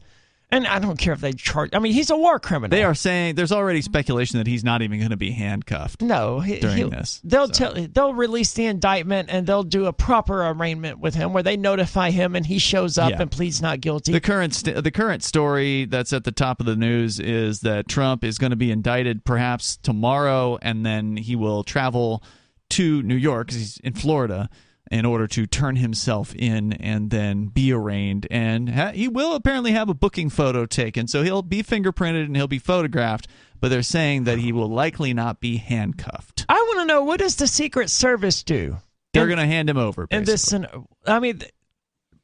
And 0.53 0.67
I 0.67 0.81
don't 0.81 0.99
care 0.99 1.15
if 1.15 1.21
they 1.23 1.33
charge. 1.33 1.71
I 1.73 1.79
mean, 1.79 1.95
he's 1.95 2.11
a 2.11 2.17
war 2.17 2.39
criminal. 2.39 2.77
They 2.77 2.85
are 2.85 2.95
saying 2.95 3.37
there's 3.37 3.53
already 3.53 3.81
speculation 3.81 4.37
that 4.37 4.47
he's 4.47 4.63
not 4.63 4.83
even 4.83 4.99
going 4.99 5.11
to 5.11 5.17
be 5.17 5.31
handcuffed. 5.31 6.03
No, 6.03 6.41
he, 6.41 6.61
during 6.61 6.91
this, 6.91 7.23
they'll 7.25 7.47
so. 7.47 7.73
tell 7.73 7.87
they'll 7.91 8.13
release 8.13 8.53
the 8.53 8.67
indictment 8.67 9.31
and 9.33 9.47
they'll 9.47 9.63
do 9.63 9.87
a 9.87 9.95
proper 9.95 10.47
arraignment 10.47 10.99
with 10.99 11.15
him 11.15 11.33
where 11.33 11.43
they 11.43 11.57
notify 11.57 12.11
him 12.11 12.37
and 12.37 12.45
he 12.45 12.59
shows 12.59 12.99
up 12.99 13.13
Yeah. 13.13 13.23
and 13.23 13.31
pleads 13.31 13.63
not 13.63 13.81
guilty. 13.81 14.13
The 14.13 14.21
current 14.21 14.55
st- 14.55 14.85
the 14.85 14.91
current 14.91 15.25
story 15.25 15.87
that's 15.87 16.13
at 16.13 16.25
the 16.25 16.33
top 16.33 16.61
of 16.61 16.67
the 16.67 16.77
news 16.77 17.19
is 17.19 17.61
that 17.61 17.89
Trump 17.89 18.23
is 18.23 18.37
going 18.37 18.51
to 18.51 18.57
be 18.57 18.71
indicted 18.71 19.25
perhaps 19.25 19.79
tomorrow, 19.79 20.59
and 20.61 20.85
then 20.85 21.17
he 21.17 21.35
will 21.35 21.65
travel 21.65 22.23
to 22.73 23.03
New 23.03 23.17
York 23.17 23.49
'cause 23.49 23.57
he's 23.57 23.77
in 23.79 23.95
Florida 23.95 24.49
in 24.91 25.07
order 25.07 25.27
to 25.27 25.47
turn 25.47 25.77
himself 25.77 26.35
in 26.35 26.73
and 26.75 27.11
then 27.11 27.47
be 27.47 27.73
arraigned. 27.73 28.27
And 28.31 28.69
ha- 28.71 28.93
he 28.93 29.09
will 29.09 29.35
apparently 29.35 29.73
have 29.73 29.89
a 29.89 29.95
booking 29.95 30.29
photo 30.29 30.67
taken, 30.67 31.07
so 31.09 31.23
he'll 31.23 31.41
be 31.43 31.63
fingerprinted 31.63 32.25
and 32.27 32.37
he'll 32.37 32.47
be 32.49 32.59
photographed. 32.59 33.27
But 33.61 33.69
they're 33.69 33.83
saying 33.83 34.25
that 34.25 34.39
he 34.39 34.53
will 34.53 34.69
likely 34.69 35.15
not 35.15 35.41
be 35.41 35.57
handcuffed. 35.59 36.45
I 36.49 36.55
want 36.55 36.81
to 36.81 36.85
know 36.85 37.05
what 37.05 37.21
does 37.21 37.37
the 37.37 37.47
Secret 37.47 37.89
Service 37.91 38.43
do? 38.43 38.79
They're 39.15 39.27
going 39.27 39.39
to 39.39 39.47
hand 39.47 39.71
him 39.71 39.77
over. 39.79 40.07
in 40.11 40.25
this? 40.25 40.53
I 41.07 41.21
mean, 41.21 41.43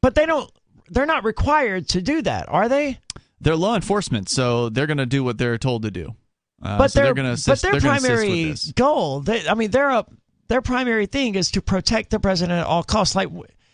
but 0.02 0.14
they 0.14 0.26
don't. 0.26 0.50
They're 0.90 1.06
not 1.06 1.22
required 1.24 1.88
to 1.90 2.02
do 2.02 2.22
that, 2.22 2.46
are 2.48 2.68
they? 2.68 2.98
They're 3.40 3.56
law 3.56 3.76
enforcement, 3.76 4.28
so 4.28 4.68
they're 4.68 4.86
going 4.86 4.96
to 4.98 5.06
do 5.06 5.22
what 5.22 5.38
they're 5.38 5.58
told 5.58 5.82
to 5.82 5.90
do. 5.90 6.16
Uh, 6.60 6.76
but 6.78 6.90
so 6.90 7.00
they're 7.02 7.14
going 7.14 7.26
to 7.26 7.32
assist. 7.34 7.46
but 7.46 7.60
their 7.62 7.72
they're 7.72 7.80
gonna 7.82 7.96
assist 7.98 8.12
with 8.12 8.12
primary 8.24 8.54
goal. 8.74 9.20
They, 9.20 9.48
I 9.48 9.54
mean, 9.54 9.70
their 9.70 9.90
uh, 9.90 10.02
their 10.48 10.62
primary 10.62 11.06
thing 11.06 11.34
is 11.34 11.50
to 11.52 11.62
protect 11.62 12.10
the 12.10 12.20
president 12.20 12.60
at 12.60 12.66
all 12.66 12.82
costs. 12.82 13.14
Like, 13.14 13.28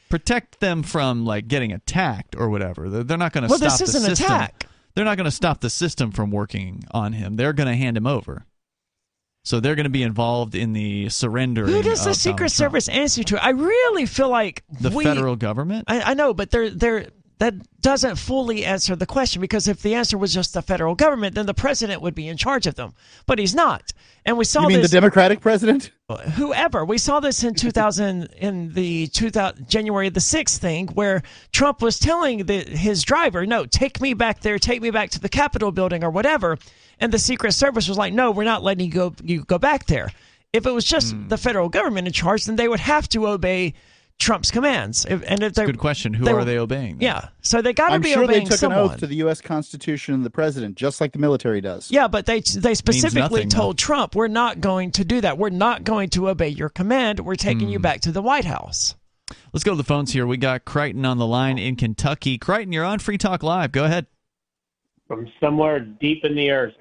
protect 0.08 0.60
them 0.60 0.82
from 0.82 1.24
like 1.24 1.48
getting 1.48 1.72
attacked 1.72 2.36
or 2.36 2.48
whatever. 2.48 2.88
They're, 2.88 3.04
they're 3.04 3.18
not 3.18 3.32
going 3.32 3.42
to 3.44 3.48
well, 3.48 3.58
stop 3.58 3.78
this 3.78 3.92
the 3.92 3.98
is 3.98 4.04
an 4.04 4.16
system. 4.16 4.26
attack. 4.26 4.66
They're 4.94 5.04
not 5.04 5.16
going 5.16 5.24
to 5.24 5.30
stop 5.30 5.60
the 5.60 5.70
system 5.70 6.12
from 6.12 6.30
working 6.30 6.84
on 6.92 7.12
him. 7.12 7.36
They're 7.36 7.52
going 7.52 7.68
to 7.68 7.74
hand 7.74 7.96
him 7.96 8.06
over. 8.06 8.46
So 9.44 9.60
they're 9.60 9.74
going 9.74 9.84
to 9.84 9.90
be 9.90 10.02
involved 10.02 10.54
in 10.54 10.72
the 10.72 11.10
surrender. 11.10 11.66
Who 11.66 11.82
does 11.82 12.04
the 12.04 12.14
Secret 12.14 12.50
Service 12.50 12.88
answer 12.88 13.22
to? 13.24 13.44
I 13.44 13.50
really 13.50 14.06
feel 14.06 14.30
like 14.30 14.62
The 14.80 14.90
we, 14.90 15.04
federal 15.04 15.36
government. 15.36 15.84
I, 15.88 16.00
I 16.00 16.14
know, 16.14 16.32
but 16.32 16.50
they're 16.50 16.70
they're 16.70 17.08
that 17.38 17.54
doesn't 17.80 18.16
fully 18.16 18.64
answer 18.64 18.94
the 18.96 19.06
question 19.06 19.40
because 19.40 19.66
if 19.68 19.82
the 19.82 19.94
answer 19.94 20.16
was 20.16 20.32
just 20.32 20.54
the 20.54 20.62
federal 20.62 20.94
government, 20.94 21.34
then 21.34 21.46
the 21.46 21.54
president 21.54 22.00
would 22.00 22.14
be 22.14 22.28
in 22.28 22.36
charge 22.36 22.66
of 22.66 22.76
them. 22.76 22.94
But 23.26 23.38
he's 23.40 23.54
not, 23.54 23.92
and 24.24 24.38
we 24.38 24.44
saw 24.44 24.62
You 24.62 24.68
mean 24.68 24.80
this. 24.82 24.90
the 24.90 24.96
Democratic 24.96 25.40
president? 25.40 25.90
whoever 26.34 26.84
we 26.84 26.98
saw 26.98 27.18
this 27.18 27.42
in 27.42 27.54
2000 27.54 28.24
in 28.36 28.72
the 28.74 29.06
2000 29.08 29.66
January 29.68 30.10
the 30.10 30.20
6th 30.20 30.58
thing 30.58 30.86
where 30.88 31.22
Trump 31.50 31.80
was 31.80 31.98
telling 31.98 32.44
the, 32.44 32.58
his 32.60 33.02
driver 33.02 33.46
no 33.46 33.64
take 33.64 34.02
me 34.02 34.12
back 34.12 34.40
there 34.40 34.58
take 34.58 34.82
me 34.82 34.90
back 34.90 35.08
to 35.10 35.18
the 35.18 35.30
Capitol 35.30 35.72
building 35.72 36.04
or 36.04 36.10
whatever 36.10 36.58
and 37.00 37.10
the 37.10 37.18
Secret 37.18 37.52
Service 37.52 37.88
was 37.88 37.96
like 37.96 38.12
no 38.12 38.30
we're 38.30 38.44
not 38.44 38.62
letting 38.62 38.84
you 38.86 38.92
go 38.92 39.14
you 39.24 39.44
go 39.44 39.56
back 39.58 39.86
there 39.86 40.10
if 40.52 40.66
it 40.66 40.70
was 40.72 40.84
just 40.84 41.14
Hmm. 41.14 41.28
the 41.28 41.38
federal 41.38 41.70
government 41.70 42.06
in 42.06 42.12
charge 42.12 42.44
then 42.44 42.56
they 42.56 42.68
would 42.68 42.80
have 42.80 43.08
to 43.08 43.26
obey 43.26 43.72
Trump's 44.20 44.50
commands 44.50 45.04
if, 45.04 45.22
and 45.26 45.42
if 45.42 45.52
they 45.54 45.66
Good 45.66 45.78
question. 45.78 46.14
Who 46.14 46.24
they 46.24 46.32
are 46.32 46.44
they 46.44 46.56
obeying? 46.58 46.92
then? 46.98 47.00
yeah 47.02 47.28
so 47.42 47.60
they 47.60 47.72
got 47.74 47.88
to 47.88 47.94
I'm 47.96 48.00
be 48.00 48.12
sure 48.12 48.26
they 48.26 48.42
took 48.44 48.58
someone 48.58 48.78
an 48.78 48.84
oath 48.92 48.96
to 48.98 49.06
the 49.06 49.16
U.S. 49.16 49.40
Constitution 49.42 50.14
and 50.14 50.24
the 50.24 50.30
president, 50.30 50.76
just 50.76 51.00
like 51.00 51.12
the 51.12 51.18
military 51.18 51.60
does. 51.60 51.90
Yeah, 51.90 52.08
but 52.08 52.24
they 52.24 52.40
they 52.40 52.74
specifically 52.74 53.20
nothing, 53.20 53.48
though. 53.50 53.56
told 53.58 53.78
Trump, 53.78 54.14
"We're 54.14 54.28
not 54.28 54.60
going 54.60 54.92
to 54.92 55.04
do 55.04 55.20
that. 55.20 55.36
We're 55.36 55.50
not 55.50 55.84
going 55.84 56.08
to 56.10 56.28
obey 56.30 56.48
your 56.48 56.68
command. 56.70 57.20
We're 57.20 57.34
taking 57.34 57.66
Hmm. 57.66 57.72
you 57.72 57.78
back 57.80 58.00
to 58.02 58.12
the 58.12 58.22
White 58.22 58.44
House." 58.46 58.94
Let's 59.52 59.64
go 59.64 59.72
to 59.72 59.76
the 59.76 59.84
phones 59.84 60.12
here. 60.12 60.26
We 60.26 60.36
got 60.36 60.64
Crichton 60.64 61.04
on 61.04 61.18
the 61.18 61.26
line 61.26 61.58
in 61.58 61.76
Kentucky. 61.76 62.38
Crichton, 62.38 62.72
you're 62.72 62.84
on 62.84 62.98
Free 63.00 63.18
Talk 63.18 63.42
Live. 63.42 63.72
Go 63.72 63.84
ahead. 63.84 64.06
from 65.06 65.28
somewhere 65.40 65.80
deep 65.80 66.24
in 66.24 66.34
the 66.34 66.50
earth. 66.50 66.74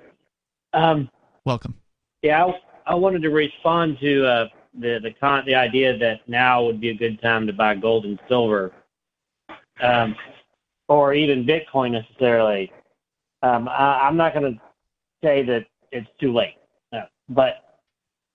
Um, 0.73 1.09
Welcome. 1.45 1.75
yeah, 2.21 2.45
I, 2.45 2.93
I 2.93 2.95
wanted 2.95 3.21
to 3.23 3.29
respond 3.29 3.97
to 4.01 4.25
uh, 4.25 4.47
the 4.79 4.99
the 5.01 5.11
con- 5.19 5.45
the 5.45 5.55
idea 5.55 5.97
that 5.97 6.27
now 6.27 6.63
would 6.63 6.81
be 6.81 6.89
a 6.89 6.95
good 6.95 7.21
time 7.21 7.47
to 7.47 7.53
buy 7.53 7.75
gold 7.75 8.05
and 8.05 8.19
silver, 8.27 8.71
um, 9.81 10.15
or 10.87 11.13
even 11.13 11.45
Bitcoin 11.45 11.91
necessarily. 11.91 12.71
Um, 13.41 13.67
I, 13.67 14.01
I'm 14.01 14.17
not 14.17 14.33
going 14.33 14.53
to 14.53 14.61
say 15.23 15.43
that 15.43 15.65
it's 15.91 16.07
too 16.19 16.33
late, 16.33 16.55
no. 16.91 17.03
but 17.29 17.81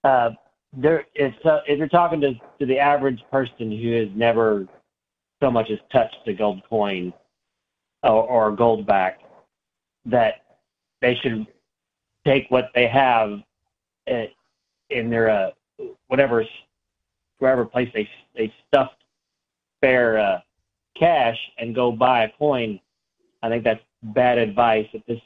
uh, 0.04 0.30
there, 0.72 1.06
uh, 1.18 1.60
if 1.66 1.78
you're 1.78 1.88
talking 1.88 2.20
to, 2.20 2.34
to 2.58 2.66
the 2.66 2.78
average 2.78 3.22
person 3.30 3.70
who 3.70 3.92
has 3.92 4.08
never 4.14 4.66
so 5.40 5.50
much 5.50 5.70
as 5.70 5.78
touched 5.90 6.16
a 6.26 6.32
gold 6.32 6.60
coin 6.68 7.12
or, 8.02 8.22
or 8.22 8.52
gold 8.52 8.86
back, 8.86 9.20
that 10.04 10.44
they 11.00 11.14
should 11.16 11.46
take 12.26 12.46
what 12.50 12.70
they 12.74 12.86
have 12.86 13.40
uh, 14.10 14.24
in 14.90 15.10
their 15.10 15.30
uh, 15.30 15.50
whatever 16.08 16.44
wherever 17.38 17.64
place 17.64 17.88
they 17.94 18.08
they 18.36 18.52
stuffed 18.68 19.02
their 19.80 20.18
uh, 20.18 20.40
cash 20.96 21.38
and 21.58 21.74
go 21.74 21.92
buy 21.92 22.24
a 22.24 22.32
coin. 22.38 22.80
I 23.42 23.48
think 23.48 23.64
that's 23.64 23.82
bad 24.02 24.38
advice 24.38 24.86
at 24.94 25.06
this 25.06 25.20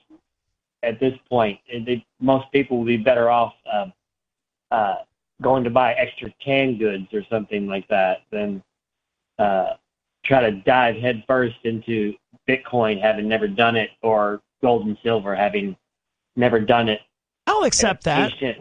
at 0.82 1.00
this 1.00 1.14
point. 1.28 1.58
And 1.72 1.86
they, 1.86 2.04
most 2.20 2.50
people 2.52 2.78
would 2.78 2.86
be 2.86 2.96
better 2.96 3.30
off 3.30 3.54
um, 3.72 3.92
uh, 4.70 4.96
going 5.40 5.64
to 5.64 5.70
buy 5.70 5.94
extra 5.94 6.32
canned 6.44 6.78
goods 6.78 7.06
or 7.12 7.22
something 7.30 7.66
like 7.66 7.86
that 7.88 8.22
than 8.30 8.62
uh, 9.38 9.74
try 10.24 10.40
to 10.40 10.52
dive 10.52 10.96
headfirst 10.96 11.56
into 11.64 12.14
Bitcoin, 12.48 13.00
having 13.00 13.28
never 13.28 13.48
done 13.48 13.76
it, 13.76 13.90
or 14.02 14.40
gold 14.60 14.86
and 14.86 14.96
silver, 15.02 15.34
having 15.34 15.76
never 16.36 16.60
done 16.60 16.88
it. 16.88 17.00
I'll 17.46 17.64
accept 17.64 18.04
that. 18.04 18.32
Patient. 18.32 18.58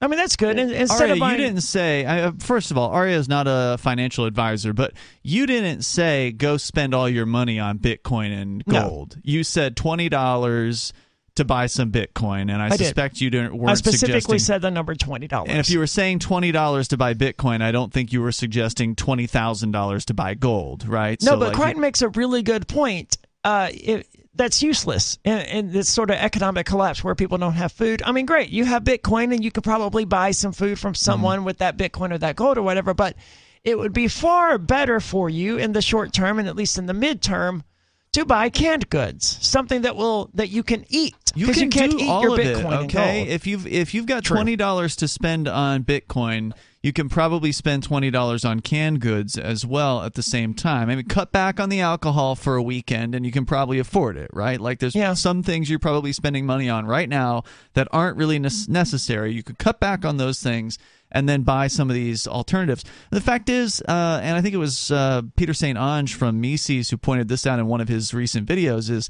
I 0.00 0.06
mean, 0.06 0.16
that's 0.18 0.36
good. 0.36 0.58
And 0.58 0.70
instead 0.70 1.02
Aria, 1.02 1.12
of 1.14 1.18
buying, 1.18 1.40
you 1.40 1.46
didn't 1.46 1.62
say. 1.62 2.04
I, 2.06 2.22
uh, 2.22 2.32
first 2.38 2.70
of 2.70 2.78
all, 2.78 2.90
Aria 2.90 3.16
is 3.16 3.28
not 3.28 3.46
a 3.48 3.76
financial 3.78 4.26
advisor, 4.26 4.72
but 4.72 4.92
you 5.22 5.46
didn't 5.46 5.82
say 5.82 6.30
go 6.32 6.56
spend 6.56 6.94
all 6.94 7.08
your 7.08 7.26
money 7.26 7.58
on 7.58 7.78
Bitcoin 7.78 8.30
and 8.40 8.62
No. 8.66 8.88
gold. 8.88 9.18
You 9.24 9.42
said 9.42 9.76
twenty 9.76 10.08
dollars 10.08 10.92
to 11.34 11.44
buy 11.44 11.66
some 11.66 11.92
Bitcoin, 11.92 12.42
and 12.42 12.60
I, 12.62 12.66
I 12.66 12.68
did. 12.70 12.78
suspect 12.78 13.20
you 13.20 13.30
didn't. 13.30 13.56
Weren't 13.56 13.70
I 13.70 13.74
specifically 13.74 14.38
said 14.38 14.60
the 14.62 14.70
number 14.70 14.94
twenty 14.94 15.26
dollars. 15.28 15.50
And 15.50 15.58
if 15.58 15.70
you 15.70 15.78
were 15.80 15.86
saying 15.86 16.20
twenty 16.20 16.52
dollars 16.52 16.88
to 16.88 16.96
buy 16.96 17.14
Bitcoin, 17.14 17.62
I 17.62 17.72
don't 17.72 17.92
think 17.92 18.12
you 18.12 18.22
were 18.22 18.32
suggesting 18.32 18.94
twenty 18.94 19.26
thousand 19.26 19.72
dollars 19.72 20.04
to 20.06 20.14
buy 20.14 20.34
gold, 20.34 20.86
right? 20.86 21.20
no, 21.22 21.32
So, 21.32 21.36
but 21.38 21.48
like, 21.48 21.56
Crichton 21.56 21.80
makes 21.80 22.02
a 22.02 22.08
really 22.10 22.42
good 22.42 22.68
point. 22.68 23.18
Uh, 23.44 23.68
it, 23.72 24.06
that's 24.38 24.62
useless 24.62 25.18
in, 25.24 25.38
in 25.40 25.72
this 25.72 25.88
sort 25.88 26.10
of 26.10 26.16
economic 26.16 26.66
collapse 26.66 27.04
where 27.04 27.14
people 27.14 27.36
don't 27.38 27.52
have 27.52 27.72
food. 27.72 28.02
I 28.02 28.12
mean, 28.12 28.24
great, 28.24 28.48
you 28.50 28.64
have 28.64 28.84
Bitcoin 28.84 29.34
and 29.34 29.44
you 29.44 29.50
could 29.50 29.64
probably 29.64 30.04
buy 30.04 30.30
some 30.30 30.52
food 30.52 30.78
from 30.78 30.92
mm-hmm. 30.92 31.04
someone 31.04 31.44
with 31.44 31.58
that 31.58 31.76
Bitcoin 31.76 32.12
or 32.12 32.18
that 32.18 32.36
gold 32.36 32.56
or 32.56 32.62
whatever, 32.62 32.94
but 32.94 33.14
it 33.64 33.78
would 33.78 33.92
be 33.92 34.08
far 34.08 34.56
better 34.56 35.00
for 35.00 35.28
you 35.28 35.58
in 35.58 35.72
the 35.72 35.82
short 35.82 36.12
term 36.12 36.38
and 36.38 36.48
at 36.48 36.56
least 36.56 36.78
in 36.78 36.86
the 36.86 36.92
midterm 36.94 37.62
to 38.12 38.24
buy 38.24 38.48
canned 38.48 38.88
goods, 38.88 39.38
something 39.46 39.82
that 39.82 39.94
will 39.94 40.30
that 40.34 40.48
you 40.48 40.62
can 40.62 40.84
eat 40.88 41.14
You 41.34 41.48
can 41.48 41.64
you 41.64 41.68
can't 41.68 41.92
do 41.92 41.98
eat 41.98 42.08
all 42.08 42.22
your 42.22 42.32
of 42.32 42.38
Bitcoin 42.38 42.84
it, 42.84 42.84
okay? 42.84 43.22
If 43.22 43.46
you've 43.46 43.66
if 43.66 43.92
you've 43.94 44.06
got 44.06 44.24
True. 44.24 44.36
twenty 44.36 44.56
dollars 44.56 44.96
to 44.96 45.08
spend 45.08 45.46
on 45.46 45.84
Bitcoin, 45.84 46.52
you 46.82 46.92
can 46.92 47.08
probably 47.08 47.50
spend 47.52 47.82
twenty 47.82 48.10
dollars 48.10 48.44
on 48.44 48.60
canned 48.60 49.00
goods 49.00 49.36
as 49.36 49.66
well 49.66 50.02
at 50.02 50.14
the 50.14 50.22
same 50.22 50.54
time. 50.54 50.88
I 50.88 50.94
mean, 50.96 51.06
cut 51.06 51.32
back 51.32 51.58
on 51.58 51.68
the 51.68 51.80
alcohol 51.80 52.34
for 52.36 52.54
a 52.56 52.62
weekend, 52.62 53.14
and 53.14 53.26
you 53.26 53.32
can 53.32 53.44
probably 53.44 53.78
afford 53.78 54.16
it, 54.16 54.30
right? 54.32 54.60
Like, 54.60 54.78
there's 54.78 54.94
Yeah. 54.94 55.14
some 55.14 55.42
things 55.42 55.68
you're 55.68 55.78
probably 55.80 56.12
spending 56.12 56.46
money 56.46 56.68
on 56.68 56.86
right 56.86 57.08
now 57.08 57.42
that 57.74 57.88
aren't 57.90 58.16
really 58.16 58.38
nes- 58.38 58.68
necessary. 58.68 59.32
You 59.32 59.42
could 59.42 59.58
cut 59.58 59.80
back 59.80 60.04
on 60.04 60.18
those 60.18 60.40
things 60.40 60.78
and 61.10 61.28
then 61.28 61.42
buy 61.42 61.66
some 61.66 61.88
of 61.90 61.94
these 61.94 62.26
alternatives. 62.28 62.84
The 63.10 63.20
fact 63.20 63.48
is, 63.48 63.82
uh, 63.88 64.20
and 64.22 64.36
I 64.36 64.40
think 64.42 64.54
it 64.54 64.58
was 64.58 64.90
uh, 64.90 65.22
Peter 65.36 65.54
St. 65.54 65.76
Onge 65.78 66.14
from 66.14 66.40
Mises 66.40 66.90
who 66.90 66.96
pointed 66.98 67.28
this 67.28 67.46
out 67.46 67.58
in 67.58 67.66
one 67.66 67.80
of 67.80 67.88
his 67.88 68.12
recent 68.14 68.46
videos, 68.46 68.90
is 68.90 69.08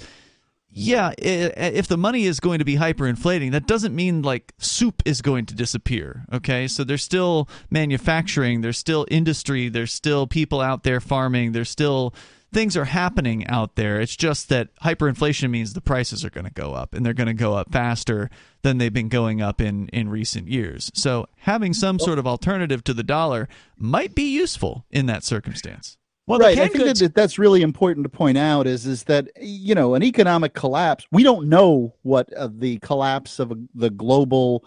yeah, 0.70 1.12
if 1.19 1.89
the 1.89 1.97
money 1.97 2.24
is 2.24 2.40
going 2.40 2.59
to 2.59 2.65
be 2.65 2.77
hyperinflating, 2.77 3.53
that 3.53 3.66
doesn't 3.66 3.95
mean 3.95 4.23
like 4.23 4.53
soup 4.59 5.03
is 5.05 5.23
going 5.23 5.47
to 5.47 5.55
disappear. 5.55 6.24
Okay, 6.32 6.69
so 6.69 6.85
there's 6.85 7.03
still 7.03 7.49
manufacturing, 7.70 8.61
there's 8.61 8.78
still 8.78 9.07
industry, 9.11 9.69
there's 9.69 9.93
still 9.93 10.27
people 10.27 10.61
out 10.61 10.82
there 10.85 11.01
farming, 11.01 11.53
there's 11.53 11.70
still 11.70 12.15
things 12.53 12.77
are 12.77 12.86
happening 12.86 13.47
out 13.47 13.77
there. 13.77 14.01
It's 14.01 14.16
just 14.16 14.49
that 14.49 14.74
hyperinflation 14.77 15.51
means 15.51 15.73
the 15.73 15.81
prices 15.81 16.24
are 16.24 16.31
going 16.31 16.47
to 16.47 16.53
go 16.53 16.73
up 16.73 16.95
and 16.95 17.05
they're 17.05 17.12
going 17.12 17.27
to 17.27 17.35
go 17.35 17.55
up 17.55 17.70
faster 17.70 18.31
than 18.62 18.78
they've 18.78 18.93
been 18.93 19.09
going 19.11 19.43
up 19.43 19.61
in, 19.61 19.89
in 19.89 20.09
recent 20.09 20.49
years. 20.49 20.90
So 20.95 21.28
having 21.40 21.74
some 21.74 21.99
sort 21.99 22.19
of 22.19 22.27
alternative 22.27 22.82
to 22.85 22.95
the 22.95 23.03
dollar 23.03 23.49
might 23.77 24.15
be 24.15 24.31
useful 24.32 24.86
in 24.90 25.07
that 25.07 25.24
circumstance. 25.24 25.97
Well, 26.28 26.38
right. 26.40 26.59
I 26.59 26.68
think 26.68 26.84
goods- 26.84 27.00
that 27.00 27.14
that's 27.14 27.38
really 27.38 27.62
important 27.62 28.05
to 28.05 28.10
point 28.10 28.36
out 28.36 28.66
is 28.66 28.86
is 28.86 29.05
that 29.05 29.28
you 29.40 29.74
know 29.74 29.94
an 29.94 30.02
economic 30.02 30.52
collapse. 30.52 31.06
We 31.10 31.22
don't 31.22 31.48
know 31.48 31.94
what 32.02 32.32
uh, 32.34 32.50
the 32.52 32.78
collapse 32.80 33.38
of 33.38 33.52
a, 33.52 33.56
the 33.74 33.90
global 33.90 34.64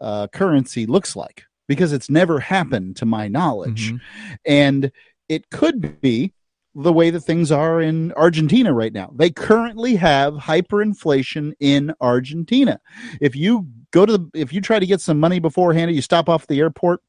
uh, 0.00 0.28
currency 0.28 0.86
looks 0.86 1.14
like 1.14 1.44
because 1.68 1.92
it's 1.92 2.08
never 2.08 2.40
happened 2.40 2.96
to 2.96 3.06
my 3.06 3.28
knowledge, 3.28 3.92
mm-hmm. 3.92 4.34
and 4.46 4.90
it 5.28 5.50
could 5.50 6.00
be 6.00 6.32
the 6.74 6.92
way 6.92 7.10
that 7.10 7.20
things 7.20 7.52
are 7.52 7.82
in 7.82 8.12
Argentina 8.12 8.72
right 8.72 8.94
now. 8.94 9.12
They 9.14 9.28
currently 9.30 9.94
have 9.96 10.34
hyperinflation 10.34 11.52
in 11.60 11.92
Argentina. 12.00 12.80
If 13.20 13.36
you 13.36 13.66
go 13.90 14.06
to 14.06 14.16
the, 14.16 14.30
if 14.32 14.52
you 14.52 14.62
try 14.62 14.78
to 14.78 14.86
get 14.86 15.02
some 15.02 15.20
money 15.20 15.38
beforehand, 15.38 15.94
you 15.94 16.00
stop 16.00 16.30
off 16.30 16.46
the 16.46 16.60
airport 16.60 17.02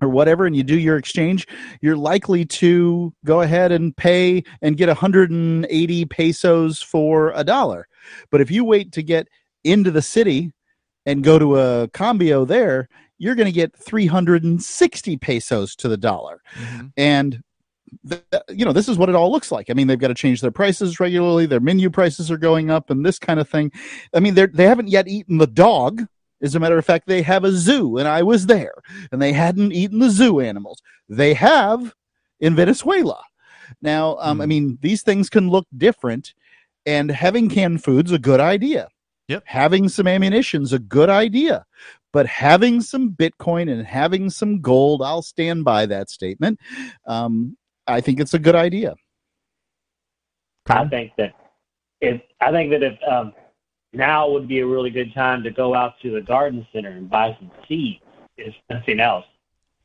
or 0.00 0.08
whatever 0.08 0.46
and 0.46 0.56
you 0.56 0.62
do 0.62 0.78
your 0.78 0.96
exchange 0.96 1.46
you're 1.80 1.96
likely 1.96 2.44
to 2.44 3.12
go 3.24 3.40
ahead 3.40 3.72
and 3.72 3.96
pay 3.96 4.42
and 4.62 4.76
get 4.76 4.88
180 4.88 6.04
pesos 6.06 6.80
for 6.80 7.32
a 7.34 7.44
dollar. 7.44 7.88
But 8.30 8.40
if 8.40 8.50
you 8.50 8.64
wait 8.64 8.92
to 8.92 9.02
get 9.02 9.28
into 9.64 9.90
the 9.90 10.02
city 10.02 10.52
and 11.06 11.24
go 11.24 11.38
to 11.38 11.58
a 11.58 11.88
cambio 11.88 12.44
there 12.44 12.88
you're 13.18 13.34
going 13.34 13.46
to 13.46 13.52
get 13.52 13.76
360 13.76 15.16
pesos 15.16 15.74
to 15.76 15.88
the 15.88 15.96
dollar. 15.96 16.40
Mm-hmm. 16.54 16.86
and 16.96 17.42
you 18.50 18.66
know 18.66 18.72
this 18.72 18.88
is 18.88 18.98
what 18.98 19.08
it 19.08 19.14
all 19.14 19.32
looks 19.32 19.50
like. 19.50 19.70
I 19.70 19.72
mean 19.72 19.86
they've 19.86 19.98
got 19.98 20.08
to 20.08 20.14
change 20.14 20.40
their 20.40 20.50
prices 20.50 21.00
regularly 21.00 21.46
their 21.46 21.60
menu 21.60 21.88
prices 21.90 22.30
are 22.30 22.38
going 22.38 22.70
up 22.70 22.90
and 22.90 23.04
this 23.04 23.18
kind 23.18 23.40
of 23.40 23.48
thing. 23.48 23.72
I 24.14 24.20
mean 24.20 24.34
they're 24.34 24.46
they 24.46 24.64
haven't 24.64 24.88
yet 24.88 25.08
eaten 25.08 25.38
the 25.38 25.46
dog 25.46 26.06
as 26.42 26.54
a 26.54 26.60
matter 26.60 26.78
of 26.78 26.84
fact 26.84 27.06
they 27.06 27.22
have 27.22 27.44
a 27.44 27.52
zoo 27.52 27.98
and 27.98 28.08
i 28.08 28.22
was 28.22 28.46
there 28.46 28.74
and 29.12 29.20
they 29.20 29.32
hadn't 29.32 29.72
eaten 29.72 29.98
the 29.98 30.10
zoo 30.10 30.40
animals 30.40 30.82
they 31.08 31.34
have 31.34 31.94
in 32.40 32.54
venezuela 32.54 33.20
now 33.82 34.16
um, 34.20 34.38
mm. 34.38 34.42
i 34.42 34.44
hmm. 34.44 34.48
mean 34.48 34.78
these 34.80 35.02
things 35.02 35.28
can 35.28 35.48
look 35.48 35.66
different 35.76 36.34
and 36.86 37.10
having 37.10 37.48
canned 37.48 37.82
food's 37.82 38.12
a 38.12 38.18
good 38.18 38.40
idea 38.40 38.88
yep 39.28 39.42
having 39.46 39.88
some 39.88 40.06
ammunition's 40.06 40.72
a 40.72 40.78
good 40.78 41.10
idea 41.10 41.64
but 42.12 42.26
having 42.26 42.80
some 42.80 43.10
bitcoin 43.10 43.70
and 43.70 43.86
having 43.86 44.30
some 44.30 44.60
gold 44.60 45.02
i'll 45.02 45.22
stand 45.22 45.64
by 45.64 45.84
that 45.86 46.08
statement 46.08 46.58
um, 47.06 47.56
I 47.88 48.02
think 48.02 48.20
it's 48.20 48.34
a 48.34 48.38
good 48.38 48.54
idea. 48.54 48.94
I 50.68 50.86
think 50.86 51.12
that 51.16 51.32
if 52.02 52.20
I 52.42 52.52
think 52.52 52.70
that 52.70 52.82
if 52.82 52.98
um, 53.10 53.32
now 53.92 54.28
would 54.30 54.48
be 54.48 54.60
a 54.60 54.66
really 54.66 54.90
good 54.90 55.12
time 55.14 55.42
to 55.42 55.50
go 55.50 55.74
out 55.74 55.94
to 56.02 56.10
the 56.10 56.20
garden 56.20 56.66
center 56.72 56.90
and 56.90 57.08
buy 57.08 57.36
some 57.38 57.50
seeds, 57.66 58.00
if 58.36 58.54
nothing 58.70 59.00
else. 59.00 59.24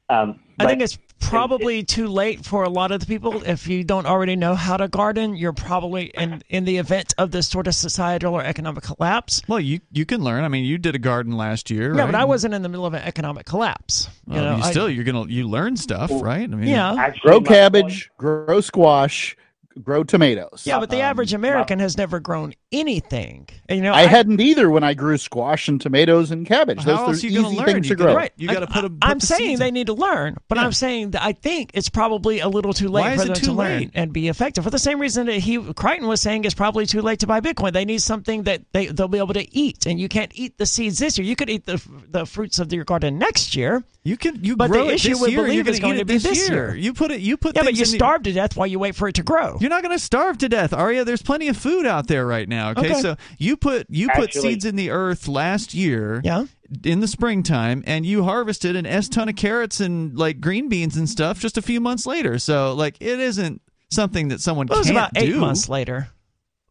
Um, 0.09 0.39
I 0.59 0.65
think 0.65 0.81
it's 0.81 0.97
probably 1.19 1.79
it, 1.79 1.87
too 1.87 2.07
late 2.07 2.45
for 2.45 2.63
a 2.63 2.69
lot 2.69 2.91
of 2.91 2.99
the 2.99 3.05
people. 3.05 3.41
If 3.43 3.67
you 3.67 3.83
don't 3.83 4.05
already 4.05 4.35
know 4.35 4.53
how 4.53 4.77
to 4.77 4.87
garden, 4.87 5.35
you're 5.35 5.53
probably 5.53 6.05
in 6.07 6.43
in 6.49 6.65
the 6.65 6.77
event 6.77 7.13
of 7.17 7.31
this 7.31 7.47
sort 7.47 7.67
of 7.67 7.75
societal 7.75 8.33
or 8.33 8.43
economic 8.43 8.83
collapse. 8.83 9.41
Well, 9.47 9.59
you 9.59 9.79
you 9.91 10.05
can 10.05 10.21
learn. 10.21 10.43
I 10.43 10.49
mean, 10.49 10.65
you 10.65 10.77
did 10.77 10.93
a 10.93 10.99
garden 10.99 11.33
last 11.33 11.71
year. 11.71 11.95
Yeah, 11.95 12.01
right? 12.01 12.11
but 12.11 12.15
I 12.15 12.25
wasn't 12.25 12.53
in 12.53 12.61
the 12.61 12.69
middle 12.69 12.85
of 12.85 12.93
an 12.93 13.01
economic 13.01 13.45
collapse. 13.45 14.09
You 14.27 14.35
well, 14.35 14.43
know, 14.43 14.57
you 14.57 14.63
still 14.63 14.85
I, 14.85 14.89
you're 14.89 15.05
gonna 15.05 15.25
you 15.27 15.47
learn 15.47 15.77
stuff, 15.77 16.11
right? 16.13 16.43
I 16.43 16.55
mean, 16.55 16.67
yeah, 16.67 16.93
Actually, 16.93 17.29
grow 17.29 17.41
cabbage, 17.41 18.11
grow 18.17 18.61
squash, 18.61 19.35
grow 19.81 20.03
tomatoes. 20.03 20.63
Yeah, 20.65 20.79
but 20.79 20.89
the 20.89 20.97
um, 20.97 21.03
average 21.03 21.33
American 21.33 21.79
has 21.79 21.97
never 21.97 22.19
grown 22.19 22.53
anything. 22.71 23.47
And, 23.67 23.77
you 23.77 23.83
know, 23.83 23.93
I, 23.93 24.01
I, 24.01 24.05
hadn't 24.07 24.39
either 24.39 24.69
when 24.69 24.83
I 24.83 24.93
grew 24.93 25.17
squash 25.17 25.67
and 25.67 25.79
tomatoes 25.79 26.31
and 26.31 26.45
cabbage. 26.45 26.83
Those 26.83 26.99
are 26.99 27.13
easy 27.13 27.39
learn? 27.39 27.65
things 27.65 27.89
you 27.89 27.95
to 27.95 28.03
grow. 28.03 28.15
Right. 28.15 28.31
You 28.35 28.47
got 28.47 28.59
to 28.59 28.67
put. 28.67 28.85
A, 28.85 28.89
put 28.89 28.99
I'm 29.01 29.19
saying 29.19 29.59
they 29.59 29.71
need 29.71 29.87
to 29.87 29.93
learn, 29.93 30.37
but 30.47 30.57
yeah. 30.57 30.65
I'm 30.65 30.71
saying 30.71 31.11
that 31.11 31.23
I 31.23 31.33
think 31.33 31.71
it's 31.73 31.89
probably 31.89 32.39
a 32.39 32.47
little 32.47 32.73
too 32.73 32.89
late 32.89 33.01
Why 33.01 33.17
for 33.17 33.25
them 33.25 33.33
to 33.35 33.51
late? 33.51 33.81
learn 33.81 33.91
and 33.93 34.13
be 34.13 34.27
effective. 34.27 34.63
For 34.63 34.69
the 34.69 34.79
same 34.79 34.99
reason 34.99 35.27
that 35.27 35.39
he 35.39 35.61
Crichton 35.73 36.07
was 36.07 36.21
saying 36.21 36.45
it's 36.45 36.53
probably 36.53 36.85
too 36.85 37.01
late 37.01 37.19
to 37.19 37.27
buy 37.27 37.41
Bitcoin. 37.41 37.73
They 37.73 37.85
need 37.85 38.01
something 38.01 38.43
that 38.43 38.61
they 38.71 38.87
they'll 38.87 39.07
be 39.07 39.17
able 39.17 39.33
to 39.33 39.55
eat, 39.55 39.85
and 39.85 39.99
you 39.99 40.09
can't 40.09 40.31
eat 40.35 40.57
the 40.57 40.65
seeds 40.65 40.99
this 40.99 41.17
year. 41.17 41.27
You 41.27 41.35
could 41.35 41.49
eat 41.49 41.65
the 41.65 41.81
the 42.09 42.25
fruits 42.25 42.59
of 42.59 42.71
your 42.73 42.83
garden 42.83 43.17
next 43.17 43.55
year. 43.55 43.83
You 44.05 44.17
can 44.17 44.43
you 44.43 44.57
but 44.57 44.69
grow 44.69 44.87
the 44.87 44.93
issue 44.93 45.17
with 45.17 45.33
believe 45.33 45.67
is 45.67 45.79
going 45.79 45.97
to 45.97 46.05
be 46.05 46.17
this 46.17 46.49
year. 46.49 46.67
year. 46.69 46.75
You 46.75 46.93
put 46.93 47.11
it. 47.11 47.21
You 47.21 47.37
put 47.37 47.55
yeah, 47.55 47.63
but 47.63 47.73
you 47.73 47.85
the, 47.85 47.97
starve 47.97 48.23
to 48.23 48.33
death 48.33 48.57
while 48.57 48.67
you 48.67 48.77
wait 48.79 48.95
for 48.95 49.07
it 49.07 49.15
to 49.15 49.23
grow. 49.23 49.57
You're 49.63 49.69
not 49.69 49.81
going 49.81 49.95
to 49.97 50.03
starve 50.03 50.37
to 50.39 50.49
death, 50.49 50.73
Aria. 50.73 51.05
There's 51.05 51.21
plenty 51.21 51.47
of 51.47 51.55
food 51.55 51.85
out 51.85 52.07
there 52.07 52.27
right 52.27 52.49
now. 52.49 52.71
Okay, 52.71 52.91
okay. 52.91 53.01
so 53.01 53.15
you 53.37 53.55
put 53.55 53.87
you 53.89 54.09
Actually, 54.09 54.27
put 54.27 54.33
seeds 54.33 54.65
in 54.65 54.75
the 54.75 54.89
earth 54.89 55.29
last 55.29 55.73
year. 55.73 56.19
Yeah. 56.21 56.47
In 56.83 56.99
the 56.99 57.07
springtime, 57.07 57.81
and 57.87 58.05
you 58.05 58.25
harvested 58.25 58.75
an 58.75 58.85
s 58.85 59.07
ton 59.07 59.29
of 59.29 59.37
carrots 59.37 59.79
and 59.79 60.17
like 60.17 60.41
green 60.41 60.67
beans 60.67 60.97
and 60.97 61.07
stuff 61.07 61.39
just 61.39 61.57
a 61.57 61.61
few 61.61 61.79
months 61.79 62.05
later. 62.05 62.39
So 62.39 62.73
like 62.73 62.97
it 62.99 63.21
isn't 63.21 63.61
something 63.89 64.27
that 64.29 64.41
someone 64.41 64.67
well, 64.67 64.79
it 64.79 64.81
was 64.81 64.87
can't 64.87 64.97
about 64.97 65.11
eight 65.15 65.27
do. 65.27 65.39
months 65.39 65.69
later. 65.69 66.09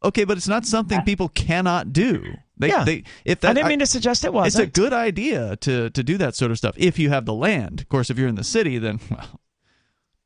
Okay, 0.04 0.24
but 0.24 0.36
it's 0.36 0.48
not 0.48 0.66
something 0.66 1.00
people 1.02 1.28
cannot 1.28 1.94
do. 1.94 2.22
They, 2.58 2.68
yeah. 2.68 2.84
They, 2.84 3.04
if 3.24 3.40
that, 3.40 3.52
I 3.52 3.54
didn't 3.54 3.68
mean 3.68 3.78
to 3.78 3.86
suggest 3.86 4.24
it 4.24 4.34
was. 4.34 4.48
It's 4.48 4.56
a 4.56 4.66
good 4.66 4.92
idea 4.92 5.56
to 5.56 5.88
to 5.88 6.02
do 6.02 6.18
that 6.18 6.34
sort 6.34 6.50
of 6.50 6.58
stuff 6.58 6.74
if 6.76 6.98
you 6.98 7.08
have 7.08 7.24
the 7.24 7.32
land. 7.32 7.80
Of 7.80 7.88
course, 7.88 8.10
if 8.10 8.18
you're 8.18 8.28
in 8.28 8.34
the 8.34 8.44
city, 8.44 8.76
then 8.76 9.00
well, 9.10 9.40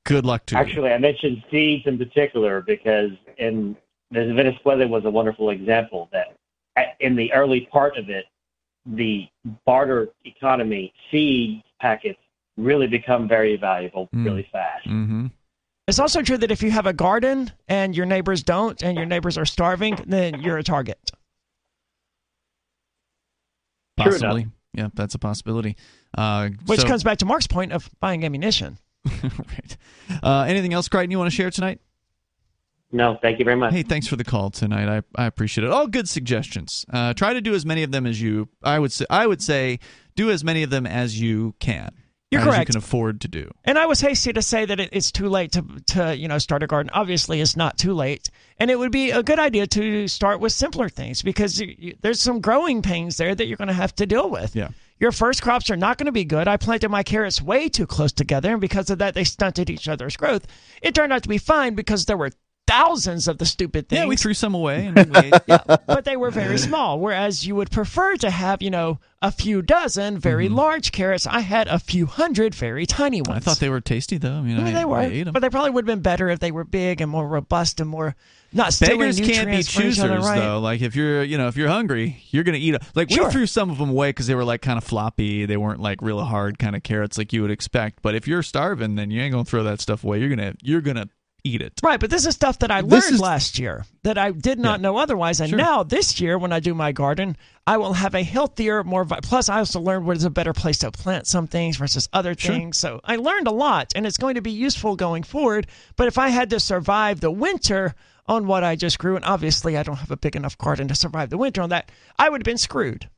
good 0.06 0.24
luck 0.24 0.46
to 0.46 0.56
Actually, 0.56 0.88
you. 0.88 0.94
I 0.94 0.98
mentioned 0.98 1.42
seeds 1.50 1.86
in 1.86 1.98
particular 1.98 2.62
because 2.62 3.10
in 3.36 3.76
the 4.10 4.32
Venezuela 4.32 4.86
was 4.86 5.04
a 5.04 5.10
wonderful 5.10 5.50
example 5.50 6.08
that 6.12 6.36
in 7.00 7.16
the 7.16 7.32
early 7.32 7.68
part 7.72 7.98
of 7.98 8.08
it, 8.08 8.26
the 8.86 9.28
barter 9.66 10.08
economy, 10.24 10.94
seed 11.10 11.62
packets 11.80 12.18
really 12.56 12.86
become 12.86 13.28
very 13.28 13.56
valuable 13.56 14.08
mm. 14.14 14.24
really 14.24 14.48
fast. 14.50 14.86
Mm-hmm. 14.86 15.26
It's 15.88 15.98
also 15.98 16.22
true 16.22 16.38
that 16.38 16.50
if 16.50 16.62
you 16.62 16.70
have 16.70 16.86
a 16.86 16.92
garden 16.92 17.52
and 17.68 17.96
your 17.96 18.06
neighbors 18.06 18.42
don't, 18.42 18.82
and 18.82 18.96
your 18.96 19.06
neighbors 19.06 19.36
are 19.38 19.44
starving, 19.44 19.98
then 20.06 20.40
you're 20.40 20.58
a 20.58 20.62
target. 20.62 20.98
Possibly. 23.96 24.48
Yeah, 24.72 24.88
that's 24.94 25.14
a 25.14 25.18
possibility. 25.18 25.76
Uh, 26.16 26.50
Which 26.66 26.80
so, 26.80 26.86
comes 26.86 27.02
back 27.02 27.18
to 27.18 27.24
Mark's 27.24 27.46
point 27.46 27.72
of 27.72 27.88
buying 28.00 28.24
ammunition. 28.24 28.78
right. 29.22 29.76
Uh, 30.22 30.44
anything 30.48 30.72
else, 30.72 30.88
Crichton, 30.88 31.10
you 31.10 31.18
want 31.18 31.30
to 31.30 31.36
share 31.36 31.50
tonight? 31.50 31.80
No, 32.92 33.18
thank 33.20 33.38
you 33.38 33.44
very 33.44 33.56
much. 33.56 33.72
Hey, 33.72 33.82
thanks 33.82 34.06
for 34.06 34.16
the 34.16 34.24
call 34.24 34.50
tonight. 34.50 34.88
I, 34.88 35.02
I 35.20 35.26
appreciate 35.26 35.64
it. 35.64 35.70
All 35.70 35.86
good 35.86 36.08
suggestions. 36.08 36.86
Uh, 36.92 37.14
try 37.14 37.32
to 37.32 37.40
do 37.40 37.54
as 37.54 37.66
many 37.66 37.82
of 37.82 37.90
them 37.90 38.06
as 38.06 38.20
you. 38.20 38.48
I 38.62 38.78
would 38.78 38.92
say. 38.92 39.06
I 39.10 39.26
would 39.26 39.42
say 39.42 39.80
do 40.14 40.30
as 40.30 40.44
many 40.44 40.62
of 40.62 40.70
them 40.70 40.86
as 40.86 41.20
you 41.20 41.54
can. 41.58 41.92
You're 42.30 42.42
correct. 42.42 42.60
You 42.60 42.66
can 42.66 42.76
afford 42.78 43.20
to 43.20 43.28
do. 43.28 43.50
And 43.64 43.78
I 43.78 43.86
was 43.86 44.00
hasty 44.00 44.32
to 44.32 44.42
say 44.42 44.64
that 44.64 44.80
it, 44.80 44.88
it's 44.92 45.12
too 45.12 45.28
late 45.28 45.52
to 45.52 45.64
to 45.86 46.16
you 46.16 46.26
know 46.26 46.38
start 46.38 46.62
a 46.62 46.66
garden. 46.66 46.90
Obviously, 46.92 47.40
it's 47.40 47.56
not 47.56 47.78
too 47.78 47.92
late, 47.92 48.30
and 48.58 48.70
it 48.70 48.78
would 48.78 48.92
be 48.92 49.10
a 49.10 49.22
good 49.22 49.38
idea 49.38 49.66
to 49.68 50.08
start 50.08 50.40
with 50.40 50.52
simpler 50.52 50.88
things 50.88 51.22
because 51.22 51.60
you, 51.60 51.74
you, 51.78 51.96
there's 52.00 52.20
some 52.20 52.40
growing 52.40 52.82
pains 52.82 53.16
there 53.16 53.34
that 53.34 53.46
you're 53.46 53.56
going 53.56 53.68
to 53.68 53.74
have 53.74 53.94
to 53.96 54.06
deal 54.06 54.28
with. 54.28 54.56
Yeah. 54.56 54.68
Your 54.98 55.12
first 55.12 55.42
crops 55.42 55.70
are 55.70 55.76
not 55.76 55.98
going 55.98 56.06
to 56.06 56.12
be 56.12 56.24
good. 56.24 56.48
I 56.48 56.56
planted 56.56 56.88
my 56.88 57.02
carrots 57.02 57.42
way 57.42 57.68
too 57.68 57.86
close 57.86 58.12
together, 58.12 58.52
and 58.52 58.60
because 58.60 58.88
of 58.90 58.98
that, 58.98 59.14
they 59.14 59.24
stunted 59.24 59.68
each 59.68 59.88
other's 59.88 60.16
growth. 60.16 60.46
It 60.80 60.94
turned 60.94 61.12
out 61.12 61.22
to 61.24 61.28
be 61.28 61.38
fine 61.38 61.74
because 61.74 62.06
there 62.06 62.16
were 62.16 62.30
thousands 62.66 63.28
of 63.28 63.38
the 63.38 63.46
stupid 63.46 63.88
things. 63.88 64.00
Yeah, 64.00 64.06
we 64.06 64.16
threw 64.16 64.34
some 64.34 64.54
away. 64.54 64.86
And 64.86 64.96
we 64.96 65.32
yeah, 65.46 65.62
but 65.86 66.04
they 66.04 66.16
were 66.16 66.30
very 66.30 66.58
small. 66.58 66.98
Whereas 66.98 67.46
you 67.46 67.54
would 67.56 67.70
prefer 67.70 68.16
to 68.16 68.30
have, 68.30 68.60
you 68.62 68.70
know, 68.70 68.98
a 69.22 69.30
few 69.30 69.62
dozen 69.62 70.18
very 70.18 70.46
mm-hmm. 70.46 70.56
large 70.56 70.92
carrots. 70.92 71.26
I 71.26 71.40
had 71.40 71.68
a 71.68 71.78
few 71.78 72.06
hundred 72.06 72.54
very 72.54 72.86
tiny 72.86 73.22
ones. 73.22 73.38
I 73.38 73.40
thought 73.40 73.60
they 73.60 73.68
were 73.68 73.80
tasty, 73.80 74.18
though. 74.18 74.34
I 74.34 74.40
mean, 74.40 74.56
yeah, 74.56 74.66
I, 74.66 74.72
they 74.72 74.84
were, 75.24 75.32
but 75.32 75.40
they 75.40 75.50
probably 75.50 75.70
would 75.70 75.82
have 75.82 75.94
been 75.94 76.02
better 76.02 76.28
if 76.28 76.40
they 76.40 76.50
were 76.52 76.64
big 76.64 77.00
and 77.00 77.10
more 77.10 77.26
robust 77.26 77.80
and 77.80 77.88
more 77.88 78.16
not 78.56 78.76
beggars 78.80 79.20
can't 79.20 79.48
be 79.50 79.62
choosers 79.62 80.24
right? 80.24 80.40
though. 80.40 80.58
Like 80.58 80.80
if 80.80 80.96
you're, 80.96 81.22
you 81.22 81.38
know, 81.38 81.48
if 81.48 81.56
you're 81.56 81.68
hungry, 81.68 82.22
you're 82.30 82.44
gonna 82.44 82.58
eat. 82.58 82.74
A, 82.74 82.80
like 82.94 83.10
sure. 83.10 83.26
we 83.26 83.30
threw 83.30 83.46
some 83.46 83.70
of 83.70 83.78
them 83.78 83.90
away 83.90 84.10
because 84.10 84.26
they 84.26 84.34
were 84.34 84.44
like 84.44 84.62
kind 84.62 84.78
of 84.78 84.84
floppy. 84.84 85.46
They 85.46 85.56
weren't 85.56 85.80
like 85.80 86.02
real 86.02 86.22
hard 86.24 86.58
kind 86.58 86.74
of 86.74 86.82
carrots 86.82 87.18
like 87.18 87.32
you 87.32 87.42
would 87.42 87.50
expect. 87.50 88.02
But 88.02 88.14
if 88.14 88.26
you're 88.26 88.42
starving, 88.42 88.94
then 88.96 89.10
you 89.10 89.20
ain't 89.20 89.32
gonna 89.32 89.44
throw 89.44 89.62
that 89.64 89.80
stuff 89.80 90.02
away. 90.04 90.20
You're 90.20 90.30
gonna 90.30 90.54
you're 90.62 90.80
gonna 90.80 91.08
eat 91.44 91.62
it. 91.62 91.74
Right, 91.80 92.00
but 92.00 92.10
this 92.10 92.26
is 92.26 92.34
stuff 92.34 92.58
that 92.58 92.72
I 92.72 92.80
learned 92.80 93.04
is- 93.04 93.20
last 93.20 93.58
year 93.58 93.84
that 94.02 94.18
I 94.18 94.32
did 94.32 94.58
not 94.58 94.80
know 94.80 94.96
otherwise. 94.96 95.40
And 95.40 95.50
Sure. 95.50 95.58
now 95.58 95.84
this 95.84 96.20
year, 96.20 96.38
when 96.38 96.52
I 96.52 96.58
do 96.58 96.74
my 96.74 96.90
garden, 96.90 97.36
I 97.68 97.76
will 97.76 97.92
have 97.92 98.14
a 98.16 98.22
healthier, 98.24 98.82
more. 98.82 99.04
Vi- 99.04 99.20
Plus, 99.22 99.48
I 99.48 99.58
also 99.58 99.80
learned 99.80 100.06
what 100.06 100.16
is 100.16 100.24
a 100.24 100.30
better 100.30 100.52
place 100.52 100.78
to 100.78 100.90
plant 100.90 101.28
some 101.28 101.46
things 101.46 101.76
versus 101.76 102.08
other 102.12 102.34
things. 102.34 102.78
So 102.78 103.00
I 103.04 103.14
learned 103.16 103.46
a 103.46 103.52
lot, 103.52 103.92
and 103.94 104.06
it's 104.06 104.16
going 104.18 104.34
to 104.34 104.40
be 104.40 104.50
useful 104.50 104.96
going 104.96 105.22
forward. 105.22 105.68
But 105.94 106.08
if 106.08 106.18
I 106.18 106.28
had 106.30 106.50
to 106.50 106.58
survive 106.60 107.20
the 107.20 107.30
winter 107.30 107.94
on 108.28 108.46
what 108.46 108.64
I 108.64 108.76
just 108.76 108.98
grew, 108.98 109.16
and 109.16 109.24
obviously 109.24 109.76
I 109.76 109.82
don't 109.82 109.96
have 109.96 110.10
a 110.10 110.16
big 110.16 110.36
enough 110.36 110.58
garden 110.58 110.88
to 110.88 110.94
survive 110.94 111.30
the 111.30 111.38
winter 111.38 111.62
on 111.62 111.70
that, 111.70 111.90
I 112.18 112.28
would 112.28 112.40
have 112.40 112.44
been 112.44 112.58
screwed. 112.58 113.08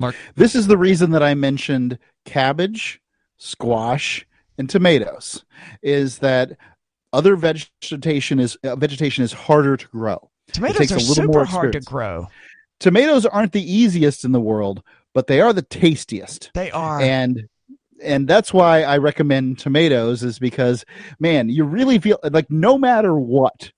Mark, 0.00 0.14
This 0.34 0.54
is 0.54 0.66
the 0.66 0.76
reason 0.76 1.10
that 1.12 1.22
I 1.22 1.34
mentioned 1.34 1.98
cabbage, 2.24 3.00
squash, 3.38 4.26
and 4.58 4.68
tomatoes. 4.68 5.44
Is 5.82 6.18
that 6.18 6.56
other 7.12 7.36
vegetation 7.36 8.38
is 8.38 8.56
uh, 8.56 8.76
vegetation 8.76 9.24
is 9.24 9.32
harder 9.32 9.76
to 9.76 9.86
grow. 9.88 10.30
Tomatoes 10.52 10.78
takes 10.78 10.92
are 10.92 10.96
a 10.96 10.98
little 10.98 11.14
super 11.14 11.32
more 11.32 11.44
hard 11.44 11.72
to 11.72 11.80
grow. 11.80 12.28
Tomatoes 12.78 13.24
aren't 13.24 13.52
the 13.52 13.72
easiest 13.72 14.24
in 14.24 14.32
the 14.32 14.40
world, 14.40 14.82
but 15.14 15.26
they 15.26 15.40
are 15.40 15.52
the 15.52 15.62
tastiest. 15.62 16.50
They 16.54 16.70
are. 16.70 17.00
and 17.00 17.48
and 18.02 18.28
that's 18.28 18.52
why 18.52 18.82
I 18.82 18.98
recommend 18.98 19.58
tomatoes 19.58 20.22
is 20.22 20.38
because 20.38 20.84
man, 21.18 21.48
you 21.48 21.64
really 21.64 21.98
feel 21.98 22.18
like 22.22 22.50
no 22.50 22.76
matter 22.76 23.14
what, 23.14 23.72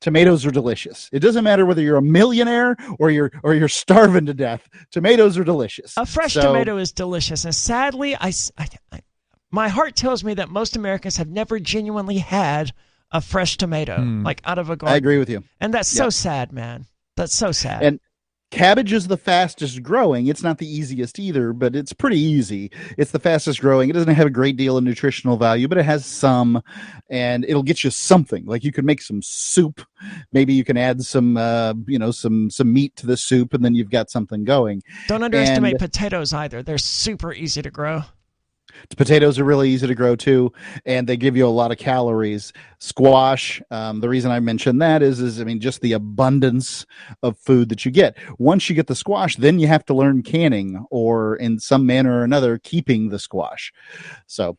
tomatoes 0.00 0.44
are 0.46 0.50
delicious. 0.50 1.08
It 1.12 1.20
doesn't 1.20 1.44
matter 1.44 1.64
whether 1.66 1.82
you're 1.82 1.96
a 1.96 2.02
millionaire 2.02 2.76
or 2.98 3.10
you're 3.10 3.30
or 3.42 3.54
you're 3.54 3.68
starving 3.68 4.26
to 4.26 4.34
death. 4.34 4.68
Tomatoes 4.90 5.36
are 5.38 5.44
delicious. 5.44 5.94
A 5.96 6.06
fresh 6.06 6.34
So- 6.34 6.42
tomato 6.42 6.76
is 6.78 6.92
delicious, 6.92 7.44
and 7.44 7.54
sadly, 7.54 8.14
I, 8.16 8.32
I- 8.58 8.68
I- 8.92 9.00
my 9.50 9.68
heart 9.68 9.96
tells 9.96 10.22
me 10.22 10.34
that 10.34 10.48
most 10.48 10.76
Americans 10.76 11.16
have 11.16 11.28
never 11.28 11.58
genuinely 11.58 12.18
had 12.18 12.72
a 13.12 13.20
fresh 13.20 13.56
tomato, 13.56 13.96
Hmm. 13.96 14.22
like 14.24 14.40
out 14.44 14.58
of 14.58 14.70
a 14.70 14.76
garden. 14.76 14.94
I 14.94 14.96
agree 14.96 15.18
with 15.18 15.28
you. 15.28 15.42
and 15.60 15.74
that's 15.74 15.88
so 15.88 16.10
sad, 16.10 16.52
man. 16.52 16.86
That's 17.16 17.34
so 17.34 17.50
sad. 17.52 17.82
And 17.82 18.00
cabbage 18.50 18.92
is 18.92 19.06
the 19.08 19.16
fastest 19.16 19.82
growing. 19.82 20.26
It's 20.26 20.42
not 20.42 20.58
the 20.58 20.66
easiest 20.66 21.18
either, 21.18 21.52
but 21.52 21.74
it's 21.76 21.92
pretty 21.92 22.18
easy. 22.18 22.70
It's 22.98 23.10
the 23.10 23.18
fastest 23.18 23.60
growing. 23.60 23.90
It 23.90 23.92
doesn't 23.92 24.14
have 24.14 24.26
a 24.26 24.30
great 24.30 24.56
deal 24.56 24.76
of 24.76 24.84
nutritional 24.84 25.36
value, 25.36 25.68
but 25.68 25.78
it 25.78 25.84
has 25.84 26.04
some, 26.04 26.62
and 27.08 27.44
it'll 27.44 27.62
get 27.62 27.84
you 27.84 27.90
something. 27.90 28.44
Like 28.46 28.64
you 28.64 28.72
can 28.72 28.84
make 28.84 29.02
some 29.02 29.22
soup. 29.22 29.80
Maybe 30.32 30.52
you 30.52 30.64
can 30.64 30.76
add 30.76 31.02
some, 31.02 31.36
uh, 31.36 31.74
you 31.86 31.98
know, 31.98 32.10
some 32.10 32.50
some 32.50 32.72
meat 32.72 32.96
to 32.96 33.06
the 33.06 33.16
soup, 33.16 33.54
and 33.54 33.64
then 33.64 33.74
you've 33.74 33.90
got 33.90 34.10
something 34.10 34.44
going. 34.44 34.82
Don't 35.08 35.22
underestimate 35.22 35.72
and- 35.72 35.80
potatoes 35.80 36.32
either. 36.32 36.62
They're 36.62 36.78
super 36.78 37.32
easy 37.32 37.62
to 37.62 37.70
grow. 37.70 38.02
Potatoes 38.96 39.38
are 39.38 39.44
really 39.44 39.70
easy 39.70 39.86
to 39.86 39.94
grow 39.94 40.16
too, 40.16 40.52
and 40.84 41.08
they 41.08 41.16
give 41.16 41.36
you 41.36 41.46
a 41.46 41.48
lot 41.48 41.72
of 41.72 41.78
calories. 41.78 42.52
Squash. 42.78 43.62
Um, 43.70 44.00
the 44.00 44.08
reason 44.08 44.30
I 44.30 44.40
mentioned 44.40 44.80
that 44.82 45.02
is, 45.02 45.20
is 45.20 45.40
I 45.40 45.44
mean, 45.44 45.60
just 45.60 45.80
the 45.80 45.92
abundance 45.92 46.86
of 47.22 47.38
food 47.38 47.68
that 47.68 47.84
you 47.84 47.90
get. 47.90 48.16
Once 48.38 48.68
you 48.68 48.74
get 48.74 48.86
the 48.86 48.94
squash, 48.94 49.36
then 49.36 49.58
you 49.58 49.66
have 49.66 49.84
to 49.86 49.94
learn 49.94 50.22
canning 50.22 50.84
or, 50.90 51.36
in 51.36 51.58
some 51.58 51.86
manner 51.86 52.20
or 52.20 52.24
another, 52.24 52.58
keeping 52.58 53.10
the 53.10 53.18
squash. 53.18 53.72
So, 54.26 54.56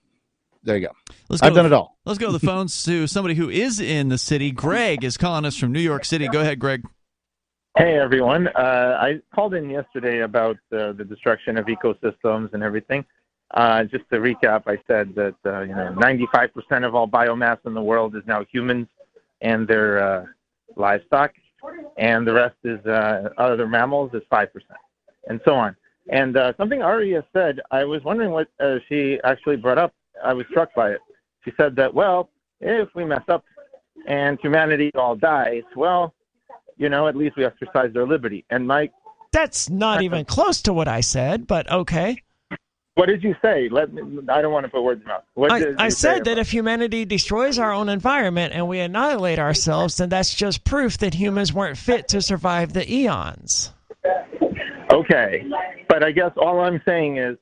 there 0.63 0.77
you 0.77 0.87
go. 0.87 0.93
let's 1.29 1.41
go 1.41 1.47
I've 1.47 1.55
done 1.55 1.65
it 1.65 1.73
all. 1.73 1.97
Let's 2.05 2.19
go 2.19 2.27
to 2.27 2.33
the 2.33 2.45
phones 2.45 2.83
to 2.83 3.07
somebody 3.07 3.33
who 3.33 3.49
is 3.49 3.79
in 3.79 4.09
the 4.09 4.17
city. 4.17 4.51
Greg 4.51 5.03
is 5.03 5.17
calling 5.17 5.45
us 5.45 5.57
from 5.57 5.71
New 5.71 5.79
York 5.79 6.05
City. 6.05 6.27
Go 6.27 6.41
ahead, 6.41 6.59
Greg. 6.59 6.83
Hey 7.77 7.97
everyone, 7.97 8.49
uh, 8.49 8.97
I 9.01 9.21
called 9.33 9.53
in 9.53 9.69
yesterday 9.69 10.23
about 10.23 10.57
uh, 10.73 10.91
the 10.91 11.05
destruction 11.07 11.57
of 11.57 11.67
ecosystems 11.67 12.53
and 12.53 12.63
everything. 12.63 13.05
Uh, 13.53 13.83
just 13.83 14.09
to 14.09 14.17
recap, 14.17 14.63
I 14.65 14.77
said 14.87 15.13
that 15.15 15.35
uh, 15.45 15.61
you 15.61 15.75
know 15.75 15.93
95% 15.97 16.85
of 16.85 16.95
all 16.95 17.07
biomass 17.07 17.57
in 17.65 17.73
the 17.73 17.81
world 17.81 18.15
is 18.15 18.23
now 18.25 18.45
humans 18.49 18.87
and 19.41 19.67
their 19.67 20.01
uh, 20.01 20.25
livestock, 20.77 21.33
and 21.97 22.25
the 22.25 22.33
rest 22.33 22.55
is 22.63 22.83
uh, 22.85 23.29
other 23.37 23.67
mammals 23.67 24.11
is 24.13 24.21
five 24.29 24.53
percent, 24.53 24.79
and 25.27 25.41
so 25.43 25.53
on. 25.53 25.75
And 26.09 26.37
uh, 26.37 26.53
something 26.57 26.81
Aria 26.81 27.23
said, 27.33 27.59
I 27.71 27.83
was 27.83 28.03
wondering 28.03 28.31
what 28.31 28.47
uh, 28.59 28.77
she 28.87 29.19
actually 29.23 29.57
brought 29.57 29.77
up. 29.77 29.93
I 30.23 30.33
was 30.33 30.45
struck 30.49 30.73
by 30.73 30.91
it. 30.91 31.01
She 31.43 31.51
said 31.57 31.75
that 31.75 31.93
well, 31.93 32.29
if 32.59 32.89
we 32.95 33.05
mess 33.05 33.23
up 33.27 33.43
and 34.07 34.39
humanity 34.39 34.91
all 34.95 35.15
dies, 35.15 35.63
well, 35.75 36.13
you 36.77 36.89
know, 36.89 37.07
at 37.07 37.15
least 37.15 37.35
we 37.37 37.45
exercise 37.45 37.93
their 37.93 38.07
liberty. 38.07 38.45
And 38.49 38.67
Mike, 38.67 38.91
That's 39.31 39.69
not 39.69 40.01
even 40.01 40.25
close 40.25 40.61
to 40.63 40.73
what 40.73 40.87
I 40.87 41.01
said, 41.01 41.47
but 41.47 41.69
okay. 41.71 42.21
What 42.95 43.07
did 43.07 43.23
you 43.23 43.35
say? 43.41 43.69
Let 43.69 43.93
me, 43.93 44.01
I 44.29 44.41
don't 44.41 44.51
want 44.51 44.65
to 44.65 44.69
put 44.69 44.83
words 44.83 45.01
in 45.01 45.07
your 45.07 45.15
mouth. 45.15 45.23
What 45.33 45.51
I, 45.51 45.85
I 45.85 45.89
said 45.89 46.25
that 46.25 46.37
if 46.37 46.51
humanity 46.51 47.05
destroys 47.05 47.57
our 47.57 47.71
own 47.71 47.89
environment 47.89 48.53
and 48.53 48.67
we 48.67 48.79
annihilate 48.79 49.39
ourselves, 49.39 49.97
then 49.97 50.09
that's 50.09 50.33
just 50.33 50.63
proof 50.65 50.97
that 50.97 51.13
humans 51.13 51.53
weren't 51.53 51.77
fit 51.77 52.09
to 52.09 52.21
survive 52.21 52.73
the 52.73 52.91
eons. 52.91 53.71
Okay, 54.91 55.45
but 55.87 56.03
I 56.03 56.11
guess 56.11 56.31
all 56.35 56.59
I'm 56.59 56.81
saying 56.85 57.17
is, 57.17 57.37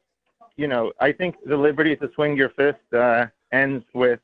you 0.56 0.68
know, 0.68 0.92
I 1.00 1.12
think 1.12 1.36
the 1.46 1.58
liberty 1.58 1.96
to 1.96 2.12
swing 2.14 2.38
your 2.38 2.50
fist 2.50 2.78
uh, 2.94 3.26
ends 3.52 3.84
with, 3.94 4.20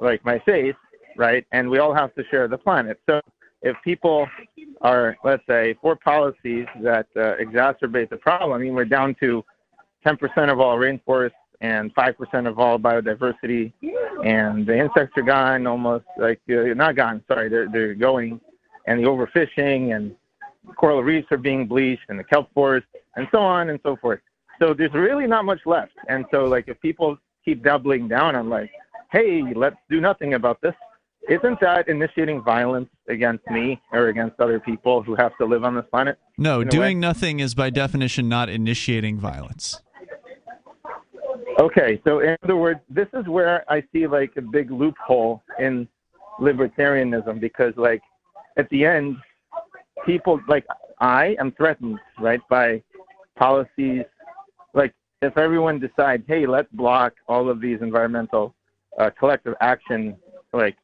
like, 0.00 0.22
my 0.24 0.38
face, 0.40 0.74
right? 1.16 1.46
And 1.52 1.70
we 1.70 1.78
all 1.78 1.94
have 1.94 2.14
to 2.16 2.24
share 2.30 2.48
the 2.48 2.58
planet. 2.58 3.00
So 3.08 3.20
if 3.62 3.76
people 3.82 4.26
are, 4.82 5.16
let's 5.24 5.42
say, 5.46 5.74
for 5.80 5.96
policies 5.96 6.66
that 6.82 7.06
uh, 7.16 7.36
exacerbate 7.40 8.10
the 8.10 8.16
problem, 8.16 8.52
I 8.52 8.58
mean, 8.58 8.74
we're 8.74 8.84
down 8.84 9.16
to 9.20 9.42
10% 10.04 10.50
of 10.50 10.60
all 10.60 10.76
rainforests 10.76 11.32
and 11.60 11.94
5% 11.94 12.48
of 12.48 12.58
all 12.58 12.78
biodiversity, 12.78 13.72
and 14.24 14.66
the 14.66 14.78
insects 14.78 15.16
are 15.16 15.22
gone 15.22 15.66
almost, 15.66 16.06
like, 16.16 16.40
uh, 16.50 16.74
not 16.74 16.96
gone, 16.96 17.22
sorry, 17.28 17.48
they're, 17.50 17.68
they're 17.68 17.94
going, 17.94 18.40
and 18.86 19.00
the 19.00 19.04
overfishing 19.04 19.94
and 19.94 20.14
coral 20.76 21.02
reefs 21.02 21.28
are 21.30 21.38
being 21.38 21.66
bleached 21.66 22.02
and 22.08 22.18
the 22.18 22.24
kelp 22.24 22.48
forests 22.54 22.88
and 23.16 23.26
so 23.32 23.38
on 23.38 23.70
and 23.70 23.80
so 23.82 23.96
forth. 23.96 24.20
So 24.60 24.74
there's 24.74 24.92
really 24.92 25.26
not 25.26 25.44
much 25.44 25.60
left. 25.66 25.92
And 26.08 26.24
so 26.30 26.44
like 26.44 26.68
if 26.68 26.80
people 26.80 27.16
keep 27.44 27.62
doubling 27.62 28.08
down 28.08 28.36
on 28.36 28.48
like, 28.48 28.70
hey, 29.10 29.42
let's 29.54 29.76
do 29.88 30.00
nothing 30.00 30.34
about 30.34 30.60
this, 30.60 30.74
isn't 31.28 31.60
that 31.60 31.88
initiating 31.88 32.42
violence 32.42 32.88
against 33.08 33.46
me 33.50 33.80
or 33.92 34.08
against 34.08 34.40
other 34.40 34.58
people 34.58 35.02
who 35.02 35.14
have 35.14 35.36
to 35.38 35.44
live 35.44 35.64
on 35.64 35.74
this 35.74 35.84
planet? 35.90 36.18
No, 36.38 36.64
doing 36.64 36.96
way? 36.96 37.00
nothing 37.00 37.40
is 37.40 37.54
by 37.54 37.70
definition 37.70 38.28
not 38.28 38.48
initiating 38.48 39.18
violence. 39.18 39.80
Okay, 41.60 42.00
so 42.04 42.20
in 42.20 42.38
other 42.42 42.56
words, 42.56 42.80
this 42.88 43.08
is 43.12 43.26
where 43.26 43.70
I 43.70 43.84
see 43.92 44.06
like 44.06 44.32
a 44.38 44.40
big 44.40 44.70
loophole 44.70 45.42
in 45.58 45.86
libertarianism 46.40 47.38
because 47.38 47.74
like 47.76 48.00
at 48.56 48.66
the 48.70 48.86
end, 48.86 49.18
people 50.06 50.40
like 50.48 50.64
I 51.00 51.36
am 51.38 51.52
threatened, 51.52 51.98
right, 52.18 52.40
by 52.48 52.82
policies. 53.36 54.04
Like 54.72 54.94
if 55.20 55.36
everyone 55.36 55.78
decides, 55.78 56.22
hey, 56.26 56.46
let's 56.46 56.72
block 56.72 57.12
all 57.28 57.50
of 57.50 57.60
these 57.60 57.82
environmental 57.82 58.54
uh, 58.98 59.10
collective 59.18 59.54
action 59.60 60.16
like 60.54 60.76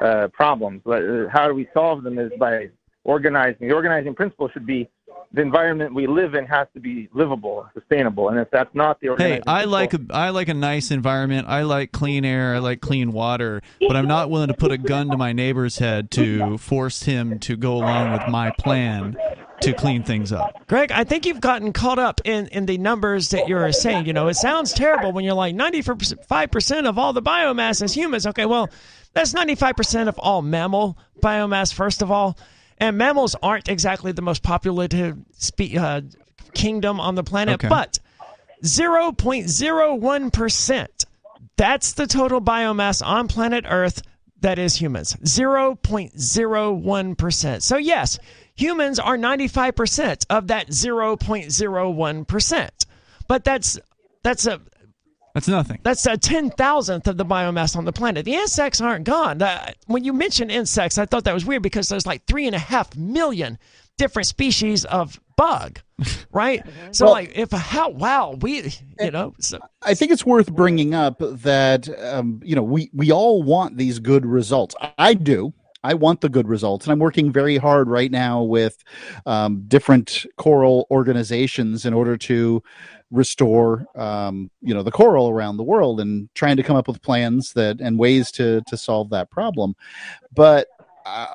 uh, 0.00 0.28
problems. 0.32 0.80
But, 0.86 1.02
uh, 1.02 1.28
How 1.30 1.48
do 1.48 1.54
we 1.54 1.68
solve 1.74 2.02
them 2.02 2.18
is 2.18 2.32
by 2.40 2.70
organizing. 3.04 3.68
The 3.68 3.74
organizing 3.74 4.14
principle 4.14 4.48
should 4.48 4.64
be 4.64 4.88
the 5.34 5.42
environment 5.42 5.94
we 5.94 6.06
live 6.06 6.34
in 6.34 6.46
has 6.46 6.68
to 6.74 6.80
be 6.80 7.08
livable, 7.12 7.68
sustainable, 7.74 8.28
and 8.28 8.38
if 8.38 8.48
that's 8.52 8.72
not 8.72 9.00
the 9.00 9.14
Hey, 9.18 9.40
I 9.46 9.64
like 9.64 9.92
a, 9.92 10.00
I 10.10 10.30
like 10.30 10.48
a 10.48 10.54
nice 10.54 10.92
environment. 10.92 11.48
I 11.48 11.62
like 11.62 11.90
clean 11.90 12.24
air. 12.24 12.54
I 12.54 12.58
like 12.58 12.80
clean 12.80 13.12
water. 13.12 13.60
But 13.80 13.96
I'm 13.96 14.06
not 14.06 14.30
willing 14.30 14.48
to 14.48 14.54
put 14.54 14.70
a 14.70 14.78
gun 14.78 15.10
to 15.10 15.16
my 15.16 15.32
neighbor's 15.32 15.78
head 15.78 16.12
to 16.12 16.56
force 16.58 17.02
him 17.02 17.40
to 17.40 17.56
go 17.56 17.74
along 17.74 18.12
with 18.12 18.28
my 18.28 18.52
plan 18.58 19.16
to 19.62 19.72
clean 19.72 20.04
things 20.04 20.32
up. 20.32 20.66
Greg, 20.68 20.92
I 20.92 21.02
think 21.04 21.26
you've 21.26 21.40
gotten 21.40 21.72
caught 21.72 21.98
up 21.98 22.20
in, 22.24 22.46
in 22.48 22.66
the 22.66 22.78
numbers 22.78 23.30
that 23.30 23.48
you're 23.48 23.72
saying. 23.72 24.06
You 24.06 24.12
know, 24.12 24.28
it 24.28 24.34
sounds 24.34 24.72
terrible 24.72 25.12
when 25.12 25.24
you're 25.24 25.34
like 25.34 25.54
95% 25.54 26.88
of 26.88 26.98
all 26.98 27.12
the 27.12 27.22
biomass 27.22 27.82
is 27.82 27.92
humans. 27.92 28.26
Okay, 28.28 28.46
well, 28.46 28.70
that's 29.14 29.32
95% 29.32 30.08
of 30.08 30.18
all 30.18 30.42
mammal 30.42 30.96
biomass, 31.20 31.72
first 31.74 32.02
of 32.02 32.12
all. 32.12 32.36
And 32.78 32.98
mammals 32.98 33.36
aren't 33.42 33.68
exactly 33.68 34.12
the 34.12 34.22
most 34.22 34.42
populated 34.42 35.24
spe- 35.38 35.76
uh, 35.78 36.00
kingdom 36.54 37.00
on 37.00 37.14
the 37.14 37.24
planet, 37.24 37.54
Okay. 37.54 37.68
but 37.68 37.98
0.01%. 38.62 40.88
That's 41.56 41.92
the 41.92 42.06
total 42.06 42.40
biomass 42.40 43.04
on 43.04 43.28
planet 43.28 43.64
Earth 43.68 44.02
that 44.40 44.58
is 44.58 44.76
humans. 44.76 45.14
0.01%. 45.22 47.62
So, 47.62 47.76
yes, 47.76 48.18
humans 48.54 48.98
are 48.98 49.16
95% 49.16 50.26
of 50.28 50.48
that 50.48 50.68
0.01%. 50.68 52.70
But 53.26 53.42
that's 53.44 53.78
that's 54.22 54.46
a 54.46 54.60
That's 55.34 55.48
nothing. 55.48 55.80
That's 55.82 56.06
a 56.06 56.16
ten 56.16 56.50
thousandth 56.50 57.08
of 57.08 57.16
the 57.16 57.24
biomass 57.24 57.76
on 57.76 57.84
the 57.84 57.92
planet. 57.92 58.24
The 58.24 58.34
insects 58.34 58.80
aren't 58.80 59.04
gone. 59.04 59.38
The- 59.38 59.74
when 59.86 60.04
you 60.04 60.12
mentioned 60.12 60.52
insects, 60.52 60.96
I 60.96 61.06
thought 61.06 61.24
that 61.24 61.34
was 61.34 61.44
weird 61.44 61.62
because 61.62 61.88
there's 61.88 62.06
like 62.06 62.24
three 62.26 62.46
and 62.46 62.54
a 62.54 62.58
half 62.60 62.94
million 62.96 63.58
different 63.98 64.26
species 64.26 64.84
of 64.84 65.20
bug, 65.36 65.80
right? 66.32 66.62
So 66.92 67.06
Well- 67.06 67.14
like, 67.14 67.32
if 67.36 67.52
a 67.52 67.58
how 67.58 67.90
wow 67.90 68.36
we 68.40 68.72
you 69.00 69.10
know 69.10 69.34
so, 69.40 69.58
I 69.82 69.94
think 69.94 70.12
it's 70.12 70.24
worth 70.24 70.52
bringing 70.52 70.94
up 70.94 71.16
that 71.18 71.88
um, 72.00 72.40
you 72.44 72.54
know 72.54 72.62
we 72.62 72.90
we 72.94 73.10
all 73.10 73.42
want 73.42 73.76
these 73.76 73.98
good 73.98 74.24
results. 74.24 74.76
I- 74.80 74.92
I 74.98 75.14
do. 75.14 75.52
I 75.84 75.94
want 75.94 76.22
the 76.22 76.30
good 76.30 76.48
results, 76.48 76.86
and 76.86 76.92
I'm 76.92 76.98
working 76.98 77.30
very 77.30 77.58
hard 77.58 77.88
right 77.88 78.10
now 78.10 78.42
with 78.42 78.82
um, 79.26 79.64
different 79.68 80.24
coral 80.36 80.86
organizations 80.90 81.84
in 81.84 81.92
order 81.92 82.16
to 82.16 82.62
restore 83.10 83.86
um, 83.94 84.50
you 84.62 84.74
know 84.74 84.82
the 84.82 84.90
coral 84.90 85.28
around 85.28 85.58
the 85.58 85.62
world 85.62 86.00
and 86.00 86.28
trying 86.34 86.56
to 86.56 86.62
come 86.62 86.74
up 86.74 86.88
with 86.88 87.02
plans 87.02 87.52
that 87.52 87.80
and 87.80 87.98
ways 87.98 88.32
to 88.32 88.62
to 88.66 88.76
solve 88.76 89.10
that 89.10 89.30
problem. 89.30 89.76
But 90.34 90.68
uh, 91.04 91.26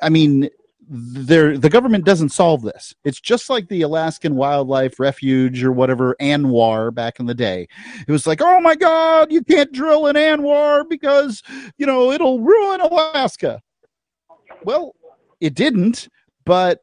I 0.00 0.08
mean, 0.08 0.48
there 0.88 1.58
the 1.58 1.68
government 1.68 2.04
doesn't 2.04 2.30
solve 2.30 2.62
this. 2.62 2.94
It's 3.04 3.20
just 3.20 3.50
like 3.50 3.68
the 3.68 3.82
Alaskan 3.82 4.34
Wildlife 4.36 4.98
Refuge 4.98 5.62
or 5.62 5.70
whatever 5.70 6.16
ANWR 6.18 6.94
back 6.94 7.20
in 7.20 7.26
the 7.26 7.34
day. 7.34 7.68
It 8.06 8.12
was 8.12 8.26
like, 8.26 8.40
oh 8.40 8.58
my 8.60 8.74
God, 8.74 9.30
you 9.30 9.42
can't 9.42 9.72
drill 9.72 10.06
in 10.06 10.16
ANWR 10.16 10.88
because 10.88 11.42
you 11.76 11.84
know 11.84 12.10
it'll 12.10 12.40
ruin 12.40 12.80
Alaska. 12.80 13.60
Well, 14.64 14.94
it 15.40 15.54
didn't, 15.54 16.08
but 16.44 16.80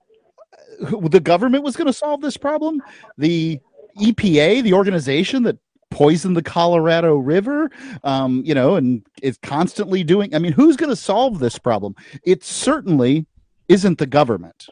the 0.79 1.19
government 1.19 1.63
was 1.63 1.75
going 1.75 1.87
to 1.87 1.93
solve 1.93 2.21
this 2.21 2.37
problem. 2.37 2.81
The 3.17 3.59
EPA, 3.99 4.63
the 4.63 4.73
organization 4.73 5.43
that 5.43 5.57
poisoned 5.91 6.37
the 6.37 6.43
Colorado 6.43 7.15
River, 7.15 7.69
um, 8.03 8.43
you 8.45 8.53
know, 8.53 8.75
and 8.75 9.05
is 9.21 9.37
constantly 9.41 10.03
doing. 10.03 10.33
I 10.35 10.39
mean, 10.39 10.53
who's 10.53 10.77
going 10.77 10.89
to 10.89 10.95
solve 10.95 11.39
this 11.39 11.57
problem? 11.57 11.95
It 12.23 12.43
certainly 12.43 13.25
isn't 13.67 13.97
the 13.97 14.05
government. 14.05 14.67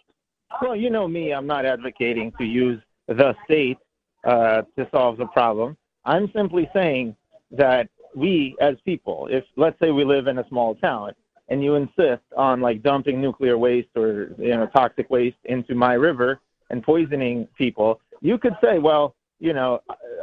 Well, 0.61 0.75
you 0.75 0.89
know 0.89 1.07
me, 1.07 1.34
I'm 1.34 1.47
not 1.47 1.65
advocating 1.65 2.31
to 2.39 2.45
use 2.45 2.81
the 3.07 3.35
state 3.45 3.77
uh, 4.25 4.63
to 4.77 4.88
solve 4.91 5.17
the 5.17 5.27
problem. 5.27 5.77
I'm 6.05 6.31
simply 6.34 6.69
saying 6.73 7.15
that 7.51 7.89
we 8.15 8.55
as 8.59 8.75
people, 8.85 9.27
if 9.29 9.43
let's 9.55 9.79
say 9.79 9.91
we 9.91 10.03
live 10.03 10.27
in 10.27 10.39
a 10.39 10.47
small 10.47 10.75
town 10.75 11.11
and 11.49 11.64
you 11.64 11.76
insist 11.76 12.24
on 12.36 12.61
like 12.61 12.84
dumping 12.84 13.22
nuclear 13.22 13.57
waste 13.57 13.90
or 13.95 14.32
you 14.38 14.56
know 14.56 14.68
toxic 14.68 15.10
waste 15.10 15.38
into 15.45 15.76
my 15.76 15.94
river 15.94 16.40
and 16.69 16.84
poisoning 16.84 17.48
people, 17.57 17.99
you 18.22 18.38
could 18.38 18.56
say, 18.61 18.80
well, 18.80 19.15
you 19.40 19.53
know, 19.53 19.80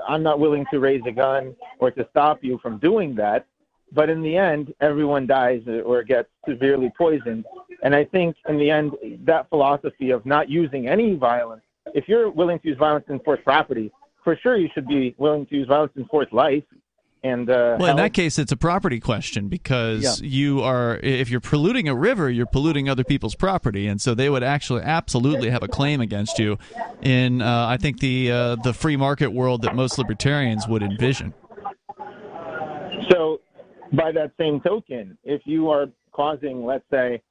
I'm 0.07 0.23
not 0.23 0.41
willing 0.41 0.67
to 0.73 0.81
raise 0.81 1.03
a 1.07 1.13
gun 1.13 1.55
or 1.79 1.91
to 1.93 2.07
stop 2.11 2.43
you 2.43 2.59
from 2.59 2.79
doing 2.79 3.15
that. 3.17 3.47
But 3.93 4.11
in 4.11 4.23
the 4.23 4.37
end, 4.37 4.75
everyone 4.81 5.27
dies 5.27 5.63
or 5.69 6.03
gets 6.03 6.29
severely 6.49 6.93
poisoned. 6.99 7.45
And 7.83 7.95
I 7.95 8.05
think 8.05 8.37
in 8.49 8.59
the 8.59 8.71
end, 8.71 8.93
that 9.25 9.49
philosophy 9.49 10.11
of 10.11 10.27
not 10.27 10.49
using 10.49 10.89
any 10.89 11.15
violence, 11.15 11.63
if 11.95 12.09
you're 12.09 12.31
willing 12.31 12.59
to 12.61 12.69
use 12.69 12.79
violence 12.79 13.07
to 13.07 13.13
enforce 13.13 13.41
property, 13.45 13.93
for 14.25 14.37
sure 14.43 14.57
you 14.57 14.69
should 14.75 14.89
be 14.89 15.15
willing 15.19 15.47
to 15.47 15.55
use 15.55 15.69
violence 15.69 15.93
to 15.95 16.01
enforce 16.01 16.27
life. 16.33 16.65
And 17.25 17.49
uh, 17.49 17.79
Well, 17.81 17.91
in 17.91 17.97
that 17.97 18.13
case, 18.13 18.39
it's 18.39 18.53
a 18.53 18.57
property 18.57 19.01
question 19.01 19.49
because 19.49 20.21
Yeah. 20.21 20.29
you 20.29 20.61
are, 20.63 20.99
if 21.03 21.31
you're 21.31 21.41
polluting 21.41 21.89
a 21.89 21.95
river, 21.95 22.31
you're 22.31 22.45
polluting 22.45 22.87
other 22.87 23.03
people's 23.03 23.35
property, 23.35 23.87
and 23.87 23.99
so 23.99 24.15
they 24.15 24.29
would 24.29 24.43
actually 24.43 24.83
absolutely 24.83 25.49
have 25.49 25.63
a 25.63 25.69
claim 25.69 26.03
against 26.03 26.39
you. 26.39 26.59
In, 27.01 27.41
uh, 27.41 27.67
I 27.67 27.79
think 27.79 28.01
the 28.01 28.31
uh, 28.31 28.57
the 28.57 28.75
free 28.75 28.97
market 28.97 29.33
world 29.33 29.63
that 29.63 29.75
most 29.75 29.97
libertarians 29.97 30.69
would 30.69 30.83
envision. 30.83 31.33
So, 33.11 33.41
by 33.95 34.13
that 34.13 34.33
same 34.39 34.61
token, 34.61 35.17
if 35.25 35.41
you 35.47 35.71
are 35.71 35.87
causing, 36.13 36.65
let's 36.65 36.85
say, 36.91 37.23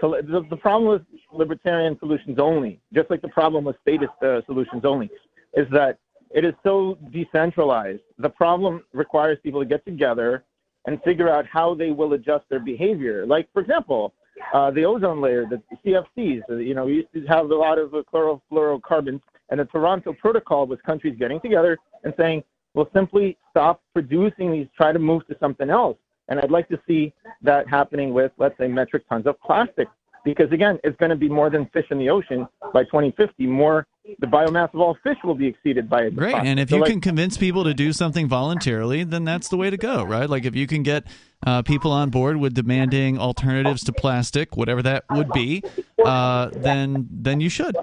the, 0.00 0.44
the 0.48 0.56
problem 0.56 0.90
with 0.90 1.02
libertarian 1.32 1.98
solutions 1.98 2.38
only, 2.38 2.80
just 2.94 3.10
like 3.10 3.20
the 3.20 3.28
problem 3.28 3.64
with 3.64 3.76
statist 3.82 4.12
uh, 4.22 4.40
solutions 4.46 4.82
only, 4.84 5.10
is 5.54 5.66
that 5.72 5.98
it 6.34 6.44
is 6.44 6.54
so 6.62 6.98
decentralized. 7.10 8.00
The 8.18 8.28
problem 8.28 8.84
requires 8.92 9.38
people 9.42 9.60
to 9.60 9.66
get 9.66 9.84
together 9.84 10.44
and 10.86 11.00
figure 11.02 11.28
out 11.28 11.46
how 11.46 11.74
they 11.74 11.90
will 11.90 12.14
adjust 12.14 12.44
their 12.48 12.60
behavior. 12.60 13.26
Like, 13.26 13.48
for 13.52 13.60
example, 13.62 14.14
uh, 14.52 14.70
the 14.70 14.84
ozone 14.84 15.20
layer, 15.20 15.46
the 15.46 15.62
CFCs. 15.84 16.42
uh, 16.50 16.56
You 16.56 16.74
know, 16.74 16.86
we 16.86 16.94
used 16.94 17.12
to 17.14 17.24
have 17.26 17.50
a 17.50 17.54
lot 17.54 17.78
of 17.78 17.90
chlorofluorocarbons, 17.90 19.20
and 19.50 19.60
the 19.60 19.66
Toronto 19.66 20.12
Protocol 20.14 20.66
was 20.66 20.80
countries 20.84 21.16
getting 21.18 21.40
together 21.40 21.78
and 22.04 22.12
saying, 22.16 22.42
"We'll 22.74 22.90
simply 22.92 23.36
stop 23.50 23.82
producing 23.92 24.50
these, 24.50 24.66
try 24.76 24.92
to 24.92 24.98
move 24.98 25.26
to 25.28 25.36
something 25.38 25.70
else." 25.70 25.98
And 26.28 26.40
I'd 26.40 26.50
like 26.50 26.68
to 26.68 26.80
see 26.86 27.12
that 27.42 27.68
happening 27.68 28.14
with, 28.14 28.32
let's 28.38 28.56
say, 28.58 28.68
metric 28.68 29.04
tons 29.08 29.26
of 29.26 29.40
plastic, 29.40 29.88
because 30.24 30.50
again, 30.52 30.78
it's 30.82 30.96
going 30.96 31.10
to 31.10 31.16
be 31.16 31.28
more 31.28 31.50
than 31.50 31.66
fish 31.66 31.86
in 31.90 31.98
the 31.98 32.08
ocean 32.08 32.48
by 32.72 32.84
2050. 32.84 33.46
More, 33.46 33.86
the 34.18 34.26
biomass 34.26 34.72
of 34.74 34.80
all 34.80 34.96
fish 35.02 35.16
will 35.22 35.34
be 35.34 35.46
exceeded 35.46 35.88
by 35.88 36.04
the 36.04 36.10
Great, 36.10 36.30
plastic. 36.32 36.48
and 36.50 36.60
if 36.60 36.70
So, 36.70 36.76
you 36.76 36.82
like, 36.82 36.90
can 36.90 37.00
convince 37.00 37.36
people 37.36 37.64
to 37.64 37.72
do 37.74 37.92
something 37.92 38.26
voluntarily, 38.28 39.04
then 39.04 39.24
that's 39.24 39.48
the 39.48 39.56
way 39.56 39.70
to 39.70 39.76
go, 39.76 40.02
right? 40.02 40.28
Like 40.28 40.44
if 40.44 40.56
you 40.56 40.66
can 40.66 40.82
get 40.82 41.04
uh, 41.46 41.62
people 41.62 41.90
on 41.92 42.10
board 42.10 42.36
with 42.36 42.54
demanding 42.54 43.18
alternatives 43.18 43.84
to 43.84 43.92
plastic, 43.92 44.56
whatever 44.56 44.82
that 44.82 45.04
would 45.10 45.30
be, 45.32 45.62
uh, 46.04 46.50
then 46.52 47.08
then 47.10 47.40
you 47.40 47.48
should. 47.48 47.76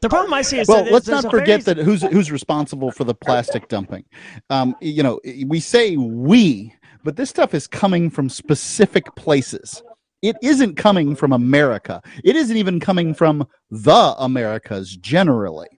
The 0.00 0.08
problem 0.08 0.32
I 0.32 0.42
see 0.42 0.60
is 0.60 0.68
well, 0.68 0.84
that 0.84 0.92
let's 0.92 1.08
not 1.08 1.28
forget 1.30 1.62
very- 1.62 1.74
that 1.76 1.84
who's 1.84 2.02
who's 2.02 2.30
responsible 2.30 2.90
for 2.92 3.04
the 3.04 3.14
plastic 3.14 3.68
dumping. 3.68 4.04
Um, 4.50 4.76
you 4.80 5.02
know, 5.02 5.20
we 5.46 5.60
say 5.60 5.96
we, 5.96 6.74
but 7.04 7.16
this 7.16 7.30
stuff 7.30 7.52
is 7.54 7.66
coming 7.66 8.10
from 8.10 8.28
specific 8.28 9.14
places. 9.16 9.82
It 10.22 10.36
isn't 10.42 10.76
coming 10.76 11.14
from 11.14 11.32
America. 11.32 12.02
It 12.24 12.34
isn't 12.34 12.56
even 12.56 12.80
coming 12.80 13.14
from 13.14 13.46
the 13.70 14.14
Americas 14.18 14.96
generally. 14.96 15.68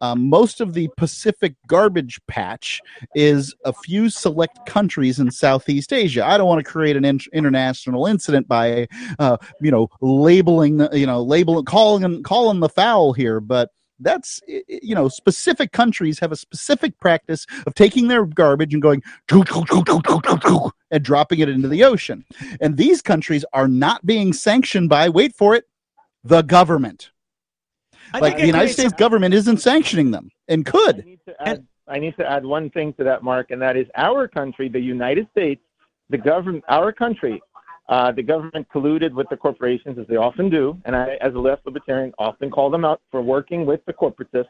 Um, 0.00 0.28
most 0.28 0.60
of 0.60 0.74
the 0.74 0.88
Pacific 0.96 1.54
garbage 1.66 2.20
patch 2.28 2.80
is 3.14 3.54
a 3.64 3.72
few 3.72 4.08
select 4.08 4.64
countries 4.66 5.18
in 5.18 5.30
Southeast 5.30 5.92
Asia. 5.92 6.24
I 6.24 6.38
don't 6.38 6.46
want 6.46 6.64
to 6.64 6.70
create 6.70 6.96
an 6.96 7.04
in- 7.04 7.18
international 7.32 8.06
incident 8.06 8.46
by, 8.46 8.86
uh, 9.18 9.36
you 9.60 9.70
know, 9.70 9.88
labeling, 10.00 10.86
you 10.92 11.06
know, 11.06 11.22
labeling, 11.22 11.64
calling, 11.64 12.22
calling 12.22 12.60
the 12.60 12.68
foul 12.68 13.12
here, 13.12 13.40
but 13.40 13.70
that's 14.00 14.40
i- 14.48 14.62
i- 14.70 14.80
you 14.82 14.94
know 14.94 15.08
specific 15.08 15.72
countries 15.72 16.18
have 16.20 16.32
a 16.32 16.36
specific 16.36 16.98
practice 17.00 17.46
of 17.66 17.74
taking 17.74 18.08
their 18.08 18.24
garbage 18.24 18.72
and 18.72 18.82
going 18.82 19.02
and 20.90 21.02
dropping 21.02 21.38
it 21.40 21.48
into 21.48 21.68
the 21.68 21.84
ocean. 21.84 22.24
And 22.60 22.76
these 22.76 23.02
countries 23.02 23.44
are 23.52 23.68
not 23.68 24.06
being 24.06 24.32
sanctioned 24.32 24.88
by 24.88 25.08
wait 25.08 25.34
for 25.34 25.54
it 25.54 25.64
the 26.24 26.42
government. 26.42 27.10
I 28.12 28.20
like 28.20 28.36
the 28.38 28.46
united 28.46 28.72
states 28.72 28.92
government 28.94 29.34
isn't 29.34 29.58
sanctioning 29.58 30.10
them 30.10 30.30
and 30.48 30.64
could. 30.64 31.04
to 31.26 31.34
add, 31.46 31.66
I 31.86 31.98
need 31.98 32.16
to 32.16 32.30
add 32.30 32.44
one 32.44 32.70
thing 32.70 32.92
to 32.94 33.04
that, 33.04 33.22
Mark, 33.22 33.50
and 33.50 33.60
that 33.62 33.76
is 33.76 33.86
our 33.96 34.28
country, 34.28 34.68
the 34.68 34.80
United 34.80 35.28
States, 35.30 35.60
the 36.10 36.18
government, 36.18 36.64
our 36.68 36.92
country, 36.92 37.40
uh, 37.88 38.12
the 38.12 38.22
government 38.22 38.66
colluded 38.74 39.12
with 39.12 39.28
the 39.30 39.36
corporations 39.36 39.98
as 39.98 40.06
they 40.08 40.16
often 40.16 40.50
do, 40.50 40.76
and 40.84 40.94
I, 40.94 41.16
as 41.20 41.34
a 41.34 41.38
left 41.38 41.64
libertarian, 41.64 42.12
often 42.18 42.50
call 42.50 42.70
them 42.70 42.84
out 42.84 43.00
for 43.10 43.22
working 43.22 43.64
with 43.64 43.80
the 43.86 43.92
corporatists. 43.92 44.48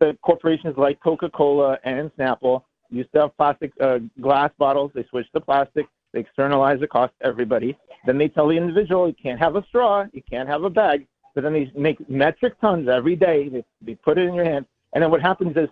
The 0.00 0.16
corporations 0.22 0.74
like 0.76 0.98
Coca-Cola 1.00 1.78
and 1.84 2.10
Snapple 2.16 2.64
used 2.90 3.12
to 3.12 3.22
have 3.22 3.36
plastic 3.36 3.72
uh, 3.80 3.98
glass 4.20 4.50
bottles. 4.58 4.90
They 4.94 5.04
switched 5.10 5.32
to 5.34 5.40
plastic. 5.40 5.86
They 6.12 6.20
externalize 6.20 6.80
the 6.80 6.88
cost 6.88 7.12
to 7.20 7.26
everybody. 7.26 7.78
Then 8.04 8.18
they 8.18 8.28
tell 8.28 8.48
the 8.48 8.56
individual, 8.56 9.06
you 9.06 9.14
can't 9.14 9.38
have 9.38 9.54
a 9.54 9.64
straw, 9.66 10.04
you 10.12 10.22
can't 10.28 10.48
have 10.48 10.64
a 10.64 10.70
bag. 10.70 11.06
But 11.34 11.44
then 11.44 11.52
they 11.52 11.72
make 11.74 12.08
metric 12.10 12.60
tons 12.60 12.88
every 12.88 13.16
day. 13.16 13.48
They, 13.48 13.64
they 13.80 13.94
put 13.94 14.18
it 14.18 14.26
in 14.26 14.34
your 14.34 14.44
hand. 14.44 14.66
And 14.92 15.02
then 15.02 15.10
what 15.10 15.22
happens 15.22 15.56
is 15.56 15.68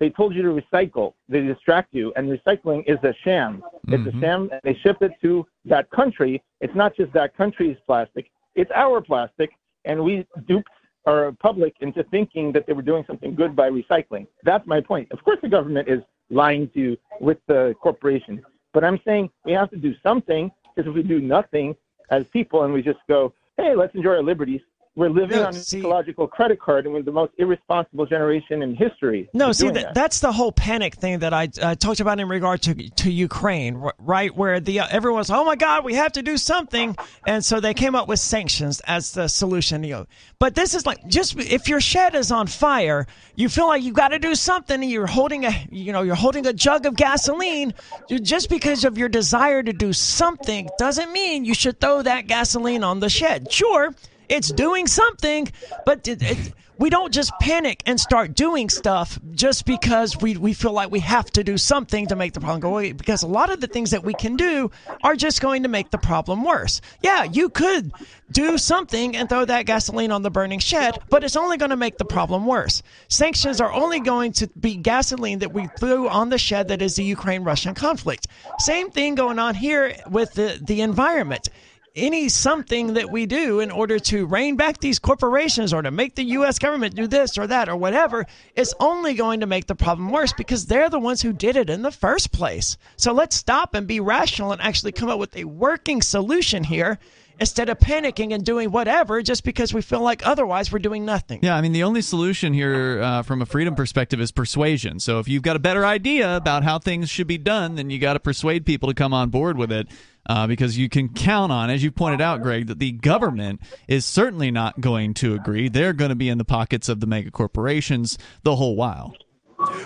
they 0.00 0.08
told 0.08 0.34
you 0.34 0.42
to 0.42 0.48
recycle. 0.48 1.12
They 1.28 1.42
distract 1.42 1.94
you, 1.94 2.12
and 2.16 2.26
recycling 2.28 2.82
is 2.86 2.98
a 3.04 3.14
sham. 3.22 3.62
It's 3.88 4.06
a 4.06 4.10
mm-hmm. 4.10 4.20
sham, 4.20 4.48
and 4.50 4.60
they 4.64 4.74
ship 4.82 4.96
it 5.02 5.12
to 5.20 5.46
that 5.66 5.90
country. 5.90 6.42
It's 6.60 6.74
not 6.74 6.96
just 6.96 7.12
that 7.12 7.36
country's 7.36 7.76
plastic; 7.86 8.30
it's 8.54 8.70
our 8.74 9.02
plastic, 9.02 9.50
and 9.84 10.02
we 10.02 10.26
duped 10.48 10.70
our 11.06 11.32
public 11.32 11.74
into 11.80 12.02
thinking 12.04 12.50
that 12.52 12.66
they 12.66 12.72
were 12.72 12.82
doing 12.82 13.04
something 13.06 13.34
good 13.34 13.54
by 13.54 13.70
recycling. 13.70 14.26
That's 14.42 14.66
my 14.66 14.80
point. 14.80 15.12
Of 15.12 15.22
course, 15.22 15.38
the 15.42 15.48
government 15.48 15.88
is 15.88 16.00
lying 16.30 16.68
to 16.70 16.80
you 16.80 16.96
with 17.20 17.38
the 17.46 17.74
corporation, 17.80 18.42
but 18.72 18.82
I'm 18.82 19.00
saying 19.04 19.30
we 19.44 19.52
have 19.52 19.70
to 19.70 19.76
do 19.76 19.94
something 20.02 20.50
because 20.74 20.88
if 20.88 20.94
we 20.94 21.02
do 21.02 21.20
nothing 21.20 21.76
as 22.10 22.24
people 22.32 22.64
and 22.64 22.72
we 22.72 22.82
just 22.82 23.00
go, 23.06 23.34
"Hey, 23.58 23.74
let's 23.74 23.94
enjoy 23.94 24.14
our 24.16 24.22
liberties," 24.22 24.62
we're 24.96 25.08
living 25.08 25.36
No, 25.36 25.46
on 25.46 25.54
an 25.54 25.62
ecological 25.72 26.26
credit 26.26 26.60
card, 26.60 26.84
and 26.84 26.92
we're 26.92 27.02
the 27.02 27.12
most 27.12 27.32
irresponsible 27.38 28.06
generation 28.06 28.62
in 28.62 28.74
history. 28.74 29.30
No, 29.32 29.52
see, 29.52 29.68
that, 29.68 29.74
that. 29.74 29.94
that's 29.94 30.18
the 30.18 30.32
whole 30.32 30.50
panic 30.50 30.96
thing 30.96 31.20
that 31.20 31.32
I 31.32 31.48
uh, 31.62 31.76
talked 31.76 32.00
about 32.00 32.18
in 32.18 32.28
regard 32.28 32.62
to 32.62 32.74
to 32.74 33.10
Ukraine, 33.10 33.76
right? 33.98 34.34
Where 34.36 34.58
the 34.58 34.80
uh, 34.80 34.88
everyone's, 34.90 35.30
oh 35.30 35.44
my 35.44 35.54
God, 35.54 35.84
we 35.84 35.94
have 35.94 36.12
to 36.12 36.22
do 36.22 36.36
something, 36.36 36.96
and 37.26 37.44
so 37.44 37.60
they 37.60 37.72
came 37.72 37.94
up 37.94 38.08
with 38.08 38.18
sanctions 38.18 38.80
as 38.80 39.12
the 39.12 39.28
solution. 39.28 39.84
You 39.84 39.90
know, 39.90 40.06
but 40.40 40.56
this 40.56 40.74
is 40.74 40.84
like 40.84 41.06
just 41.06 41.38
if 41.38 41.68
your 41.68 41.80
shed 41.80 42.16
is 42.16 42.32
on 42.32 42.48
fire, 42.48 43.06
you 43.36 43.48
feel 43.48 43.68
like 43.68 43.84
you've 43.84 43.94
got 43.94 44.08
to 44.08 44.18
do 44.18 44.34
something, 44.34 44.82
and 44.82 44.90
you're 44.90 45.06
holding 45.06 45.44
a, 45.44 45.66
you 45.70 45.92
know, 45.92 46.02
you're 46.02 46.16
holding 46.16 46.46
a 46.46 46.52
jug 46.52 46.84
of 46.84 46.96
gasoline. 46.96 47.74
Just 48.10 48.50
because 48.50 48.84
of 48.84 48.98
your 48.98 49.08
desire 49.08 49.62
to 49.62 49.72
do 49.72 49.92
something 49.92 50.68
doesn't 50.78 51.12
mean 51.12 51.44
you 51.44 51.54
should 51.54 51.80
throw 51.80 52.02
that 52.02 52.26
gasoline 52.26 52.82
on 52.82 52.98
the 52.98 53.08
shed. 53.08 53.52
Sure, 53.52 53.94
it's 54.30 54.50
doing 54.52 54.86
something, 54.86 55.48
but 55.84 56.06
it, 56.06 56.22
it, 56.22 56.52
we 56.78 56.88
don't 56.88 57.12
just 57.12 57.30
panic 57.40 57.82
and 57.84 58.00
start 58.00 58.34
doing 58.34 58.70
stuff 58.70 59.18
just 59.32 59.66
because 59.66 60.16
we, 60.16 60.38
we 60.38 60.54
feel 60.54 60.72
like 60.72 60.90
we 60.90 61.00
have 61.00 61.30
to 61.32 61.44
do 61.44 61.58
something 61.58 62.06
to 62.06 62.16
make 62.16 62.32
the 62.32 62.40
problem 62.40 62.60
go 62.60 62.70
away. 62.70 62.92
Because 62.92 63.22
a 63.22 63.26
lot 63.26 63.50
of 63.50 63.60
the 63.60 63.66
things 63.66 63.90
that 63.90 64.02
we 64.02 64.14
can 64.14 64.36
do 64.36 64.70
are 65.02 65.14
just 65.14 65.42
going 65.42 65.64
to 65.64 65.68
make 65.68 65.90
the 65.90 65.98
problem 65.98 66.42
worse. 66.42 66.80
Yeah, 67.02 67.24
you 67.24 67.50
could 67.50 67.92
do 68.32 68.56
something 68.56 69.14
and 69.14 69.28
throw 69.28 69.44
that 69.44 69.66
gasoline 69.66 70.10
on 70.10 70.22
the 70.22 70.30
burning 70.30 70.60
shed, 70.60 70.98
but 71.10 71.22
it's 71.22 71.36
only 71.36 71.58
going 71.58 71.70
to 71.70 71.76
make 71.76 71.98
the 71.98 72.06
problem 72.06 72.46
worse. 72.46 72.82
Sanctions 73.08 73.60
are 73.60 73.72
only 73.72 74.00
going 74.00 74.32
to 74.34 74.46
be 74.58 74.76
gasoline 74.76 75.40
that 75.40 75.52
we 75.52 75.66
threw 75.78 76.08
on 76.08 76.30
the 76.30 76.38
shed 76.38 76.68
that 76.68 76.80
is 76.80 76.96
the 76.96 77.04
Ukraine 77.04 77.44
Russian 77.44 77.74
conflict. 77.74 78.26
Same 78.58 78.90
thing 78.90 79.16
going 79.16 79.38
on 79.38 79.54
here 79.54 79.94
with 80.08 80.32
the, 80.32 80.58
the 80.62 80.80
environment 80.80 81.50
any 81.96 82.28
something 82.28 82.94
that 82.94 83.10
we 83.10 83.26
do 83.26 83.60
in 83.60 83.70
order 83.70 83.98
to 83.98 84.26
rein 84.26 84.56
back 84.56 84.78
these 84.78 84.98
corporations 84.98 85.72
or 85.72 85.82
to 85.82 85.90
make 85.90 86.14
the 86.14 86.24
U.S. 86.24 86.58
government 86.58 86.94
do 86.94 87.06
this 87.06 87.36
or 87.36 87.46
that 87.46 87.68
or 87.68 87.76
whatever 87.76 88.26
is 88.54 88.74
only 88.80 89.14
going 89.14 89.40
to 89.40 89.46
make 89.46 89.66
the 89.66 89.74
problem 89.74 90.10
worse 90.10 90.32
because 90.32 90.66
they're 90.66 90.90
the 90.90 90.98
ones 90.98 91.22
who 91.22 91.32
did 91.32 91.56
it 91.56 91.70
in 91.70 91.82
the 91.82 91.90
first 91.90 92.32
place. 92.32 92.76
So 92.96 93.12
let's 93.12 93.36
stop 93.36 93.74
and 93.74 93.86
be 93.86 94.00
rational 94.00 94.52
and 94.52 94.60
actually 94.60 94.92
come 94.92 95.08
up 95.08 95.18
with 95.18 95.36
a 95.36 95.44
working 95.44 96.02
solution 96.02 96.64
here 96.64 96.98
instead 97.40 97.70
of 97.70 97.78
panicking 97.78 98.34
and 98.34 98.44
doing 98.44 98.70
whatever 98.70 99.22
just 99.22 99.44
because 99.44 99.72
we 99.72 99.80
feel 99.80 100.02
like 100.02 100.24
otherwise 100.26 100.70
we're 100.70 100.78
doing 100.78 101.06
nothing. 101.06 101.40
Yeah, 101.42 101.56
I 101.56 101.62
mean, 101.62 101.72
the 101.72 101.82
only 101.82 102.02
solution 102.02 102.52
here 102.52 103.00
uh, 103.02 103.22
from 103.22 103.40
a 103.40 103.46
freedom 103.46 103.74
perspective 103.74 104.20
is 104.20 104.30
persuasion. 104.30 105.00
So 105.00 105.18
if 105.18 105.26
you've 105.26 105.42
got 105.42 105.56
a 105.56 105.60
better 105.60 105.86
idea 105.86 106.36
about 106.36 106.62
how 106.62 106.78
things 106.78 107.08
should 107.08 107.26
be 107.26 107.38
done, 107.38 107.76
then 107.76 107.88
you 107.88 107.98
got 107.98 108.12
to 108.12 108.20
persuade 108.20 108.66
people 108.66 108.90
to 108.90 108.94
come 108.94 109.14
on 109.14 109.30
board 109.30 109.56
with 109.56 109.72
it. 109.72 109.88
Uh, 110.26 110.46
because 110.46 110.76
you 110.76 110.88
can 110.88 111.08
count 111.08 111.50
on, 111.50 111.70
as 111.70 111.82
you 111.82 111.90
pointed 111.90 112.20
out, 112.20 112.42
Greg, 112.42 112.66
that 112.66 112.78
the 112.78 112.92
government 112.92 113.60
is 113.88 114.04
certainly 114.04 114.50
not 114.50 114.80
going 114.80 115.14
to 115.14 115.34
agree. 115.34 115.68
They're 115.68 115.94
going 115.94 116.10
to 116.10 116.14
be 116.14 116.28
in 116.28 116.38
the 116.38 116.44
pockets 116.44 116.88
of 116.88 117.00
the 117.00 117.06
mega 117.06 117.30
corporations 117.30 118.18
the 118.42 118.54
whole 118.54 118.76
while. 118.76 119.16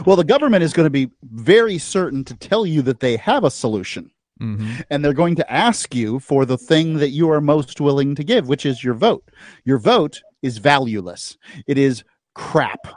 Well, 0.04 0.16
the 0.16 0.24
government 0.24 0.62
is 0.62 0.72
going 0.72 0.86
to 0.86 0.90
be 0.90 1.10
very 1.22 1.78
certain 1.78 2.24
to 2.24 2.34
tell 2.34 2.66
you 2.66 2.82
that 2.82 3.00
they 3.00 3.16
have 3.16 3.44
a 3.44 3.50
solution. 3.50 4.10
Mm-hmm. 4.40 4.80
And 4.90 5.04
they're 5.04 5.12
going 5.12 5.36
to 5.36 5.52
ask 5.52 5.94
you 5.94 6.18
for 6.18 6.44
the 6.44 6.58
thing 6.58 6.96
that 6.98 7.10
you 7.10 7.30
are 7.30 7.40
most 7.40 7.80
willing 7.80 8.14
to 8.16 8.24
give, 8.24 8.48
which 8.48 8.66
is 8.66 8.82
your 8.82 8.94
vote. 8.94 9.30
Your 9.64 9.78
vote 9.78 10.20
is 10.42 10.58
valueless. 10.58 11.38
It 11.66 11.78
is 11.78 12.04
crap. 12.34 12.88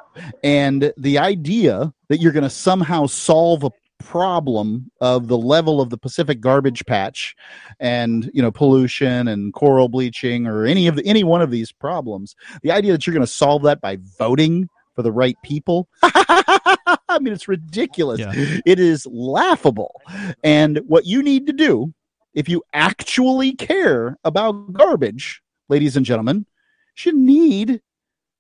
And 0.44 0.92
the 0.98 1.20
idea 1.20 1.94
that 2.10 2.20
you're 2.20 2.32
going 2.32 2.44
to 2.44 2.50
somehow 2.50 3.06
solve 3.06 3.64
a 3.64 3.70
problem 4.00 4.92
of 5.02 5.28
the 5.28 5.38
level 5.38 5.82
of 5.82 5.90
the 5.90 5.98
Pacific 5.98 6.40
garbage 6.40 6.86
patch 6.86 7.36
and 7.80 8.30
you 8.34 8.42
know 8.42 8.52
pollution 8.52 9.28
and 9.28 9.54
coral 9.54 9.90
bleaching 9.90 10.48
or 10.48 10.66
any 10.66 10.88
of 10.88 10.96
the 10.96 11.06
any 11.06 11.24
one 11.24 11.42
of 11.42 11.52
these 11.52 11.72
problems. 11.72 12.36
The 12.62 12.72
idea 12.72 12.92
that 12.92 13.06
you're 13.06 13.14
going 13.14 13.26
to 13.26 13.32
solve 13.32 13.64
that 13.64 13.82
by 13.82 13.98
voting 14.18 14.70
for 14.94 15.02
the 15.02 15.12
right 15.12 15.38
people? 15.44 15.88
I 16.04 17.20
mean 17.20 17.34
it's 17.34 17.48
ridiculous. 17.48 18.20
Yeah. 18.20 18.34
it 18.66 18.80
is 18.80 19.08
laughable. 19.08 20.02
And 20.44 20.80
what 20.88 21.06
you 21.06 21.22
need 21.24 21.48
to 21.48 21.54
do 21.54 21.94
if 22.34 22.48
you 22.48 22.64
actually 22.74 23.54
care 23.54 24.18
about 24.24 24.74
garbage 24.74 25.42
ladies 25.70 25.98
and 25.98 26.06
gentlemen 26.06 26.46
you 27.06 27.14
need 27.14 27.82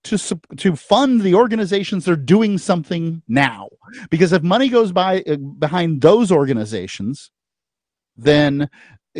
to 0.10 0.40
to 0.58 0.76
fund 0.76 1.22
the 1.22 1.36
organizations 1.36 2.06
that 2.06 2.12
are 2.12 2.16
doing 2.16 2.58
something 2.58 3.22
now 3.28 3.70
because 4.10 4.32
if 4.34 4.44
money 4.44 4.70
goes 4.70 4.92
by 4.92 5.22
uh, 5.28 5.36
behind 5.36 6.02
those 6.02 6.32
organizations 6.32 7.32
then 8.16 8.70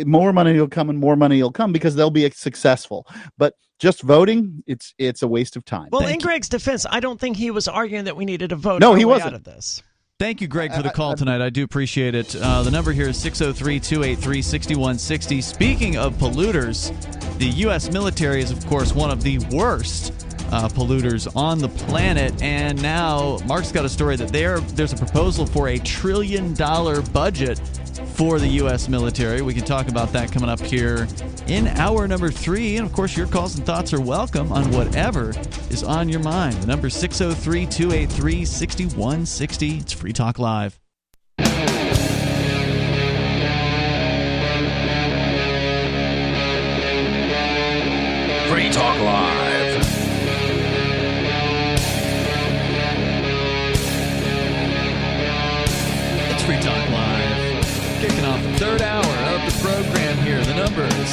more 0.06 0.32
money 0.32 0.58
will 0.58 0.68
come 0.68 0.90
and 0.90 0.98
more 0.98 1.16
money 1.16 1.42
will 1.42 1.52
come 1.52 1.72
because 1.72 1.94
they'll 1.94 2.10
be 2.10 2.28
successful 2.30 3.06
but 3.36 3.54
just 3.78 4.02
voting 4.02 4.62
it's 4.66 4.94
it's 4.98 5.22
a 5.22 5.28
waste 5.28 5.56
of 5.56 5.64
time 5.64 5.88
Well, 5.92 6.00
Thank 6.02 6.14
in 6.14 6.20
you. 6.20 6.26
Greg's 6.26 6.48
defense, 6.48 6.84
I 6.88 7.00
don't 7.00 7.18
think 7.20 7.36
he 7.36 7.50
was 7.50 7.68
arguing 7.68 8.04
that 8.04 8.16
we 8.16 8.24
needed 8.24 8.50
to 8.50 8.56
vote. 8.56 8.80
No, 8.80 8.94
he 8.94 9.04
wasn't. 9.04 9.28
Out 9.28 9.34
of 9.34 9.44
this. 9.44 9.82
Thank 10.18 10.40
you, 10.40 10.48
Greg, 10.48 10.74
for 10.74 10.82
the 10.82 10.88
I- 10.88 10.92
call 10.92 11.12
I- 11.12 11.14
tonight. 11.14 11.40
I 11.40 11.48
do 11.48 11.62
appreciate 11.62 12.16
it. 12.16 12.34
Uh, 12.34 12.62
the 12.64 12.72
number 12.72 12.90
here 12.90 13.08
is 13.08 13.16
603 13.18 13.78
283 13.78 14.42
6160. 14.42 15.40
Speaking 15.40 15.96
of 15.96 16.14
polluters, 16.14 16.90
the 17.38 17.46
U.S. 17.66 17.88
military 17.92 18.42
is, 18.42 18.50
of 18.50 18.66
course, 18.66 18.92
one 18.92 19.12
of 19.12 19.22
the 19.22 19.38
worst 19.52 20.12
uh, 20.50 20.68
polluters 20.68 21.34
on 21.36 21.58
the 21.58 21.68
planet. 21.68 22.42
And 22.42 22.80
now 22.82 23.38
Mark's 23.46 23.72
got 23.72 23.84
a 23.84 23.88
story 23.88 24.16
that 24.16 24.28
there 24.28 24.60
there's 24.60 24.92
a 24.92 24.96
proposal 24.96 25.46
for 25.46 25.68
a 25.68 25.78
trillion 25.78 26.54
dollar 26.54 27.02
budget 27.02 27.60
for 28.14 28.38
the 28.38 28.48
U.S. 28.48 28.88
military. 28.88 29.42
We 29.42 29.54
can 29.54 29.64
talk 29.64 29.88
about 29.88 30.12
that 30.12 30.32
coming 30.32 30.48
up 30.48 30.60
here 30.60 31.06
in 31.46 31.68
hour 31.68 32.08
number 32.08 32.30
three. 32.30 32.76
And 32.76 32.86
of 32.86 32.92
course, 32.92 33.16
your 33.16 33.26
calls 33.26 33.56
and 33.56 33.64
thoughts 33.64 33.92
are 33.92 34.00
welcome 34.00 34.52
on 34.52 34.70
whatever 34.72 35.30
is 35.70 35.84
on 35.84 36.08
your 36.08 36.20
mind. 36.20 36.56
The 36.56 36.66
number 36.66 36.90
603 36.90 37.66
283 37.66 38.44
6160. 38.44 39.76
It's 39.78 39.92
Free 39.92 40.12
Talk 40.12 40.38
Live. 40.38 40.78
Free 48.48 48.70
Talk 48.70 48.98
Live. 49.00 49.27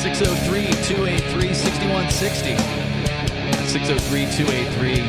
603 0.06 0.68
283 0.84 1.54
6160. 1.56 2.56
603 3.66 4.46
283 4.46 5.02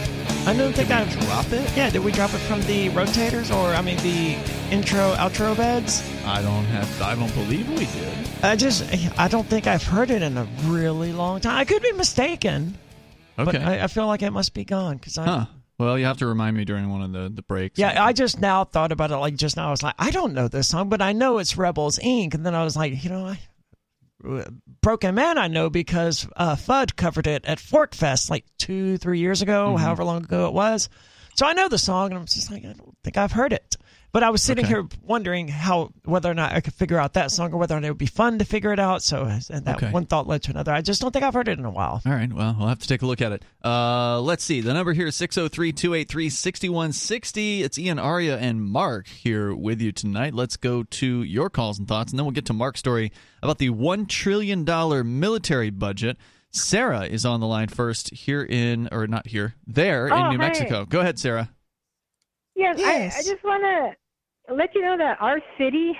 I 0.47 0.55
don't 0.57 0.73
think 0.73 0.89
I 0.89 1.03
Drop 1.05 1.51
it? 1.51 1.71
Yeah, 1.77 1.91
did 1.91 2.03
we 2.03 2.11
drop 2.11 2.33
it 2.33 2.39
from 2.39 2.63
the 2.63 2.89
rotators 2.89 3.55
or 3.55 3.75
I 3.75 3.81
mean 3.83 3.97
the 3.97 4.35
intro 4.71 5.13
outro 5.13 5.55
beds? 5.55 6.01
I 6.25 6.41
don't 6.41 6.65
have. 6.65 6.99
I 6.99 7.13
don't 7.13 7.31
believe 7.35 7.69
we 7.69 7.85
did. 7.85 8.11
I 8.41 8.55
just 8.55 8.83
I 9.19 9.27
don't 9.27 9.45
think 9.45 9.67
I've 9.67 9.83
heard 9.83 10.09
it 10.09 10.23
in 10.23 10.35
a 10.35 10.47
really 10.63 11.13
long 11.13 11.41
time. 11.41 11.57
I 11.57 11.65
could 11.65 11.83
be 11.83 11.91
mistaken, 11.91 12.75
but 13.35 13.49
Okay. 13.49 13.59
I, 13.63 13.83
I 13.83 13.87
feel 13.87 14.07
like 14.07 14.23
it 14.23 14.31
must 14.31 14.55
be 14.55 14.65
gone 14.65 14.97
because 14.97 15.19
I. 15.19 15.25
huh. 15.25 15.45
Well, 15.77 15.99
you 15.99 16.05
have 16.05 16.17
to 16.17 16.25
remind 16.27 16.55
me 16.55 16.63
during 16.65 16.89
one 16.89 17.01
of 17.01 17.11
the, 17.11 17.29
the 17.33 17.41
breaks. 17.41 17.77
Yeah, 17.77 18.03
I 18.03 18.13
just 18.13 18.39
now 18.39 18.63
thought 18.63 18.91
about 18.91 19.11
it. 19.11 19.17
Like 19.17 19.35
just 19.35 19.57
now, 19.57 19.67
I 19.67 19.71
was 19.71 19.83
like, 19.83 19.95
I 19.99 20.09
don't 20.11 20.33
know 20.33 20.47
this 20.47 20.69
song, 20.69 20.87
but 20.89 21.01
I 21.01 21.11
know 21.11 21.37
it's 21.39 21.57
Rebels 21.57 21.99
Inc. 21.99 22.33
And 22.33 22.45
then 22.45 22.55
I 22.55 22.63
was 22.63 22.77
like, 22.77 23.03
you 23.03 23.09
know, 23.09 23.25
I, 23.27 23.39
Broken 24.81 25.15
Man, 25.15 25.37
I 25.37 25.47
know 25.47 25.69
because 25.69 26.27
uh, 26.35 26.55
Fudd 26.55 26.95
covered 26.95 27.27
it 27.27 27.45
at 27.45 27.59
PorcFest 27.59 28.29
like 28.29 28.45
two, 28.57 28.97
three 28.97 29.19
years 29.19 29.41
ago, 29.41 29.73
Mm-hmm. 29.73 29.83
however 29.83 30.03
long 30.03 30.23
ago 30.23 30.47
it 30.47 30.53
was. 30.53 30.89
So 31.35 31.45
I 31.45 31.53
know 31.53 31.67
the 31.67 31.77
song, 31.77 32.11
and 32.11 32.19
I'm 32.19 32.25
just 32.25 32.49
like, 32.49 32.63
I 32.63 32.67
don't 32.73 32.95
think 33.03 33.17
I've 33.17 33.33
heard 33.33 33.51
it. 33.51 33.75
But 34.15 34.23
I 34.23 34.29
was 34.29 34.41
sitting 34.41 34.63
Okay. 34.63 34.73
here 34.75 34.87
wondering 35.03 35.49
how 35.49 35.91
whether 36.05 36.31
or 36.31 36.33
not 36.33 36.53
I 36.53 36.61
could 36.61 36.73
figure 36.73 36.97
out 36.97 37.15
that 37.15 37.31
song, 37.31 37.51
or 37.51 37.57
whether 37.57 37.75
or 37.75 37.81
not 37.81 37.87
it 37.87 37.89
would 37.89 37.97
be 37.97 38.05
fun 38.05 38.39
to 38.39 38.45
figure 38.45 38.71
it 38.71 38.79
out. 38.79 39.03
So 39.03 39.25
and 39.25 39.65
that 39.65 39.75
Okay. 39.75 39.91
one 39.91 40.05
thought 40.05 40.25
led 40.25 40.41
to 40.43 40.51
another. 40.51 40.71
I 40.71 40.79
just 40.79 41.01
don't 41.01 41.11
think 41.11 41.25
I've 41.25 41.33
heard 41.33 41.49
it 41.49 41.59
in 41.59 41.65
a 41.65 41.69
while. 41.69 42.01
All 42.05 42.13
right. 42.13 42.31
Well, 42.31 42.55
we'll 42.57 42.69
have 42.69 42.79
to 42.79 42.87
take 42.87 43.01
a 43.01 43.05
look 43.05 43.21
at 43.21 43.33
it. 43.33 43.43
Uh, 43.61 44.21
let's 44.21 44.45
see. 44.45 44.61
The 44.61 44.73
number 44.73 44.93
here 44.93 45.07
is 45.07 45.17
603 45.17 45.73
283 45.73 46.29
6160. 46.29 47.63
It's 47.63 47.77
Ian, 47.77 47.99
Aria, 47.99 48.37
and 48.37 48.63
Mark 48.63 49.07
here 49.09 49.53
with 49.53 49.81
you 49.81 49.91
tonight. 49.91 50.33
Let's 50.33 50.55
go 50.55 50.83
to 50.83 51.23
your 51.23 51.49
calls 51.49 51.77
and 51.77 51.85
thoughts, 51.85 52.13
and 52.13 52.17
then 52.17 52.25
we'll 52.25 52.31
get 52.31 52.45
to 52.45 52.53
Mark's 52.53 52.79
story 52.79 53.11
about 53.43 53.57
the 53.57 53.69
$1 53.69 54.07
trillion 54.07 54.63
military 55.19 55.71
budget. 55.71 56.15
Sarah 56.51 57.03
is 57.03 57.25
on 57.25 57.41
the 57.41 57.47
line 57.47 57.67
first 57.67 58.13
here 58.13 58.43
in, 58.43 58.87
or 58.93 59.07
not 59.07 59.27
here, 59.27 59.55
there 59.67 60.07
in 60.07 60.13
Oh, 60.13 60.29
New 60.31 60.37
hi. 60.37 60.47
Mexico. 60.47 60.85
Go 60.85 61.01
ahead, 61.01 61.19
Sarah. 61.19 61.49
Yes, 62.55 62.79
I, 62.79 63.19
I 63.19 63.21
just 63.21 63.43
want 63.43 63.63
to 63.63 63.95
let 64.53 64.73
you 64.75 64.81
know 64.81 64.97
that 64.97 65.17
our 65.21 65.39
city, 65.57 65.97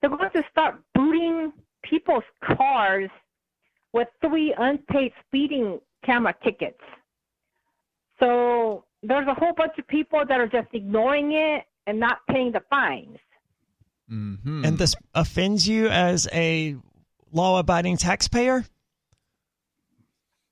they're 0.00 0.10
going 0.10 0.30
to 0.30 0.42
start 0.50 0.80
booting 0.94 1.52
people's 1.82 2.24
cars 2.44 3.10
with 3.92 4.08
three 4.20 4.54
unpaid 4.58 5.12
speeding 5.26 5.80
camera 6.04 6.34
tickets. 6.44 6.80
So 8.20 8.84
there's 9.02 9.28
a 9.28 9.34
whole 9.34 9.52
bunch 9.56 9.72
of 9.78 9.86
people 9.86 10.22
that 10.28 10.40
are 10.40 10.48
just 10.48 10.68
ignoring 10.72 11.32
it 11.32 11.64
and 11.86 11.98
not 11.98 12.18
paying 12.30 12.52
the 12.52 12.62
fines. 12.68 13.18
Mm-hmm. 14.10 14.64
and 14.64 14.78
this 14.78 14.94
offends 15.14 15.68
you 15.68 15.88
as 15.88 16.26
a 16.32 16.76
law-abiding 17.30 17.98
taxpayer? 17.98 18.64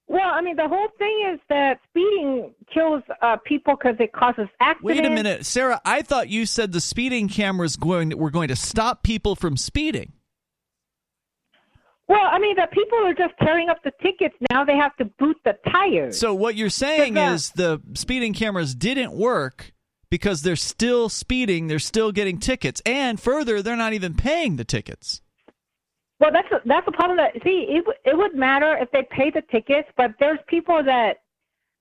Well, 0.09 0.31
I 0.33 0.41
mean, 0.41 0.55
the 0.55 0.69
whole 0.69 0.89
thing 0.99 1.33
is 1.35 1.41
that 1.49 1.81
speeding 1.91 2.55
kills 2.73 3.03
uh, 3.23 3.37
people 3.45 3.75
because 3.75 3.97
it 3.99 4.13
causes 4.13 4.47
accidents. 4.61 4.85
Wait 4.85 5.05
a 5.05 5.11
minute, 5.11 5.45
Sarah. 5.45 5.81
I 5.85 6.03
thought 6.03 6.29
you 6.29 6.47
said 6.47 6.73
the 6.73 6.81
speeding 6.81 7.29
cameras 7.29 7.77
going 7.77 8.17
were 8.17 8.31
going 8.31 8.49
to 8.49 8.57
stop 8.57 9.03
people 9.03 9.35
from 9.35 9.57
speeding. 9.57 10.13
Well, 12.09 12.23
I 12.25 12.39
mean, 12.39 12.55
the 12.55 12.69
people 12.71 12.99
are 12.99 13.15
just 13.15 13.35
tearing 13.43 13.69
up 13.69 13.83
the 13.83 13.91
tickets 14.01 14.37
now. 14.53 14.65
They 14.65 14.77
have 14.77 14.97
to 14.99 15.07
boot 15.19 15.39
the 15.45 15.59
tires. 15.73 16.19
So 16.19 16.35
what 16.35 16.55
you're 16.55 16.71
saying 16.71 17.15
But 17.15 17.33
is 17.33 17.51
the 17.51 17.83
speeding 17.95 18.33
cameras 18.33 18.77
didn't 18.77 19.13
work 19.13 19.73
because 20.09 20.43
they're 20.43 20.55
still 20.55 21.09
speeding, 21.09 21.67
they're 21.67 21.81
still 21.81 22.13
getting 22.13 22.39
tickets, 22.39 22.81
and 22.87 23.19
further, 23.19 23.61
they're 23.61 23.75
not 23.75 23.93
even 23.93 24.15
paying 24.15 24.55
the 24.55 24.65
tickets. 24.65 25.21
Well, 26.21 26.31
that's 26.33 26.51
a, 26.51 26.61
that's 26.65 26.87
a 26.89 26.93
problem. 26.93 27.19
That 27.19 27.35
see, 27.45 27.67
it 27.69 27.85
w- 27.85 27.99
it 28.05 28.17
would 28.17 28.35
matter 28.35 28.77
if 28.81 28.91
they 28.91 29.03
pay 29.11 29.31
the 29.31 29.43
tickets, 29.43 29.89
but 29.97 30.13
there's 30.19 30.39
people 30.47 30.83
that 30.85 31.19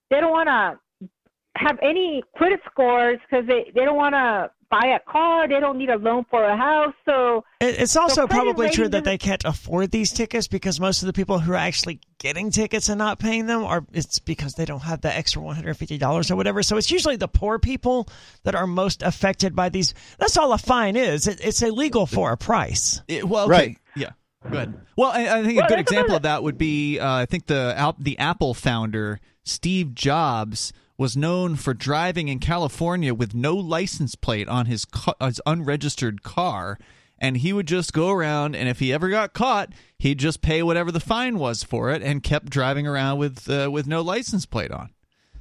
they 0.09 0.19
don't 0.19 0.31
want 0.31 0.47
to 0.49 1.09
have 1.57 1.79
any 1.81 2.21
credit 2.35 2.59
scores 2.69 3.17
because 3.29 3.45
they 3.47 3.71
they 3.73 3.85
don't 3.85 3.95
want 3.95 4.13
to 4.13 4.51
buy 4.69 4.87
a 4.87 4.99
car. 5.09 5.47
They 5.47 5.59
don't 5.61 5.77
need 5.77 5.89
a 5.89 5.95
loan 5.95 6.25
for 6.29 6.43
a 6.43 6.57
house. 6.57 6.93
So 7.05 7.45
It- 7.61 7.79
It's 7.79 7.95
also 7.95 8.21
So 8.23 8.27
probably 8.27 8.69
true 8.71 8.89
that 8.89 9.03
they 9.05 9.17
can't 9.17 9.45
afford 9.45 9.91
these 9.91 10.11
tickets 10.11 10.47
because 10.49 10.79
most 10.81 11.01
of 11.03 11.05
the 11.07 11.13
people 11.13 11.39
who 11.39 11.53
are 11.53 11.55
actually 11.55 12.01
getting 12.17 12.49
tickets 12.51 12.89
and 12.89 12.97
not 12.97 13.19
paying 13.19 13.45
them 13.45 13.63
are 13.63 13.85
it's 13.93 14.19
because 14.19 14.55
they 14.55 14.65
don't 14.65 14.81
have 14.81 14.99
the 15.01 15.15
extra 15.15 15.41
one 15.41 15.55
hundred 15.55 15.75
fifty 15.77 15.97
dollars 15.97 16.29
or 16.29 16.35
whatever. 16.35 16.61
So 16.61 16.75
it's 16.75 16.91
usually 16.91 17.15
the 17.15 17.27
poor 17.29 17.57
people 17.57 18.09
that 18.43 18.53
are 18.55 18.67
most 18.67 19.01
affected 19.01 19.55
by 19.55 19.69
these. 19.69 19.93
That's 20.19 20.35
all 20.35 20.51
a 20.51 20.57
fine 20.57 20.97
is. 20.97 21.25
It, 21.27 21.39
it's 21.41 21.61
illegal 21.61 22.05
for 22.05 22.33
a 22.33 22.37
price. 22.37 23.01
It- 23.07 23.25
well, 23.29 23.45
okay. 23.45 23.51
Right. 23.51 23.77
Yeah. 23.95 24.09
Go 24.49 24.57
ahead. 24.57 24.73
Well, 24.95 25.11
I, 25.11 25.39
I 25.39 25.43
think 25.43 25.59
a 25.61 25.67
good 25.67 25.79
example 25.79 26.15
another- 26.15 26.15
of 26.17 26.21
that 26.23 26.43
would 26.43 26.57
be 26.57 26.99
uh, 26.99 27.11
I 27.13 27.25
think 27.25 27.47
the 27.47 27.95
the 27.99 28.17
Apple 28.17 28.53
founder 28.53 29.19
Steve 29.43 29.93
Jobs 29.95 30.71
was 30.97 31.17
known 31.17 31.55
for 31.55 31.73
driving 31.73 32.29
in 32.29 32.39
California 32.39 33.13
with 33.13 33.33
no 33.35 33.55
license 33.55 34.15
plate 34.15 34.47
on 34.47 34.65
his 34.67 34.85
ca- 34.85 35.13
his 35.19 35.41
unregistered 35.45 36.23
car, 36.23 36.77
and 37.19 37.37
he 37.37 37.51
would 37.51 37.67
just 37.67 37.91
go 37.91 38.11
around 38.11 38.55
and 38.55 38.69
if 38.69 38.79
he 38.79 38.93
ever 38.93 39.09
got 39.09 39.33
caught, 39.33 39.73
he'd 39.99 40.19
just 40.19 40.41
pay 40.41 40.63
whatever 40.63 40.91
the 40.91 40.99
fine 40.99 41.37
was 41.37 41.63
for 41.63 41.91
it 41.91 42.01
and 42.01 42.23
kept 42.23 42.49
driving 42.49 42.87
around 42.87 43.17
with 43.17 43.49
uh, 43.49 43.69
with 43.71 43.87
no 43.87 44.01
license 44.01 44.45
plate 44.45 44.71
on. 44.71 44.91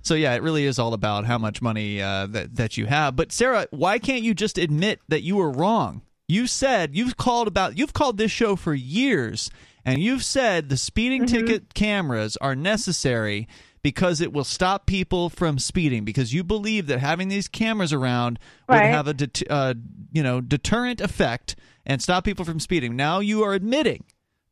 So 0.02 0.14
yeah, 0.14 0.34
it 0.34 0.42
really 0.42 0.64
is 0.66 0.78
all 0.78 0.92
about 0.92 1.24
how 1.24 1.38
much 1.38 1.62
money 1.62 2.02
uh, 2.02 2.26
that 2.26 2.56
that 2.56 2.76
you 2.76 2.86
have. 2.86 3.16
But 3.16 3.32
Sarah, 3.32 3.66
why 3.70 3.98
can't 3.98 4.22
you 4.22 4.34
just 4.34 4.58
admit 4.58 5.00
that 5.08 5.22
you 5.22 5.36
were 5.36 5.50
wrong? 5.50 6.02
You 6.28 6.46
said 6.46 6.96
you've 6.96 7.16
called 7.16 7.48
about 7.48 7.76
you've 7.76 7.92
called 7.92 8.16
this 8.16 8.30
show 8.30 8.56
for 8.56 8.74
years, 8.74 9.50
and 9.84 10.00
you've 10.00 10.24
said 10.24 10.68
the 10.68 10.76
speeding 10.76 11.26
ticket 11.26 11.74
cameras 11.74 12.36
are 12.38 12.56
necessary 12.56 13.46
because 13.82 14.22
it 14.22 14.32
will 14.32 14.44
stop 14.44 14.86
people 14.86 15.28
from 15.28 15.58
speeding. 15.58 16.04
Because 16.04 16.32
you 16.32 16.42
believe 16.42 16.86
that 16.86 17.00
having 17.00 17.28
these 17.28 17.48
cameras 17.48 17.92
around 17.92 18.38
would 18.68 18.78
have 18.90 19.06
a 19.08 19.14
det- 19.14 19.50
uh, 19.50 19.74
you 20.12 20.22
know 20.22 20.40
deterrent 20.40 21.00
effect 21.00 21.56
and 21.84 22.00
stop 22.00 22.24
people 22.24 22.46
from 22.46 22.58
speeding. 22.60 22.96
Now 22.96 23.20
you 23.20 23.42
are 23.42 23.52
admitting 23.52 24.04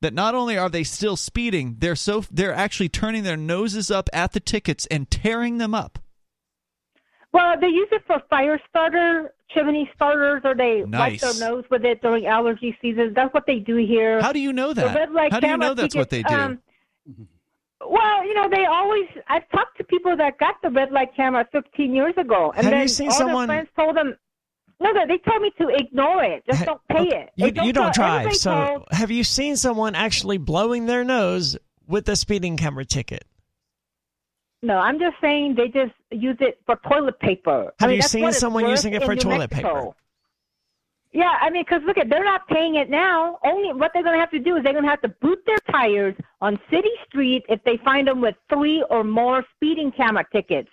that 0.02 0.12
not 0.12 0.34
only 0.34 0.58
are 0.58 0.68
they 0.68 0.84
still 0.84 1.16
speeding, 1.16 1.76
they're 1.78 1.96
so 1.96 2.24
they're 2.30 2.52
actually 2.52 2.90
turning 2.90 3.22
their 3.22 3.36
noses 3.36 3.90
up 3.90 4.10
at 4.12 4.32
the 4.32 4.40
tickets 4.40 4.84
and 4.86 5.10
tearing 5.10 5.56
them 5.56 5.74
up. 5.74 5.98
Well, 7.32 7.58
they 7.60 7.68
use 7.68 7.88
it 7.92 8.02
for 8.06 8.20
fire 8.30 8.60
starter 8.68 9.32
chimney 9.50 9.90
starters, 9.94 10.40
or 10.44 10.54
they 10.54 10.82
Nice. 10.86 11.22
wipe 11.22 11.34
their 11.36 11.50
nose 11.50 11.64
with 11.70 11.84
it 11.84 12.00
during 12.00 12.26
allergy 12.26 12.76
season. 12.80 13.12
That's 13.14 13.32
what 13.34 13.44
they 13.46 13.58
do 13.58 13.76
here. 13.76 14.20
How 14.22 14.32
do 14.32 14.38
you 14.40 14.52
know 14.52 14.72
The 14.72 14.82
that? 14.82 14.96
red 14.96 15.12
light 15.12 15.30
How 15.32 15.40
do 15.40 15.46
you 15.48 15.56
know 15.58 15.74
that's 15.74 15.94
what 15.94 16.08
they 16.10 16.22
do? 16.22 16.34
um, 16.34 16.58
well, 17.86 18.24
you 18.24 18.32
know, 18.34 18.48
they 18.48 18.64
always. 18.64 19.06
I've 19.28 19.48
talked 19.50 19.76
to 19.78 19.84
people 19.84 20.16
that 20.16 20.38
got 20.38 20.54
the 20.62 20.70
red 20.70 20.92
light 20.92 21.14
camera 21.16 21.46
15 21.52 21.94
years 21.94 22.14
ago, 22.16 22.52
and 22.56 22.64
Have 22.66 22.88
you 22.88 22.88
then 22.94 23.06
all 23.08 23.12
someone- 23.12 23.48
their 23.48 23.56
friends 23.58 23.68
told 23.76 23.96
them. 23.96 24.16
No, 24.80 24.90
no, 24.90 25.06
they 25.06 25.18
told 25.18 25.42
me 25.42 25.52
to 25.58 25.68
ignore 25.68 26.24
it. 26.24 26.44
Just 26.44 26.64
don't 26.64 26.80
pay 26.88 27.06
it. 27.06 27.30
You, 27.36 27.50
They 27.52 27.62
you 27.66 27.72
don't 27.72 27.94
drive, 27.94 28.34
so 28.34 28.52
told- 28.66 28.84
have 28.90 29.12
you 29.12 29.22
seen 29.22 29.56
someone 29.56 29.94
actually 29.94 30.38
blowing 30.38 30.86
their 30.86 31.04
nose 31.04 31.56
with 31.86 32.08
a 32.08 32.16
speeding 32.16 32.56
camera 32.56 32.84
ticket? 32.84 33.24
No, 34.62 34.78
I'm 34.78 34.98
just 34.98 35.16
saying 35.20 35.56
they 35.56 35.66
just 35.66 35.92
use 36.10 36.36
it 36.40 36.60
for 36.66 36.78
toilet 36.88 37.18
paper. 37.18 37.72
I 37.80 37.84
Have 37.84 37.90
mean, 37.90 37.96
you 37.96 38.02
seen 38.02 38.32
someone 38.32 38.68
using 38.68 38.94
it 38.94 39.02
for 39.02 39.16
toilet 39.16 39.50
paper? 39.50 39.90
Yeah, 41.12 41.32
I 41.42 41.50
mean, 41.50 41.62
because 41.62 41.82
look 41.86 41.98
at 41.98 42.08
they're 42.08 42.24
not 42.24 42.46
paying 42.48 42.76
it 42.76 42.88
now. 42.88 43.38
Only 43.44 43.72
what 43.74 43.90
they're 43.92 44.02
going 44.02 44.14
to 44.14 44.20
have 44.20 44.30
to 44.30 44.38
do 44.38 44.56
is 44.56 44.62
they're 44.62 44.72
going 44.72 44.84
to 44.84 44.90
have 44.90 45.02
to 45.02 45.08
boot 45.20 45.40
their 45.44 45.58
tires 45.70 46.14
on 46.40 46.58
city 46.70 46.88
street 47.06 47.44
if 47.50 47.62
they 47.64 47.78
find 47.84 48.08
them 48.08 48.22
with 48.22 48.34
three 48.48 48.82
or 48.88 49.04
more 49.04 49.44
speeding 49.56 49.92
camera 49.92 50.24
tickets. 50.32 50.70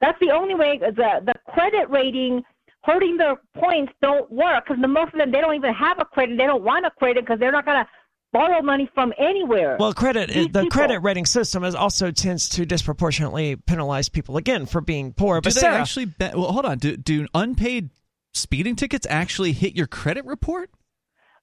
That's 0.00 0.18
the 0.20 0.30
only 0.30 0.54
way. 0.54 0.80
Uh, 0.86 0.90
the 0.92 1.32
the 1.32 1.52
credit 1.52 1.90
rating 1.90 2.42
hurting 2.82 3.16
their 3.16 3.36
points 3.58 3.92
don't 4.00 4.30
work 4.30 4.64
because 4.64 4.80
the 4.80 4.88
most 4.88 5.12
of 5.12 5.18
them 5.18 5.32
they 5.32 5.40
don't 5.40 5.56
even 5.56 5.74
have 5.74 5.98
a 5.98 6.04
credit. 6.04 6.38
They 6.38 6.46
don't 6.46 6.62
want 6.62 6.86
a 6.86 6.90
credit 6.90 7.24
because 7.24 7.40
they're 7.40 7.52
not 7.52 7.64
going 7.64 7.84
to 7.84 7.90
borrow 8.32 8.62
money 8.62 8.88
from 8.94 9.12
anywhere. 9.18 9.76
Well, 9.78 9.92
credit 9.92 10.30
These 10.30 10.48
the 10.48 10.62
people- 10.62 10.70
credit 10.70 11.00
rating 11.00 11.26
system 11.26 11.64
is 11.64 11.74
also 11.74 12.10
tends 12.10 12.48
to 12.50 12.64
disproportionately 12.66 13.56
penalize 13.56 14.08
people 14.08 14.36
again 14.36 14.66
for 14.66 14.80
being 14.80 15.12
poor. 15.12 15.40
Do 15.40 15.46
But 15.48 15.54
they 15.54 15.60
Sarah, 15.60 15.80
actually? 15.80 16.06
Be- 16.06 16.30
well, 16.34 16.52
hold 16.52 16.64
on. 16.66 16.78
Do, 16.78 16.96
do 16.96 17.26
unpaid 17.34 17.90
speeding 18.32 18.76
tickets 18.76 19.06
actually 19.10 19.52
hit 19.52 19.74
your 19.76 19.86
credit 19.86 20.24
report? 20.24 20.70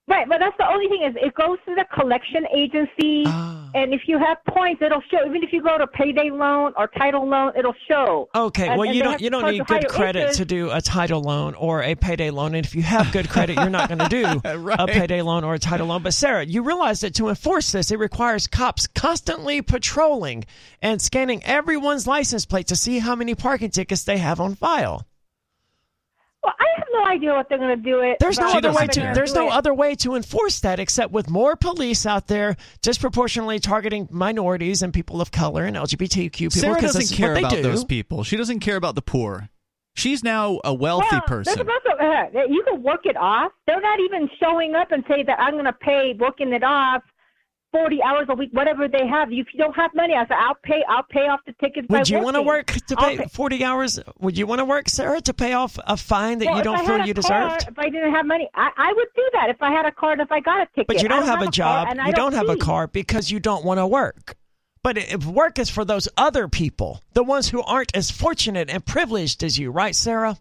Right, 0.10 0.28
but 0.30 0.40
that's 0.40 0.56
the 0.58 0.66
only 0.72 0.88
thing 0.88 1.04
is 1.04 1.16
it 1.22 1.34
goes 1.36 1.58
to 1.66 1.76
the 1.76 1.84
collection 1.94 2.46
agency, 2.56 3.24
Ah. 3.28 3.70
and 3.76 3.94
if 3.94 4.04
you 4.08 4.18
have 4.18 4.38
points, 4.46 4.82
it'll 4.82 5.02
show. 5.12 5.18
Even 5.28 5.44
if 5.44 5.52
you 5.52 5.62
go 5.62 5.78
to 5.78 5.86
payday 5.86 6.30
loan 6.30 6.72
or 6.78 6.88
title 6.88 7.28
loan, 7.28 7.52
it'll 7.58 7.76
show. 7.90 8.30
Okay, 8.34 8.70
And- 8.70 8.80
well 8.80 8.88
and 8.88 8.96
you 8.96 9.04
don't 9.04 9.20
you 9.20 9.30
don't 9.30 9.52
need 9.52 9.66
good 9.68 9.86
credit 9.90 10.20
interest. 10.20 10.38
to 10.38 10.46
do 10.46 10.72
a 10.72 10.80
title 10.82 11.22
loan 11.22 11.56
or 11.56 11.84
a 11.84 11.94
payday 11.96 12.30
loan. 12.30 12.56
And 12.56 12.66
if 12.66 12.74
you 12.74 12.84
have 12.84 13.12
good 13.12 13.28
credit, 13.30 13.58
you're 13.58 13.70
not 13.70 13.90
going 13.90 14.00
to 14.00 14.08
do 14.08 14.24
Right. 14.58 14.80
a 14.80 14.88
payday 14.88 15.22
loan 15.22 15.44
or 15.44 15.56
a 15.56 15.60
title 15.60 15.88
loan. 15.88 16.04
But 16.04 16.14
Sarah, 16.14 16.46
you 16.46 16.62
realize 16.64 17.02
that 17.02 17.14
to 17.16 17.28
enforce 17.28 17.74
this, 17.74 17.92
it 17.92 18.00
requires 18.00 18.48
cops 18.48 18.88
constantly 18.88 19.62
patrolling 19.62 20.46
and 20.82 21.02
scanning 21.02 21.44
everyone's 21.44 22.08
license 22.08 22.46
plate 22.46 22.68
to 22.68 22.78
see 22.78 23.00
how 23.00 23.14
many 23.14 23.36
parking 23.36 23.72
tickets 23.72 24.06
they 24.06 24.20
have 24.20 24.40
on 24.40 24.56
file. 24.56 25.06
Well, 26.48 26.56
I 26.58 26.80
have 26.80 26.88
no 26.94 27.06
idea 27.06 27.34
what 27.34 27.50
they're 27.50 27.58
going 27.58 27.76
to 27.76 27.84
do 27.84 28.00
it. 28.00 28.20
There's 28.22 28.40
no 28.40 28.46
about 28.46 28.64
other 28.64 28.72
how 28.72 28.78
way 28.78 28.88
to 28.88 29.02
there's 29.14 29.34
no 29.34 29.48
it. 29.48 29.52
other 29.52 29.74
way 29.74 29.96
to 29.96 30.16
enforce 30.16 30.62
that 30.62 30.80
except 30.80 31.12
with 31.12 31.30
more 31.30 31.58
police 31.58 32.06
out 32.06 32.28
there 32.28 32.56
disproportionately 32.82 33.60
targeting 33.60 34.08
minorities 34.10 34.82
and 34.82 34.94
people 34.94 35.20
of 35.20 35.30
color 35.30 35.66
and 35.66 35.76
LGBTQ 35.76 36.32
people 36.32 36.52
Sarah 36.52 36.76
because 36.76 36.94
doesn't 36.94 37.10
this 37.10 37.12
care 37.12 37.34
what 37.34 37.34
they 37.34 37.40
about 37.42 37.52
do. 37.52 37.64
those 37.64 37.84
people. 37.84 38.24
She 38.24 38.38
doesn't 38.38 38.62
care 38.62 38.78
about 38.78 38.96
the 38.96 39.02
poor. 39.02 39.50
She's 39.94 40.24
now 40.24 40.62
a 40.64 40.74
wealthy 40.74 41.08
well, 41.12 41.22
person. 41.24 41.54
There's 41.58 41.68
also, 41.68 42.02
uh, 42.02 42.44
you 42.48 42.64
can 42.64 42.82
work 42.82 43.06
it 43.06 43.18
off. 43.18 43.52
They're 43.66 43.82
not 43.82 44.00
even 44.00 44.30
showing 44.42 44.74
up 44.74 44.94
and 44.94 45.04
say 45.10 45.24
that 45.24 45.38
I'm 45.42 45.56
going 45.56 45.66
to 45.66 45.74
pay 45.74 46.16
working 46.18 46.54
it 46.54 46.64
off. 46.64 47.04
40 47.72 48.02
hours 48.02 48.26
a 48.30 48.36
week, 48.36 48.50
whatever 48.54 48.88
they 48.88 49.06
have. 49.08 49.32
If 49.32 49.48
you 49.54 49.60
don't 49.60 49.76
have 49.76 49.92
money, 49.94 50.14
I 50.14 50.26
said, 50.26 50.38
I'll 50.40 50.58
pay. 50.64 50.84
I'll 50.88 51.04
pay 51.04 51.28
off 51.28 51.42
the 51.46 51.54
tickets. 51.54 51.88
Would 51.90 52.10
you 52.10 52.20
want 52.20 52.36
to 52.36 52.42
work 52.42 52.68
to 52.68 52.96
I'll 52.98 53.18
pay 53.18 53.26
40 53.26 53.64
hours? 53.64 54.00
Would 54.20 54.38
you 54.38 54.48
want 54.48 54.60
to 54.60 54.66
work, 54.66 54.90
Sarah, 54.90 55.22
to 55.22 55.34
pay 55.34 55.54
off 55.54 55.78
a 55.86 55.98
fine 55.98 56.40
that 56.40 56.46
Well, 56.46 56.58
you 56.58 56.64
don't 56.64 56.86
feel 56.86 57.06
you 57.06 57.14
car, 57.14 57.50
deserved? 57.50 57.68
If 57.70 57.80
I 57.80 57.90
didn't 57.90 58.14
have 58.14 58.26
money, 58.26 58.50
I, 58.56 58.70
I 58.78 58.94
would 58.94 59.08
do 59.16 59.30
that. 59.34 59.50
If 59.50 59.62
I 59.62 59.72
had 59.72 59.86
a 59.86 59.92
car 59.92 60.14
and 60.14 60.22
if 60.22 60.32
I 60.32 60.40
got 60.40 60.62
a 60.62 60.66
ticket. 60.68 60.88
But 60.88 61.02
you 61.02 61.06
I 61.06 61.10
don't 61.10 61.26
have 61.26 61.42
a 61.42 61.52
job. 61.52 61.90
You 62.06 62.14
don't 62.14 62.34
have 62.34 62.50
a 62.50 62.58
car 62.58 62.88
because 62.88 63.30
you 63.30 63.40
don't 63.40 63.66
want 63.66 63.80
to 63.80 63.88
work. 63.88 64.36
But 64.84 64.98
if 64.98 65.26
work 65.26 65.60
is 65.60 65.70
for 65.70 65.84
those 65.84 66.08
other 66.16 66.48
people, 66.48 67.02
the 67.14 67.24
ones 67.24 67.50
who 67.50 67.62
aren't 67.62 67.94
as 67.96 68.10
fortunate 68.10 68.70
and 68.70 68.86
privileged 68.86 69.44
as 69.44 69.60
you, 69.60 69.70
right, 69.70 69.94
Sarah? 69.94 70.38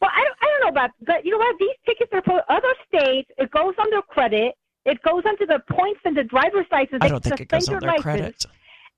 Well, 0.00 0.10
I 0.14 0.24
don't, 0.24 0.36
I 0.42 0.44
don't 0.44 0.60
know 0.60 0.68
about, 0.80 0.90
but 1.06 1.24
you 1.24 1.30
know 1.30 1.38
what? 1.38 1.56
These 1.58 1.76
tickets 1.86 2.10
are 2.12 2.22
for 2.22 2.42
other 2.52 2.74
states. 2.86 3.30
It 3.38 3.50
goes 3.50 3.74
under 3.78 4.02
credit. 4.02 4.54
It 4.84 5.02
goes 5.02 5.22
onto 5.26 5.46
the 5.46 5.60
points 5.70 6.00
in 6.04 6.14
the 6.14 6.24
driver's 6.24 6.66
license. 6.70 6.98
I 7.00 7.08
don't 7.08 7.22
think 7.22 7.40
it 7.40 7.48
goes 7.48 7.68
on 7.68 7.80
their 7.80 7.90
license. 7.90 8.02
credit. 8.02 8.46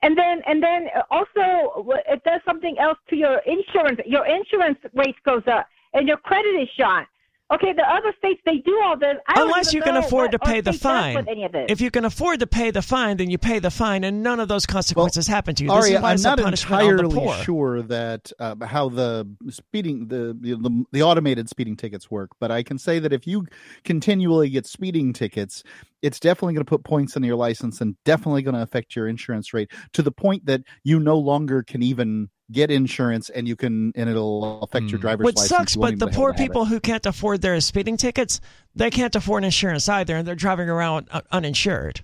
And 0.03 0.17
then, 0.17 0.41
and 0.45 0.61
then 0.61 0.87
uh, 0.95 1.01
also, 1.09 1.89
it 2.07 2.23
does 2.23 2.41
something 2.45 2.77
else 2.77 2.97
to 3.09 3.15
your 3.15 3.39
insurance. 3.45 3.99
Your 4.05 4.25
insurance 4.27 4.77
rate 4.93 5.15
goes 5.25 5.41
up, 5.47 5.67
and 5.93 6.07
your 6.07 6.17
credit 6.17 6.49
is 6.49 6.69
shot. 6.77 7.07
Okay, 7.49 7.71
the 7.71 7.83
other 7.83 8.13
states 8.17 8.41
they 8.45 8.57
do 8.57 8.77
all 8.83 8.97
this. 8.97 9.15
I 9.25 9.41
Unless 9.41 9.73
you 9.73 9.81
can 9.81 9.93
know 9.93 10.01
afford 10.01 10.31
to 10.31 10.37
what 10.37 10.47
our 10.49 10.53
pay 10.55 10.61
the 10.61 10.73
fine. 10.73 11.15
with 11.15 11.29
any 11.29 11.45
of 11.45 11.53
this. 11.53 11.67
If 11.69 11.79
you 11.79 11.89
can 11.89 12.03
afford 12.03 12.41
to 12.41 12.47
pay 12.47 12.71
the 12.71 12.81
fine, 12.81 13.15
then 13.15 13.29
you 13.29 13.37
pay 13.37 13.59
the 13.59 13.71
fine, 13.71 14.03
and 14.03 14.21
none 14.21 14.41
of 14.41 14.49
those 14.49 14.65
consequences 14.65 15.27
happen 15.27 15.55
to 15.55 15.63
you. 15.63 15.69
This 15.69 15.85
Aria, 15.85 15.95
is 15.95 16.01
why 16.01 16.11
I'm 16.11 16.21
not 16.21 16.39
punishment 16.39 16.81
on 16.81 16.97
the 16.97 17.03
entirely 17.05 17.43
sure 17.43 17.81
that 17.83 18.33
uh, 18.39 18.55
how 18.65 18.89
the 18.89 19.25
speeding 19.49 20.09
the, 20.09 20.37
the 20.41 20.85
the 20.91 21.03
automated 21.03 21.47
speeding 21.47 21.77
tickets 21.77 22.11
work, 22.11 22.31
but 22.41 22.51
I 22.51 22.63
can 22.63 22.77
say 22.77 22.99
that 22.99 23.13
if 23.13 23.25
you 23.25 23.45
continually 23.85 24.49
get 24.49 24.65
speeding 24.65 25.13
tickets, 25.13 25.63
it's 26.01 26.19
definitely 26.19 26.53
going 26.53 26.65
to 26.65 26.69
put 26.69 26.83
points 26.83 27.15
on 27.15 27.23
your 27.23 27.37
license 27.37 27.79
and 27.79 27.95
definitely 28.03 28.41
going 28.41 28.55
to 28.55 28.61
affect 28.61 28.93
your 28.93 29.07
insurance 29.07 29.53
rate 29.53 29.71
to 29.93 30.01
the 30.01 30.11
point 30.11 30.45
that 30.47 30.61
you 30.83 30.99
no 30.99 31.17
longer 31.17 31.63
can 31.63 31.81
even 31.81 32.29
get 32.51 32.71
insurance, 32.71 33.29
and 33.29 33.47
you 33.47 33.55
can, 33.55 33.91
and 33.95 34.09
it'll 34.09 34.61
affect 34.61 34.89
your 34.89 34.99
driver's 34.99 35.25
Which 35.25 35.35
license. 35.35 35.49
sucks, 35.57 35.75
but 35.75 35.99
the 35.99 36.07
poor 36.07 36.29
have 36.29 36.37
to 36.37 36.41
have 36.43 36.49
people 36.49 36.65
who 36.65 36.79
can't 36.79 37.05
afford 37.05 37.41
their 37.41 37.59
speeding 37.61 37.97
tickets, 37.97 38.39
they 38.75 38.89
can't 38.89 39.15
afford 39.15 39.43
insurance 39.43 39.89
either, 39.89 40.15
and 40.15 40.27
they're 40.27 40.35
driving 40.35 40.69
around 40.69 41.07
uh, 41.11 41.21
uninsured. 41.31 42.01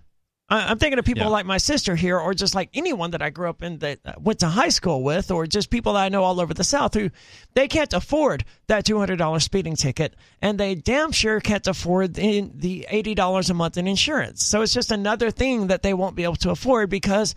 I- 0.50 0.68
I'm 0.70 0.78
thinking 0.80 1.00
of 1.00 1.06
people 1.06 1.24
Yeah. 1.24 1.30
like 1.30 1.46
my 1.46 1.58
sister 1.58 1.96
here, 1.96 2.20
or 2.20 2.34
just 2.34 2.54
like 2.56 2.70
anyone 2.74 3.12
that 3.12 3.22
I 3.22 3.30
grew 3.30 3.50
up 3.50 3.64
in 3.64 3.80
that 3.80 4.00
uh, 4.06 4.14
went 4.20 4.40
to 4.40 4.48
high 4.50 4.68
school 4.68 5.02
with, 5.02 5.32
or 5.32 5.48
just 5.48 5.70
people 5.70 5.94
that 5.94 6.04
I 6.04 6.10
know 6.10 6.24
all 6.24 6.42
over 6.42 6.54
the 6.54 6.66
South 6.66 6.94
who 6.94 7.10
they 7.54 7.70
can't 7.70 7.94
afford 7.94 8.44
that 8.68 8.84
$200 8.86 9.42
speeding 9.42 9.78
ticket, 9.78 10.14
and 10.42 10.60
they 10.60 10.76
damn 10.76 11.14
sure 11.14 11.40
can't 11.40 11.66
afford 11.68 12.16
the, 12.16 12.52
the 12.54 12.86
$80 12.92 13.50
a 13.50 13.54
month 13.54 13.78
in 13.78 13.88
insurance. 13.88 14.46
So 14.46 14.62
it's 14.62 14.74
just 14.74 14.92
another 14.92 15.32
thing 15.32 15.68
that 15.68 15.84
they 15.84 15.94
won't 15.94 16.18
be 16.18 16.26
able 16.26 16.36
to 16.36 16.50
afford 16.52 16.90
because, 16.90 17.34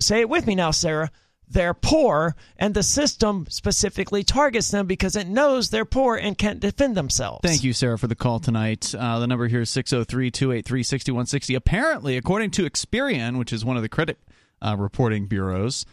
say 0.00 0.20
it 0.20 0.30
with 0.30 0.46
me 0.46 0.54
now, 0.54 0.70
Sarah, 0.70 1.10
they're 1.48 1.74
poor, 1.74 2.34
and 2.56 2.74
the 2.74 2.82
system 2.82 3.46
specifically 3.48 4.24
targets 4.24 4.70
them 4.70 4.86
because 4.86 5.16
it 5.16 5.28
knows 5.28 5.70
they're 5.70 5.84
poor 5.84 6.16
and 6.16 6.36
can't 6.38 6.60
defend 6.60 6.96
themselves. 6.96 7.40
Thank 7.42 7.64
you, 7.64 7.72
Sarah, 7.72 7.98
for 7.98 8.06
the 8.06 8.14
call 8.14 8.40
tonight. 8.40 8.94
Uh, 8.94 9.18
the 9.18 9.26
number 9.26 9.48
here 9.48 9.60
is 9.62 9.70
603 9.70 10.30
283 10.30 10.82
6160. 10.82 11.54
Apparently, 11.54 12.16
according 12.16 12.50
to 12.52 12.68
Experian, 12.68 13.38
which 13.38 13.52
is 13.52 13.64
one 13.64 13.76
of 13.76 13.82
the 13.82 13.88
credit 13.88 14.18
uh, 14.62 14.76
reporting 14.78 15.26
bureaus, 15.26 15.84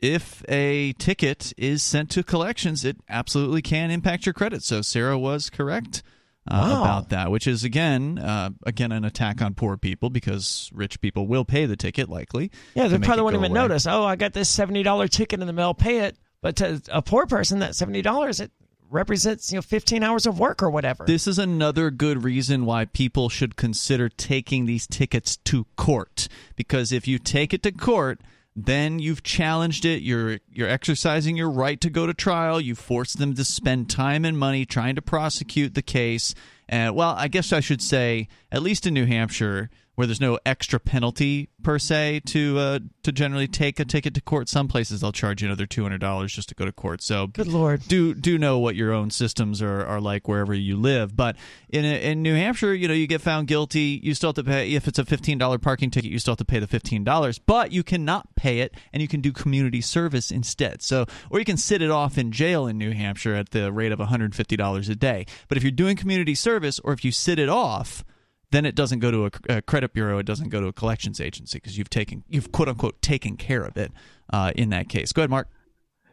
if 0.00 0.42
a 0.48 0.94
ticket 0.94 1.52
is 1.56 1.82
sent 1.82 2.10
to 2.10 2.22
collections, 2.24 2.84
it 2.84 2.96
absolutely 3.08 3.62
can 3.62 3.90
impact 3.90 4.26
your 4.26 4.32
credit. 4.32 4.62
So 4.62 4.82
Sarah 4.82 5.18
was 5.18 5.48
correct 5.48 6.02
uh, 6.50 6.68
Wow. 6.70 6.82
about 6.82 7.08
that, 7.10 7.30
which 7.30 7.46
is 7.46 7.62
again, 7.64 8.18
uh, 8.18 8.50
again, 8.66 8.90
an 8.92 9.04
attack 9.04 9.40
on 9.40 9.54
poor 9.54 9.76
people 9.76 10.10
because 10.10 10.70
rich 10.74 11.00
people 11.00 11.26
will 11.26 11.44
pay 11.44 11.66
the 11.66 11.76
ticket 11.76 12.08
likely. 12.08 12.50
Yeah, 12.74 12.88
they 12.88 12.98
probably 12.98 13.22
won't 13.22 13.36
even 13.36 13.52
away. 13.52 13.60
notice. 13.60 13.86
Oh, 13.86 14.04
I 14.04 14.16
got 14.16 14.32
this 14.32 14.48
seventy 14.48 14.82
dollar 14.82 15.08
ticket 15.08 15.40
in 15.40 15.46
the 15.46 15.52
mail. 15.52 15.74
Pay 15.74 16.00
it. 16.00 16.16
But 16.40 16.56
to 16.56 16.82
a 16.90 17.00
poor 17.02 17.26
person, 17.26 17.60
that 17.60 17.76
seventy 17.76 18.02
dollars 18.02 18.40
it 18.40 18.50
represents 18.90 19.50
you 19.52 19.56
know 19.56 19.62
fifteen 19.62 20.02
hours 20.02 20.26
of 20.26 20.38
work 20.38 20.62
or 20.62 20.68
whatever. 20.70 21.04
This 21.06 21.26
is 21.26 21.38
another 21.38 21.90
good 21.90 22.24
reason 22.24 22.64
why 22.66 22.84
people 22.86 23.28
should 23.28 23.56
consider 23.56 24.08
taking 24.08 24.66
these 24.66 24.86
tickets 24.86 25.36
to 25.44 25.66
court. 25.76 26.28
Because 26.56 26.90
if 26.92 27.06
you 27.06 27.18
take 27.18 27.54
it 27.54 27.62
to 27.62 27.72
court, 27.72 28.20
then 28.54 28.98
you've 28.98 29.22
challenged 29.22 29.84
it. 29.84 30.02
You're 30.02 30.38
you're 30.50 30.68
exercising 30.68 31.36
your 31.36 31.50
right 31.50 31.80
to 31.80 31.90
go 31.90 32.06
to 32.06 32.14
trial. 32.14 32.60
You 32.60 32.74
force 32.74 33.14
them 33.14 33.34
to 33.34 33.44
spend 33.44 33.88
time 33.88 34.24
and 34.24 34.38
money 34.38 34.66
trying 34.66 34.94
to 34.96 35.02
prosecute 35.02 35.74
the 35.74 35.82
case. 35.82 36.34
And 36.68 36.94
well, 36.94 37.14
I 37.16 37.28
guess 37.28 37.52
I 37.52 37.60
should 37.60 37.82
say, 37.82 38.28
at 38.50 38.62
least 38.62 38.86
in 38.86 38.94
New 38.94 39.06
Hampshire, 39.06 39.70
where 39.94 40.06
there's 40.06 40.20
no 40.20 40.38
extra 40.46 40.80
penalty 40.80 41.48
per 41.62 41.78
se 41.78 42.20
to 42.26 42.58
uh, 42.58 42.78
to 43.02 43.12
generally 43.12 43.46
take 43.46 43.78
a 43.78 43.84
ticket 43.84 44.14
to 44.14 44.20
court. 44.20 44.48
Some 44.48 44.66
places 44.66 45.00
they'll 45.00 45.12
charge 45.12 45.42
you 45.42 45.48
another 45.48 45.66
two 45.66 45.82
hundred 45.82 46.00
dollars 46.00 46.32
just 46.32 46.48
to 46.48 46.54
go 46.54 46.64
to 46.64 46.72
court. 46.72 47.02
So 47.02 47.26
Good 47.26 47.46
lord. 47.46 47.82
do 47.88 48.14
do 48.14 48.38
know 48.38 48.58
what 48.58 48.74
your 48.74 48.92
own 48.92 49.10
systems 49.10 49.60
are, 49.60 49.84
are 49.84 50.00
like 50.00 50.28
wherever 50.28 50.54
you 50.54 50.76
live. 50.76 51.14
But 51.14 51.36
in 51.68 51.84
in 51.84 52.22
New 52.22 52.34
Hampshire, 52.34 52.74
you 52.74 52.88
know, 52.88 52.94
you 52.94 53.06
get 53.06 53.20
found 53.20 53.48
guilty, 53.48 54.00
you 54.02 54.14
still 54.14 54.28
have 54.28 54.36
to 54.36 54.44
pay. 54.44 54.72
If 54.72 54.88
it's 54.88 54.98
a 54.98 55.04
fifteen 55.04 55.38
dollar 55.38 55.58
parking 55.58 55.90
ticket, 55.90 56.10
you 56.10 56.18
still 56.18 56.32
have 56.32 56.38
to 56.38 56.44
pay 56.44 56.58
the 56.58 56.66
fifteen 56.66 57.04
dollars. 57.04 57.38
But 57.38 57.70
you 57.72 57.82
cannot 57.82 58.34
pay 58.34 58.60
it, 58.60 58.74
and 58.92 59.02
you 59.02 59.08
can 59.08 59.20
do 59.20 59.32
community 59.32 59.80
service 59.80 60.30
instead. 60.30 60.82
So, 60.82 61.06
or 61.30 61.38
you 61.38 61.44
can 61.44 61.56
sit 61.56 61.82
it 61.82 61.90
off 61.90 62.16
in 62.16 62.32
jail 62.32 62.66
in 62.66 62.78
New 62.78 62.92
Hampshire 62.92 63.34
at 63.34 63.50
the 63.50 63.70
rate 63.72 63.92
of 63.92 63.98
one 63.98 64.08
hundred 64.08 64.34
fifty 64.34 64.56
dollars 64.56 64.88
a 64.88 64.96
day. 64.96 65.26
But 65.48 65.58
if 65.58 65.62
you're 65.62 65.70
doing 65.70 65.96
community 65.96 66.34
service, 66.34 66.78
or 66.80 66.92
if 66.92 67.04
you 67.04 67.12
sit 67.12 67.38
it 67.38 67.48
off. 67.48 68.04
Then 68.52 68.64
it 68.64 68.74
doesn't 68.74 69.00
go 69.00 69.10
to 69.10 69.26
a, 69.26 69.56
a 69.56 69.62
credit 69.62 69.92
bureau. 69.92 70.18
It 70.18 70.26
doesn't 70.26 70.50
go 70.50 70.60
to 70.60 70.68
a 70.68 70.72
collections 70.72 71.20
agency 71.20 71.58
because 71.58 71.76
you've 71.76 71.90
taken, 71.90 72.22
you've 72.28 72.52
quote 72.52 72.68
unquote 72.68 73.02
taken 73.02 73.36
care 73.36 73.64
of 73.64 73.76
it 73.76 73.90
uh, 74.32 74.52
in 74.54 74.70
that 74.70 74.88
case. 74.88 75.12
Go 75.12 75.22
ahead, 75.22 75.30
Mark. 75.30 75.48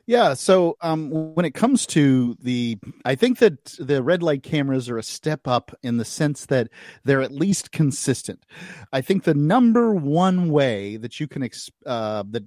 Yeah, 0.09 0.33
so 0.33 0.75
um, 0.81 1.11
when 1.35 1.45
it 1.45 1.53
comes 1.53 1.85
to 1.87 2.35
the, 2.41 2.79
I 3.05 3.13
think 3.13 3.37
that 3.37 3.65
the 3.77 4.01
red 4.01 4.23
light 4.23 4.41
cameras 4.41 4.89
are 4.89 4.97
a 4.97 5.03
step 5.03 5.47
up 5.47 5.71
in 5.83 5.97
the 5.97 6.03
sense 6.03 6.47
that 6.47 6.69
they're 7.03 7.21
at 7.21 7.31
least 7.31 7.71
consistent. 7.71 8.43
I 8.91 9.01
think 9.01 9.23
the 9.23 9.35
number 9.35 9.93
one 9.93 10.49
way 10.49 10.97
that 10.97 11.19
you 11.19 11.27
can 11.27 11.43
ex- 11.43 11.69
uh, 11.85 12.23
that 12.31 12.43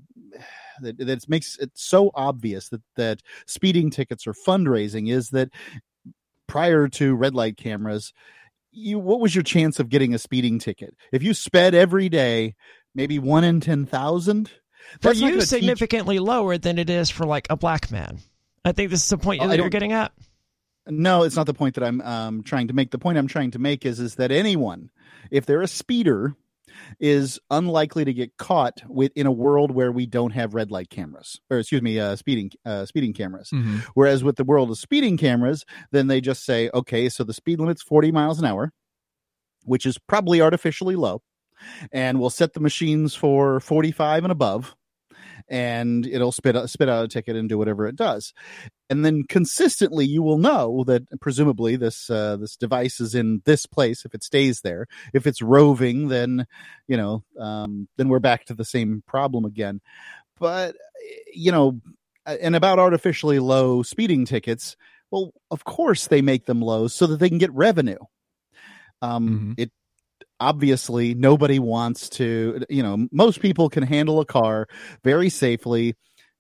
that 0.80 0.98
that 0.98 1.28
makes 1.28 1.56
it 1.58 1.70
so 1.74 2.10
obvious 2.16 2.68
that 2.70 2.82
that 2.96 3.22
speeding 3.46 3.90
tickets 3.90 4.26
are 4.26 4.34
fundraising 4.34 5.08
is 5.08 5.30
that 5.30 5.50
prior 6.48 6.88
to 6.88 7.14
red 7.14 7.36
light 7.36 7.56
cameras, 7.56 8.12
you 8.72 8.98
what 8.98 9.20
was 9.20 9.34
your 9.34 9.44
chance 9.44 9.78
of 9.78 9.88
getting 9.88 10.14
a 10.14 10.18
speeding 10.18 10.58
ticket 10.58 10.94
if 11.12 11.22
you 11.22 11.34
sped 11.34 11.74
every 11.74 12.08
day? 12.08 12.54
Maybe 12.94 13.18
one 13.18 13.44
in 13.44 13.60
ten 13.60 13.86
thousand. 13.86 14.50
for 15.00 15.12
you, 15.12 15.40
significantly 15.42 16.18
lower 16.18 16.58
than 16.58 16.78
it 16.78 16.90
is 16.90 17.10
for 17.10 17.24
like 17.26 17.46
a 17.50 17.56
black 17.56 17.90
man. 17.90 18.18
I 18.64 18.72
think 18.72 18.90
this 18.90 19.02
is 19.02 19.08
the 19.10 19.18
point 19.18 19.42
Oh, 19.42 19.48
that 19.48 19.58
you're 19.58 19.70
getting 19.70 19.92
at. 19.92 20.12
No, 20.86 21.22
it's 21.22 21.36
not 21.36 21.46
the 21.46 21.54
point 21.54 21.76
that 21.76 21.84
I'm 21.84 22.00
um, 22.00 22.42
trying 22.42 22.68
to 22.68 22.74
make. 22.74 22.90
The 22.90 22.98
point 22.98 23.16
I'm 23.18 23.28
trying 23.28 23.52
to 23.52 23.58
make 23.58 23.86
is 23.86 24.00
is 24.00 24.16
that 24.16 24.32
anyone, 24.32 24.90
if 25.30 25.46
they're 25.46 25.62
a 25.62 25.68
speeder, 25.68 26.34
is 27.00 27.38
unlikely 27.50 28.04
to 28.04 28.12
get 28.12 28.36
caught 28.36 28.82
with 28.88 29.12
in 29.16 29.26
a 29.26 29.32
world 29.32 29.70
where 29.70 29.92
we 29.92 30.06
don't 30.06 30.32
have 30.32 30.54
red 30.54 30.70
light 30.70 30.90
cameras, 30.90 31.40
or 31.50 31.58
excuse 31.58 31.82
me, 31.82 31.98
uh, 31.98 32.16
speeding 32.16 32.50
uh, 32.64 32.84
speeding 32.86 33.12
cameras. 33.12 33.50
Mhm. 33.50 33.80
Whereas 33.94 34.24
with 34.24 34.36
the 34.36 34.44
world 34.44 34.70
of 34.70 34.78
speeding 34.78 35.16
cameras, 35.16 35.64
then 35.90 36.06
they 36.06 36.20
just 36.20 36.44
say, 36.44 36.70
okay, 36.74 37.08
so 37.08 37.24
the 37.24 37.34
speed 37.34 37.60
limit's 37.60 37.82
40 37.82 38.12
miles 38.12 38.38
an 38.38 38.44
hour, 38.44 38.72
which 39.64 39.86
is 39.86 39.98
probably 39.98 40.40
artificially 40.40 40.96
low, 40.96 41.22
and 41.92 42.20
we'll 42.20 42.30
set 42.30 42.52
the 42.54 42.60
machines 42.60 43.14
for 43.14 43.60
45 43.60 44.24
and 44.24 44.32
above, 44.32 44.74
and 45.48 46.06
it'll 46.06 46.32
spit 46.32 46.56
out, 46.56 46.70
spit 46.70 46.88
out 46.88 47.04
a 47.04 47.08
ticket 47.08 47.36
and 47.36 47.48
do 47.48 47.58
whatever 47.58 47.86
it 47.86 47.96
does. 47.96 48.32
And 48.90 49.04
then 49.04 49.24
consistently, 49.28 50.04
you 50.04 50.22
will 50.22 50.38
know 50.38 50.84
that 50.86 51.02
presumably 51.20 51.76
this 51.76 52.10
uh, 52.10 52.36
this 52.36 52.56
device 52.56 53.00
is 53.00 53.14
in 53.14 53.42
this 53.44 53.66
place 53.66 54.04
if 54.04 54.14
it 54.14 54.22
stays 54.22 54.60
there. 54.60 54.86
If 55.14 55.26
it's 55.26 55.40
roving, 55.40 56.08
then 56.08 56.46
you 56.88 56.96
know, 56.96 57.24
um, 57.38 57.88
then 57.96 58.08
we're 58.08 58.18
back 58.18 58.44
to 58.46 58.54
the 58.54 58.64
same 58.64 59.02
problem 59.06 59.44
again. 59.44 59.80
But 60.38 60.76
you 61.32 61.52
know, 61.52 61.80
and 62.26 62.54
about 62.54 62.78
artificially 62.78 63.38
low 63.38 63.82
speeding 63.82 64.24
tickets, 64.24 64.76
well, 65.10 65.32
of 65.50 65.64
course 65.64 66.06
they 66.06 66.22
make 66.22 66.46
them 66.46 66.60
low 66.60 66.88
so 66.88 67.06
that 67.06 67.18
they 67.18 67.28
can 67.28 67.38
get 67.38 67.52
revenue. 67.52 67.98
Um, 69.00 69.54
It 69.58 69.72
obviously 70.42 71.14
nobody 71.14 71.58
wants 71.58 72.08
to. 72.10 72.64
You 72.68 72.82
know, 72.82 73.08
most 73.12 73.40
people 73.40 73.68
can 73.68 73.84
handle 73.84 74.20
a 74.20 74.26
car 74.26 74.66
very 75.04 75.30
safely 75.30 75.94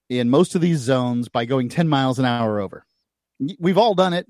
in 0.08 0.28
most 0.28 0.54
of 0.54 0.60
these 0.60 0.78
zones 0.78 1.28
by 1.28 1.44
going 1.44 1.68
10 1.68 1.88
miles 1.88 2.18
an 2.18 2.24
hour 2.24 2.60
over. 2.60 2.84
We've 3.58 3.78
all 3.78 3.94
done 3.94 4.12
it, 4.12 4.26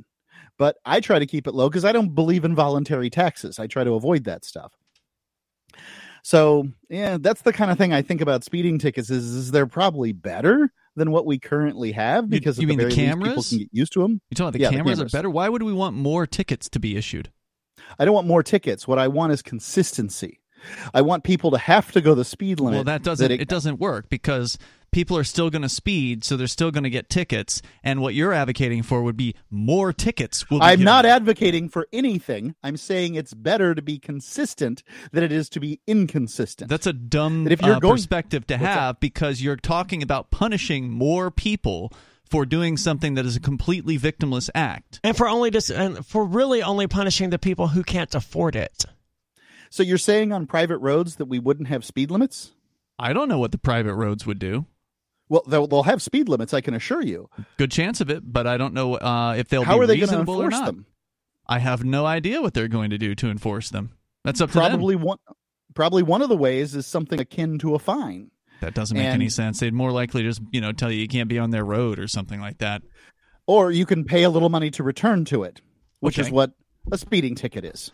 but 0.59 0.77
I 0.85 1.01
try 1.01 1.19
to 1.19 1.27
keep 1.27 1.47
it 1.47 1.55
low 1.55 1.69
because 1.69 1.85
I 1.85 1.93
don't 1.93 2.15
believe 2.15 2.45
in 2.45 2.55
voluntary 2.55 3.11
taxes. 3.11 3.59
I 3.59 3.67
try 3.67 3.85
to 3.85 3.95
avoid 3.95 4.25
that 4.25 4.45
stuff. 4.45 4.73
So 6.23 6.69
yeah, 6.89 7.17
that's 7.21 7.43
the 7.43 7.53
kind 7.53 7.71
of 7.71 7.79
thing 7.79 7.93
I 7.93 8.03
think 8.03 8.21
about 8.21 8.45
speeding 8.45 8.79
tickets. 8.79 9.11
Is, 9.11 9.25
is 9.25 9.51
they're 9.51 9.67
probably 9.67 10.13
better 10.13 10.71
than 10.95 11.11
what 11.11 11.27
we 11.27 11.39
currently 11.39 11.93
have 11.93 12.29
because 12.29 12.59
you 12.59 12.67
at 12.67 12.69
mean 12.69 12.79
the 12.79 12.85
very 12.85 12.95
least 12.95 13.01
people 13.01 13.25
cameras? 13.27 13.49
can 13.49 13.59
get 13.59 13.69
used 13.73 13.93
to 13.95 14.03
them. 14.03 14.21
You 14.31 14.35
talking 14.37 14.43
about 14.49 14.53
the 14.53 14.59
Yeah, 14.61 14.71
cameras 14.71 15.01
are 15.01 15.07
better? 15.07 15.31
Why 15.31 15.49
would 15.49 15.63
we 15.63 15.73
want 15.73 15.97
more 15.97 16.27
tickets 16.27 16.69
to 16.71 16.79
be 16.79 16.97
issued? 16.97 17.31
I 17.99 18.05
don't 18.05 18.15
want 18.15 18.27
more 18.27 18.43
tickets. 18.43 18.87
What 18.89 18.99
I 18.99 19.09
want 19.09 19.33
is 19.33 19.43
consistency. 19.43 20.41
I 20.95 21.03
want 21.03 21.25
people 21.25 21.51
to 21.51 21.59
have 21.59 21.91
to 21.93 22.01
go 22.01 22.15
the 22.15 22.25
speed 22.25 22.61
limit. 22.61 22.75
Well, 22.79 22.85
that 22.85 23.03
doesn't 23.03 23.31
it- 23.33 23.41
it, 23.41 23.49
doesn't 23.49 23.81
work 23.81 24.09
because 24.09 24.59
people 24.93 25.17
are 25.19 25.25
still 25.25 25.51
going 25.51 25.63
to 25.63 25.69
speed, 25.69 26.23
so 26.23 26.37
they're 26.37 26.47
still 26.47 26.71
going 26.71 26.85
to 26.85 26.91
get 26.91 27.09
tickets. 27.09 27.63
And 27.83 28.01
what 28.01 28.15
you're 28.15 28.33
advocating 28.33 28.85
for 28.85 29.03
would 29.03 29.17
be 29.17 29.35
more 29.51 29.93
tickets. 29.93 30.49
Will 30.51 30.61
be 30.61 30.65
I'm 30.67 30.73
given. 30.75 30.85
not 30.85 31.05
advocating 31.05 31.69
for 31.69 31.89
anything. 31.93 32.55
I'm 32.63 32.77
saying 32.77 33.17
it's 33.17 33.35
better 33.35 33.75
to 33.75 33.83
be 33.83 33.99
consistent 33.99 34.85
than 35.11 35.25
it 35.25 35.33
is 35.33 35.49
to 35.49 35.59
be 35.61 35.81
inconsistent. 35.89 36.71
That's 36.71 36.87
a 36.87 36.93
dumb 36.93 37.43
That 37.45 37.53
if 37.55 37.63
you're 37.63 37.77
uh, 37.77 37.81
going- 37.81 37.95
perspective 37.97 38.47
to 38.47 38.55
that? 38.57 38.61
have 38.61 39.01
because 39.01 39.43
you're 39.43 39.57
talking 39.57 40.01
about 40.01 40.31
punishing 40.31 40.91
more 40.91 41.33
people 41.33 41.93
for 42.33 42.47
doing 42.47 42.79
something 42.79 43.13
that 43.15 43.27
is 43.27 43.37
a 43.37 43.41
completely 43.41 43.99
victimless 43.99 44.49
act. 44.55 45.01
And 45.05 45.15
for 45.15 45.29
only 45.29 45.51
just 45.51 45.71
and 45.71 46.05
for 46.05 46.25
really 46.25 46.63
only 46.63 46.87
punishing 46.87 47.29
the 47.29 47.39
people 47.39 47.69
who 47.69 47.83
can't 47.83 48.13
afford 48.15 48.57
it. 48.57 48.87
So 49.69 49.83
you're 49.83 49.99
saying 49.99 50.33
on 50.33 50.47
private 50.47 50.79
roads 50.79 51.17
that 51.17 51.27
we 51.27 51.39
wouldn't 51.39 51.69
have 51.69 51.85
speed 51.85 52.11
limits? 52.11 52.53
I 52.99 53.13
don't 53.13 53.29
know 53.29 53.39
what 53.39 53.53
the 53.53 53.59
private 53.59 53.95
roads 53.95 54.25
would 54.25 54.39
do. 54.39 54.65
Well, 55.29 55.43
they'll, 55.47 55.67
they'll 55.67 55.83
have 55.83 56.01
speed 56.01 56.31
limits. 56.31 56.55
I 56.55 56.63
can 56.63 56.73
assure 56.73 57.03
you. 57.03 57.29
Good 57.59 57.71
chance 57.71 58.01
of 58.01 58.09
it, 58.09 58.23
but 58.25 58.47
I 58.47 58.57
don't 58.57 58.73
know 58.73 58.95
uh, 58.95 59.35
if 59.37 59.49
they'll 59.49 59.65
How 59.65 59.77
be 59.77 59.85
are 59.85 59.87
they 59.87 59.97
going 59.97 60.09
to 60.09 60.17
reasonable 60.17 60.41
or 60.41 60.45
enforce 60.45 60.61
not. 60.61 60.67
them? 60.67 60.87
I 61.47 61.59
have 61.59 61.85
no 61.85 62.07
idea 62.07 62.41
what 62.41 62.55
they're 62.55 62.67
going 62.67 62.91
to 62.91 62.99
do 62.99 63.15
to 63.15 63.29
enforce 63.29 63.69
them. 63.69 63.93
That's 64.25 64.41
up 64.41 64.51
to 64.53 64.59
them. 64.59 64.71
Probably 64.71 64.97
one. 64.97 65.19
Probably 65.75 66.03
one 66.03 66.23
of 66.23 66.31
the 66.31 66.37
ways 66.37 66.75
is 66.75 66.87
something 66.87 67.21
akin 67.21 67.59
to 67.59 67.75
a 67.75 67.79
fine. 67.79 68.31
That 68.63 68.75
doesn't 68.75 68.97
make 68.97 69.07
any 69.07 69.29
sense. 69.29 69.61
They'd 69.61 69.75
more 69.75 69.93
likely 69.93 70.23
just 70.23 70.41
you 70.51 70.61
know 70.61 70.73
tell 70.73 70.91
you 70.91 71.01
you 71.01 71.09
can't 71.09 71.29
be 71.29 71.39
on 71.39 71.51
their 71.51 71.65
road 71.65 71.99
or 71.99 72.09
something 72.09 72.41
like 72.41 72.59
that. 72.59 72.83
Or 73.47 73.71
you 73.71 73.85
can 73.85 74.05
pay 74.05 74.23
a 74.23 74.31
little 74.31 74.49
money 74.49 74.71
to 74.73 74.83
return 74.85 75.25
to 75.27 75.43
it, 75.43 75.61
which 76.01 76.19
is 76.19 76.31
what 76.31 76.53
a 76.91 76.97
speeding 76.97 77.35
ticket 77.35 77.65
is. 77.65 77.91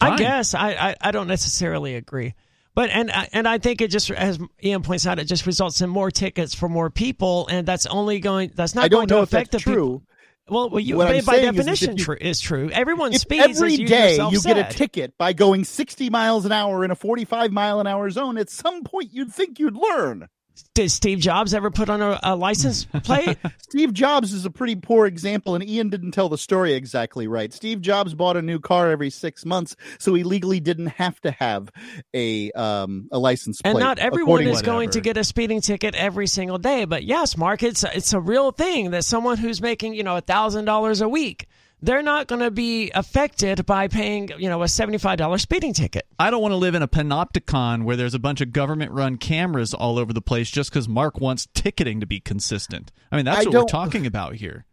I 0.00 0.16
guess 0.16 0.54
I, 0.54 0.70
I 0.72 0.96
I 1.00 1.10
don't 1.12 1.28
necessarily 1.28 1.94
agree. 1.94 2.34
But 2.74 2.90
and 2.90 3.10
uh, 3.10 3.26
and 3.32 3.46
I 3.46 3.58
think 3.58 3.80
it 3.80 3.92
just 3.92 4.10
as 4.10 4.40
Ian 4.62 4.82
points 4.82 5.06
out, 5.06 5.20
it 5.20 5.26
just 5.26 5.46
results 5.46 5.80
in 5.80 5.88
more 5.88 6.10
tickets 6.10 6.54
for 6.54 6.68
more 6.68 6.90
people, 6.90 7.46
and 7.46 7.66
that's 7.66 7.86
only 7.86 8.18
going. 8.18 8.50
That's 8.54 8.74
not 8.74 8.84
I 8.84 8.88
don't 8.88 8.98
going 8.98 9.08
to 9.08 9.14
know 9.14 9.22
if 9.22 9.28
affect 9.28 9.52
that's 9.52 9.64
the 9.64 9.70
true. 9.70 10.00
people. 10.00 10.02
Well, 10.48 10.68
well 10.68 10.80
you, 10.80 10.96
by 10.98 11.12
is 11.14 11.24
definition, 11.26 11.96
you- 11.96 12.04
true 12.04 12.18
is 12.20 12.40
true. 12.40 12.70
Everyone 12.70 13.12
speeds 13.14 13.56
every 13.56 13.74
you 13.74 13.86
day 13.86 14.16
you 14.30 14.42
get 14.42 14.58
a 14.58 14.74
ticket 14.74 15.16
by 15.16 15.32
going 15.32 15.64
60 15.64 16.10
miles 16.10 16.44
an 16.44 16.52
hour 16.52 16.84
in 16.84 16.90
a 16.90 16.94
45 16.94 17.50
mile 17.50 17.80
an 17.80 17.86
hour 17.86 18.10
zone, 18.10 18.36
at 18.36 18.50
some 18.50 18.84
point 18.84 19.12
you'd 19.12 19.32
think 19.32 19.58
you'd 19.58 19.76
learn. 19.76 20.28
Did 20.74 20.90
Steve 20.90 21.18
Jobs 21.18 21.54
ever 21.54 21.70
put 21.70 21.88
on 21.88 22.00
a, 22.02 22.18
a 22.22 22.36
license 22.36 22.84
plate? 23.04 23.36
Steve 23.60 23.92
Jobs 23.92 24.32
is 24.32 24.44
a 24.44 24.50
pretty 24.50 24.76
poor 24.76 25.06
example, 25.06 25.54
and 25.54 25.68
Ian 25.68 25.88
didn't 25.88 26.12
tell 26.12 26.28
the 26.28 26.38
story 26.38 26.74
exactly 26.74 27.26
right. 27.26 27.52
Steve 27.52 27.80
Jobs 27.80 28.14
bought 28.14 28.36
a 28.36 28.42
new 28.42 28.58
car 28.60 28.90
every 28.90 29.10
six 29.10 29.44
months, 29.44 29.76
so 29.98 30.14
he 30.14 30.22
legally 30.24 30.60
didn't 30.60 30.88
have 30.88 31.20
to 31.22 31.30
have 31.32 31.70
a 32.12 32.50
um, 32.52 33.08
a 33.12 33.18
license 33.18 33.62
plate. 33.62 33.70
and 33.72 33.80
not 33.80 33.98
everyone 33.98 34.42
is 34.46 34.60
to- 34.60 34.64
going 34.64 34.90
to 34.90 35.00
get 35.00 35.16
a 35.16 35.24
speeding 35.24 35.60
ticket 35.60 35.94
every 35.94 36.26
single 36.26 36.58
day. 36.58 36.84
But 36.84 37.04
yes, 37.04 37.36
Mark, 37.36 37.62
it's 37.62 37.84
it's 37.84 38.12
a 38.12 38.20
real 38.20 38.50
thing 38.52 38.90
that 38.92 39.04
someone 39.04 39.38
who's 39.38 39.60
making 39.60 39.94
you 39.94 40.02
know 40.02 40.16
a 40.16 40.20
thousand 40.20 40.64
dollars 40.66 41.00
a 41.00 41.08
week, 41.08 41.46
they're 41.84 42.02
not 42.02 42.26
going 42.26 42.40
to 42.40 42.50
be 42.50 42.90
affected 42.92 43.66
by 43.66 43.88
paying 43.88 44.30
you 44.38 44.48
know 44.48 44.62
a 44.62 44.68
seventy 44.68 44.98
five 44.98 45.18
dollar 45.18 45.38
speeding 45.38 45.72
ticket. 45.72 46.06
I 46.18 46.30
don't 46.30 46.42
want 46.42 46.52
to 46.52 46.56
live 46.56 46.74
in 46.74 46.82
a 46.82 46.88
panopticon 46.88 47.84
where 47.84 47.96
there's 47.96 48.14
a 48.14 48.18
bunch 48.18 48.40
of 48.40 48.52
government 48.52 48.92
run 48.92 49.16
cameras 49.16 49.74
all 49.74 49.98
over 49.98 50.12
the 50.12 50.22
place 50.22 50.50
just 50.50 50.70
because 50.70 50.88
Mark 50.88 51.20
wants 51.20 51.46
ticketing 51.54 52.00
to 52.00 52.06
be 52.06 52.20
consistent. 52.20 52.90
I 53.12 53.16
mean, 53.16 53.24
that's 53.26 53.46
I 53.46 53.50
what 53.50 53.54
we're 53.54 53.64
talking 53.64 54.06
about 54.06 54.34
here. 54.36 54.64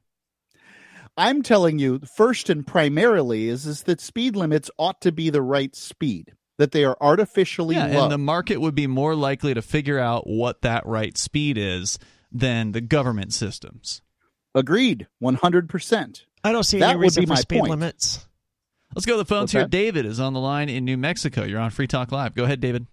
I'm 1.18 1.42
telling 1.44 1.78
you, 1.78 2.00
first 2.00 2.50
and 2.50 2.66
primarily, 2.66 3.48
is 3.50 3.66
is 3.66 3.84
that 3.84 4.00
speed 4.00 4.36
limits 4.36 4.72
ought 4.78 5.02
to 5.02 5.12
be 5.12 5.30
the 5.30 5.42
right 5.42 5.76
speed. 5.76 6.34
That 6.58 6.72
they 6.74 6.84
are 6.84 6.98
artificially 7.02 7.76
Yeah, 7.76 7.88
low. 7.88 8.04
and 8.04 8.12
the 8.12 8.20
market 8.20 8.62
would 8.62 8.76
be 8.76 8.86
more 8.86 9.16
likely 9.16 9.54
to 9.56 9.64
figure 9.64 9.98
out 9.98 10.28
what 10.28 10.62
that 10.62 10.86
right 10.86 11.18
speed 11.18 11.58
is 11.58 11.98
than 12.32 12.72
the 12.72 12.82
government 12.82 13.34
systems. 13.34 14.02
Agreed, 14.54 15.08
one 15.20 15.36
hundred 15.36 15.70
percent. 15.70 16.26
I 16.44 16.52
don't 16.52 16.64
see 16.64 16.80
That 16.80 16.90
any 16.92 16.98
would 16.98 17.04
reason 17.04 17.24
be 17.24 17.28
for 17.28 17.36
speed 17.36 17.60
point. 17.60 17.70
limits. 17.72 18.26
Let's 18.96 19.06
go 19.06 19.14
to 19.14 19.18
the 19.20 19.26
phones 19.26 19.42
What's 19.44 19.52
here. 19.54 19.62
that? 19.64 19.70
David 19.70 20.06
is 20.06 20.20
on 20.20 20.34
the 20.34 20.40
line 20.40 20.68
in 20.70 20.84
New 20.86 20.98
Mexico. 20.98 21.44
You're 21.44 21.60
on 21.62 21.70
Free 21.70 21.88
Talk 21.88 22.12
Live. 22.12 22.36
Go 22.36 22.44
ahead, 22.44 22.60
David. 22.60 22.88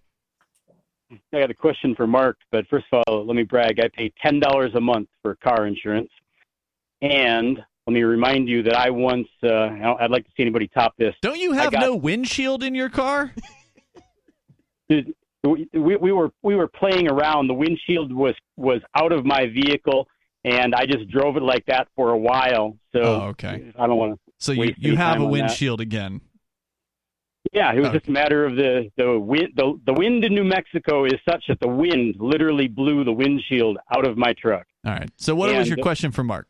I 1.33 1.41
got 1.41 1.51
a 1.51 1.55
question 1.55 1.95
for 1.97 2.07
Mark, 2.07 2.37
but 2.53 2.67
first 2.69 2.85
of 2.93 3.03
all, 3.09 3.25
let 3.27 3.35
me 3.35 3.43
brag. 3.43 3.81
I 3.81 3.89
pay 3.89 4.13
ten 4.23 4.39
dollars 4.41 4.73
a 4.75 4.81
month 4.81 5.09
for 5.23 5.35
car 5.37 5.67
insurance, 5.67 6.11
and 7.01 7.59
let 7.87 7.95
me 7.95 8.03
remind 8.03 8.49
you 8.49 8.63
that 8.65 8.77
I 8.77 8.91
once. 8.91 9.27
Uh, 9.43 9.49
I'd 9.99 10.11
like 10.11 10.25
to 10.25 10.31
see 10.37 10.43
anybody 10.43 10.69
top 10.69 10.93
this. 10.99 11.15
Don't 11.23 11.39
you 11.39 11.53
have 11.53 11.73
got- 11.73 11.81
no 11.81 11.97
windshield 11.97 12.63
in 12.63 12.75
your 12.75 12.91
car? 12.91 13.33
Dude, 14.91 15.15
we, 15.45 15.67
we 15.73 15.97
we 15.97 16.13
were 16.13 16.31
we 16.43 16.55
were 16.57 16.69
playing 16.69 17.09
around. 17.11 17.47
The 17.49 17.55
windshield 17.55 18.13
was 18.13 18.35
was 18.57 18.83
out 18.95 19.13
of 19.13 19.25
my 19.25 19.47
vehicle, 19.47 20.07
and 20.49 20.75
I 20.75 20.87
just 20.87 21.09
drove 21.11 21.37
it 21.37 21.43
like 21.43 21.65
that 21.67 21.89
for 21.97 22.11
a 22.11 22.19
while. 22.19 22.77
So 22.95 23.01
Oh, 23.03 23.21
okay. 23.31 23.73
I 23.79 23.87
don't 23.87 23.97
want 23.97 24.15
to. 24.15 24.21
So 24.39 24.53
you, 24.53 24.75
you 24.79 24.97
have 24.97 25.21
a 25.21 25.25
windshield 25.25 25.81
again. 25.81 26.21
Yeah, 27.53 27.73
it 27.73 27.77
was 27.79 27.89
Okay. 27.89 27.99
just 27.99 28.09
a 28.09 28.13
matter 28.13 28.45
of 28.45 28.57
the 28.57 28.91
the 28.97 29.19
wind. 29.19 29.49
The, 29.57 29.79
the 29.87 29.95
wind 29.95 30.25
in 30.25 30.35
New 30.35 30.45
Mexico 30.45 31.05
is 31.07 31.15
such 31.29 31.45
that 31.49 31.61
the 31.61 31.69
wind 31.69 32.17
literally 32.19 32.69
blew 32.69 33.05
the 33.05 33.13
windshield 33.13 33.79
out 33.95 34.07
of 34.07 34.19
my 34.19 34.35
truck. 34.35 34.67
All 34.85 34.93
right. 34.93 35.09
So 35.17 35.35
what 35.35 35.55
was 35.55 35.69
your 35.69 35.79
question 35.79 36.13
for 36.13 36.23
Mark? 36.25 36.47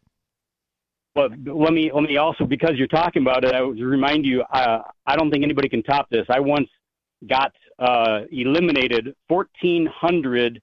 But 1.14 1.30
let 1.44 1.72
me 1.72 1.90
let 1.92 2.02
me 2.04 2.16
also 2.16 2.44
because 2.44 2.72
you're 2.76 2.88
talking 2.88 3.22
about 3.22 3.44
it, 3.44 3.54
I 3.54 3.62
would 3.62 3.80
remind 3.80 4.26
you. 4.26 4.42
Uh, 4.42 4.82
I 5.06 5.16
don't 5.16 5.30
think 5.30 5.44
anybody 5.44 5.68
can 5.68 5.82
top 5.82 6.08
this. 6.10 6.26
I 6.28 6.40
once 6.40 6.68
got 7.28 7.52
uh, 7.78 8.22
eliminated 8.30 9.14
1,400 9.28 10.60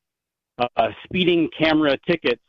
uh, 0.58 0.68
speeding 1.04 1.50
camera 1.58 1.98
tickets 2.08 2.42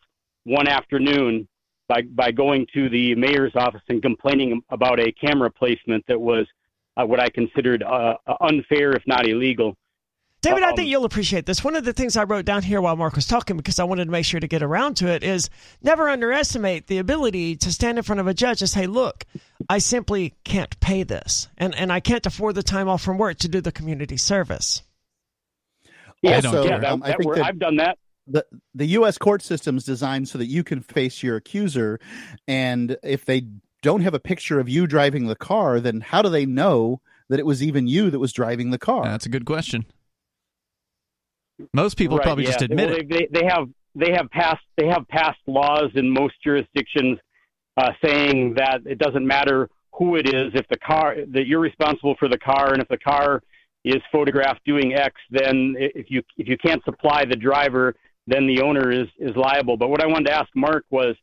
one 0.46 0.68
afternoon 0.68 1.46
by 1.88 2.02
by 2.02 2.30
going 2.30 2.66
to 2.74 2.88
the 2.88 3.14
mayor's 3.16 3.52
office 3.56 3.82
and 3.88 4.00
complaining 4.00 4.62
about 4.70 4.98
a 5.00 5.12
camera 5.12 5.50
placement 5.50 6.04
that 6.08 6.20
was 6.20 6.46
uh, 6.96 7.04
what 7.04 7.20
I 7.20 7.28
considered 7.28 7.82
uh, 7.82 8.14
unfair, 8.40 8.92
if 8.92 9.02
not 9.06 9.28
illegal. 9.28 9.76
David, 10.42 10.62
I 10.62 10.70
Um, 10.70 10.76
think 10.76 10.88
you'll 10.88 11.04
appreciate 11.04 11.44
this. 11.46 11.64
One 11.64 11.74
of 11.74 11.84
the 11.84 11.92
things 11.92 12.16
I 12.16 12.22
wrote 12.24 12.44
down 12.44 12.62
here 12.62 12.80
while 12.80 12.94
Mark 12.94 13.16
was 13.16 13.26
talking, 13.26 13.56
because 13.56 13.78
I 13.80 13.84
wanted 13.84 14.04
to 14.04 14.10
make 14.10 14.24
sure 14.24 14.38
to 14.38 14.46
get 14.46 14.62
around 14.62 14.96
to 14.98 15.08
it, 15.08 15.24
is 15.24 15.50
never 15.82 16.08
underestimate 16.08 16.86
the 16.86 16.98
ability 16.98 17.56
to 17.56 17.72
stand 17.72 17.98
in 17.98 18.04
front 18.04 18.20
of 18.20 18.26
a 18.28 18.34
judge 18.34 18.60
and 18.62 18.68
say, 18.70 18.86
"Look, 18.86 19.24
I 19.68 19.78
simply 19.78 20.34
can't 20.44 20.78
pay 20.80 21.02
this, 21.02 21.48
and 21.58 21.74
and 21.74 21.90
I 21.92 22.00
can't 22.00 22.24
afford 22.24 22.54
the 22.54 22.62
time 22.62 22.88
off 22.88 23.02
from 23.02 23.18
work 23.18 23.38
to 23.38 23.48
do 23.48 23.60
the 23.60 23.72
community 23.72 24.16
service." 24.16 24.82
Yeah, 26.22 26.36
Also, 26.36 26.64
yeah, 26.64 26.78
that, 26.78 26.92
um, 26.92 27.02
I 27.02 27.08
that 27.08 27.16
think 27.18 27.26
wor- 27.26 27.34
that- 27.36 27.44
I've 27.46 27.58
done 27.58 27.76
that. 27.76 27.98
The 28.26 28.44
the 28.74 28.86
U.S. 28.86 29.18
court 29.18 29.42
system 29.42 29.76
is 29.76 29.84
designed 29.84 30.28
so 30.28 30.38
that 30.38 30.46
you 30.46 30.64
can 30.64 30.80
face 30.80 31.22
your 31.22 31.36
accuser, 31.36 31.98
and 32.46 32.96
if 33.02 33.24
they 33.24 33.46
don't 33.82 34.00
have 34.00 34.14
a 34.14 34.20
picture 34.20 34.58
of 34.58 34.68
you 34.68 34.86
driving 34.86 35.26
the 35.26 35.36
car, 35.36 35.80
then 35.80 36.00
how 36.00 36.22
do 36.22 36.28
they 36.28 36.46
know 36.46 37.00
that 37.28 37.38
it 37.38 37.46
was 37.46 37.62
even 37.62 37.86
you 37.86 38.10
that 38.10 38.18
was 38.18 38.32
driving 38.32 38.70
the 38.70 38.78
car? 38.78 39.04
That's 39.04 39.26
a 39.26 39.28
good 39.28 39.44
question. 39.44 39.86
Most 41.72 41.96
people 41.96 42.18
Right, 42.18 42.24
probably 42.24 42.44
yeah. 42.44 42.50
just 42.50 42.62
admit 42.62 42.90
well, 42.90 42.98
it. 42.98 43.08
They, 43.08 43.18
they, 43.18 43.40
they 43.40 43.46
have 43.46 43.68
they 43.94 44.12
have 44.12 44.30
passed 44.30 44.64
they 44.76 44.88
have 44.88 45.06
passed 45.08 45.40
laws 45.46 45.90
in 45.94 46.10
most 46.10 46.34
jurisdictions 46.42 47.18
uh, 47.76 47.92
saying 48.04 48.54
that 48.56 48.80
it 48.84 48.98
doesn't 48.98 49.26
matter 49.26 49.68
who 49.92 50.16
it 50.16 50.28
is 50.28 50.52
if 50.54 50.66
the 50.68 50.76
car 50.76 51.16
that 51.32 51.46
you're 51.46 51.60
responsible 51.60 52.14
for 52.18 52.28
the 52.28 52.38
car 52.38 52.72
and 52.72 52.82
if 52.82 52.88
the 52.88 52.98
car 52.98 53.42
is 53.84 54.02
photographed 54.10 54.60
doing 54.66 54.94
X, 54.94 55.14
then 55.30 55.74
if 55.78 56.10
you 56.10 56.22
if 56.36 56.48
you 56.48 56.58
can't 56.58 56.84
supply 56.84 57.24
the 57.24 57.36
driver, 57.36 57.94
then 58.26 58.46
the 58.46 58.62
owner 58.62 58.90
is 58.90 59.08
is 59.18 59.34
liable. 59.36 59.76
But 59.76 59.88
what 59.88 60.02
I 60.02 60.06
wanted 60.06 60.26
to 60.26 60.34
ask 60.34 60.48
Mark 60.54 60.84
was, 60.90 61.14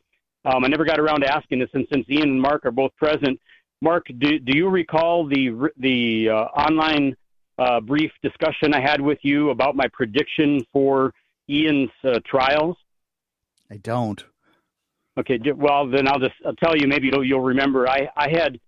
um, 0.46 0.64
I 0.64 0.68
never 0.68 0.86
got 0.86 1.00
around 1.00 1.22
to 1.22 1.34
asking 1.34 1.60
this, 1.60 1.70
and 1.74 1.88
since 1.92 2.06
Ian 2.10 2.30
and 2.30 2.42
Mark 2.42 2.66
are 2.66 2.72
both 2.72 2.96
present, 2.98 3.40
Mark, 3.82 4.06
do 4.20 4.40
do 4.40 4.58
you 4.58 4.70
recall 4.70 5.28
the 5.28 5.70
the 5.78 6.30
uh, 6.30 6.34
online 6.34 7.16
uh, 7.58 7.82
brief 7.82 8.12
discussion 8.22 8.74
I 8.74 8.82
had 8.82 9.02
with 9.02 9.20
you 9.24 9.50
about 9.50 9.76
my 9.76 9.88
prediction 9.92 10.62
for 10.72 11.14
Ian's 11.50 11.92
uh, 12.04 12.20
trials? 12.26 12.78
I 13.70 13.78
don't. 13.78 14.24
Okay, 15.18 15.40
well 15.56 15.90
then 15.90 16.08
I'll 16.08 16.20
just 16.20 16.36
I'll 16.46 16.56
tell 16.56 16.76
you. 16.78 16.88
Maybe 16.88 17.10
you'll, 17.12 17.24
you'll 17.24 17.42
remember. 17.42 17.88
I 17.88 18.10
I 18.16 18.30
had 18.30 18.60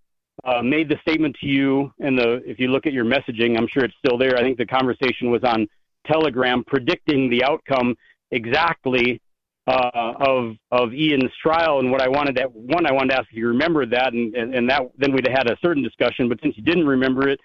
uh, 0.43 0.61
made 0.61 0.89
the 0.89 0.97
statement 1.01 1.35
to 1.41 1.47
you, 1.47 1.91
and 1.99 2.17
the 2.17 2.41
if 2.45 2.59
you 2.59 2.67
look 2.67 2.85
at 2.85 2.93
your 2.93 3.05
messaging, 3.05 3.57
I'm 3.57 3.67
sure 3.67 3.85
it's 3.85 3.95
still 4.05 4.17
there. 4.17 4.37
I 4.37 4.41
think 4.41 4.57
the 4.57 4.65
conversation 4.65 5.31
was 5.31 5.43
on 5.43 5.67
Telegram, 6.05 6.63
predicting 6.65 7.29
the 7.29 7.43
outcome 7.43 7.95
exactly 8.31 9.21
uh, 9.67 10.13
of 10.19 10.55
of 10.71 10.93
Ian's 10.93 11.31
trial. 11.41 11.79
And 11.79 11.91
what 11.91 12.01
I 12.01 12.07
wanted 12.07 12.35
that 12.35 12.51
one, 12.53 12.85
I 12.85 12.91
wanted 12.91 13.11
to 13.11 13.19
ask 13.19 13.27
if 13.31 13.37
you 13.37 13.47
remembered 13.47 13.91
that, 13.91 14.13
and, 14.13 14.35
and, 14.35 14.53
and 14.53 14.69
that 14.69 14.81
then 14.97 15.11
we'd 15.13 15.27
have 15.27 15.37
had 15.37 15.51
a 15.51 15.57
certain 15.61 15.83
discussion. 15.83 16.29
But 16.29 16.39
since 16.41 16.55
you 16.57 16.63
didn't 16.63 16.87
remember 16.87 17.29
it, 17.29 17.39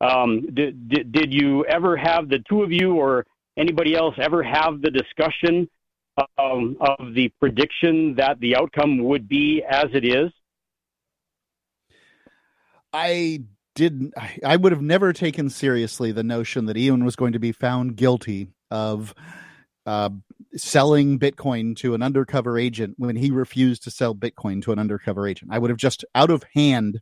um, 0.00 0.42
did, 0.54 0.88
did 0.88 1.12
did 1.12 1.32
you 1.32 1.64
ever 1.66 1.96
have 1.96 2.28
the 2.28 2.40
two 2.48 2.62
of 2.62 2.72
you 2.72 2.94
or 2.94 3.24
anybody 3.56 3.94
else 3.94 4.14
ever 4.18 4.42
have 4.42 4.82
the 4.82 4.90
discussion 4.90 5.68
um, 6.38 6.76
of 6.80 7.14
the 7.14 7.30
prediction 7.40 8.14
that 8.16 8.38
the 8.40 8.56
outcome 8.56 9.02
would 9.04 9.28
be 9.28 9.62
as 9.68 9.86
it 9.94 10.04
is? 10.04 10.30
I 12.92 13.44
didn't. 13.74 14.12
I 14.44 14.56
would 14.56 14.72
have 14.72 14.82
never 14.82 15.12
taken 15.12 15.48
seriously 15.48 16.12
the 16.12 16.22
notion 16.22 16.66
that 16.66 16.76
Ian 16.76 17.04
was 17.04 17.16
going 17.16 17.32
to 17.32 17.38
be 17.38 17.52
found 17.52 17.96
guilty 17.96 18.48
of 18.70 19.14
uh, 19.86 20.10
selling 20.54 21.18
Bitcoin 21.18 21.76
to 21.76 21.94
an 21.94 22.02
undercover 22.02 22.58
agent 22.58 22.94
when 22.98 23.16
he 23.16 23.30
refused 23.30 23.82
to 23.84 23.90
sell 23.90 24.14
Bitcoin 24.14 24.62
to 24.62 24.72
an 24.72 24.78
undercover 24.78 25.26
agent. 25.26 25.50
I 25.52 25.58
would 25.58 25.70
have 25.70 25.78
just 25.78 26.04
out 26.14 26.30
of 26.30 26.44
hand 26.54 27.00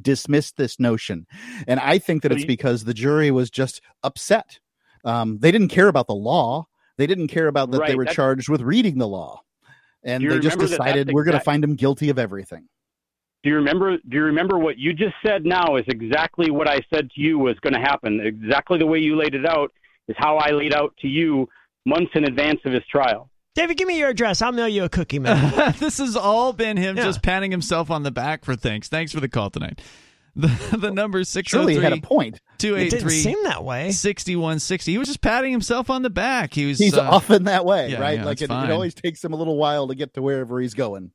dismissed 0.00 0.56
this 0.56 0.80
notion, 0.80 1.26
and 1.68 1.78
I 1.78 1.98
think 1.98 2.22
that 2.22 2.32
it's 2.32 2.44
because 2.44 2.84
the 2.84 2.94
jury 2.94 3.30
was 3.30 3.50
just 3.50 3.80
upset. 4.02 4.58
Um, 5.04 5.38
they 5.38 5.52
didn't 5.52 5.68
care 5.68 5.88
about 5.88 6.08
the 6.08 6.14
law. 6.14 6.66
They 6.96 7.06
didn't 7.06 7.28
care 7.28 7.46
about 7.46 7.70
that 7.72 7.86
they 7.86 7.94
were 7.94 8.04
charged 8.04 8.48
with 8.48 8.60
reading 8.60 8.98
the 8.98 9.08
law, 9.08 9.42
and 10.02 10.22
they 10.22 10.38
just 10.38 10.56
remember 10.56 10.66
that 10.66 10.78
decided 10.78 11.12
we're 11.12 11.24
going 11.24 11.38
to 11.38 11.44
find 11.44 11.62
him 11.62 11.76
guilty 11.76 12.10
of 12.10 12.18
everything. 12.18 12.68
Do 13.44 13.50
you 13.50 13.56
remember? 13.56 13.98
Do 13.98 14.16
you 14.16 14.22
remember 14.24 14.58
what 14.58 14.78
you 14.78 14.94
just 14.94 15.14
said? 15.24 15.44
Now 15.44 15.76
is 15.76 15.84
exactly 15.88 16.50
what 16.50 16.66
I 16.66 16.80
said 16.92 17.10
to 17.10 17.20
you 17.20 17.38
was 17.38 17.56
going 17.60 17.74
to 17.74 17.80
happen. 17.80 18.20
Exactly 18.20 18.78
the 18.78 18.86
way 18.86 18.98
you 18.98 19.16
laid 19.16 19.34
it 19.34 19.46
out 19.46 19.70
is 20.08 20.16
how 20.18 20.38
I 20.38 20.50
laid 20.50 20.72
out 20.72 20.96
to 21.02 21.08
you 21.08 21.48
months 21.86 22.12
in 22.14 22.24
advance 22.24 22.60
of 22.64 22.72
his 22.72 22.82
trial. 22.90 23.30
David, 23.54 23.76
give 23.76 23.86
me 23.86 23.98
your 23.98 24.08
address. 24.08 24.42
I'll 24.42 24.50
mail 24.52 24.66
you 24.68 24.82
a 24.84 24.88
cookie, 24.88 25.20
man. 25.20 25.74
this 25.78 25.98
has 25.98 26.16
all 26.16 26.52
been 26.52 26.76
him 26.76 26.96
Yeah. 26.96 27.04
just 27.04 27.22
patting 27.22 27.50
himself 27.52 27.90
on 27.90 28.02
the 28.02 28.10
back 28.10 28.44
for 28.44 28.56
things. 28.56 28.88
Thanks 28.88 29.12
for 29.12 29.20
the 29.20 29.28
call 29.28 29.50
tonight. 29.50 29.80
The, 30.36 30.48
the 30.76 30.90
number 30.90 31.20
is 31.20 31.38
Surely 31.46 31.74
he 31.76 31.80
had 31.80 31.92
a 31.92 31.94
603 31.94 32.00
point. 32.00 32.34
it 32.34 32.40
didn't 32.58 32.80
283 33.00 33.10
seem 33.20 33.44
that 33.44 33.62
way. 33.62 33.92
6160. 33.92 34.90
He 34.90 34.98
was 34.98 35.06
just 35.06 35.20
patting 35.20 35.52
himself 35.52 35.90
on 35.90 36.02
the 36.02 36.10
back. 36.10 36.52
He 36.54 36.66
was 36.66 36.80
He's 36.80 36.94
uh, 36.96 37.02
often 37.08 37.44
that 37.44 37.64
way, 37.64 37.90
yeah, 37.92 38.00
right? 38.00 38.18
yeah, 38.18 38.24
like 38.24 38.42
it's 38.42 38.50
it, 38.50 38.64
it 38.64 38.70
always 38.72 38.94
takes 38.94 39.22
him 39.24 39.32
a 39.32 39.36
little 39.36 39.56
while 39.56 39.86
to 39.86 39.94
get 39.94 40.14
to 40.14 40.22
wherever 40.22 40.58
he's 40.58 40.74
going. 40.74 41.12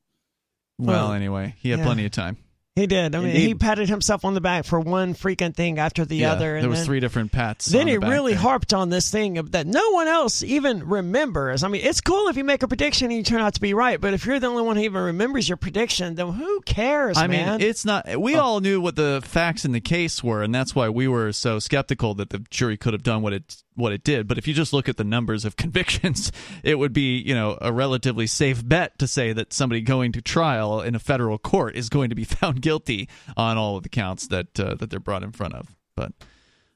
Well, 0.78 1.08
Well, 1.08 1.12
anyway, 1.12 1.54
he 1.58 1.68
had 1.68 1.80
yeah. 1.80 1.84
plenty 1.84 2.06
of 2.06 2.12
time. 2.12 2.38
He 2.76 2.86
did. 2.86 3.16
I 3.16 3.18
mean, 3.18 3.30
Indeed. 3.30 3.46
he 3.48 3.54
patted 3.54 3.88
himself 3.88 4.24
on 4.24 4.34
the 4.34 4.40
back 4.40 4.64
for 4.64 4.78
one 4.78 5.14
freaking 5.14 5.54
thing 5.54 5.80
after 5.80 6.04
the 6.04 6.18
Yeah, 6.18 6.32
other. 6.32 6.54
And 6.54 6.62
there 6.62 6.70
was 6.70 6.78
then, 6.78 6.86
three 6.86 7.00
different 7.00 7.32
pats. 7.32 7.66
Then 7.66 7.82
on 7.82 7.86
he 7.88 7.96
the 7.96 8.06
really 8.06 8.32
there. 8.32 8.40
harped 8.40 8.72
on 8.72 8.90
this 8.90 9.10
thing 9.10 9.34
that 9.34 9.66
no 9.66 9.90
one 9.90 10.06
else 10.06 10.44
even 10.44 10.88
remembers. 10.88 11.64
I 11.64 11.68
mean, 11.68 11.82
it's 11.84 12.00
cool 12.00 12.28
if 12.28 12.36
you 12.36 12.44
make 12.44 12.62
a 12.62 12.68
prediction 12.68 13.08
and 13.08 13.16
you 13.16 13.24
turn 13.24 13.40
out 13.40 13.54
to 13.54 13.60
be 13.60 13.74
right, 13.74 14.00
but 14.00 14.14
if 14.14 14.24
you're 14.24 14.38
the 14.38 14.46
only 14.46 14.62
one 14.62 14.76
who 14.76 14.82
even 14.84 15.02
remembers 15.02 15.48
your 15.48 15.56
prediction, 15.56 16.14
then 16.14 16.28
who 16.28 16.60
cares, 16.60 17.18
I 17.18 17.26
man? 17.26 17.58
mean, 17.58 17.68
it's 17.68 17.84
not. 17.84 18.06
We 18.20 18.36
oh. 18.36 18.40
all 18.40 18.60
knew 18.60 18.80
what 18.80 18.94
the 18.94 19.20
facts 19.24 19.64
in 19.64 19.72
the 19.72 19.80
case 19.80 20.22
were, 20.22 20.42
and 20.42 20.54
that's 20.54 20.72
why 20.72 20.88
we 20.88 21.08
were 21.08 21.32
so 21.32 21.58
skeptical 21.58 22.14
that 22.14 22.30
the 22.30 22.38
jury 22.50 22.76
could 22.76 22.92
have 22.92 23.02
done 23.02 23.20
what 23.20 23.32
it 23.32 23.62
what 23.74 23.92
it 23.92 24.04
did. 24.04 24.28
But 24.28 24.38
if 24.38 24.46
you 24.46 24.54
just 24.54 24.72
look 24.72 24.88
at 24.88 24.96
the 24.96 25.04
numbers 25.04 25.44
of 25.44 25.56
convictions, 25.56 26.30
it 26.62 26.78
would 26.78 26.92
be 26.92 27.18
you 27.18 27.34
know 27.34 27.58
a 27.60 27.72
relatively 27.72 28.28
safe 28.28 28.66
bet 28.66 28.98
to 29.00 29.08
say 29.08 29.32
that 29.32 29.52
somebody 29.52 29.80
going 29.80 30.12
to 30.12 30.22
trial 30.22 30.80
in 30.80 30.94
a 30.94 31.00
federal 31.00 31.36
court 31.38 31.76
is 31.76 31.88
going 31.88 32.10
to 32.10 32.14
be 32.14 32.24
found 32.24 32.59
guilty 32.60 33.08
on 33.36 33.58
all 33.58 33.76
of 33.76 33.82
the 33.82 33.88
counts 33.88 34.28
that 34.28 34.58
uh, 34.60 34.74
that 34.76 34.90
they're 34.90 35.00
brought 35.00 35.22
in 35.22 35.32
front 35.32 35.54
of. 35.54 35.74
But 35.96 36.12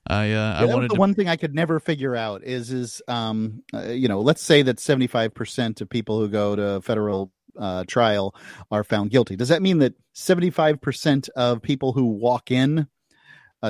I 0.06 0.24
uh, 0.24 0.26
Yeah, 0.28 0.60
I 0.60 0.64
wanted 0.66 0.90
the 0.90 0.94
to. 0.94 1.00
one 1.00 1.14
thing 1.14 1.28
I 1.28 1.36
could 1.36 1.54
never 1.54 1.80
figure 1.80 2.14
out 2.16 2.42
is 2.44 2.70
is 2.72 3.00
um 3.08 3.62
uh, 3.72 3.88
you 3.90 4.08
know 4.08 4.20
let's 4.20 4.42
say 4.42 4.62
that 4.62 4.80
seventy 4.80 5.06
five 5.06 5.32
percent 5.34 5.80
of 5.80 5.88
people 5.88 6.18
who 6.20 6.28
go 6.28 6.56
to 6.56 6.80
federal 6.82 7.32
uh, 7.58 7.84
trial 7.86 8.34
are 8.70 8.82
found 8.84 9.10
guilty. 9.10 9.36
Does 9.36 9.48
that 9.48 9.62
mean 9.62 9.78
that 9.78 9.94
seventy 10.12 10.50
five 10.50 10.80
percent 10.80 11.28
of 11.36 11.62
people 11.62 11.92
who 11.92 12.04
walk 12.06 12.50
in, 12.50 12.88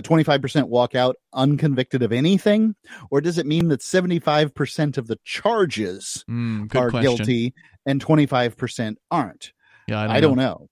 twenty 0.02 0.24
five 0.24 0.40
percent 0.42 0.68
walk 0.68 0.94
out 0.94 1.16
unconvicted 1.34 2.02
of 2.02 2.10
anything, 2.10 2.74
or 3.10 3.20
does 3.20 3.38
it 3.38 3.46
mean 3.46 3.68
that 3.68 3.82
seventy 3.82 4.18
five 4.18 4.54
percent 4.54 4.98
of 4.98 5.06
the 5.06 5.18
charges 5.24 6.24
Mm, 6.28 6.74
are 6.74 6.90
question. 6.90 7.02
guilty 7.16 7.54
and 7.86 8.00
twenty 8.00 8.26
five 8.26 8.56
percent 8.56 8.98
aren't? 9.10 9.52
Yeah, 9.86 10.00
I 10.00 10.06
don't, 10.06 10.16
I 10.16 10.20
don't 10.20 10.36
know. 10.36 10.68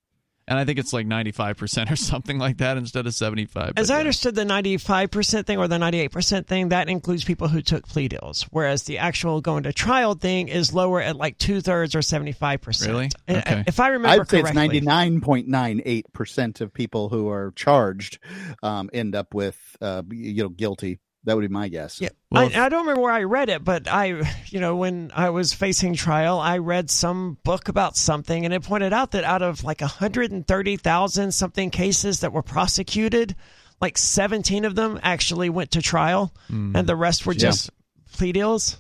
And 0.53 0.59
I 0.59 0.67
think 0.67 0.79
it's 0.79 0.93
like 0.93 1.07
ninety 1.07 1.33
five 1.33 1.57
percent 1.57 1.91
or 1.91 1.97
something 1.97 2.39
like 2.39 2.59
that 2.59 2.77
instead 2.77 3.07
of 3.07 3.15
seventy 3.15 3.47
five. 3.47 3.73
As 3.79 3.91
I 3.91 4.01
understood 4.01 4.35
the 4.35 4.45
95% 4.45 5.47
thing 5.47 5.57
or 5.57 5.67
the 5.67 5.79
98% 5.79 6.47
thing, 6.47 6.69
that 6.69 6.91
includes 6.91 7.25
people 7.25 7.49
who 7.49 7.63
took 7.63 7.89
plea 7.89 8.09
deals, 8.09 8.43
whereas 8.51 8.83
the 8.83 8.99
actual 8.99 9.41
going 9.41 9.63
to 9.63 9.73
trial 9.73 10.15
thing 10.15 10.49
is 10.49 10.75
lower 10.75 11.01
at 11.01 11.17
like 11.17 11.39
two 11.39 11.63
thirds 11.63 11.95
or 11.95 12.01
75%. 12.01 12.87
Really? 12.87 13.09
Okay. 13.31 13.65
If 13.67 13.81
I 13.81 13.89
remember 13.89 14.23
I'd 14.23 14.29
say 14.29 14.41
it's 14.41 14.51
correctly. 14.51 14.61
ninety 14.61 14.81
nine 14.83 15.23
point 15.23 15.49
nine 15.49 15.81
eight 15.87 16.13
percent 16.13 16.61
of 16.61 16.75
people 16.75 17.09
who 17.09 17.31
are 17.31 17.53
charged 17.57 18.19
um, 18.63 18.91
end 18.93 19.15
up 19.15 19.33
with 19.33 19.59
uh, 19.81 20.03
you 20.11 20.43
know 20.43 20.49
guilty. 20.51 20.99
That 21.25 21.37
would 21.37 21.43
be 21.43 21.53
my 21.53 21.69
guess. 21.69 22.01
Yeah, 22.01 22.09
I, 22.33 22.47
I 22.47 22.69
don't 22.69 22.81
remember 22.81 23.01
where 23.03 23.13
I 23.13 23.23
read 23.23 23.49
it, 23.49 23.63
but 23.63 23.87
I, 23.87 24.07
you 24.47 24.59
know, 24.59 24.75
when 24.77 25.13
I 25.15 25.31
was 25.31 25.53
facing 25.53 25.95
trial, 25.95 26.41
I 26.41 26.59
read 26.59 26.91
some 26.91 27.39
book 27.45 27.69
about 27.69 27.97
something, 27.97 28.45
and 28.45 28.53
it 28.53 28.65
pointed 28.65 28.93
out 28.93 29.13
that 29.13 29.23
out 29.23 29.41
of 29.43 29.63
like 29.63 29.81
130,000 29.83 31.33
something 31.33 31.71
cases 31.71 32.21
that 32.21 32.33
were 32.33 32.43
prosecuted, 32.43 33.37
like 33.81 33.99
17 33.99 34.65
of 34.65 34.75
them 34.75 34.99
actually 35.03 35.49
went 35.51 35.71
to 35.73 35.83
trial, 35.83 36.35
Mm. 36.51 36.77
and 36.77 36.89
the 36.89 36.97
rest 36.97 37.25
were 37.25 37.33
Yeah. 37.35 37.39
just 37.51 37.71
plea 38.13 38.33
deals. 38.33 38.79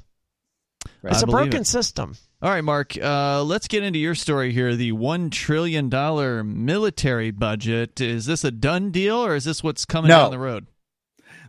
Right. 1.01 1.13
It's 1.13 1.23
I 1.23 1.27
a 1.27 1.31
broken 1.31 1.61
it. 1.63 1.67
system. 1.67 2.17
All 2.43 2.51
right, 2.51 2.65
Mark, 2.65 2.97
uh, 3.01 3.45
let's 3.45 3.69
get 3.69 3.85
into 3.85 4.01
your 4.01 4.17
story 4.17 4.53
here. 4.53 4.75
The 4.75 4.91
$1 4.91 5.31
trillion 5.31 5.89
military 6.65 7.31
budget. 7.31 8.01
Is 8.01 8.27
this 8.27 8.43
a 8.43 8.51
done 8.51 8.91
deal 8.91 9.17
or 9.25 9.37
is 9.37 9.45
this 9.45 9.63
what's 9.63 9.85
coming 9.85 10.09
No. 10.09 10.23
down 10.23 10.31
the 10.33 10.39
road? 10.41 10.67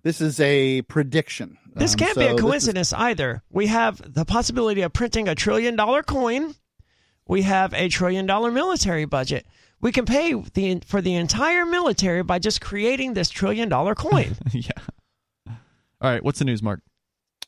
This 0.04 0.20
is 0.22 0.40
a 0.40 0.82
prediction. 0.84 1.58
This 1.76 1.94
Um, 1.94 2.00
can't 2.00 2.14
so 2.16 2.20
be 2.22 2.26
a 2.26 2.30
this 2.30 2.36
is- 2.36 2.42
coincidence 2.42 2.94
either. 2.94 3.42
We 3.50 3.68
have 3.68 4.02
the 4.14 4.26
possibility 4.26 4.82
of 4.82 4.94
printing 4.94 5.28
a 5.28 5.36
trillion 5.36 5.76
dollar 5.76 6.04
coin. 6.04 6.56
We 7.28 7.44
have 7.44 7.74
a 7.74 7.88
trillion 7.90 8.26
dollar 8.26 8.52
military 8.52 9.06
budget. 9.06 9.46
We 9.80 9.92
can 9.92 10.06
pay 10.06 10.34
the 10.34 10.82
for 10.86 11.02
the 11.02 11.16
entire 11.16 11.66
military 11.66 12.22
by 12.24 12.40
just 12.40 12.62
creating 12.62 13.14
this 13.14 13.30
trillion 13.30 13.70
dollar 13.70 13.96
coin. 13.96 14.36
yeah. 14.52 14.72
All 15.48 16.10
right, 16.12 16.24
what's 16.24 16.40
the 16.40 16.46
news, 16.46 16.62
Mark? 16.62 16.82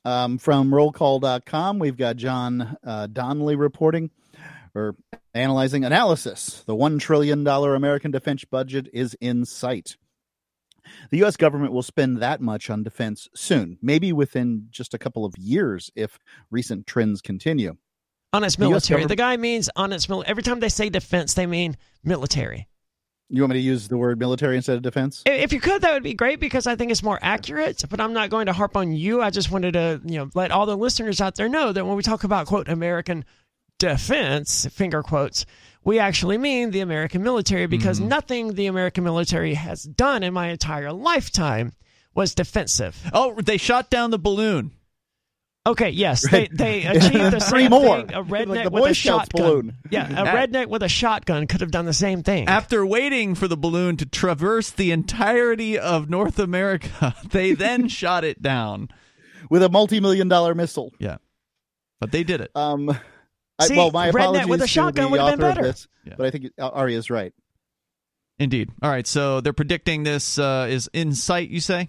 Um, 0.06 0.38
from 0.38 0.72
rollcall.com, 0.72 1.80
we've 1.80 1.98
got 1.98 2.16
John 2.16 2.78
uh, 2.86 3.08
Donnelly 3.08 3.56
reporting 3.56 4.12
or 4.74 4.96
analyzing 5.34 5.84
analysis. 5.84 6.64
The 6.66 6.76
$1 6.76 7.00
trillion 7.00 7.46
American 7.48 8.12
defense 8.12 8.46
budget 8.46 8.88
is 8.94 9.16
in 9.20 9.46
sight. 9.46 9.98
The 11.12 11.18
U.S. 11.20 11.38
government 11.38 11.72
will 11.74 11.84
spend 11.84 12.18
that 12.18 12.42
much 12.42 12.70
on 12.70 12.84
defense 12.84 13.28
soon, 13.36 13.78
maybe 13.82 14.12
within 14.14 14.68
just 14.70 14.94
a 14.94 14.98
couple 14.98 15.26
of 15.26 15.34
years 15.38 15.90
if 15.96 16.20
recent 16.52 16.88
trends 16.88 17.22
continue. 17.22 17.76
The 18.34 18.40
military. 18.60 18.98
government- 19.02 19.10
The 19.10 19.16
guy 19.16 19.38
means 19.38 19.70
on 19.76 19.94
its 19.94 20.10
military. 20.10 20.30
Every 20.32 20.44
time 20.44 20.60
they 20.60 20.70
say 20.70 20.90
defense, 20.90 21.34
they 21.36 21.46
mean 21.46 21.78
military. 22.04 22.68
You 23.30 23.42
want 23.42 23.54
me 23.54 23.60
to 23.60 23.64
use 23.66 23.88
the 23.88 23.98
word 23.98 24.20
military 24.20 24.56
instead 24.56 24.76
of 24.76 24.84
defense? 24.84 25.24
If 25.26 25.52
you 25.52 25.60
could, 25.60 25.82
that 25.82 25.94
would 25.94 26.04
be 26.04 26.14
great 26.14 26.40
because 26.40 26.68
I 26.68 26.76
think 26.76 26.92
it's 26.92 27.02
more 27.02 27.18
accurate. 27.24 27.84
But 27.90 28.00
I'm 28.00 28.14
not 28.14 28.30
going 28.30 28.46
to 28.46 28.54
harp 28.54 28.78
on 28.78 28.92
you. 28.92 29.20
I 29.22 29.32
just 29.32 29.50
wanted 29.50 29.72
to, 29.74 30.00
you 30.06 30.20
know, 30.20 30.30
let 30.36 30.52
all 30.52 30.68
the 30.68 30.78
listeners 30.78 31.20
out 31.22 31.36
there 31.36 31.50
know 31.50 31.72
that 31.72 31.86
when 31.86 31.96
we 31.96 32.04
talk 32.04 32.24
about 32.24 32.46
quote 32.46 32.70
American 32.70 33.26
defense, 33.80 34.66
finger 34.72 35.04
quotes, 35.04 35.46
we 35.84 36.00
actually 36.00 36.38
mean 36.38 36.72
the 36.72 36.80
American 36.82 37.22
military 37.24 37.68
because 37.68 38.00
Mm-hmm. 38.00 38.10
nothing 38.10 38.54
the 38.54 38.66
American 38.68 39.04
military 39.04 39.54
has 39.54 39.84
done 39.84 40.24
in 40.24 40.34
my 40.34 40.48
entire 40.50 40.92
lifetime 40.92 41.74
was 42.14 42.34
defensive. 42.34 42.98
Oh, 43.14 43.40
they 43.42 43.58
shot 43.58 43.90
down 43.90 44.12
the 44.12 44.18
balloon. 44.20 44.72
Okay, 45.68 45.90
yes, 45.90 46.30
they 46.30 46.48
they 46.52 46.84
achieved 46.86 47.32
the 47.32 47.40
same 47.40 47.72
more. 47.72 47.98
thing. 48.02 48.14
A 48.14 48.24
redneck 48.24 48.66
the 48.66 48.70
with 48.70 48.92
a 48.92 48.94
shotgun. 48.94 49.42
balloon. 49.44 49.74
Yeah, 49.90 50.08
a 50.10 50.26
redneck 50.26 50.68
with 50.68 50.84
a 50.84 50.88
shotgun 50.88 51.48
could 51.48 51.62
have 51.62 51.72
done 51.72 51.86
the 51.86 51.94
same 51.94 52.22
thing. 52.22 52.48
After 52.48 52.86
waiting 52.86 53.34
for 53.34 53.48
the 53.48 53.58
balloon 53.58 53.98
to 53.98 54.06
traverse 54.06 54.70
the 54.70 54.92
entirety 54.92 55.78
of 55.78 56.08
North 56.08 56.38
America, 56.38 57.16
they 57.32 57.54
then 57.54 57.88
shot 57.90 58.24
it 58.24 58.42
down. 58.44 58.90
With 59.50 59.62
a 59.64 59.70
multi 59.70 60.00
million 60.00 60.28
dollar 60.28 60.54
missile. 60.56 60.92
Yeah. 61.00 61.18
But 62.00 62.12
they 62.12 62.24
did 62.24 62.42
it. 62.42 62.52
Um, 62.56 62.96
I, 63.60 63.68
See, 63.68 63.78
well, 63.78 63.92
my 63.92 64.10
redneck 64.10 64.20
apologies 64.20 64.48
with 64.48 64.62
a 64.62 64.64
to 64.64 64.68
shotgun 64.68 65.06
the 65.06 65.12
would 65.12 65.20
have 65.22 65.38
been 65.40 65.46
author 65.46 65.50
of 65.50 65.56
better. 65.56 65.68
this, 65.68 65.88
but 66.18 66.26
I 66.26 66.32
think 66.32 66.48
Aria's 66.60 67.10
right. 67.10 67.34
Indeed. 68.38 68.70
All 68.82 68.90
right, 68.90 69.08
so 69.08 69.40
they're 69.40 69.54
predicting 69.54 70.04
this 70.04 70.38
uh, 70.38 70.68
is 70.70 70.90
in 70.94 71.14
sight, 71.14 71.50
you 71.50 71.62
say? 71.62 71.88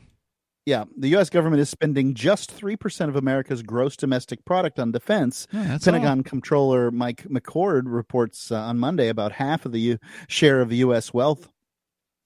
Yeah, 0.64 0.84
the 0.96 1.08
U.S. 1.10 1.30
government 1.30 1.60
is 1.60 1.68
spending 1.68 2.14
just 2.14 2.50
three 2.50 2.76
percent 2.76 3.08
of 3.08 3.16
America's 3.16 3.62
gross 3.62 3.96
domestic 3.96 4.44
product 4.44 4.78
on 4.78 4.90
defense. 4.92 5.46
Yeah, 5.52 5.64
that's 5.64 5.84
Pentagon 5.84 6.22
controller 6.24 6.90
Mike 6.90 7.24
McCord 7.24 7.82
reports 7.86 8.50
uh, 8.50 8.56
on 8.56 8.78
Monday 8.78 9.08
about 9.08 9.32
half 9.32 9.64
of 9.64 9.72
the 9.72 9.80
U- 9.80 9.98
share 10.28 10.60
of 10.60 10.72
U.S. 10.72 11.12
wealth 11.14 11.48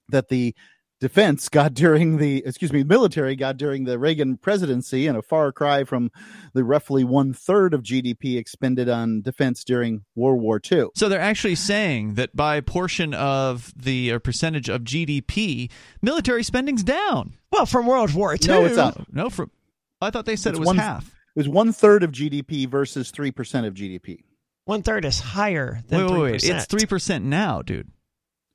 that 0.09 0.29
the 0.29 0.55
defense 1.01 1.49
got 1.49 1.73
during 1.73 2.17
the 2.17 2.41
excuse 2.45 2.71
me 2.71 2.83
military 2.83 3.35
got 3.35 3.57
during 3.57 3.83
the 3.83 3.99
Reagan 3.99 4.37
presidency, 4.37 5.07
and 5.07 5.17
a 5.17 5.21
far 5.21 5.51
cry 5.51 5.83
from 5.83 6.11
the 6.53 6.63
roughly 6.63 7.03
one 7.03 7.33
third 7.33 7.73
of 7.73 7.81
GDP 7.83 8.37
expended 8.37 8.87
on 8.87 9.21
defense 9.21 9.65
during 9.65 10.05
World 10.15 10.41
War 10.41 10.61
II. 10.71 10.85
So 10.95 11.09
they're 11.09 11.19
actually 11.19 11.55
saying 11.55 12.13
that 12.13 12.33
by 12.33 12.61
portion 12.61 13.13
of 13.13 13.73
the 13.75 14.11
or 14.11 14.19
percentage 14.19 14.69
of 14.69 14.83
GDP, 14.83 15.69
military 16.01 16.43
spending's 16.43 16.83
down. 16.83 17.33
Well, 17.51 17.65
from 17.65 17.87
World 17.87 18.13
War 18.13 18.33
II. 18.33 18.47
No, 18.47 18.65
it's 18.65 18.77
up. 18.77 19.05
No, 19.11 19.29
from 19.29 19.51
I 19.99 20.09
thought 20.11 20.25
they 20.25 20.37
said 20.37 20.51
It's 20.51 20.57
it 20.57 20.61
was 20.61 20.67
one- 20.67 20.77
half. 20.77 21.07
It 21.33 21.39
was 21.39 21.49
one 21.49 21.71
third 21.73 22.03
of 22.03 22.11
GDP 22.11 22.69
versus 22.69 23.09
three 23.09 23.31
percent 23.31 23.65
of 23.65 23.73
GDP. 23.73 24.23
One 24.65 24.83
third 24.83 25.05
is 25.05 25.19
higher 25.19 25.79
than 25.87 26.05
Wait, 26.05 26.11
wait, 26.13 26.21
wait. 26.33 26.41
3%. 26.41 26.55
It's 26.55 26.65
three 26.65 26.85
percent 26.85 27.25
now, 27.25 27.61
dude. 27.61 27.89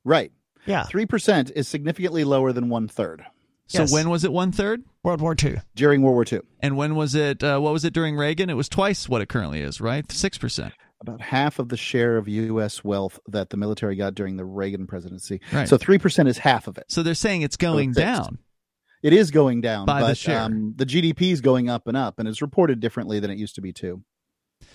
Right. 0.05 0.31
Yeah. 0.67 0.83
Three 0.83 1.05
percent 1.05 1.51
is 1.55 1.67
significantly 1.67 2.23
lower 2.23 2.51
than 2.53 2.69
one 2.69 2.87
third 2.87 3.25
So 3.67 3.79
Yes. 3.83 3.91
when 3.91 4.09
was 4.09 4.23
it 4.23 4.31
one 4.31 4.51
third? 4.51 4.83
World 5.03 5.21
War 5.21 5.35
II. 5.41 5.61
during 5.75 6.01
World 6.01 6.13
War 6.15 6.25
II. 6.31 6.41
And 6.61 6.75
when 6.77 6.95
was 6.95 7.15
it? 7.15 7.43
Uh, 7.43 7.59
what 7.59 7.73
was 7.73 7.83
it 7.85 7.93
during 7.93 8.15
Reagan? 8.17 8.49
It 8.49 8.55
was 8.55 8.67
twice 8.69 9.07
what 9.09 9.21
it 9.21 9.29
currently 9.29 9.61
is, 9.61 9.79
right? 9.81 10.09
Six 10.11 10.37
percent. 10.37 10.73
About 10.99 11.21
half 11.21 11.59
of 11.59 11.69
the 11.69 11.77
share 11.77 12.17
of 12.17 12.27
U.S. 12.27 12.83
wealth 12.83 13.19
that 13.27 13.51
the 13.51 13.57
military 13.57 13.95
got 13.95 14.15
during 14.15 14.35
the 14.37 14.43
Reagan 14.45 14.87
presidency. 14.87 15.39
Right. 15.53 15.67
So 15.69 15.77
three 15.77 15.97
percent 15.99 16.27
is 16.27 16.39
half 16.39 16.67
of 16.67 16.77
it. 16.77 16.85
So 16.89 17.03
they're 17.03 17.13
saying 17.13 17.43
it's 17.43 17.57
going 17.57 17.93
fixed. 17.93 17.99
down. 17.99 18.39
It 19.03 19.13
is 19.13 19.29
going 19.29 19.61
down, 19.61 19.85
By 19.85 20.01
the 20.07 20.15
share. 20.15 20.39
Um, 20.41 20.73
the 20.75 20.85
GDP 20.85 21.31
is 21.31 21.39
going 21.39 21.69
up 21.69 21.87
and 21.87 21.95
up, 21.95 22.17
and 22.17 22.27
it's 22.27 22.41
reported 22.41 22.79
differently 22.79 23.19
than 23.19 23.29
it 23.29 23.37
used 23.37 23.53
to 23.55 23.61
be 23.61 23.71
too. 23.71 24.01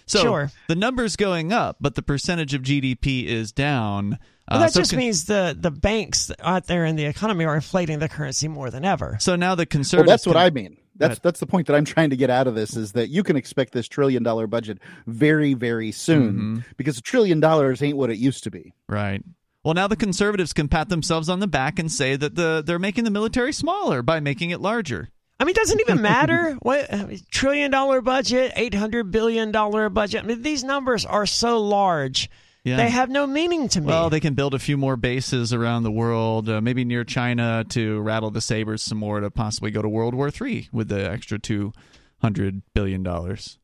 So 0.07 0.21
Sure. 0.21 0.53
the 0.69 0.77
number's 0.77 1.17
going 1.17 1.53
up, 1.53 1.77
but 1.81 1.97
the 1.97 2.03
percentage 2.03 2.55
of 2.55 2.63
GDP 2.63 3.27
is 3.27 3.51
down. 3.51 4.19
Well, 4.51 4.59
Uh, 4.59 4.63
that 4.65 4.73
so 4.73 4.81
just 4.81 4.91
con- 4.91 4.99
means 4.99 5.25
the, 5.25 5.57
the 5.59 5.71
banks 5.71 6.31
out 6.41 6.67
there 6.67 6.85
in 6.85 6.97
the 6.97 7.05
economy 7.05 7.45
are 7.45 7.55
inflating 7.55 7.99
the 8.01 8.09
currency 8.09 8.49
more 8.49 8.71
than 8.71 8.85
ever. 8.85 9.17
So 9.21 9.37
now 9.37 9.55
the 9.55 9.61
Well, 9.63 9.67
conservatives. 9.67 10.11
that's 10.11 10.27
what 10.27 10.35
can- 10.35 10.43
I 10.43 10.51
mean. 10.51 10.77
That's 10.95 11.19
that's 11.21 11.41
the 11.41 11.47
point 11.47 11.67
that 11.69 11.75
I'm 11.75 11.87
trying 11.87 12.11
to 12.11 12.17
get 12.17 12.29
out 12.31 12.47
of 12.47 12.55
this 12.55 12.77
is 12.77 12.93
that 12.93 13.09
you 13.09 13.23
can 13.23 13.35
expect 13.35 13.73
this 13.73 13.89
trillion 13.89 14.23
dollar 14.23 14.47
budget 14.47 14.79
very 15.07 15.55
very 15.55 15.91
soon 15.91 16.33
Mm-hmm. 16.35 16.59
because 16.77 16.99
a 16.99 17.01
trillion 17.01 17.41
dollars 17.41 17.83
ain't 17.83 17.97
what 17.97 18.11
it 18.11 18.19
used 18.19 18.45
to 18.45 18.51
be. 18.51 18.73
Right. 18.89 19.25
Well, 19.65 19.75
now 19.75 19.89
the 19.89 19.97
conservatives 19.97 20.53
can 20.53 20.69
pat 20.69 20.91
themselves 20.91 21.29
on 21.29 21.41
the 21.41 21.47
back 21.49 21.79
and 21.79 21.91
say 21.91 22.15
that 22.17 22.35
the 22.37 22.63
they're 22.65 22.79
making 22.79 23.05
the 23.05 23.11
military 23.11 23.53
smaller 23.53 24.03
by 24.03 24.21
making 24.21 24.51
it 24.51 24.61
larger. 24.61 25.09
I 25.41 25.45
mean, 25.45 25.53
it 25.53 25.57
doesn't 25.57 25.81
even 25.81 26.03
matter 26.03 26.53
what 26.63 26.93
I 26.93 27.05
mean, 27.05 27.21
trillion 27.31 27.71
dollar 27.71 28.01
budget, 28.01 28.53
eight 28.55 28.75
hundred 28.75 29.11
billion 29.11 29.51
dollar 29.51 29.89
budget. 29.89 30.23
I 30.23 30.27
mean, 30.27 30.43
these 30.43 30.63
numbers 30.63 31.05
are 31.07 31.27
so 31.27 31.61
large. 31.61 32.29
Yeah. 32.65 32.77
They 32.77 32.91
have 32.91 33.11
no 33.11 33.27
meaning 33.27 33.69
to 33.71 33.81
me. 33.81 33.89
Well, 33.89 34.09
they 34.09 34.21
can 34.21 34.35
build 34.35 34.55
a 34.55 34.59
few 34.59 34.77
more 34.77 34.97
bases 34.97 35.53
around 35.53 35.83
the 35.83 35.91
world, 35.91 36.49
uh, 36.49 36.61
maybe 36.61 36.85
near 36.85 37.03
China 37.05 37.65
to 37.71 38.01
rattle 38.01 38.31
the 38.31 38.41
sabers 38.41 38.83
some 38.83 38.99
more 38.99 39.19
to 39.21 39.31
possibly 39.31 39.71
go 39.73 39.83
to 39.83 39.89
World 39.89 40.15
War 40.15 40.31
III 40.31 40.69
with 40.73 40.89
the 40.89 41.11
extra 41.11 41.39
two 41.41 41.73
hundred 42.21 42.63
billion 42.75 43.03
dollars. 43.03 43.59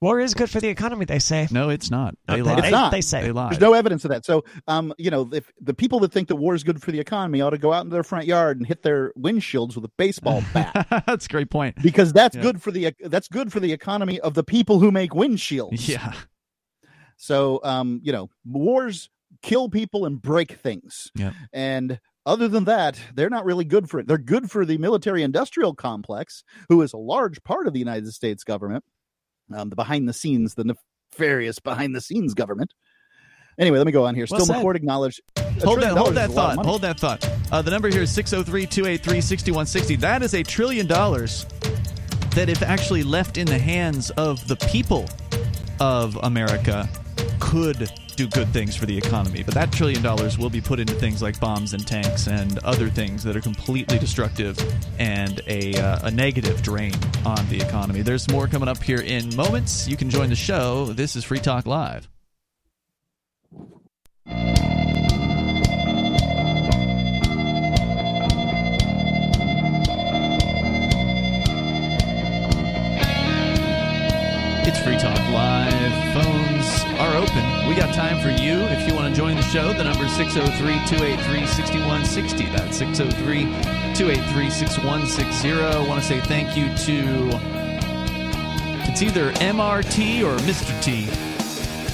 War 0.00 0.20
is 0.20 0.34
good 0.34 0.50
for 0.50 0.60
the 0.60 0.68
economy, 0.68 1.06
they 1.06 1.20
say. 1.20 1.46
No, 1.50 1.70
it's 1.70 1.90
not. 1.90 2.14
They 2.26 2.34
Okay, 2.34 2.42
lie. 2.42 2.58
It's 2.58 2.70
not. 2.70 2.90
They 2.92 3.00
say. 3.00 3.22
They 3.22 3.30
lie. 3.32 3.48
There's 3.50 3.60
no 3.60 3.72
evidence 3.72 4.04
of 4.04 4.10
that. 4.10 4.26
So, 4.26 4.44
um, 4.66 4.92
you 4.98 5.10
know, 5.10 5.30
if 5.32 5.50
the 5.62 5.72
people 5.72 6.00
that 6.00 6.12
think 6.12 6.28
that 6.28 6.36
war 6.36 6.54
is 6.54 6.62
good 6.62 6.82
for 6.82 6.90
the 6.92 7.00
economy 7.00 7.40
ought 7.40 7.50
to 7.50 7.58
go 7.58 7.72
out 7.72 7.84
into 7.86 7.94
their 7.94 8.02
front 8.02 8.26
yard 8.26 8.58
and 8.58 8.66
hit 8.66 8.82
their 8.82 9.12
windshields 9.18 9.76
with 9.76 9.84
a 9.84 9.90
baseball 9.96 10.42
bat, 10.52 10.88
That's 11.06 11.24
a 11.24 11.28
great 11.28 11.48
point. 11.48 11.76
because 11.82 12.12
that's 12.12 12.36
Yeah. 12.36 12.42
good 12.42 12.60
for 12.60 12.70
the 12.70 12.92
that's 13.04 13.28
good 13.28 13.50
for 13.50 13.60
the 13.60 13.72
economy 13.72 14.20
of 14.20 14.34
the 14.34 14.44
people 14.44 14.78
who 14.80 14.90
make 14.90 15.12
windshields. 15.12 15.88
Yeah. 15.88 16.12
So, 17.16 17.60
um, 17.64 18.00
you 18.02 18.12
know, 18.12 18.30
wars 18.44 19.08
kill 19.42 19.68
people 19.68 20.04
and 20.06 20.20
break 20.20 20.52
things. 20.52 21.10
Yeah. 21.14 21.32
And 21.52 22.00
other 22.26 22.48
than 22.48 22.64
that, 22.64 22.98
they're 23.14 23.30
not 23.30 23.44
really 23.44 23.64
good 23.64 23.88
for 23.88 24.00
it. 24.00 24.06
They're 24.08 24.18
good 24.18 24.50
for 24.50 24.64
the 24.64 24.78
military 24.78 25.22
industrial 25.22 25.74
complex, 25.74 26.42
who 26.68 26.80
is 26.82 26.92
a 26.92 26.98
large 26.98 27.42
part 27.44 27.66
of 27.66 27.72
the 27.72 27.78
United 27.78 28.12
States 28.12 28.44
government, 28.44 28.84
um, 29.54 29.68
the 29.68 29.76
behind 29.76 30.08
the 30.08 30.14
scenes, 30.14 30.54
the 30.54 30.64
nefarious 31.12 31.58
behind 31.58 31.94
the 31.94 32.00
scenes 32.00 32.34
government. 32.34 32.72
Anyway, 33.58 33.78
let 33.78 33.86
me 33.86 33.92
go 33.92 34.04
on 34.04 34.14
here. 34.14 34.26
Well 34.28 34.44
Still. 34.44 34.56
McCord 34.56 34.74
acknowledged. 34.74 35.20
Hold 35.62 35.82
that, 35.82 35.96
hold 35.96 36.14
that 36.14 36.30
is 36.30 36.34
a 36.34 36.36
lot 36.36 36.50
of 36.50 36.56
thought. 36.56 36.66
Hold 36.66 36.82
that 36.82 36.98
thought. 36.98 37.28
Uh, 37.52 37.62
the 37.62 37.70
number 37.70 37.88
here 37.88 38.02
is 38.02 38.10
603 38.10 38.66
283 38.66 39.20
6160. 39.20 39.96
That 39.96 40.22
is 40.22 40.34
a 40.34 40.42
trillion 40.42 40.86
dollars 40.86 41.46
that, 42.30 42.48
if 42.48 42.62
actually 42.62 43.04
left 43.04 43.38
in 43.38 43.46
the 43.46 43.58
hands 43.58 44.10
of 44.12 44.46
the 44.48 44.56
people 44.56 45.08
of 45.78 46.16
America, 46.22 46.88
could 47.40 47.90
do 48.16 48.28
good 48.28 48.48
things 48.48 48.76
for 48.76 48.86
the 48.86 48.96
economy. 48.96 49.42
But 49.42 49.54
that 49.54 49.72
trillion 49.72 50.02
dollars 50.02 50.38
will 50.38 50.50
be 50.50 50.60
put 50.60 50.78
into 50.78 50.94
things 50.94 51.22
like 51.22 51.38
bombs 51.40 51.74
and 51.74 51.86
tanks 51.86 52.26
and 52.26 52.58
other 52.60 52.88
things 52.88 53.22
that 53.24 53.36
are 53.36 53.40
completely 53.40 53.98
destructive 53.98 54.58
and 54.98 55.40
a, 55.46 55.74
uh, 55.76 56.06
a 56.08 56.10
negative 56.10 56.62
drain 56.62 56.94
on 57.24 57.48
the 57.48 57.60
economy. 57.60 58.02
There's 58.02 58.28
more 58.30 58.46
coming 58.46 58.68
up 58.68 58.82
here 58.82 59.00
in 59.00 59.34
moments. 59.34 59.88
You 59.88 59.96
can 59.96 60.10
join 60.10 60.30
the 60.30 60.36
show. 60.36 60.86
This 60.86 61.16
is 61.16 61.24
Free 61.24 61.40
Talk 61.40 61.66
Live. 61.66 62.08
It's 74.66 74.78
Free 74.78 74.96
Talk 74.96 75.18
Live. 75.30 76.14
Phones 76.14 76.83
are 76.98 77.16
open. 77.16 77.68
We 77.68 77.74
got 77.74 77.94
time 77.94 78.20
for 78.20 78.30
you. 78.30 78.54
If 78.70 78.88
you 78.88 78.94
want 78.94 79.12
to 79.12 79.20
join 79.20 79.36
the 79.36 79.42
show, 79.42 79.72
the 79.72 79.84
number 79.84 80.04
is 80.04 80.12
603 80.16 80.74
283 80.86 81.46
6160. 81.46 82.46
That's 82.46 82.76
603 82.76 83.44
283 83.94 84.50
6160. 84.50 85.52
I 85.52 85.88
want 85.88 86.00
to 86.00 86.06
say 86.06 86.20
thank 86.20 86.56
you 86.56 86.66
to. 86.86 87.54
It's 88.90 89.02
either 89.02 89.32
MRT 89.32 90.22
or 90.22 90.36
Mr. 90.44 90.72
T. 90.82 91.06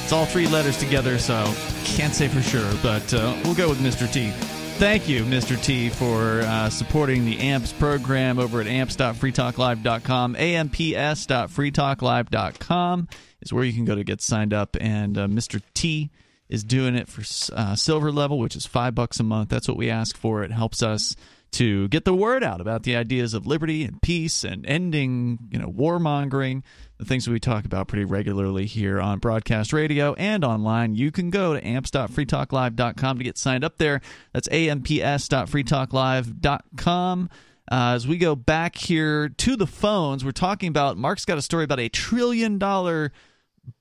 It's 0.02 0.12
all 0.12 0.26
three 0.26 0.46
letters 0.46 0.76
together, 0.76 1.18
so 1.18 1.44
can't 1.84 2.14
say 2.14 2.28
for 2.28 2.42
sure, 2.42 2.70
but 2.82 3.14
uh, 3.14 3.34
we'll 3.44 3.54
go 3.54 3.68
with 3.68 3.78
Mr. 3.78 4.10
T. 4.10 4.32
Thank 4.80 5.08
you, 5.10 5.24
Mr. 5.24 5.62
T, 5.62 5.90
for 5.90 6.40
uh, 6.40 6.70
supporting 6.70 7.26
the 7.26 7.38
AMPS 7.38 7.74
program 7.74 8.38
over 8.38 8.62
at 8.62 8.66
amps.freetalklive.com. 8.66 10.36
amps.freetalklive.com 10.36 13.08
is 13.42 13.52
where 13.52 13.64
you 13.64 13.74
can 13.74 13.84
go 13.84 13.94
to 13.94 14.02
get 14.02 14.22
signed 14.22 14.54
up, 14.54 14.78
and 14.80 15.18
uh, 15.18 15.26
Mr. 15.26 15.60
T 15.74 16.08
is 16.48 16.64
doing 16.64 16.96
it 16.96 17.08
for 17.08 17.20
uh, 17.54 17.76
silver 17.76 18.10
level, 18.10 18.38
which 18.38 18.56
is 18.56 18.64
five 18.64 18.94
bucks 18.94 19.20
a 19.20 19.22
month. 19.22 19.50
That's 19.50 19.68
what 19.68 19.76
we 19.76 19.90
ask 19.90 20.16
for. 20.16 20.44
It 20.44 20.50
helps 20.50 20.82
us 20.82 21.14
to 21.52 21.86
get 21.88 22.06
the 22.06 22.14
word 22.14 22.42
out 22.42 22.62
about 22.62 22.84
the 22.84 22.96
ideas 22.96 23.34
of 23.34 23.46
liberty 23.46 23.84
and 23.84 24.00
peace 24.00 24.44
and 24.44 24.64
ending, 24.64 25.40
you 25.50 25.58
know, 25.58 25.68
warmongering, 25.68 26.62
the 27.00 27.06
things 27.06 27.28
we 27.28 27.40
talk 27.40 27.64
about 27.64 27.88
pretty 27.88 28.04
regularly 28.04 28.66
here 28.66 29.00
on 29.00 29.18
broadcast 29.18 29.72
radio 29.72 30.12
and 30.14 30.44
online. 30.44 30.94
You 30.94 31.10
can 31.10 31.30
go 31.30 31.54
to 31.54 31.66
amps.freetalklive.com 31.66 33.18
to 33.18 33.24
get 33.24 33.36
signed 33.38 33.64
up 33.64 33.78
there. 33.78 34.00
That's 34.34 34.48
amps.freetalklive.com. 34.52 37.30
Uh, 37.72 37.92
as 37.94 38.06
we 38.06 38.18
go 38.18 38.36
back 38.36 38.76
here 38.76 39.30
to 39.30 39.56
the 39.56 39.66
phones, 39.66 40.24
we're 40.24 40.32
talking 40.32 40.68
about 40.68 40.98
Mark's 40.98 41.24
got 41.24 41.38
a 41.38 41.42
story 41.42 41.64
about 41.64 41.80
a 41.80 41.88
trillion 41.88 42.58
dollar 42.58 43.12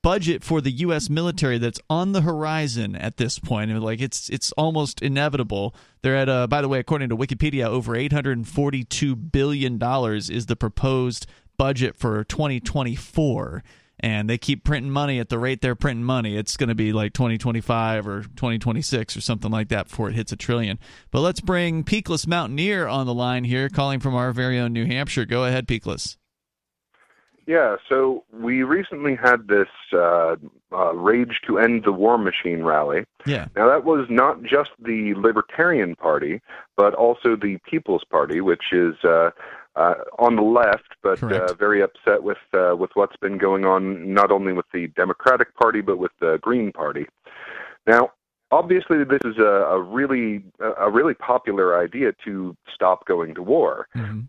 budget 0.02 0.44
for 0.44 0.60
the 0.60 0.70
U.S. 0.70 1.10
military 1.10 1.58
that's 1.58 1.80
on 1.90 2.12
the 2.12 2.20
horizon 2.20 2.94
at 2.96 3.16
this 3.16 3.38
point. 3.38 3.70
And 3.70 3.82
like 3.82 4.00
it's 4.00 4.28
it's 4.30 4.52
almost 4.52 5.02
inevitable. 5.02 5.74
They're 6.02 6.16
at 6.16 6.28
uh, 6.28 6.46
by 6.46 6.62
the 6.62 6.68
way, 6.68 6.78
according 6.78 7.08
to 7.10 7.16
Wikipedia, 7.16 7.66
over 7.66 7.96
842 7.96 9.16
billion 9.16 9.76
dollars 9.76 10.30
is 10.30 10.46
the 10.46 10.56
proposed 10.56 11.26
budget 11.60 11.94
for 11.94 12.24
2024. 12.24 13.62
And 14.02 14.30
they 14.30 14.38
keep 14.38 14.64
printing 14.64 14.90
money 14.90 15.20
at 15.20 15.28
the 15.28 15.38
rate 15.38 15.60
they're 15.60 15.74
printing 15.74 16.04
money. 16.06 16.34
It's 16.38 16.56
going 16.56 16.70
to 16.70 16.74
be 16.74 16.94
like 16.94 17.12
2025 17.12 18.08
or 18.08 18.22
2026 18.22 19.14
or 19.14 19.20
something 19.20 19.50
like 19.50 19.68
that 19.68 19.88
before 19.90 20.08
it 20.08 20.14
hits 20.14 20.32
a 20.32 20.36
trillion. 20.36 20.78
But 21.10 21.20
let's 21.20 21.42
bring 21.42 21.84
Peakless 21.84 22.26
Mountaineer 22.26 22.86
on 22.88 23.04
the 23.04 23.12
line 23.12 23.44
here, 23.44 23.68
calling 23.68 24.00
from 24.00 24.14
our 24.14 24.32
very 24.32 24.58
own 24.58 24.72
New 24.72 24.86
Hampshire. 24.86 25.26
Go 25.26 25.44
ahead, 25.44 25.68
Peakless. 25.68 26.16
Yeah, 27.46 27.76
so 27.90 28.24
we 28.32 28.62
recently 28.62 29.16
had 29.16 29.48
this 29.48 29.68
uh, 29.92 30.36
uh, 30.72 30.94
Rage 30.94 31.40
to 31.46 31.58
End 31.58 31.82
the 31.84 31.92
War 31.92 32.16
Machine 32.16 32.62
rally. 32.62 33.04
Yeah. 33.26 33.48
Now, 33.54 33.68
that 33.68 33.84
was 33.84 34.06
not 34.08 34.42
just 34.42 34.70
the 34.78 35.12
Libertarian 35.14 35.94
Party, 35.96 36.40
but 36.78 36.94
also 36.94 37.36
the 37.36 37.58
People's 37.68 38.04
Party, 38.10 38.40
which 38.40 38.72
is 38.72 38.94
uh, 39.04 39.30
uh, 39.76 39.94
on 40.18 40.36
the 40.36 40.42
left, 40.42 40.96
but 41.02 41.22
uh, 41.22 41.54
very 41.54 41.82
upset 41.82 42.22
with 42.22 42.38
uh, 42.52 42.74
with 42.76 42.90
what's 42.94 43.16
been 43.16 43.38
going 43.38 43.64
on, 43.64 44.12
not 44.12 44.30
only 44.30 44.52
with 44.52 44.66
the 44.72 44.88
Democratic 44.88 45.54
Party, 45.54 45.80
but 45.80 45.98
with 45.98 46.12
the 46.20 46.38
Green 46.42 46.72
Party. 46.72 47.06
Now, 47.86 48.10
obviously, 48.50 49.04
this 49.04 49.20
is 49.24 49.38
a, 49.38 49.42
a 49.42 49.80
really 49.80 50.44
a 50.78 50.90
really 50.90 51.14
popular 51.14 51.78
idea 51.80 52.12
to 52.24 52.56
stop 52.74 53.06
going 53.06 53.34
to 53.34 53.42
war. 53.42 53.86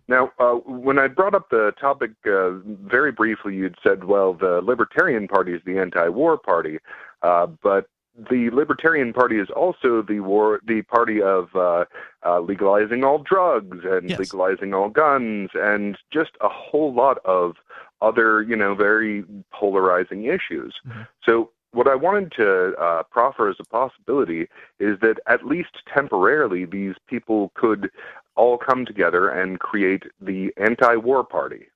Now, 0.07 0.31
uh, 0.39 0.53
when 0.65 0.99
I 0.99 1.07
brought 1.07 1.35
up 1.35 1.49
the 1.49 1.73
topic 1.79 2.11
uh, 2.25 2.51
very 2.65 3.11
briefly, 3.11 3.55
you'd 3.55 3.77
said, 3.83 4.03
well, 4.03 4.33
the 4.33 4.61
Libertarian 4.63 5.27
Party 5.27 5.53
is 5.53 5.61
the 5.65 5.79
anti-war 5.79 6.37
party, 6.37 6.77
uh, 7.23 7.47
but 7.63 7.87
the 8.29 8.49
Libertarian 8.51 9.13
Party 9.13 9.37
is 9.39 9.49
also 9.49 10.01
the 10.01 10.19
war, 10.19 10.59
the 10.65 10.81
party 10.83 11.21
of 11.21 11.55
uh, 11.55 11.85
uh, 12.25 12.39
legalizing 12.39 13.03
all 13.03 13.19
drugs 13.19 13.79
and 13.83 14.09
Yes. 14.09 14.19
legalizing 14.19 14.73
all 14.73 14.89
guns, 14.89 15.49
and 15.53 15.97
just 16.11 16.31
a 16.41 16.49
whole 16.49 16.93
lot 16.93 17.19
of 17.25 17.55
other, 18.01 18.41
you 18.41 18.55
know, 18.55 18.75
very 18.75 19.23
polarizing 19.51 20.25
issues. 20.25 20.75
So 21.23 21.51
what 21.71 21.87
I 21.87 21.95
wanted 21.95 22.33
to 22.33 22.73
uh, 22.77 23.03
proffer 23.03 23.49
as 23.49 23.55
a 23.59 23.63
possibility 23.63 24.47
is 24.79 24.99
that 24.99 25.19
at 25.27 25.45
least 25.45 25.69
temporarily 25.93 26.65
these 26.65 26.95
people 27.07 27.51
could 27.55 27.89
all 28.35 28.57
come 28.57 28.85
together 28.85 29.29
and 29.29 29.59
create 29.59 30.03
the 30.19 30.51
anti-war 30.57 31.23
party. 31.23 31.67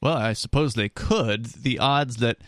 Well, 0.00 0.16
I 0.16 0.32
suppose 0.32 0.74
they 0.74 0.88
could. 0.88 1.44
The 1.46 1.78
odds 1.78 2.16
that 2.16 2.38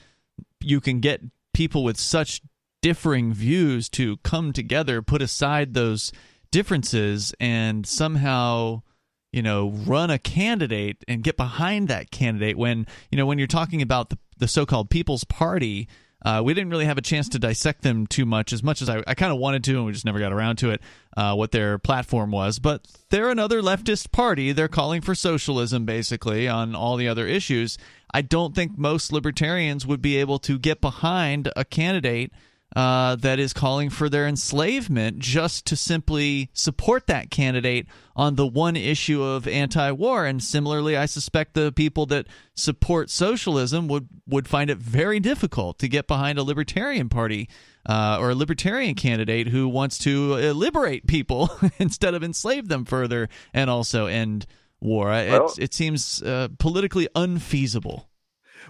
you 0.61 0.81
can 0.81 0.99
get 1.01 1.21
people 1.55 1.83
with 1.83 1.99
such 1.99 2.43
differing 2.83 3.33
views 3.33 3.89
to 3.89 4.19
come 4.19 4.53
together, 4.53 5.01
put 5.01 5.23
aside 5.23 5.73
those 5.73 6.13
differences, 6.51 7.35
and 7.41 7.87
somehow, 7.87 8.83
you 9.33 9.41
know, 9.41 9.71
run 9.71 10.11
a 10.11 10.19
candidate 10.19 11.03
and 11.09 11.25
get 11.25 11.37
behind 11.37 11.89
that 11.89 12.11
candidate 12.11 12.59
when, 12.59 12.87
you 13.11 13.17
know, 13.17 13.25
when 13.25 13.39
you're 13.39 13.47
talking 13.47 13.81
about 13.81 14.11
the, 14.11 14.19
the 14.37 14.47
so 14.47 14.67
called 14.67 14.91
People's 14.91 15.25
Party. 15.25 15.89
Uh, 16.25 16.41
we 16.45 16.55
didn't 16.55 16.71
really 16.71 16.87
have 16.87 16.97
a 16.97 17.03
chance 17.03 17.29
to 17.29 17.39
dissect 17.39 17.83
them 17.83 18.07
too 18.07 18.25
much, 18.25 18.53
as 18.53 18.63
much 18.63 18.81
as 18.81 18.89
I, 18.89 19.03
I 19.07 19.15
kind 19.15 19.33
of 19.33 19.39
wanted 19.39 19.63
to, 19.65 19.77
and 19.77 19.85
we 19.85 19.93
just 19.93 20.07
never 20.07 20.19
got 20.19 20.33
around 20.33 20.57
to 20.57 20.71
it, 20.71 20.81
uh, 21.17 21.35
what 21.35 21.53
their 21.53 21.79
platform 21.79 22.31
was. 22.31 22.59
But 22.59 22.87
they're 23.11 23.31
another 23.31 23.61
leftist 23.61 24.11
party. 24.11 24.53
They're 24.53 24.69
calling 24.69 25.03
for 25.03 25.15
socialism, 25.15 25.85
basically, 25.85 26.49
on 26.49 26.75
all 26.75 26.97
the 26.97 27.09
other 27.09 27.27
issues. 27.27 27.77
I 28.13 28.23
don't 28.23 28.55
think 28.55 28.79
most 28.79 29.13
libertarians 29.13 29.87
would 29.87 30.01
be 30.01 30.17
able 30.17 30.39
to 30.41 30.59
get 30.59 30.81
behind 30.81 31.51
a 31.57 31.65
candidate 31.65 32.33
uh, 32.77 33.17
that 33.17 33.39
is 33.39 33.53
calling 33.53 33.89
for 33.91 34.09
their 34.09 34.27
enslavement 34.27 35.19
just 35.19 35.65
to 35.67 35.77
simply 35.77 36.51
support 36.53 37.07
that 37.07 37.31
candidate 37.31 37.87
on 38.17 38.35
the 38.35 38.47
one 38.47 38.77
issue 38.77 39.23
of 39.23 39.47
anti-war. 39.47 40.27
And 40.27 40.43
similarly, 40.43 40.97
I 40.97 41.07
suspect 41.07 41.55
the 41.55 41.73
people 41.73 42.07
that 42.07 42.27
support 42.55 43.11
socialism 43.11 43.89
would 43.89 44.09
would 44.27 44.49
find 44.49 44.71
it 44.71 44.79
very 44.79 45.21
difficult 45.21 45.79
to 45.79 45.89
get 45.89 46.07
behind 46.07 46.39
a 46.39 46.43
libertarian 46.43 47.09
party 47.09 47.49
uh, 47.87 48.19
or 48.21 48.31
a 48.31 48.35
libertarian 48.35 48.95
candidate 48.95 49.49
who 49.49 49.69
wants 49.69 49.99
to 49.99 50.35
uh, 50.35 50.53
liberate 50.53 51.07
people 51.07 51.51
instead 51.79 52.15
of 52.15 52.25
enslave 52.25 52.69
them 52.69 52.85
further 52.85 53.29
and 53.53 53.69
also 53.71 54.07
end 54.07 54.47
war. 54.81 55.07
Well- 55.07 55.47
it's, 55.47 55.59
it 55.59 55.75
seems 55.75 56.23
uh, 56.23 56.49
politically 56.59 57.09
unfeasible. 57.15 58.09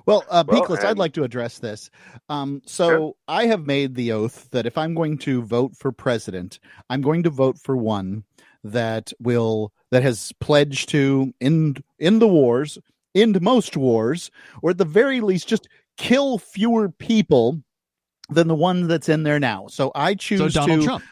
Well, 0.07 0.25
uh, 0.29 0.45
Well, 0.47 0.63
Peakless, 0.63 0.85
I'd 0.85 0.99
like 0.99 1.15
to 1.15 1.25
address 1.25 1.59
this. 1.59 1.91
Um, 2.29 2.63
so 2.67 3.17
I 3.27 3.47
have 3.47 3.67
made 3.67 3.95
the 3.95 4.13
oath 4.13 4.49
that 4.51 4.67
if 4.67 4.77
I'm 4.77 4.95
going 4.95 5.19
to 5.19 5.43
vote 5.43 5.77
for 5.77 5.93
president, 5.93 6.59
I'm 6.91 7.01
going 7.01 7.23
to 7.23 7.31
vote 7.31 7.59
for 7.59 7.77
one 7.77 8.25
that 8.65 9.13
will 9.21 9.73
that 9.91 10.03
has 10.03 10.33
pledged 10.41 10.89
to 10.91 11.33
end 11.41 11.83
end 12.01 12.21
the 12.21 12.29
wars, 12.29 12.79
end 13.15 13.41
most 13.41 13.77
wars, 13.77 14.31
or 14.63 14.71
at 14.71 14.79
the 14.79 14.85
very 14.85 15.21
least, 15.21 15.49
just 15.49 15.69
kill 15.97 16.39
fewer 16.39 16.89
people 16.89 17.63
than 18.31 18.49
the 18.49 18.55
one 18.55 18.89
that's 18.89 19.09
in 19.09 19.23
there 19.23 19.39
now. 19.39 19.67
So 19.69 19.93
I 19.95 20.15
choose 20.15 20.41
So 20.41 20.49
Donald 20.49 20.81
to. 20.81 20.87
Trump. 20.87 21.05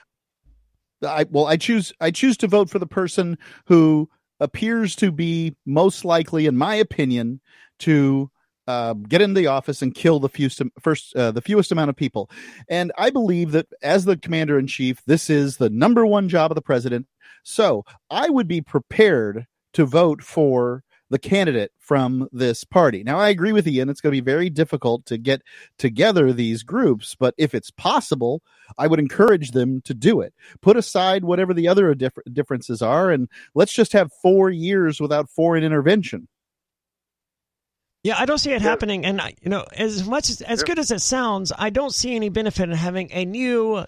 I 1.07 1.27
well, 1.31 1.47
I 1.47 1.57
choose 1.57 1.93
I 2.01 2.11
choose 2.11 2.37
to 2.39 2.49
vote 2.49 2.71
for 2.71 2.79
the 2.79 2.87
person 2.87 3.39
who 3.67 4.09
appears 4.41 4.97
to 4.97 5.13
be 5.13 5.55
most 5.67 6.05
likely, 6.05 6.47
in 6.47 6.57
my 6.57 6.75
opinion, 6.75 7.41
to 7.81 8.31
uh, 8.67 8.95
get 8.95 9.23
in 9.23 9.35
the 9.35 9.47
office 9.47 9.83
and 9.83 9.95
kill 9.95 10.21
the 10.21 10.29
fewest 10.29 10.63
first 10.81 11.15
uh, 11.17 11.33
the 11.33 11.41
fewest 11.41 11.73
amount 11.73 11.91
of 11.91 11.97
people. 11.97 12.31
And 12.69 12.93
I 12.97 13.11
believe 13.11 13.53
that 13.53 13.67
as 13.83 14.05
the 14.05 14.17
commander 14.17 14.59
in 14.59 14.67
chief, 14.67 15.03
this 15.07 15.31
is 15.31 15.57
the 15.57 15.71
number 15.71 16.07
one 16.07 16.29
job 16.29 16.51
of 16.51 16.55
the 16.55 16.63
president. 16.63 17.07
So 17.43 17.85
I 18.11 18.29
would 18.29 18.49
be 18.49 18.61
prepared 18.61 19.47
to 19.75 19.85
vote 19.85 20.23
for 20.23 20.85
the 21.13 21.19
candidate 21.19 21.71
from 21.79 22.27
this 22.33 22.65
party. 22.65 23.03
Now, 23.05 23.19
I 23.19 23.29
agree 23.29 23.53
with 23.53 23.69
Ian. 23.69 23.91
It's 23.91 24.01
going 24.01 24.15
to 24.15 24.23
be 24.23 24.25
very 24.25 24.49
difficult 24.49 25.05
to 25.07 25.19
get 25.19 25.43
together 25.77 26.33
these 26.33 26.63
groups, 26.63 27.15
but 27.15 27.35
if 27.37 27.55
it's 27.55 27.71
possible, 27.71 28.43
I 28.79 28.87
would 28.87 28.99
encourage 28.99 29.51
them 29.51 29.83
to 29.83 29.93
do 29.93 30.23
it. 30.23 30.33
Put 30.63 30.79
aside 30.79 31.25
whatever 31.25 31.53
the 31.53 31.69
other 31.69 31.95
diff- 31.95 32.17
differences 32.33 32.81
are, 32.81 33.11
and 33.11 33.29
let's 33.55 33.75
just 33.75 33.93
have 33.93 34.11
four 34.23 34.49
years 34.49 35.03
without 35.03 35.29
foreign 35.29 35.65
intervention. 35.65 36.29
Yeah, 38.05 38.17
I 38.19 38.27
don't 38.27 38.39
see 38.39 38.51
it 38.53 38.63
happening. 38.63 39.05
And 39.05 39.21
I- 39.21 39.35
you 39.41 39.49
know, 39.49 39.65
as 39.77 40.07
much 40.07 40.29
as 40.29 40.41
as 40.43 40.63
good 40.65 40.79
as 40.79 40.91
it 40.91 41.01
sounds, 41.01 41.53
I 41.57 41.71
don't 41.71 41.95
see 41.95 42.17
any 42.17 42.29
benefit 42.31 42.69
in 42.69 42.75
having 42.75 43.09
a 43.13 43.25
new 43.25 43.85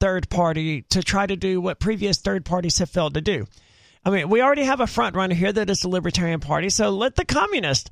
third 0.00 0.28
party 0.30 0.82
to 0.90 1.02
try 1.02 1.26
to 1.26 1.36
do 1.36 1.60
what 1.60 1.78
previous 1.78 2.18
third 2.18 2.44
parties 2.44 2.78
have 2.78 2.90
failed 2.90 3.14
to 3.14 3.20
do. 3.20 3.46
I 4.04 4.10
mean, 4.10 4.28
we 4.28 4.40
already 4.42 4.64
have 4.64 4.80
a 4.80 4.86
front 4.86 5.14
runner 5.14 5.34
here 5.34 5.52
that 5.52 5.70
is 5.70 5.80
the 5.80 5.88
Libertarian 5.88 6.40
Party, 6.40 6.70
so 6.70 6.90
let 6.90 7.14
the 7.14 7.24
communists, 7.24 7.88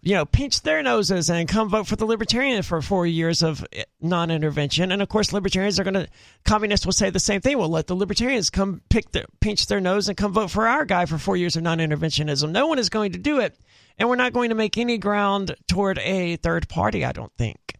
you 0.00 0.14
know, 0.14 0.24
pinch 0.24 0.62
their 0.62 0.84
noses 0.84 1.28
and 1.28 1.48
come 1.48 1.68
vote 1.68 1.88
for 1.88 1.96
the 1.96 2.04
Libertarian 2.06 2.62
for 2.62 2.80
four 2.80 3.08
years 3.08 3.42
of 3.42 3.66
non-intervention. 4.00 4.92
And 4.92 5.02
of 5.02 5.08
course, 5.08 5.32
Libertarians 5.32 5.80
are 5.80 5.84
going 5.84 5.94
to, 5.94 6.06
communists 6.44 6.86
will 6.86 6.92
say 6.92 7.10
the 7.10 7.18
same 7.18 7.40
thing. 7.40 7.58
Well, 7.58 7.68
let 7.68 7.88
the 7.88 7.96
Libertarians 7.96 8.50
come 8.50 8.82
pick 8.88 9.10
their, 9.10 9.24
pinch 9.40 9.66
their 9.66 9.80
nose 9.80 10.06
and 10.08 10.16
come 10.16 10.32
vote 10.32 10.52
for 10.52 10.68
our 10.68 10.84
guy 10.84 11.06
for 11.06 11.18
four 11.18 11.36
years 11.36 11.56
of 11.56 11.64
non-interventionism. 11.64 12.50
No 12.50 12.68
one 12.68 12.78
is 12.78 12.88
going 12.88 13.10
to 13.12 13.18
do 13.18 13.40
it, 13.40 13.58
and 13.98 14.08
we're 14.08 14.16
not 14.16 14.32
going 14.32 14.50
to 14.50 14.54
make 14.54 14.78
any 14.78 14.98
ground 14.98 15.54
toward 15.66 15.98
a 15.98 16.36
third 16.36 16.68
party. 16.68 17.04
I 17.04 17.12
don't 17.12 17.32
think. 17.36 17.74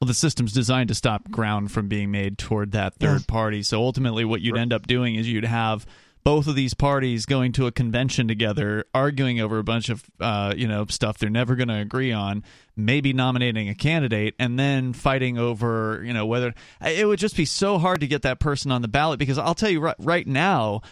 Well, 0.00 0.08
the 0.08 0.14
system's 0.14 0.54
designed 0.54 0.88
to 0.88 0.94
stop 0.94 1.30
ground 1.30 1.72
from 1.72 1.88
being 1.88 2.10
made 2.10 2.38
toward 2.38 2.72
that 2.72 2.94
third 2.94 3.26
party. 3.26 3.62
So 3.62 3.82
ultimately, 3.82 4.24
what 4.24 4.40
you'd 4.40 4.56
end 4.56 4.72
up 4.72 4.86
doing 4.86 5.14
is 5.14 5.28
you'd 5.28 5.44
have 5.44 5.84
both 6.24 6.46
of 6.46 6.54
these 6.54 6.74
parties 6.74 7.26
going 7.26 7.52
to 7.52 7.66
a 7.66 7.72
convention 7.72 8.28
together, 8.28 8.84
arguing 8.94 9.40
over 9.40 9.58
a 9.58 9.64
bunch 9.64 9.88
of 9.88 10.04
uh, 10.20 10.54
you 10.56 10.68
know 10.68 10.86
stuff 10.86 11.18
they're 11.18 11.30
never 11.30 11.54
going 11.54 11.68
to 11.68 11.78
agree 11.78 12.12
on, 12.12 12.44
maybe 12.76 13.12
nominating 13.12 13.68
a 13.68 13.74
candidate, 13.74 14.34
and 14.38 14.58
then 14.58 14.92
fighting 14.92 15.38
over 15.38 16.02
you 16.04 16.12
know 16.12 16.26
whether 16.26 16.54
it 16.80 17.06
would 17.06 17.18
just 17.18 17.36
be 17.36 17.44
so 17.44 17.78
hard 17.78 18.00
to 18.00 18.06
get 18.06 18.22
that 18.22 18.38
person 18.38 18.72
on 18.72 18.82
the 18.82 18.88
ballot. 18.88 19.18
Because 19.18 19.38
I'll 19.38 19.54
tell 19.54 19.70
you 19.70 19.80
right, 19.80 19.96
right 19.98 20.26
now. 20.26 20.82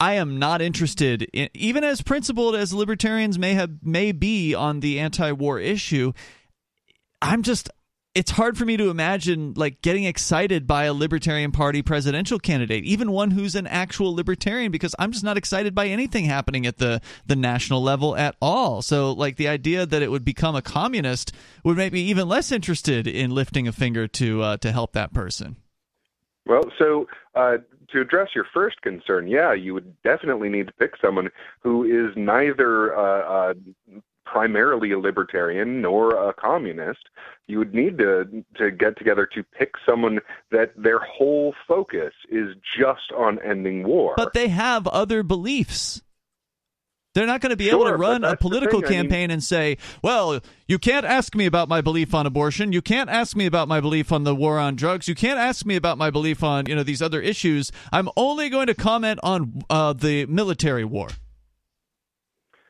I 0.00 0.14
am 0.14 0.38
not 0.38 0.62
interested 0.62 1.28
in 1.34 1.50
even 1.52 1.84
as 1.84 2.00
principled 2.00 2.56
as 2.56 2.72
libertarians 2.72 3.38
may 3.38 3.52
have 3.52 3.70
may 3.82 4.12
be 4.12 4.54
on 4.54 4.80
the 4.80 4.98
anti-war 4.98 5.60
issue. 5.60 6.12
I'm 7.20 7.42
just 7.42 7.68
it's 8.14 8.32
hard 8.32 8.58
for 8.58 8.64
me 8.64 8.76
to 8.76 8.88
imagine 8.88 9.52
like 9.54 9.82
getting 9.82 10.04
excited 10.04 10.66
by 10.66 10.84
a 10.84 10.94
libertarian 10.94 11.52
party 11.52 11.80
presidential 11.80 12.40
candidate 12.40 12.82
even 12.84 13.12
one 13.12 13.30
who's 13.30 13.54
an 13.54 13.68
actual 13.68 14.12
libertarian 14.12 14.72
because 14.72 14.96
i'm 14.98 15.12
just 15.12 15.22
not 15.22 15.36
excited 15.36 15.76
by 15.76 15.86
anything 15.86 16.24
happening 16.24 16.66
at 16.66 16.78
the 16.78 17.00
the 17.26 17.36
national 17.36 17.80
level 17.80 18.16
at 18.16 18.34
all 18.42 18.82
so 18.82 19.12
like 19.12 19.36
the 19.36 19.46
idea 19.46 19.86
that 19.86 20.02
it 20.02 20.10
would 20.10 20.24
become 20.24 20.56
a 20.56 20.62
communist 20.62 21.32
would 21.64 21.76
make 21.76 21.92
me 21.92 22.00
even 22.00 22.28
less 22.28 22.50
interested 22.50 23.06
in 23.06 23.30
lifting 23.30 23.68
a 23.68 23.72
finger 23.72 24.08
to 24.08 24.42
uh, 24.42 24.56
to 24.56 24.72
help 24.72 24.92
that 24.92 25.12
person 25.12 25.54
Well, 26.46 26.64
so 26.78 27.06
uh, 27.36 27.58
to 27.92 28.00
address 28.00 28.28
your 28.34 28.46
first 28.52 28.80
concern, 28.82 29.26
yeah, 29.26 29.52
you 29.52 29.74
would 29.74 29.94
definitely 30.02 30.48
need 30.48 30.66
to 30.68 30.72
pick 30.74 30.94
someone 31.00 31.30
who 31.60 31.84
is 31.84 32.14
neither 32.16 32.96
uh, 32.96 33.50
uh, 33.50 33.54
primarily 34.24 34.92
a 34.92 34.98
libertarian 34.98 35.80
nor 35.82 36.28
a 36.28 36.32
communist. 36.32 37.08
You 37.46 37.58
would 37.58 37.74
need 37.74 37.98
to 37.98 38.44
to 38.56 38.70
get 38.70 38.96
together 38.96 39.26
to 39.34 39.42
pick 39.42 39.72
someone 39.84 40.20
that 40.50 40.72
their 40.76 41.00
whole 41.00 41.54
focus 41.66 42.12
is 42.30 42.54
just 42.78 43.12
on 43.16 43.38
ending 43.44 43.82
war. 43.82 44.14
but 44.16 44.32
they 44.32 44.48
have 44.48 44.86
other 44.86 45.22
beliefs 45.22 46.02
they're 47.14 47.26
not 47.26 47.40
going 47.40 47.50
to 47.50 47.56
be 47.56 47.70
able 47.70 47.86
to 47.86 47.96
run 47.96 48.24
a 48.24 48.36
political 48.36 48.80
thing, 48.80 48.86
I 48.86 49.02
mean- 49.02 49.10
campaign 49.10 49.30
and 49.30 49.42
say, 49.42 49.78
well, 50.02 50.40
you 50.68 50.78
can't 50.78 51.04
ask 51.04 51.34
me 51.34 51.46
about 51.46 51.68
my 51.68 51.80
belief 51.80 52.14
on 52.14 52.26
abortion. 52.26 52.72
You 52.72 52.82
can't 52.82 53.10
ask 53.10 53.36
me 53.36 53.46
about 53.46 53.66
my 53.66 53.80
belief 53.80 54.12
on 54.12 54.24
the 54.24 54.34
war 54.34 54.58
on 54.58 54.76
drugs. 54.76 55.08
You 55.08 55.14
can't 55.14 55.38
ask 55.38 55.66
me 55.66 55.76
about 55.76 55.98
my 55.98 56.10
belief 56.10 56.44
on, 56.44 56.66
you 56.66 56.76
know, 56.76 56.84
these 56.84 57.02
other 57.02 57.20
issues. 57.20 57.72
I'm 57.92 58.08
only 58.16 58.48
going 58.48 58.68
to 58.68 58.74
comment 58.74 59.18
on 59.22 59.62
uh, 59.68 59.92
the 59.92 60.26
military 60.26 60.84
war. 60.84 61.08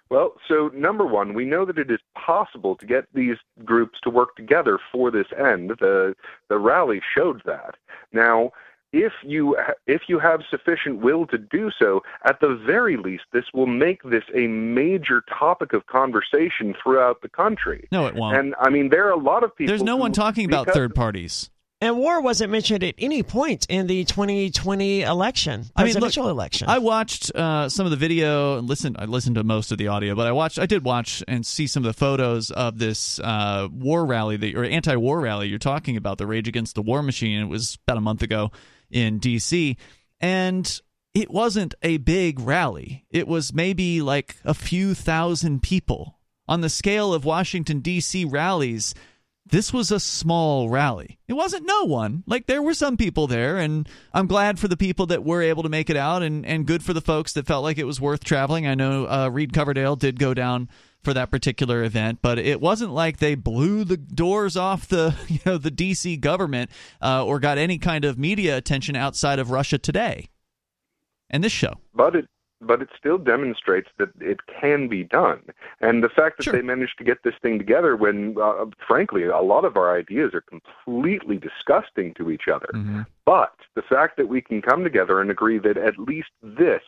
Well, 0.08 0.34
so 0.48 0.70
number 0.74 1.06
one, 1.06 1.34
we 1.34 1.44
know 1.44 1.64
that 1.64 1.78
it 1.78 1.88
is 1.88 2.00
possible 2.16 2.74
to 2.76 2.86
get 2.86 3.04
these 3.14 3.36
groups 3.64 3.98
to 4.02 4.10
work 4.10 4.34
together 4.34 4.78
for 4.90 5.10
this 5.10 5.28
end. 5.38 5.70
The 5.78 6.16
the 6.48 6.58
rally 6.58 7.00
showed 7.16 7.42
that. 7.44 7.76
Now, 8.12 8.50
if 8.92 9.12
you 9.22 9.56
if 9.86 10.02
you 10.08 10.18
have 10.18 10.40
sufficient 10.50 10.98
will 11.00 11.26
to 11.28 11.38
do 11.38 11.70
so, 11.78 12.02
at 12.24 12.40
the 12.40 12.60
very 12.66 12.96
least, 12.96 13.24
this 13.32 13.44
will 13.54 13.66
make 13.66 14.02
this 14.02 14.24
a 14.34 14.46
major 14.46 15.22
topic 15.38 15.72
of 15.72 15.86
conversation 15.86 16.74
throughout 16.82 17.22
the 17.22 17.28
country. 17.28 17.86
No, 17.92 18.06
it 18.06 18.14
won't. 18.14 18.36
And 18.36 18.54
I 18.60 18.70
mean, 18.70 18.88
there 18.90 19.06
are 19.06 19.12
a 19.12 19.18
lot 19.18 19.44
of 19.44 19.54
people. 19.54 19.70
There's 19.70 19.82
no 19.82 19.96
who- 19.96 20.02
one 20.02 20.12
talking 20.12 20.44
about 20.46 20.68
third 20.72 20.94
parties. 20.94 21.50
And 21.82 21.96
war 21.96 22.20
wasn't 22.20 22.52
mentioned 22.52 22.84
at 22.84 22.94
any 22.98 23.22
point 23.22 23.64
in 23.70 23.86
the 23.86 24.04
2020 24.04 25.00
election, 25.00 25.64
I 25.74 25.84
mean, 25.84 25.94
look, 25.94 26.14
election. 26.14 26.68
I 26.68 26.76
watched 26.76 27.34
uh, 27.34 27.70
some 27.70 27.86
of 27.86 27.90
the 27.90 27.96
video 27.96 28.58
and 28.58 28.68
listened. 28.68 28.96
I 28.98 29.06
listened 29.06 29.36
to 29.36 29.44
most 29.44 29.72
of 29.72 29.78
the 29.78 29.88
audio, 29.88 30.14
but 30.14 30.26
I 30.26 30.32
watched. 30.32 30.58
I 30.58 30.66
did 30.66 30.84
watch 30.84 31.24
and 31.26 31.46
see 31.46 31.66
some 31.66 31.82
of 31.82 31.86
the 31.86 31.98
photos 31.98 32.50
of 32.50 32.78
this 32.78 33.18
uh, 33.20 33.68
war 33.72 34.04
rally 34.04 34.36
that 34.36 34.54
or 34.56 34.64
anti-war 34.64 35.20
rally 35.20 35.48
you're 35.48 35.58
talking 35.58 35.96
about, 35.96 36.18
the 36.18 36.26
Rage 36.26 36.48
Against 36.48 36.74
the 36.74 36.82
War 36.82 37.02
Machine. 37.02 37.40
It 37.40 37.48
was 37.48 37.78
about 37.86 37.96
a 37.96 38.02
month 38.02 38.20
ago 38.20 38.50
in 38.90 39.18
D.C. 39.18 39.76
and 40.20 40.80
it 41.12 41.30
wasn't 41.30 41.74
a 41.82 41.96
big 41.98 42.38
rally. 42.38 43.04
It 43.10 43.26
was 43.26 43.52
maybe 43.52 44.00
like 44.00 44.36
a 44.44 44.54
few 44.54 44.94
thousand 44.94 45.62
people 45.62 46.18
on 46.46 46.60
the 46.60 46.68
scale 46.68 47.12
of 47.12 47.24
Washington 47.24 47.80
D.C. 47.80 48.24
rallies 48.24 48.94
this 49.50 49.72
was 49.72 49.90
a 49.90 50.00
small 50.00 50.68
rally. 50.68 51.18
It 51.28 51.32
wasn't 51.34 51.66
no 51.66 51.84
one. 51.84 52.22
Like 52.26 52.46
there 52.46 52.62
were 52.62 52.74
some 52.74 52.96
people 52.96 53.26
there, 53.26 53.58
and 53.58 53.88
I'm 54.12 54.26
glad 54.26 54.58
for 54.58 54.68
the 54.68 54.76
people 54.76 55.06
that 55.06 55.24
were 55.24 55.42
able 55.42 55.62
to 55.64 55.68
make 55.68 55.90
it 55.90 55.96
out, 55.96 56.22
and 56.22 56.46
and 56.46 56.66
good 56.66 56.82
for 56.82 56.92
the 56.92 57.00
folks 57.00 57.32
that 57.32 57.46
felt 57.46 57.64
like 57.64 57.78
it 57.78 57.84
was 57.84 58.00
worth 58.00 58.24
traveling. 58.24 58.66
I 58.66 58.74
know 58.74 59.06
uh, 59.06 59.28
Reed 59.28 59.52
Coverdale 59.52 59.96
did 59.96 60.18
go 60.18 60.34
down 60.34 60.68
for 61.02 61.14
that 61.14 61.30
particular 61.30 61.82
event, 61.82 62.18
but 62.22 62.38
it 62.38 62.60
wasn't 62.60 62.92
like 62.92 63.18
they 63.18 63.34
blew 63.34 63.84
the 63.84 63.96
doors 63.96 64.56
off 64.56 64.88
the 64.88 65.14
you 65.28 65.38
know 65.46 65.58
the 65.58 65.70
DC 65.70 66.20
government 66.20 66.70
uh, 67.02 67.24
or 67.24 67.40
got 67.40 67.58
any 67.58 67.78
kind 67.78 68.04
of 68.04 68.18
media 68.18 68.56
attention 68.56 68.96
outside 68.96 69.38
of 69.38 69.50
Russia 69.50 69.78
Today 69.78 70.28
and 71.30 71.42
this 71.44 71.52
show. 71.52 71.74
but 71.94 72.14
it 72.16 72.26
but 72.60 72.82
it 72.82 72.88
still 72.96 73.16
demonstrates 73.18 73.88
that 73.98 74.10
it 74.20 74.40
can 74.60 74.86
be 74.86 75.02
done. 75.02 75.40
And 75.80 76.04
the 76.04 76.10
fact 76.10 76.44
that 76.44 76.52
they 76.52 76.60
managed 76.62 76.98
to 76.98 77.04
get 77.04 77.22
this 77.22 77.34
thing 77.40 77.58
together 77.58 77.96
when, 77.96 78.36
uh, 78.40 78.66
frankly, 78.86 79.24
a 79.24 79.40
lot 79.40 79.64
of 79.64 79.76
our 79.76 79.96
ideas 79.96 80.34
are 80.34 80.42
completely 80.42 81.38
disgusting 81.38 82.12
to 82.14 82.30
each 82.30 82.48
other. 82.52 82.68
But 83.24 83.54
the 83.74 83.82
fact 83.82 84.16
that 84.18 84.28
we 84.28 84.42
can 84.42 84.60
come 84.60 84.84
together 84.84 85.20
and 85.20 85.30
agree 85.30 85.58
that 85.58 85.78
at 85.78 85.98
least 85.98 86.30
this 86.42 86.82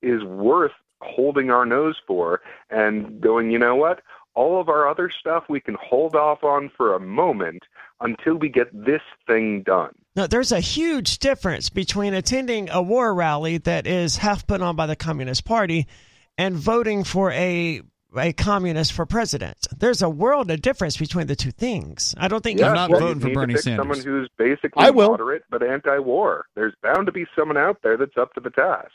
is 0.00 0.22
worth 0.22 0.72
holding 1.00 1.50
our 1.50 1.66
nose 1.66 1.96
for 2.06 2.40
and 2.70 3.20
going, 3.20 3.50
you 3.50 3.58
know 3.58 3.76
what? 3.76 4.00
All 4.34 4.60
of 4.60 4.68
our 4.68 4.88
other 4.88 5.10
stuff 5.10 5.44
we 5.48 5.60
can 5.60 5.76
hold 5.82 6.14
off 6.14 6.44
on 6.44 6.70
for 6.76 6.94
a 6.94 7.00
moment 7.00 7.62
until 8.00 8.34
we 8.34 8.48
get 8.48 8.68
this 8.72 9.00
thing 9.26 9.62
done. 9.62 9.92
Now, 10.14 10.26
there's 10.26 10.52
a 10.52 10.60
huge 10.60 11.18
difference 11.18 11.70
between 11.70 12.12
attending 12.14 12.68
a 12.70 12.82
war 12.82 13.14
rally 13.14 13.58
that 13.58 13.86
is 13.86 14.16
half 14.16 14.46
put 14.46 14.60
on 14.60 14.76
by 14.76 14.86
the 14.86 14.96
Communist 14.96 15.44
Party 15.44 15.86
and 16.36 16.56
voting 16.56 17.04
for 17.04 17.32
a 17.32 17.82
a 18.16 18.32
communist 18.32 18.92
for 18.92 19.04
president. 19.04 19.66
There's 19.76 20.00
a 20.00 20.08
world 20.08 20.50
of 20.50 20.62
difference 20.62 20.96
between 20.96 21.26
the 21.26 21.36
two 21.36 21.50
things. 21.50 22.14
I 22.16 22.28
don't 22.28 22.42
think 22.42 22.58
Yeah, 22.58 22.86
you 22.86 22.92
well, 22.92 23.08
you 23.08 23.14
need 23.16 23.34
to 23.34 23.46
pick 23.46 23.58
Someone 23.76 24.00
who's 24.00 24.30
basically 24.38 24.84
I 24.84 24.90
will. 24.90 25.10
moderate 25.10 25.42
but 25.50 25.62
anti-war. 25.62 26.46
There's 26.54 26.74
bound 26.82 27.06
to 27.06 27.12
be 27.12 27.26
someone 27.36 27.58
out 27.58 27.80
there 27.82 27.96
that's 27.96 28.16
up 28.16 28.32
to 28.34 28.40
the 28.40 28.50
task. 28.50 28.92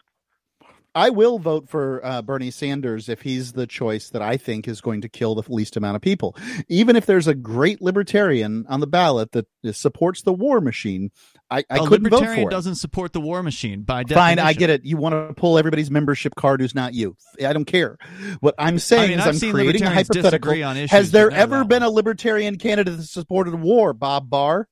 I 0.93 1.09
will 1.09 1.39
vote 1.39 1.69
for 1.69 2.05
uh, 2.05 2.21
Bernie 2.21 2.51
Sanders 2.51 3.07
if 3.07 3.21
he's 3.21 3.53
the 3.53 3.65
choice 3.65 4.09
that 4.09 4.21
I 4.21 4.35
think 4.35 4.67
is 4.67 4.81
going 4.81 5.01
to 5.01 5.09
kill 5.09 5.35
the 5.35 5.43
least 5.49 5.77
amount 5.77 5.95
of 5.95 6.01
people. 6.01 6.35
Even 6.67 6.95
if 6.97 7.05
there's 7.05 7.27
a 7.27 7.33
great 7.33 7.81
libertarian 7.81 8.65
on 8.67 8.81
the 8.81 8.87
ballot 8.87 9.31
that 9.31 9.47
supports 9.71 10.23
the 10.23 10.33
war 10.33 10.59
machine, 10.59 11.11
I 11.49 11.63
couldn't 11.63 12.09
vote 12.09 12.25
for 12.25 12.33
it. 12.33 12.49
doesn't 12.49 12.75
support 12.75 13.13
the 13.13 13.21
war 13.21 13.41
machine 13.41 13.83
by 13.83 14.03
Fine. 14.03 14.39
I 14.39 14.53
get 14.53 14.69
it. 14.69 14.85
You 14.85 14.97
want 14.97 15.13
to 15.13 15.33
pull 15.33 15.57
everybody's 15.57 15.91
membership 15.91 16.35
card 16.35 16.61
who's 16.61 16.75
not 16.75 16.93
you. 16.93 17.15
I 17.45 17.53
don't 17.53 17.65
care. 17.65 17.97
What 18.39 18.55
I'm 18.57 18.79
saying 18.79 19.03
I 19.03 19.07
mean, 19.07 19.19
is 19.19 19.27
I've 19.27 19.43
I'm 19.43 19.51
creating 19.51 19.83
a 19.83 19.89
hypothetical. 19.89 20.63
on 20.63 20.77
issues, 20.77 20.91
Has 20.91 21.11
there 21.11 21.31
ever 21.31 21.63
been 21.63 21.83
a 21.83 21.89
libertarian 21.89 22.57
candidate 22.57 22.97
that 22.97 23.03
supported 23.03 23.55
war, 23.55 23.93
Bob 23.93 24.29
Barr? 24.29 24.67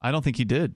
I 0.00 0.10
don't 0.10 0.22
think 0.22 0.36
he 0.36 0.44
did. 0.44 0.74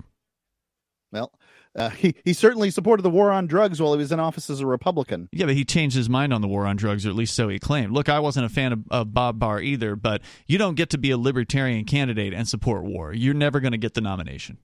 Well, 1.12 1.32
uh, 1.78 1.90
he, 1.90 2.14
he 2.24 2.32
certainly 2.32 2.70
supported 2.70 3.02
the 3.02 3.10
war 3.10 3.30
on 3.30 3.46
drugs 3.46 3.80
while 3.80 3.92
he 3.92 3.98
was 3.98 4.12
in 4.12 4.20
office 4.20 4.50
as 4.50 4.60
a 4.60 4.66
Republican. 4.66 5.28
Yeah, 5.32 5.46
but 5.46 5.54
he 5.54 5.64
changed 5.64 5.96
his 5.96 6.08
mind 6.08 6.32
on 6.32 6.40
the 6.40 6.48
war 6.48 6.66
on 6.66 6.76
drugs, 6.76 7.06
or 7.06 7.10
at 7.10 7.14
least 7.14 7.34
so 7.34 7.48
he 7.48 7.58
claimed. 7.58 7.92
Look, 7.92 8.08
I 8.08 8.18
wasn't 8.18 8.46
a 8.46 8.48
fan 8.48 8.72
of, 8.72 8.80
of 8.90 9.14
Bob 9.14 9.38
Barr 9.38 9.60
either, 9.60 9.96
but 9.96 10.22
you 10.46 10.58
don't 10.58 10.74
get 10.74 10.90
to 10.90 10.98
be 10.98 11.10
a 11.10 11.18
libertarian 11.18 11.84
candidate 11.84 12.34
and 12.34 12.48
support 12.48 12.84
war. 12.84 13.12
You're 13.12 13.34
never 13.34 13.60
going 13.60 13.72
to 13.72 13.78
get 13.78 13.94
the 13.94 14.00
nomination. 14.00 14.58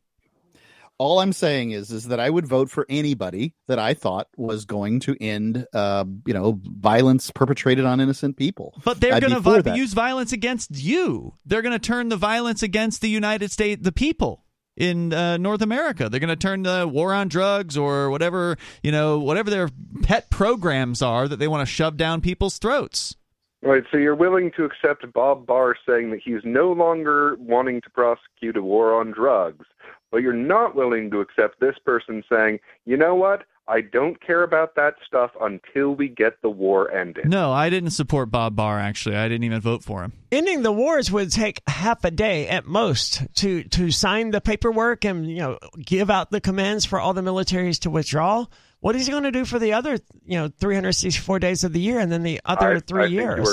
All 0.96 1.18
I'm 1.18 1.32
saying 1.32 1.72
is, 1.72 1.90
is 1.90 2.04
that 2.08 2.20
I 2.20 2.30
would 2.30 2.46
vote 2.46 2.70
for 2.70 2.86
anybody 2.88 3.54
that 3.66 3.80
I 3.80 3.94
thought 3.94 4.28
was 4.36 4.64
going 4.64 5.00
to 5.00 5.16
end, 5.20 5.66
uh, 5.72 6.04
you 6.24 6.32
know, 6.32 6.60
violence 6.62 7.32
perpetrated 7.32 7.84
on 7.84 8.00
innocent 8.00 8.36
people. 8.36 8.80
But 8.84 9.00
they're 9.00 9.18
going 9.18 9.32
to 9.32 9.40
vi- 9.40 9.74
use 9.74 9.92
violence 9.92 10.32
against 10.32 10.70
you. 10.70 11.34
They're 11.44 11.62
going 11.62 11.72
to 11.72 11.80
turn 11.80 12.10
the 12.10 12.16
violence 12.16 12.62
against 12.62 13.00
the 13.00 13.08
United 13.08 13.50
States, 13.50 13.82
the 13.82 13.90
people 13.90 14.43
in 14.76 15.12
uh, 15.12 15.36
North 15.36 15.62
America. 15.62 16.08
They're 16.08 16.20
going 16.20 16.28
to 16.28 16.36
turn 16.36 16.62
the 16.62 16.88
war 16.90 17.12
on 17.12 17.28
drugs 17.28 17.76
or 17.76 18.10
whatever 18.10 18.56
you 18.82 18.92
know, 18.92 19.18
whatever 19.18 19.50
their 19.50 19.70
pet 20.02 20.30
programs 20.30 21.02
are 21.02 21.28
that 21.28 21.36
they 21.36 21.48
want 21.48 21.66
to 21.66 21.66
shove 21.66 21.96
down 21.96 22.20
people's 22.20 22.58
throats. 22.58 23.16
Right, 23.62 23.84
so 23.90 23.96
you're 23.96 24.14
willing 24.14 24.50
to 24.56 24.64
accept 24.64 25.10
Bob 25.14 25.46
Barr 25.46 25.74
saying 25.88 26.10
that 26.10 26.20
he's 26.22 26.42
no 26.44 26.70
longer 26.72 27.36
wanting 27.38 27.80
to 27.80 27.90
prosecute 27.90 28.58
a 28.58 28.62
war 28.62 28.92
on 28.92 29.10
drugs, 29.10 29.64
but 30.10 30.18
you're 30.18 30.34
not 30.34 30.74
willing 30.74 31.10
to 31.10 31.20
accept 31.20 31.60
this 31.60 31.76
person 31.82 32.22
saying, 32.30 32.60
you 32.84 32.98
know 32.98 33.14
what? 33.14 33.44
I 33.66 33.80
don't 33.80 34.20
care 34.20 34.42
about 34.42 34.74
that 34.76 34.94
stuff 35.06 35.30
until 35.40 35.94
we 35.94 36.08
get 36.08 36.42
the 36.42 36.50
war 36.50 36.90
ended. 36.90 37.26
No, 37.26 37.50
I 37.50 37.70
didn't 37.70 37.90
support 37.92 38.30
Bob 38.30 38.54
Barr. 38.56 38.78
Actually, 38.78 39.16
I 39.16 39.26
didn't 39.26 39.44
even 39.44 39.60
vote 39.62 39.82
for 39.82 40.02
him. 40.04 40.12
Ending 40.30 40.62
the 40.62 40.72
wars 40.72 41.10
would 41.10 41.32
take 41.32 41.62
half 41.66 42.04
a 42.04 42.10
day 42.10 42.46
at 42.48 42.66
most 42.66 43.22
to 43.36 43.62
to 43.64 43.90
sign 43.90 44.30
the 44.32 44.42
paperwork 44.42 45.04
and 45.06 45.26
you 45.30 45.38
know 45.38 45.58
give 45.82 46.10
out 46.10 46.30
the 46.30 46.42
commands 46.42 46.84
for 46.84 47.00
all 47.00 47.14
the 47.14 47.22
militaries 47.22 47.78
to 47.80 47.90
withdraw. 47.90 48.44
What 48.80 48.96
is 48.96 49.06
he 49.06 49.10
going 49.12 49.22
to 49.24 49.30
do 49.30 49.46
for 49.46 49.58
the 49.58 49.72
other 49.72 49.98
you 50.26 50.38
know 50.38 50.48
364 50.60 51.38
days 51.38 51.64
of 51.64 51.72
the 51.72 51.80
year 51.80 51.98
and 52.00 52.12
then 52.12 52.22
the 52.22 52.40
other 52.44 52.76
I- 52.76 52.80
three 52.80 53.02
I 53.04 53.06
years? 53.06 53.48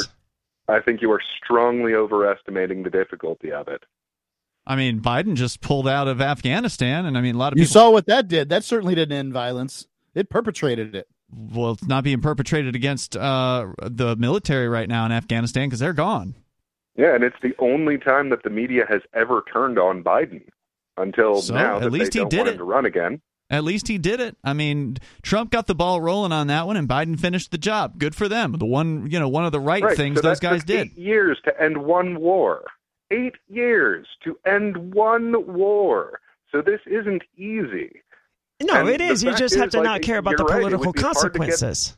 are- 0.68 0.76
I 0.76 0.80
think 0.82 1.02
you 1.02 1.12
are 1.12 1.22
strongly 1.44 1.94
overestimating 1.96 2.84
the 2.84 2.90
difficulty 2.90 3.52
of 3.52 3.68
it. 3.68 3.84
I 4.66 4.76
mean, 4.76 5.02
Biden 5.02 5.36
just 5.36 5.60
pulled 5.60 5.88
out 5.88 6.08
of 6.08 6.22
Afghanistan, 6.22 7.06
and 7.06 7.18
I 7.18 7.22
mean, 7.22 7.36
a 7.36 7.38
lot 7.38 7.52
of 7.52 7.58
You 7.58 7.64
people. 7.66 7.74
saw 7.74 7.90
what 7.90 8.06
that 8.06 8.28
did. 8.28 8.50
That 8.50 8.64
certainly 8.64 8.94
didn't 8.96 9.18
end 9.18 9.34
violence. 9.34 9.88
It 10.16 10.30
perpetrated 10.30 10.96
it. 10.96 11.08
well, 11.32 11.72
it's 11.72 11.88
not 11.88 12.04
being 12.04 12.22
perpetrated 12.22 12.76
against 12.76 13.16
uh, 13.16 13.68
the 13.82 14.16
military 14.18 14.68
right 14.68 14.90
now 14.90 15.06
in 15.06 15.12
Afghanistan 15.12 15.68
because 15.70 15.80
they're 15.80 15.94
gone. 15.94 16.36
Yeah, 16.98 17.16
and 17.16 17.24
it's 17.24 17.38
the 17.42 17.54
only 17.60 17.98
time 17.98 18.30
that 18.30 18.44
the 18.44 18.50
media 18.50 18.86
has 18.90 19.02
ever 19.14 19.44
turned 19.52 19.80
on 19.80 20.04
Biden 20.04 20.42
until 20.98 21.42
So, 21.42 21.54
now 21.54 21.78
at 21.78 21.84
that 21.84 21.92
least 21.92 22.12
they 22.12 22.20
he 22.20 22.26
don't 22.26 22.30
did 22.30 22.48
it. 22.48 22.58
to 22.58 22.64
run 22.66 22.86
again. 22.86 23.22
At 23.50 23.64
least 23.66 23.88
he 23.90 23.98
did 23.98 24.20
it. 24.22 24.36
I 24.44 24.54
mean, 24.54 24.98
Trump 25.22 25.52
got 25.52 25.68
the 25.68 25.76
ball 25.76 26.00
rolling 26.02 26.32
on 26.32 26.48
that 26.48 26.68
one, 26.68 26.78
and 26.78 26.88
Biden 26.88 27.20
finished 27.20 27.52
the 27.52 27.58
job. 27.58 27.98
Good 27.98 28.16
for 28.16 28.28
them. 28.30 28.54
The 28.54 28.66
one, 28.66 29.10
you 29.12 29.20
know, 29.20 29.28
one 29.30 29.46
of 29.46 29.52
the 29.54 29.60
right, 29.60 29.84
Right, 29.84 29.96
things 29.98 30.18
so 30.18 30.22
those 30.22 30.40
that 30.40 30.50
guys 30.50 30.60
took 30.62 30.68
did. 30.68 30.88
Eight 30.88 30.98
years 30.98 31.38
to 31.46 31.62
end 31.62 31.78
one 31.78 32.20
war. 32.20 32.64
Eight 33.10 33.36
years 33.50 34.08
to 34.24 34.38
end 34.46 34.94
one 34.94 35.54
war. 35.54 36.20
So 36.52 36.62
this 36.62 36.80
isn't 36.86 37.24
easy. 37.38 38.02
No, 38.64 38.76
And 38.82 38.90
it 38.90 38.98
the 39.00 39.06
is. 39.08 39.24
You 39.24 39.30
fact 39.32 39.40
just 39.40 39.56
have 39.56 39.70
to 39.72 39.78
like, 39.78 39.84
not 39.86 40.02
care 40.02 40.18
about 40.18 40.38
the 40.38 40.44
you're 40.44 40.50
right, 40.50 40.58
it 40.58 40.62
political 40.78 40.94
be 40.94 41.02
hard 41.02 41.16
to 41.16 41.40
get- 41.40 41.40
consequences. 41.40 41.98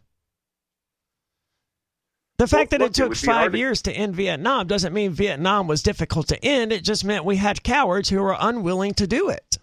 The 2.39 2.47
fact 2.47 2.71
that 2.71 2.79
look, 2.81 2.87
it 2.87 2.91
it 2.91 2.95
took 2.95 3.09
would 3.09 3.21
be 3.21 3.27
hard 3.27 3.43
five 3.45 3.51
to- 3.51 3.57
years 3.57 3.81
to 3.83 3.91
end 3.93 4.15
Vietnam 4.15 4.67
doesn't 4.67 4.93
mean 4.93 5.11
Vietnam 5.11 5.67
was 5.67 5.83
difficult 5.83 6.27
to 6.29 6.43
end. 6.43 6.71
It 6.71 6.83
just 6.83 7.05
meant 7.05 7.25
we 7.25 7.35
had 7.37 7.63
cowards 7.63 8.09
who 8.09 8.21
were 8.21 8.35
unwilling 8.39 8.93
to 8.95 9.07
do 9.07 9.29
it. 9.29 9.57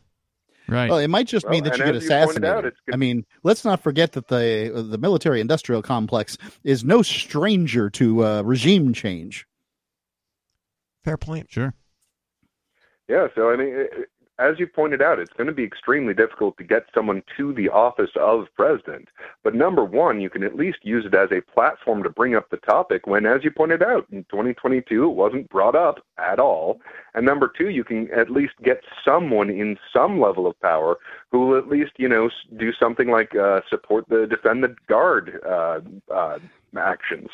Right. 0.69 0.89
Well, 0.89 1.01
it 1.01 1.09
might 1.09 1.27
just 1.27 1.45
Well, 1.47 1.53
mean 1.55 1.65
that 1.65 1.79
you 1.79 1.85
get 1.85 1.97
as 1.97 2.05
you 2.05 2.11
pointed 2.11 2.45
assassinated. 2.45 2.67
out, 2.67 2.73
I 2.93 2.97
mean, 2.97 3.27
let's 3.43 3.65
not 3.65 3.83
forget 3.83 4.13
that 4.13 4.29
the 4.29 4.87
the 4.89 4.99
military 4.99 5.41
industrial 5.41 5.83
complex 5.83 6.39
is 6.63 6.85
no 6.85 7.03
stranger 7.03 7.91
to 7.91 8.25
uh, 8.25 8.43
regime 8.43 8.93
change. 8.95 9.47
Fair 11.05 11.17
point. 11.17 11.51
Sure. 11.51 11.75
Yeah, 13.09 13.27
so 13.35 13.51
I 13.51 13.57
mean, 13.57 13.75
it- 13.75 14.09
as 14.41 14.59
you 14.59 14.67
pointed 14.67 15.03
out, 15.03 15.19
it's 15.19 15.33
going 15.35 15.47
to 15.47 15.53
be 15.53 15.65
extremely 15.65 16.15
difficult 16.15 16.57
to 16.57 16.65
get 16.65 16.87
someone 16.95 17.23
to 17.37 17.53
the 17.53 17.69
office 17.69 18.11
of 18.17 18.47
president. 18.57 19.09
But 19.45 19.55
number 19.55 19.85
one, 19.85 20.21
you 20.21 20.31
can 20.31 20.43
at 20.43 20.57
least 20.57 20.79
use 20.83 21.05
it 21.05 21.15
as 21.15 21.29
a 21.31 21.43
platform 21.53 22.03
to 22.03 22.11
bring 22.11 22.35
up 22.35 22.49
the 22.51 22.57
topic 22.57 23.07
when, 23.07 23.27
as 23.27 23.45
you 23.45 23.51
pointed 23.51 23.83
out, 23.83 24.07
in 24.11 24.25
2022, 24.25 25.05
it 25.05 25.09
wasn't 25.09 25.51
brought 25.51 25.77
up 25.77 26.05
at 26.19 26.41
all. 26.41 26.81
And 27.15 27.27
number 27.27 27.53
two, 27.57 27.69
you 27.69 27.85
can 27.85 28.11
at 28.13 28.31
least 28.31 28.55
get 28.63 28.83
someone 29.05 29.51
in 29.51 29.77
some 29.93 30.21
level 30.21 30.47
of 30.47 30.59
power 30.61 30.97
who 31.31 31.47
will 31.47 31.59
at 31.59 31.69
least, 31.69 31.93
you 31.99 32.09
know, 32.09 32.31
do 32.57 32.73
something 32.73 33.11
like 33.11 33.35
uh, 33.35 33.61
support 33.69 34.09
the 34.09 34.27
defend 34.27 34.65
the 34.65 34.75
guard 34.89 35.41
uh, 35.47 35.81
uh, 36.13 36.39
actions. 36.77 37.29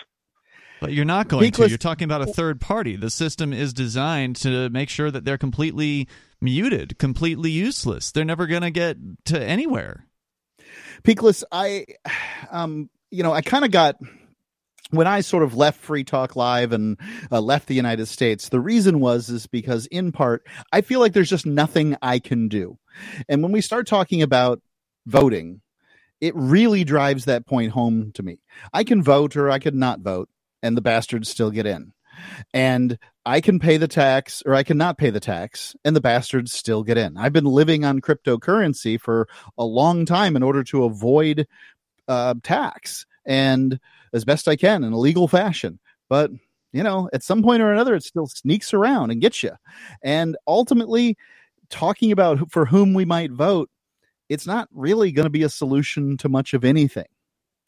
But 0.81 0.93
you're 0.93 1.05
not 1.05 1.29
going 1.29 1.51
to. 1.51 1.69
You're 1.69 1.79
talking 1.79 2.05
about 2.05 2.23
a 2.23 2.27
third 2.27 2.61
party. 2.61 2.97
The 2.97 3.11
system 3.11 3.53
is 3.53 3.73
designed 3.73 4.37
to 4.37 4.69
make 4.71 4.89
sure 4.89 5.11
that 5.11 5.25
they're 5.25 5.39
completely 5.39 6.09
muted, 6.41 6.99
completely 6.99 7.51
useless. 7.51 8.13
They're 8.13 8.25
never 8.25 8.47
going 8.47 8.63
to 8.63 8.71
get 8.71 8.97
to 9.27 9.43
anywhere. 9.43 10.07
Peakless, 11.03 11.45
I, 11.51 11.87
um, 12.51 12.91
you 13.11 13.23
know, 13.23 13.33
I 13.33 13.41
kind 13.41 13.65
of 13.65 13.71
got 13.71 13.97
when 14.91 15.07
I 15.07 15.21
sort 15.21 15.43
of 15.43 15.55
left 15.55 15.81
Free 15.81 16.05
Talk 16.05 16.37
Live 16.37 16.73
and 16.73 16.99
uh, 17.31 17.41
left 17.41 17.69
the 17.69 17.75
United 17.75 18.07
States. 18.07 18.49
The 18.49 18.61
reason 18.61 19.01
was 19.01 19.29
is 19.29 19.47
because 19.47 19.87
in 19.87 20.13
part 20.13 20.47
I 20.73 20.81
feel 20.81 21.01
like 21.01 21.13
there's 21.13 21.31
just 21.31 21.47
nothing 21.47 21.97
I 22.03 22.19
can 22.19 22.49
do, 22.49 22.79
and 23.29 23.43
when 23.43 23.53
we 23.53 23.61
start 23.61 23.87
talking 23.87 24.23
about 24.23 24.61
voting, 25.07 25.61
it 26.21 26.35
really 26.37 26.85
drives 26.85 27.25
that 27.25 27.47
point 27.47 27.73
home 27.73 28.13
to 28.15 28.23
me. 28.23 28.39
I 28.73 28.85
can 28.85 29.03
vote 29.03 29.37
or 29.37 29.51
I 29.51 29.59
could 29.59 29.75
not 29.75 30.01
vote, 30.01 30.29
and 30.67 30.77
the 30.77 30.83
bastards 30.83 31.29
still 31.29 31.51
get 31.51 31.67
in. 31.67 31.93
And 32.53 32.99
I 33.25 33.41
can 33.41 33.59
pay 33.59 33.77
the 33.77 33.89
tax 33.89 34.43
or 34.45 34.55
I 34.55 34.63
cannot 34.63 34.99
pay 34.99 35.11
the 35.11 35.21
tax, 35.21 35.77
and 35.85 35.95
the 35.95 36.01
bastards 36.01 36.53
still 36.53 36.83
get 36.83 36.99
in. 36.99 37.17
I've 37.17 37.33
been 37.33 37.45
living 37.45 37.85
on 37.85 38.01
cryptocurrency 38.01 39.01
for 39.01 39.29
a 39.57 39.65
long 39.65 40.07
time 40.07 40.37
in 40.37 40.43
order 40.43 40.65
to 40.65 40.85
avoid 40.85 41.47
uh, 42.09 42.35
tax 42.43 43.07
and 43.27 43.79
as 44.13 44.25
best 44.25 44.49
I 44.49 44.57
can 44.57 44.85
in 44.85 44.93
a 44.93 44.99
legal 44.99 45.29
fashion. 45.29 45.79
But 46.09 46.31
you 46.73 46.83
know, 46.83 47.09
at 47.13 47.23
some 47.23 47.43
point 47.43 47.63
or 47.63 47.73
another, 47.73 47.95
it 47.95 48.05
still 48.05 48.27
sneaks 48.27 48.75
around 48.75 49.11
and 49.11 49.21
gets 49.21 49.43
you. 49.43 49.53
And 50.03 50.37
ultimately, 50.47 51.17
talking 51.71 52.13
about 52.13 52.51
for 52.51 52.67
whom 52.67 52.93
we 52.93 53.05
might 53.05 53.33
vote, 53.33 53.71
it's 54.29 54.47
not 54.47 54.69
really 54.73 55.13
going 55.13 55.25
to 55.25 55.31
be 55.31 55.43
a 55.43 55.49
solution 55.49 56.17
to 56.19 56.29
much 56.29 56.55
of 56.55 56.65
anything. 56.65 57.07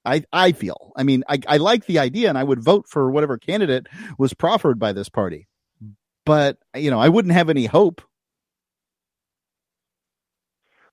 I, 0.09 0.25
I 0.33 0.53
feel. 0.53 0.93
I 0.97 1.03
mean, 1.03 1.23
I, 1.29 1.39
I 1.47 1.57
like 1.59 1.85
the 1.87 1.99
idea 1.99 2.29
and 2.29 2.39
I 2.39 2.45
would 2.45 2.63
vote 2.63 2.89
for 2.89 3.11
whatever 3.11 3.37
candidate 3.37 3.87
was 4.19 4.33
proffered 4.33 4.79
by 4.79 4.93
this 4.93 5.09
party. 5.09 5.47
But, 6.25 6.59
you 6.75 6.91
know, 6.91 6.99
I 6.99 7.09
wouldn't 7.09 7.35
have 7.35 7.51
any 7.51 7.67
hope. 7.67 8.01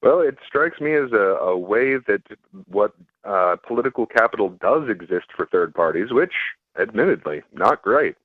Well, 0.02 0.20
it 0.20 0.38
strikes 0.46 0.80
me 0.80 0.94
as 0.94 1.12
a, 1.14 1.38
a 1.42 1.58
way 1.58 1.98
that 2.08 2.22
what 2.68 2.94
uh, 3.24 3.56
political 3.66 4.06
capital 4.06 4.50
does 4.50 4.88
exist 4.90 5.28
for 5.36 5.46
third 5.48 5.74
parties, 5.74 6.12
which, 6.12 6.34
admittedly, 6.80 7.42
not 7.54 7.82
great. 7.82 8.16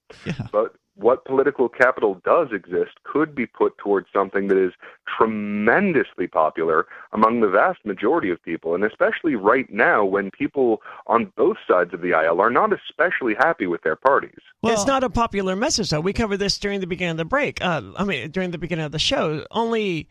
But 0.53 0.75
what 1.01 1.25
political 1.25 1.69
capital 1.69 2.21
does 2.25 2.49
exist 2.53 2.93
could 3.05 3.35
be 3.35 3.47
put 3.47 3.77
towards 3.79 4.07
something 4.13 4.49
that 4.49 4.59
is 4.59 4.73
tremendously 5.17 6.27
popular 6.27 6.87
among 7.13 7.41
the 7.41 7.49
vast 7.49 7.85
majority 7.85 8.31
of 8.31 8.43
people, 8.43 8.75
and 8.75 8.85
especially 8.85 9.35
right 9.35 9.71
now 9.73 10.05
when 10.05 10.31
people 10.31 10.83
on 11.07 11.33
both 11.37 11.57
sides 11.67 11.95
of 11.95 12.03
the 12.03 12.13
aisle 12.13 12.41
are 12.41 12.51
not 12.51 12.71
especially 12.73 13.35
happy 13.35 13.67
with 13.67 13.83
their 13.83 13.97
parties. 13.97 14.39
it's 14.65 14.87
not 14.87 15.03
a 15.03 15.11
popular 15.11 15.57
message, 15.57 15.91
though. 15.91 16.01
We 16.01 16.13
covered 16.13 16.39
this 16.39 16.59
during 16.59 16.81
the 16.81 16.87
beginning 16.87 17.13
of 17.13 17.17
the 17.19 17.25
break. 17.25 17.63
Uh, 17.63 17.83
I 17.97 18.05
mean, 18.05 18.31
during 18.31 18.51
the 18.51 18.59
beginning 18.59 18.85
of 18.85 18.93
the 18.93 18.99
show. 18.99 19.47
Only 19.51 20.09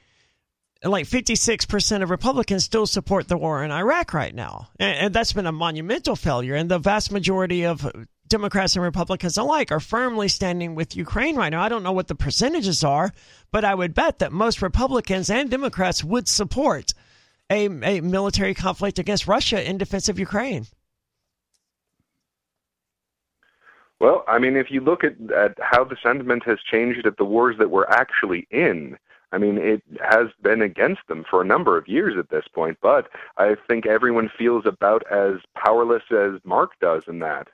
like 0.84 1.06
56% 1.06 2.04
of 2.04 2.10
Republicans 2.10 2.64
still 2.64 2.88
support 2.88 3.28
the 3.28 3.38
war 3.38 3.64
in 3.64 3.72
Iraq 3.72 4.14
right 4.14 4.34
now. 4.34 4.70
And, 4.80 4.98
and 4.98 5.14
that's 5.14 5.34
been 5.34 5.46
a 5.46 5.52
monumental 5.52 6.16
failure. 6.16 6.56
And 6.56 6.70
the 6.70 6.80
vast 6.80 7.12
majority 7.12 7.66
of 7.66 7.90
Democrats 8.30 8.76
and 8.76 8.84
Republicans 8.84 9.38
alike 9.38 9.72
are 9.72 9.80
firmly 9.80 10.28
standing 10.28 10.76
with 10.76 10.96
Ukraine 10.96 11.36
right 11.36 11.50
now. 11.50 11.62
I 11.62 11.70
don't 11.70 11.84
know 11.84 11.92
what 11.92 12.08
the 12.08 12.16
percentages 12.16 12.84
are, 12.84 13.12
but 13.52 13.66
I 13.66 13.76
would 13.76 13.94
bet 13.94 14.20
that 14.20 14.32
most 14.32 14.62
Republicans 14.62 15.30
and 15.30 15.50
Democrats 15.50 16.04
would 16.04 16.28
support 16.28 16.94
a, 17.50 17.66
a 17.66 18.02
military 18.02 18.54
conflict 18.54 19.00
against 19.00 19.28
Russia 19.28 19.68
in 19.68 19.78
defense 19.78 20.08
of 20.10 20.20
Ukraine. 20.20 20.68
Well, 24.00 24.24
I 24.28 24.40
mean, 24.40 24.56
if 24.56 24.72
you 24.72 24.80
look 24.80 25.04
at, 25.04 25.16
at 25.32 25.58
how 25.60 25.84
the 25.84 25.98
sentiment 26.02 26.44
has 26.46 26.60
changed 26.62 27.06
at 27.06 27.18
the 27.18 27.26
wars 27.26 27.58
that 27.60 27.70
we're 27.70 27.88
actually 27.88 28.48
in, 28.50 28.98
I 29.32 29.38
mean, 29.38 29.58
it 29.58 29.84
has 30.02 30.28
been 30.42 30.62
against 30.62 31.02
them 31.08 31.26
for 31.30 31.42
a 31.42 31.46
number 31.46 31.78
of 31.78 31.88
years 31.88 32.16
at 32.18 32.30
this 32.30 32.46
point, 32.54 32.78
but 32.82 33.10
I 33.38 33.56
think 33.68 33.86
everyone 33.86 34.32
feels 34.38 34.66
about 34.66 35.04
as 35.12 35.36
powerless 35.56 36.04
as 36.12 36.40
Mark 36.44 36.72
does 36.80 37.04
in 37.08 37.20
that. 37.20 37.48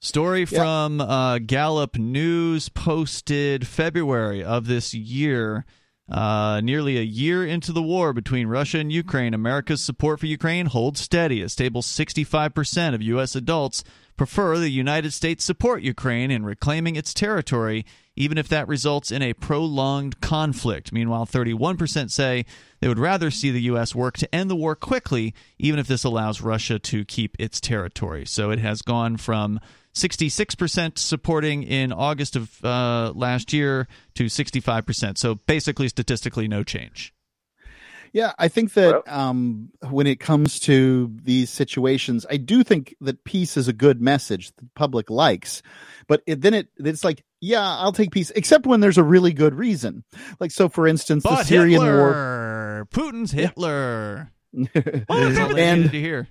Story 0.00 0.44
from 0.44 1.00
uh, 1.00 1.38
Gallup 1.40 1.96
News 1.96 2.68
posted 2.68 3.66
February 3.66 4.44
of 4.44 4.68
this 4.68 4.94
year. 4.94 5.66
Uh, 6.08 6.60
nearly 6.62 6.96
a 6.96 7.02
year 7.02 7.44
into 7.44 7.72
the 7.72 7.82
war 7.82 8.12
between 8.12 8.46
Russia 8.46 8.78
and 8.78 8.92
Ukraine, 8.92 9.34
America's 9.34 9.82
support 9.82 10.20
for 10.20 10.26
Ukraine 10.26 10.66
holds 10.66 11.00
steady. 11.00 11.42
A 11.42 11.48
stable 11.48 11.82
65% 11.82 12.94
of 12.94 13.02
U.S. 13.02 13.34
adults 13.34 13.82
prefer 14.16 14.56
the 14.56 14.70
United 14.70 15.12
States 15.12 15.44
support 15.44 15.82
Ukraine 15.82 16.30
in 16.30 16.44
reclaiming 16.44 16.94
its 16.94 17.12
territory, 17.12 17.84
even 18.16 18.38
if 18.38 18.48
that 18.48 18.68
results 18.68 19.10
in 19.10 19.20
a 19.20 19.34
prolonged 19.34 20.20
conflict. 20.20 20.92
Meanwhile, 20.92 21.26
31% 21.26 22.10
say 22.10 22.46
they 22.80 22.88
would 22.88 22.98
rather 23.00 23.30
see 23.30 23.50
the 23.50 23.62
U.S. 23.62 23.94
work 23.96 24.16
to 24.18 24.34
end 24.34 24.48
the 24.48 24.56
war 24.56 24.76
quickly, 24.76 25.34
even 25.58 25.78
if 25.78 25.88
this 25.88 26.04
allows 26.04 26.40
Russia 26.40 26.78
to 26.78 27.04
keep 27.04 27.36
its 27.38 27.60
territory. 27.60 28.24
So 28.24 28.50
it 28.50 28.60
has 28.60 28.80
gone 28.80 29.16
from 29.18 29.60
66% 29.98 30.98
supporting 30.98 31.62
in 31.62 31.92
August 31.92 32.36
of 32.36 32.64
uh, 32.64 33.12
last 33.14 33.52
year 33.52 33.88
to 34.14 34.24
65%. 34.24 35.18
So 35.18 35.36
basically, 35.46 35.88
statistically, 35.88 36.48
no 36.48 36.62
change. 36.62 37.12
Yeah, 38.12 38.32
I 38.38 38.48
think 38.48 38.72
that 38.74 39.02
um, 39.06 39.70
when 39.90 40.06
it 40.06 40.18
comes 40.18 40.60
to 40.60 41.14
these 41.22 41.50
situations, 41.50 42.24
I 42.30 42.38
do 42.38 42.64
think 42.64 42.96
that 43.00 43.24
peace 43.24 43.56
is 43.56 43.68
a 43.68 43.72
good 43.72 44.00
message 44.00 44.54
the 44.56 44.68
public 44.74 45.10
likes, 45.10 45.62
but 46.06 46.22
it, 46.26 46.40
then 46.40 46.54
it 46.54 46.68
it's 46.78 47.04
like, 47.04 47.22
yeah, 47.40 47.76
I'll 47.76 47.92
take 47.92 48.10
peace, 48.10 48.30
except 48.34 48.66
when 48.66 48.80
there's 48.80 48.98
a 48.98 49.04
really 49.04 49.32
good 49.32 49.54
reason. 49.54 50.04
Like, 50.40 50.50
so 50.50 50.68
for 50.68 50.86
instance, 50.86 51.22
But 51.22 51.36
the 51.36 51.44
Syrian 51.44 51.82
Hitler, 51.82 51.98
war. 51.98 52.88
Putin's 52.90 53.30
Hitler. 53.30 54.32
and 54.54 54.70
That's 54.72 55.38
all 55.38 55.54
they 55.54 55.82
to 55.82 55.88
hear. 55.88 56.28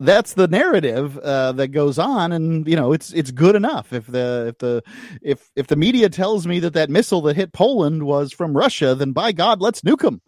That's 0.00 0.34
the 0.34 0.46
narrative 0.48 1.18
uh, 1.18 1.52
that 1.52 1.68
goes 1.68 1.98
on, 1.98 2.32
and 2.32 2.66
you 2.68 2.76
know 2.76 2.92
it's 2.92 3.12
it's 3.12 3.30
good 3.30 3.56
enough. 3.56 3.92
If 3.92 4.06
the 4.06 4.46
if 4.48 4.58
the 4.58 4.82
if 5.22 5.50
if 5.56 5.66
the 5.66 5.76
media 5.76 6.08
tells 6.08 6.46
me 6.46 6.60
that 6.60 6.74
that 6.74 6.90
missile 6.90 7.20
that 7.22 7.36
hit 7.36 7.52
Poland 7.52 8.04
was 8.04 8.32
from 8.32 8.56
Russia, 8.56 8.94
then 8.94 9.12
by 9.12 9.32
God, 9.32 9.60
let's 9.60 9.80
nuke 9.80 10.00
them. 10.00 10.22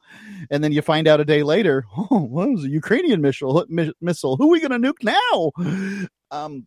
And 0.50 0.64
then 0.64 0.72
you 0.72 0.82
find 0.82 1.06
out 1.06 1.20
a 1.20 1.24
day 1.24 1.42
later, 1.42 1.84
oh, 1.96 2.26
well, 2.30 2.48
it 2.48 2.52
was 2.54 2.64
a 2.64 2.68
Ukrainian 2.70 3.20
missile. 3.20 3.64
mi- 3.68 3.92
Missile. 4.00 4.36
Who 4.36 4.48
are 4.48 4.52
we 4.52 4.60
going 4.60 4.80
to 4.82 4.92
nuke 4.92 5.04
now? 5.04 6.08
Um, 6.32 6.66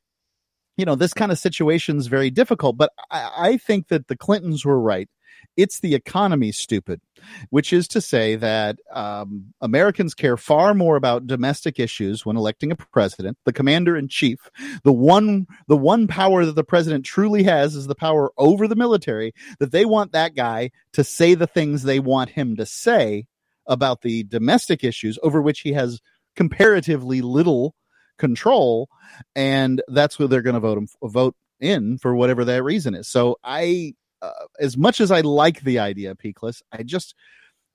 you 0.77 0.85
know, 0.85 0.95
this 0.95 1.13
kind 1.13 1.31
of 1.31 1.39
situation 1.39 1.97
is 1.97 2.07
very 2.07 2.30
difficult. 2.30 2.77
But 2.77 2.91
I, 3.11 3.31
I 3.38 3.57
think 3.57 3.89
that 3.89 4.07
the 4.07 4.17
Clintons 4.17 4.65
were 4.65 4.80
right. 4.80 5.09
It's 5.57 5.80
the 5.80 5.95
economy, 5.95 6.52
stupid, 6.52 7.02
which 7.49 7.74
is 7.74 7.88
to 7.90 8.02
say 8.02 8.36
that 8.36 8.78
um, 8.91 9.53
Americans 9.61 10.14
care 10.14 10.38
far 10.38 10.74
more 10.74 10.95
about 10.95 11.28
domestic 11.28 11.80
issues 11.80 12.26
when 12.26 12.38
electing 12.38 12.72
a 12.72 12.76
president. 12.76 13.38
The 13.45 13.53
commander 13.53 13.95
in 13.95 14.07
chief, 14.07 14.49
the 14.84 14.94
one, 14.94 15.48
the 15.68 15.78
one 15.78 16.07
power 16.07 16.45
that 16.45 16.56
the 16.56 16.64
president 16.64 17.06
truly 17.06 17.44
has 17.44 17.76
is 17.76 17.88
the 17.88 17.95
power 17.95 18.32
over 18.38 18.68
the 18.68 18.76
military. 18.76 19.34
That 19.60 19.72
they 19.72 19.86
want 19.86 20.11
that 20.11 20.36
guy 20.36 20.72
to 20.94 21.03
say 21.03 21.34
the 21.34 21.48
things 21.48 21.84
they 21.84 21.99
want 21.99 22.32
him 22.32 22.56
to 22.57 22.65
say 22.65 23.28
about 23.68 24.02
the 24.02 24.24
domestic 24.24 24.84
issues 24.84 25.18
over 25.24 25.41
which 25.41 25.61
he 25.61 25.74
has 25.74 26.02
comparatively 26.36 27.22
little 27.22 27.76
control, 28.18 28.90
and 29.36 29.82
that's 29.88 30.20
what 30.20 30.30
they're 30.30 30.41
going 30.41 30.56
to 30.56 30.60
vote 30.60 30.78
him 30.78 30.88
vote 31.03 31.36
in 31.60 31.98
for 31.98 32.15
whatever 32.15 32.45
that 32.45 32.64
reason 32.64 32.94
is. 32.94 33.07
So 33.07 33.38
I, 33.44 33.94
uh, 34.23 34.31
as 34.59 34.77
much 34.77 35.01
as 35.01 35.11
I 35.11 35.21
like 35.21 35.61
the 35.61 35.79
idea, 35.79 36.15
Peakless, 36.15 36.61
I 36.71 36.83
just 36.83 37.13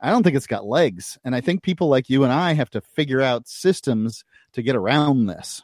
I 0.01 0.11
don't 0.11 0.23
think 0.23 0.37
it's 0.37 0.47
got 0.47 0.65
legs, 0.65 1.19
and 1.25 1.35
I 1.35 1.41
think 1.41 1.63
people 1.63 1.89
like 1.89 2.09
you 2.09 2.25
and 2.25 2.33
I 2.33 2.53
have 2.55 2.71
to 2.71 2.81
figure 2.81 3.21
out 3.21 3.49
systems 3.49 4.25
to 4.53 4.63
get 4.63 4.77
around 4.77 5.27
this. 5.27 5.63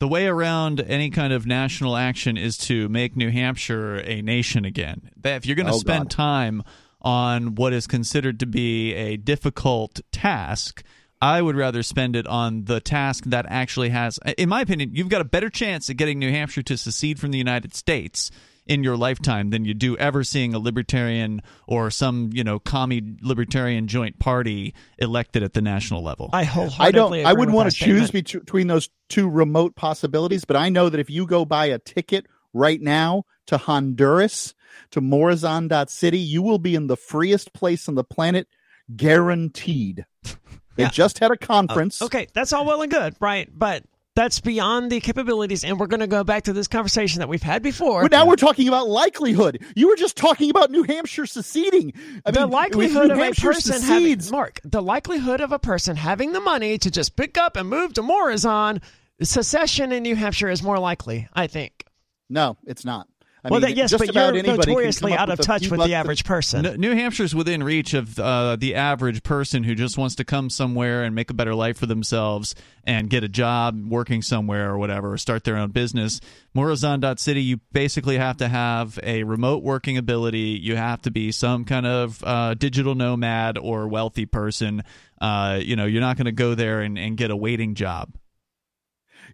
The 0.00 0.08
way 0.08 0.26
around 0.26 0.80
any 0.80 1.10
kind 1.10 1.32
of 1.32 1.46
national 1.46 1.96
action 1.96 2.36
is 2.36 2.58
to 2.58 2.88
make 2.88 3.16
New 3.16 3.30
Hampshire 3.30 3.96
a 3.96 4.22
nation 4.22 4.64
again. 4.64 5.10
That 5.18 5.36
If 5.36 5.46
you're 5.46 5.56
going 5.56 5.66
to 5.66 5.72
Oh, 5.74 5.78
spend 5.78 6.04
God. 6.04 6.10
time 6.10 6.62
on 7.00 7.54
what 7.54 7.72
is 7.72 7.86
considered 7.86 8.40
to 8.40 8.46
be 8.46 8.92
a 8.94 9.16
difficult 9.16 10.00
task, 10.10 10.82
I 11.22 11.40
would 11.40 11.54
rather 11.56 11.82
spend 11.82 12.16
it 12.16 12.26
on 12.26 12.64
the 12.64 12.80
task 12.80 13.24
that 13.26 13.46
actually 13.48 13.90
has, 13.90 14.18
in 14.36 14.48
my 14.48 14.62
opinion, 14.62 14.90
you've 14.94 15.08
got 15.08 15.20
a 15.20 15.24
better 15.24 15.48
chance 15.48 15.88
at 15.88 15.96
getting 15.96 16.18
New 16.18 16.30
Hampshire 16.30 16.62
to 16.62 16.76
secede 16.76 17.20
from 17.20 17.30
the 17.30 17.38
United 17.38 17.74
States 17.74 18.30
in 18.66 18.82
your 18.82 18.96
lifetime 18.96 19.50
than 19.50 19.64
you 19.64 19.74
do 19.74 19.96
ever 19.98 20.24
seeing 20.24 20.54
a 20.54 20.58
libertarian 20.58 21.42
or 21.66 21.90
some, 21.90 22.30
you 22.32 22.42
know, 22.42 22.58
commie 22.58 23.16
libertarian 23.20 23.86
joint 23.86 24.18
party 24.18 24.74
elected 24.98 25.42
at 25.42 25.52
the 25.52 25.60
national 25.60 26.02
level. 26.02 26.30
I 26.32 26.44
I 26.78 26.90
don't. 26.90 27.12
I 27.26 27.32
wouldn't 27.32 27.54
want 27.54 27.70
to 27.70 27.76
choose 27.76 28.08
statement. 28.08 28.44
between 28.46 28.66
those 28.68 28.88
two 29.08 29.28
remote 29.28 29.76
possibilities, 29.76 30.44
but 30.44 30.56
I 30.56 30.68
know 30.68 30.88
that 30.88 30.98
if 30.98 31.10
you 31.10 31.26
go 31.26 31.44
buy 31.44 31.66
a 31.66 31.78
ticket 31.78 32.26
right 32.52 32.80
now 32.80 33.24
to 33.46 33.58
Honduras 33.58 34.54
to 34.92 35.00
Morazan.city, 35.00 36.18
you 36.18 36.42
will 36.42 36.58
be 36.58 36.74
in 36.74 36.86
the 36.86 36.96
freest 36.96 37.52
place 37.52 37.88
on 37.88 37.94
the 37.94 38.04
planet, 38.04 38.48
guaranteed. 38.96 40.06
They 40.76 40.86
just 40.88 41.20
had 41.20 41.30
a 41.30 41.34
uh, 41.34 41.36
conference. 41.36 42.02
Okay, 42.02 42.26
that's 42.34 42.52
all 42.52 42.64
well 42.64 42.82
and 42.82 42.90
good, 42.90 43.14
right? 43.20 43.48
But 43.48 43.84
that's 44.14 44.40
beyond 44.40 44.92
the 44.92 45.00
capabilities, 45.00 45.64
and 45.64 45.78
we're 45.78 45.88
going 45.88 46.00
to 46.00 46.06
go 46.06 46.22
back 46.24 46.44
to 46.44 46.52
this 46.52 46.68
conversation 46.68 47.18
that 47.20 47.28
we've 47.28 47.42
had 47.42 47.62
before. 47.62 48.02
But 48.02 48.12
now 48.12 48.26
we're 48.26 48.36
talking 48.36 48.68
about 48.68 48.88
likelihood. 48.88 49.62
You 49.74 49.88
were 49.88 49.96
just 49.96 50.16
talking 50.16 50.50
about 50.50 50.70
New 50.70 50.84
Hampshire 50.84 51.26
seceding. 51.26 51.92
I 52.24 52.30
the 52.30 52.40
mean, 52.40 52.50
likelihood 52.50 53.10
of 53.10 53.18
a 53.18 53.32
person 53.32 53.80
secedes, 53.80 54.26
having 54.26 54.36
Mark, 54.38 54.60
the 54.64 54.82
likelihood 54.82 55.40
of 55.40 55.52
a 55.52 55.58
person 55.58 55.96
having 55.96 56.32
the 56.32 56.40
money 56.40 56.78
to 56.78 56.90
just 56.90 57.16
pick 57.16 57.36
up 57.36 57.56
and 57.56 57.68
move 57.68 57.94
to 57.94 58.02
Morazan, 58.02 58.80
secession 59.20 59.90
in 59.92 60.02
New 60.04 60.16
Hampshire 60.16 60.48
is 60.48 60.62
more 60.62 60.78
likely, 60.78 61.28
I 61.32 61.46
think. 61.46 61.84
no, 62.28 62.56
it's 62.64 62.84
not. 62.84 63.08
I 63.44 63.50
well, 63.50 63.60
mean, 63.60 63.68
that, 63.68 63.76
yes, 63.76 63.90
just 63.90 64.00
but 64.00 64.08
about 64.08 64.34
you're 64.34 64.42
notoriously 64.42 65.12
out 65.12 65.28
of 65.28 65.36
with 65.36 65.46
touch 65.46 65.68
with 65.68 65.82
the 65.82 65.92
average 65.92 66.24
person. 66.24 66.64
N- 66.64 66.80
New 66.80 66.94
Hampshire's 66.94 67.34
within 67.34 67.62
reach 67.62 67.92
of 67.92 68.18
uh, 68.18 68.56
the 68.56 68.74
average 68.74 69.22
person 69.22 69.64
who 69.64 69.74
just 69.74 69.98
wants 69.98 70.14
to 70.14 70.24
come 70.24 70.48
somewhere 70.48 71.02
and 71.02 71.14
make 71.14 71.28
a 71.28 71.34
better 71.34 71.54
life 71.54 71.76
for 71.76 71.84
themselves 71.84 72.54
and 72.84 73.10
get 73.10 73.22
a 73.22 73.28
job 73.28 73.78
working 73.86 74.22
somewhere 74.22 74.70
or 74.70 74.78
whatever, 74.78 75.12
or 75.12 75.18
start 75.18 75.44
their 75.44 75.58
own 75.58 75.72
business. 75.72 76.22
Morazan.city, 76.56 77.42
you 77.42 77.58
basically 77.70 78.16
have 78.16 78.38
to 78.38 78.48
have 78.48 78.98
a 79.02 79.24
remote 79.24 79.62
working 79.62 79.98
ability. 79.98 80.58
You 80.62 80.76
have 80.76 81.02
to 81.02 81.10
be 81.10 81.30
some 81.30 81.66
kind 81.66 81.84
of 81.84 82.24
uh, 82.24 82.54
digital 82.54 82.94
nomad 82.94 83.58
or 83.58 83.88
wealthy 83.88 84.24
person. 84.24 84.84
Uh, 85.20 85.60
you 85.62 85.76
know, 85.76 85.84
you're 85.84 86.00
not 86.00 86.16
going 86.16 86.24
to 86.26 86.32
go 86.32 86.54
there 86.54 86.80
and, 86.80 86.98
and 86.98 87.18
get 87.18 87.30
a 87.30 87.36
waiting 87.36 87.74
job. 87.74 88.10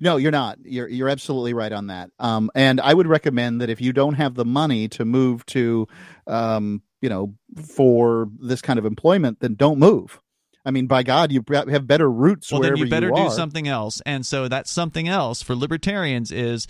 No, 0.00 0.16
you're 0.16 0.32
not. 0.32 0.58
You're 0.64 0.88
you're 0.88 1.08
absolutely 1.08 1.52
right 1.54 1.72
on 1.72 1.88
that. 1.88 2.10
Um, 2.18 2.50
and 2.54 2.80
I 2.80 2.94
would 2.94 3.06
recommend 3.06 3.60
that 3.60 3.70
if 3.70 3.80
you 3.80 3.92
don't 3.92 4.14
have 4.14 4.34
the 4.34 4.44
money 4.44 4.88
to 4.88 5.04
move 5.04 5.44
to, 5.46 5.86
um, 6.26 6.82
you 7.02 7.08
know, 7.08 7.34
for 7.62 8.28
this 8.40 8.62
kind 8.62 8.78
of 8.78 8.86
employment, 8.86 9.40
then 9.40 9.54
don't 9.54 9.78
move. 9.78 10.20
I 10.64 10.70
mean, 10.70 10.86
by 10.86 11.02
God, 11.02 11.32
you 11.32 11.42
have 11.50 11.86
better 11.86 12.10
roots 12.10 12.50
well, 12.50 12.60
wherever 12.60 12.76
then 12.76 12.84
you 12.86 12.90
better 12.90 13.12
are. 13.12 13.28
do 13.28 13.34
something 13.34 13.68
else. 13.68 14.02
And 14.04 14.26
so 14.26 14.48
that 14.48 14.66
something 14.68 15.08
else 15.08 15.42
for 15.42 15.54
libertarians 15.54 16.32
is. 16.32 16.66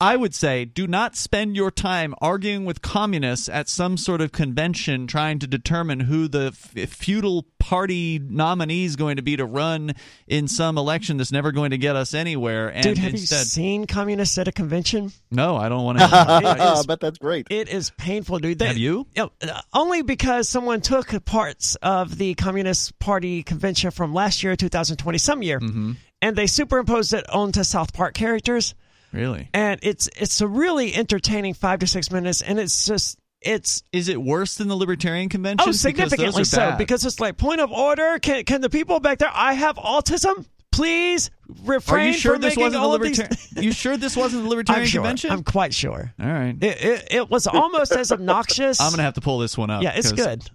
I 0.00 0.14
would 0.14 0.32
say 0.32 0.64
do 0.64 0.86
not 0.86 1.16
spend 1.16 1.56
your 1.56 1.72
time 1.72 2.14
arguing 2.20 2.64
with 2.64 2.82
communists 2.82 3.48
at 3.48 3.68
some 3.68 3.96
sort 3.96 4.20
of 4.20 4.30
convention 4.30 5.08
trying 5.08 5.40
to 5.40 5.48
determine 5.48 5.98
who 6.00 6.28
the 6.28 6.52
f- 6.54 6.88
feudal 6.88 7.46
party 7.58 8.20
nominee 8.20 8.84
is 8.84 8.94
going 8.94 9.16
to 9.16 9.22
be 9.22 9.36
to 9.36 9.44
run 9.44 9.94
in 10.28 10.46
some 10.46 10.78
election 10.78 11.16
that's 11.16 11.32
never 11.32 11.50
going 11.50 11.70
to 11.70 11.78
get 11.78 11.96
us 11.96 12.14
anywhere. 12.14 12.68
And 12.68 12.84
Dude, 12.84 12.98
have 12.98 13.10
instead, 13.14 13.38
you 13.40 13.44
seen 13.46 13.86
communists 13.88 14.38
at 14.38 14.46
a 14.46 14.52
convention? 14.52 15.10
no, 15.32 15.56
I 15.56 15.68
don't 15.68 15.82
want 15.84 15.98
to. 15.98 16.04
I 16.12 16.80
to. 16.80 16.84
bet 16.86 17.00
that's 17.00 17.18
great. 17.18 17.48
It 17.50 17.68
is 17.68 17.90
painful, 17.98 18.38
dude. 18.38 18.60
They, 18.60 18.68
Have 18.68 18.78
you? 18.78 19.04
know, 19.16 19.32
uh, 19.42 19.60
only 19.74 20.02
because 20.02 20.48
someone 20.48 20.80
took 20.80 21.24
parts 21.24 21.74
of 21.82 22.18
the 22.18 22.34
Communist 22.34 22.96
Party 23.00 23.42
convention 23.42 23.90
from 23.90 24.14
last 24.14 24.44
year, 24.44 24.54
2020, 24.54 25.18
some 25.18 25.42
year, 25.42 25.58
Mm-hmm. 25.58 25.92
and 26.22 26.36
they 26.36 26.46
superimposed 26.46 27.12
it 27.14 27.28
onto 27.30 27.64
South 27.64 27.92
Park 27.92 28.14
characters. 28.14 28.76
Really? 29.12 29.48
And 29.54 29.80
it's 29.82 30.08
it's 30.16 30.40
a 30.40 30.46
really 30.46 30.94
entertaining 30.94 31.54
five 31.54 31.78
to 31.80 31.86
six 31.86 32.10
minutes, 32.10 32.42
and 32.42 32.58
it's 32.58 32.86
just 32.86 33.18
it's 33.40 33.82
Is 33.92 34.08
it 34.08 34.20
worse 34.20 34.56
than 34.56 34.68
the 34.68 34.76
libertarian 34.76 35.28
convention? 35.28 35.68
oh 35.68 35.72
significantly 35.72 36.42
are 36.42 36.44
so 36.44 36.74
because 36.76 37.04
it's 37.04 37.20
like 37.20 37.36
point 37.36 37.60
of 37.60 37.70
order. 37.72 38.18
Can 38.18 38.44
can 38.44 38.60
the 38.60 38.70
people 38.70 39.00
back 39.00 39.18
there? 39.18 39.30
I 39.32 39.54
have 39.54 39.76
autism. 39.76 40.44
Please 40.70 41.30
Are 41.48 41.54
refrain 41.72 42.08
you 42.12 42.18
sure 42.18 42.32
from 42.34 42.42
this 42.42 42.50
making 42.50 42.62
wasn't 42.64 42.82
the 42.82 42.86
all 42.86 42.94
of 42.94 43.02
these- 43.02 43.18
libertarian? 43.18 43.48
you 43.64 43.72
sure 43.72 43.96
this 43.96 44.16
wasn't 44.16 44.42
the 44.42 44.46
I'm 44.46 44.50
libertarian 44.50 44.86
sure. 44.86 45.00
convention? 45.02 45.30
I'm 45.30 45.42
quite 45.42 45.74
sure. 45.74 46.12
All 46.20 46.26
right. 46.26 46.54
It, 46.60 46.84
it, 46.84 47.08
it 47.10 47.30
was 47.30 47.46
almost 47.46 47.92
as 47.92 48.12
obnoxious. 48.12 48.80
I'm 48.80 48.90
gonna 48.90 49.02
have 49.02 49.14
to 49.14 49.20
pull 49.20 49.38
this 49.38 49.56
one 49.58 49.70
up. 49.70 49.82
Yeah, 49.82 49.92
it's 49.96 50.12
good. 50.12 50.48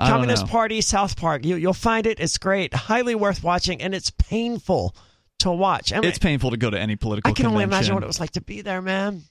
Communist 0.00 0.46
know. 0.46 0.50
Party, 0.52 0.80
South 0.80 1.16
Park. 1.16 1.44
You, 1.44 1.56
you'll 1.56 1.74
find 1.74 2.06
it. 2.06 2.18
It's 2.18 2.38
great, 2.38 2.72
highly 2.74 3.14
worth 3.14 3.42
watching, 3.44 3.80
and 3.82 3.94
it's 3.94 4.10
painful 4.10 4.96
to 5.42 5.52
watch. 5.52 5.92
I 5.92 6.00
mean, 6.00 6.08
It's 6.08 6.18
painful 6.18 6.50
to 6.50 6.56
go 6.56 6.70
to 6.70 6.78
any 6.78 6.96
political. 6.96 7.30
I 7.30 7.34
can 7.34 7.46
only 7.46 7.64
imagine 7.64 7.94
what 7.94 8.02
it 8.02 8.06
was 8.06 8.20
like 8.20 8.32
to 8.32 8.40
be 8.40 8.60
there, 8.60 8.82
man. 8.82 9.22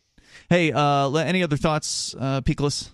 Hey, 0.49 0.71
uh, 0.71 1.11
any 1.13 1.43
other 1.43 1.57
thoughts, 1.57 2.15
uh, 2.19 2.41
Peakless? 2.41 2.89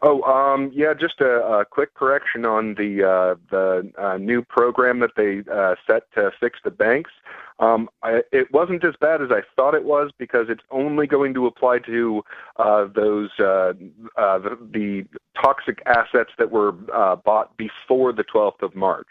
Oh, 0.00 0.22
um, 0.22 0.70
yeah, 0.72 0.94
just 0.94 1.20
a, 1.20 1.42
a 1.42 1.64
quick 1.64 1.94
correction 1.94 2.46
on 2.46 2.74
the 2.74 3.02
uh, 3.02 3.34
the 3.50 3.90
uh, 3.98 4.16
new 4.16 4.42
program 4.42 5.00
that 5.00 5.10
they 5.16 5.42
uh, 5.52 5.74
set 5.88 6.04
to 6.14 6.30
fix 6.38 6.60
the 6.62 6.70
banks. 6.70 7.10
Um, 7.58 7.88
I, 8.04 8.20
it 8.30 8.52
wasn't 8.52 8.84
as 8.84 8.94
bad 9.00 9.20
as 9.22 9.30
I 9.32 9.40
thought 9.56 9.74
it 9.74 9.84
was 9.84 10.12
because 10.16 10.46
it's 10.48 10.62
only 10.70 11.08
going 11.08 11.34
to 11.34 11.46
apply 11.46 11.80
to 11.86 12.22
uh, 12.56 12.86
those 12.94 13.30
uh, 13.40 13.72
uh, 14.16 14.38
the, 14.38 14.58
the 14.72 15.04
toxic 15.42 15.82
assets 15.86 16.30
that 16.38 16.52
were 16.52 16.74
uh, 16.94 17.16
bought 17.16 17.56
before 17.56 18.12
the 18.12 18.22
12th 18.22 18.62
of 18.62 18.76
March. 18.76 19.08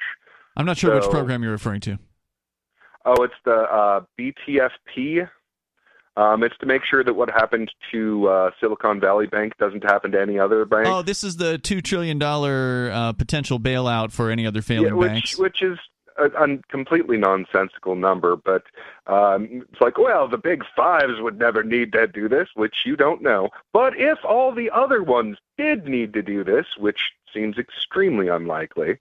I'm 0.55 0.65
not 0.65 0.77
sure 0.77 0.95
which 0.95 1.09
program 1.09 1.43
you're 1.43 1.51
referring 1.51 1.81
to. 1.81 1.99
Oh, 3.07 3.23
it's 3.23 3.33
the 3.45 3.55
uh, 3.55 4.01
BTFP. 4.19 5.29
Um, 6.17 6.43
it's 6.43 6.57
to 6.57 6.65
make 6.65 6.83
sure 6.83 7.03
that 7.05 7.13
what 7.13 7.29
happened 7.29 7.71
to 7.91 8.27
uh, 8.27 8.51
Silicon 8.59 8.99
Valley 8.99 9.27
Bank 9.27 9.53
doesn't 9.59 9.83
happen 9.83 10.11
to 10.11 10.21
any 10.21 10.37
other 10.37 10.65
bank. 10.65 10.87
Oh, 10.87 11.01
this 11.03 11.23
is 11.23 11.37
the 11.37 11.57
two 11.57 11.81
trillion 11.81 12.19
dollar 12.19 12.91
uh, 12.91 13.13
potential 13.13 13.59
bailout 13.61 14.11
for 14.11 14.29
any 14.29 14.45
other 14.45 14.61
failing 14.61 14.87
yeah, 14.87 14.93
which 14.93 15.09
banks. 15.09 15.37
which 15.37 15.61
is 15.61 15.77
a, 16.17 16.25
a 16.25 16.57
completely 16.69 17.15
nonsensical 17.15 17.95
number, 17.95 18.35
but 18.35 18.63
um, 19.05 19.63
it's 19.71 19.79
like, 19.79 19.97
well, 19.97 20.27
the 20.27 20.37
big 20.37 20.63
fives 20.75 21.21
would 21.21 21.39
never 21.39 21.63
need 21.63 21.93
to 21.93 22.07
do 22.07 22.27
this, 22.27 22.49
which 22.55 22.75
you 22.85 22.97
don't 22.97 23.21
know. 23.21 23.49
But 23.71 23.93
if 23.95 24.17
all 24.27 24.53
the 24.53 24.69
other 24.71 25.01
ones 25.01 25.37
did 25.57 25.85
need 25.87 26.13
to 26.13 26.21
do 26.21 26.43
this, 26.43 26.65
which 26.77 27.11
seems 27.33 27.57
extremely 27.57 28.27
unlikely, 28.27 28.97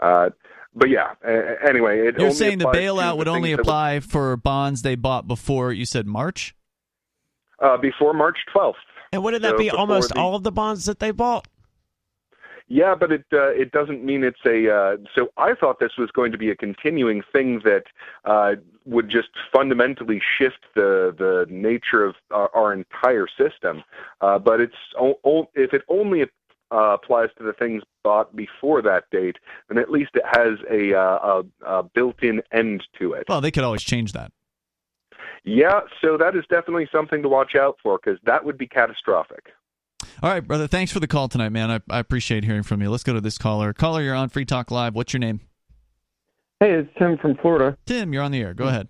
uh, 0.00 0.30
but 0.74 0.88
yeah. 0.88 1.12
Uh, 1.26 1.30
anyway, 1.66 2.00
it 2.06 2.14
You're 2.16 2.24
only 2.26 2.34
saying 2.34 2.58
the 2.58 2.66
bailout 2.66 3.16
would 3.18 3.26
things 3.26 3.36
only 3.36 3.50
that 3.50 3.58
would- 3.58 3.66
apply 3.66 4.00
for 4.00 4.36
bonds 4.36 4.82
they 4.82 4.94
bought 4.94 5.26
before 5.28 5.72
you 5.72 5.84
said 5.84 6.06
March? 6.06 6.54
uh, 7.60 7.76
before 7.76 8.12
March 8.12 8.38
12th. 8.52 8.74
And 9.12 9.22
wouldn't 9.22 9.42
that 9.42 9.52
So 9.52 9.58
be 9.58 9.70
almost 9.70 10.14
the- 10.14 10.20
all 10.20 10.34
of 10.34 10.42
the 10.42 10.50
bonds 10.50 10.86
that 10.86 10.98
they 10.98 11.10
bought? 11.12 11.46
Yeah, 12.68 12.94
but 12.94 13.12
it 13.12 13.24
uh, 13.32 13.48
it 13.50 13.70
doesn't 13.72 14.02
mean 14.02 14.24
it's 14.24 14.40
a. 14.46 14.72
Uh, 14.74 14.96
so 15.14 15.28
I 15.36 15.52
thought 15.54 15.78
this 15.78 15.92
was 15.98 16.10
going 16.12 16.32
to 16.32 16.38
be 16.38 16.48
a 16.50 16.56
continuing 16.56 17.22
thing 17.32 17.60
that 17.64 17.84
uh, 18.24 18.54
would 18.86 19.10
just 19.10 19.28
fundamentally 19.52 20.22
shift 20.38 20.64
the 20.74 21.14
the 21.18 21.44
nature 21.50 22.02
of 22.04 22.14
our, 22.30 22.50
our 22.54 22.72
entire 22.72 23.26
system. 23.36 23.82
Uh, 24.22 24.38
but 24.38 24.60
it's 24.60 24.76
o- 24.98 25.18
o- 25.24 25.50
if 25.54 25.74
it 25.74 25.82
only 25.88 26.22
uh, 26.72 26.94
applies 26.94 27.28
to 27.38 27.44
the 27.44 27.52
things 27.52 27.82
bought 28.02 28.34
before 28.34 28.82
that 28.82 29.04
date, 29.10 29.36
then 29.68 29.78
at 29.78 29.90
least 29.90 30.10
it 30.14 30.24
has 30.24 30.58
a, 30.70 30.96
uh, 30.98 31.42
a, 31.64 31.78
a 31.78 31.82
built-in 31.82 32.42
end 32.52 32.82
to 32.98 33.12
it. 33.12 33.24
Well, 33.28 33.40
they 33.40 33.50
could 33.50 33.64
always 33.64 33.82
change 33.82 34.12
that. 34.12 34.32
Yeah, 35.44 35.80
so 36.00 36.16
that 36.18 36.36
is 36.36 36.44
definitely 36.48 36.88
something 36.92 37.22
to 37.22 37.28
watch 37.28 37.56
out 37.56 37.76
for 37.82 37.98
because 38.02 38.18
that 38.24 38.44
would 38.44 38.56
be 38.56 38.66
catastrophic. 38.66 39.52
All 40.22 40.30
right, 40.30 40.46
brother. 40.46 40.68
Thanks 40.68 40.92
for 40.92 41.00
the 41.00 41.08
call 41.08 41.28
tonight, 41.28 41.48
man. 41.50 41.70
I, 41.70 41.80
I 41.90 41.98
appreciate 41.98 42.44
hearing 42.44 42.62
from 42.62 42.80
you. 42.80 42.90
Let's 42.90 43.02
go 43.02 43.12
to 43.12 43.20
this 43.20 43.38
caller. 43.38 43.72
Caller, 43.72 44.02
you're 44.02 44.14
on 44.14 44.28
Free 44.28 44.44
Talk 44.44 44.70
Live. 44.70 44.94
What's 44.94 45.12
your 45.12 45.20
name? 45.20 45.40
Hey, 46.60 46.74
it's 46.74 46.90
Tim 46.96 47.18
from 47.18 47.36
Florida. 47.36 47.76
Tim, 47.86 48.12
you're 48.12 48.22
on 48.22 48.30
the 48.30 48.40
air. 48.40 48.54
Go 48.54 48.68
ahead. 48.68 48.88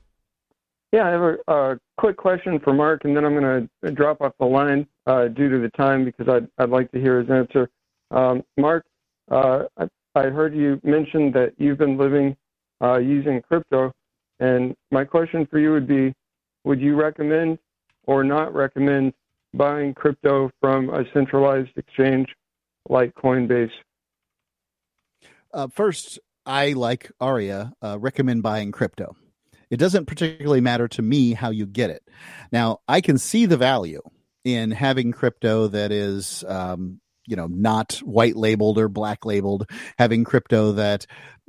Yeah, 0.93 1.07
I 1.07 1.11
have 1.11 1.23
a, 1.23 1.37
a 1.49 1.79
quick 1.97 2.19
question 2.19 2.61
for 2.61 2.75
Mark, 2.75 3.05
and 3.05 3.17
then 3.17 3.25
I'm 3.25 3.35
going 3.35 3.69
to 3.83 3.91
drop 3.93 4.21
off 4.21 4.35
the 4.39 4.45
line 4.45 4.87
uh, 5.07 5.29
due 5.29 5.49
to 5.49 5.59
the 5.59 5.71
time 5.71 6.05
because 6.05 6.29
I'd, 6.29 6.47
I'd 6.63 6.69
like 6.69 6.93
to 6.93 7.01
hear 7.01 7.21
his 7.21 7.31
answer. 7.31 7.71
Um, 8.11 8.43
Mark, 8.59 8.85
uh, 9.31 9.65
I, 9.79 9.89
I 10.15 10.25
heard 10.25 10.55
you 10.55 10.79
mention 10.85 11.33
that 11.33 11.55
you've 11.57 11.79
been 11.79 11.97
living 11.97 12.37
uh, 12.83 12.99
using 12.99 13.41
crypto, 13.41 13.91
and 14.39 14.75
my 14.91 15.05
question 15.05 15.47
for 15.51 15.59
you 15.59 15.73
would 15.73 15.89
be 15.89 16.13
would 16.65 16.81
you 16.81 16.95
recommend 16.95 17.59
or 18.05 18.23
not 18.23 18.55
recommend 18.55 19.15
buying 19.55 19.95
crypto 19.95 20.51
from 20.61 20.91
a 20.91 21.05
centralized 21.15 21.71
exchange 21.77 22.29
like 22.89 23.15
Coinbase? 23.15 23.71
Uh, 25.55 25.69
first, 25.69 26.19
I 26.45 26.73
like 26.73 27.11
Aria 27.21 27.73
uh, 27.83 27.99
recommend 27.99 28.43
buying 28.43 28.73
crypto. 28.73 29.17
It 29.73 29.79
doesn't 29.79 30.05
particularly 30.05 30.61
matter 30.61 30.87
to 30.87 31.01
me 31.01 31.33
how 31.33 31.49
you 31.49 31.65
get 31.65 31.89
it. 31.89 32.07
Now, 32.53 32.81
I 32.87 33.01
can 33.01 33.17
see 33.17 33.47
the 33.47 33.57
value 33.57 34.03
in 34.45 34.71
having 34.71 35.13
crypto 35.13 35.69
that 35.69 35.91
is, 35.91 36.45
um, 36.47 37.01
you 37.27 37.37
know, 37.37 37.47
not 37.47 37.95
white 38.05 38.37
labeled 38.37 38.77
or 38.77 38.91
black 38.91 39.25
labeled. 39.25 39.67
Having 39.97 40.25
crypto 40.25 40.73
that, 40.73 41.07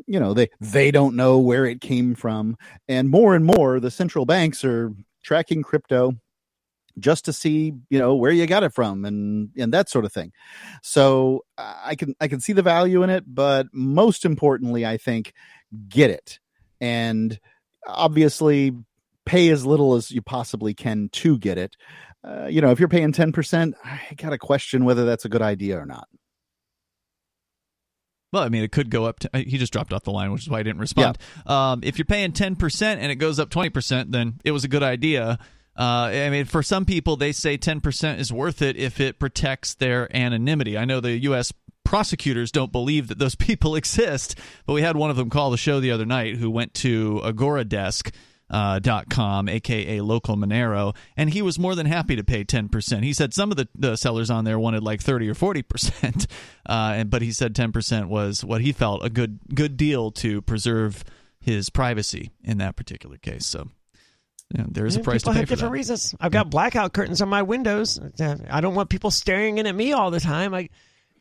you 0.07 0.21
know, 0.21 0.33
they 0.33 0.49
they 0.61 0.89
don't 0.89 1.17
know 1.17 1.37
where 1.37 1.65
it 1.65 1.81
came 1.81 2.15
from, 2.15 2.55
and 2.87 3.09
more 3.09 3.35
and 3.35 3.43
more, 3.43 3.81
the 3.81 3.91
central 3.91 4.25
banks 4.25 4.63
are 4.63 4.93
tracking 5.21 5.61
crypto 5.61 6.13
just 6.99 7.25
to 7.25 7.33
see 7.33 7.73
you 7.89 7.99
know 7.99 8.15
where 8.15 8.31
you 8.31 8.45
got 8.45 8.63
it 8.63 8.71
from 8.71 9.03
and 9.03 9.49
and 9.57 9.73
that 9.73 9.89
sort 9.89 10.05
of 10.05 10.13
thing 10.13 10.31
so 10.83 11.43
i 11.57 11.95
can 11.95 12.13
i 12.21 12.27
can 12.27 12.39
see 12.39 12.53
the 12.53 12.61
value 12.61 13.01
in 13.01 13.09
it 13.09 13.23
but 13.25 13.65
most 13.73 14.25
importantly 14.25 14.85
i 14.85 14.95
think 14.95 15.33
get 15.89 16.11
it 16.11 16.37
and 16.79 17.39
obviously 17.87 18.71
pay 19.25 19.49
as 19.49 19.65
little 19.65 19.95
as 19.95 20.11
you 20.11 20.21
possibly 20.21 20.73
can 20.73 21.09
to 21.11 21.37
get 21.37 21.57
it 21.57 21.75
uh, 22.23 22.47
you 22.47 22.61
know 22.61 22.71
if 22.71 22.79
you're 22.79 22.89
paying 22.89 23.11
10% 23.13 23.73
i 23.85 23.99
gotta 24.17 24.37
question 24.37 24.83
whether 24.85 25.05
that's 25.05 25.25
a 25.25 25.29
good 25.29 25.41
idea 25.41 25.77
or 25.79 25.85
not 25.85 26.07
Well, 28.31 28.41
I 28.43 28.49
mean, 28.49 28.63
it 28.63 28.71
could 28.71 28.89
go 28.89 29.05
up 29.05 29.19
to. 29.19 29.29
uh, 29.31 29.37
He 29.45 29.59
just 29.59 29.71
dropped 29.71 29.93
off 29.93 30.03
the 30.03 30.11
line, 30.11 30.31
which 30.31 30.41
is 30.41 30.49
why 30.49 30.57
I 30.59 30.63
didn't 30.63 30.79
respond. 30.81 31.17
Um, 31.45 31.81
if 31.83 31.99
you're 31.99 32.05
paying 32.05 32.31
10% 32.31 32.81
and 32.81 33.11
it 33.11 33.17
goes 33.17 33.39
up 33.39 33.49
20%, 33.51 34.09
then 34.11 34.39
it 34.43 34.51
was 34.51 34.63
a 34.63 34.67
good 34.67 34.81
idea. 34.81 35.37
Uh, 35.77 35.83
I 36.11 36.29
mean, 36.31 36.45
for 36.45 36.63
some 36.63 36.83
people, 36.85 37.15
they 37.15 37.31
say 37.31 37.59
10% 37.59 38.17
is 38.17 38.33
worth 38.33 38.63
it 38.63 38.75
if 38.75 38.99
it 38.99 39.19
protects 39.19 39.75
their 39.75 40.09
anonymity. 40.15 40.79
I 40.79 40.85
know 40.85 40.99
the 40.99 41.11
U.S. 41.29 41.53
prosecutors 41.83 42.51
don't 42.51 42.71
believe 42.71 43.07
that 43.07 43.19
those 43.19 43.35
people 43.49 43.75
exist, 43.75 44.37
but 44.65 44.73
we 44.73 44.81
had 44.81 44.95
one 44.95 45.09
of 45.09 45.15
them 45.15 45.29
call 45.29 45.51
the 45.51 45.57
show 45.57 45.79
the 45.79 45.91
other 45.91 46.05
night 46.05 46.37
who 46.37 46.49
went 46.49 46.73
to 46.75 47.21
Agoradesk. 47.23 48.13
Uh, 48.49 48.77
dot 48.77 49.09
com, 49.09 49.49
aka 49.49 49.99
local 50.01 50.35
Monero, 50.35 50.95
and 51.17 51.31
he 51.31 51.41
was 51.41 51.57
more 51.57 51.73
than 51.73 51.87
happy 51.87 52.15
to 52.17 52.23
pay 52.23 52.43
ten 52.43 52.69
percent. 52.69 53.03
He 53.03 53.11
said 53.11 53.33
some 53.33 53.49
of 53.49 53.57
the, 53.57 53.67
the 53.73 53.95
sellers 53.95 54.29
on 54.29 54.43
there 54.43 54.59
wanted 54.59 54.83
like 54.83 55.01
thirty 55.01 55.27
or 55.27 55.33
forty 55.33 55.63
percent, 55.63 56.27
uh, 56.69 56.93
and 56.95 57.09
but 57.09 57.23
he 57.23 57.31
said 57.31 57.55
ten 57.55 57.71
percent 57.71 58.09
was 58.09 58.45
what 58.45 58.61
he 58.61 58.71
felt 58.71 59.03
a 59.03 59.09
good 59.09 59.39
good 59.55 59.75
deal 59.75 60.11
to 60.11 60.41
preserve 60.43 61.03
his 61.39 61.71
privacy 61.71 62.29
in 62.43 62.59
that 62.59 62.75
particular 62.75 63.17
case. 63.17 63.45
So 63.47 63.69
yeah, 64.53 64.65
there 64.69 64.85
is 64.85 64.97
a 64.97 64.99
price 64.99 65.23
to 65.23 65.31
pay 65.31 65.39
have 65.39 65.47
for 65.47 65.55
different 65.55 65.71
that. 65.71 65.77
reasons. 65.77 66.13
I've 66.19 66.31
got 66.31 66.51
blackout 66.51 66.93
curtains 66.93 67.23
on 67.23 67.29
my 67.29 67.41
windows. 67.41 67.99
I 68.19 68.61
don't 68.61 68.75
want 68.75 68.89
people 68.89 69.09
staring 69.09 69.57
in 69.57 69.65
at 69.65 69.73
me 69.73 69.93
all 69.93 70.11
the 70.11 70.19
time. 70.19 70.53
I 70.53 70.69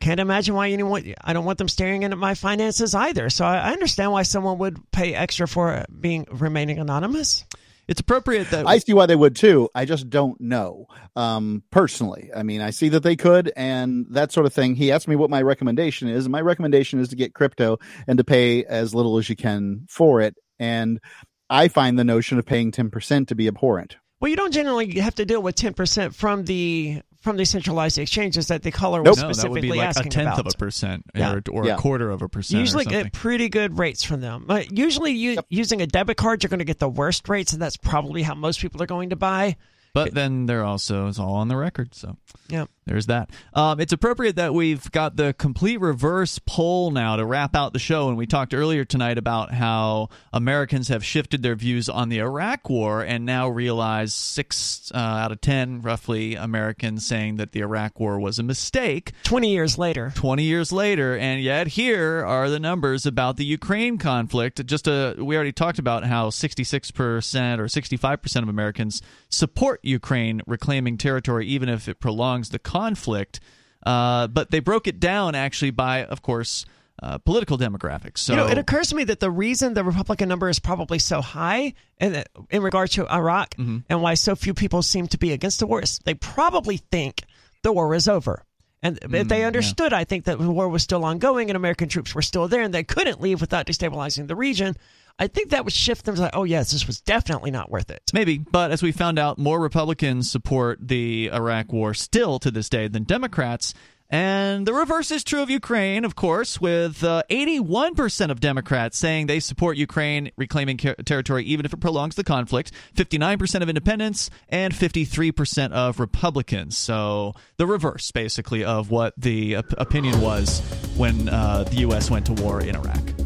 can't 0.03 0.19
imagine 0.19 0.55
why 0.57 0.71
anyone. 0.71 1.15
I 1.23 1.33
don't 1.33 1.45
want 1.45 1.59
them 1.59 1.69
staring 1.69 2.03
in 2.03 2.13
at 2.13 2.19
my 2.19 2.35
finances 2.35 2.95
either. 2.95 3.31
So 3.31 3.45
I 3.45 3.59
I 3.59 3.73
understand 3.73 4.11
why 4.11 4.25
someone 4.25 4.59
would 4.59 4.91
pay 4.91 5.15
extra 5.15 5.47
for 5.47 5.85
being 6.01 6.27
remaining 6.31 6.79
anonymous. 6.79 7.45
It's 7.87 8.01
appropriate 8.01 8.51
that 8.51 8.67
I 8.67 8.79
see 8.79 8.95
why 8.95 9.07
they 9.07 9.17
would 9.17 9.37
too. 9.37 9.69
I 9.75 9.85
just 9.85 10.11
don't 10.11 10.41
know 10.41 10.87
um, 11.15 11.63
personally. 11.71 12.31
I 12.35 12.43
mean, 12.43 12.61
I 12.61 12.71
see 12.71 12.89
that 12.91 13.03
they 13.03 13.17
could, 13.17 13.53
and 13.57 14.07
that 14.11 14.33
sort 14.33 14.47
of 14.47 14.53
thing. 14.53 14.75
He 14.75 14.91
asked 14.91 15.09
me 15.09 15.17
what 15.17 15.31
my 15.31 15.43
recommendation 15.43 16.09
is, 16.09 16.25
and 16.25 16.33
my 16.33 16.41
recommendation 16.41 16.99
is 17.01 17.09
to 17.11 17.17
get 17.17 17.35
crypto 17.35 17.79
and 18.07 18.19
to 18.19 18.25
pay 18.25 18.65
as 18.65 18.95
little 18.95 19.19
as 19.19 19.29
you 19.29 19.37
can 19.37 19.87
for 19.89 20.21
it. 20.21 20.35
And 20.59 21.01
I 21.49 21.69
find 21.69 21.99
the 21.99 22.05
notion 22.05 22.39
of 22.39 22.47
paying 22.47 22.73
ten 22.73 22.91
percent 22.91 23.29
to 23.29 23.35
be 23.35 23.47
abhorrent. 23.47 23.97
Well, 24.23 24.31
you 24.31 24.37
don't 24.37 24.53
generally 24.53 25.01
have 25.01 25.17
to 25.17 25.25
deal 25.25 25.43
with 25.43 25.57
ten 25.57 25.75
percent 25.75 26.15
from 26.15 26.45
the 26.45 27.03
from 27.23 27.37
the 27.37 27.45
centralized 27.45 27.99
exchanges 27.99 28.47
that 28.49 28.63
the 28.63 28.71
caller 28.71 29.03
Nope. 29.03 29.11
was 29.13 29.17
No, 29.17 29.21
that 29.23 29.27
would 29.29 29.35
specifically 29.37 29.61
be 29.63 29.77
like 29.77 29.91
a 29.91 30.03
tenth 30.09 30.15
about. 30.29 30.39
of 30.41 30.47
a 30.47 30.57
percent 30.57 31.05
Yeah. 31.15 31.33
or, 31.35 31.43
or 31.51 31.67
Yeah. 31.67 31.75
a 31.75 31.79
quarter 31.79 32.09
of 32.11 32.23
a 32.23 32.29
percent. 32.29 32.59
or 32.59 32.61
usually 32.61 32.85
something. 32.85 33.03
get 33.05 33.13
pretty 33.13 33.49
good 33.49 33.79
rates 33.79 34.03
from 34.05 34.21
them. 34.21 34.45
But 34.47 34.77
usually, 34.79 35.13
you 35.13 35.39
using 35.49 35.83
a 35.83 35.87
debit 35.89 36.17
card, 36.17 36.43
you're 36.43 36.49
going 36.51 36.59
to 36.61 36.65
get 36.65 36.79
the 36.79 36.89
worst 36.89 37.29
rates, 37.29 37.53
and 37.53 37.61
that's 37.61 37.77
probably 37.77 38.23
how 38.23 38.35
most 38.37 38.61
people 38.61 38.81
are 38.83 38.87
going 38.87 39.11
to 39.11 39.17
buy. 39.17 39.57
But 39.95 40.15
then 40.15 40.47
they're 40.47 40.65
also 40.65 41.09
it's 41.09 41.19
all 41.19 41.35
on 41.35 41.49
the 41.49 41.57
record, 41.57 41.95
so 41.95 42.17
Yeah. 42.49 42.65
there's 42.87 43.07
that. 43.07 43.29
Um, 43.53 43.79
it's 43.79 43.93
appropriate 43.93 44.37
that 44.37 44.55
we've 44.55 44.91
got 44.91 45.17
the 45.17 45.35
complete 45.35 45.81
reverse 45.81 46.39
poll 46.39 46.91
now 46.91 47.17
to 47.17 47.25
wrap 47.27 47.55
out 47.55 47.73
the 47.75 47.79
show. 47.79 48.09
And 48.09 48.17
we 48.17 48.27
talked 48.27 48.55
earlier 48.55 48.85
tonight 48.87 49.19
about 49.19 49.53
how 49.53 50.09
Americans 50.33 50.89
have 50.89 51.05
shifted 51.05 51.43
their 51.43 51.55
views 51.55 51.89
on 51.91 52.09
the 52.09 52.19
Iraq 52.21 52.71
War 52.71 53.03
and 53.03 53.27
now 53.27 53.49
realize 53.49 54.15
six 54.15 54.91
uh, 54.95 54.99
out 54.99 55.31
of 55.31 55.41
ten, 55.43 55.83
roughly, 55.83 56.37
Americans 56.37 57.07
saying 57.07 57.37
that 57.37 57.53
the 57.53 57.61
Iraq 57.61 58.01
War 58.01 58.19
was 58.19 58.39
a 58.39 58.43
mistake. 58.43 59.13
Twenty 59.25 59.51
years 59.53 59.77
later. 59.77 60.11
20 60.15 60.43
years 60.43 60.73
later 60.73 61.17
and 61.19 61.43
yet 61.43 61.67
here 61.69 62.25
are 62.25 62.49
the 62.49 62.59
numbers 62.61 63.05
about 63.07 63.37
the 63.37 63.45
Ukraine 63.45 63.99
conflict 63.99 64.65
just 64.67 64.89
uh 64.89 65.15
we 65.19 65.35
already 65.37 65.53
talked 65.53 65.79
about 65.79 66.05
how 66.05 66.31
66% 66.31 67.59
or 67.59 67.65
65% 67.65 68.43
of 68.43 68.49
Americans 68.49 69.03
support 69.29 69.81
Ukraine 69.83 70.41
reclaiming 70.47 70.97
territory 70.99 71.47
even 71.47 71.69
if 71.69 71.89
it 71.89 72.01
prolongs 72.01 72.49
the 72.51 72.59
conflict 72.59 73.41
Uh, 73.85 74.29
but 74.29 74.51
they 74.53 74.61
broke 74.61 74.87
it 74.87 75.01
down 75.01 75.35
actually 75.35 75.73
by, 75.73 76.05
of 76.05 76.23
course, 76.23 76.65
uh, 77.03 77.19
political 77.19 77.59
demographics. 77.59 78.19
So 78.19 78.33
you 78.33 78.37
know, 78.37 78.47
it 78.47 78.59
occurs 78.59 78.91
to 78.91 78.95
me 78.95 79.03
that 79.05 79.19
the 79.19 79.29
reason 79.31 79.75
the 79.75 79.83
Republican 79.83 80.29
number 80.29 80.49
is 80.49 80.61
probably 80.61 81.01
so 81.01 81.21
high 81.21 81.75
in, 81.99 82.23
in 82.51 82.63
regard 82.63 82.91
to 82.93 83.09
Iraq 83.13 83.57
Mm-hmm. 83.57 83.79
and 83.89 84.01
why 84.01 84.15
so 84.15 84.37
few 84.37 84.55
people 84.55 84.83
seem 84.83 85.09
to 85.09 85.19
be 85.19 85.33
against 85.33 85.59
the 85.59 85.67
war 85.67 85.83
is 85.83 85.99
they 86.05 86.15
probably 86.15 86.77
think 86.77 87.23
the 87.63 87.73
war 87.73 87.93
is 87.97 88.07
over. 88.07 88.45
And 88.85 88.99
if 89.03 89.11
Mm, 89.11 89.29
they 89.29 89.41
yeah. 89.41 89.47
understood, 89.49 89.93
I 89.93 90.05
think, 90.05 90.25
that 90.27 90.39
the 90.39 90.51
war 90.51 90.69
was 90.69 90.83
still 90.85 91.05
ongoing 91.05 91.51
and 91.51 91.57
American 91.57 91.89
troops 91.89 92.15
were 92.15 92.23
still 92.23 92.47
there 92.49 92.63
and 92.63 92.73
they 92.73 92.85
couldn't 92.85 93.21
leave 93.21 93.41
without 93.41 93.67
destabilizing 93.67 94.29
the 94.29 94.37
region, 94.37 94.77
I 95.19 95.27
think 95.27 95.51
that 95.51 95.65
would 95.65 95.73
shift 95.73 96.05
them 96.05 96.15
to 96.17 96.21
like, 96.23 96.35
oh, 96.35 96.45
yes, 96.45 96.73
this 96.73 96.87
was 96.87 97.01
definitely 97.01 97.51
not 97.51 97.71
worth 97.71 97.91
it. 97.91 98.03
Maybe, 98.13 98.39
but 98.39 98.71
as 98.71 98.83
we 98.83 98.93
found 98.93 99.19
out, 99.19 99.39
more 99.39 99.61
Republicans 99.61 100.31
support 100.31 100.79
the 100.87 101.31
Iraq 101.33 101.73
war 101.73 101.95
still 101.95 102.39
to 102.41 102.51
this 102.51 102.69
day 102.69 102.89
than 102.89 103.05
Democrats. 103.05 103.75
And 104.13 104.67
the 104.67 104.75
reverse 104.75 105.11
is 105.11 105.25
true 105.25 105.41
of 105.41 105.49
Ukraine, 105.49 106.05
of 106.05 106.15
course, 106.15 106.61
with 106.61 107.03
uh, 107.03 107.23
81% 107.31 108.31
of 108.31 108.41
Democrats 108.41 108.99
saying 108.99 109.27
they 109.27 109.41
support 109.41 109.79
Ukraine 109.79 110.31
reclaiming 110.37 110.77
territory 110.77 111.45
even 111.47 111.65
if 111.65 111.73
it 111.73 111.79
prolongs 111.79 112.15
the 112.15 112.23
conflict, 112.23 112.73
59% 112.95 113.63
of 113.63 113.71
independents, 113.71 114.29
and 114.51 114.75
53% 114.75 115.73
of 115.73 115.99
Republicans. 115.99 116.77
So 116.77 117.33
the 117.57 117.67
reverse, 117.67 118.11
basically, 118.11 118.65
of 118.65 118.91
what 118.91 119.15
the 119.17 119.57
op- 119.57 119.73
opinion 119.79 120.21
was 120.21 120.61
when 120.95 121.31
uh, 121.31 121.65
the 121.65 121.77
U.S. 121.77 122.11
went 122.11 122.27
to 122.27 122.35
war 122.35 122.61
in 122.61 122.77
Iraq. 122.77 123.22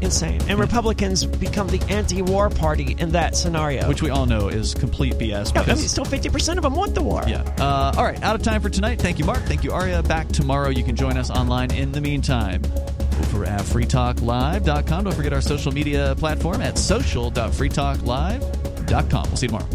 Insane. 0.00 0.40
And 0.48 0.58
Republicans 0.58 1.24
become 1.24 1.68
the 1.68 1.80
anti 1.88 2.22
war 2.22 2.50
party 2.50 2.96
in 2.98 3.12
that 3.12 3.36
scenario. 3.36 3.88
Which 3.88 4.02
we 4.02 4.10
all 4.10 4.26
know 4.26 4.48
is 4.48 4.74
complete 4.74 5.14
BS. 5.14 5.54
Yeah, 5.54 5.60
I 5.60 5.64
because- 5.64 5.78
mean, 5.80 5.88
still 5.88 6.04
50% 6.04 6.56
of 6.58 6.62
them 6.62 6.74
want 6.74 6.94
the 6.94 7.02
war. 7.02 7.22
Yeah. 7.26 7.42
Uh, 7.58 7.92
all 7.96 8.04
right. 8.04 8.22
Out 8.22 8.34
of 8.36 8.42
time 8.42 8.60
for 8.60 8.68
tonight. 8.68 9.00
Thank 9.00 9.18
you, 9.18 9.24
Mark. 9.24 9.42
Thank 9.44 9.64
you, 9.64 9.72
Aria. 9.72 10.02
Back 10.02 10.28
tomorrow. 10.28 10.68
You 10.68 10.84
can 10.84 10.96
join 10.96 11.16
us 11.16 11.30
online 11.30 11.70
in 11.72 11.92
the 11.92 12.00
meantime 12.00 12.62
over 13.20 13.44
at 13.44 13.60
freetalklive.com. 13.62 15.04
Don't 15.04 15.14
forget 15.14 15.32
our 15.32 15.40
social 15.40 15.72
media 15.72 16.14
platform 16.18 16.60
at 16.60 16.76
social.freetalklive.com. 16.78 19.22
We'll 19.28 19.36
see 19.36 19.46
you 19.46 19.58
tomorrow. 19.58 19.68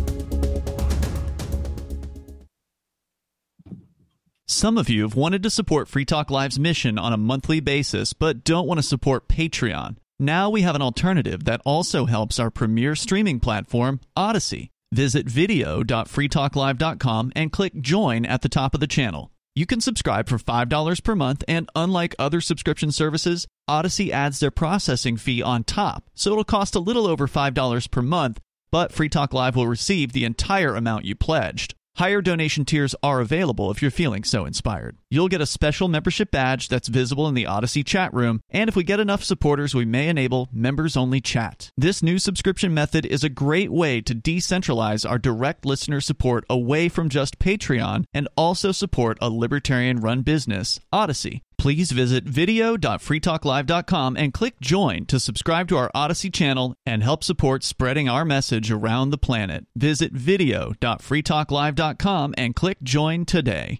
Some 4.48 4.78
of 4.78 4.90
you 4.90 5.04
have 5.04 5.16
wanted 5.16 5.42
to 5.44 5.50
support 5.50 5.88
Free 5.88 6.06
Talk 6.06 6.30
Live's 6.30 6.60
mission 6.60 7.00
on 7.00 7.14
a 7.14 7.18
monthly 7.18 7.60
basis, 7.62 8.14
but 8.14 8.44
don't 8.44 8.68
want 8.68 8.80
to 8.80 8.84
support 8.84 9.28
Patreon. 9.28 9.96
Now 10.22 10.50
we 10.52 10.62
have 10.62 10.76
an 10.76 10.84
alternative 10.84 11.46
that 11.46 11.64
also 11.66 12.06
helps 12.06 12.38
our 12.38 12.52
premier 12.52 12.96
streaming 12.96 13.40
platform, 13.40 14.02
Odysee. 14.16 14.70
Visit 14.94 15.28
video.freetalklive.com 15.28 17.32
and 17.36 17.52
click 17.52 17.82
join 17.82 18.28
at 18.28 18.44
the 18.44 18.50
top 18.50 18.76
of 18.76 18.82
the 18.82 18.86
channel. 18.86 19.32
You 19.56 19.66
can 19.66 19.82
subscribe 19.82 20.30
for 20.30 20.38
$5 20.38 21.04
per 21.04 21.16
month, 21.16 21.44
and 21.48 21.68
unlike 21.76 22.14
other 22.20 22.40
subscription 22.40 22.92
services, 22.92 23.48
Odysee 23.68 24.12
adds 24.12 24.40
their 24.40 24.52
processing 24.52 25.18
fee 25.18 25.42
on 25.42 25.64
top, 25.64 26.04
so 26.14 26.30
it'll 26.30 26.44
cost 26.44 26.76
a 26.76 26.80
little 26.80 27.08
over 27.08 27.28
$5 27.28 27.90
per 27.90 28.04
month, 28.04 28.40
but 28.72 28.92
Free 28.92 29.10
Talk 29.10 29.34
Live 29.34 29.56
will 29.56 29.66
receive 29.66 30.14
the 30.14 30.26
entire 30.26 30.76
amount 30.76 31.06
you 31.06 31.16
pledged. 31.16 31.74
Higher 31.96 32.22
donation 32.22 32.64
tiers 32.64 32.94
are 33.02 33.22
available 33.22 33.72
if 33.72 33.82
you're 33.82 33.90
feeling 33.90 34.24
so 34.24 34.46
inspired. 34.46 34.98
You'll 35.14 35.28
get 35.28 35.42
a 35.42 35.46
special 35.46 35.90
membership 35.90 36.32
badge 36.32 36.70
that's 36.70 36.88
visible 36.88 37.28
in 37.28 37.34
the 37.34 37.46
Odysee 37.46 37.84
chat 37.84 38.14
room, 38.14 38.40
and 38.50 38.70
if 38.70 38.78
we 38.78 38.86
get 38.86 39.02
enough 39.02 39.26
supporters, 39.26 39.76
we 39.76 39.84
may 39.84 40.08
enable 40.08 40.48
members 40.54 40.96
only 40.96 41.20
chat. 41.20 41.70
This 41.76 42.02
new 42.02 42.18
subscription 42.18 42.74
method 42.74 43.06
is 43.06 43.22
a 43.22 43.30
great 43.30 43.74
way 43.74 44.00
to 44.00 44.16
decentralize 44.16 45.06
our 45.08 45.20
direct 45.20 45.66
listener 45.66 46.00
support 46.00 46.46
away 46.50 46.88
from 46.88 47.10
just 47.10 47.40
Patreon 47.40 48.06
and 48.14 48.30
also 48.38 48.72
support 48.72 49.18
a 49.20 49.30
libertarian 49.30 50.00
run 50.00 50.22
business, 50.22 50.80
Odysee. 50.94 51.42
Please 51.58 51.92
visit 51.92 52.24
video.freetalklive.com 52.24 54.16
and 54.18 54.34
click 54.34 54.60
join 54.62 55.06
to 55.06 55.20
subscribe 55.20 55.68
to 55.68 55.78
our 55.78 55.92
Odysee 55.94 56.32
channel 56.32 56.74
and 56.88 57.04
help 57.04 57.24
support 57.24 57.64
spreading 57.64 58.10
our 58.10 58.26
message 58.26 58.72
around 58.72 59.12
the 59.12 59.18
planet. 59.18 59.68
Visit 59.76 60.14
video.freetalklive.com 60.14 62.34
and 62.36 62.56
click 62.56 62.82
join 62.82 63.26
today. 63.26 63.80